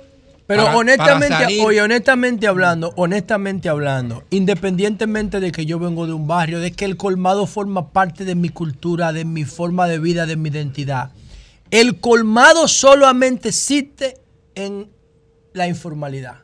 Pero 0.49 0.65
para- 0.65 0.78
honestamente, 0.78 1.28
para 1.28 1.49
oye, 1.67 1.81
honestamente 1.83 2.47
hablando, 2.49 2.93
honestamente 2.97 3.68
hablando, 3.68 4.25
independientemente 4.31 5.41
de 5.41 5.52
que 5.52 5.67
yo 5.67 5.78
vengo 5.78 6.07
de 6.07 6.15
un 6.15 6.27
barrio, 6.27 6.59
de 6.59 6.73
que 6.73 6.86
el 6.86 6.97
colmado 6.97 7.47
forma 7.47 7.91
parte 7.93 8.25
de 8.25 8.35
mi 8.35 8.49
cultura, 8.49 9.12
de 9.12 9.25
mi 9.27 9.44
forma 9.44 9.86
de 9.86 9.99
vida, 9.99 10.25
de 10.25 10.36
mi 10.36 10.49
identidad, 10.49 11.10
el 11.70 12.01
colmado 12.01 12.67
solamente 12.67 13.51
existe 13.51 14.17
en 14.55 14.89
la 15.52 15.68
informalidad. 15.68 16.39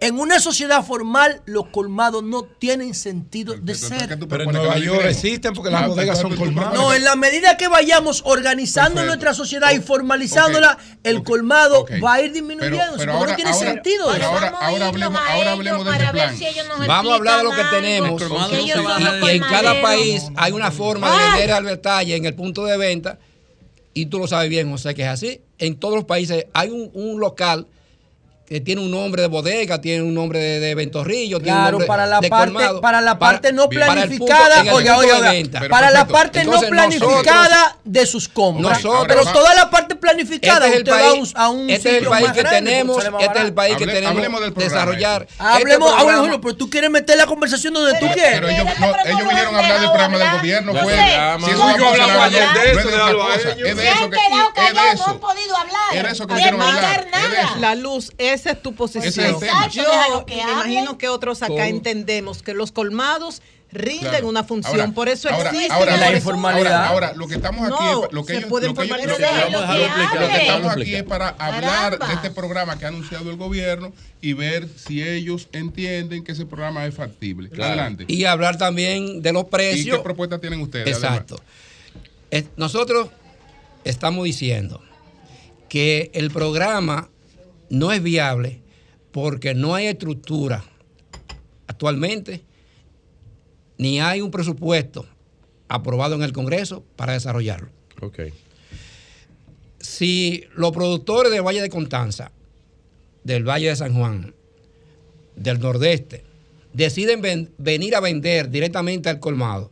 En 0.00 0.16
una 0.20 0.38
sociedad 0.38 0.84
formal, 0.84 1.42
los 1.44 1.66
colmados 1.70 2.22
no 2.22 2.44
tienen 2.44 2.94
sentido 2.94 3.54
de 3.54 3.74
ser. 3.74 4.16
Pero 4.28 4.44
en 4.44 4.52
Nueva 4.52 4.78
York 4.78 5.04
existen 5.06 5.52
porque 5.54 5.70
las 5.72 5.82
Ah, 5.82 5.86
bodegas 5.88 6.20
son 6.20 6.36
colmadas. 6.36 6.72
No, 6.74 6.94
en 6.94 7.02
la 7.02 7.16
medida 7.16 7.56
que 7.56 7.66
vayamos 7.66 8.22
organizando 8.24 8.94
Perfecto. 8.94 9.06
nuestra 9.08 9.34
sociedad 9.34 9.72
y 9.72 9.80
formalizándola, 9.80 10.78
el 11.02 11.24
colmado 11.24 11.84
va 12.04 12.14
a 12.14 12.22
ir 12.22 12.32
disminuyendo. 12.32 12.94
Pero- 12.96 13.12
no 13.12 13.18
ahora- 13.18 13.34
tiene 13.34 13.50
ahora- 13.50 13.72
sentido. 13.72 14.08
ahora- 14.08 14.48
ahora 14.60 14.86
hablemos, 14.86 15.20
ahora 15.28 15.52
hablemos 15.52 15.84
de 15.84 15.90
este 15.90 16.06
plan. 16.12 16.36
Vamos 16.86 17.12
a 17.12 17.16
hablar 17.16 17.38
de 17.38 17.44
lo 17.44 17.50
que 17.50 17.64
tenemos. 17.64 18.22
Y, 18.52 18.70
en 19.30 19.40
cada 19.40 19.82
país 19.82 20.22
hay 20.36 20.52
una 20.52 20.70
forma 20.70 21.10
de 21.10 21.28
vender 21.30 21.50
al 21.52 21.64
detalle 21.64 22.14
en 22.14 22.24
el 22.24 22.34
punto 22.34 22.64
de 22.64 22.76
venta. 22.76 23.18
Y 23.94 24.06
tú 24.06 24.20
lo 24.20 24.28
sabes 24.28 24.48
bien, 24.48 24.70
José, 24.70 24.94
que 24.94 25.02
es 25.02 25.08
así. 25.08 25.40
En 25.58 25.74
todos 25.76 25.96
los 25.96 26.04
países 26.04 26.46
hay 26.54 26.70
un, 26.70 26.88
un 26.94 27.18
local 27.18 27.66
que 28.48 28.60
tiene 28.60 28.80
un 28.80 28.90
nombre 28.90 29.20
de 29.22 29.28
bodega, 29.28 29.78
tiene 29.80 30.02
un 30.02 30.14
nombre 30.14 30.38
de, 30.38 30.58
de 30.60 30.74
ventorrillo, 30.74 31.38
tiene 31.38 31.52
un 31.52 31.58
Claro, 31.58 31.70
nombre 31.72 31.86
para 31.86 32.06
la 32.06 32.20
de 32.20 32.28
parte, 32.30 32.52
colmado. 32.54 32.80
para 32.80 33.00
la 33.02 33.18
parte 33.18 33.52
no 33.52 33.68
para 33.68 33.92
planificada, 33.92 34.60
oiga, 34.72 34.96
oiga, 34.96 35.20
de 35.20 35.30
oiga, 35.42 35.68
para 35.68 35.90
la 35.90 36.06
parte 36.06 36.40
Entonces, 36.40 36.70
no 36.70 36.76
planificada 36.76 37.76
de 37.84 38.06
sus 38.06 38.28
compras. 38.28 38.82
Nosotros- 38.82 39.06
pero 39.06 39.24
toda 39.32 39.54
la 39.54 39.68
parte 39.70 39.96
planificada, 39.96 40.66
Este 40.66 40.68
es 40.68 40.74
el 40.76 40.82
usted 40.82 40.92
va 40.92 41.08
a 41.08 41.12
un, 41.12 41.20
país- 41.20 41.32
a 41.36 41.48
un 41.50 41.70
este 41.70 41.90
es 41.90 42.02
el 42.02 42.08
país 42.08 42.30
que 42.32 42.40
grande, 42.40 42.58
tenemos, 42.70 43.04
este 43.04 43.38
es 43.38 43.44
el 43.44 43.52
país 43.52 43.76
que 43.76 43.84
Hable- 43.84 43.92
tenemos 43.92 44.16
hablemos 44.16 44.40
del 44.40 44.52
programa, 44.54 44.74
desarrollar. 44.74 45.22
este. 45.22 45.34
Hablemos, 45.38 45.92
ah, 45.94 46.38
pero 46.40 46.56
tú 46.56 46.70
quieres 46.70 46.90
meter 46.90 47.16
la 47.18 47.26
conversación 47.26 47.74
donde 47.74 47.98
tú 47.98 48.06
quieres. 48.14 48.32
Pero 48.40 48.48
ellos, 48.48 48.64
no, 48.80 48.86
ellos 49.04 49.28
vinieron 49.28 49.54
a 49.54 49.58
hablar 49.58 49.80
del 49.80 49.90
programa 49.90 50.18
del 50.18 50.30
gobierno. 50.38 50.72
No 50.72 50.80
Fue, 50.80 50.94
si 50.94 50.98
eso 51.50 51.56
yo 51.58 51.64
hablamos 51.64 51.92
funcionar, 51.96 52.20
ayer 52.20 52.42
no, 52.46 52.60
de 52.60 52.72
no 52.74 52.80
eso, 52.80 53.48
es 53.48 53.56
de. 53.56 53.70
Es 53.70 53.78
eso 53.78 54.04
han 54.04 54.10
que, 54.10 54.16
quedado 54.16 54.48
es 54.48 54.54
de 54.54 54.60
callados, 54.74 54.84
no 54.98 55.02
eso. 55.02 55.10
han 55.10 55.18
podido 55.18 55.56
hablar. 55.56 56.06
Eso 56.12 56.26
que 56.26 56.32
de 56.34 56.38
vinieron 56.38 56.62
a 56.62 56.64
mandar 56.64 57.00
hablar. 57.00 57.20
Es 57.32 57.38
eso. 57.50 57.58
La 57.60 57.74
luz, 57.74 58.12
esa 58.38 58.50
es 58.52 58.62
tu 58.62 58.74
posición. 58.74 59.04
Ese 59.04 59.22
es 59.26 59.28
el 59.34 59.38
tema. 59.38 59.68
Yo 59.68 59.82
Déjalo 59.82 60.26
que 60.26 60.36
me 60.36 60.42
hable. 60.42 60.52
imagino 60.72 60.98
que 60.98 61.08
otros 61.08 61.42
acá 61.42 61.48
Todo. 61.54 61.62
entendemos 61.62 62.42
que 62.42 62.54
los 62.54 62.72
colmados 62.72 63.42
rinden 63.70 64.08
Claro. 64.08 64.28
una 64.28 64.44
función, 64.44 64.80
Ahora- 64.80 64.94
por 64.94 65.10
eso 65.10 65.28
ahora- 65.28 65.50
existe 65.50 65.74
ahora- 65.74 65.96
la 65.98 66.12
informalidad. 66.16 66.72
Ahora, 66.86 66.88
ahora, 66.88 67.12
lo 67.14 67.28
que 67.28 67.34
estamos 67.34 67.60
aquí 67.66 67.70
No, 67.84 68.06
es 68.06 68.12
lo 68.14 68.24
que 68.24 68.32
ellos, 68.38 68.48
lo 68.50 68.56
que 68.58 68.64
ellos- 68.64 68.74
lo 68.74 68.74
lo 68.80 70.26
estamos 70.26 70.72
aquí 70.72 70.94
es 70.94 71.02
para 71.02 71.28
hablar 71.28 71.98
Caramba. 71.98 72.08
de 72.08 72.14
este 72.14 72.30
programa 72.30 72.78
que 72.78 72.86
ha 72.86 72.88
anunciado 72.88 73.28
el 73.30 73.36
gobierno 73.36 73.92
y 74.22 74.32
ver 74.32 74.68
si 74.74 75.02
ellos 75.02 75.48
entienden 75.52 76.24
que 76.24 76.32
ese 76.32 76.46
programa 76.46 76.86
es 76.86 76.94
factible. 76.94 77.50
Adelante. 77.62 78.06
Y 78.08 78.24
hablar 78.24 78.56
también 78.56 79.20
de 79.20 79.32
los 79.34 79.42
¿Y 79.42 79.46
precios. 79.50 79.98
qué 79.98 80.02
propuestas 80.02 80.40
tienen 80.40 80.62
ustedes? 80.62 80.88
Exacto. 80.88 81.38
Nosotros 82.56 83.08
estamos 83.84 84.24
diciendo 84.24 84.80
que 85.68 86.10
el 86.14 86.30
programa 86.30 87.08
no 87.70 87.92
es 87.92 88.02
viable 88.02 88.62
porque 89.12 89.54
no 89.54 89.74
hay 89.74 89.86
estructura 89.86 90.64
actualmente, 91.66 92.42
ni 93.76 94.00
hay 94.00 94.20
un 94.20 94.30
presupuesto 94.30 95.06
aprobado 95.68 96.14
en 96.14 96.22
el 96.22 96.32
Congreso 96.32 96.84
para 96.96 97.12
desarrollarlo. 97.12 97.70
Ok. 98.00 98.20
Si 99.78 100.44
los 100.54 100.72
productores 100.72 101.30
de 101.30 101.40
Valle 101.40 101.62
de 101.62 101.68
Constanza 101.68 102.32
del 103.24 103.48
Valle 103.48 103.68
de 103.68 103.76
San 103.76 103.94
Juan, 103.94 104.34
del 105.36 105.60
Nordeste, 105.60 106.24
deciden 106.72 107.50
venir 107.58 107.94
a 107.94 108.00
vender 108.00 108.50
directamente 108.50 109.08
al 109.08 109.20
colmado, 109.20 109.70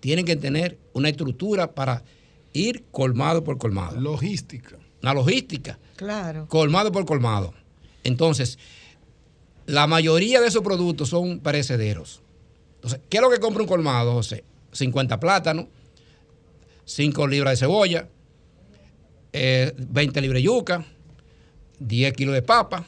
tienen 0.00 0.24
que 0.24 0.36
tener 0.36 0.78
una 0.92 1.08
estructura 1.08 1.74
para 1.74 2.04
ir 2.52 2.84
colmado 2.90 3.42
por 3.42 3.58
colmado. 3.58 4.00
Logística. 4.00 4.78
Una 5.02 5.14
logística. 5.14 5.78
Claro. 5.96 6.46
Colmado 6.48 6.92
por 6.92 7.04
colmado. 7.04 7.54
Entonces, 8.02 8.58
la 9.66 9.86
mayoría 9.86 10.40
de 10.40 10.48
esos 10.48 10.62
productos 10.62 11.08
son 11.08 11.40
perecederos. 11.40 12.20
Entonces, 12.76 13.00
¿qué 13.08 13.18
es 13.18 13.22
lo 13.22 13.30
que 13.30 13.38
compra 13.38 13.62
un 13.62 13.68
colmado, 13.68 14.12
José? 14.12 14.44
50 14.72 15.18
plátanos, 15.20 15.66
5 16.84 17.26
libras 17.26 17.52
de 17.52 17.56
cebolla, 17.56 18.08
20 19.32 19.32
eh, 19.32 20.22
libras 20.22 20.38
de 20.38 20.42
yuca, 20.42 20.84
10 21.78 22.12
kilos 22.12 22.34
de 22.34 22.42
papa, 22.42 22.86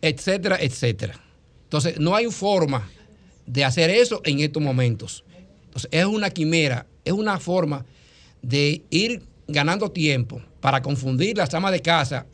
etcétera, 0.00 0.58
etcétera. 0.60 1.20
Entonces, 1.64 1.98
no 1.98 2.14
hay 2.14 2.30
forma 2.30 2.88
de 3.46 3.64
hacer 3.64 3.90
eso 3.90 4.20
en 4.24 4.40
estos 4.40 4.62
momentos. 4.62 5.24
Entonces, 5.64 5.90
es 5.92 6.04
una 6.04 6.30
quimera, 6.30 6.86
es 7.04 7.12
una 7.12 7.40
forma 7.40 7.84
de 8.42 8.82
ir 8.90 9.22
ganando 9.48 9.90
tiempo 9.90 10.40
para 10.60 10.82
confundir 10.82 11.36
las 11.36 11.52
amas 11.54 11.72
de 11.72 11.80
casa 11.80 12.26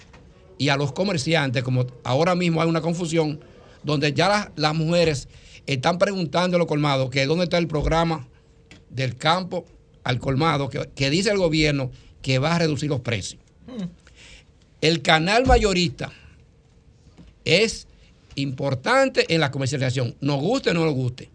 y 0.59 0.69
a 0.69 0.77
los 0.77 0.93
comerciantes, 0.93 1.63
como 1.63 1.87
ahora 2.03 2.35
mismo 2.35 2.61
hay 2.61 2.69
una 2.69 2.81
confusión, 2.81 3.41
donde 3.83 4.13
ya 4.13 4.53
las, 4.57 4.75
mujeres 4.75 5.29
están 5.67 5.99
preguntando 5.99 6.57
a 6.57 6.59
los 6.59 6.69
colmados 6.69 7.11
que 7.11 7.27
dónde 7.27 7.45
está 7.45 7.59
el 7.59 7.69
programa 7.69 8.27
del 8.91 9.17
campo 9.17 9.65
al 10.03 10.19
colmado, 10.19 10.69
que, 10.69 11.11
dice 11.11 11.31
el 11.31 11.39
gobierno 11.39 11.91
que 12.21 12.39
va 12.39 12.57
a 12.57 12.59
reducir 12.59 12.91
los 12.91 13.01
precios. 13.01 13.41
Hmm. 13.67 13.85
El 14.81 15.03
canal 15.03 15.47
mayorista 15.47 16.13
es 17.45 17.87
importante 18.35 19.33
en 19.33 19.41
la 19.41 19.51
comercialización, 19.51 20.17
nos 20.21 20.41
guste 20.41 20.71
o 20.71 20.75
no 20.75 20.85
nos 20.85 20.95
guste. 20.95 21.31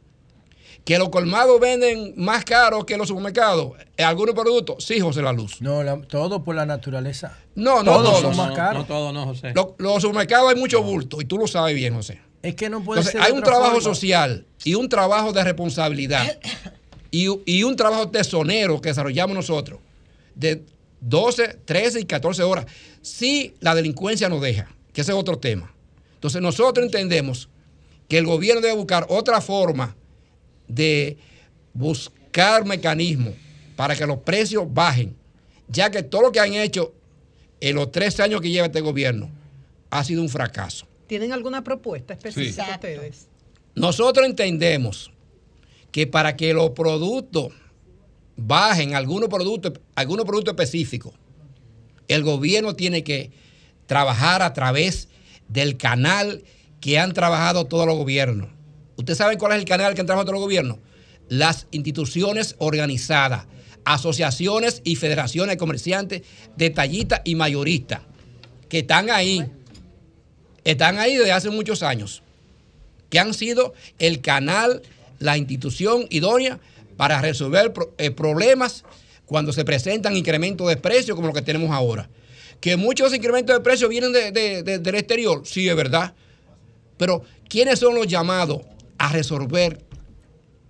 Que 0.90 0.98
los 0.98 1.10
colmados 1.10 1.60
venden 1.60 2.16
más 2.18 2.44
caro 2.44 2.84
que 2.84 2.98
los 2.98 3.10
supermercados. 3.10 3.74
¿En 3.96 4.06
algunos 4.06 4.34
productos? 4.34 4.84
Sí, 4.84 5.00
José 5.00 5.22
La 5.22 5.32
Luz. 5.32 5.62
No, 5.62 5.84
todo 6.08 6.44
por 6.44 6.56
la 6.56 6.66
naturaleza. 6.66 7.38
No, 7.54 7.84
no 7.84 8.02
todos. 8.02 8.22
son 8.22 8.36
más 8.36 8.56
caros. 8.56 8.82
No, 8.82 8.86
todo, 8.88 9.14
no, 9.14 9.28
José. 9.28 9.54
Los, 9.54 10.02
supermercados 10.02 10.50
hay 10.50 10.60
mucho 10.60 10.82
bulto 10.82 11.22
y 11.22 11.26
tú 11.26 11.38
lo 11.38 11.46
sabes 11.46 11.76
bien, 11.76 11.94
José. 11.94 12.20
Es 12.42 12.56
que 12.56 12.72
no 12.72 12.84
puede 12.84 13.04
ser. 13.04 13.22
Hay 13.22 13.34
un 13.34 13.44
trabajo 13.44 13.80
social 13.82 14.48
y 14.64 14.74
un 14.74 14.90
trabajo 14.90 15.32
de 15.32 15.44
responsabilidad 15.44 16.40
y, 17.12 17.28
y 17.46 17.62
un 17.62 17.76
trabajo 17.76 18.10
tesonero 18.10 18.82
que 18.82 18.90
desarrollamos 18.90 19.36
nosotros 19.36 19.80
de 20.34 20.64
12, 21.02 21.60
13 21.66 22.00
y 22.00 22.06
14 22.06 22.42
horas. 22.42 22.66
Si 23.04 23.54
la 23.60 23.76
delincuencia 23.76 24.28
nos 24.28 24.42
deja, 24.42 24.68
que 24.92 25.02
ese 25.02 25.12
es 25.12 25.18
otro 25.20 25.38
tema. 25.38 25.72
Entonces 26.16 26.42
nosotros 26.42 26.84
entendemos 26.84 27.48
que 28.08 28.18
el 28.18 28.26
gobierno 28.26 28.60
debe 28.60 28.74
buscar 28.74 29.06
otra 29.08 29.40
forma 29.40 29.96
de 30.70 31.18
buscar 31.74 32.64
mecanismos 32.64 33.34
para 33.76 33.96
que 33.96 34.06
los 34.06 34.20
precios 34.20 34.64
bajen, 34.72 35.16
ya 35.68 35.90
que 35.90 36.04
todo 36.04 36.22
lo 36.22 36.32
que 36.32 36.40
han 36.40 36.54
hecho 36.54 36.94
en 37.60 37.76
los 37.76 37.92
tres 37.92 38.20
años 38.20 38.40
que 38.40 38.50
lleva 38.50 38.68
este 38.68 38.80
gobierno 38.80 39.30
ha 39.90 40.04
sido 40.04 40.22
un 40.22 40.30
fracaso. 40.30 40.88
¿Tienen 41.08 41.34
alguna 41.34 41.64
propuesta 41.64 42.14
específica 42.14 42.76
ustedes? 42.76 43.28
Nosotros 43.76 44.26
entendemos 44.26 45.12
que 45.92 46.06
para 46.06 46.36
que 46.36 46.54
los 46.54 46.70
productos 46.72 47.52
bajen, 48.38 48.94
algunos 48.94 49.28
productos, 49.28 49.74
algunos 49.96 50.26
productos 50.26 50.54
específicos, 50.54 51.14
el 52.08 52.24
gobierno 52.24 52.76
tiene 52.76 53.04
que 53.04 53.32
trabajar 53.88 54.42
a 54.44 54.54
través 54.54 55.08
del 55.48 55.78
canal 55.78 56.44
que 56.80 57.00
han 57.00 57.14
trabajado 57.14 57.66
todos 57.66 57.88
los 57.88 57.98
gobiernos 57.98 58.50
¿Ustedes 59.00 59.18
saben 59.18 59.38
cuál 59.38 59.54
es 59.54 59.60
el 59.60 59.66
canal 59.66 59.94
que 59.94 60.02
han 60.02 60.08
trabajado 60.08 60.34
los 60.34 60.42
gobiernos? 60.42 60.78
Las 61.30 61.68
instituciones 61.72 62.56
organizadas, 62.58 63.46
asociaciones 63.86 64.82
y 64.84 64.98
federaciones 64.98 65.54
de 65.54 65.58
comerciantes, 65.58 66.24
detallistas 66.58 67.22
y 67.24 67.36
mayoristas, 67.36 68.02
que 68.68 68.80
están 68.80 69.10
ahí, 69.10 69.46
están 70.66 71.00
ahí 71.00 71.16
desde 71.16 71.32
hace 71.32 71.50
muchos 71.50 71.82
años, 71.82 72.24
que 73.10 73.20
han 73.20 73.34
sido 73.34 73.74
el 74.00 74.20
canal, 74.20 74.82
la 75.20 75.38
institución 75.38 76.06
idónea 76.10 76.60
para 76.98 77.22
resolver 77.22 77.72
eh, 78.00 78.12
problemas 78.12 78.84
cuando 79.26 79.54
se 79.54 79.64
presentan 79.64 80.18
incrementos 80.18 80.68
de 80.68 80.76
precios 80.76 81.16
como 81.16 81.30
lo 81.30 81.34
que 81.34 81.42
tenemos 81.42 81.72
ahora. 81.72 82.10
Que 82.60 82.76
muchos 82.76 83.16
incrementos 83.16 83.56
de 83.56 83.62
precios 83.62 83.90
vienen 83.90 84.12
del 84.12 84.96
exterior, 84.96 85.44
sí 85.46 85.70
es 85.70 85.76
verdad, 85.78 86.14
pero 86.98 87.24
¿quiénes 87.48 87.80
son 87.80 87.96
los 87.96 88.06
llamados 88.06 88.64
a 89.00 89.12
resolver 89.12 89.84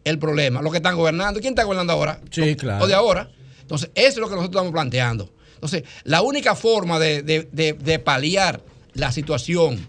el 0.06 0.18
problema. 0.18 0.62
Los 0.62 0.72
que 0.72 0.78
están 0.78 0.96
gobernando. 0.96 1.42
¿Quién 1.42 1.52
está 1.52 1.64
gobernando 1.64 1.92
ahora? 1.92 2.22
Sí, 2.32 2.56
claro. 2.56 2.86
O 2.86 2.88
de 2.88 2.94
ahora. 2.94 3.30
Entonces, 3.62 3.92
eso 3.96 4.08
es 4.08 4.18
lo 4.18 4.30
que 4.30 4.36
nosotros 4.36 4.52
estamos 4.52 4.72
planteando. 4.72 5.30
Entonces, 5.56 5.84
la 6.04 6.22
única 6.22 6.56
forma 6.56 7.00
de, 7.00 8.02
paliar 8.04 8.62
la 8.94 9.12
situación 9.12 9.86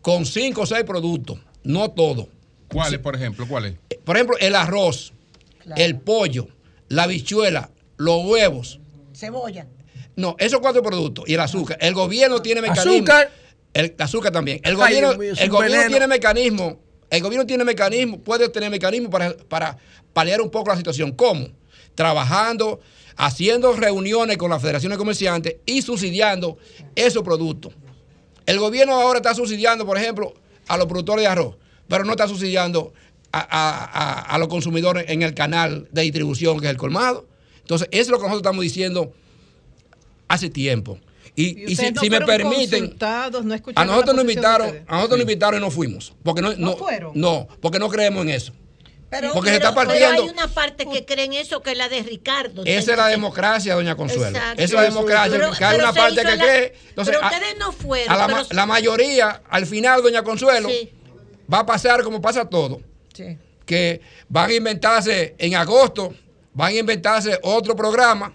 con 0.00 0.24
cinco 0.24 0.62
o 0.62 0.66
seis 0.66 0.84
productos, 0.84 1.38
no 1.64 1.90
todo. 1.90 2.28
¿Cuáles, 2.68 3.00
por 3.00 3.16
ejemplo? 3.16 3.48
¿Cuáles? 3.48 3.74
Eh, 3.90 3.98
por 4.04 4.16
ejemplo, 4.16 4.36
el 4.38 4.54
arroz, 4.54 5.12
el 5.76 5.96
pollo, 5.96 6.48
la 6.88 7.06
bichuela, 7.06 7.70
los 7.96 8.24
huevos. 8.24 8.80
Cebolla. 9.14 9.66
No, 10.14 10.36
esos 10.38 10.60
cuatro 10.60 10.82
productos 10.82 11.28
y 11.28 11.34
el 11.34 11.40
azúcar. 11.40 11.78
El 11.80 11.94
gobierno 11.94 12.40
tiene 12.42 12.60
mecanismo. 12.60 12.92
Azúcar. 12.92 13.30
El 13.72 13.94
azúcar 13.98 14.32
también. 14.32 14.60
El 14.62 14.76
gobierno, 14.76 15.12
el 15.12 15.48
gobierno 15.48 15.88
tiene 15.88 16.06
mecanismo 16.06 16.80
el 17.10 17.22
gobierno 17.22 17.46
tiene 17.46 17.64
mecanismos, 17.64 18.20
puede 18.24 18.48
tener 18.48 18.70
mecanismos 18.70 19.10
para, 19.10 19.36
para 19.36 19.78
paliar 20.12 20.40
un 20.40 20.50
poco 20.50 20.70
la 20.70 20.76
situación. 20.76 21.12
¿Cómo? 21.12 21.48
Trabajando, 21.94 22.80
haciendo 23.16 23.72
reuniones 23.72 24.36
con 24.36 24.50
las 24.50 24.62
federaciones 24.62 24.96
de 24.96 24.98
comerciantes 24.98 25.56
y 25.66 25.82
subsidiando 25.82 26.58
esos 26.94 27.22
productos. 27.22 27.72
El 28.46 28.58
gobierno 28.58 28.94
ahora 28.94 29.18
está 29.18 29.34
subsidiando, 29.34 29.84
por 29.84 29.98
ejemplo, 29.98 30.34
a 30.68 30.76
los 30.76 30.86
productores 30.86 31.22
de 31.22 31.28
arroz, 31.28 31.56
pero 31.88 32.04
no 32.04 32.12
está 32.12 32.28
subsidiando 32.28 32.92
a, 33.32 34.36
los 34.38 34.48
consumidores 34.48 35.04
en 35.08 35.22
el 35.22 35.34
canal 35.34 35.88
de 35.92 36.02
distribución 36.02 36.60
que 36.60 36.66
es 36.66 36.70
el 36.70 36.78
colmado. 36.78 37.26
Entonces, 37.60 37.88
eso 37.90 38.02
es 38.02 38.08
lo 38.08 38.16
que 38.16 38.22
nosotros 38.22 38.40
estamos 38.40 38.62
diciendo 38.62 39.12
hace 40.28 40.48
tiempo. 40.48 40.98
Y, 41.40 41.76
si, 41.76 42.10
me 42.10 42.20
permiten, 42.22 42.96
a 43.00 43.84
nosotros 43.84 44.16
nos 44.16 44.24
invitaron, 44.24 44.84
a 44.88 44.96
nosotros 44.96 45.18
nos 45.18 45.20
invitaron 45.20 45.60
y 45.60 45.64
no 45.64 45.70
fuimos, 45.70 46.12
porque 46.24 46.42
no, 46.42 46.52
no, 46.54 46.76
no, 47.14 47.48
porque 47.60 47.78
no 47.78 47.88
creemos 47.88 48.24
en 48.24 48.30
eso. 48.30 48.52
Pero, 49.08 49.32
porque 49.32 49.50
se 49.50 49.56
está 49.56 49.72
partiendo. 49.72 50.24
hay 50.24 50.28
una 50.28 50.48
parte 50.48 50.84
que 50.86 51.04
cree 51.04 51.26
en 51.26 51.34
eso 51.34 51.62
que 51.62 51.70
es 51.70 51.78
la 51.78 51.88
de 51.88 52.02
Ricardo. 52.02 52.62
Esa 52.64 52.90
es 52.90 52.98
la 52.98 53.06
democracia, 53.06 53.76
doña 53.76 53.94
Consuelo. 53.94 54.36
Esa 54.36 54.64
es 54.64 54.72
la 54.72 54.82
democracia. 54.82 55.50
que 55.56 55.64
hay 55.64 55.78
una 55.78 55.92
parte 55.92 56.16
que 56.16 56.38
cree. 56.38 56.74
Entonces, 56.88 57.16
pero 57.16 57.26
ustedes 57.28 57.56
no 57.56 57.70
fueron. 57.70 58.18
la, 58.18 58.46
la, 58.50 58.66
mayoría, 58.66 59.40
al 59.48 59.64
final, 59.64 60.02
doña 60.02 60.24
Consuelo, 60.24 60.68
va 61.52 61.60
a 61.60 61.66
pasar 61.66 62.02
como 62.02 62.20
pasa 62.20 62.46
todo. 62.46 62.82
Que 63.64 64.00
van 64.28 64.50
a 64.50 64.54
inventarse 64.54 65.36
en 65.38 65.54
agosto, 65.54 66.12
van 66.52 66.72
a 66.72 66.78
inventarse 66.78 67.38
otro 67.44 67.76
programa 67.76 68.34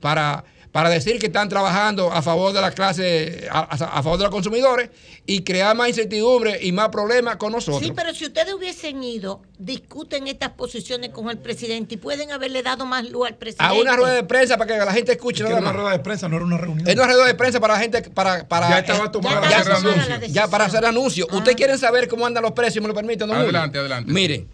para 0.00 0.44
para 0.74 0.90
decir 0.90 1.20
que 1.20 1.26
están 1.26 1.48
trabajando 1.48 2.10
a 2.10 2.20
favor 2.20 2.52
de 2.52 2.60
la 2.60 2.72
clase, 2.72 3.46
a, 3.48 4.02
favor 4.02 4.18
de 4.18 4.24
los 4.24 4.32
consumidores 4.32 4.90
y 5.24 5.44
crear 5.44 5.76
más 5.76 5.86
incertidumbre 5.86 6.58
y 6.60 6.72
más 6.72 6.88
problemas 6.88 7.36
con 7.36 7.52
nosotros. 7.52 7.80
Sí, 7.80 7.92
pero 7.94 8.12
si 8.12 8.24
ustedes 8.24 8.52
hubiesen 8.54 9.00
ido, 9.04 9.40
discuten 9.56 10.26
estas 10.26 10.48
posiciones 10.48 11.10
con 11.10 11.30
el 11.30 11.38
presidente 11.38 11.94
y 11.94 11.96
pueden 11.96 12.32
haberle 12.32 12.64
dado 12.64 12.86
más 12.86 13.08
luz 13.08 13.28
al 13.28 13.36
presidente. 13.36 13.72
A 13.72 13.80
una 13.80 13.94
rueda 13.94 14.14
de 14.14 14.24
prensa 14.24 14.56
para 14.56 14.80
que 14.80 14.84
la 14.84 14.92
gente 14.92 15.12
escuche. 15.12 15.44
Es 15.44 15.50
una 15.52 15.72
rueda 15.72 15.92
de 15.92 16.00
prensa, 16.00 16.28
no 16.28 16.34
era 16.34 16.44
una 16.44 16.58
reunión. 16.58 16.88
Es 16.88 16.96
una 16.96 17.06
rueda 17.06 17.26
de 17.26 17.34
prensa 17.36 17.60
para 17.60 17.74
la 17.74 17.80
gente, 17.80 18.02
para, 18.10 18.48
para 18.48 18.70
ya 18.70 18.78
estaba 18.80 19.12
tomada 19.12 19.48
ya, 19.48 19.58
hacer 19.60 19.72
anuncio. 19.74 20.26
Ya 20.26 20.48
para 20.48 20.64
hacer 20.64 20.84
anuncios. 20.84 21.28
Ah. 21.30 21.36
¿Ustedes 21.36 21.56
quieren 21.56 21.78
saber 21.78 22.08
cómo 22.08 22.26
andan 22.26 22.42
los 22.42 22.50
precios? 22.50 22.82
¿Me 22.82 22.88
lo 22.88 22.94
permiten? 22.94 23.30
adelante, 23.30 23.78
adelante. 23.78 24.12
Miren. 24.12 24.48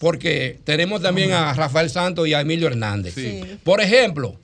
Porque 0.00 0.58
tenemos 0.64 1.00
también 1.00 1.30
a 1.30 1.54
Rafael 1.54 1.90
Santos 1.90 2.26
y 2.26 2.34
a 2.34 2.40
Emilio 2.40 2.66
Hernández. 2.66 3.14
Por 3.62 3.80
ejemplo, 3.80 4.34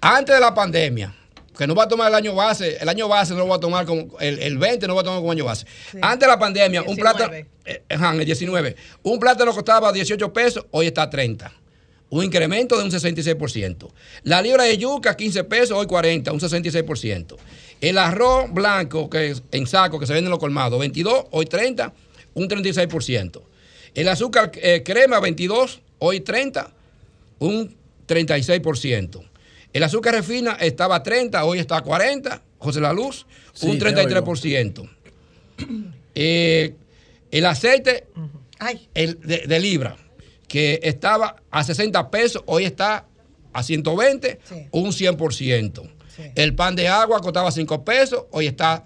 antes 0.00 0.34
de 0.34 0.40
la 0.40 0.54
pandemia, 0.54 1.14
que 1.56 1.66
no 1.66 1.74
va 1.74 1.84
a 1.84 1.88
tomar 1.88 2.08
el 2.08 2.14
año 2.14 2.34
base, 2.34 2.78
el 2.80 2.88
año 2.88 3.06
base 3.06 3.34
no 3.34 3.40
lo 3.40 3.48
va 3.48 3.56
a 3.56 3.60
tomar 3.60 3.84
como, 3.84 4.18
el, 4.18 4.56
20 4.56 4.86
no 4.86 4.94
va 4.94 5.02
a 5.02 5.04
tomar 5.04 5.20
como 5.20 5.32
año 5.32 5.44
base. 5.44 5.66
Antes 6.00 6.26
de 6.26 6.32
la 6.32 6.38
pandemia, 6.38 6.82
un 6.82 6.96
plátano, 6.96 7.34
eh, 7.34 7.82
el 7.88 8.24
19, 8.24 8.76
un 9.02 9.20
plátano 9.20 9.52
costaba 9.52 9.92
18 9.92 10.32
pesos, 10.32 10.64
hoy 10.70 10.86
está 10.86 11.02
a 11.02 11.10
30. 11.10 11.52
Un 12.08 12.24
incremento 12.24 12.76
de 12.78 12.84
un 12.84 12.90
66%. 12.90 13.90
La 14.22 14.40
libra 14.42 14.64
de 14.64 14.78
yuca, 14.78 15.14
15 15.14 15.44
pesos, 15.44 15.76
hoy 15.76 15.86
40, 15.86 16.32
un 16.32 16.40
66%. 16.40 17.36
El 17.80 17.98
arroz 17.98 18.50
blanco, 18.52 19.08
que 19.10 19.30
es 19.30 19.42
en 19.52 19.66
saco, 19.66 20.00
que 20.00 20.06
se 20.06 20.14
vende 20.14 20.28
en 20.28 20.30
los 20.30 20.40
colmados, 20.40 20.80
22, 20.80 21.26
hoy 21.30 21.44
30, 21.44 21.92
un 22.34 22.48
36%. 22.48 23.42
El 23.94 24.08
azúcar 24.08 24.50
eh, 24.54 24.82
crema, 24.82 25.20
22, 25.20 25.82
hoy 25.98 26.20
30, 26.20 26.70
un 27.38 27.76
36%. 28.08 29.29
El 29.72 29.82
azúcar 29.82 30.14
refina 30.14 30.52
estaba 30.60 30.96
a 30.96 31.02
30, 31.02 31.44
hoy 31.44 31.58
está 31.58 31.76
a 31.78 31.82
40, 31.82 32.42
José 32.58 32.80
La 32.80 32.92
Luz, 32.92 33.26
un 33.62 33.78
33%. 33.78 34.88
Eh, 36.14 36.74
el 37.30 37.46
aceite 37.46 38.08
el 38.94 39.20
de, 39.20 39.60
libra, 39.60 39.96
que 40.48 40.80
estaba 40.82 41.36
a 41.50 41.64
60 41.64 42.10
pesos, 42.10 42.42
hoy 42.46 42.64
está 42.64 43.06
a 43.52 43.62
120, 43.62 44.40
un 44.72 44.90
100%. 44.90 45.90
El 46.34 46.54
pan 46.54 46.76
de 46.76 46.88
agua 46.88 47.20
costaba 47.20 47.50
5 47.50 47.84
pesos, 47.84 48.24
hoy 48.32 48.46
está 48.46 48.84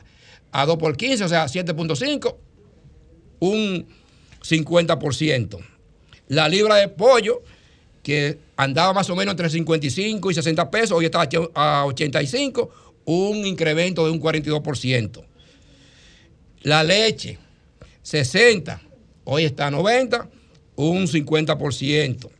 a 0.52 0.66
2 0.66 0.76
por 0.76 0.96
15, 0.96 1.24
o 1.24 1.28
sea, 1.28 1.46
7.5, 1.46 2.36
un 3.40 3.86
50%. 4.42 5.58
La 6.28 6.48
libra 6.48 6.76
de 6.76 6.88
pollo, 6.88 7.42
que 8.02 8.38
andaba 8.56 8.92
más 8.92 9.08
o 9.10 9.16
menos 9.16 9.32
entre 9.32 9.50
55 9.50 10.30
y 10.30 10.34
60 10.34 10.70
pesos, 10.70 10.92
hoy 10.92 11.06
está 11.06 11.28
a 11.54 11.84
85, 11.86 12.70
un 13.04 13.46
incremento 13.46 14.04
de 14.04 14.12
un 14.12 14.20
42%. 14.20 15.24
La 16.62 16.82
leche, 16.82 17.38
60, 18.02 18.80
hoy 19.24 19.44
está 19.44 19.66
a 19.66 19.70
90, 19.70 20.28
un 20.76 21.06
50%. 21.06 22.30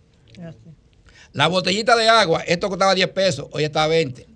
La 1.33 1.49
botellita 1.49 1.97
de 1.97 2.09
agua, 2.09 2.43
esto 2.47 2.69
costaba 2.69 2.95
10 2.95 3.09
pesos, 3.09 3.49
hoy 3.51 3.65
está 3.65 3.85
a 3.85 3.89
20. 3.89 4.27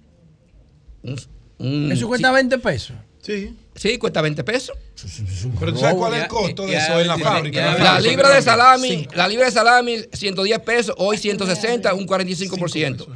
¿Eso 1.92 2.08
cuesta 2.08 2.32
20 2.32 2.58
pesos? 2.58 2.96
Sí. 3.28 3.54
Sí, 3.74 3.98
cuesta 3.98 4.22
20 4.22 4.42
pesos. 4.42 4.74
Pero 5.60 5.74
¿tú 5.74 5.80
sabes 5.80 5.96
cuál 5.96 6.14
es 6.14 6.22
el 6.22 6.28
costo 6.28 6.66
de 6.66 6.76
eso 6.76 6.98
en 6.98 7.08
la 7.08 7.18
fábrica? 7.18 7.76
La 7.78 8.00
libra 8.00 8.30
de 8.30 8.40
salami, 8.40 9.06
la 9.14 9.28
libra 9.28 9.44
de 9.44 9.52
salami, 9.52 9.98
110 10.10 10.58
pesos, 10.60 10.94
hoy 10.96 11.18
160, 11.18 11.92
un 11.92 12.06
45%. 12.06 13.06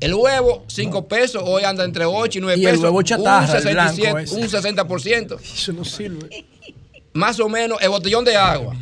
El 0.00 0.14
huevo, 0.14 0.64
5 0.68 1.08
pesos, 1.08 1.42
hoy 1.46 1.64
anda 1.64 1.82
entre 1.82 2.04
8 2.04 2.38
y 2.38 2.42
9 2.42 2.58
pesos. 2.58 2.72
Y 2.72 2.74
el 2.76 2.84
huevo 2.84 3.00
chatarra, 3.00 3.58
un, 3.58 4.18
un 4.18 4.48
60%. 4.48 5.40
Eso 5.40 5.72
no 5.72 5.82
sirve. 5.82 6.44
Más 7.14 7.40
o 7.40 7.48
menos, 7.48 7.80
el 7.80 7.88
botellón 7.88 8.24
de 8.26 8.36
agua. 8.36 8.76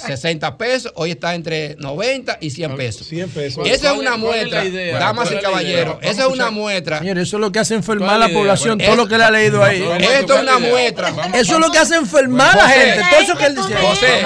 60 0.00 0.56
pesos, 0.56 0.92
hoy 0.94 1.12
está 1.12 1.34
entre 1.34 1.76
90 1.76 2.38
y 2.40 2.50
100 2.50 2.76
pesos. 2.76 3.06
100 3.06 3.30
pesos. 3.30 3.66
Esa 3.66 3.92
es 3.92 3.98
una 3.98 4.16
muestra, 4.16 4.64
damas 4.98 5.30
y 5.32 5.36
caballeros, 5.36 5.98
esa 6.02 6.22
es 6.22 6.28
una 6.28 6.50
muestra. 6.50 6.98
Señores, 6.98 7.28
eso 7.28 7.36
es 7.36 7.40
lo 7.40 7.52
que 7.52 7.58
hace 7.58 7.74
enfermar 7.74 8.16
a 8.16 8.18
la 8.18 8.28
población, 8.28 8.78
todo 8.78 8.96
lo 8.96 9.06
que 9.06 9.18
le 9.18 9.24
ha 9.24 9.30
leído 9.30 9.62
ahí. 9.62 9.82
Esto 10.00 10.34
es 10.34 10.42
una 10.42 10.58
muestra. 10.58 11.12
Eso 11.34 11.54
es 11.54 11.60
lo 11.60 11.70
que 11.70 11.78
hace 11.78 11.96
enfermar 11.96 12.58
a 12.58 12.62
la 12.62 12.68
gente, 12.68 13.02
todo 13.10 13.20
eso 13.20 13.36
que 13.36 13.46
él 13.46 13.54
dice. 13.56 13.74
José, 13.74 14.20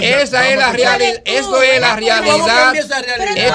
esa 0.00 0.50
es 0.50 0.58
la 0.58 0.72
realidad, 0.72 1.22
esto 1.24 1.62
es 1.62 1.80
la 1.80 1.96
realidad, 1.96 2.74
esto 2.74 2.94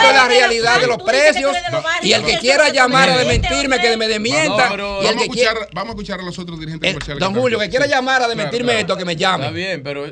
es 0.08 0.14
la 0.14 0.28
realidad 0.28 0.82
de 0.82 0.88
los 0.88 1.02
precios 1.04 1.56
y 2.02 2.14
el 2.14 2.24
que 2.24 2.38
quiera 2.38 2.70
llamar 2.70 3.10
a 3.10 3.18
desmentirme 3.18 3.80
que 3.80 3.98
me 3.98 4.08
desmienta 4.08 4.72
y 5.04 5.08
el 5.08 5.16
que 5.18 5.28
quiera 5.28 5.52
vamos 5.74 5.90
a 5.90 5.92
escuchar 5.92 6.20
a 6.20 6.24
los 6.24 6.38
otros 6.40 6.60
dirigentes 6.60 6.90
eh, 6.90 6.94
comerciales. 6.94 7.20
Don 7.20 7.34
Julio, 7.34 7.60
que 7.60 7.70
quiera 7.70 7.86
llamar 7.86 8.24
a 8.24 8.28
desmentirme 8.28 8.80
esto 8.80 8.98
que 8.98 9.06
me 9.06 9.16
llame. 9.16 9.46
Está 9.46 9.56
bien, 9.56 9.84
pero 9.84 10.06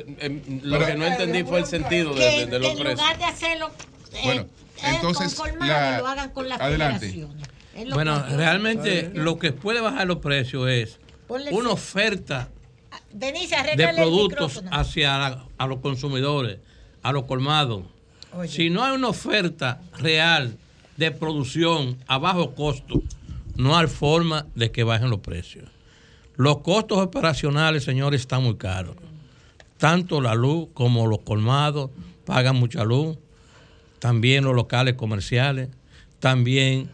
lo 0.62 0.86
que 0.86 0.94
no 0.94 1.06
entendí 1.22 1.48
fue 1.48 1.60
el 1.60 1.66
sentido 1.66 2.14
de, 2.14 2.46
de, 2.46 2.58
los 2.58 2.72
precios. 2.72 2.90
En 2.90 2.96
lugar 2.96 3.18
de 3.18 3.24
hacerlo 3.24 3.70
eh, 4.12 4.20
bueno, 4.24 4.46
entonces, 4.82 5.34
con 5.34 5.58
la, 5.58 5.98
lo 5.98 6.06
hagan 6.06 6.30
con 6.30 6.48
las 6.48 6.60
adelante. 6.60 7.26
Bueno, 7.92 8.22
realmente 8.36 9.10
lo 9.14 9.38
que 9.38 9.52
puede 9.52 9.80
bajar 9.80 10.06
los 10.06 10.18
precios 10.18 10.68
es 10.68 10.98
una 11.50 11.70
oferta 11.70 12.48
de 13.12 13.92
productos 13.96 14.62
hacia 14.70 15.44
a 15.56 15.66
los 15.66 15.80
consumidores, 15.80 16.58
a 17.02 17.12
los 17.12 17.24
colmados. 17.24 17.84
Si 18.48 18.70
no 18.70 18.84
hay 18.84 18.92
una 18.92 19.08
oferta 19.08 19.80
real 19.98 20.56
de 20.96 21.10
producción 21.10 21.98
a 22.06 22.18
bajo 22.18 22.54
costo, 22.54 23.02
no 23.56 23.76
hay 23.76 23.86
forma 23.86 24.46
de 24.54 24.70
que 24.70 24.84
bajen 24.84 25.10
los 25.10 25.20
precios. 25.20 25.68
Los 26.36 26.58
costos 26.58 26.98
operacionales, 26.98 27.84
señores, 27.84 28.22
están 28.22 28.42
muy 28.42 28.56
caros 28.56 28.96
tanto 29.80 30.20
la 30.20 30.34
luz 30.34 30.68
como 30.74 31.06
los 31.06 31.20
colmados 31.20 31.90
pagan 32.26 32.56
mucha 32.56 32.84
luz, 32.84 33.16
también 33.98 34.44
los 34.44 34.54
locales 34.54 34.94
comerciales, 34.94 35.70
también 36.20 36.90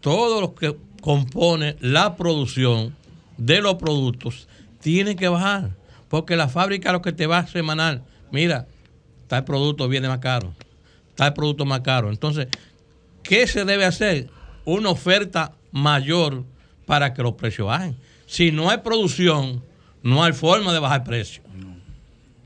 todo 0.00 0.40
lo 0.40 0.54
que 0.56 0.76
compone 1.00 1.76
la 1.80 2.16
producción 2.16 2.96
de 3.38 3.62
los 3.62 3.76
productos 3.76 4.48
tiene 4.80 5.14
que 5.14 5.28
bajar, 5.28 5.70
porque 6.08 6.36
la 6.36 6.48
fábrica 6.48 6.92
lo 6.92 7.00
que 7.00 7.12
te 7.12 7.28
va 7.28 7.38
a 7.38 7.46
semanal, 7.46 8.02
mira, 8.32 8.66
tal 9.28 9.44
producto 9.44 9.88
viene 9.88 10.08
más 10.08 10.18
caro, 10.18 10.52
tal 11.14 11.32
producto 11.32 11.64
más 11.64 11.80
caro. 11.80 12.10
Entonces, 12.10 12.48
¿qué 13.22 13.46
se 13.46 13.64
debe 13.64 13.84
hacer? 13.84 14.28
Una 14.64 14.90
oferta 14.90 15.52
mayor 15.70 16.44
para 16.86 17.14
que 17.14 17.22
los 17.22 17.34
precios 17.34 17.68
bajen. 17.68 17.96
Si 18.26 18.50
no 18.50 18.68
hay 18.68 18.78
producción, 18.78 19.62
no 20.02 20.24
hay 20.24 20.32
forma 20.32 20.72
de 20.72 20.80
bajar 20.80 21.04
precios. 21.04 21.44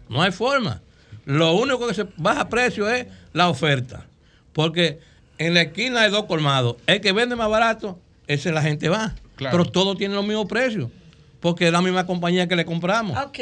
No 0.09 0.23
hay 0.23 0.33
forma. 0.33 0.83
Lo 1.25 1.53
único 1.55 1.87
que 1.87 1.95
se 1.95 2.07
baja 2.17 2.49
precio 2.49 2.89
es 2.89 3.07
la 3.33 3.49
oferta. 3.49 4.07
Porque 4.53 4.99
en 5.39 5.55
la 5.55 5.63
esquina 5.63 6.03
hay 6.03 6.11
dos 6.11 6.25
colmados. 6.25 6.77
El 6.87 7.01
que 7.01 7.13
vende 7.13 7.37
más 7.37 7.51
barato, 7.51 7.99
ese 8.27 8.51
la 8.51 8.63
gente 8.63 8.89
va. 8.89 9.15
Pero 9.37 9.65
todo 9.65 9.97
tiene 9.97 10.15
los 10.15 10.25
mismos 10.25 10.47
precios. 10.47 10.91
Porque 11.41 11.67
es 11.67 11.73
la 11.73 11.83
misma 11.83 12.07
compañía 12.07 12.49
que 12.49 12.57
le 12.57 12.65
compramos. 12.65 13.17
Ok. 13.25 13.39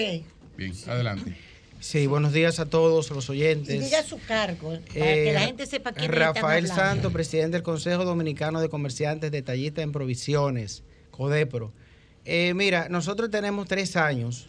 Bien, 0.57 0.73
adelante. 0.87 1.37
Sí, 1.81 2.07
buenos 2.07 2.33
días 2.33 2.59
a 2.59 2.67
todos 2.67 3.11
los 3.11 3.31
oyentes. 3.31 3.75
Y 3.75 3.79
diga 3.79 4.03
su 4.03 4.19
cargo, 4.19 4.71
para 4.71 4.83
que 4.89 5.33
la 5.33 5.41
gente 5.41 5.67
sepa 5.67 5.93
quién 5.93 6.11
Rafael 6.11 6.67
Santos, 6.67 7.13
presidente 7.13 7.53
del 7.53 7.63
Consejo 7.63 8.05
Dominicano 8.05 8.61
de 8.61 8.69
Comerciantes 8.69 9.31
Detallistas 9.31 9.85
en 9.85 9.93
Provisiones, 9.93 10.83
CODEPRO. 11.13 11.73
Eh, 12.25 12.55
mira, 12.55 12.89
nosotros 12.89 13.31
tenemos 13.31 13.69
tres 13.69 13.97
años 13.97 14.49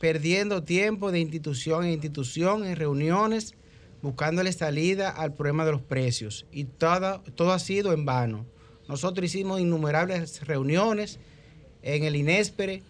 perdiendo 0.00 0.62
tiempo 0.62 1.12
de 1.12 1.20
institución 1.20 1.84
en 1.84 1.92
institución, 1.92 2.64
en 2.64 2.76
reuniones, 2.76 3.54
buscándole 4.02 4.52
salida 4.52 5.10
al 5.10 5.34
problema 5.34 5.64
de 5.64 5.72
los 5.72 5.82
precios. 5.82 6.46
Y 6.52 6.64
todo, 6.64 7.22
todo 7.34 7.52
ha 7.52 7.58
sido 7.58 7.92
en 7.92 8.04
vano. 8.04 8.46
Nosotros 8.88 9.26
hicimos 9.26 9.60
innumerables 9.60 10.46
reuniones 10.46 11.18
en 11.82 12.04
el 12.04 12.16
INESPERE, 12.16 12.82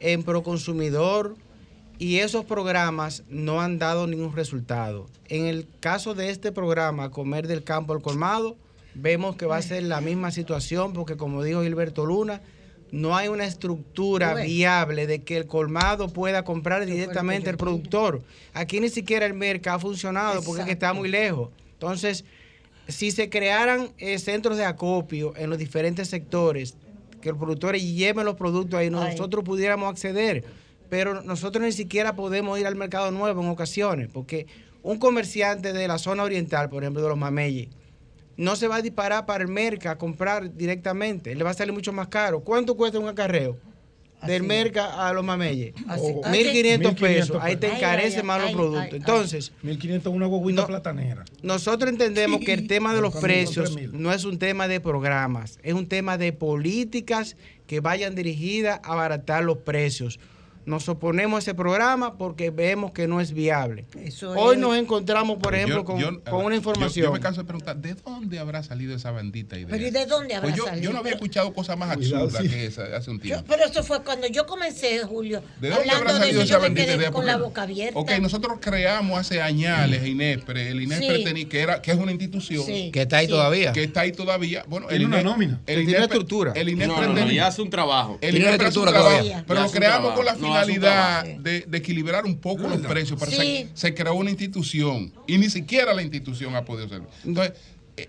en 0.00 0.22
Proconsumidor, 0.22 1.36
y 1.98 2.18
esos 2.18 2.46
programas 2.46 3.24
no 3.28 3.60
han 3.60 3.78
dado 3.78 4.06
ningún 4.06 4.34
resultado. 4.34 5.06
En 5.28 5.44
el 5.44 5.68
caso 5.80 6.14
de 6.14 6.30
este 6.30 6.50
programa, 6.50 7.10
Comer 7.10 7.46
del 7.46 7.62
Campo 7.62 7.92
al 7.92 8.00
Colmado, 8.00 8.56
vemos 8.94 9.36
que 9.36 9.44
va 9.44 9.58
a 9.58 9.62
ser 9.62 9.82
la 9.82 10.00
misma 10.00 10.30
situación, 10.30 10.94
porque 10.94 11.18
como 11.18 11.42
dijo 11.42 11.62
Gilberto 11.62 12.06
Luna, 12.06 12.40
no 12.92 13.16
hay 13.16 13.28
una 13.28 13.44
estructura 13.44 14.34
viable 14.34 15.06
de 15.06 15.22
que 15.22 15.36
el 15.36 15.46
colmado 15.46 16.08
pueda 16.08 16.44
comprar 16.44 16.86
directamente 16.86 17.50
el 17.50 17.56
productor. 17.56 18.22
Aquí 18.52 18.80
ni 18.80 18.88
siquiera 18.88 19.26
el 19.26 19.34
mercado 19.34 19.76
ha 19.76 19.80
funcionado 19.80 20.42
porque 20.42 20.62
es 20.62 20.66
que 20.66 20.72
está 20.72 20.92
muy 20.92 21.08
lejos. 21.08 21.50
Entonces, 21.72 22.24
si 22.88 23.10
se 23.10 23.30
crearan 23.30 23.90
eh, 23.98 24.18
centros 24.18 24.56
de 24.56 24.64
acopio 24.64 25.34
en 25.36 25.50
los 25.50 25.58
diferentes 25.58 26.08
sectores, 26.08 26.76
que 27.20 27.30
los 27.30 27.38
productores 27.38 27.82
lleven 27.82 28.24
los 28.24 28.36
productos 28.36 28.78
ahí, 28.78 28.90
nosotros 28.90 29.44
pudiéramos 29.44 29.90
acceder. 29.90 30.44
Pero 30.88 31.22
nosotros 31.22 31.64
ni 31.64 31.72
siquiera 31.72 32.16
podemos 32.16 32.58
ir 32.58 32.66
al 32.66 32.74
mercado 32.74 33.10
nuevo 33.12 33.42
en 33.42 33.48
ocasiones, 33.48 34.08
porque 34.12 34.46
un 34.82 34.98
comerciante 34.98 35.72
de 35.72 35.86
la 35.86 35.98
zona 35.98 36.24
oriental, 36.24 36.68
por 36.68 36.82
ejemplo, 36.82 37.02
de 37.02 37.08
los 37.08 37.18
Mameyes, 37.18 37.68
no 38.40 38.56
se 38.56 38.68
va 38.68 38.76
a 38.76 38.82
disparar 38.82 39.26
para 39.26 39.44
el 39.44 39.50
Merca 39.50 39.90
a 39.90 39.98
comprar 39.98 40.56
directamente. 40.56 41.34
Le 41.34 41.44
va 41.44 41.50
a 41.50 41.54
salir 41.54 41.74
mucho 41.74 41.92
más 41.92 42.08
caro. 42.08 42.40
¿Cuánto 42.40 42.74
cuesta 42.74 42.98
un 42.98 43.06
acarreo? 43.06 43.58
Del 44.26 44.44
Merca 44.44 45.06
a 45.06 45.12
los 45.12 45.22
mameyes. 45.22 45.74
1.500 45.74 46.98
pesos. 46.98 47.38
Ahí 47.42 47.56
te 47.56 47.70
encarece 47.70 48.22
más 48.22 48.40
los 48.40 48.52
productos. 48.52 48.94
Entonces. 48.94 49.52
1.500 49.62 50.10
una 50.10 50.24
guaguita 50.24 50.66
platanera. 50.66 51.26
Nosotros 51.42 51.90
entendemos 51.90 52.40
que 52.40 52.54
el 52.54 52.66
tema 52.66 52.94
de 52.94 53.02
los 53.02 53.14
precios 53.16 53.76
no 53.92 54.10
es 54.10 54.24
un 54.24 54.38
tema 54.38 54.68
de 54.68 54.80
programas. 54.80 55.58
Es 55.62 55.74
un 55.74 55.86
tema 55.86 56.16
de 56.16 56.32
políticas 56.32 57.36
que 57.66 57.80
vayan 57.80 58.14
dirigidas 58.14 58.80
a 58.82 58.92
abaratar 58.92 59.44
los 59.44 59.58
precios 59.58 60.18
nos 60.66 60.88
oponemos 60.88 61.36
a 61.36 61.38
ese 61.40 61.54
programa 61.54 62.16
porque 62.16 62.50
vemos 62.50 62.92
que 62.92 63.08
no 63.08 63.20
es 63.20 63.32
viable. 63.32 63.86
Hoy 64.36 64.56
nos 64.56 64.76
encontramos, 64.76 65.38
por 65.38 65.54
ejemplo, 65.54 65.84
con, 65.84 66.44
una 66.44 66.56
información. 66.56 67.06
Yo, 67.06 67.12
me 67.12 67.20
canso 67.20 67.40
de 67.42 67.46
preguntar, 67.46 67.76
¿de 67.76 67.94
dónde 67.94 68.38
habrá 68.38 68.62
salido 68.62 68.94
esa 68.94 69.10
bandita 69.10 69.56
idea? 69.56 69.68
¿Pero 69.70 69.86
y 69.86 69.90
de 69.90 70.06
dónde 70.06 70.34
habrá 70.34 70.50
pues 70.50 70.62
salido? 70.62 70.84
Yo 70.84 70.92
no 70.92 70.98
había 70.98 71.12
escuchado 71.12 71.52
cosas 71.52 71.76
más 71.78 71.90
absurdas 71.90 72.42
que 72.42 72.66
esa 72.66 72.84
hace 72.96 73.10
un 73.10 73.20
tiempo. 73.20 73.44
pero 73.48 73.64
eso 73.64 73.82
fue 73.82 74.02
cuando 74.02 74.26
yo 74.28 74.46
comencé, 74.46 75.00
Julio. 75.00 75.42
¿De 75.60 75.70
dónde 75.70 75.90
habrá 75.90 76.18
salido 76.18 76.42
esa 76.42 76.58
bandita 76.58 76.94
idea? 76.94 77.10
Con 77.10 77.26
la 77.26 77.36
boca 77.36 77.62
abierta. 77.62 77.98
Ok, 77.98 78.12
nosotros 78.20 78.58
creamos 78.60 79.18
hace 79.18 79.40
añales 79.40 80.06
INESPRE. 80.06 80.70
El 80.70 80.82
INESPRE 80.82 81.48
que, 81.48 81.60
era, 81.60 81.82
que 81.82 81.90
es 81.90 81.98
una 81.98 82.12
institución. 82.12 82.64
Que 82.66 83.02
está 83.02 83.18
ahí 83.18 83.28
todavía. 83.28 83.72
Que 83.72 83.84
está 83.84 84.02
ahí 84.02 84.12
todavía. 84.12 84.64
Bueno, 84.68 84.88
el 84.90 85.06
una 85.06 85.22
nómina. 85.22 85.60
El 85.66 85.86
tiene 85.86 86.04
estructura. 86.04 86.52
El 86.54 86.68
INESPRE 86.68 87.06
no, 87.06 87.14
no, 87.14 87.44
hace 87.44 87.62
un 87.62 87.70
trabajo. 87.70 88.18
El 88.20 88.36
INESPRE 88.36 88.66
hace 88.66 88.78
un 88.78 88.86
trabajo. 88.86 89.26
Pero 89.46 89.62
lo 89.62 89.70
creamos 89.70 90.12
con 90.12 90.24
la 90.24 90.34
finalidad 90.50 91.24
de, 91.24 91.66
equilibrar 91.72 92.24
un 92.24 92.36
poco 92.36 92.68
los 92.68 92.80
precios. 92.80 93.18
Pero 93.18 93.32
se, 93.74 93.94
creó 93.94 94.14
una 94.14 94.30
institución 94.30 95.12
y 95.26 95.38
ni 95.38 95.50
siquiera 95.50 95.94
la 95.94 96.02
institución 96.02 96.54
ha 96.56 96.64
podido 96.64 96.88
servir. 96.88 97.08
Entonces, 97.24 97.54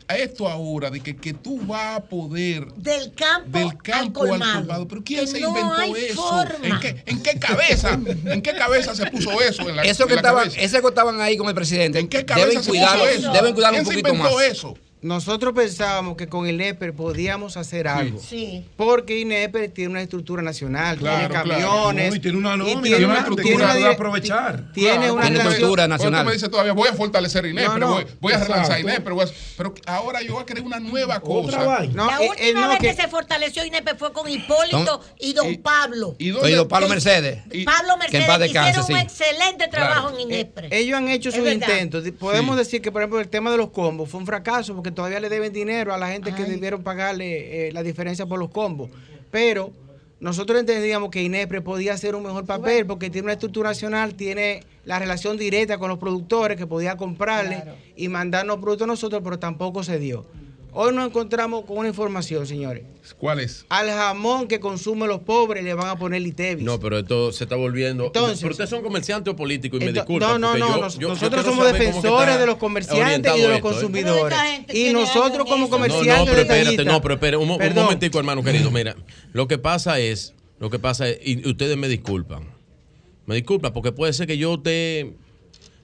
a 0.07 0.15
esto 0.17 0.47
ahora 0.47 0.89
de 0.89 0.99
que, 0.99 1.15
que 1.15 1.33
tú 1.33 1.59
vas 1.65 1.97
a 1.97 2.03
poder 2.03 2.65
del 2.73 3.13
campo, 3.13 3.57
del 3.57 3.77
campo 3.77 4.23
al 4.23 4.29
colmado. 4.29 4.87
Pero 4.87 5.03
¿quién 5.03 5.27
se 5.27 5.39
inventó 5.39 5.95
eso? 5.95 6.45
¿En 6.61 6.79
qué, 6.79 7.03
¿En 7.05 7.23
qué, 7.23 7.39
cabeza? 7.39 7.99
¿En 8.25 8.41
qué 8.41 8.53
cabeza 8.53 8.95
se 8.95 9.09
puso 9.09 9.41
eso? 9.41 9.67
En 9.69 9.75
la, 9.75 9.83
eso 9.83 10.07
que 10.07 10.15
estaban, 10.15 10.49
ese 10.55 10.81
que 10.81 10.87
estaban 10.87 11.19
ahí 11.21 11.37
con 11.37 11.47
el 11.47 11.55
presidente. 11.55 11.99
¿En 11.99 12.07
qué 12.07 12.25
cabeza 12.25 12.47
deben 12.47 12.63
se 12.63 12.69
cuidarlo, 12.69 13.03
puso 13.03 13.17
eso? 13.17 13.31
Deben 13.31 13.53
cuidarlo 13.53 13.79
un 13.79 13.85
poquito 13.85 14.13
más. 14.13 14.33
eso? 14.49 14.77
Nosotros 15.01 15.53
pensábamos 15.53 16.15
que 16.15 16.27
con 16.27 16.45
el 16.45 16.55
INEPER 16.55 16.93
podíamos 16.93 17.57
hacer 17.57 17.87
algo. 17.87 18.19
Sí. 18.19 18.67
Porque 18.77 19.19
INEPER 19.19 19.69
tiene 19.71 19.89
una 19.89 20.01
estructura 20.01 20.43
nacional, 20.43 20.99
tiene 20.99 21.27
camiones. 21.27 22.15
y 22.15 22.19
tiene 22.19 22.37
una 22.37 22.55
nómina, 22.55 22.81
tiene 22.97 23.05
una, 23.05 23.19
estructura 23.19 23.73
de 23.73 23.87
aprovechar. 23.87 24.71
Tiene 24.73 25.11
una 25.11 25.27
estructura 25.27 25.87
nacional. 25.87 26.25
me 26.25 26.33
dice 26.33 26.49
todavía, 26.49 26.73
voy 26.73 26.87
a 26.87 26.93
fortalecer 26.93 27.47
INEPER, 27.47 27.83
voy, 28.19 28.33
a 28.33 28.37
relanzar 28.43 28.79
INEPER. 28.79 29.13
Pero 29.57 29.73
ahora 29.87 30.21
yo 30.21 30.33
voy 30.33 30.43
a 30.43 30.45
crear 30.45 30.63
una 30.65 30.79
nueva 30.79 31.19
cosa. 31.19 31.87
la 31.87 32.19
eh, 32.21 32.29
última 32.29 32.67
vez 32.67 32.79
que, 32.79 32.93
se 32.93 33.07
fortaleció 33.07 33.65
INEPER 33.65 33.97
fue 33.97 34.13
con 34.13 34.29
Hipólito 34.29 35.01
y 35.19 35.33
don 35.33 35.55
Pablo. 35.57 36.15
Y, 36.19 36.29
don 36.29 36.67
Pablo 36.67 36.87
Mercedes. 36.87 37.39
Pablo 37.65 37.97
Mercedes 37.97 38.51
hicieron 38.51 38.85
un 38.87 38.97
excelente 38.97 39.67
trabajo 39.67 40.11
en 40.11 40.19
INEPER. 40.19 40.67
ellos 40.71 40.95
han 40.95 41.07
hecho 41.07 41.31
sus 41.31 41.47
intentos. 41.47 42.03
Podemos 42.19 42.55
decir 42.55 42.83
que, 42.83 42.91
por 42.91 43.01
ejemplo, 43.01 43.19
el 43.19 43.29
tema 43.29 43.49
de 43.49 43.57
los 43.57 43.71
combos 43.71 44.07
fue 44.07 44.19
un 44.19 44.27
fracaso 44.27 44.75
porque 44.75 44.90
todavía 44.93 45.19
le 45.19 45.29
deben 45.29 45.53
dinero 45.53 45.93
a 45.93 45.97
la 45.97 46.09
gente 46.09 46.33
que 46.33 46.45
debieron 46.45 46.83
pagarle 46.83 47.67
eh, 47.67 47.71
la 47.71 47.83
diferencia 47.83 48.25
por 48.25 48.39
los 48.39 48.49
combos. 48.49 48.89
Pero 49.29 49.71
nosotros 50.19 50.59
entendíamos 50.59 51.09
que 51.09 51.23
INEPRE 51.23 51.61
podía 51.61 51.93
hacer 51.93 52.15
un 52.15 52.23
mejor 52.23 52.45
papel 52.45 52.85
porque 52.85 53.09
tiene 53.09 53.25
una 53.25 53.33
estructura 53.33 53.69
nacional, 53.69 54.13
tiene 54.13 54.63
la 54.85 54.99
relación 54.99 55.35
directa 55.35 55.77
con 55.77 55.89
los 55.89 55.97
productores 55.97 56.57
que 56.57 56.67
podía 56.67 56.95
comprarle 56.95 57.63
y 57.95 58.07
mandarnos 58.07 58.57
productos 58.57 58.85
a 58.85 58.87
nosotros, 58.87 59.21
pero 59.23 59.39
tampoco 59.39 59.83
se 59.83 59.97
dio. 59.97 60.25
Hoy 60.73 60.93
nos 60.93 61.05
encontramos 61.05 61.65
con 61.65 61.79
una 61.79 61.89
información, 61.89 62.47
señores. 62.47 62.83
¿Cuál 63.17 63.41
es? 63.41 63.65
Al 63.67 63.89
jamón 63.89 64.47
que 64.47 64.61
consumen 64.61 65.09
los 65.09 65.19
pobres 65.19 65.65
le 65.65 65.73
van 65.73 65.87
a 65.87 65.97
poner 65.97 66.21
litevis. 66.21 66.63
No, 66.63 66.79
pero 66.79 66.99
esto 66.99 67.33
se 67.33 67.43
está 67.43 67.57
volviendo. 67.57 68.05
Entonces, 68.05 68.39
pero 68.39 68.51
ustedes 68.51 68.69
son 68.69 68.81
comerciantes 68.81 69.33
o 69.33 69.35
políticos 69.35 69.81
y 69.81 69.85
me 69.85 69.91
disculpan. 69.91 70.39
No, 70.39 70.57
no, 70.57 70.77
no. 70.77 70.77
nosotros 70.77 71.45
somos 71.45 71.73
defensores 71.73 72.39
de 72.39 72.45
los 72.45 72.55
comerciantes 72.55 73.35
y 73.35 73.41
de 73.41 73.47
los 73.49 73.57
¿eh? 73.57 73.61
consumidores. 73.61 74.37
Y 74.73 74.93
nosotros 74.93 75.45
como 75.47 75.69
comerciantes. 75.69 76.07
No, 76.07 76.19
no, 76.19 76.25
pero 76.25 76.41
espérate, 76.41 76.85
no, 76.85 77.01
pero 77.01 77.13
espérate, 77.15 77.43
un, 77.43 77.51
un 77.51 77.75
momentico, 77.75 78.17
hermano 78.19 78.41
querido. 78.41 78.71
Mira, 78.71 78.95
lo 79.33 79.49
que 79.49 79.57
pasa 79.57 79.99
es, 79.99 80.33
lo 80.59 80.69
que 80.69 80.79
pasa 80.79 81.09
es, 81.09 81.19
y 81.21 81.47
ustedes 81.49 81.75
me 81.75 81.89
disculpan. 81.89 82.47
Me 83.25 83.35
disculpan, 83.35 83.73
porque 83.73 83.91
puede 83.91 84.13
ser 84.13 84.25
que 84.25 84.37
yo 84.37 84.59
te 84.59 85.15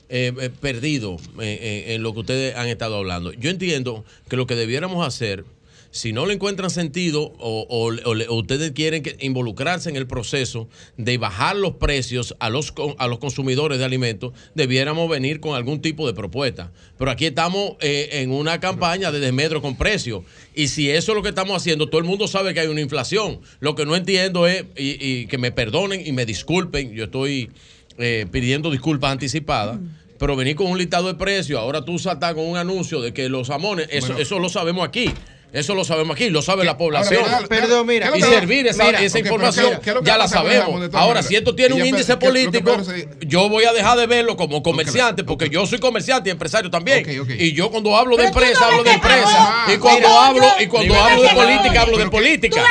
eh, 0.09 0.31
eh, 0.39 0.49
perdido 0.49 1.17
eh, 1.41 1.87
en 1.89 2.01
lo 2.01 2.13
que 2.13 2.21
ustedes 2.21 2.55
han 2.55 2.69
estado 2.69 2.95
hablando. 2.95 3.33
Yo 3.33 3.49
entiendo 3.49 4.05
que 4.29 4.37
lo 4.37 4.47
que 4.47 4.55
debiéramos 4.55 5.05
hacer, 5.05 5.43
si 5.91 6.13
no 6.13 6.25
le 6.25 6.35
encuentran 6.35 6.69
sentido 6.69 7.33
o, 7.39 7.91
ustedes 8.29 8.71
quieren 8.71 9.03
involucrarse 9.19 9.89
en 9.89 9.97
el 9.97 10.07
proceso 10.07 10.69
de 10.95 11.17
bajar 11.17 11.57
los 11.57 11.75
precios 11.75 12.37
a 12.39 12.49
los, 12.49 12.73
a 12.97 13.07
los 13.07 13.19
consumidores 13.19 13.79
de 13.79 13.83
alimentos, 13.85 14.31
debiéramos 14.55 15.09
venir 15.09 15.41
con 15.41 15.55
algún 15.55 15.81
tipo 15.81 16.07
de 16.07 16.13
propuesta. 16.13 16.71
Pero 16.97 17.11
aquí 17.11 17.25
estamos 17.25 17.75
en 17.81 18.31
una 18.31 18.61
campaña 18.61 19.11
de 19.11 19.19
desmedro 19.19 19.61
con 19.61 19.75
precios. 19.75 20.23
Y 20.55 20.69
si 20.69 20.89
eso 20.89 21.11
es 21.11 21.15
lo 21.17 21.23
que 21.23 21.29
estamos 21.29 21.57
haciendo, 21.57 21.89
todo 21.89 21.99
el 21.99 22.07
mundo 22.07 22.29
sabe 22.29 22.53
que 22.53 22.61
hay 22.61 22.67
una 22.67 22.81
inflación. 22.81 23.41
Lo 23.59 23.75
que 23.75 23.85
no 23.85 23.95
entiendo 23.97 24.47
es, 24.47 24.63
y 24.77 25.27
que 25.27 25.37
me 25.37 25.51
perdonen 25.51 26.05
y 26.07 26.13
me 26.13 26.25
disculpen, 26.25 26.93
yo 26.93 27.05
estoy 27.05 27.49
eh, 27.97 28.25
pidiendo 28.31 28.71
disculpas 28.71 29.11
anticipadas. 29.11 29.79
Pero 30.19 30.35
venir 30.35 30.55
con 30.55 30.67
un 30.67 30.77
listado 30.77 31.07
de 31.07 31.13
precios, 31.13 31.59
ahora 31.59 31.85
tú 31.85 31.99
saltas 31.99 32.33
con 32.33 32.45
un 32.45 32.57
anuncio 32.57 33.01
de 33.01 33.13
que 33.13 33.29
los 33.29 33.47
jamones, 33.47 33.87
eso, 33.91 34.17
eso 34.17 34.39
lo 34.39 34.49
sabemos 34.49 34.87
aquí. 34.87 35.13
Eso 35.53 35.73
lo 35.75 35.85
sabemos 35.85 36.15
aquí, 36.15 36.29
lo 36.29 36.41
sabe 36.41 36.65
la 36.65 36.77
población. 36.77 37.23
Perdón, 37.47 37.87
mira. 37.87 38.11
Y 38.15 38.21
servir 38.21 38.67
esa, 38.67 38.89
esa 38.89 39.19
información 39.19 39.79
ya 40.03 40.17
la 40.17 40.27
sabemos. 40.27 40.93
Ahora, 40.93 41.23
si 41.23 41.35
esto 41.35 41.55
tiene 41.55 41.75
un 41.75 41.85
índice 41.85 42.17
político, 42.17 42.75
yo 43.21 43.49
voy 43.49 43.63
a 43.65 43.73
dejar 43.73 43.97
de 43.97 44.07
verlo 44.07 44.35
como 44.35 44.61
comerciante, 44.61 45.23
porque 45.23 45.49
yo 45.49 45.65
soy 45.65 45.79
comerciante 45.79 46.29
y 46.29 46.31
empresario 46.31 46.69
también. 46.69 47.05
Y 47.39 47.53
yo 47.53 47.71
cuando 47.71 47.95
hablo 47.95 48.17
de 48.17 48.25
empresa, 48.25 48.65
hablo 48.67 48.83
de 48.83 48.91
empresa. 48.91 49.65
Y 49.73 49.77
cuando 49.77 50.07
hablo 50.07 50.47
y 50.59 50.67
cuando 50.67 50.95
hablo 50.95 51.23
de 51.23 51.29
política, 51.29 51.81
hablo 51.81 51.97
de 51.97 52.09
política. 52.09 52.63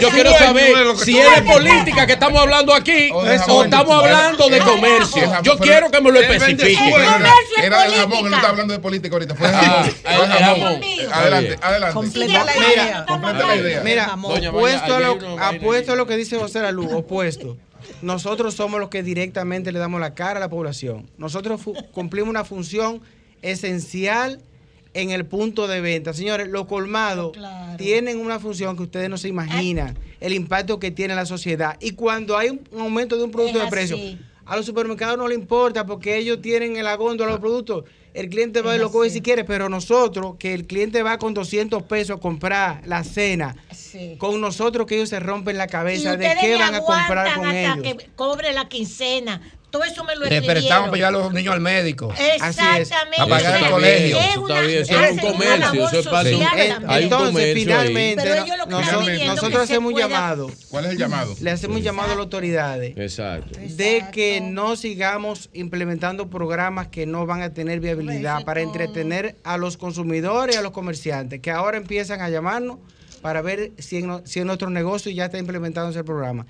Yo 0.00 0.10
quiero 0.10 0.32
saber 0.32 0.96
si 0.98 1.18
es 1.18 1.36
de 1.36 1.42
política 1.42 2.06
que 2.06 2.12
estamos 2.12 2.40
hablando 2.40 2.72
aquí 2.72 3.10
o 3.12 3.26
estamos 3.26 4.04
hablando 4.04 4.48
de 4.48 4.58
comercio. 4.60 5.42
Yo 5.42 5.58
quiero 5.58 5.90
que 5.90 6.00
me 6.00 6.12
lo 6.12 6.20
especifique. 6.20 6.94
Era 7.62 7.82
de 7.84 7.96
jamón, 7.96 8.24
él 8.26 8.30
no 8.30 8.36
está 8.36 8.48
hablando 8.48 8.72
de 8.72 8.78
política 8.80 9.14
ahorita. 9.14 9.34
Fue 9.34 9.48
de 9.48 9.54
jamón. 9.54 10.80
Adelante, 11.12 11.58
adelante 11.60 12.11
mira, 12.14 12.44
Mira, 13.84 14.14
opuesto, 14.14 14.94
a 14.94 15.00
lo, 15.00 15.38
apuesto 15.38 15.92
a 15.92 15.96
lo 15.96 16.06
que 16.06 16.16
dice 16.16 16.36
José 16.36 16.60
Lalu, 16.60 16.96
opuesto. 16.96 17.56
Nosotros 18.00 18.54
somos 18.54 18.80
los 18.80 18.88
que 18.88 19.02
directamente 19.02 19.72
le 19.72 19.78
damos 19.78 20.00
la 20.00 20.14
cara 20.14 20.38
a 20.38 20.40
la 20.40 20.48
población. 20.48 21.10
Nosotros 21.18 21.60
cumplimos 21.92 22.30
una 22.30 22.44
función 22.44 23.00
esencial 23.42 24.40
en 24.94 25.10
el 25.10 25.24
punto 25.24 25.66
de 25.68 25.80
venta. 25.80 26.12
Señores, 26.12 26.48
los 26.48 26.66
colmados 26.66 27.36
tienen 27.78 28.18
una 28.18 28.38
función 28.38 28.76
que 28.76 28.84
ustedes 28.84 29.08
no 29.08 29.16
se 29.16 29.28
imaginan, 29.28 29.98
el 30.20 30.32
impacto 30.32 30.78
que 30.78 30.90
tiene 30.90 31.14
en 31.14 31.18
la 31.18 31.26
sociedad. 31.26 31.76
Y 31.80 31.92
cuando 31.92 32.36
hay 32.36 32.50
un 32.50 32.80
aumento 32.80 33.16
de 33.16 33.24
un 33.24 33.30
producto 33.30 33.58
de 33.58 33.66
precio, 33.68 33.96
a 34.44 34.56
los 34.56 34.66
supermercados 34.66 35.16
no 35.16 35.28
le 35.28 35.34
importa 35.34 35.86
porque 35.86 36.16
ellos 36.16 36.40
tienen 36.42 36.76
el 36.76 36.86
agondo 36.86 37.24
a 37.24 37.26
los 37.26 37.38
productos 37.38 37.84
el 38.14 38.28
cliente 38.28 38.62
va 38.62 38.76
y 38.76 38.78
lo 38.78 38.90
coge 38.90 39.10
si 39.10 39.20
quiere, 39.20 39.44
pero 39.44 39.68
nosotros, 39.68 40.36
que 40.38 40.54
el 40.54 40.66
cliente 40.66 41.02
va 41.02 41.18
con 41.18 41.34
200 41.34 41.82
pesos 41.84 42.16
a 42.16 42.20
comprar 42.20 42.82
la 42.86 43.04
cena, 43.04 43.56
con 44.18 44.40
nosotros 44.40 44.86
que 44.86 44.96
ellos 44.96 45.08
se 45.08 45.20
rompen 45.20 45.58
la 45.58 45.66
cabeza 45.66 46.16
de 46.16 46.36
qué 46.40 46.56
van 46.56 46.74
a 46.74 46.80
comprar 46.80 47.34
con 47.34 47.46
hasta 47.46 47.60
ellos. 47.60 47.82
que 47.82 48.10
cobre 48.14 48.52
la 48.52 48.68
quincena. 48.68 49.40
Todo 49.72 49.84
eso 49.84 50.04
me 50.04 50.14
lo 50.14 50.26
Despertamos 50.26 50.90
para 50.90 50.96
llevar 50.96 51.14
a 51.14 51.18
los 51.18 51.32
niños 51.32 51.54
al 51.54 51.60
médico. 51.62 52.12
Exactamente. 52.12 52.94
A 53.18 53.26
pagar 53.26 53.62
el 53.62 53.70
colegio. 53.70 54.18
Eso 54.18 54.46
está 54.46 54.60
bien, 54.60 54.82
eso 54.82 55.00
es 55.00 55.12
un 55.12 55.18
comercio. 55.18 55.88
Eso 55.88 55.98
es 56.00 56.08
para 56.08 56.28
un, 56.28 56.90
Entonces, 57.02 57.54
finalmente, 57.54 58.22
nosotros, 58.68 59.62
hacemos 59.62 59.94
un 59.94 59.98
llamado. 59.98 60.50
¿Cuál 60.68 60.84
es 60.84 60.90
el 60.90 60.98
llamado? 60.98 61.34
Le 61.40 61.50
hacemos 61.50 61.78
un 61.78 61.82
llamado 61.82 62.12
a 62.12 62.14
las 62.16 62.24
autoridades. 62.24 62.94
Exacto. 62.98 63.58
De 63.58 64.04
que 64.12 64.42
no 64.42 64.76
sigamos 64.76 65.48
implementando 65.54 66.28
programas 66.28 66.88
que 66.88 67.06
no 67.06 67.24
van 67.24 67.40
a 67.40 67.54
tener 67.54 67.80
viabilidad 67.80 68.44
para 68.44 68.60
entretener 68.60 69.36
a 69.42 69.56
los 69.56 69.78
consumidores 69.78 70.54
y 70.54 70.58
a 70.58 70.62
los 70.62 70.72
comerciantes, 70.72 71.40
que 71.40 71.50
ahora 71.50 71.78
empiezan 71.78 72.20
a 72.20 72.28
llamarnos 72.28 72.76
para 73.22 73.40
ver 73.40 73.72
si 73.78 73.98
en, 73.98 74.26
si 74.26 74.40
en 74.40 74.48
negocio 74.70 75.10
ya 75.10 75.26
está 75.26 75.38
implementado 75.38 75.88
ese 75.88 76.04
programa 76.04 76.46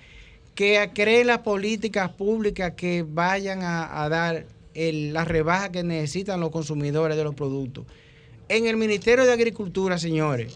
que 0.55 0.91
cree 0.95 1.25
las 1.25 1.39
políticas 1.39 2.11
públicas 2.11 2.75
que 2.77 3.05
vayan 3.09 3.61
a, 3.63 4.09
dar 4.09 4.47
la 4.75 5.25
rebaja 5.25 5.71
que 5.71 5.83
necesitan 5.83 6.41
los 6.41 6.51
consumidores 6.51 7.17
de 7.17 7.25
los 7.25 7.35
productos. 7.35 7.85
En 8.49 8.67
el 8.67 8.77
Ministerio 8.77 9.25
de 9.25 9.33
Agricultura, 9.33 9.99
señores, 9.99 10.55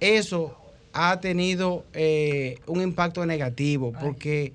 eso 0.00 0.56
ha 0.92 1.20
tenido 1.20 1.84
eh, 1.92 2.58
un 2.66 2.80
impacto 2.80 3.26
negativo 3.26 3.92
porque 4.00 4.52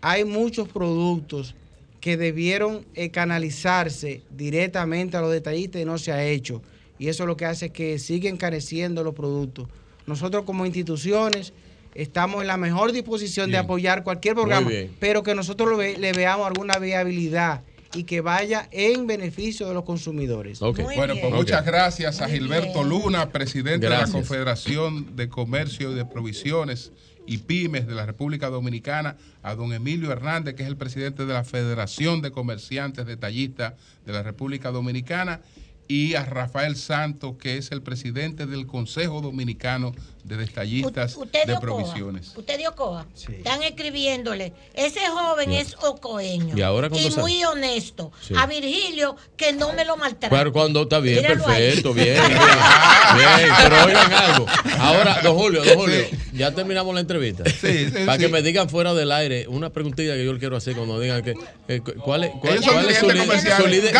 hay 0.00 0.24
muchos 0.24 0.68
productos 0.68 1.54
que 2.00 2.16
debieron 2.16 2.84
eh, 2.94 3.10
canalizarse 3.10 4.22
directamente 4.30 5.16
a 5.16 5.20
los 5.20 5.32
detallistas 5.32 5.80
y 5.80 5.84
no 5.84 5.98
se 5.98 6.12
ha 6.12 6.24
hecho. 6.24 6.62
Y 6.98 7.08
eso 7.08 7.26
lo 7.26 7.36
que 7.36 7.46
hace 7.46 7.70
que 7.70 7.98
siguen 7.98 8.36
careciendo 8.36 9.02
los 9.04 9.14
productos. 9.14 9.68
Nosotros 10.06 10.44
como 10.44 10.66
instituciones 10.66 11.52
estamos 11.94 12.42
en 12.42 12.46
la 12.46 12.56
mejor 12.56 12.92
disposición 12.92 13.50
de 13.50 13.58
apoyar 13.58 14.04
cualquier 14.04 14.34
programa, 14.34 14.70
pero 15.00 15.22
que 15.22 15.34
nosotros 15.34 15.78
le 15.78 16.12
veamos 16.12 16.46
alguna 16.46 16.78
viabilidad 16.78 17.62
y 17.94 18.04
que 18.04 18.20
vaya 18.20 18.68
en 18.72 19.06
beneficio 19.06 19.66
de 19.68 19.74
los 19.74 19.84
consumidores. 19.84 20.60
Bueno, 20.60 21.14
pues 21.20 21.32
muchas 21.32 21.64
gracias 21.64 22.20
a 22.20 22.28
Gilberto 22.28 22.84
Luna, 22.84 23.30
presidente 23.30 23.88
de 23.88 23.96
la 23.96 24.06
Confederación 24.06 25.16
de 25.16 25.28
Comercio 25.28 25.92
y 25.92 25.94
de 25.94 26.04
Provisiones 26.04 26.92
y 27.26 27.38
Pymes 27.38 27.86
de 27.86 27.94
la 27.94 28.06
República 28.06 28.50
Dominicana, 28.50 29.16
a 29.42 29.54
don 29.54 29.72
Emilio 29.72 30.12
Hernández, 30.12 30.54
que 30.54 30.62
es 30.62 30.68
el 30.68 30.76
presidente 30.76 31.26
de 31.26 31.32
la 31.32 31.42
Federación 31.42 32.22
de 32.22 32.30
Comerciantes 32.30 33.06
Detallistas 33.06 33.74
de 34.04 34.12
la 34.12 34.22
República 34.22 34.70
Dominicana, 34.70 35.40
y 35.88 36.14
a 36.14 36.24
Rafael 36.24 36.76
Santos, 36.76 37.36
que 37.38 37.56
es 37.58 37.72
el 37.72 37.82
presidente 37.82 38.46
del 38.46 38.66
Consejo 38.66 39.20
Dominicano 39.20 39.94
de 40.24 40.36
Detallistas 40.36 41.16
de 41.46 41.56
Provisiones. 41.60 42.32
Usted 42.36 42.58
dio 42.58 42.74
coa. 42.74 43.06
Están 43.14 43.62
escribiéndole. 43.62 44.52
Ese 44.74 45.00
joven 45.08 45.52
es 45.52 45.76
ocoeño. 45.80 46.56
Y, 46.56 46.62
ahora 46.62 46.88
y 46.92 47.10
muy 47.10 47.44
honesto. 47.44 48.10
A 48.36 48.46
Virgilio, 48.46 49.16
que 49.36 49.52
no 49.52 49.72
me 49.72 49.84
lo 49.84 49.96
maltrata. 49.96 50.36
Pero 50.36 50.52
cuando 50.52 50.82
está 50.82 50.98
bien, 50.98 51.22
perfecto, 51.22 51.94
bien, 51.94 52.14
bien, 52.14 52.28
bien. 52.28 53.50
Pero 53.62 53.84
oigan 53.84 54.12
algo. 54.12 54.46
Ahora, 54.78 55.20
don 55.22 55.36
Julio, 55.36 55.64
don 55.64 55.76
Julio, 55.76 56.04
ya 56.32 56.52
terminamos 56.52 56.92
la 56.94 57.00
entrevista. 57.00 57.44
Sí, 57.44 57.86
sí, 57.90 58.04
Para 58.04 58.18
que 58.18 58.28
me 58.28 58.42
digan 58.42 58.68
fuera 58.68 58.94
del 58.94 59.12
aire 59.12 59.46
una 59.48 59.70
preguntita 59.70 60.14
que 60.14 60.24
yo 60.24 60.32
le 60.32 60.38
quiero 60.40 60.56
hacer 60.56 60.74
cuando 60.74 60.98
digan 60.98 61.22
que. 61.22 61.34
Eh, 61.68 61.80
¿Cuál 61.80 62.24
es, 62.24 62.30
cuál, 62.40 62.58
es 62.88 62.98
su, 62.98 63.66
líder? 63.66 63.94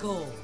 96.5. 0.00 0.40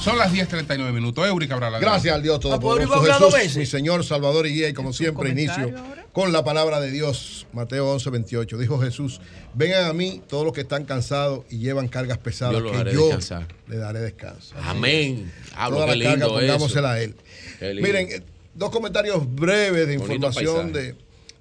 Son 0.00 0.18
las 0.18 0.32
10.39 0.32 0.92
minutos. 0.92 1.26
Eury 1.26 1.48
Cabral. 1.48 1.80
Gracias 1.80 2.14
al 2.14 2.22
Dios 2.22 2.38
Todopoderoso 2.38 3.30
Jesús, 3.32 3.56
mi 3.56 3.66
Señor, 3.66 4.04
Salvador 4.04 4.46
y 4.46 4.54
guía. 4.54 4.68
Y 4.68 4.72
como 4.72 4.92
siempre, 4.92 5.30
inicio 5.30 5.72
con 6.12 6.32
la 6.32 6.44
palabra 6.44 6.80
de 6.80 6.92
Dios. 6.92 7.48
Mateo 7.52 7.90
11, 7.90 8.10
28. 8.10 8.56
Dijo 8.56 8.78
Jesús, 8.78 9.20
vengan 9.54 9.86
a 9.86 9.92
mí 9.92 10.22
todos 10.28 10.44
los 10.44 10.52
que 10.52 10.60
están 10.60 10.84
cansados 10.84 11.44
y 11.50 11.58
llevan 11.58 11.88
cargas 11.88 12.18
pesadas, 12.18 12.62
yo 12.62 12.84
que 12.84 12.92
yo 12.92 13.18
le 13.66 13.76
daré 13.78 13.98
descanso. 13.98 14.54
Amén. 14.62 15.32
Toda 15.68 15.96
la 15.96 16.04
carga 16.04 16.28
pongámosela 16.28 16.92
a 16.92 17.00
Él. 17.00 17.16
Miren, 17.60 18.08
eh, 18.08 18.22
dos 18.54 18.70
comentarios 18.70 19.22
breves 19.34 19.88
de 19.88 19.94
información 19.94 20.72
de, 20.72 20.94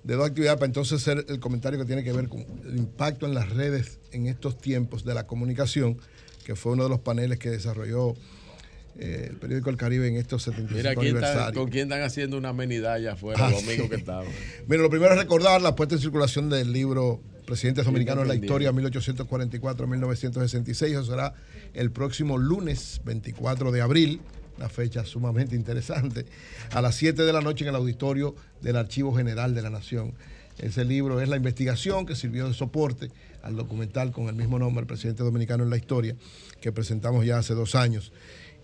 de 0.05 0.15
dos 0.15 0.27
actividades 0.27 0.59
para 0.59 0.67
entonces 0.67 1.01
hacer 1.01 1.25
el 1.27 1.39
comentario 1.39 1.79
que 1.79 1.85
tiene 1.85 2.03
que 2.03 2.13
ver 2.13 2.29
con 2.29 2.45
el 2.65 2.77
impacto 2.77 3.25
en 3.25 3.33
las 3.33 3.49
redes 3.49 3.97
en 4.11 4.27
estos 4.27 4.55
tiempos 4.57 5.03
de 5.03 5.15
la 5.15 5.25
comunicación, 5.25 5.97
que 6.45 6.55
fue 6.55 6.73
uno 6.73 6.83
de 6.83 6.89
los 6.89 6.99
paneles 6.99 7.39
que 7.39 7.49
desarrolló 7.49 8.13
eh, 8.99 9.29
el 9.31 9.37
periódico 9.37 9.71
El 9.71 9.77
Caribe 9.77 10.07
en 10.07 10.15
estos 10.15 10.43
75 10.43 10.77
Mira, 10.77 10.91
aniversarios. 10.91 11.53
¿con 11.53 11.71
quién 11.71 11.91
están 11.91 12.03
haciendo 12.03 12.37
una 12.37 12.49
amenidad 12.49 12.93
allá 12.93 13.13
afuera, 13.13 13.47
ah, 13.47 13.49
los 13.49 13.63
amigos 13.63 13.89
que 13.89 13.95
estaban? 13.95 14.27
Mira, 14.67 14.83
lo 14.83 14.91
primero 14.91 15.13
es 15.13 15.19
recordar 15.19 15.59
la 15.61 15.75
puesta 15.75 15.95
en 15.95 16.01
circulación 16.01 16.49
del 16.49 16.71
libro 16.71 17.19
Presidentes 17.47 17.85
Dominicanos 17.85 18.21
en 18.23 18.27
la 18.27 18.35
Historia 18.35 18.71
1844-1966. 18.71 20.85
Eso 20.85 21.05
será 21.05 21.33
el 21.73 21.89
próximo 21.91 22.37
lunes 22.37 23.01
24 23.05 23.71
de 23.71 23.81
abril, 23.81 24.21
una 24.57 24.69
fecha 24.69 25.05
sumamente 25.05 25.55
interesante, 25.55 26.25
a 26.71 26.81
las 26.81 26.95
7 26.95 27.23
de 27.23 27.33
la 27.33 27.41
noche 27.41 27.65
en 27.65 27.69
el 27.69 27.75
auditorio 27.75 28.35
del 28.61 28.77
Archivo 28.77 29.13
General 29.13 29.53
de 29.53 29.61
la 29.61 29.69
Nación. 29.69 30.13
Ese 30.57 30.85
libro 30.85 31.19
es 31.19 31.27
la 31.27 31.35
investigación 31.35 32.05
que 32.05 32.15
sirvió 32.15 32.47
de 32.47 32.53
soporte 32.53 33.11
al 33.43 33.55
documental 33.55 34.11
con 34.11 34.27
el 34.27 34.35
mismo 34.35 34.57
nombre, 34.57 34.81
El 34.81 34.87
Presidente 34.87 35.23
Dominicano 35.23 35.63
en 35.63 35.69
la 35.69 35.77
Historia, 35.77 36.15
que 36.61 36.71
presentamos 36.71 37.25
ya 37.25 37.37
hace 37.37 37.53
dos 37.53 37.75
años 37.75 38.11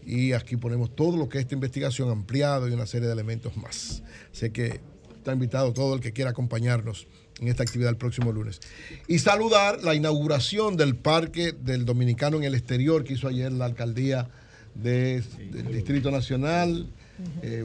y 0.06 0.34
aquí 0.34 0.58
ponemos 0.58 0.96
todo 0.96 1.18
lo 1.18 1.30
que 1.30 1.38
es 1.38 1.44
esta 1.44 1.56
investigación 1.56 2.10
ampliado 2.10 2.68
y 2.68 2.74
una 2.74 2.86
serie 2.86 3.08
de 3.08 3.14
elementos 3.14 3.56
más. 3.58 4.04
Sé 4.32 4.52
que 4.52 4.80
está 5.16 5.34
invitado 5.34 5.74
todo 5.74 5.94
el 5.94 6.00
que 6.00 6.14
quiera 6.14 6.32
acompañarnos 6.32 7.08
en 7.40 7.48
esta 7.48 7.64
actividad 7.64 7.92
el 7.92 7.98
próximo 7.98 8.32
lunes. 8.32 8.60
Y 9.08 9.20
saludar 9.20 9.84
la 9.84 9.94
inauguración 9.94 10.78
del 10.78 10.96
Parque 10.96 11.52
del 11.52 11.86
Dominicano 11.86 12.38
en 12.38 12.44
el 12.44 12.56
Exterior 12.56 13.04
que 13.04 13.14
hizo 13.14 13.28
ayer 13.28 13.52
la 13.52 13.66
alcaldía 13.66 14.30
del 14.76 15.24
Distrito 15.72 16.12
Nacional, 16.12 16.88
eh, 17.42 17.64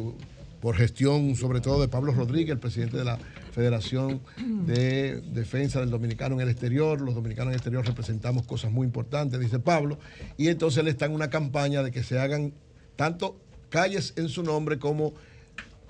por 0.60 0.76
gestión 0.76 1.36
sobre 1.36 1.60
todo 1.60 1.80
de 1.80 1.88
Pablo 1.88 2.12
Rodríguez, 2.12 2.52
el 2.52 2.58
presidente 2.58 2.96
de 2.96 3.04
la 3.04 3.18
Federación 3.52 4.20
de 4.66 5.22
Defensa 5.32 5.80
del 5.80 5.90
Dominicano 5.90 6.34
en 6.34 6.42
el 6.42 6.48
exterior. 6.48 7.00
Los 7.00 7.14
dominicanos 7.14 7.46
en 7.46 7.52
el 7.52 7.56
exterior 7.56 7.86
representamos 7.86 8.44
cosas 8.46 8.70
muy 8.70 8.86
importantes, 8.86 9.40
dice 9.40 9.58
Pablo. 9.58 9.98
Y 10.36 10.48
entonces 10.48 10.80
él 10.80 10.88
está 10.88 11.06
en 11.06 11.12
una 11.12 11.30
campaña 11.30 11.82
de 11.82 11.90
que 11.90 12.02
se 12.02 12.18
hagan 12.18 12.52
tanto 12.96 13.36
calles 13.70 14.12
en 14.16 14.28
su 14.28 14.42
nombre 14.42 14.78
como 14.78 15.14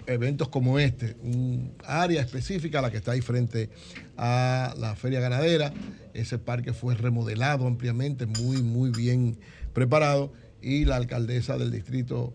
eventos 0.07 0.49
como 0.49 0.79
este, 0.79 1.17
un 1.23 1.73
área 1.85 2.23
específica, 2.23 2.81
la 2.81 2.91
que 2.91 2.99
está 2.99 3.13
ahí 3.13 3.21
frente 3.21 3.71
a 4.17 4.75
la 4.79 4.95
feria 4.95 5.21
ganadera. 5.21 5.73
Ese 6.15 6.39
parque 6.39 6.73
fue 6.73 6.95
remodelado 6.95 7.67
ampliamente, 7.67 8.27
muy, 8.27 8.63
muy 8.63 8.91
bien 8.91 9.37
preparado. 9.73 10.33
Y 10.67 10.85
la 10.85 10.97
alcaldesa 10.97 11.57
del 11.57 11.71
distrito 11.71 12.35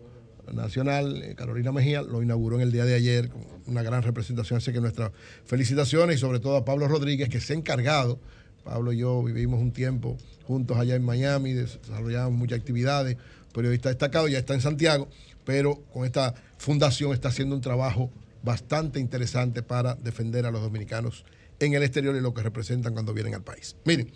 nacional, 0.53 1.21
eh, 1.21 1.35
Carolina 1.35 1.73
Mejía, 1.73 2.01
lo 2.01 2.23
inauguró 2.23 2.55
en 2.55 2.61
el 2.61 2.71
día 2.71 2.85
de 2.85 2.93
ayer 2.93 3.27
con 3.27 3.45
una 3.67 3.83
gran 3.83 4.03
representación. 4.03 4.55
Así 4.55 4.71
que 4.71 4.79
nuestras 4.79 5.11
felicitaciones 5.43 6.15
y 6.15 6.19
sobre 6.19 6.39
todo 6.39 6.55
a 6.55 6.63
Pablo 6.63 6.87
Rodríguez, 6.87 7.27
que 7.27 7.41
se 7.41 7.51
ha 7.51 7.57
encargado. 7.57 8.19
Pablo 8.63 8.93
y 8.93 8.99
yo 8.99 9.21
vivimos 9.21 9.59
un 9.59 9.73
tiempo 9.73 10.17
juntos 10.47 10.77
allá 10.77 10.95
en 10.95 11.03
Miami, 11.03 11.51
desarrollamos 11.51 12.31
muchas 12.31 12.59
actividades, 12.59 13.17
periodista 13.53 13.89
destacado, 13.89 14.29
ya 14.29 14.39
está 14.39 14.53
en 14.53 14.61
Santiago, 14.61 15.09
pero 15.43 15.81
con 15.91 16.05
esta 16.05 16.33
fundación 16.57 17.11
está 17.11 17.27
haciendo 17.27 17.53
un 17.53 17.61
trabajo 17.61 18.11
bastante 18.43 19.01
interesante 19.01 19.61
para 19.61 19.95
defender 19.95 20.45
a 20.45 20.51
los 20.51 20.61
dominicanos 20.61 21.25
en 21.59 21.73
el 21.73 21.83
exterior 21.83 22.15
y 22.15 22.21
lo 22.21 22.33
que 22.33 22.43
representan 22.43 22.93
cuando 22.93 23.13
vienen 23.13 23.35
al 23.35 23.43
país. 23.43 23.75
Miren, 23.83 24.11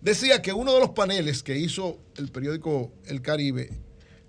decía 0.00 0.42
que 0.42 0.52
uno 0.52 0.72
de 0.72 0.80
los 0.80 0.90
paneles 0.90 1.42
que 1.42 1.58
hizo 1.58 1.98
el 2.16 2.28
periódico 2.28 2.92
El 3.06 3.22
Caribe 3.22 3.70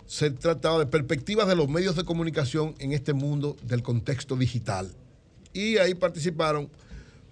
se 0.05 0.31
trataba 0.31 0.79
de 0.79 0.85
perspectivas 0.85 1.47
de 1.47 1.55
los 1.55 1.67
medios 1.67 1.95
de 1.95 2.05
comunicación 2.05 2.75
en 2.79 2.93
este 2.93 3.13
mundo 3.13 3.57
del 3.63 3.83
contexto 3.83 4.37
digital. 4.37 4.89
Y 5.53 5.77
ahí 5.77 5.93
participaron 5.93 6.69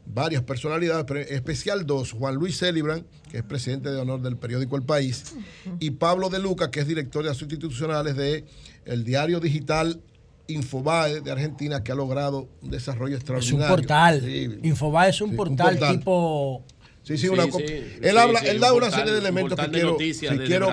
varias 0.06 0.44
personalidades, 0.44 1.06
pero 1.06 1.22
en 1.22 1.34
especial 1.34 1.86
dos, 1.86 2.12
Juan 2.12 2.36
Luis 2.36 2.60
Celibran, 2.60 3.06
que 3.32 3.38
es 3.38 3.44
presidente 3.44 3.92
de 3.92 4.00
honor 4.00 4.22
del 4.22 4.38
periódico 4.38 4.76
El 4.76 4.84
País, 4.84 5.36
y 5.80 5.92
Pablo 5.92 6.30
De 6.30 6.40
Luca, 6.40 6.70
que 6.70 6.82
es 6.82 6.88
director 6.88 7.24
de 7.24 7.32
asuntos 7.32 7.54
institucionales 7.54 8.16
de 8.16 8.46
el 8.86 9.04
diario 9.04 9.40
digital 9.40 10.02
Infobae 10.48 11.22
de 11.22 11.32
Argentina, 11.32 11.84
que 11.84 11.92
ha 11.92 11.96
logrado 11.96 12.48
un 12.62 12.70
desarrollo 12.70 13.16
extraordinario. 13.16 13.66
Es 13.66 13.70
un 13.70 13.76
portal. 13.76 14.60
Infobae 14.64 15.10
es 15.10 15.22
un, 15.22 15.36
portal, 15.36 15.80
tipo 15.80 16.64
Sí, 17.06 17.20
sí, 17.20 17.28
una 17.28 17.44
él 17.44 18.18
habla, 18.18 18.40
él 18.40 18.60
da 18.60 18.74
una 18.74 18.90
serie 18.90 19.12
de 19.14 19.20
elementos 19.20 19.60
que 19.60 19.70
quiero, 19.70 19.96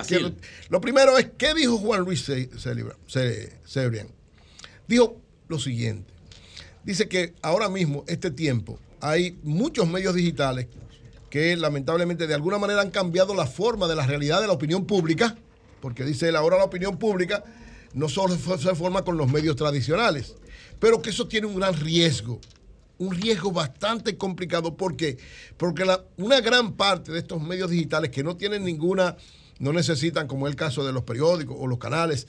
quiero, 0.03 0.31
Lo 0.69 0.81
primero 0.81 1.15
es, 1.19 1.29
¿qué 1.37 1.53
dijo 1.53 1.77
Juan 1.77 2.01
Luis 2.01 2.25
Cebrián? 3.67 4.07
Dijo 4.87 5.21
lo 5.47 5.59
siguiente. 5.59 6.11
Dice 6.83 7.07
que 7.07 7.35
ahora 7.43 7.69
mismo, 7.69 8.03
este 8.07 8.31
tiempo, 8.31 8.79
hay 8.99 9.37
muchos 9.43 9.87
medios 9.87 10.15
digitales 10.15 10.65
que 11.29 11.55
lamentablemente 11.55 12.25
de 12.25 12.33
alguna 12.33 12.57
manera 12.57 12.81
han 12.81 12.89
cambiado 12.89 13.35
la 13.35 13.45
forma 13.45 13.87
de 13.87 13.95
la 13.95 14.07
realidad 14.07 14.41
de 14.41 14.47
la 14.47 14.53
opinión 14.53 14.85
pública, 14.85 15.37
porque 15.81 16.03
dice 16.03 16.29
él, 16.29 16.35
ahora 16.35 16.57
la 16.57 16.63
opinión 16.63 16.97
pública 16.97 17.43
no 17.93 18.09
solo 18.09 18.35
se 18.35 18.73
forma 18.73 19.03
con 19.03 19.17
los 19.17 19.31
medios 19.31 19.55
tradicionales, 19.55 20.33
pero 20.79 20.99
que 20.99 21.11
eso 21.11 21.27
tiene 21.27 21.45
un 21.45 21.57
gran 21.57 21.75
riesgo 21.79 22.41
un 23.03 23.15
riesgo 23.19 23.51
bastante 23.51 24.17
complicado. 24.17 24.75
¿Por 24.77 24.95
qué? 24.95 25.17
Porque 25.57 25.85
una 26.17 26.41
gran 26.41 26.73
parte 26.73 27.11
de 27.11 27.19
estos 27.19 27.41
medios 27.41 27.69
digitales 27.69 28.11
que 28.11 28.23
no 28.23 28.37
tienen 28.37 28.63
ninguna, 28.63 29.17
no 29.59 29.73
necesitan, 29.73 30.27
como 30.27 30.47
es 30.47 30.51
el 30.51 30.55
caso 30.55 30.85
de 30.85 30.93
los 30.93 31.03
periódicos 31.03 31.55
o 31.59 31.67
los 31.67 31.77
canales 31.77 32.27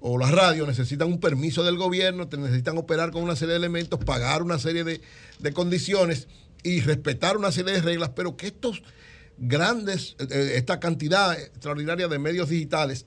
o 0.00 0.18
las 0.18 0.30
radios, 0.30 0.66
necesitan 0.66 1.08
un 1.08 1.20
permiso 1.20 1.62
del 1.62 1.76
gobierno, 1.76 2.28
necesitan 2.38 2.78
operar 2.78 3.10
con 3.10 3.22
una 3.22 3.36
serie 3.36 3.52
de 3.52 3.58
elementos, 3.58 4.02
pagar 4.04 4.42
una 4.42 4.58
serie 4.58 4.84
de, 4.84 5.00
condiciones 5.52 6.28
y 6.62 6.80
respetar 6.80 7.36
una 7.36 7.52
serie 7.52 7.74
de 7.74 7.82
reglas, 7.82 8.10
pero 8.14 8.36
que 8.36 8.46
estos 8.46 8.82
grandes, 9.38 10.16
eh, 10.18 10.26
eh, 10.30 10.52
esta 10.56 10.80
cantidad 10.80 11.38
extraordinaria 11.38 12.08
de 12.08 12.18
medios 12.18 12.48
digitales, 12.48 13.06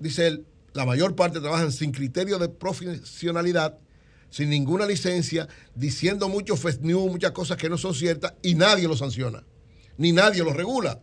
dice 0.00 0.26
él, 0.26 0.46
la 0.72 0.86
mayor 0.86 1.14
parte 1.14 1.40
trabajan 1.40 1.72
sin 1.72 1.92
criterio 1.92 2.38
de 2.38 2.48
profesionalidad 2.48 3.78
sin 4.30 4.50
ninguna 4.50 4.86
licencia, 4.86 5.48
diciendo 5.74 6.28
muchos 6.28 6.60
fake 6.60 6.82
news, 6.82 7.10
muchas 7.10 7.32
cosas 7.32 7.56
que 7.56 7.68
no 7.68 7.78
son 7.78 7.94
ciertas, 7.94 8.34
y 8.42 8.54
nadie 8.54 8.88
lo 8.88 8.96
sanciona, 8.96 9.44
ni 9.96 10.12
nadie 10.12 10.42
lo 10.42 10.52
regula. 10.52 11.00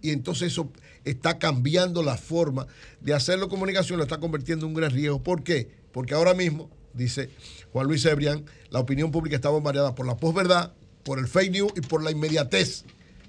Y 0.00 0.10
entonces 0.10 0.52
eso 0.52 0.70
está 1.04 1.38
cambiando 1.38 2.02
la 2.02 2.16
forma 2.16 2.66
de 3.00 3.14
hacerlo 3.14 3.48
comunicación, 3.48 3.98
lo 3.98 4.04
está 4.04 4.18
convirtiendo 4.18 4.66
en 4.66 4.70
un 4.70 4.74
gran 4.74 4.90
riesgo. 4.90 5.22
¿Por 5.22 5.42
qué? 5.42 5.68
Porque 5.92 6.14
ahora 6.14 6.34
mismo, 6.34 6.70
dice 6.94 7.30
Juan 7.72 7.86
Luis 7.86 8.04
Ebrián, 8.04 8.44
la 8.70 8.78
opinión 8.78 9.10
pública 9.10 9.36
está 9.36 9.48
bombardeada 9.48 9.94
por 9.94 10.06
la 10.06 10.16
posverdad, 10.16 10.72
por 11.02 11.18
el 11.18 11.26
fake 11.26 11.52
news 11.52 11.72
y 11.76 11.80
por 11.80 12.02
la 12.02 12.10
inmediatez, 12.10 12.84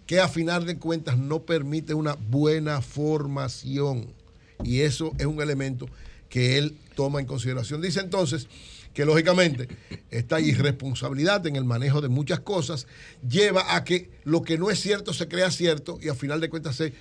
que 0.06 0.20
a 0.20 0.28
final 0.28 0.66
de 0.66 0.78
cuentas 0.78 1.18
no 1.18 1.44
permite 1.44 1.94
una 1.94 2.16
buena 2.16 2.82
formación. 2.82 4.14
Y 4.64 4.82
eso 4.82 5.14
es 5.18 5.26
un 5.26 5.42
elemento 5.42 5.88
que 6.30 6.58
él 6.58 6.78
toma 6.96 7.20
en 7.20 7.26
consideración. 7.26 7.82
Dice 7.82 8.02
entonces 8.02 8.48
que 8.94 9.06
lógicamente 9.06 9.68
esta 10.10 10.40
irresponsabilidad 10.40 11.46
en 11.48 11.56
el 11.56 11.66
manejo 11.66 12.02
de 12.02 12.10
muchas 12.10 12.40
cosas 12.40 12.88
lleva 13.28 13.76
a 13.76 13.84
que 13.84 14.10
lo 14.24 14.42
que 14.42 14.58
no 14.58 14.70
es 14.70 14.80
cierto 14.80 15.14
se 15.14 15.28
crea 15.28 15.52
cierto 15.52 16.00
y 16.02 16.10
a 16.10 16.16
final 16.16 16.42
de 16.42 16.50
cuentas 16.50 16.76
se 16.76 16.94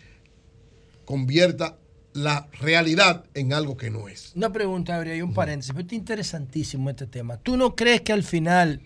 convierta 1.04 1.78
la 2.12 2.48
realidad 2.60 3.24
en 3.34 3.52
algo 3.52 3.76
que 3.76 3.90
no 3.90 4.08
es. 4.08 4.32
Una 4.34 4.52
pregunta, 4.52 4.96
habría 4.96 5.14
hay 5.14 5.22
un 5.22 5.34
paréntesis, 5.34 5.72
pero 5.74 5.86
es 5.86 5.92
interesantísimo 5.92 6.90
este 6.90 7.06
tema. 7.06 7.38
¿Tú 7.38 7.56
no 7.56 7.76
crees 7.76 8.00
que 8.00 8.12
al 8.12 8.22
final 8.22 8.80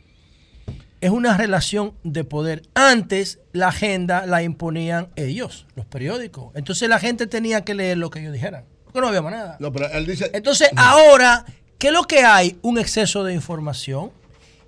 es 1.00 1.10
una 1.10 1.36
relación 1.36 1.94
de 2.04 2.24
poder? 2.24 2.62
Antes 2.74 3.40
la 3.52 3.68
agenda 3.68 4.26
la 4.26 4.42
imponían 4.42 5.08
ellos, 5.16 5.66
los 5.74 5.86
periódicos. 5.86 6.52
Entonces 6.54 6.88
la 6.88 6.98
gente 6.98 7.26
tenía 7.26 7.64
que 7.64 7.74
leer 7.74 7.98
lo 7.98 8.10
que 8.10 8.20
ellos 8.20 8.32
dijeran. 8.32 8.64
Porque 8.84 9.00
no 9.00 9.08
había 9.08 9.22
más 9.22 9.32
nada. 9.32 9.56
No, 9.58 9.72
pero 9.72 9.88
él 9.90 10.06
dice, 10.06 10.30
Entonces 10.34 10.68
ahora 10.76 11.46
¿Qué 11.82 11.88
es 11.88 11.94
lo 11.94 12.04
que 12.04 12.20
hay? 12.20 12.56
Un 12.62 12.78
exceso 12.78 13.24
de 13.24 13.34
información. 13.34 14.12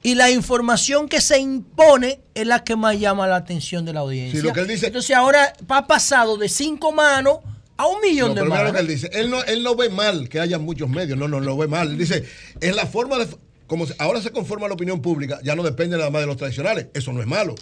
Y 0.02 0.17
la 0.17 0.33
información 0.33 1.09
que 1.09 1.20
se 1.20 1.39
impone 1.39 2.18
es 2.34 2.44
la 2.44 2.65
que 2.65 2.75
más 2.75 2.99
llama 2.99 3.28
la 3.28 3.36
atención 3.36 3.84
de 3.84 3.93
la 3.93 4.01
audiencia. 4.01 4.41
Sí, 4.41 4.44
lo 4.44 4.52
que 4.52 4.59
él 4.59 4.67
dice, 4.67 4.89
Entonces 4.89 5.15
ahora 5.15 5.52
ha 5.68 5.86
pasado 5.86 6.36
de 6.36 6.49
cinco 6.49 6.91
manos 6.91 7.39
a 7.76 7.86
un 7.86 8.01
millón 8.01 8.34
de 8.34 8.43
manos. 8.43 8.67
Lo 8.67 8.73
que 8.73 8.81
él 8.81 8.89
dice, 8.89 9.10
él 9.12 9.31
no, 9.31 9.44
él 9.44 9.62
no 9.62 9.76
ve 9.76 9.91
mal 9.91 10.28
que 10.28 10.41
haya 10.41 10.59
muchos 10.59 10.89
medios, 10.89 11.17
no, 11.17 11.28
no, 11.28 11.39
no 11.39 11.47
lo 11.47 11.57
ve 11.57 11.68
mal. 11.68 11.93
Él 11.93 11.99
dice, 11.99 12.25
es 12.60 12.75
la 12.75 12.84
forma 12.84 13.17
de, 13.18 13.28
como 13.68 13.86
ahora 13.99 14.20
se 14.20 14.31
conforma 14.31 14.67
la 14.67 14.75
opinión 14.75 15.01
pública, 15.01 15.39
ya 15.44 15.55
no 15.55 15.62
depende 15.62 15.97
nada 15.97 16.10
más 16.10 16.23
de 16.23 16.26
los 16.26 16.36
tradicionales, 16.36 16.89
eso 16.94 17.12
no 17.12 17.20
es 17.20 17.28
malo. 17.28 17.55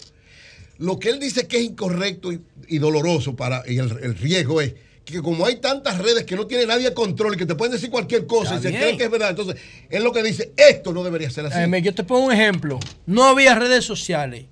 lo 0.79 0.99
que 0.99 1.11
él 1.11 1.21
dice 1.21 1.47
que 1.47 1.59
es 1.59 1.65
incorrecto 1.65 2.31
y, 2.33 2.79
doloroso 2.79 3.37
para 3.37 3.65
y 3.67 3.77
el, 3.77 4.17
riesgo 4.17 4.63
es 4.63 4.77
que 5.05 5.21
como 5.21 5.45
hay 5.45 5.57
tantas 5.57 5.99
redes 5.99 6.25
que 6.25 6.37
no 6.37 6.47
tiene 6.47 6.67
nadie 6.67 6.93
control 6.95 7.35
y 7.35 7.39
que 7.39 7.47
te 7.47 7.55
pueden 7.55 7.73
decir 7.73 7.91
cualquier 7.91 8.27
cosa 8.27 8.57
y 8.57 8.63
se 8.63 8.71
cree 8.71 8.97
que 8.97 9.05
es 9.05 9.11
verdad, 9.11 9.31
entonces 9.31 9.57
él 9.91 10.03
lo 10.03 10.13
que 10.13 10.23
dice, 10.23 10.53
esto 10.57 10.93
no 10.93 11.03
debería 11.03 11.31
ser 11.31 11.47
así. 11.47 11.83
yo 11.83 11.95
te 11.95 12.05
pongo 12.05 12.27
un 12.27 12.33
ejemplo. 12.33 12.79
No 13.07 13.25
había 13.25 13.55
redes 13.55 13.85
sociales. 13.85 14.47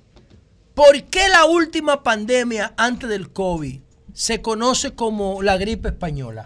¿Por 0.74 1.02
qué 1.04 1.28
la 1.28 1.44
última 1.44 2.02
pandemia 2.02 2.74
antes 2.76 3.08
del 3.08 3.30
COVID 3.30 3.80
se 4.12 4.40
conoce 4.40 4.94
como 4.94 5.42
la 5.42 5.56
gripe 5.56 5.88
española? 5.88 6.44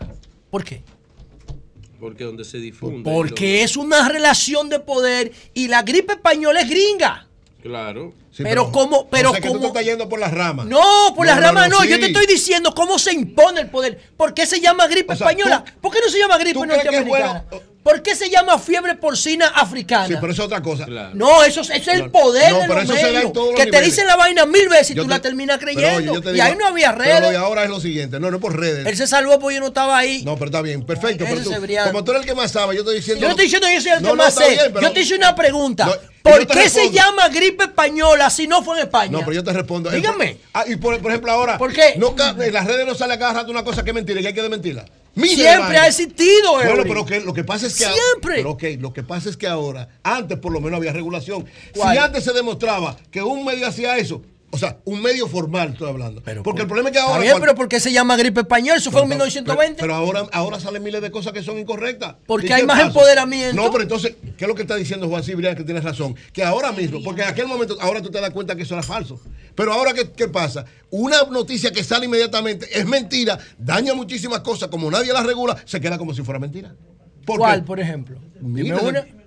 ¿Por 0.51 0.65
qué? 0.65 0.83
Porque 2.01 2.25
donde 2.25 2.45
se 2.45 2.59
difunde. 2.59 3.11
Porque 3.11 3.63
es 3.63 3.77
una 3.77 4.09
relación 4.09 4.69
de 4.69 4.81
poder 4.81 5.33
y 5.55 5.69
la 5.69 5.83
gripe 5.83 6.15
española 6.15 6.61
es 6.61 6.69
gringa. 6.69 7.29
Claro. 7.65 8.13
pero, 8.37 8.71
como, 8.71 9.09
pero 9.09 9.31
o 9.31 9.33
tú 9.33 9.59
te 9.59 9.67
estás 9.69 9.83
yendo 9.83 10.07
por 10.07 10.21
las 10.21 10.35
ramas. 10.35 10.67
No, 10.67 11.15
por 11.17 11.25
las 11.25 11.41
ramas 11.41 11.71
no. 11.71 11.83
Yo 11.83 11.99
te 11.99 12.07
estoy 12.07 12.27
diciendo 12.27 12.75
cómo 12.75 12.99
se 12.99 13.15
impone 13.15 13.63
el 13.63 13.71
poder. 13.71 13.99
¿Por 14.19 14.35
qué 14.35 14.45
se 14.45 14.61
llama 14.61 14.87
gripe 14.87 15.15
española? 15.15 15.65
¿Por 15.81 15.91
qué 15.91 16.01
no 16.05 16.11
se 16.11 16.19
llama 16.19 16.37
gripe 16.37 16.59
norteamericana? 16.59 17.47
¿Por 17.85 18.01
qué 18.01 18.17
se 18.17 18.31
llama 18.31 18.59
fiebre 18.59 18.95
porcina 18.95 19.49
africana? 19.49 20.07
Sí, 20.09 20.15
pero 20.19 20.33
eso 20.33 20.43
es 20.43 20.47
otra 20.47 20.63
cosa. 20.63 20.87
No, 21.13 21.45
eso 21.45 21.61
es, 21.61 21.87
el 21.87 22.11
poder 22.11 22.55
de 22.55 22.67
los 22.67 22.89
medios. 22.89 23.33
Que 23.55 23.67
te 23.67 23.81
dicen 23.83 24.07
la 24.07 24.17
vaina 24.17 24.47
mil 24.47 24.71
veces 24.71 24.93
y 24.93 24.95
tú 24.95 25.07
la 25.07 25.21
terminas 25.21 25.59
creyendo. 25.59 26.33
y 26.35 26.41
ahí 26.41 26.57
no 26.57 26.67
había 26.67 26.93
redes. 26.93 27.21
Pero 27.21 27.33
y 27.33 27.37
ahora 27.37 27.65
es 27.65 27.71
lo 27.71 27.81
siguiente. 27.81 28.19
No, 28.19 28.31
no 28.31 28.41
por 28.41 28.59
redes. 28.59 28.87
Él 28.87 28.97
se 28.97 29.07
salvó 29.07 29.39
porque 29.39 29.57
yo 29.57 29.61
no 29.61 29.67
estaba 29.67 29.99
ahí. 29.99 30.25
No, 30.25 30.35
pero 30.37 30.47
está 30.47 30.63
bien. 30.63 30.83
Perfecto. 30.85 31.27
Pero 31.29 31.43
tú, 31.43 31.51
como 31.85 32.05
tú 32.05 32.13
eres 32.13 32.23
el 32.23 32.27
que 32.27 32.35
más 32.35 32.51
sabe, 32.51 32.75
yo 32.75 32.81
estoy 32.81 32.97
diciendo. 32.97 33.21
Yo 33.21 33.27
no 33.29 33.33
estoy 33.33 33.45
diciendo 33.45 33.69
que 33.69 33.75
yo 33.75 33.81
soy 33.83 33.93
el 33.93 34.03
que 34.03 34.15
más 34.15 34.35
sé. 34.35 34.59
yo 34.81 34.93
te 34.93 35.01
hice 35.03 35.15
una 35.17 35.37
pregunta. 35.37 35.87
¿Por 36.23 36.47
qué 36.47 36.71
se 36.71 36.91
llama 36.91 37.29
gripe 37.29 37.65
española 37.65 38.31
si 38.31 38.49
no 38.49 38.63
fue 38.63 38.79
en 38.79 38.85
España? 38.85 39.13
No, 39.13 39.19
pero 39.19 39.33
yo 39.33 39.45
te 39.45 39.53
respondo. 39.53 39.91
Dígame. 39.91 40.39
Ah, 40.55 40.65
y 40.67 40.77
por, 40.77 40.95
ejemplo 40.95 41.31
ahora. 41.31 41.59
¿Por 41.59 41.71
qué? 41.71 41.97
No, 41.99 42.15
en 42.43 42.53
las 42.53 42.67
redes 42.67 42.87
no 42.87 42.95
sale 42.95 43.13
a 43.13 43.19
cada 43.19 43.35
rato 43.35 43.51
una 43.51 43.63
cosa 43.63 43.85
que 43.85 43.91
es 43.91 43.95
mentira 43.95 44.23
y 44.23 44.27
hay 44.27 44.33
que 44.33 44.41
desmentirla. 44.41 44.87
Siempre 45.15 45.79
ha 45.79 45.87
existido, 45.87 46.55
Bueno, 46.55 46.83
pero 46.83 47.05
que, 47.05 47.21
lo 47.21 47.33
que 47.33 47.45
pasa 47.45 47.67
es 47.67 47.75
que 47.75 47.85
Siempre. 47.85 48.43
Ahora, 48.43 48.57
pero 48.59 48.81
lo 48.81 48.93
que 48.93 49.03
pasa 49.03 49.31
es 49.31 49.37
que 49.37 49.47
ahora, 49.47 49.89
antes 50.03 50.39
por 50.39 50.53
lo 50.53 50.61
menos 50.61 50.79
había 50.79 50.93
regulación. 50.93 51.47
Si 51.73 51.99
antes 51.99 52.25
se 52.25 52.33
demostraba 52.33 52.97
que 53.11 53.23
un 53.23 53.45
medio 53.45 53.67
hacía 53.67 53.97
eso, 53.97 54.23
o 54.55 54.59
sea, 54.59 54.79
un 54.85 55.03
medio 55.03 55.27
formal 55.27 55.71
estoy 55.73 55.89
hablando. 55.89 56.23
porque 56.45 56.63
el 56.63 56.69
problema 56.69 56.91
es 56.91 56.93
que 56.95 57.01
ahora. 57.01 57.21
Bien, 57.21 57.37
pero 57.41 57.57
¿por 57.57 57.69
qué 57.69 57.81
se 57.81 57.93
llama 57.93 58.17
gripe 58.17 58.43
español? 58.43 58.77
Eso 58.77 58.93
fue 58.93 59.03
en 59.03 59.09
1920. 59.09 59.81
Pero, 59.81 59.97
ahora, 59.97 60.29
ahora 60.31 60.61
salen 60.61 60.81
miles 60.81 61.03
de 61.03 61.11
cosas 61.11 61.33
que 61.33 61.43
son 61.43 61.59
incorrectas. 61.59 62.15
Porque 62.25 62.55
hay 62.55 62.65
más 62.65 62.81
empoderamiento. 62.81 63.61
No, 63.61 63.73
pero 63.73 63.83
entonces, 63.83 64.15
¿qué 64.39 64.45
es 64.45 64.49
lo 64.49 64.55
que 64.55 64.63
está 64.63 64.77
diciendo 64.77 65.09
Juan 65.09 65.25
Cibrián? 65.25 65.57
Que 65.57 65.65
tienes 65.65 65.83
razón. 65.83 66.15
Que 66.33 66.45
ahora 66.45 66.71
mismo, 66.71 67.03
porque 67.03 67.23
en 67.23 67.29
aquel 67.29 67.49
momento, 67.49 67.77
ahora 67.81 68.01
tú 68.01 68.13
te 68.13 68.21
das 68.21 68.31
cuenta 68.31 68.55
que 68.55 68.63
eso 68.63 68.75
era 68.75 68.85
falso. 68.85 69.21
Pero 69.57 69.73
ahora, 69.73 69.93
¿qué, 69.93 70.13
qué 70.13 70.29
pasa? 70.29 70.65
Una 70.91 71.25
noticia 71.25 71.73
que 71.73 71.83
sale 71.83 72.07
inmediatamente 72.07 72.69
es 72.73 72.87
mentira, 72.87 73.37
daña 73.59 73.93
muchísimas 73.95 74.39
cosas, 74.41 74.69
como 74.69 74.89
nadie 74.89 75.13
la 75.13 75.25
regula, 75.25 75.57
se 75.65 75.81
queda 75.81 75.99
como 75.99 76.15
si 76.15 76.23
fuera 76.23 76.39
mentira. 76.39 76.77
¿Cuál, 77.27 77.65
por 77.65 77.81
ejemplo? 77.81 78.19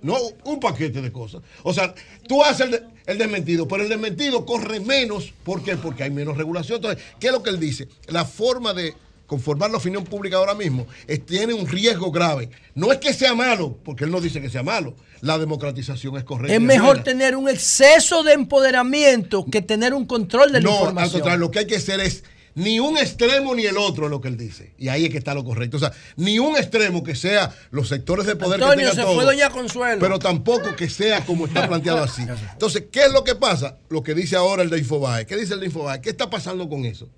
No, 0.02 0.16
un 0.44 0.60
paquete 0.60 1.02
de 1.02 1.12
cosas. 1.12 1.42
O 1.62 1.72
sea, 1.74 1.94
tú 2.26 2.42
haces 2.42 2.68
el, 2.68 2.82
desmentido, 3.16 3.66
pero 3.66 3.84
el 3.84 3.88
desmentido 3.88 4.44
corre 4.44 4.80
menos. 4.80 5.32
¿Por 5.44 5.62
qué? 5.62 5.76
Porque 5.76 6.02
hay 6.02 6.10
menos 6.10 6.36
regulación. 6.36 6.76
Entonces, 6.76 7.02
¿qué 7.18 7.28
es 7.28 7.32
lo 7.32 7.42
que 7.42 7.48
él 7.48 7.58
dice? 7.58 7.88
La 8.08 8.26
forma 8.26 8.74
de 8.74 8.94
conformar 9.26 9.70
la 9.70 9.76
opinión 9.76 10.04
pública 10.04 10.36
ahora 10.36 10.54
mismo 10.54 10.86
tiene 11.26 11.54
un 11.54 11.66
riesgo 11.66 12.10
grave. 12.10 12.50
No 12.74 12.92
es 12.92 12.98
que 12.98 13.12
sea 13.12 13.34
malo, 13.34 13.78
porque 13.84 14.04
él 14.04 14.10
no 14.10 14.20
dice 14.20 14.40
que 14.40 14.50
sea 14.50 14.62
malo. 14.62 14.94
La 15.20 15.38
democratización 15.38 16.16
es 16.16 16.24
correcta. 16.24 16.54
Es 16.54 16.60
mejor 16.60 17.02
tener 17.02 17.36
un 17.36 17.48
exceso 17.48 18.22
de 18.22 18.32
empoderamiento 18.32 19.44
que 19.44 19.62
tener 19.62 19.94
un 19.94 20.06
control 20.06 20.52
de 20.52 20.60
la 20.60 20.70
información. 20.70 20.94
No, 20.94 21.00
al 21.00 21.10
contrario, 21.10 21.38
lo 21.38 21.50
que 21.50 21.60
hay 21.60 21.66
que 21.66 21.76
hacer 21.76 22.00
es 22.00 22.24
ni 22.58 22.80
un 22.80 22.98
extremo 22.98 23.54
ni 23.54 23.66
el 23.66 23.78
otro 23.78 24.06
es 24.06 24.10
lo 24.10 24.20
que 24.20 24.26
él 24.26 24.36
dice. 24.36 24.72
Y 24.78 24.88
ahí 24.88 25.04
es 25.04 25.10
que 25.12 25.18
está 25.18 25.32
lo 25.32 25.44
correcto. 25.44 25.76
O 25.76 25.80
sea, 25.80 25.92
ni 26.16 26.40
un 26.40 26.56
extremo 26.56 27.04
que 27.04 27.14
sea 27.14 27.54
los 27.70 27.86
sectores 27.86 28.26
de 28.26 28.34
poder 28.34 28.58
que 28.58 28.66
tengan 28.66 28.96
se 28.96 29.04
fue 29.04 29.24
Doña 29.24 29.48
Consuelo. 29.48 30.00
Pero 30.00 30.18
tampoco 30.18 30.74
que 30.74 30.90
sea 30.90 31.24
como 31.24 31.46
está 31.46 31.68
planteado 31.68 32.02
así. 32.02 32.22
Entonces, 32.22 32.86
¿qué 32.90 33.04
es 33.04 33.12
lo 33.12 33.22
que 33.22 33.36
pasa? 33.36 33.78
Lo 33.88 34.02
que 34.02 34.12
dice 34.12 34.34
ahora 34.34 34.64
el 34.64 34.70
de 34.70 34.78
Infobae. 34.78 35.24
¿Qué 35.24 35.36
dice 35.36 35.54
el 35.54 35.60
de 35.60 35.66
Infobae? 35.66 36.00
¿Qué 36.00 36.10
está 36.10 36.30
pasando 36.30 36.68
con 36.68 36.84
eso? 36.84 37.08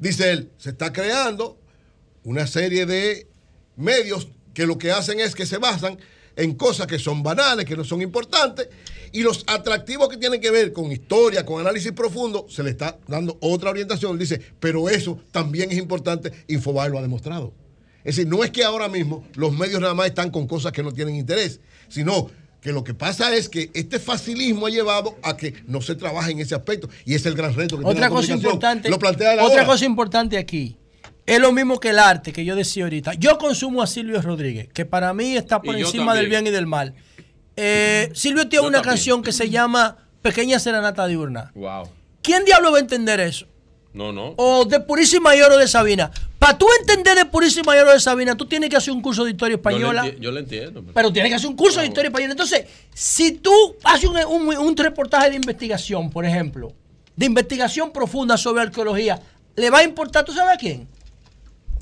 Dice 0.00 0.32
él, 0.32 0.50
se 0.58 0.70
está 0.70 0.92
creando 0.92 1.56
una 2.24 2.48
serie 2.48 2.84
de 2.84 3.28
medios 3.76 4.26
que 4.54 4.66
lo 4.66 4.76
que 4.76 4.90
hacen 4.90 5.20
es 5.20 5.36
que 5.36 5.46
se 5.46 5.58
basan 5.58 5.98
en 6.36 6.54
cosas 6.54 6.86
que 6.86 6.98
son 6.98 7.22
banales, 7.22 7.64
que 7.64 7.76
no 7.76 7.84
son 7.84 8.02
importantes, 8.02 8.68
y 9.12 9.22
los 9.22 9.44
atractivos 9.46 10.08
que 10.08 10.16
tienen 10.16 10.40
que 10.40 10.50
ver 10.50 10.72
con 10.72 10.90
historia, 10.90 11.46
con 11.46 11.60
análisis 11.60 11.92
profundo, 11.92 12.46
se 12.48 12.62
le 12.62 12.70
está 12.70 12.98
dando 13.06 13.38
otra 13.40 13.70
orientación. 13.70 14.18
Dice, 14.18 14.40
pero 14.58 14.88
eso 14.88 15.20
también 15.30 15.70
es 15.70 15.78
importante, 15.78 16.32
Infobae 16.48 16.90
lo 16.90 16.98
ha 16.98 17.02
demostrado. 17.02 17.52
Es 18.02 18.16
decir, 18.16 18.28
no 18.28 18.44
es 18.44 18.50
que 18.50 18.64
ahora 18.64 18.88
mismo 18.88 19.24
los 19.34 19.52
medios 19.52 19.80
nada 19.80 19.94
más 19.94 20.06
están 20.06 20.30
con 20.30 20.46
cosas 20.46 20.72
que 20.72 20.82
no 20.82 20.92
tienen 20.92 21.14
interés, 21.14 21.60
sino 21.88 22.28
que 22.64 22.72
lo 22.72 22.82
que 22.82 22.94
pasa 22.94 23.34
es 23.36 23.50
que 23.50 23.70
este 23.74 23.98
facilismo 23.98 24.66
ha 24.66 24.70
llevado 24.70 25.16
a 25.22 25.36
que 25.36 25.54
no 25.66 25.82
se 25.82 25.94
trabaje 25.94 26.32
en 26.32 26.40
ese 26.40 26.54
aspecto 26.54 26.88
y 27.04 27.14
es 27.14 27.26
el 27.26 27.34
gran 27.34 27.54
reto 27.54 27.78
que 27.78 27.84
otra 27.84 27.92
tiene 27.92 28.08
la 28.08 28.10
cosa 28.10 28.32
importante 28.32 28.88
lo 28.88 28.98
plantea 28.98 29.44
otra 29.44 29.66
cosa 29.66 29.84
importante 29.84 30.38
aquí 30.38 30.74
es 31.26 31.40
lo 31.40 31.52
mismo 31.52 31.80
que 31.80 31.90
el 31.90 31.98
arte 31.98 32.32
que 32.32 32.44
yo 32.44 32.54
decía 32.54 32.84
ahorita 32.84 33.14
yo 33.14 33.38
consumo 33.38 33.82
a 33.82 33.86
Silvio 33.86 34.20
Rodríguez 34.20 34.68
que 34.72 34.84
para 34.84 35.12
mí 35.14 35.36
está 35.36 35.62
por 35.62 35.76
encima 35.76 36.14
del 36.14 36.28
bien 36.28 36.46
y 36.46 36.50
del 36.50 36.66
mal 36.66 36.94
eh, 37.56 38.10
Silvio 38.14 38.48
tiene 38.48 38.66
una 38.66 38.82
canción 38.82 39.22
que 39.22 39.32
se 39.32 39.48
llama 39.48 39.96
Pequeña 40.22 40.58
Serenata 40.58 41.06
Diurna. 41.06 41.52
Wow. 41.54 41.88
¿Quién 42.22 42.44
diablo 42.44 42.72
va 42.72 42.78
a 42.78 42.80
entender 42.80 43.20
eso? 43.20 43.46
No, 43.92 44.12
no. 44.12 44.34
O 44.36 44.64
de 44.64 44.80
Purísima 44.80 45.36
y 45.36 45.40
Oro 45.40 45.56
de 45.56 45.68
Sabina. 45.68 46.10
Para 46.38 46.58
tú 46.58 46.66
entender 46.80 47.16
de 47.16 47.26
Purísima 47.26 47.76
y 47.76 47.78
Oro 47.78 47.92
de 47.92 48.00
Sabina, 48.00 48.36
tú 48.36 48.46
tienes 48.46 48.68
que 48.68 48.76
hacer 48.76 48.92
un 48.92 49.00
curso 49.00 49.24
de 49.24 49.30
historia 49.30 49.54
española. 49.54 50.10
Yo 50.18 50.32
lo, 50.32 50.40
entiendo. 50.40 50.84
Pero... 50.92 51.12
tienes 51.12 51.30
que 51.30 51.36
hacer 51.36 51.48
un 51.48 51.56
curso 51.56 51.80
de 51.80 51.86
historia 51.86 52.08
española. 52.08 52.32
Entonces, 52.32 52.66
si 52.92 53.32
tú 53.32 53.76
haces 53.84 54.08
un, 54.08 54.48
un 54.48 54.76
reportaje 54.76 55.30
de 55.30 55.36
investigación, 55.36 56.10
por 56.10 56.24
ejemplo, 56.24 56.72
de 57.14 57.26
investigación 57.26 57.92
profunda 57.92 58.36
sobre 58.36 58.62
arqueología, 58.62 59.20
¿le 59.54 59.70
va 59.70 59.78
a 59.78 59.84
importar, 59.84 60.24
tú 60.24 60.32
sabes 60.32 60.54
a 60.54 60.58
quién? 60.58 60.88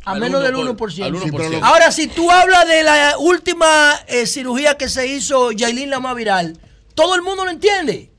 A 0.05 0.15
menos 0.15 0.43
del 0.43 0.55
1%. 0.55 1.61
Ahora, 1.63 1.91
si 1.93 2.09
tú 2.09 2.31
hablas 2.31 2.67
de 2.69 2.83
la 2.83 3.17
última 3.19 3.95
eh, 4.07 4.27
cirugía 4.27 4.77
que 4.77 4.89
se 4.89 5.07
hizo 5.07 5.53
Yailin 5.53 5.91
la 5.91 6.01
más 6.01 6.15
viral, 6.17 6.59
todo 6.95 7.15
el 7.15 7.23
mundo 7.23 7.45
lo 7.45 7.51
entiende. 7.51 8.12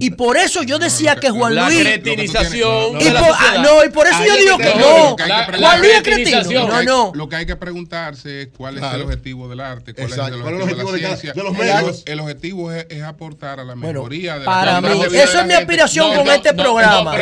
Y 0.00 0.10
por 0.10 0.36
eso 0.36 0.62
yo 0.62 0.78
decía 0.78 1.16
que 1.16 1.30
Juan 1.30 1.54
la 1.54 1.68
Luis. 1.68 1.80
cretinización. 1.80 3.00
Y 3.00 3.10
por, 3.10 3.60
no, 3.60 3.84
y 3.84 3.88
por 3.90 4.06
eso 4.06 4.18
yo 4.26 4.36
digo 4.36 4.58
que 4.58 4.74
no. 4.74 5.16
Juan 5.58 5.80
Luis 5.80 5.92
es 5.94 6.02
cretino. 6.02 6.42
No, 6.66 6.82
no. 6.82 7.12
Lo 7.14 7.28
que 7.28 7.36
hay 7.36 7.46
que 7.46 7.56
preguntarse 7.56 8.42
es 8.42 8.48
cuál 8.56 8.78
es 8.78 8.84
el 8.94 9.02
objetivo 9.02 9.48
del 9.48 9.60
arte, 9.60 9.94
cuál 9.94 10.10
es 10.10 10.18
el 10.18 10.42
objetivo 10.42 10.92
de 10.92 11.00
la 11.00 11.16
ciencia. 11.16 11.42
los 11.42 11.56
medios. 11.56 12.02
El 12.06 12.20
objetivo 12.20 12.72
es 12.72 13.02
aportar 13.02 13.60
a 13.60 13.64
la 13.64 13.74
mejoría 13.74 14.34
de 14.34 14.40
la 14.40 14.46
Para 14.46 14.80
mí, 14.80 14.88
eso 15.12 15.40
es 15.40 15.46
mi 15.46 15.54
aspiración 15.54 16.14
con 16.14 16.28
este 16.28 16.54
programa. 16.54 17.14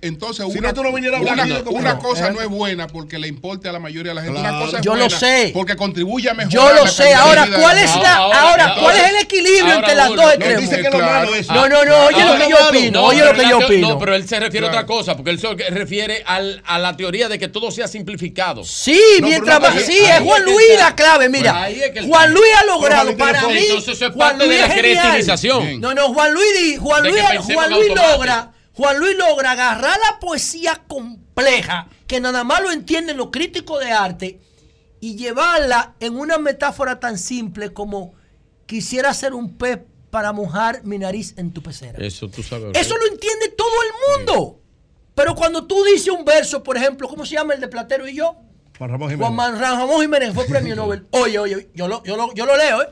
Entonces, 0.00 0.46
una 1.66 1.98
cosa 1.98 2.30
no 2.30 2.40
es 2.40 2.48
buena 2.48 2.86
porque 2.86 3.18
le 3.18 3.28
importe 3.28 3.68
a 3.68 3.72
la 3.72 3.78
mayoría 3.78 4.10
de 4.10 4.14
la 4.14 4.22
gente. 4.22 4.40
Una 4.40 4.58
cosa 4.58 4.78
es 4.78 4.82
Yo 4.84 4.94
lo 4.94 5.10
sé. 5.10 5.50
Porque 5.52 5.76
contribuye 5.76 6.30
a 6.30 6.34
mejorar. 6.34 6.50
Yo 6.52 6.72
lo 6.74 6.86
sé. 6.86 7.14
Ahora, 7.14 7.46
¿cuál 7.46 7.78
es 7.78 7.90
ahora 7.90 8.74
cuál 8.80 8.96
es 8.96 9.10
el 9.10 9.16
equilibrio 9.16 9.74
entre 9.74 9.94
las 9.94 10.08
dos 10.10 10.32
extremos? 10.34 11.19
No, 11.24 11.68
no, 11.68 11.84
no, 11.84 12.06
oye 12.06 12.24
lo 12.24 12.36
que 12.36 12.50
yo 12.50 12.68
opino, 12.68 13.04
oye 13.04 13.24
lo 13.24 13.32
que 13.32 13.48
yo 13.48 13.58
opino. 13.58 13.88
No, 13.90 13.98
pero 13.98 14.14
él 14.14 14.28
se 14.28 14.40
refiere 14.40 14.66
a 14.66 14.70
otra 14.70 14.86
cosa, 14.86 15.16
porque 15.16 15.30
él 15.30 15.40
se 15.40 15.52
refiere 15.70 16.22
al, 16.26 16.62
a 16.66 16.78
la 16.78 16.96
teoría 16.96 17.28
de 17.28 17.38
que 17.38 17.48
todo 17.48 17.70
sea 17.70 17.88
simplificado. 17.88 18.64
Sí, 18.64 19.00
mientras 19.22 19.60
más, 19.60 19.82
sí, 19.82 19.98
es 19.98 20.20
Juan 20.20 20.44
Luis 20.44 20.78
la 20.78 20.94
clave, 20.94 21.28
mira. 21.28 21.68
Juan 22.06 22.32
Luis 22.32 22.50
ha 22.60 22.64
logrado 22.64 23.16
para 23.16 23.46
mí. 23.48 23.58
Entonces 23.58 24.00
es 24.00 24.10
parte 24.10 24.46
de 24.46 24.58
la 24.58 24.74
creativización. 24.74 25.80
No, 25.80 25.94
no, 25.94 26.12
Juan 26.12 26.34
Luis, 26.34 26.78
Juan 26.78 27.02
Luis, 27.04 27.22
Juan 27.52 27.70
Luis 27.70 27.88
logra, 27.88 28.52
Juan 28.74 28.98
Luis 28.98 29.16
logra 29.16 29.52
agarrar 29.52 29.98
la 30.10 30.18
poesía 30.20 30.82
compleja, 30.86 31.88
que 32.06 32.20
nada 32.20 32.44
más 32.44 32.62
lo 32.62 32.70
entienden 32.70 33.16
los 33.16 33.28
críticos 33.30 33.80
de 33.80 33.92
arte, 33.92 34.40
y 35.00 35.16
llevarla 35.16 35.94
en 36.00 36.18
una 36.18 36.38
metáfora 36.38 37.00
tan 37.00 37.18
simple 37.18 37.72
como 37.72 38.14
quisiera 38.66 39.12
ser 39.14 39.34
un 39.34 39.56
pez 39.56 39.80
para 40.10 40.32
mojar 40.32 40.84
mi 40.84 40.98
nariz 40.98 41.34
en 41.36 41.52
tu 41.52 41.62
pecera. 41.62 42.04
Eso 42.04 42.28
tú 42.28 42.42
sabes. 42.42 42.76
Eso 42.76 42.96
lo 42.96 43.06
entiende 43.06 43.48
todo 43.56 43.68
el 43.82 44.18
mundo. 44.18 44.60
Pero 45.14 45.34
cuando 45.34 45.66
tú 45.66 45.82
dices 45.84 46.08
un 46.08 46.24
verso, 46.24 46.62
por 46.62 46.76
ejemplo, 46.76 47.08
¿cómo 47.08 47.24
se 47.24 47.34
llama 47.34 47.54
el 47.54 47.60
de 47.60 47.68
Platero 47.68 48.08
y 48.08 48.14
yo? 48.14 48.36
Juan 48.78 48.90
Ramón 48.90 49.10
Jiménez. 49.10 49.34
Juan 49.34 49.60
Ramón 49.60 50.00
Jiménez 50.00 50.34
fue 50.34 50.44
premio 50.46 50.74
Nobel. 50.76 51.06
Oye, 51.10 51.38
oye, 51.38 51.70
yo 51.74 51.88
lo, 51.88 52.02
yo 52.04 52.16
lo, 52.16 52.32
yo 52.34 52.46
lo 52.46 52.56
leo, 52.56 52.82
¿eh? 52.82 52.88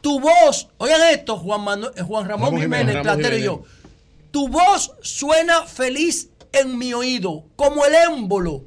Tu 0.00 0.18
voz, 0.18 0.68
oigan 0.78 1.00
esto, 1.12 1.36
Juan, 1.36 1.84
eh, 1.94 2.02
Juan 2.02 2.28
Ramón, 2.28 2.58
Jiménez, 2.58 3.02
Platero 3.02 3.36
y 3.36 3.42
yo. 3.42 3.62
Tu 4.32 4.48
voz 4.48 4.92
suena 5.02 5.62
feliz 5.66 6.30
en 6.52 6.76
mi 6.76 6.92
oído, 6.92 7.44
como 7.54 7.84
el 7.84 7.94
émbolo 7.94 8.64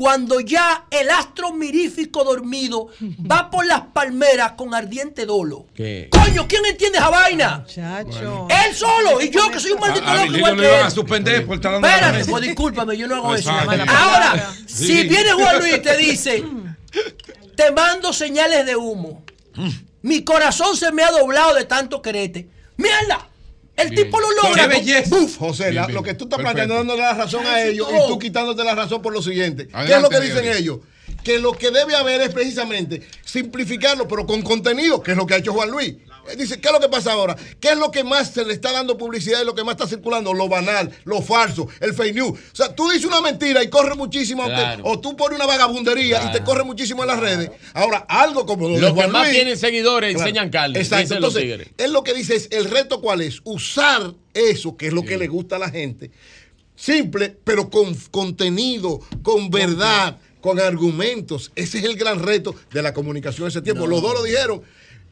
cuando 0.00 0.40
ya 0.40 0.86
el 0.90 1.10
astro 1.10 1.52
mirífico 1.52 2.24
dormido 2.24 2.88
va 3.30 3.50
por 3.50 3.66
las 3.66 3.82
palmeras 3.92 4.52
con 4.52 4.74
ardiente 4.74 5.26
dolo. 5.26 5.66
¿Qué? 5.74 6.08
Coño, 6.10 6.48
¿quién 6.48 6.64
entiende 6.64 6.96
esa 6.96 7.10
vaina? 7.10 7.66
Él 7.68 8.74
solo 8.74 9.20
y 9.20 9.28
yo 9.28 9.50
que 9.50 9.60
soy 9.60 9.72
un 9.72 9.80
maldito 9.80 10.06
loco 10.10 10.36
igual 10.38 10.56
que 10.56 10.78
él. 10.78 10.84
a 10.86 10.90
suspender 10.90 11.44
por 11.44 11.56
estar 11.56 11.72
dando 11.72 11.86
Espérate, 11.86 12.24
pues 12.24 12.42
discúlpame, 12.44 12.96
yo 12.96 13.06
no 13.08 13.16
hago 13.16 13.34
eso. 13.34 13.50
Exacto. 13.50 13.92
Ahora, 13.94 14.54
Sí. 14.66 14.86
si 14.86 15.02
viene 15.06 15.32
Juan 15.32 15.58
Luis 15.58 15.74
y 15.74 15.80
te 15.80 15.96
dice, 15.98 16.44
te 17.54 17.70
mando 17.70 18.14
señales 18.14 18.64
de 18.64 18.76
humo, 18.76 19.22
mi 20.00 20.24
corazón 20.24 20.78
se 20.78 20.92
me 20.92 21.02
ha 21.02 21.10
doblado 21.10 21.52
de 21.56 21.64
tanto 21.66 22.00
quererte. 22.00 22.48
¡Mierda! 22.78 23.28
El 23.82 23.94
tipo 23.94 24.20
lo 24.20 24.26
logra. 24.42 24.68
con- 24.68 25.10
¡Buf! 25.10 25.36
José, 25.38 25.72
la- 25.72 25.88
lo 25.88 26.02
que 26.02 26.14
tú 26.14 26.24
estás 26.24 26.38
Perfecto. 26.38 26.42
planteando 26.42 26.74
dándole 26.74 27.02
la 27.02 27.14
razón 27.14 27.46
a 27.46 27.62
ellos 27.62 27.88
y 27.92 28.08
tú 28.08 28.18
quitándote 28.18 28.62
la 28.64 28.74
razón 28.74 29.00
por 29.02 29.12
lo 29.12 29.22
siguiente. 29.22 29.68
¿Qué 29.86 29.94
es 29.94 30.02
lo 30.02 30.08
que 30.08 30.20
dicen 30.20 30.44
ellos? 30.46 30.78
Que 31.24 31.38
lo 31.38 31.52
que 31.52 31.70
debe 31.70 31.94
haber 31.96 32.20
es 32.22 32.30
precisamente 32.30 33.02
simplificarlo, 33.24 34.06
pero 34.08 34.26
con 34.26 34.42
contenido, 34.42 35.02
que 35.02 35.10
es 35.12 35.16
lo 35.16 35.26
que 35.26 35.34
ha 35.34 35.38
hecho 35.38 35.52
Juan 35.52 35.70
Luis. 35.70 35.94
Él 36.28 36.38
Dice, 36.38 36.60
¿qué 36.60 36.68
es 36.68 36.72
lo 36.72 36.80
que 36.80 36.88
pasa 36.88 37.12
ahora? 37.12 37.36
¿Qué 37.60 37.68
es 37.70 37.76
lo 37.78 37.90
que 37.90 38.04
más 38.04 38.30
se 38.32 38.44
le 38.44 38.52
está 38.52 38.72
dando 38.72 38.96
publicidad 38.98 39.42
y 39.42 39.44
lo 39.44 39.54
que 39.54 39.64
más 39.64 39.74
está 39.74 39.86
circulando? 39.86 40.32
Lo 40.34 40.48
banal, 40.48 40.90
lo 41.04 41.22
falso, 41.22 41.68
el 41.80 41.94
fake 41.94 42.14
news. 42.14 42.38
O 42.52 42.56
sea, 42.56 42.74
tú 42.74 42.88
dices 42.90 43.06
una 43.06 43.20
mentira 43.20 43.62
y 43.62 43.68
corre 43.70 43.94
muchísimo, 43.94 44.44
Claro. 44.44 44.82
o 44.86 45.00
tú 45.00 45.16
pones 45.16 45.36
una 45.36 45.46
vagabundería 45.46 46.22
y 46.28 46.32
te 46.32 46.42
corre 46.44 46.64
muchísimo 46.64 47.02
en 47.02 47.08
las 47.08 47.20
redes. 47.20 47.50
Ahora, 47.74 48.04
algo 48.08 48.46
como 48.46 48.68
lo 48.68 48.74
de 48.76 48.80
Los 48.80 48.90
que 48.90 48.94
Juan 48.96 49.10
más 49.12 49.22
Luis- 49.26 49.34
tienen 49.36 49.56
seguidores 49.58 50.14
Claro. 50.14 50.28
enseñan 50.28 50.50
carne. 50.50 50.78
Exacto. 50.78 51.14
Entonces, 51.14 51.68
él 51.78 51.92
lo 51.92 52.02
que 52.04 52.14
dice 52.14 52.36
es, 52.36 52.48
el 52.50 52.64
reto 52.70 53.00
cuál 53.00 53.20
es? 53.22 53.40
Usar 53.44 54.14
eso, 54.34 54.76
que 54.76 54.86
es 54.88 54.92
lo 54.92 55.02
que 55.04 55.18
le 55.18 55.26
gusta 55.26 55.56
a 55.56 55.58
la 55.58 55.70
gente, 55.70 56.10
simple, 56.76 57.36
pero 57.44 57.68
con 57.70 57.94
contenido, 58.10 59.00
con 59.22 59.50
verdad, 59.50 60.18
con 60.40 60.58
argumentos. 60.58 61.52
Ese 61.54 61.78
es 61.78 61.84
el 61.84 61.96
gran 61.96 62.18
reto 62.22 62.54
de 62.72 62.82
la 62.82 62.94
comunicación 62.94 63.44
en 63.44 63.48
ese 63.48 63.62
tiempo. 63.62 63.86
Los 63.86 64.00
dos 64.02 64.14
lo 64.14 64.22
dijeron. 64.22 64.62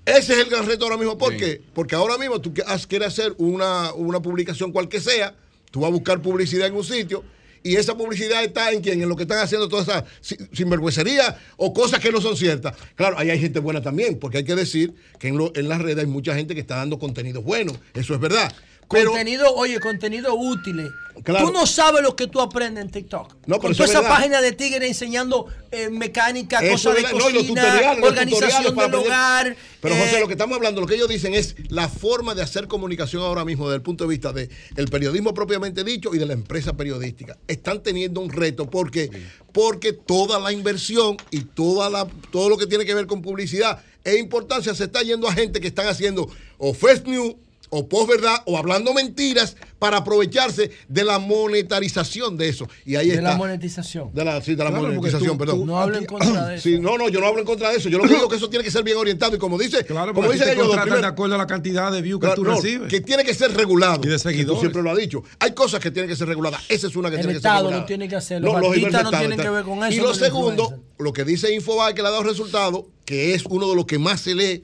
Ese 0.09 0.33
es 0.35 0.39
el 0.41 0.47
gran 0.51 0.67
reto 0.67 0.85
ahora 0.85 0.97
mismo. 0.97 1.17
¿Por 1.19 1.37
qué? 1.37 1.61
Porque 1.75 1.95
ahora 1.95 2.17
mismo 2.19 2.41
tú 2.41 2.53
quieres 2.55 3.09
hacer 3.09 3.35
una, 3.39 3.93
una 3.95 4.21
publicación 4.21 4.73
cual 4.73 4.89
que 4.89 5.01
sea, 5.01 5.35
tú 5.71 5.81
vas 5.81 5.89
a 5.89 5.93
buscar 5.93 6.21
publicidad 6.23 6.67
en 6.67 6.75
un 6.75 6.85
sitio 6.85 7.23
y 7.63 7.75
esa 7.77 7.97
publicidad 7.97 8.43
está 8.45 8.71
en 8.73 8.81
quien, 8.81 9.03
en 9.03 9.09
lo 9.09 9.17
que 9.17 9.25
están 9.25 9.39
haciendo 9.41 9.69
toda 9.69 9.83
esa 9.83 10.05
si- 10.21 10.37
sinvergüencería 10.53 11.37
o 11.57 11.75
cosas 11.75 12.01
que 12.01 12.11
no 12.13 12.21
son 12.21 12.37
ciertas. 12.37 12.75
Claro, 12.95 13.19
ahí 13.19 13.31
hay 13.31 13.39
gente 13.41 13.59
buena 13.59 13.83
también, 13.83 14.19
porque 14.19 14.39
hay 14.39 14.45
que 14.45 14.55
decir 14.55 14.95
que 15.19 15.29
en, 15.29 15.37
lo- 15.37 15.53
en 15.55 15.69
las 15.69 15.81
redes 15.83 15.99
hay 15.99 16.07
mucha 16.07 16.35
gente 16.35 16.55
que 16.55 16.61
está 16.61 16.77
dando 16.77 16.99
contenido 16.99 17.43
bueno. 17.43 17.73
Eso 17.95 18.15
es 18.15 18.21
verdad. 18.21 18.53
Pero, 18.91 19.11
contenido, 19.11 19.55
oye, 19.55 19.81
contenido 19.81 20.35
útil. 20.35 20.91
Claro. 21.23 21.47
Tú 21.47 21.53
no 21.53 21.67
sabes 21.67 22.03
lo 22.03 22.15
que 22.15 22.27
tú 22.29 22.41
aprendes 22.41 22.85
en 22.85 22.91
TikTok. 22.91 23.35
No, 23.47 23.59
Con 23.59 23.73
toda 23.73 23.85
es 23.85 23.91
esa 23.91 24.01
verdad. 24.01 24.17
página 24.17 24.41
de 24.41 24.53
tigres 24.53 24.89
enseñando 24.89 25.47
eh, 25.71 25.91
mecánica, 25.91 26.61
Eso 26.61 26.91
cosas 26.91 26.95
de. 26.95 27.19
No, 27.19 27.25
cocina, 27.25 27.97
organización 28.03 28.77
del 28.77 28.95
hogar. 28.95 29.57
Pero 29.81 29.95
eh, 29.95 30.01
José, 30.05 30.21
lo 30.21 30.27
que 30.27 30.35
estamos 30.35 30.57
hablando, 30.57 30.81
lo 30.81 30.87
que 30.87 30.95
ellos 30.95 31.09
dicen 31.09 31.35
es 31.35 31.57
la 31.71 31.89
forma 31.89 32.35
de 32.35 32.43
hacer 32.43 32.69
comunicación 32.69 33.23
ahora 33.23 33.45
mismo 33.45 33.67
desde 33.67 33.77
el 33.77 33.83
punto 33.83 34.05
de 34.05 34.11
vista 34.11 34.33
del 34.33 34.89
periodismo 34.91 35.35
propiamente 35.35 35.85
dicho 35.85 36.15
y 36.15 36.19
de 36.19 36.27
la 36.27 36.33
empresa 36.35 36.75
periodística. 36.77 37.37
Están 37.49 37.83
teniendo 37.83 38.21
un 38.21 38.31
reto 38.31 38.71
porque, 38.71 39.11
porque 39.53 39.93
toda 39.93 40.39
la 40.39 40.53
inversión 40.53 41.17
y 41.31 41.41
toda 41.41 41.91
la, 41.91 42.07
todo 42.31 42.49
lo 42.49 42.57
que 42.57 42.67
tiene 42.67 42.85
que 42.85 42.95
ver 42.95 43.07
con 43.07 43.23
publicidad 43.23 43.83
e 44.05 44.17
importancia 44.17 44.75
se 44.75 44.85
está 44.85 45.03
yendo 45.03 45.29
a 45.29 45.33
gente 45.33 45.61
que 45.61 45.67
están 45.67 45.89
haciendo 45.89 46.31
o 46.59 46.73
fake 46.73 47.07
news 47.07 47.35
o 47.71 47.89
posverdad 47.89 48.37
o 48.47 48.57
hablando 48.59 48.95
mentiras 48.95 49.57
para 49.79 49.99
aprovecharse 49.99 50.71
de 50.89 51.05
la 51.05 51.19
monetarización 51.19 52.37
de 52.37 52.49
eso. 52.49 52.67
Y 52.85 52.97
ahí 52.97 53.09
de 53.09 53.15
está. 53.17 53.31
la 53.31 53.37
monetización. 53.37 54.11
De 54.15 54.25
la, 54.25 54.41
sí, 54.41 54.55
de 54.55 54.65
la 54.65 54.71
Claro, 54.71 54.87
monetización, 54.89 55.33
tú- 55.33 55.39
perdón. 55.39 55.59
tú- 55.61 55.67
No 55.67 55.81
hablo 55.81 55.99
en 55.99 56.05
contra 56.07 56.47
de 56.47 56.55
eso. 56.57 56.63
Sí, 56.63 56.79
no, 56.81 56.97
no, 56.97 57.09
yo 57.09 57.21
no 57.21 57.27
hablo 57.27 57.41
en 57.41 57.47
contra 57.47 57.71
de 57.71 57.77
eso. 57.77 57.89
Yo 57.89 57.99
lo 57.99 58.05
que 58.05 58.11
digo 58.15 58.25
es 58.25 58.31
que 58.31 58.37
eso 58.37 58.49
tiene 58.51 58.65
que 58.65 58.71
ser 58.71 58.83
bien 58.85 58.97
orientado 58.97 59.37
y 59.37 59.39
como 59.39 59.59
dice, 59.59 59.85
Claro, 59.85 60.15
como 60.15 60.31
dicen 60.31 60.49
ellos, 60.51 60.69
primero- 60.77 61.01
de 61.01 61.07
acuerdo 61.07 61.35
a 61.35 61.39
la 61.39 61.47
cantidad 61.47 61.93
de 61.93 62.03
views 62.03 62.21
que 62.21 62.27
Claro, 62.27 62.37
tú 62.43 62.45
no, 62.45 62.55
recibes. 62.57 62.89
que 62.89 63.01
tiene 63.01 63.25
que 63.25 63.35
ser 63.35 63.55
regulado. 63.55 64.01
Y 64.03 64.09
de 64.09 64.17
que 64.17 64.23
tú 64.23 64.29
seguidores. 64.29 64.61
siempre 64.61 64.83
lo 64.83 64.91
has 64.91 64.97
dicho. 64.99 65.23
Hay 65.39 65.53
cosas 65.53 65.81
que 65.81 65.91
tienen 65.91 66.09
que 66.09 66.17
ser 66.17 66.29
reguladas. 66.29 66.63
Esa 66.69 66.87
es 66.87 66.97
una 66.97 67.11
que 67.11 67.17
El 67.17 67.23
tiene 67.23 67.35
que 67.35 67.41
ser 67.41 67.53
regulada. 67.53 67.87
tiene 67.87 68.09
que 68.09 68.17
hacer, 68.17 68.41
los 68.43 68.55
los 68.55 68.69
artistas 68.71 68.93
no 68.93 68.99
Estado, 68.99 69.19
tienen 69.19 69.39
que 69.41 69.51
ver 69.51 69.65
con 69.65 69.85
eso, 69.85 69.95
Y 69.95 69.97
no 69.99 70.05
lo 70.05 70.15
segundo, 70.15 70.83
lo 70.99 71.13
que 71.13 71.25
dice 71.25 71.55
Infobae 71.55 71.95
que 71.95 72.03
le 72.03 72.09
ha 72.09 72.11
dado 72.13 72.23
resultado, 72.25 72.89
que 73.05 73.35
es 73.35 73.45
uno 73.49 73.69
de 73.69 73.77
los 73.77 73.87
que 73.87 73.99
más 73.99 74.21
se 74.21 74.35
lee 74.35 74.63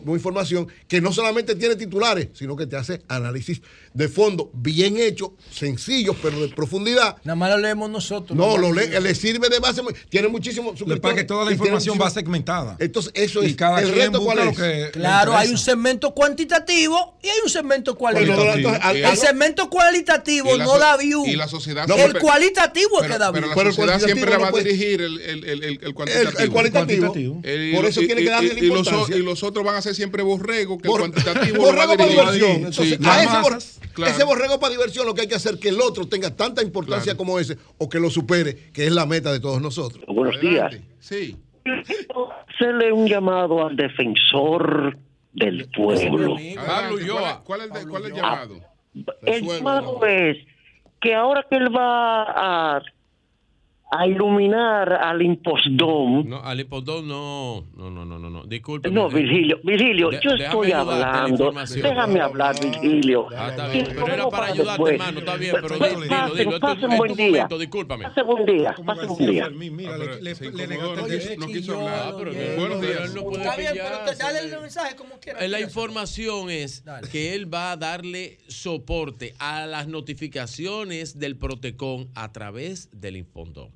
como 0.00 0.14
información, 0.16 0.68
que 0.88 1.00
no 1.00 1.12
solamente 1.12 1.54
tiene 1.54 1.76
titulares, 1.76 2.28
sino 2.34 2.56
que 2.56 2.66
te 2.66 2.76
hace 2.76 3.02
análisis 3.08 3.60
de 3.94 4.08
fondo 4.08 4.50
bien 4.54 4.96
hecho, 4.96 5.34
sencillos, 5.50 6.16
pero 6.22 6.40
de 6.40 6.48
profundidad. 6.48 7.16
Nada 7.24 7.36
más 7.36 7.50
lo 7.50 7.58
leemos 7.58 7.90
nosotros. 7.90 8.36
No, 8.36 8.56
lo 8.56 8.72
le, 8.72 9.00
le 9.00 9.14
sirve 9.14 9.48
de 9.48 9.58
base. 9.58 9.82
Tiene 10.08 10.28
muchísimos 10.28 10.80
Lo 10.80 11.00
que 11.00 11.24
toda 11.24 11.44
la 11.44 11.52
información 11.52 11.96
va 11.96 12.06
muchísimo- 12.06 12.10
segmentada. 12.14 12.76
Entonces, 12.78 13.12
eso 13.14 13.42
Y 13.42 13.48
es. 13.48 13.56
cada 13.56 13.80
el 13.80 13.92
reto 13.94 14.22
cuál 14.22 14.46
busca 14.48 14.70
es. 14.70 14.86
lo 14.86 14.92
que 14.92 14.98
Claro, 14.98 15.36
hay 15.36 15.48
un 15.50 15.58
segmento 15.58 16.14
cuantitativo 16.14 17.18
y 17.22 17.28
hay 17.28 17.38
un 17.44 17.50
segmento 17.50 17.96
cualitativo. 17.96 18.36
Bueno, 18.36 18.52
entonces, 18.54 18.80
al- 18.82 18.96
el 18.96 19.16
segmento 19.16 19.68
cualitativo 19.70 20.56
la 20.56 20.64
no 20.64 20.70
so- 20.72 20.78
da 20.78 20.96
view. 20.96 21.24
y 21.26 21.36
la 21.36 21.48
sociedad 21.48 21.88
el 21.90 21.94
siempre- 21.96 22.20
cualitativo 22.20 22.96
es 22.96 23.02
Pero, 23.02 23.14
que 23.14 23.18
da 23.18 23.32
pero 23.32 23.46
view. 23.48 23.56
la 23.64 23.72
sociedad 23.72 24.00
siempre 24.00 24.30
le 24.30 24.36
va 24.38 24.48
a 24.48 24.50
no 24.50 24.56
dirigir 24.56 25.00
el, 25.02 25.20
el, 25.20 25.44
el, 25.44 25.64
el, 25.64 25.78
el 25.82 25.94
cuantitativo. 25.94 26.38
el 26.40 26.50
cualitativo. 26.50 27.40
El- 27.42 27.72
Por 27.74 27.84
eso 27.86 28.02
y- 28.02 28.06
tiene 28.06 28.22
que 28.22 28.30
darle 28.30 28.52
y- 28.54 28.60
la 28.60 28.64
y 28.64 28.68
los, 28.68 28.76
o- 28.86 28.90
importancia. 28.90 29.16
y 29.16 29.22
los 29.22 29.42
otros 29.42 29.64
van 29.64 29.74
a 29.76 29.81
ser 29.82 29.94
siempre 29.94 30.22
borrego, 30.22 30.78
que 30.78 30.88
Bor- 30.88 31.02
el 31.04 31.12
cuantitativo 31.12 31.56
a 31.62 31.66
borrego 31.66 31.96
para 31.96 32.08
diversión. 32.08 32.50
Entonces, 32.52 32.98
a 33.04 33.22
ese, 33.22 33.28
bor- 33.38 33.52
masas, 33.54 33.80
claro. 33.92 34.12
ese 34.12 34.24
borrego 34.24 34.58
para 34.60 34.70
diversión 34.72 35.06
lo 35.06 35.14
que 35.14 35.22
hay 35.22 35.28
que 35.28 35.34
hacer 35.34 35.54
es 35.54 35.60
que 35.60 35.68
el 35.68 35.80
otro 35.80 36.06
tenga 36.08 36.34
tanta 36.34 36.62
importancia 36.62 37.16
como 37.16 37.38
ese 37.38 37.56
o 37.78 37.88
que 37.88 37.98
lo 38.00 38.08
supere, 38.10 38.70
que 38.72 38.86
es 38.86 38.92
la 38.92 39.04
meta 39.06 39.32
de 39.32 39.40
todos 39.40 39.60
nosotros. 39.60 40.04
Buenos 40.06 40.40
días. 40.40 40.74
Sí. 41.00 41.36
Hacerle 42.54 42.92
un 42.92 43.06
llamado 43.08 43.66
al 43.66 43.76
defensor 43.76 44.96
del 45.32 45.68
pueblo. 45.74 46.36
Pablo 46.66 46.94
Ulloa. 46.96 47.42
¿Cuál, 47.44 47.60
es 47.62 47.80
el, 47.82 47.88
cuál 47.88 48.02
es 48.04 48.08
el 48.10 48.16
llamado? 48.16 48.60
El 49.22 49.42
llamado 49.46 50.06
es 50.06 50.36
que 51.00 51.14
ahora 51.14 51.46
que 51.48 51.56
él 51.56 51.74
va 51.74 52.76
a, 52.76 52.82
a 53.94 54.06
iluminar 54.06 54.90
al 54.92 55.20
impostón. 55.20 56.28
No, 56.28 56.42
al 56.42 56.60
hipodón 56.60 57.06
no, 57.06 57.64
no, 57.76 57.90
no, 57.90 58.04
no, 58.06 58.18
no, 58.18 58.30
no. 58.30 58.44
Disculpe. 58.44 58.90
No, 58.90 59.10
Virgilio, 59.10 59.58
Virgilio, 59.62 60.08
De- 60.10 60.20
yo 60.22 60.30
déjame 60.30 60.44
estoy 60.46 60.66
ayudarte 60.72 60.92
en 60.94 61.00
la 61.00 61.06
hablando. 61.10 61.32
información. 61.44 61.82
Déjame 61.82 62.20
hablar, 62.20 62.56
Virgilio. 62.60 63.26
Ah, 63.36 63.48
está 63.50 63.68
bien. 63.68 63.84
Pero 63.88 64.06
era 64.06 64.16
luego 64.16 64.30
para 64.30 64.46
ayudarte, 64.46 64.70
después. 64.70 64.92
hermano. 64.94 65.18
Está 65.18 65.36
bien, 65.36 65.52
pero 65.60 65.78
Pues, 65.78 65.90
dilo, 65.90 66.02
dilo, 66.02 66.34
dilo. 66.34 66.72
Es 66.72 66.80
tu 66.80 66.96
buen 66.96 67.14
día. 67.14 67.48
discúlpame. 67.58 68.04
Pase 68.04 68.22
buen 68.22 68.46
día, 68.46 68.74
pase 68.86 69.06
buen 69.06 69.26
día. 69.30 69.50
Mira, 69.50 69.98
le, 69.98 70.06
le, 70.22 70.34
negaste 70.34 70.46
el 70.46 70.58
no 70.78 70.94
quiso- 70.94 71.06
derecho. 71.06 71.40
no 71.40 71.46
quiso 71.46 71.78
hablar. 71.78 71.94
Ah, 72.08 72.14
pero 72.18 72.32
Buenos 72.32 72.78
pero 72.80 72.92
días. 72.92 73.04
él 73.04 73.14
no 73.14 73.22
puede 73.24 73.42
Está 73.42 73.56
bien, 73.56 73.72
pero 73.74 74.16
dale 74.18 74.38
el 74.54 74.60
mensaje 74.60 74.96
como 74.96 75.20
quieras. 75.20 75.42
Eh, 75.42 75.48
La 75.48 75.60
información 75.60 76.50
es 76.50 76.82
que 77.10 77.34
él 77.34 77.52
va 77.52 77.72
a 77.72 77.76
darle 77.76 78.38
soporte 78.48 79.34
a 79.38 79.66
las 79.66 79.86
notificaciones 79.86 81.18
del 81.18 81.36
Protecon 81.36 82.08
a 82.14 82.32
través 82.32 82.88
del 82.92 83.16
Infondón. 83.16 83.70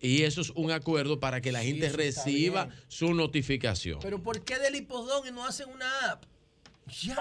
Y 0.00 0.22
eso 0.22 0.40
es 0.40 0.50
un 0.50 0.70
acuerdo 0.70 1.18
para 1.18 1.40
que 1.40 1.50
la 1.52 1.60
gente 1.62 1.86
eso 1.86 1.98
está 1.98 2.24
reciba 2.24 2.68
su 2.86 3.14
notificación. 3.14 3.98
Pero 4.00 4.22
¿por 4.22 4.40
qué 4.44 4.58
del 4.58 4.76
hipodón 4.76 5.26
y 5.26 5.32
no 5.32 5.44
hacen 5.44 5.68
una 5.70 5.86
app? 6.12 6.24
Ya. 7.02 7.18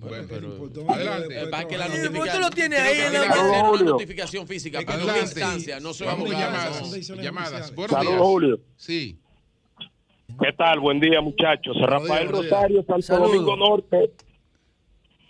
Bueno, 0.00 0.26
pero 0.28 0.70
Adelante. 0.92 1.40
eh, 1.42 1.46
para 1.46 1.66
que 1.66 1.76
la 1.78 1.86
Sí, 1.86 1.98
notificación. 1.98 2.40
lo 2.42 2.50
tienes 2.50 2.78
creo 2.78 2.90
ahí 2.92 3.00
en 3.00 3.10
tiene 3.10 3.26
la 3.26 3.70
una 3.70 3.82
notificación 3.82 4.46
física, 4.46 4.78
pero 4.80 4.92
Adelante. 4.92 5.20
instancia, 5.22 5.80
no 5.80 5.92
se 5.94 6.04
va 6.04 6.12
a 6.12 6.16
llamadas. 6.16 7.08
Llamadas. 7.08 7.72
Saludos. 7.88 8.20
Julio. 8.20 8.60
Sí. 8.76 9.18
¿Qué 10.40 10.52
tal? 10.56 10.78
Buen 10.80 11.00
día, 11.00 11.20
muchachos. 11.20 11.76
Rafael. 11.80 12.28
Rosario, 12.28 12.84
Santo. 12.86 13.18
Domingo 13.26 13.56
Norte. 13.56 14.12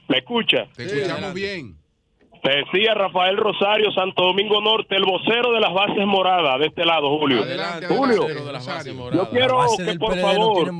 ¿Me 0.08 0.18
escucha? 0.18 0.68
Te 0.74 0.84
escuchamos 0.84 1.32
bien. 1.34 1.78
Te 2.42 2.50
decía 2.56 2.94
Rafael 2.94 3.36
Rosario, 3.36 3.90
Santo 3.92 4.22
Domingo 4.26 4.60
Norte, 4.60 4.94
el 4.96 5.04
vocero 5.04 5.52
de 5.52 5.60
las 5.60 5.72
bases 5.72 6.06
moradas 6.06 6.60
de 6.60 6.66
este 6.66 6.84
lado, 6.84 7.18
Julio. 7.18 7.42
Adelante, 7.42 7.86
Julio, 7.86 8.22
adelante, 8.24 8.92
yo 9.16 9.28
quiero 9.30 9.58
que 9.76 9.98
por 9.98 10.12
PLD 10.12 10.20
favor, 10.20 10.70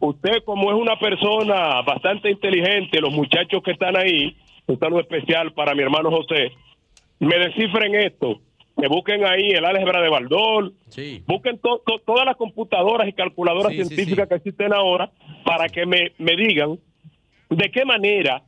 usted 0.00 0.42
como 0.44 0.70
es 0.72 0.76
una 0.76 0.98
persona 0.98 1.82
bastante 1.82 2.30
inteligente, 2.30 3.00
los 3.00 3.12
muchachos 3.12 3.62
que 3.62 3.72
están 3.72 3.96
ahí, 3.96 4.36
un 4.66 4.78
saludo 4.78 5.00
especial 5.00 5.52
para 5.52 5.74
mi 5.74 5.82
hermano 5.82 6.10
José, 6.10 6.52
me 7.20 7.38
descifren 7.38 7.94
esto, 7.94 8.40
que 8.78 8.88
busquen 8.88 9.24
ahí 9.24 9.50
el 9.50 9.64
álgebra 9.64 10.00
de 10.02 10.08
Baldor, 10.08 10.72
Sí. 10.88 11.22
busquen 11.26 11.58
to- 11.58 11.82
to- 11.86 12.00
todas 12.04 12.26
las 12.26 12.36
computadoras 12.36 13.06
y 13.08 13.12
calculadoras 13.12 13.72
Sí, 13.72 13.78
sí, 13.82 13.84
científicas 13.88 14.24
sí. 14.24 14.28
que 14.28 14.34
existen 14.34 14.72
ahora 14.74 15.10
para 15.44 15.68
que 15.68 15.86
me, 15.86 16.12
me 16.18 16.34
digan 16.36 16.78
de 17.48 17.70
qué 17.70 17.84
manera 17.84 18.42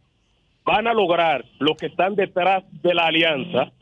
van 0.69 0.87
a 0.87 0.93
lograr 0.93 1.47
los 1.61 1.79
que 1.79 1.87
están 1.87 2.15
detrás 2.15 2.63
de 2.83 2.93
la 2.93 3.07
alianza 3.07 3.73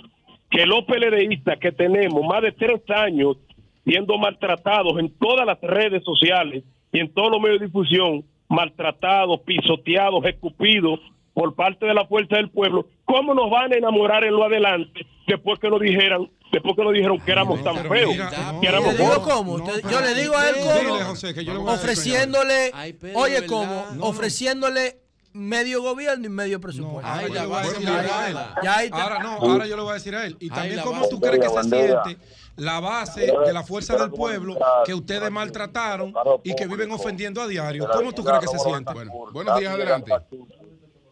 que 0.48 0.64
los 0.66 0.84
PLDistas 0.84 1.58
que 1.58 1.72
tenemos 1.72 2.24
más 2.24 2.42
de 2.42 2.52
tres 2.52 2.80
años 2.88 3.38
siendo 3.84 4.16
maltratados 4.18 4.96
en 5.00 5.12
todas 5.18 5.44
las 5.44 5.60
redes 5.60 6.04
sociales 6.04 6.62
y 6.92 7.00
en 7.00 7.12
todos 7.12 7.32
los 7.32 7.40
medios 7.40 7.58
de 7.58 7.66
difusión, 7.66 8.24
maltratados, 8.48 9.40
pisoteados, 9.40 10.24
escupidos 10.26 11.00
por 11.34 11.56
parte 11.56 11.86
de 11.86 11.94
la 11.94 12.06
fuerza 12.06 12.36
del 12.36 12.50
pueblo, 12.50 12.86
¿cómo 13.04 13.34
nos 13.34 13.50
van 13.50 13.72
a 13.72 13.76
enamorar 13.76 14.22
en 14.22 14.34
lo 14.34 14.44
adelante 14.44 15.04
después 15.26 15.58
que 15.58 15.68
nos 15.68 15.80
dijeran 15.80 16.30
después 16.52 16.76
que 16.76 16.84
nos 16.84 16.92
dijeron 16.92 17.18
que 17.18 17.32
éramos 17.32 17.64
tan 17.64 17.76
feos. 17.88 18.14
que 18.60 18.68
éramos 18.68 18.94
¿Le 18.94 19.04
digo 19.04 19.22
cómo? 19.22 19.58
yo 19.58 20.00
le 20.00 20.14
digo 20.14 20.36
a 20.36 20.48
él 20.48 20.54
cómo. 20.62 21.72
ofreciéndole, 21.72 22.70
oye, 23.14 23.44
¿cómo? 23.46 23.84
Ofreciéndole 24.00 25.05
medio 25.36 25.82
gobierno 25.82 26.26
y 26.26 26.30
medio 26.30 26.60
presupuesto. 26.60 27.08
ahora 27.08 29.18
no, 29.22 29.32
ahora 29.34 29.66
yo 29.66 29.76
le 29.76 29.82
voy 29.82 29.90
a 29.90 29.94
decir 29.94 30.14
a 30.14 30.26
él. 30.26 30.36
Y 30.40 30.50
también 30.50 30.80
cómo 30.82 31.08
tú 31.08 31.20
crees 31.20 31.40
que 31.40 31.48
se 31.48 31.62
siente 31.62 32.18
la 32.56 32.80
base 32.80 33.32
de 33.32 33.52
la 33.52 33.62
fuerza 33.62 33.96
del 33.96 34.10
pueblo 34.10 34.56
que 34.84 34.94
ustedes 34.94 35.30
maltrataron 35.30 36.14
y 36.42 36.54
que 36.54 36.66
viven 36.66 36.90
ofendiendo 36.90 37.42
a 37.42 37.46
diario. 37.46 37.86
¿Cómo 37.92 38.12
tú 38.12 38.24
crees 38.24 38.40
que 38.40 38.48
se 38.48 38.58
siente? 38.58 38.92
Bueno, 38.92 39.12
buenos 39.32 39.58
días, 39.58 39.74
adelante. 39.74 40.12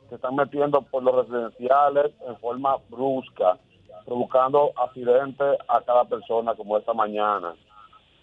Se 0.08 0.16
están 0.16 0.36
metiendo 0.36 0.82
por 0.82 1.02
los 1.02 1.26
residenciales 1.26 2.12
en 2.26 2.36
forma 2.38 2.76
brusca, 2.88 3.58
provocando 4.04 4.72
accidentes 4.76 5.58
a 5.68 5.80
cada 5.82 6.04
persona 6.04 6.54
como 6.54 6.78
esta 6.78 6.94
mañana. 6.94 7.54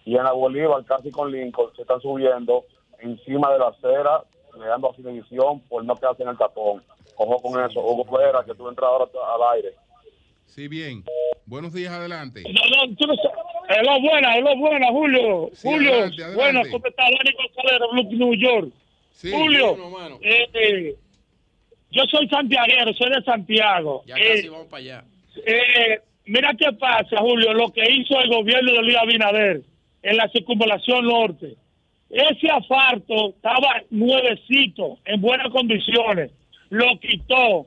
Y 0.04 0.16
en 0.16 0.24
la 0.24 0.32
Bolívar, 0.32 0.84
casi 0.84 1.10
con 1.10 1.30
Lincoln, 1.30 1.70
se 1.76 1.82
están 1.82 2.00
subiendo 2.00 2.64
encima 2.98 3.52
de 3.52 3.58
la 3.58 3.68
acera, 3.68 4.24
negando 4.58 4.90
a 4.90 4.94
televisión 4.94 5.60
por 5.68 5.84
no 5.84 5.94
quedarse 5.96 6.22
en 6.22 6.30
el 6.30 6.38
tapón. 6.38 6.82
Ojo 7.16 7.42
con 7.42 7.64
eso, 7.64 7.80
Hugo 7.80 8.04
Fuera, 8.04 8.44
que 8.44 8.54
tú 8.54 8.68
entras 8.68 8.88
ahora 8.88 9.06
al 9.34 9.56
aire. 9.56 9.74
Sí, 10.46 10.68
bien. 10.68 11.04
Buenos 11.46 11.72
días, 11.72 11.92
adelante. 11.92 12.42
No, 12.42 12.86
no, 12.86 12.94
tú 12.96 13.06
no 13.06 13.14
Es 13.14 13.86
lo 13.86 14.00
buena, 14.00 14.36
es 14.36 14.44
lo 14.44 14.56
buena, 14.56 14.86
Julio. 14.88 15.50
Julio, 15.62 15.92
bueno, 16.34 16.60
¿cómo 16.70 16.86
está 16.86 17.02
Dani 17.02 17.32
González 17.36 18.10
de 18.10 18.16
New 18.16 18.34
York? 18.34 18.72
Julio, 19.30 19.76
eh, 20.20 20.48
eh, 20.54 20.96
yo 21.90 22.02
soy 22.10 22.26
santiaguero, 22.28 22.92
soy 22.94 23.10
de 23.10 23.22
Santiago. 23.22 24.02
Ya 24.06 24.14
casi 24.14 24.46
eh, 24.46 24.50
vamos 24.50 24.66
para 24.66 24.82
allá. 24.82 25.04
Eh, 25.46 26.00
mira 26.26 26.54
qué 26.58 26.72
pasa, 26.72 27.18
Julio, 27.18 27.52
lo 27.52 27.70
que 27.72 27.82
hizo 27.90 28.18
el 28.20 28.28
gobierno 28.28 28.72
de 28.72 28.82
Luis 28.82 28.96
Abinader 28.96 29.62
en 30.02 30.16
la 30.16 30.28
circunvalación 30.28 31.06
norte. 31.06 31.56
Ese 32.12 32.48
asfalto 32.50 33.30
estaba 33.30 33.82
nuevecito, 33.90 34.98
en 35.06 35.20
buenas 35.20 35.48
condiciones. 35.48 36.30
Lo 36.68 36.98
quitó 37.00 37.66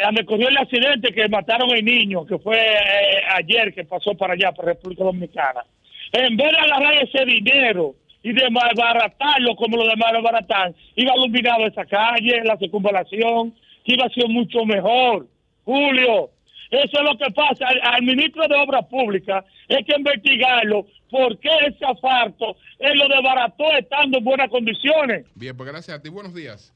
eh, 0.00 0.12
me 0.12 0.24
cogió 0.24 0.48
el 0.48 0.56
accidente 0.56 1.12
que 1.12 1.28
mataron 1.28 1.70
al 1.72 1.84
niño, 1.84 2.24
que 2.24 2.38
fue 2.38 2.56
eh, 2.56 3.22
ayer 3.36 3.74
que 3.74 3.84
pasó 3.84 4.14
para 4.14 4.34
allá, 4.34 4.52
para 4.52 4.72
República 4.72 5.04
Dominicana. 5.04 5.64
En 6.12 6.36
vez 6.36 6.50
de 6.50 6.58
agarrar 6.58 6.94
ese 7.02 7.24
dinero 7.24 7.94
y 8.22 8.32
de 8.32 8.50
malbaratarlo 8.50 9.56
como 9.56 9.76
lo 9.76 9.86
de 9.86 9.96
malbaratar, 9.96 10.72
iba 10.96 11.12
iluminado 11.16 11.66
esa 11.66 11.84
calle, 11.84 12.42
la 12.44 12.56
circunvalación, 12.56 13.52
que 13.84 13.94
iba 13.94 14.06
a 14.06 14.10
ser 14.10 14.28
mucho 14.28 14.64
mejor. 14.64 15.26
Julio, 15.64 16.30
eso 16.70 16.98
es 16.98 17.02
lo 17.02 17.18
que 17.18 17.30
pasa. 17.32 17.66
Al, 17.82 18.02
ministro 18.02 18.46
de 18.46 18.54
Obras 18.54 18.86
Públicas 18.86 19.44
hay 19.68 19.84
que 19.84 19.96
investigarlo. 19.96 20.86
¿Por 21.10 21.38
qué 21.38 21.50
ese 21.66 21.84
asfalto 21.84 22.56
él 22.78 22.96
lo 22.96 23.08
desbarató 23.08 23.64
estando 23.76 24.18
en 24.18 24.24
buenas 24.24 24.48
condiciones? 24.48 25.26
Bien, 25.34 25.56
pues 25.56 25.68
gracias 25.68 25.98
a 25.98 26.02
ti. 26.02 26.08
Buenos 26.10 26.34
días. 26.34 26.72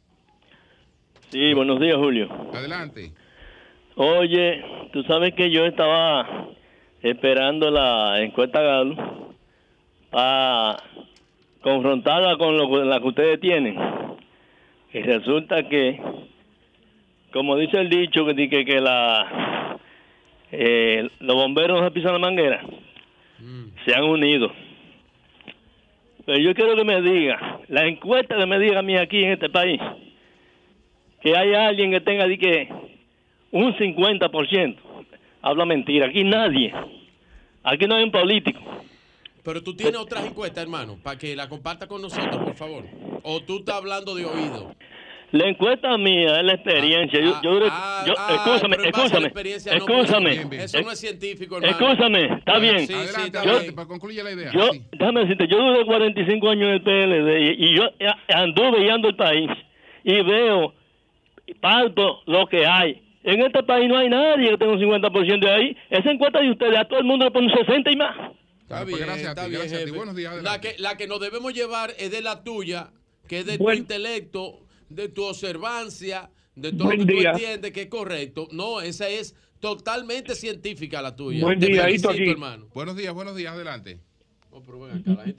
Sí, 1.29 1.55
buenos 1.55 1.81
días, 1.81 1.97
Julio. 1.97 2.29
Adelante. 2.53 3.13
Oye, 3.97 4.65
tú 4.93 5.05
sabes 5.05 5.35
que 5.35 5.51
yo 5.51 5.65
estaba 5.65 6.49
esperando 7.03 7.71
la 7.71 8.21
encuesta 8.21 8.61
Galo 8.61 9.35
para 10.11 10.83
confrontarla 11.61 12.37
con 12.37 12.57
lo, 12.57 12.85
la 12.85 12.99
que 12.99 13.07
ustedes 13.07 13.41
tienen. 13.41 13.77
Y 14.93 15.01
resulta 15.01 15.69
que, 15.69 16.01
como 17.33 17.57
dice 17.57 17.79
el 17.79 17.89
dicho, 17.89 18.27
que, 18.27 18.35
que, 18.49 18.65
que 18.65 18.81
la, 18.81 19.64
eh, 20.53 21.09
los 21.21 21.37
bomberos 21.37 21.81
no 21.81 21.87
se 21.87 21.93
pisan 21.93 22.13
la 22.13 22.19
manguera, 22.19 22.63
mm. 23.39 23.65
se 23.85 23.95
han 23.95 24.05
unido. 24.05 24.53
Pero 26.27 26.39
yo 26.39 26.55
quiero 26.55 26.75
que 26.75 26.85
me 26.85 27.03
diga, 27.03 27.61
la 27.69 27.87
encuesta 27.87 28.37
que 28.37 28.47
me 28.47 28.59
diga 28.59 28.79
a 28.79 28.83
mí 28.83 28.97
aquí 28.97 29.25
en 29.25 29.33
este 29.33 29.51
país, 29.51 29.81
que 31.23 31.37
haya 31.37 31.69
alguien 31.69 31.91
que 31.91 32.01
tenga 32.01 32.27
de 32.27 32.39
que 32.39 32.69
un 33.51 33.73
50%. 33.75 34.77
Habla 35.41 35.65
mentira. 35.65 36.07
Aquí 36.07 36.25
nadie. 36.25 36.73
Aquí 37.63 37.87
no 37.87 37.95
hay 37.95 38.05
un 38.05 38.11
político. 38.11 38.61
Pero 39.43 39.63
tú 39.63 39.77
tienes 39.77 40.01
otras 40.01 40.27
encuestas, 40.27 40.65
hermano, 40.65 40.99
para 41.03 41.19
que 41.19 41.37
la 41.37 41.49
comparta 41.49 41.87
con 41.87 42.01
nosotros, 42.03 42.43
por 42.43 42.55
favor. 42.55 42.85
O 43.23 43.41
tú 43.43 43.59
estás 43.59 43.77
hablando 43.77 44.15
de 44.15 44.25
oído. 44.25 44.75
La 45.33 45.49
encuesta 45.49 45.97
mía 45.99 46.39
es 46.39 46.45
la 46.45 46.53
experiencia. 46.55 47.21
yo, 47.21 47.41
yo, 47.43 47.67
ah, 47.71 48.05
yo 48.07 48.15
ah, 48.17 48.35
escúchame, 48.35 48.77
escúchame, 48.85 49.33
escúchame. 49.77 50.65
Eso 50.65 50.81
no 50.83 50.91
es 50.93 51.01
científico, 51.01 51.57
hermano. 51.57 51.73
Escúchame, 51.73 52.39
está 52.39 52.59
bien. 52.59 52.87
Sí, 52.87 52.95
adelante, 52.95 53.39
adelante, 53.39 53.73
para 53.73 53.89
concluir 53.89 54.23
la 54.23 54.33
idea. 54.33 54.53
Yo, 54.53 54.71
déjame 54.93 55.21
decirte, 55.21 55.49
yo 55.49 55.59
duré 55.59 55.85
45 55.85 56.49
años 56.49 56.69
en 56.69 56.75
el 56.75 56.83
PLD 56.83 57.41
y, 57.41 57.65
y 57.67 57.77
yo 57.77 57.85
anduve 58.29 58.81
guiando 58.81 59.09
el 59.09 59.17
país 59.17 59.51
y 60.05 60.23
veo 60.23 60.75
parto 61.61 62.21
lo 62.27 62.47
que 62.47 62.67
hay. 62.67 63.03
En 63.23 63.43
este 63.43 63.63
país 63.63 63.89
no 63.89 63.97
hay 63.97 64.09
nadie 64.09 64.51
que 64.51 64.59
tenga 64.59 64.73
un 64.73 64.81
50% 64.81 65.41
de 65.41 65.51
ahí. 65.51 65.77
Esa 65.91 66.11
encuesta 66.11 66.41
de 66.41 66.51
ustedes, 66.51 66.79
a 66.79 66.85
todo 66.85 66.99
el 66.99 67.07
mundo 67.07 67.25
le 67.25 67.31
pone 67.31 67.47
un 67.47 67.59
60 67.59 67.91
y 67.91 67.97
más. 67.97 68.17
Está 68.63 68.85
bien, 68.85 68.99
gracias 69.01 69.37
a 69.37 69.45
ti, 69.47 69.51
gracias 69.51 69.83
a 69.83 69.85
ti. 69.85 69.91
Buenos 69.91 70.15
días. 70.15 70.43
La 70.43 70.61
que, 70.61 70.75
la 70.79 70.97
que 70.97 71.07
nos 71.07 71.21
debemos 71.21 71.55
llevar 71.55 71.95
es 71.99 72.11
de 72.11 72.21
la 72.21 72.45
tuya, 72.45 72.91
que 73.27 73.41
es 73.41 73.47
de 73.47 73.57
tu 73.57 73.71
intelecto, 73.71 74.61
de 74.89 75.09
tu 75.09 75.25
observancia, 75.25 76.31
de 76.55 76.73
todo 76.73 76.91
lo 76.93 76.99
que 76.99 77.13
tú 77.13 77.29
entiendes 77.29 77.73
que 77.73 77.83
es 77.83 77.89
correcto. 77.89 78.49
No, 78.53 78.81
esa 78.81 79.09
es 79.09 79.35
totalmente 79.61 80.35
científica 80.35 81.01
la 81.03 81.15
tuya. 81.17 81.45
Buen 81.45 81.59
día, 81.59 81.91
Hito 81.91 82.11
aquí. 82.11 82.31
Hermano. 82.31 82.67
Buenos 82.75 82.97
días, 82.97 83.15
buenos 83.15 83.37
días, 83.37 83.53
adelante. 83.55 83.99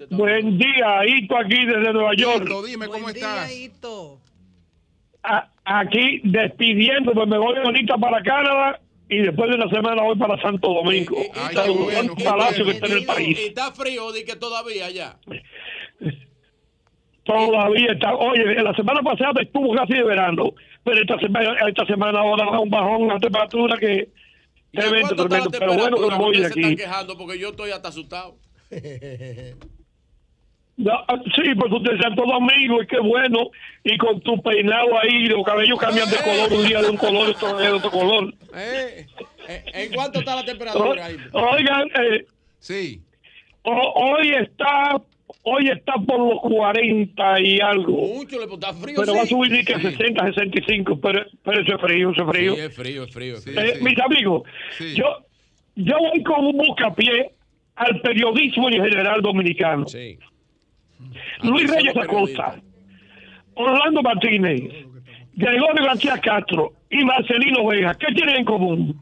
Buen 0.09 0.57
día, 0.57 1.05
Hito 1.07 1.37
aquí 1.37 1.65
desde 1.65 1.93
Nueva 1.93 2.15
York. 2.15 2.47
dime 2.65 2.87
cómo 2.87 3.09
estás 3.09 3.49
aquí 5.65 6.21
despidiéndome, 6.23 7.25
me 7.25 7.37
voy 7.37 7.57
ahorita 7.57 7.97
para 7.97 8.21
Canadá 8.21 8.79
y 9.09 9.17
después 9.19 9.49
de 9.49 9.55
una 9.55 9.69
semana 9.69 10.01
voy 10.01 10.17
para 10.17 10.41
Santo 10.41 10.73
Domingo. 10.73 11.17
un 11.17 12.23
palacio 12.23 12.65
que 12.65 12.71
está 12.71 12.87
en 12.87 12.93
el 12.93 13.05
país. 13.05 13.39
Y 13.39 13.43
está 13.47 13.71
frío, 13.71 14.11
di 14.11 14.23
que 14.23 14.35
todavía 14.35 14.89
ya. 14.89 15.19
Todavía 17.25 17.91
está. 17.91 18.15
Oye, 18.15 18.61
la 18.61 18.73
semana 18.75 19.01
pasada 19.01 19.41
estuvo 19.41 19.73
casi 19.73 19.93
de 19.93 20.03
verano, 20.03 20.53
pero 20.83 21.01
esta 21.01 21.19
semana, 21.19 21.55
esta 21.67 21.85
semana 21.87 22.19
ahora 22.19 22.45
va 22.45 22.59
un 22.59 22.69
bajón, 22.69 23.03
una 23.03 23.19
temperatura 23.19 23.77
que 23.77 24.09
tremendo, 24.71 25.15
tremendo. 25.15 25.49
Pero 25.49 25.73
bueno, 25.73 25.97
que 25.97 26.15
voy 26.15 26.39
de 26.39 26.45
aquí. 26.45 26.63
Se 26.63 26.71
están 26.71 26.85
quejando 26.87 27.17
porque 27.17 27.39
yo 27.39 27.49
estoy 27.49 27.71
hasta 27.71 27.89
asustado. 27.89 28.37
sí, 28.69 28.79
pues 31.57 31.71
usted 31.71 31.93
es 31.93 32.15
todo 32.15 32.35
amigo 32.35 32.83
y 32.83 32.87
qué 32.87 32.99
bueno. 32.99 33.49
Y 33.83 33.97
con 33.97 34.21
tu 34.21 34.39
peinado 34.43 34.99
ahí, 34.99 35.25
los 35.25 35.43
cabellos 35.43 35.79
cambian 35.79 36.07
de 36.07 36.17
color 36.17 36.53
un 36.53 36.67
día 36.67 36.83
de 36.83 36.89
un 36.89 36.97
color, 36.97 37.29
otro 37.29 37.57
de 37.57 37.69
otro 37.69 37.89
color. 37.89 38.35
Eh, 38.53 39.07
eh, 39.47 39.63
¿En 39.73 39.93
cuánto 39.93 40.19
está 40.19 40.35
la 40.35 40.45
temperatura 40.45 41.05
ahí? 41.05 41.17
Oigan, 41.31 41.87
eh, 41.99 42.27
sí. 42.59 43.01
hoy 43.63 44.29
está 44.29 45.01
hoy 45.43 45.69
está 45.69 45.93
por 45.93 46.19
los 46.19 46.41
40 46.41 47.41
y 47.41 47.59
algo. 47.59 48.07
Mucho, 48.15 48.39
le 48.39 48.53
está 48.53 48.73
frío. 48.73 48.95
Pero 48.99 49.15
va 49.15 49.21
a 49.21 49.25
subir 49.25 49.65
que 49.65 49.79
60, 49.79 50.25
65, 50.25 50.99
pero, 50.99 51.25
pero 51.43 51.61
eso 51.61 51.75
es 51.75 51.81
frío, 51.81 52.11
eso 52.11 52.21
es 52.23 52.29
frío. 52.29 52.55
Sí, 52.55 52.61
es 52.61 52.75
frío, 52.75 53.03
es 53.03 53.13
frío. 53.13 53.35
Eh, 53.45 53.79
mis 53.81 53.99
amigos, 53.99 54.43
yo, 54.95 55.25
yo 55.75 55.97
voy 55.99 56.23
con 56.23 56.45
un 56.45 56.57
buscapié 56.57 57.31
al 57.75 58.01
periodismo 58.01 58.69
en 58.69 58.83
general 58.83 59.21
dominicano. 59.21 59.87
Sí. 59.87 60.17
Luis 61.43 61.69
Reyes 61.69 61.95
Acosta, 61.97 62.59
Orlando 63.53 64.01
Martínez, 64.01 64.61
Gregorio 65.33 65.83
García 65.83 66.17
Castro 66.19 66.73
y 66.89 67.03
Marcelino 67.03 67.65
Vega, 67.67 67.93
¿qué 67.95 68.13
tienen 68.13 68.37
en 68.37 68.45
común? 68.45 69.01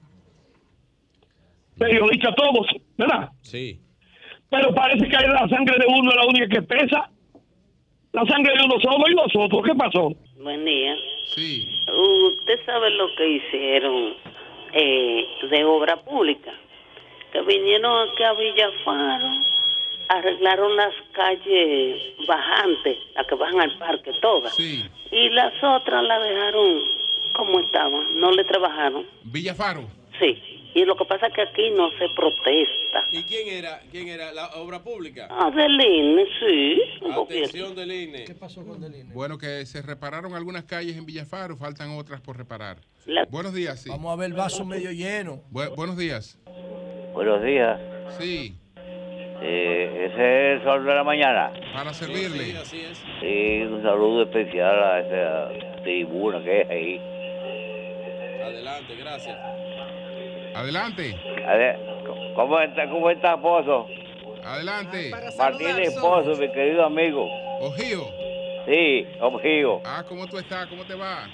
Periodistas 1.78 2.36
todos, 2.36 2.68
¿verdad? 2.98 3.30
Sí. 3.42 3.80
Pero 4.54 4.72
parece 4.76 5.10
que 5.10 5.28
la 5.28 5.48
sangre 5.50 5.76
de 5.80 5.86
uno 5.88 6.12
es 6.12 6.16
la 6.16 6.26
única 6.28 6.48
que 6.48 6.62
pesa. 6.62 7.10
La 8.12 8.24
sangre 8.26 8.54
de 8.54 8.64
uno 8.64 8.80
solo 8.80 9.10
y 9.10 9.16
nosotros. 9.16 9.64
¿Qué 9.66 9.74
pasó? 9.74 10.12
Buen 10.38 10.64
día. 10.64 10.96
Sí. 11.34 11.68
Usted 11.88 12.64
sabe 12.64 12.92
lo 12.92 13.08
que 13.16 13.28
hicieron 13.28 14.14
eh, 14.74 15.26
de 15.50 15.66
obra 15.66 15.96
pública. 16.04 16.52
Que 17.32 17.42
vinieron 17.42 18.10
aquí 18.10 18.24
a 18.24 18.34
Villafaro 18.34 19.42
arreglaron 20.10 20.76
las 20.76 20.94
calles 21.14 22.00
bajantes, 22.28 22.98
las 23.16 23.26
que 23.26 23.34
bajan 23.34 23.62
al 23.62 23.78
parque, 23.80 24.12
todas. 24.22 24.60
Y 24.60 25.30
las 25.30 25.54
otras 25.64 26.04
las 26.04 26.22
dejaron 26.22 26.80
como 27.34 27.60
estaban, 27.60 28.20
no 28.20 28.32
le 28.32 28.44
trabajaron. 28.44 29.08
Villafaro. 29.24 29.82
Sí. 30.20 30.53
Y 30.76 30.85
lo 30.85 30.95
que 30.95 31.06
pasa 31.06 31.27
es 31.27 31.34
que 31.34 31.42
aquí 31.42 31.69
no 31.72 31.90
se 32.00 32.10
protesta. 32.16 33.06
¿Y 33.11 33.24
quién 33.24 33.48
era? 33.48 33.80
¿Quién 33.92 34.08
era? 34.08 34.32
¿La 34.32 34.48
obra 34.56 34.82
pública? 34.82 35.27
Ah, 35.30 35.52
del 35.52 35.80
INE, 35.80 36.26
sí. 36.40 36.82
Atención 37.11 37.76
del 37.76 37.92
INE. 37.92 38.24
¿Qué 38.26 38.34
pasó 38.34 38.66
con 38.66 38.82
del 38.82 38.95
INE? 38.95 39.14
Bueno, 39.14 39.38
que 39.38 39.66
se 39.66 39.82
repararon 39.84 40.34
algunas 40.34 40.64
calles 40.64 40.98
en 40.98 41.06
Villafaro, 41.06 41.56
faltan 41.58 41.92
otras 41.92 42.22
por 42.22 42.38
reparar. 42.38 42.77
Buenos 43.30 43.53
días, 43.53 43.82
sí. 43.82 43.90
Vamos 43.90 44.11
a 44.14 44.16
ver 44.16 44.32
el 44.32 44.34
vaso 44.34 44.66
medio 44.66 44.92
lleno. 44.92 45.42
buenos 45.52 45.98
días. 45.98 46.40
Buenos 47.14 47.43
días. 47.43 47.80
Sí. 48.18 48.56
Eh, 49.45 50.10
ese 50.10 50.53
es 50.56 50.61
el 50.61 50.64
sol 50.64 50.85
de 50.85 50.95
la 50.95 51.03
mañana. 51.03 51.52
Para 51.74 51.93
servirle. 51.93 52.45
Sí, 52.45 52.56
así 52.56 52.80
es. 52.80 52.98
Sí, 53.19 53.61
un 53.64 53.84
saludo 53.84 54.24
especial 54.24 54.84
a 54.84 55.00
esa 55.00 55.82
tribuna 55.84 56.43
que 56.43 56.61
es 56.61 56.69
ahí. 56.69 56.98
Adelante, 58.42 58.95
gracias. 58.95 59.38
Adelante. 60.56 61.16
¿cómo 62.36 62.60
está, 62.60 62.90
cómo 62.90 63.10
está, 63.10 63.34
esposo? 63.36 63.88
Adelante. 64.44 65.12
Martínez 65.38 65.90
Esposo, 65.90 66.36
mi 66.36 66.52
querido 66.52 66.86
amigo. 66.86 67.28
Ojío. 67.62 68.06
Sí, 68.66 69.08
Ojío. 69.20 69.82
Ah, 69.86 70.04
¿cómo 70.08 70.28
tú 70.28 70.38
estás? 70.38 70.68
¿Cómo 70.68 70.84
te 70.86 70.96
va? 70.96 71.28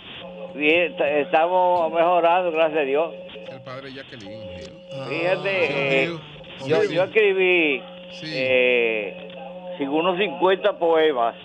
Bien, 0.55 0.95
estamos 0.99 1.91
mejorando, 1.91 2.51
gracias 2.51 2.79
a 2.79 2.83
Dios. 2.83 3.13
El 3.51 3.61
padre 3.61 3.93
Jacqueline. 3.93 4.41
Fíjate, 5.07 6.03
eh, 6.05 6.09
Sí, 6.59 6.69
yo, 6.69 6.83
yo 6.83 7.03
escribí 7.03 7.81
eh, 8.23 9.27
sin 9.77 9.89
unos 9.89 10.17
50 10.17 10.77
poemas 10.77 11.35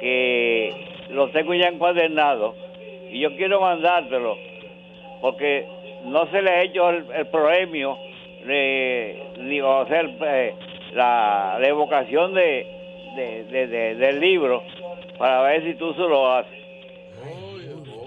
que 0.00 1.06
los 1.10 1.32
tengo 1.32 1.54
ya 1.54 1.68
encuadernados 1.68 2.54
y 3.10 3.20
yo 3.20 3.34
quiero 3.36 3.60
mandártelo 3.60 4.36
porque 5.20 5.66
no 6.04 6.26
se 6.30 6.42
le 6.42 6.50
ha 6.50 6.62
hecho 6.62 6.90
el, 6.90 7.04
el 7.14 7.26
premio 7.28 7.96
de, 8.46 9.22
ni 9.38 9.60
o 9.60 9.86
sea, 9.86 10.00
el, 10.00 10.16
eh, 10.22 10.54
la, 10.92 11.58
la 11.60 11.68
evocación 11.68 12.34
de, 12.34 12.66
de- 13.16 13.44
de- 13.44 13.66
de- 13.66 13.94
del 13.96 14.20
libro 14.20 14.62
para 15.18 15.42
ver 15.42 15.62
si 15.64 15.74
tú 15.74 15.92
se 15.94 16.00
lo 16.00 16.32
haces. 16.32 16.58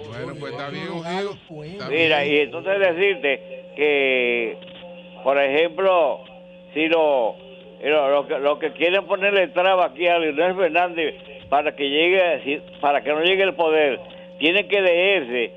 Bueno, 0.09 0.33
pues 0.39 0.51
está 0.53 0.69
bien. 0.69 0.85
Está 1.73 1.89
Mira, 1.89 2.25
y 2.25 2.38
entonces 2.39 2.80
decirte 2.80 3.63
que, 3.75 4.57
por 5.23 5.39
ejemplo, 5.41 6.22
si 6.73 6.88
lo, 6.88 7.35
lo, 7.83 8.09
lo 8.09 8.27
que, 8.27 8.39
lo 8.39 8.59
que 8.59 8.72
quieren 8.73 9.05
ponerle 9.05 9.47
traba 9.49 9.85
aquí 9.88 10.07
a 10.07 10.19
Leonel 10.19 10.55
Fernández 10.55 11.15
para 11.49 11.75
que 11.75 11.89
llegue, 11.89 12.61
para 12.80 13.01
que 13.01 13.09
no 13.11 13.22
llegue 13.23 13.43
el 13.43 13.53
poder, 13.55 13.99
tienen 14.39 14.67
que 14.67 14.81
leerse 14.81 15.51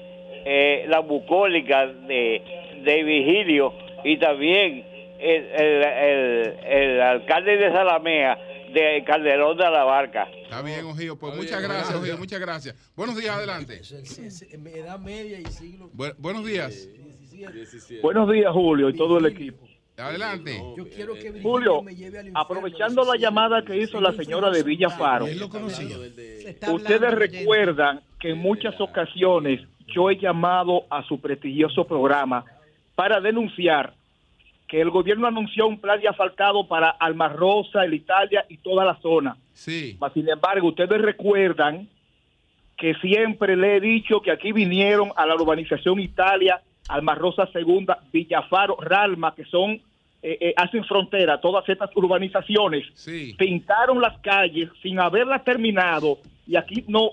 eh, 0.48 0.84
la 0.88 1.00
bucólica 1.00 1.86
de, 1.86 2.40
de 2.84 3.02
Vigilio 3.02 3.72
y 4.04 4.16
también 4.18 4.84
el, 5.18 5.42
el, 5.44 5.82
el- 5.82 6.58
el 6.64 7.00
alcalde 7.00 7.56
de 7.56 7.72
Salamea 7.72 8.38
de 8.72 9.02
Calderón 9.04 9.56
de 9.56 9.64
la 9.64 9.82
Barca. 9.84 10.28
Está 10.44 10.62
bien, 10.62 10.84
Ojío. 10.84 11.18
Pues 11.18 11.34
muchas 11.34 11.60
gracias, 11.62 11.94
Ojío. 11.94 12.16
Muchas 12.18 12.38
gracias. 12.40 12.92
Buenos 12.94 13.16
días, 13.16 13.34
adelante. 13.34 13.80
Edad 14.74 14.98
media 15.00 15.40
y 15.40 15.46
siglo. 15.46 15.90
Bu- 15.94 16.14
buenos 16.18 16.46
días. 16.46 16.88
Buenos 18.02 18.30
días, 18.32 18.52
Julio, 18.52 18.88
y 18.90 18.94
todo 18.96 19.18
el 19.18 19.26
equipo. 19.26 19.66
Adelante. 19.98 20.60
Yo 20.76 20.86
quiero 20.90 21.14
que 21.14 21.40
Julio, 21.42 21.82
aprovechando 22.34 23.02
la 23.04 23.18
llamada 23.18 23.62
que 23.64 23.76
hizo 23.78 23.98
la 24.00 24.12
señora 24.12 24.50
de 24.50 24.62
Villafaro, 24.62 25.24
ustedes 26.72 27.14
recuerdan 27.14 28.00
que 28.20 28.30
en 28.30 28.38
muchas 28.38 28.78
ocasiones 28.80 29.60
yo 29.86 30.10
he 30.10 30.16
llamado 30.16 30.84
a 30.90 31.02
su 31.04 31.20
prestigioso 31.20 31.84
programa 31.84 32.44
para 32.94 33.20
denunciar 33.20 33.94
que 34.66 34.80
el 34.80 34.90
gobierno 34.90 35.26
anunció 35.26 35.66
un 35.66 35.78
plan 35.78 36.00
de 36.00 36.08
asfaltado 36.08 36.66
para 36.66 36.90
Alma 36.90 37.28
Rosa, 37.28 37.84
el 37.84 37.94
Italia 37.94 38.44
y 38.48 38.56
toda 38.58 38.84
la 38.84 38.96
zona. 38.96 39.36
Sí. 39.52 39.96
Mas, 40.00 40.12
Sin 40.12 40.28
embargo, 40.28 40.68
ustedes 40.68 41.00
recuerdan 41.00 41.88
que 42.76 42.94
siempre 42.94 43.56
le 43.56 43.76
he 43.76 43.80
dicho 43.80 44.20
que 44.20 44.30
aquí 44.30 44.52
vinieron 44.52 45.10
a 45.16 45.24
la 45.24 45.34
urbanización 45.34 46.00
Italia, 46.00 46.60
Alma 46.88 47.14
Rosa 47.14 47.46
Segunda, 47.52 47.98
Villafaro, 48.12 48.76
Ralma, 48.80 49.34
que 49.34 49.44
son, 49.44 49.72
eh, 50.22 50.38
eh, 50.40 50.54
hacen 50.56 50.84
frontera, 50.84 51.40
todas 51.40 51.66
estas 51.68 51.90
urbanizaciones, 51.94 52.84
pintaron 53.38 54.00
las 54.00 54.18
calles 54.18 54.68
sin 54.82 54.98
haberlas 55.00 55.42
terminado 55.44 56.18
y 56.46 56.56
aquí 56.56 56.84
no 56.88 57.12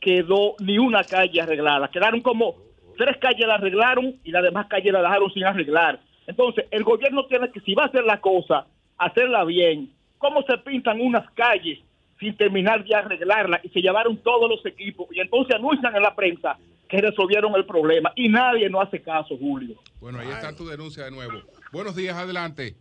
quedó 0.00 0.54
ni 0.60 0.78
una 0.78 1.04
calle 1.04 1.40
arreglada. 1.40 1.88
Quedaron 1.88 2.20
como 2.20 2.56
tres 2.96 3.16
calles 3.18 3.46
la 3.46 3.54
arreglaron 3.54 4.16
y 4.24 4.30
las 4.30 4.42
demás 4.42 4.66
calles 4.66 4.92
la 4.92 5.02
dejaron 5.02 5.32
sin 5.32 5.44
arreglar. 5.44 6.00
Entonces, 6.26 6.66
el 6.70 6.84
gobierno 6.84 7.26
tiene 7.26 7.50
que, 7.50 7.60
si 7.60 7.74
va 7.74 7.84
a 7.84 7.86
hacer 7.86 8.04
la 8.04 8.20
cosa, 8.20 8.66
hacerla 8.98 9.44
bien. 9.44 9.90
¿Cómo 10.18 10.42
se 10.42 10.58
pintan 10.58 11.00
unas 11.00 11.30
calles 11.32 11.78
sin 12.18 12.36
terminar 12.36 12.84
de 12.84 12.94
arreglarla 12.94 13.60
y 13.62 13.70
se 13.70 13.80
llevaron 13.80 14.18
todos 14.18 14.48
los 14.48 14.64
equipos 14.66 15.08
y 15.10 15.20
entonces 15.20 15.56
anuncian 15.56 15.96
en 15.96 16.02
la 16.02 16.14
prensa 16.14 16.58
que 16.88 17.00
resolvieron 17.00 17.54
el 17.54 17.64
problema 17.64 18.12
y 18.14 18.28
nadie 18.28 18.68
no 18.68 18.80
hace 18.80 19.00
caso, 19.00 19.36
Julio. 19.38 19.76
Bueno, 20.00 20.18
ahí 20.18 20.28
está 20.28 20.54
tu 20.54 20.66
denuncia 20.66 21.04
de 21.04 21.10
nuevo. 21.10 21.40
Buenos 21.72 21.96
días, 21.96 22.14
adelante. 22.16 22.74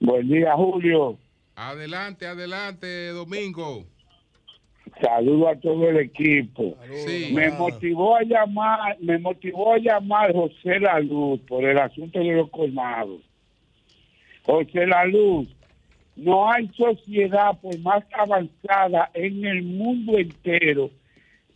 Buen 0.00 0.28
día, 0.28 0.54
Julio. 0.54 1.18
Adelante, 1.54 2.26
adelante, 2.26 3.08
Domingo. 3.10 3.86
Saludo 5.00 5.48
a 5.48 5.56
todo 5.56 5.88
el 5.90 5.98
equipo. 5.98 6.76
Sí. 7.06 7.30
Me 7.34 7.50
motivó 7.50 8.16
a 8.16 8.22
llamar, 8.22 8.96
me 9.00 9.18
motivó 9.18 9.74
a 9.74 9.78
llamar 9.78 10.32
José 10.32 10.80
La 10.80 11.00
Luz 11.00 11.40
por 11.46 11.64
el 11.64 11.78
asunto 11.78 12.18
de 12.18 12.32
los 12.32 12.50
colmados. 12.50 13.20
José 14.44 14.86
La 14.86 15.04
Luz, 15.04 15.48
no 16.16 16.50
hay 16.50 16.68
sociedad 16.68 17.58
por 17.60 17.78
más 17.80 18.04
avanzada 18.12 19.10
en 19.12 19.44
el 19.44 19.62
mundo 19.62 20.16
entero 20.16 20.90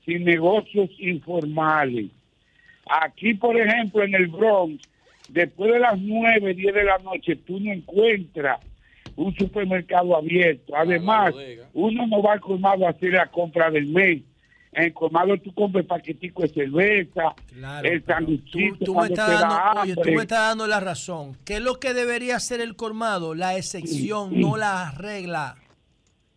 sin 0.04 0.24
negocios 0.24 0.90
informales. 0.98 2.10
Aquí, 3.02 3.34
por 3.34 3.58
ejemplo, 3.58 4.02
en 4.02 4.14
el 4.14 4.26
Bronx, 4.26 4.82
después 5.28 5.72
de 5.72 5.78
las 5.78 5.98
9, 5.98 6.54
10 6.54 6.74
de 6.74 6.84
la 6.84 6.98
noche, 6.98 7.36
tú 7.36 7.60
no 7.60 7.72
encuentras 7.72 8.58
un 9.16 9.34
supermercado 9.36 10.16
abierto. 10.16 10.74
Además, 10.76 11.34
uno 11.74 12.06
no 12.06 12.22
va 12.22 12.32
al 12.34 12.40
colmado 12.40 12.86
a 12.86 12.90
hacer 12.90 13.12
la 13.12 13.26
compra 13.30 13.70
del 13.70 13.86
mes. 13.86 14.22
En 14.72 14.84
el 14.84 14.94
colmado 14.94 15.36
tú 15.38 15.52
compras 15.52 15.84
paquetico 15.84 16.42
de 16.42 16.48
cerveza, 16.50 17.34
el 17.88 18.04
sanduchito 18.06 18.84
Tú 18.84 18.94
me, 18.94 19.06
estás 19.08 19.28
da 19.28 19.40
dando, 19.40 19.80
oye, 19.80 19.94
tú 19.96 20.00
me 20.02 20.22
estás 20.22 20.38
dando 20.38 20.66
la 20.68 20.78
razón. 20.78 21.36
¿Qué 21.44 21.54
es 21.56 21.60
lo 21.60 21.80
que 21.80 21.92
debería 21.92 22.36
hacer 22.36 22.60
el 22.60 22.76
colmado? 22.76 23.34
La 23.34 23.56
excepción, 23.56 24.40
no 24.40 24.56
la 24.56 24.92
regla. 24.92 25.56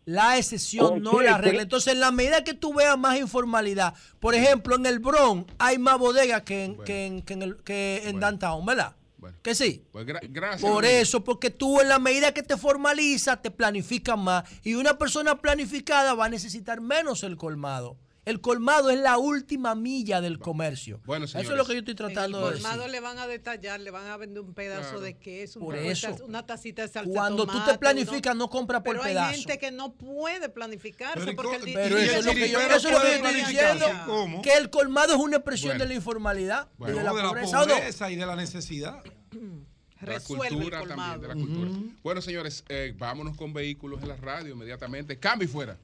La 0.05 0.37
excepción, 0.37 1.01
no 1.01 1.21
la 1.21 1.37
regla. 1.37 1.61
Entonces, 1.61 1.93
en 1.93 1.99
la 2.01 2.11
medida 2.11 2.43
que 2.43 2.53
tú 2.55 2.73
veas 2.73 2.97
más 2.97 3.17
informalidad, 3.19 3.93
por 4.19 4.33
ejemplo, 4.35 4.75
en 4.75 4.85
el 4.87 4.99
Bronx 4.99 5.45
hay 5.59 5.77
más 5.77 5.97
bodegas 5.99 6.41
que 6.41 6.65
en, 6.65 6.75
que 6.83 7.05
en, 7.05 7.21
que 7.21 7.33
en 7.33 7.41
el- 7.43 7.57
que 7.57 8.01
en 8.09 8.19
Downtown, 8.19 8.65
¿verdad? 8.65 8.93
Que 9.41 9.55
sí. 9.55 9.85
Pues 9.91 10.05
gra- 10.05 10.19
gracias. 10.29 10.61
Por 10.69 10.85
eso, 10.85 11.23
porque 11.23 11.49
tú 11.49 11.79
en 11.81 11.89
la 11.89 11.99
medida 11.99 12.33
que 12.33 12.43
te 12.43 12.57
formalizas, 12.57 13.41
te 13.41 13.51
planificas 13.51 14.17
más. 14.17 14.43
Y 14.63 14.75
una 14.75 14.97
persona 14.97 15.39
planificada 15.39 16.13
va 16.13 16.25
a 16.25 16.29
necesitar 16.29 16.81
menos 16.81 17.23
el 17.23 17.37
colmado. 17.37 17.97
El 18.25 18.39
colmado 18.39 18.89
es 18.89 18.97
la 18.99 19.17
última 19.17 19.75
milla 19.75 20.21
del 20.21 20.39
comercio. 20.39 21.01
Bueno, 21.05 21.25
eso 21.25 21.37
es 21.37 21.43
señores. 21.43 21.57
lo 21.57 21.65
que 21.65 21.73
yo 21.73 21.79
estoy 21.79 21.95
tratando 21.95 22.39
de 22.39 22.45
el 22.47 22.53
decir. 22.53 22.63
colmado 22.69 22.87
le 22.87 22.99
van 23.01 23.17
a 23.19 23.27
detallar, 23.27 23.81
le 23.81 23.91
van 23.91 24.07
a 24.07 24.15
vender 24.15 24.41
un 24.41 24.53
pedazo 24.53 25.01
de 25.01 25.17
queso, 25.17 25.59
un 25.59 25.65
Por 25.65 25.75
de 25.75 26.23
una 26.25 26.45
tacita 26.45 26.83
de 26.83 26.87
salsa 26.87 27.09
de 27.09 27.13
Cuando 27.15 27.45
tú 27.45 27.59
te 27.65 27.77
planificas, 27.77 28.33
no 28.35 28.49
compras 28.49 28.81
por 28.81 28.93
Pero 28.93 29.03
pedazo. 29.03 29.27
hay 29.29 29.35
gente 29.39 29.57
que 29.59 29.71
no 29.71 29.93
puede 29.95 30.47
planificarse 30.47 31.19
Pero, 31.19 31.35
porque 31.35 31.55
el 31.57 31.73
pero 31.73 31.97
eso 31.97 32.11
el 32.13 32.19
es 32.19 32.25
lo 32.25 32.33
que 32.33 32.49
yo, 32.49 32.59
eso 32.61 32.75
es 32.87 32.93
lo 32.93 33.01
que 33.01 33.15
estoy 33.15 33.33
diciendo. 33.35 33.85
¿Cómo? 34.05 34.41
Que 34.41 34.53
el 34.53 34.69
colmado 34.69 35.13
es 35.15 35.19
una 35.19 35.37
expresión 35.37 35.71
Bueno. 35.71 35.83
de 35.83 35.89
la 35.89 35.95
informalidad 35.95 36.69
y 36.71 36.77
Bueno, 36.77 36.97
de 36.97 37.03
la 37.03 37.11
de 37.13 37.21
la 37.23 37.27
pobreza. 37.29 37.61
¿o 37.61 37.65
no? 37.65 37.73
pobreza 37.75 38.09
y 38.11 38.15
de 38.15 38.25
la 38.25 38.35
necesidad. 38.37 39.03
De 40.03 40.11
la 40.15 40.19
cultura 40.19 40.83
también, 40.85 41.21
de 41.21 41.27
la 41.29 41.33
cultura. 41.33 41.71
Bueno, 42.03 42.21
señores, 42.21 42.65
eh, 42.67 42.93
vámonos 42.97 43.37
con 43.37 43.53
vehículos 43.53 44.01
en 44.01 44.09
la 44.09 44.17
radio 44.17 44.53
inmediatamente. 44.53 45.17
Cambio 45.17 45.47
y 45.47 45.49
fuera. 45.49 45.79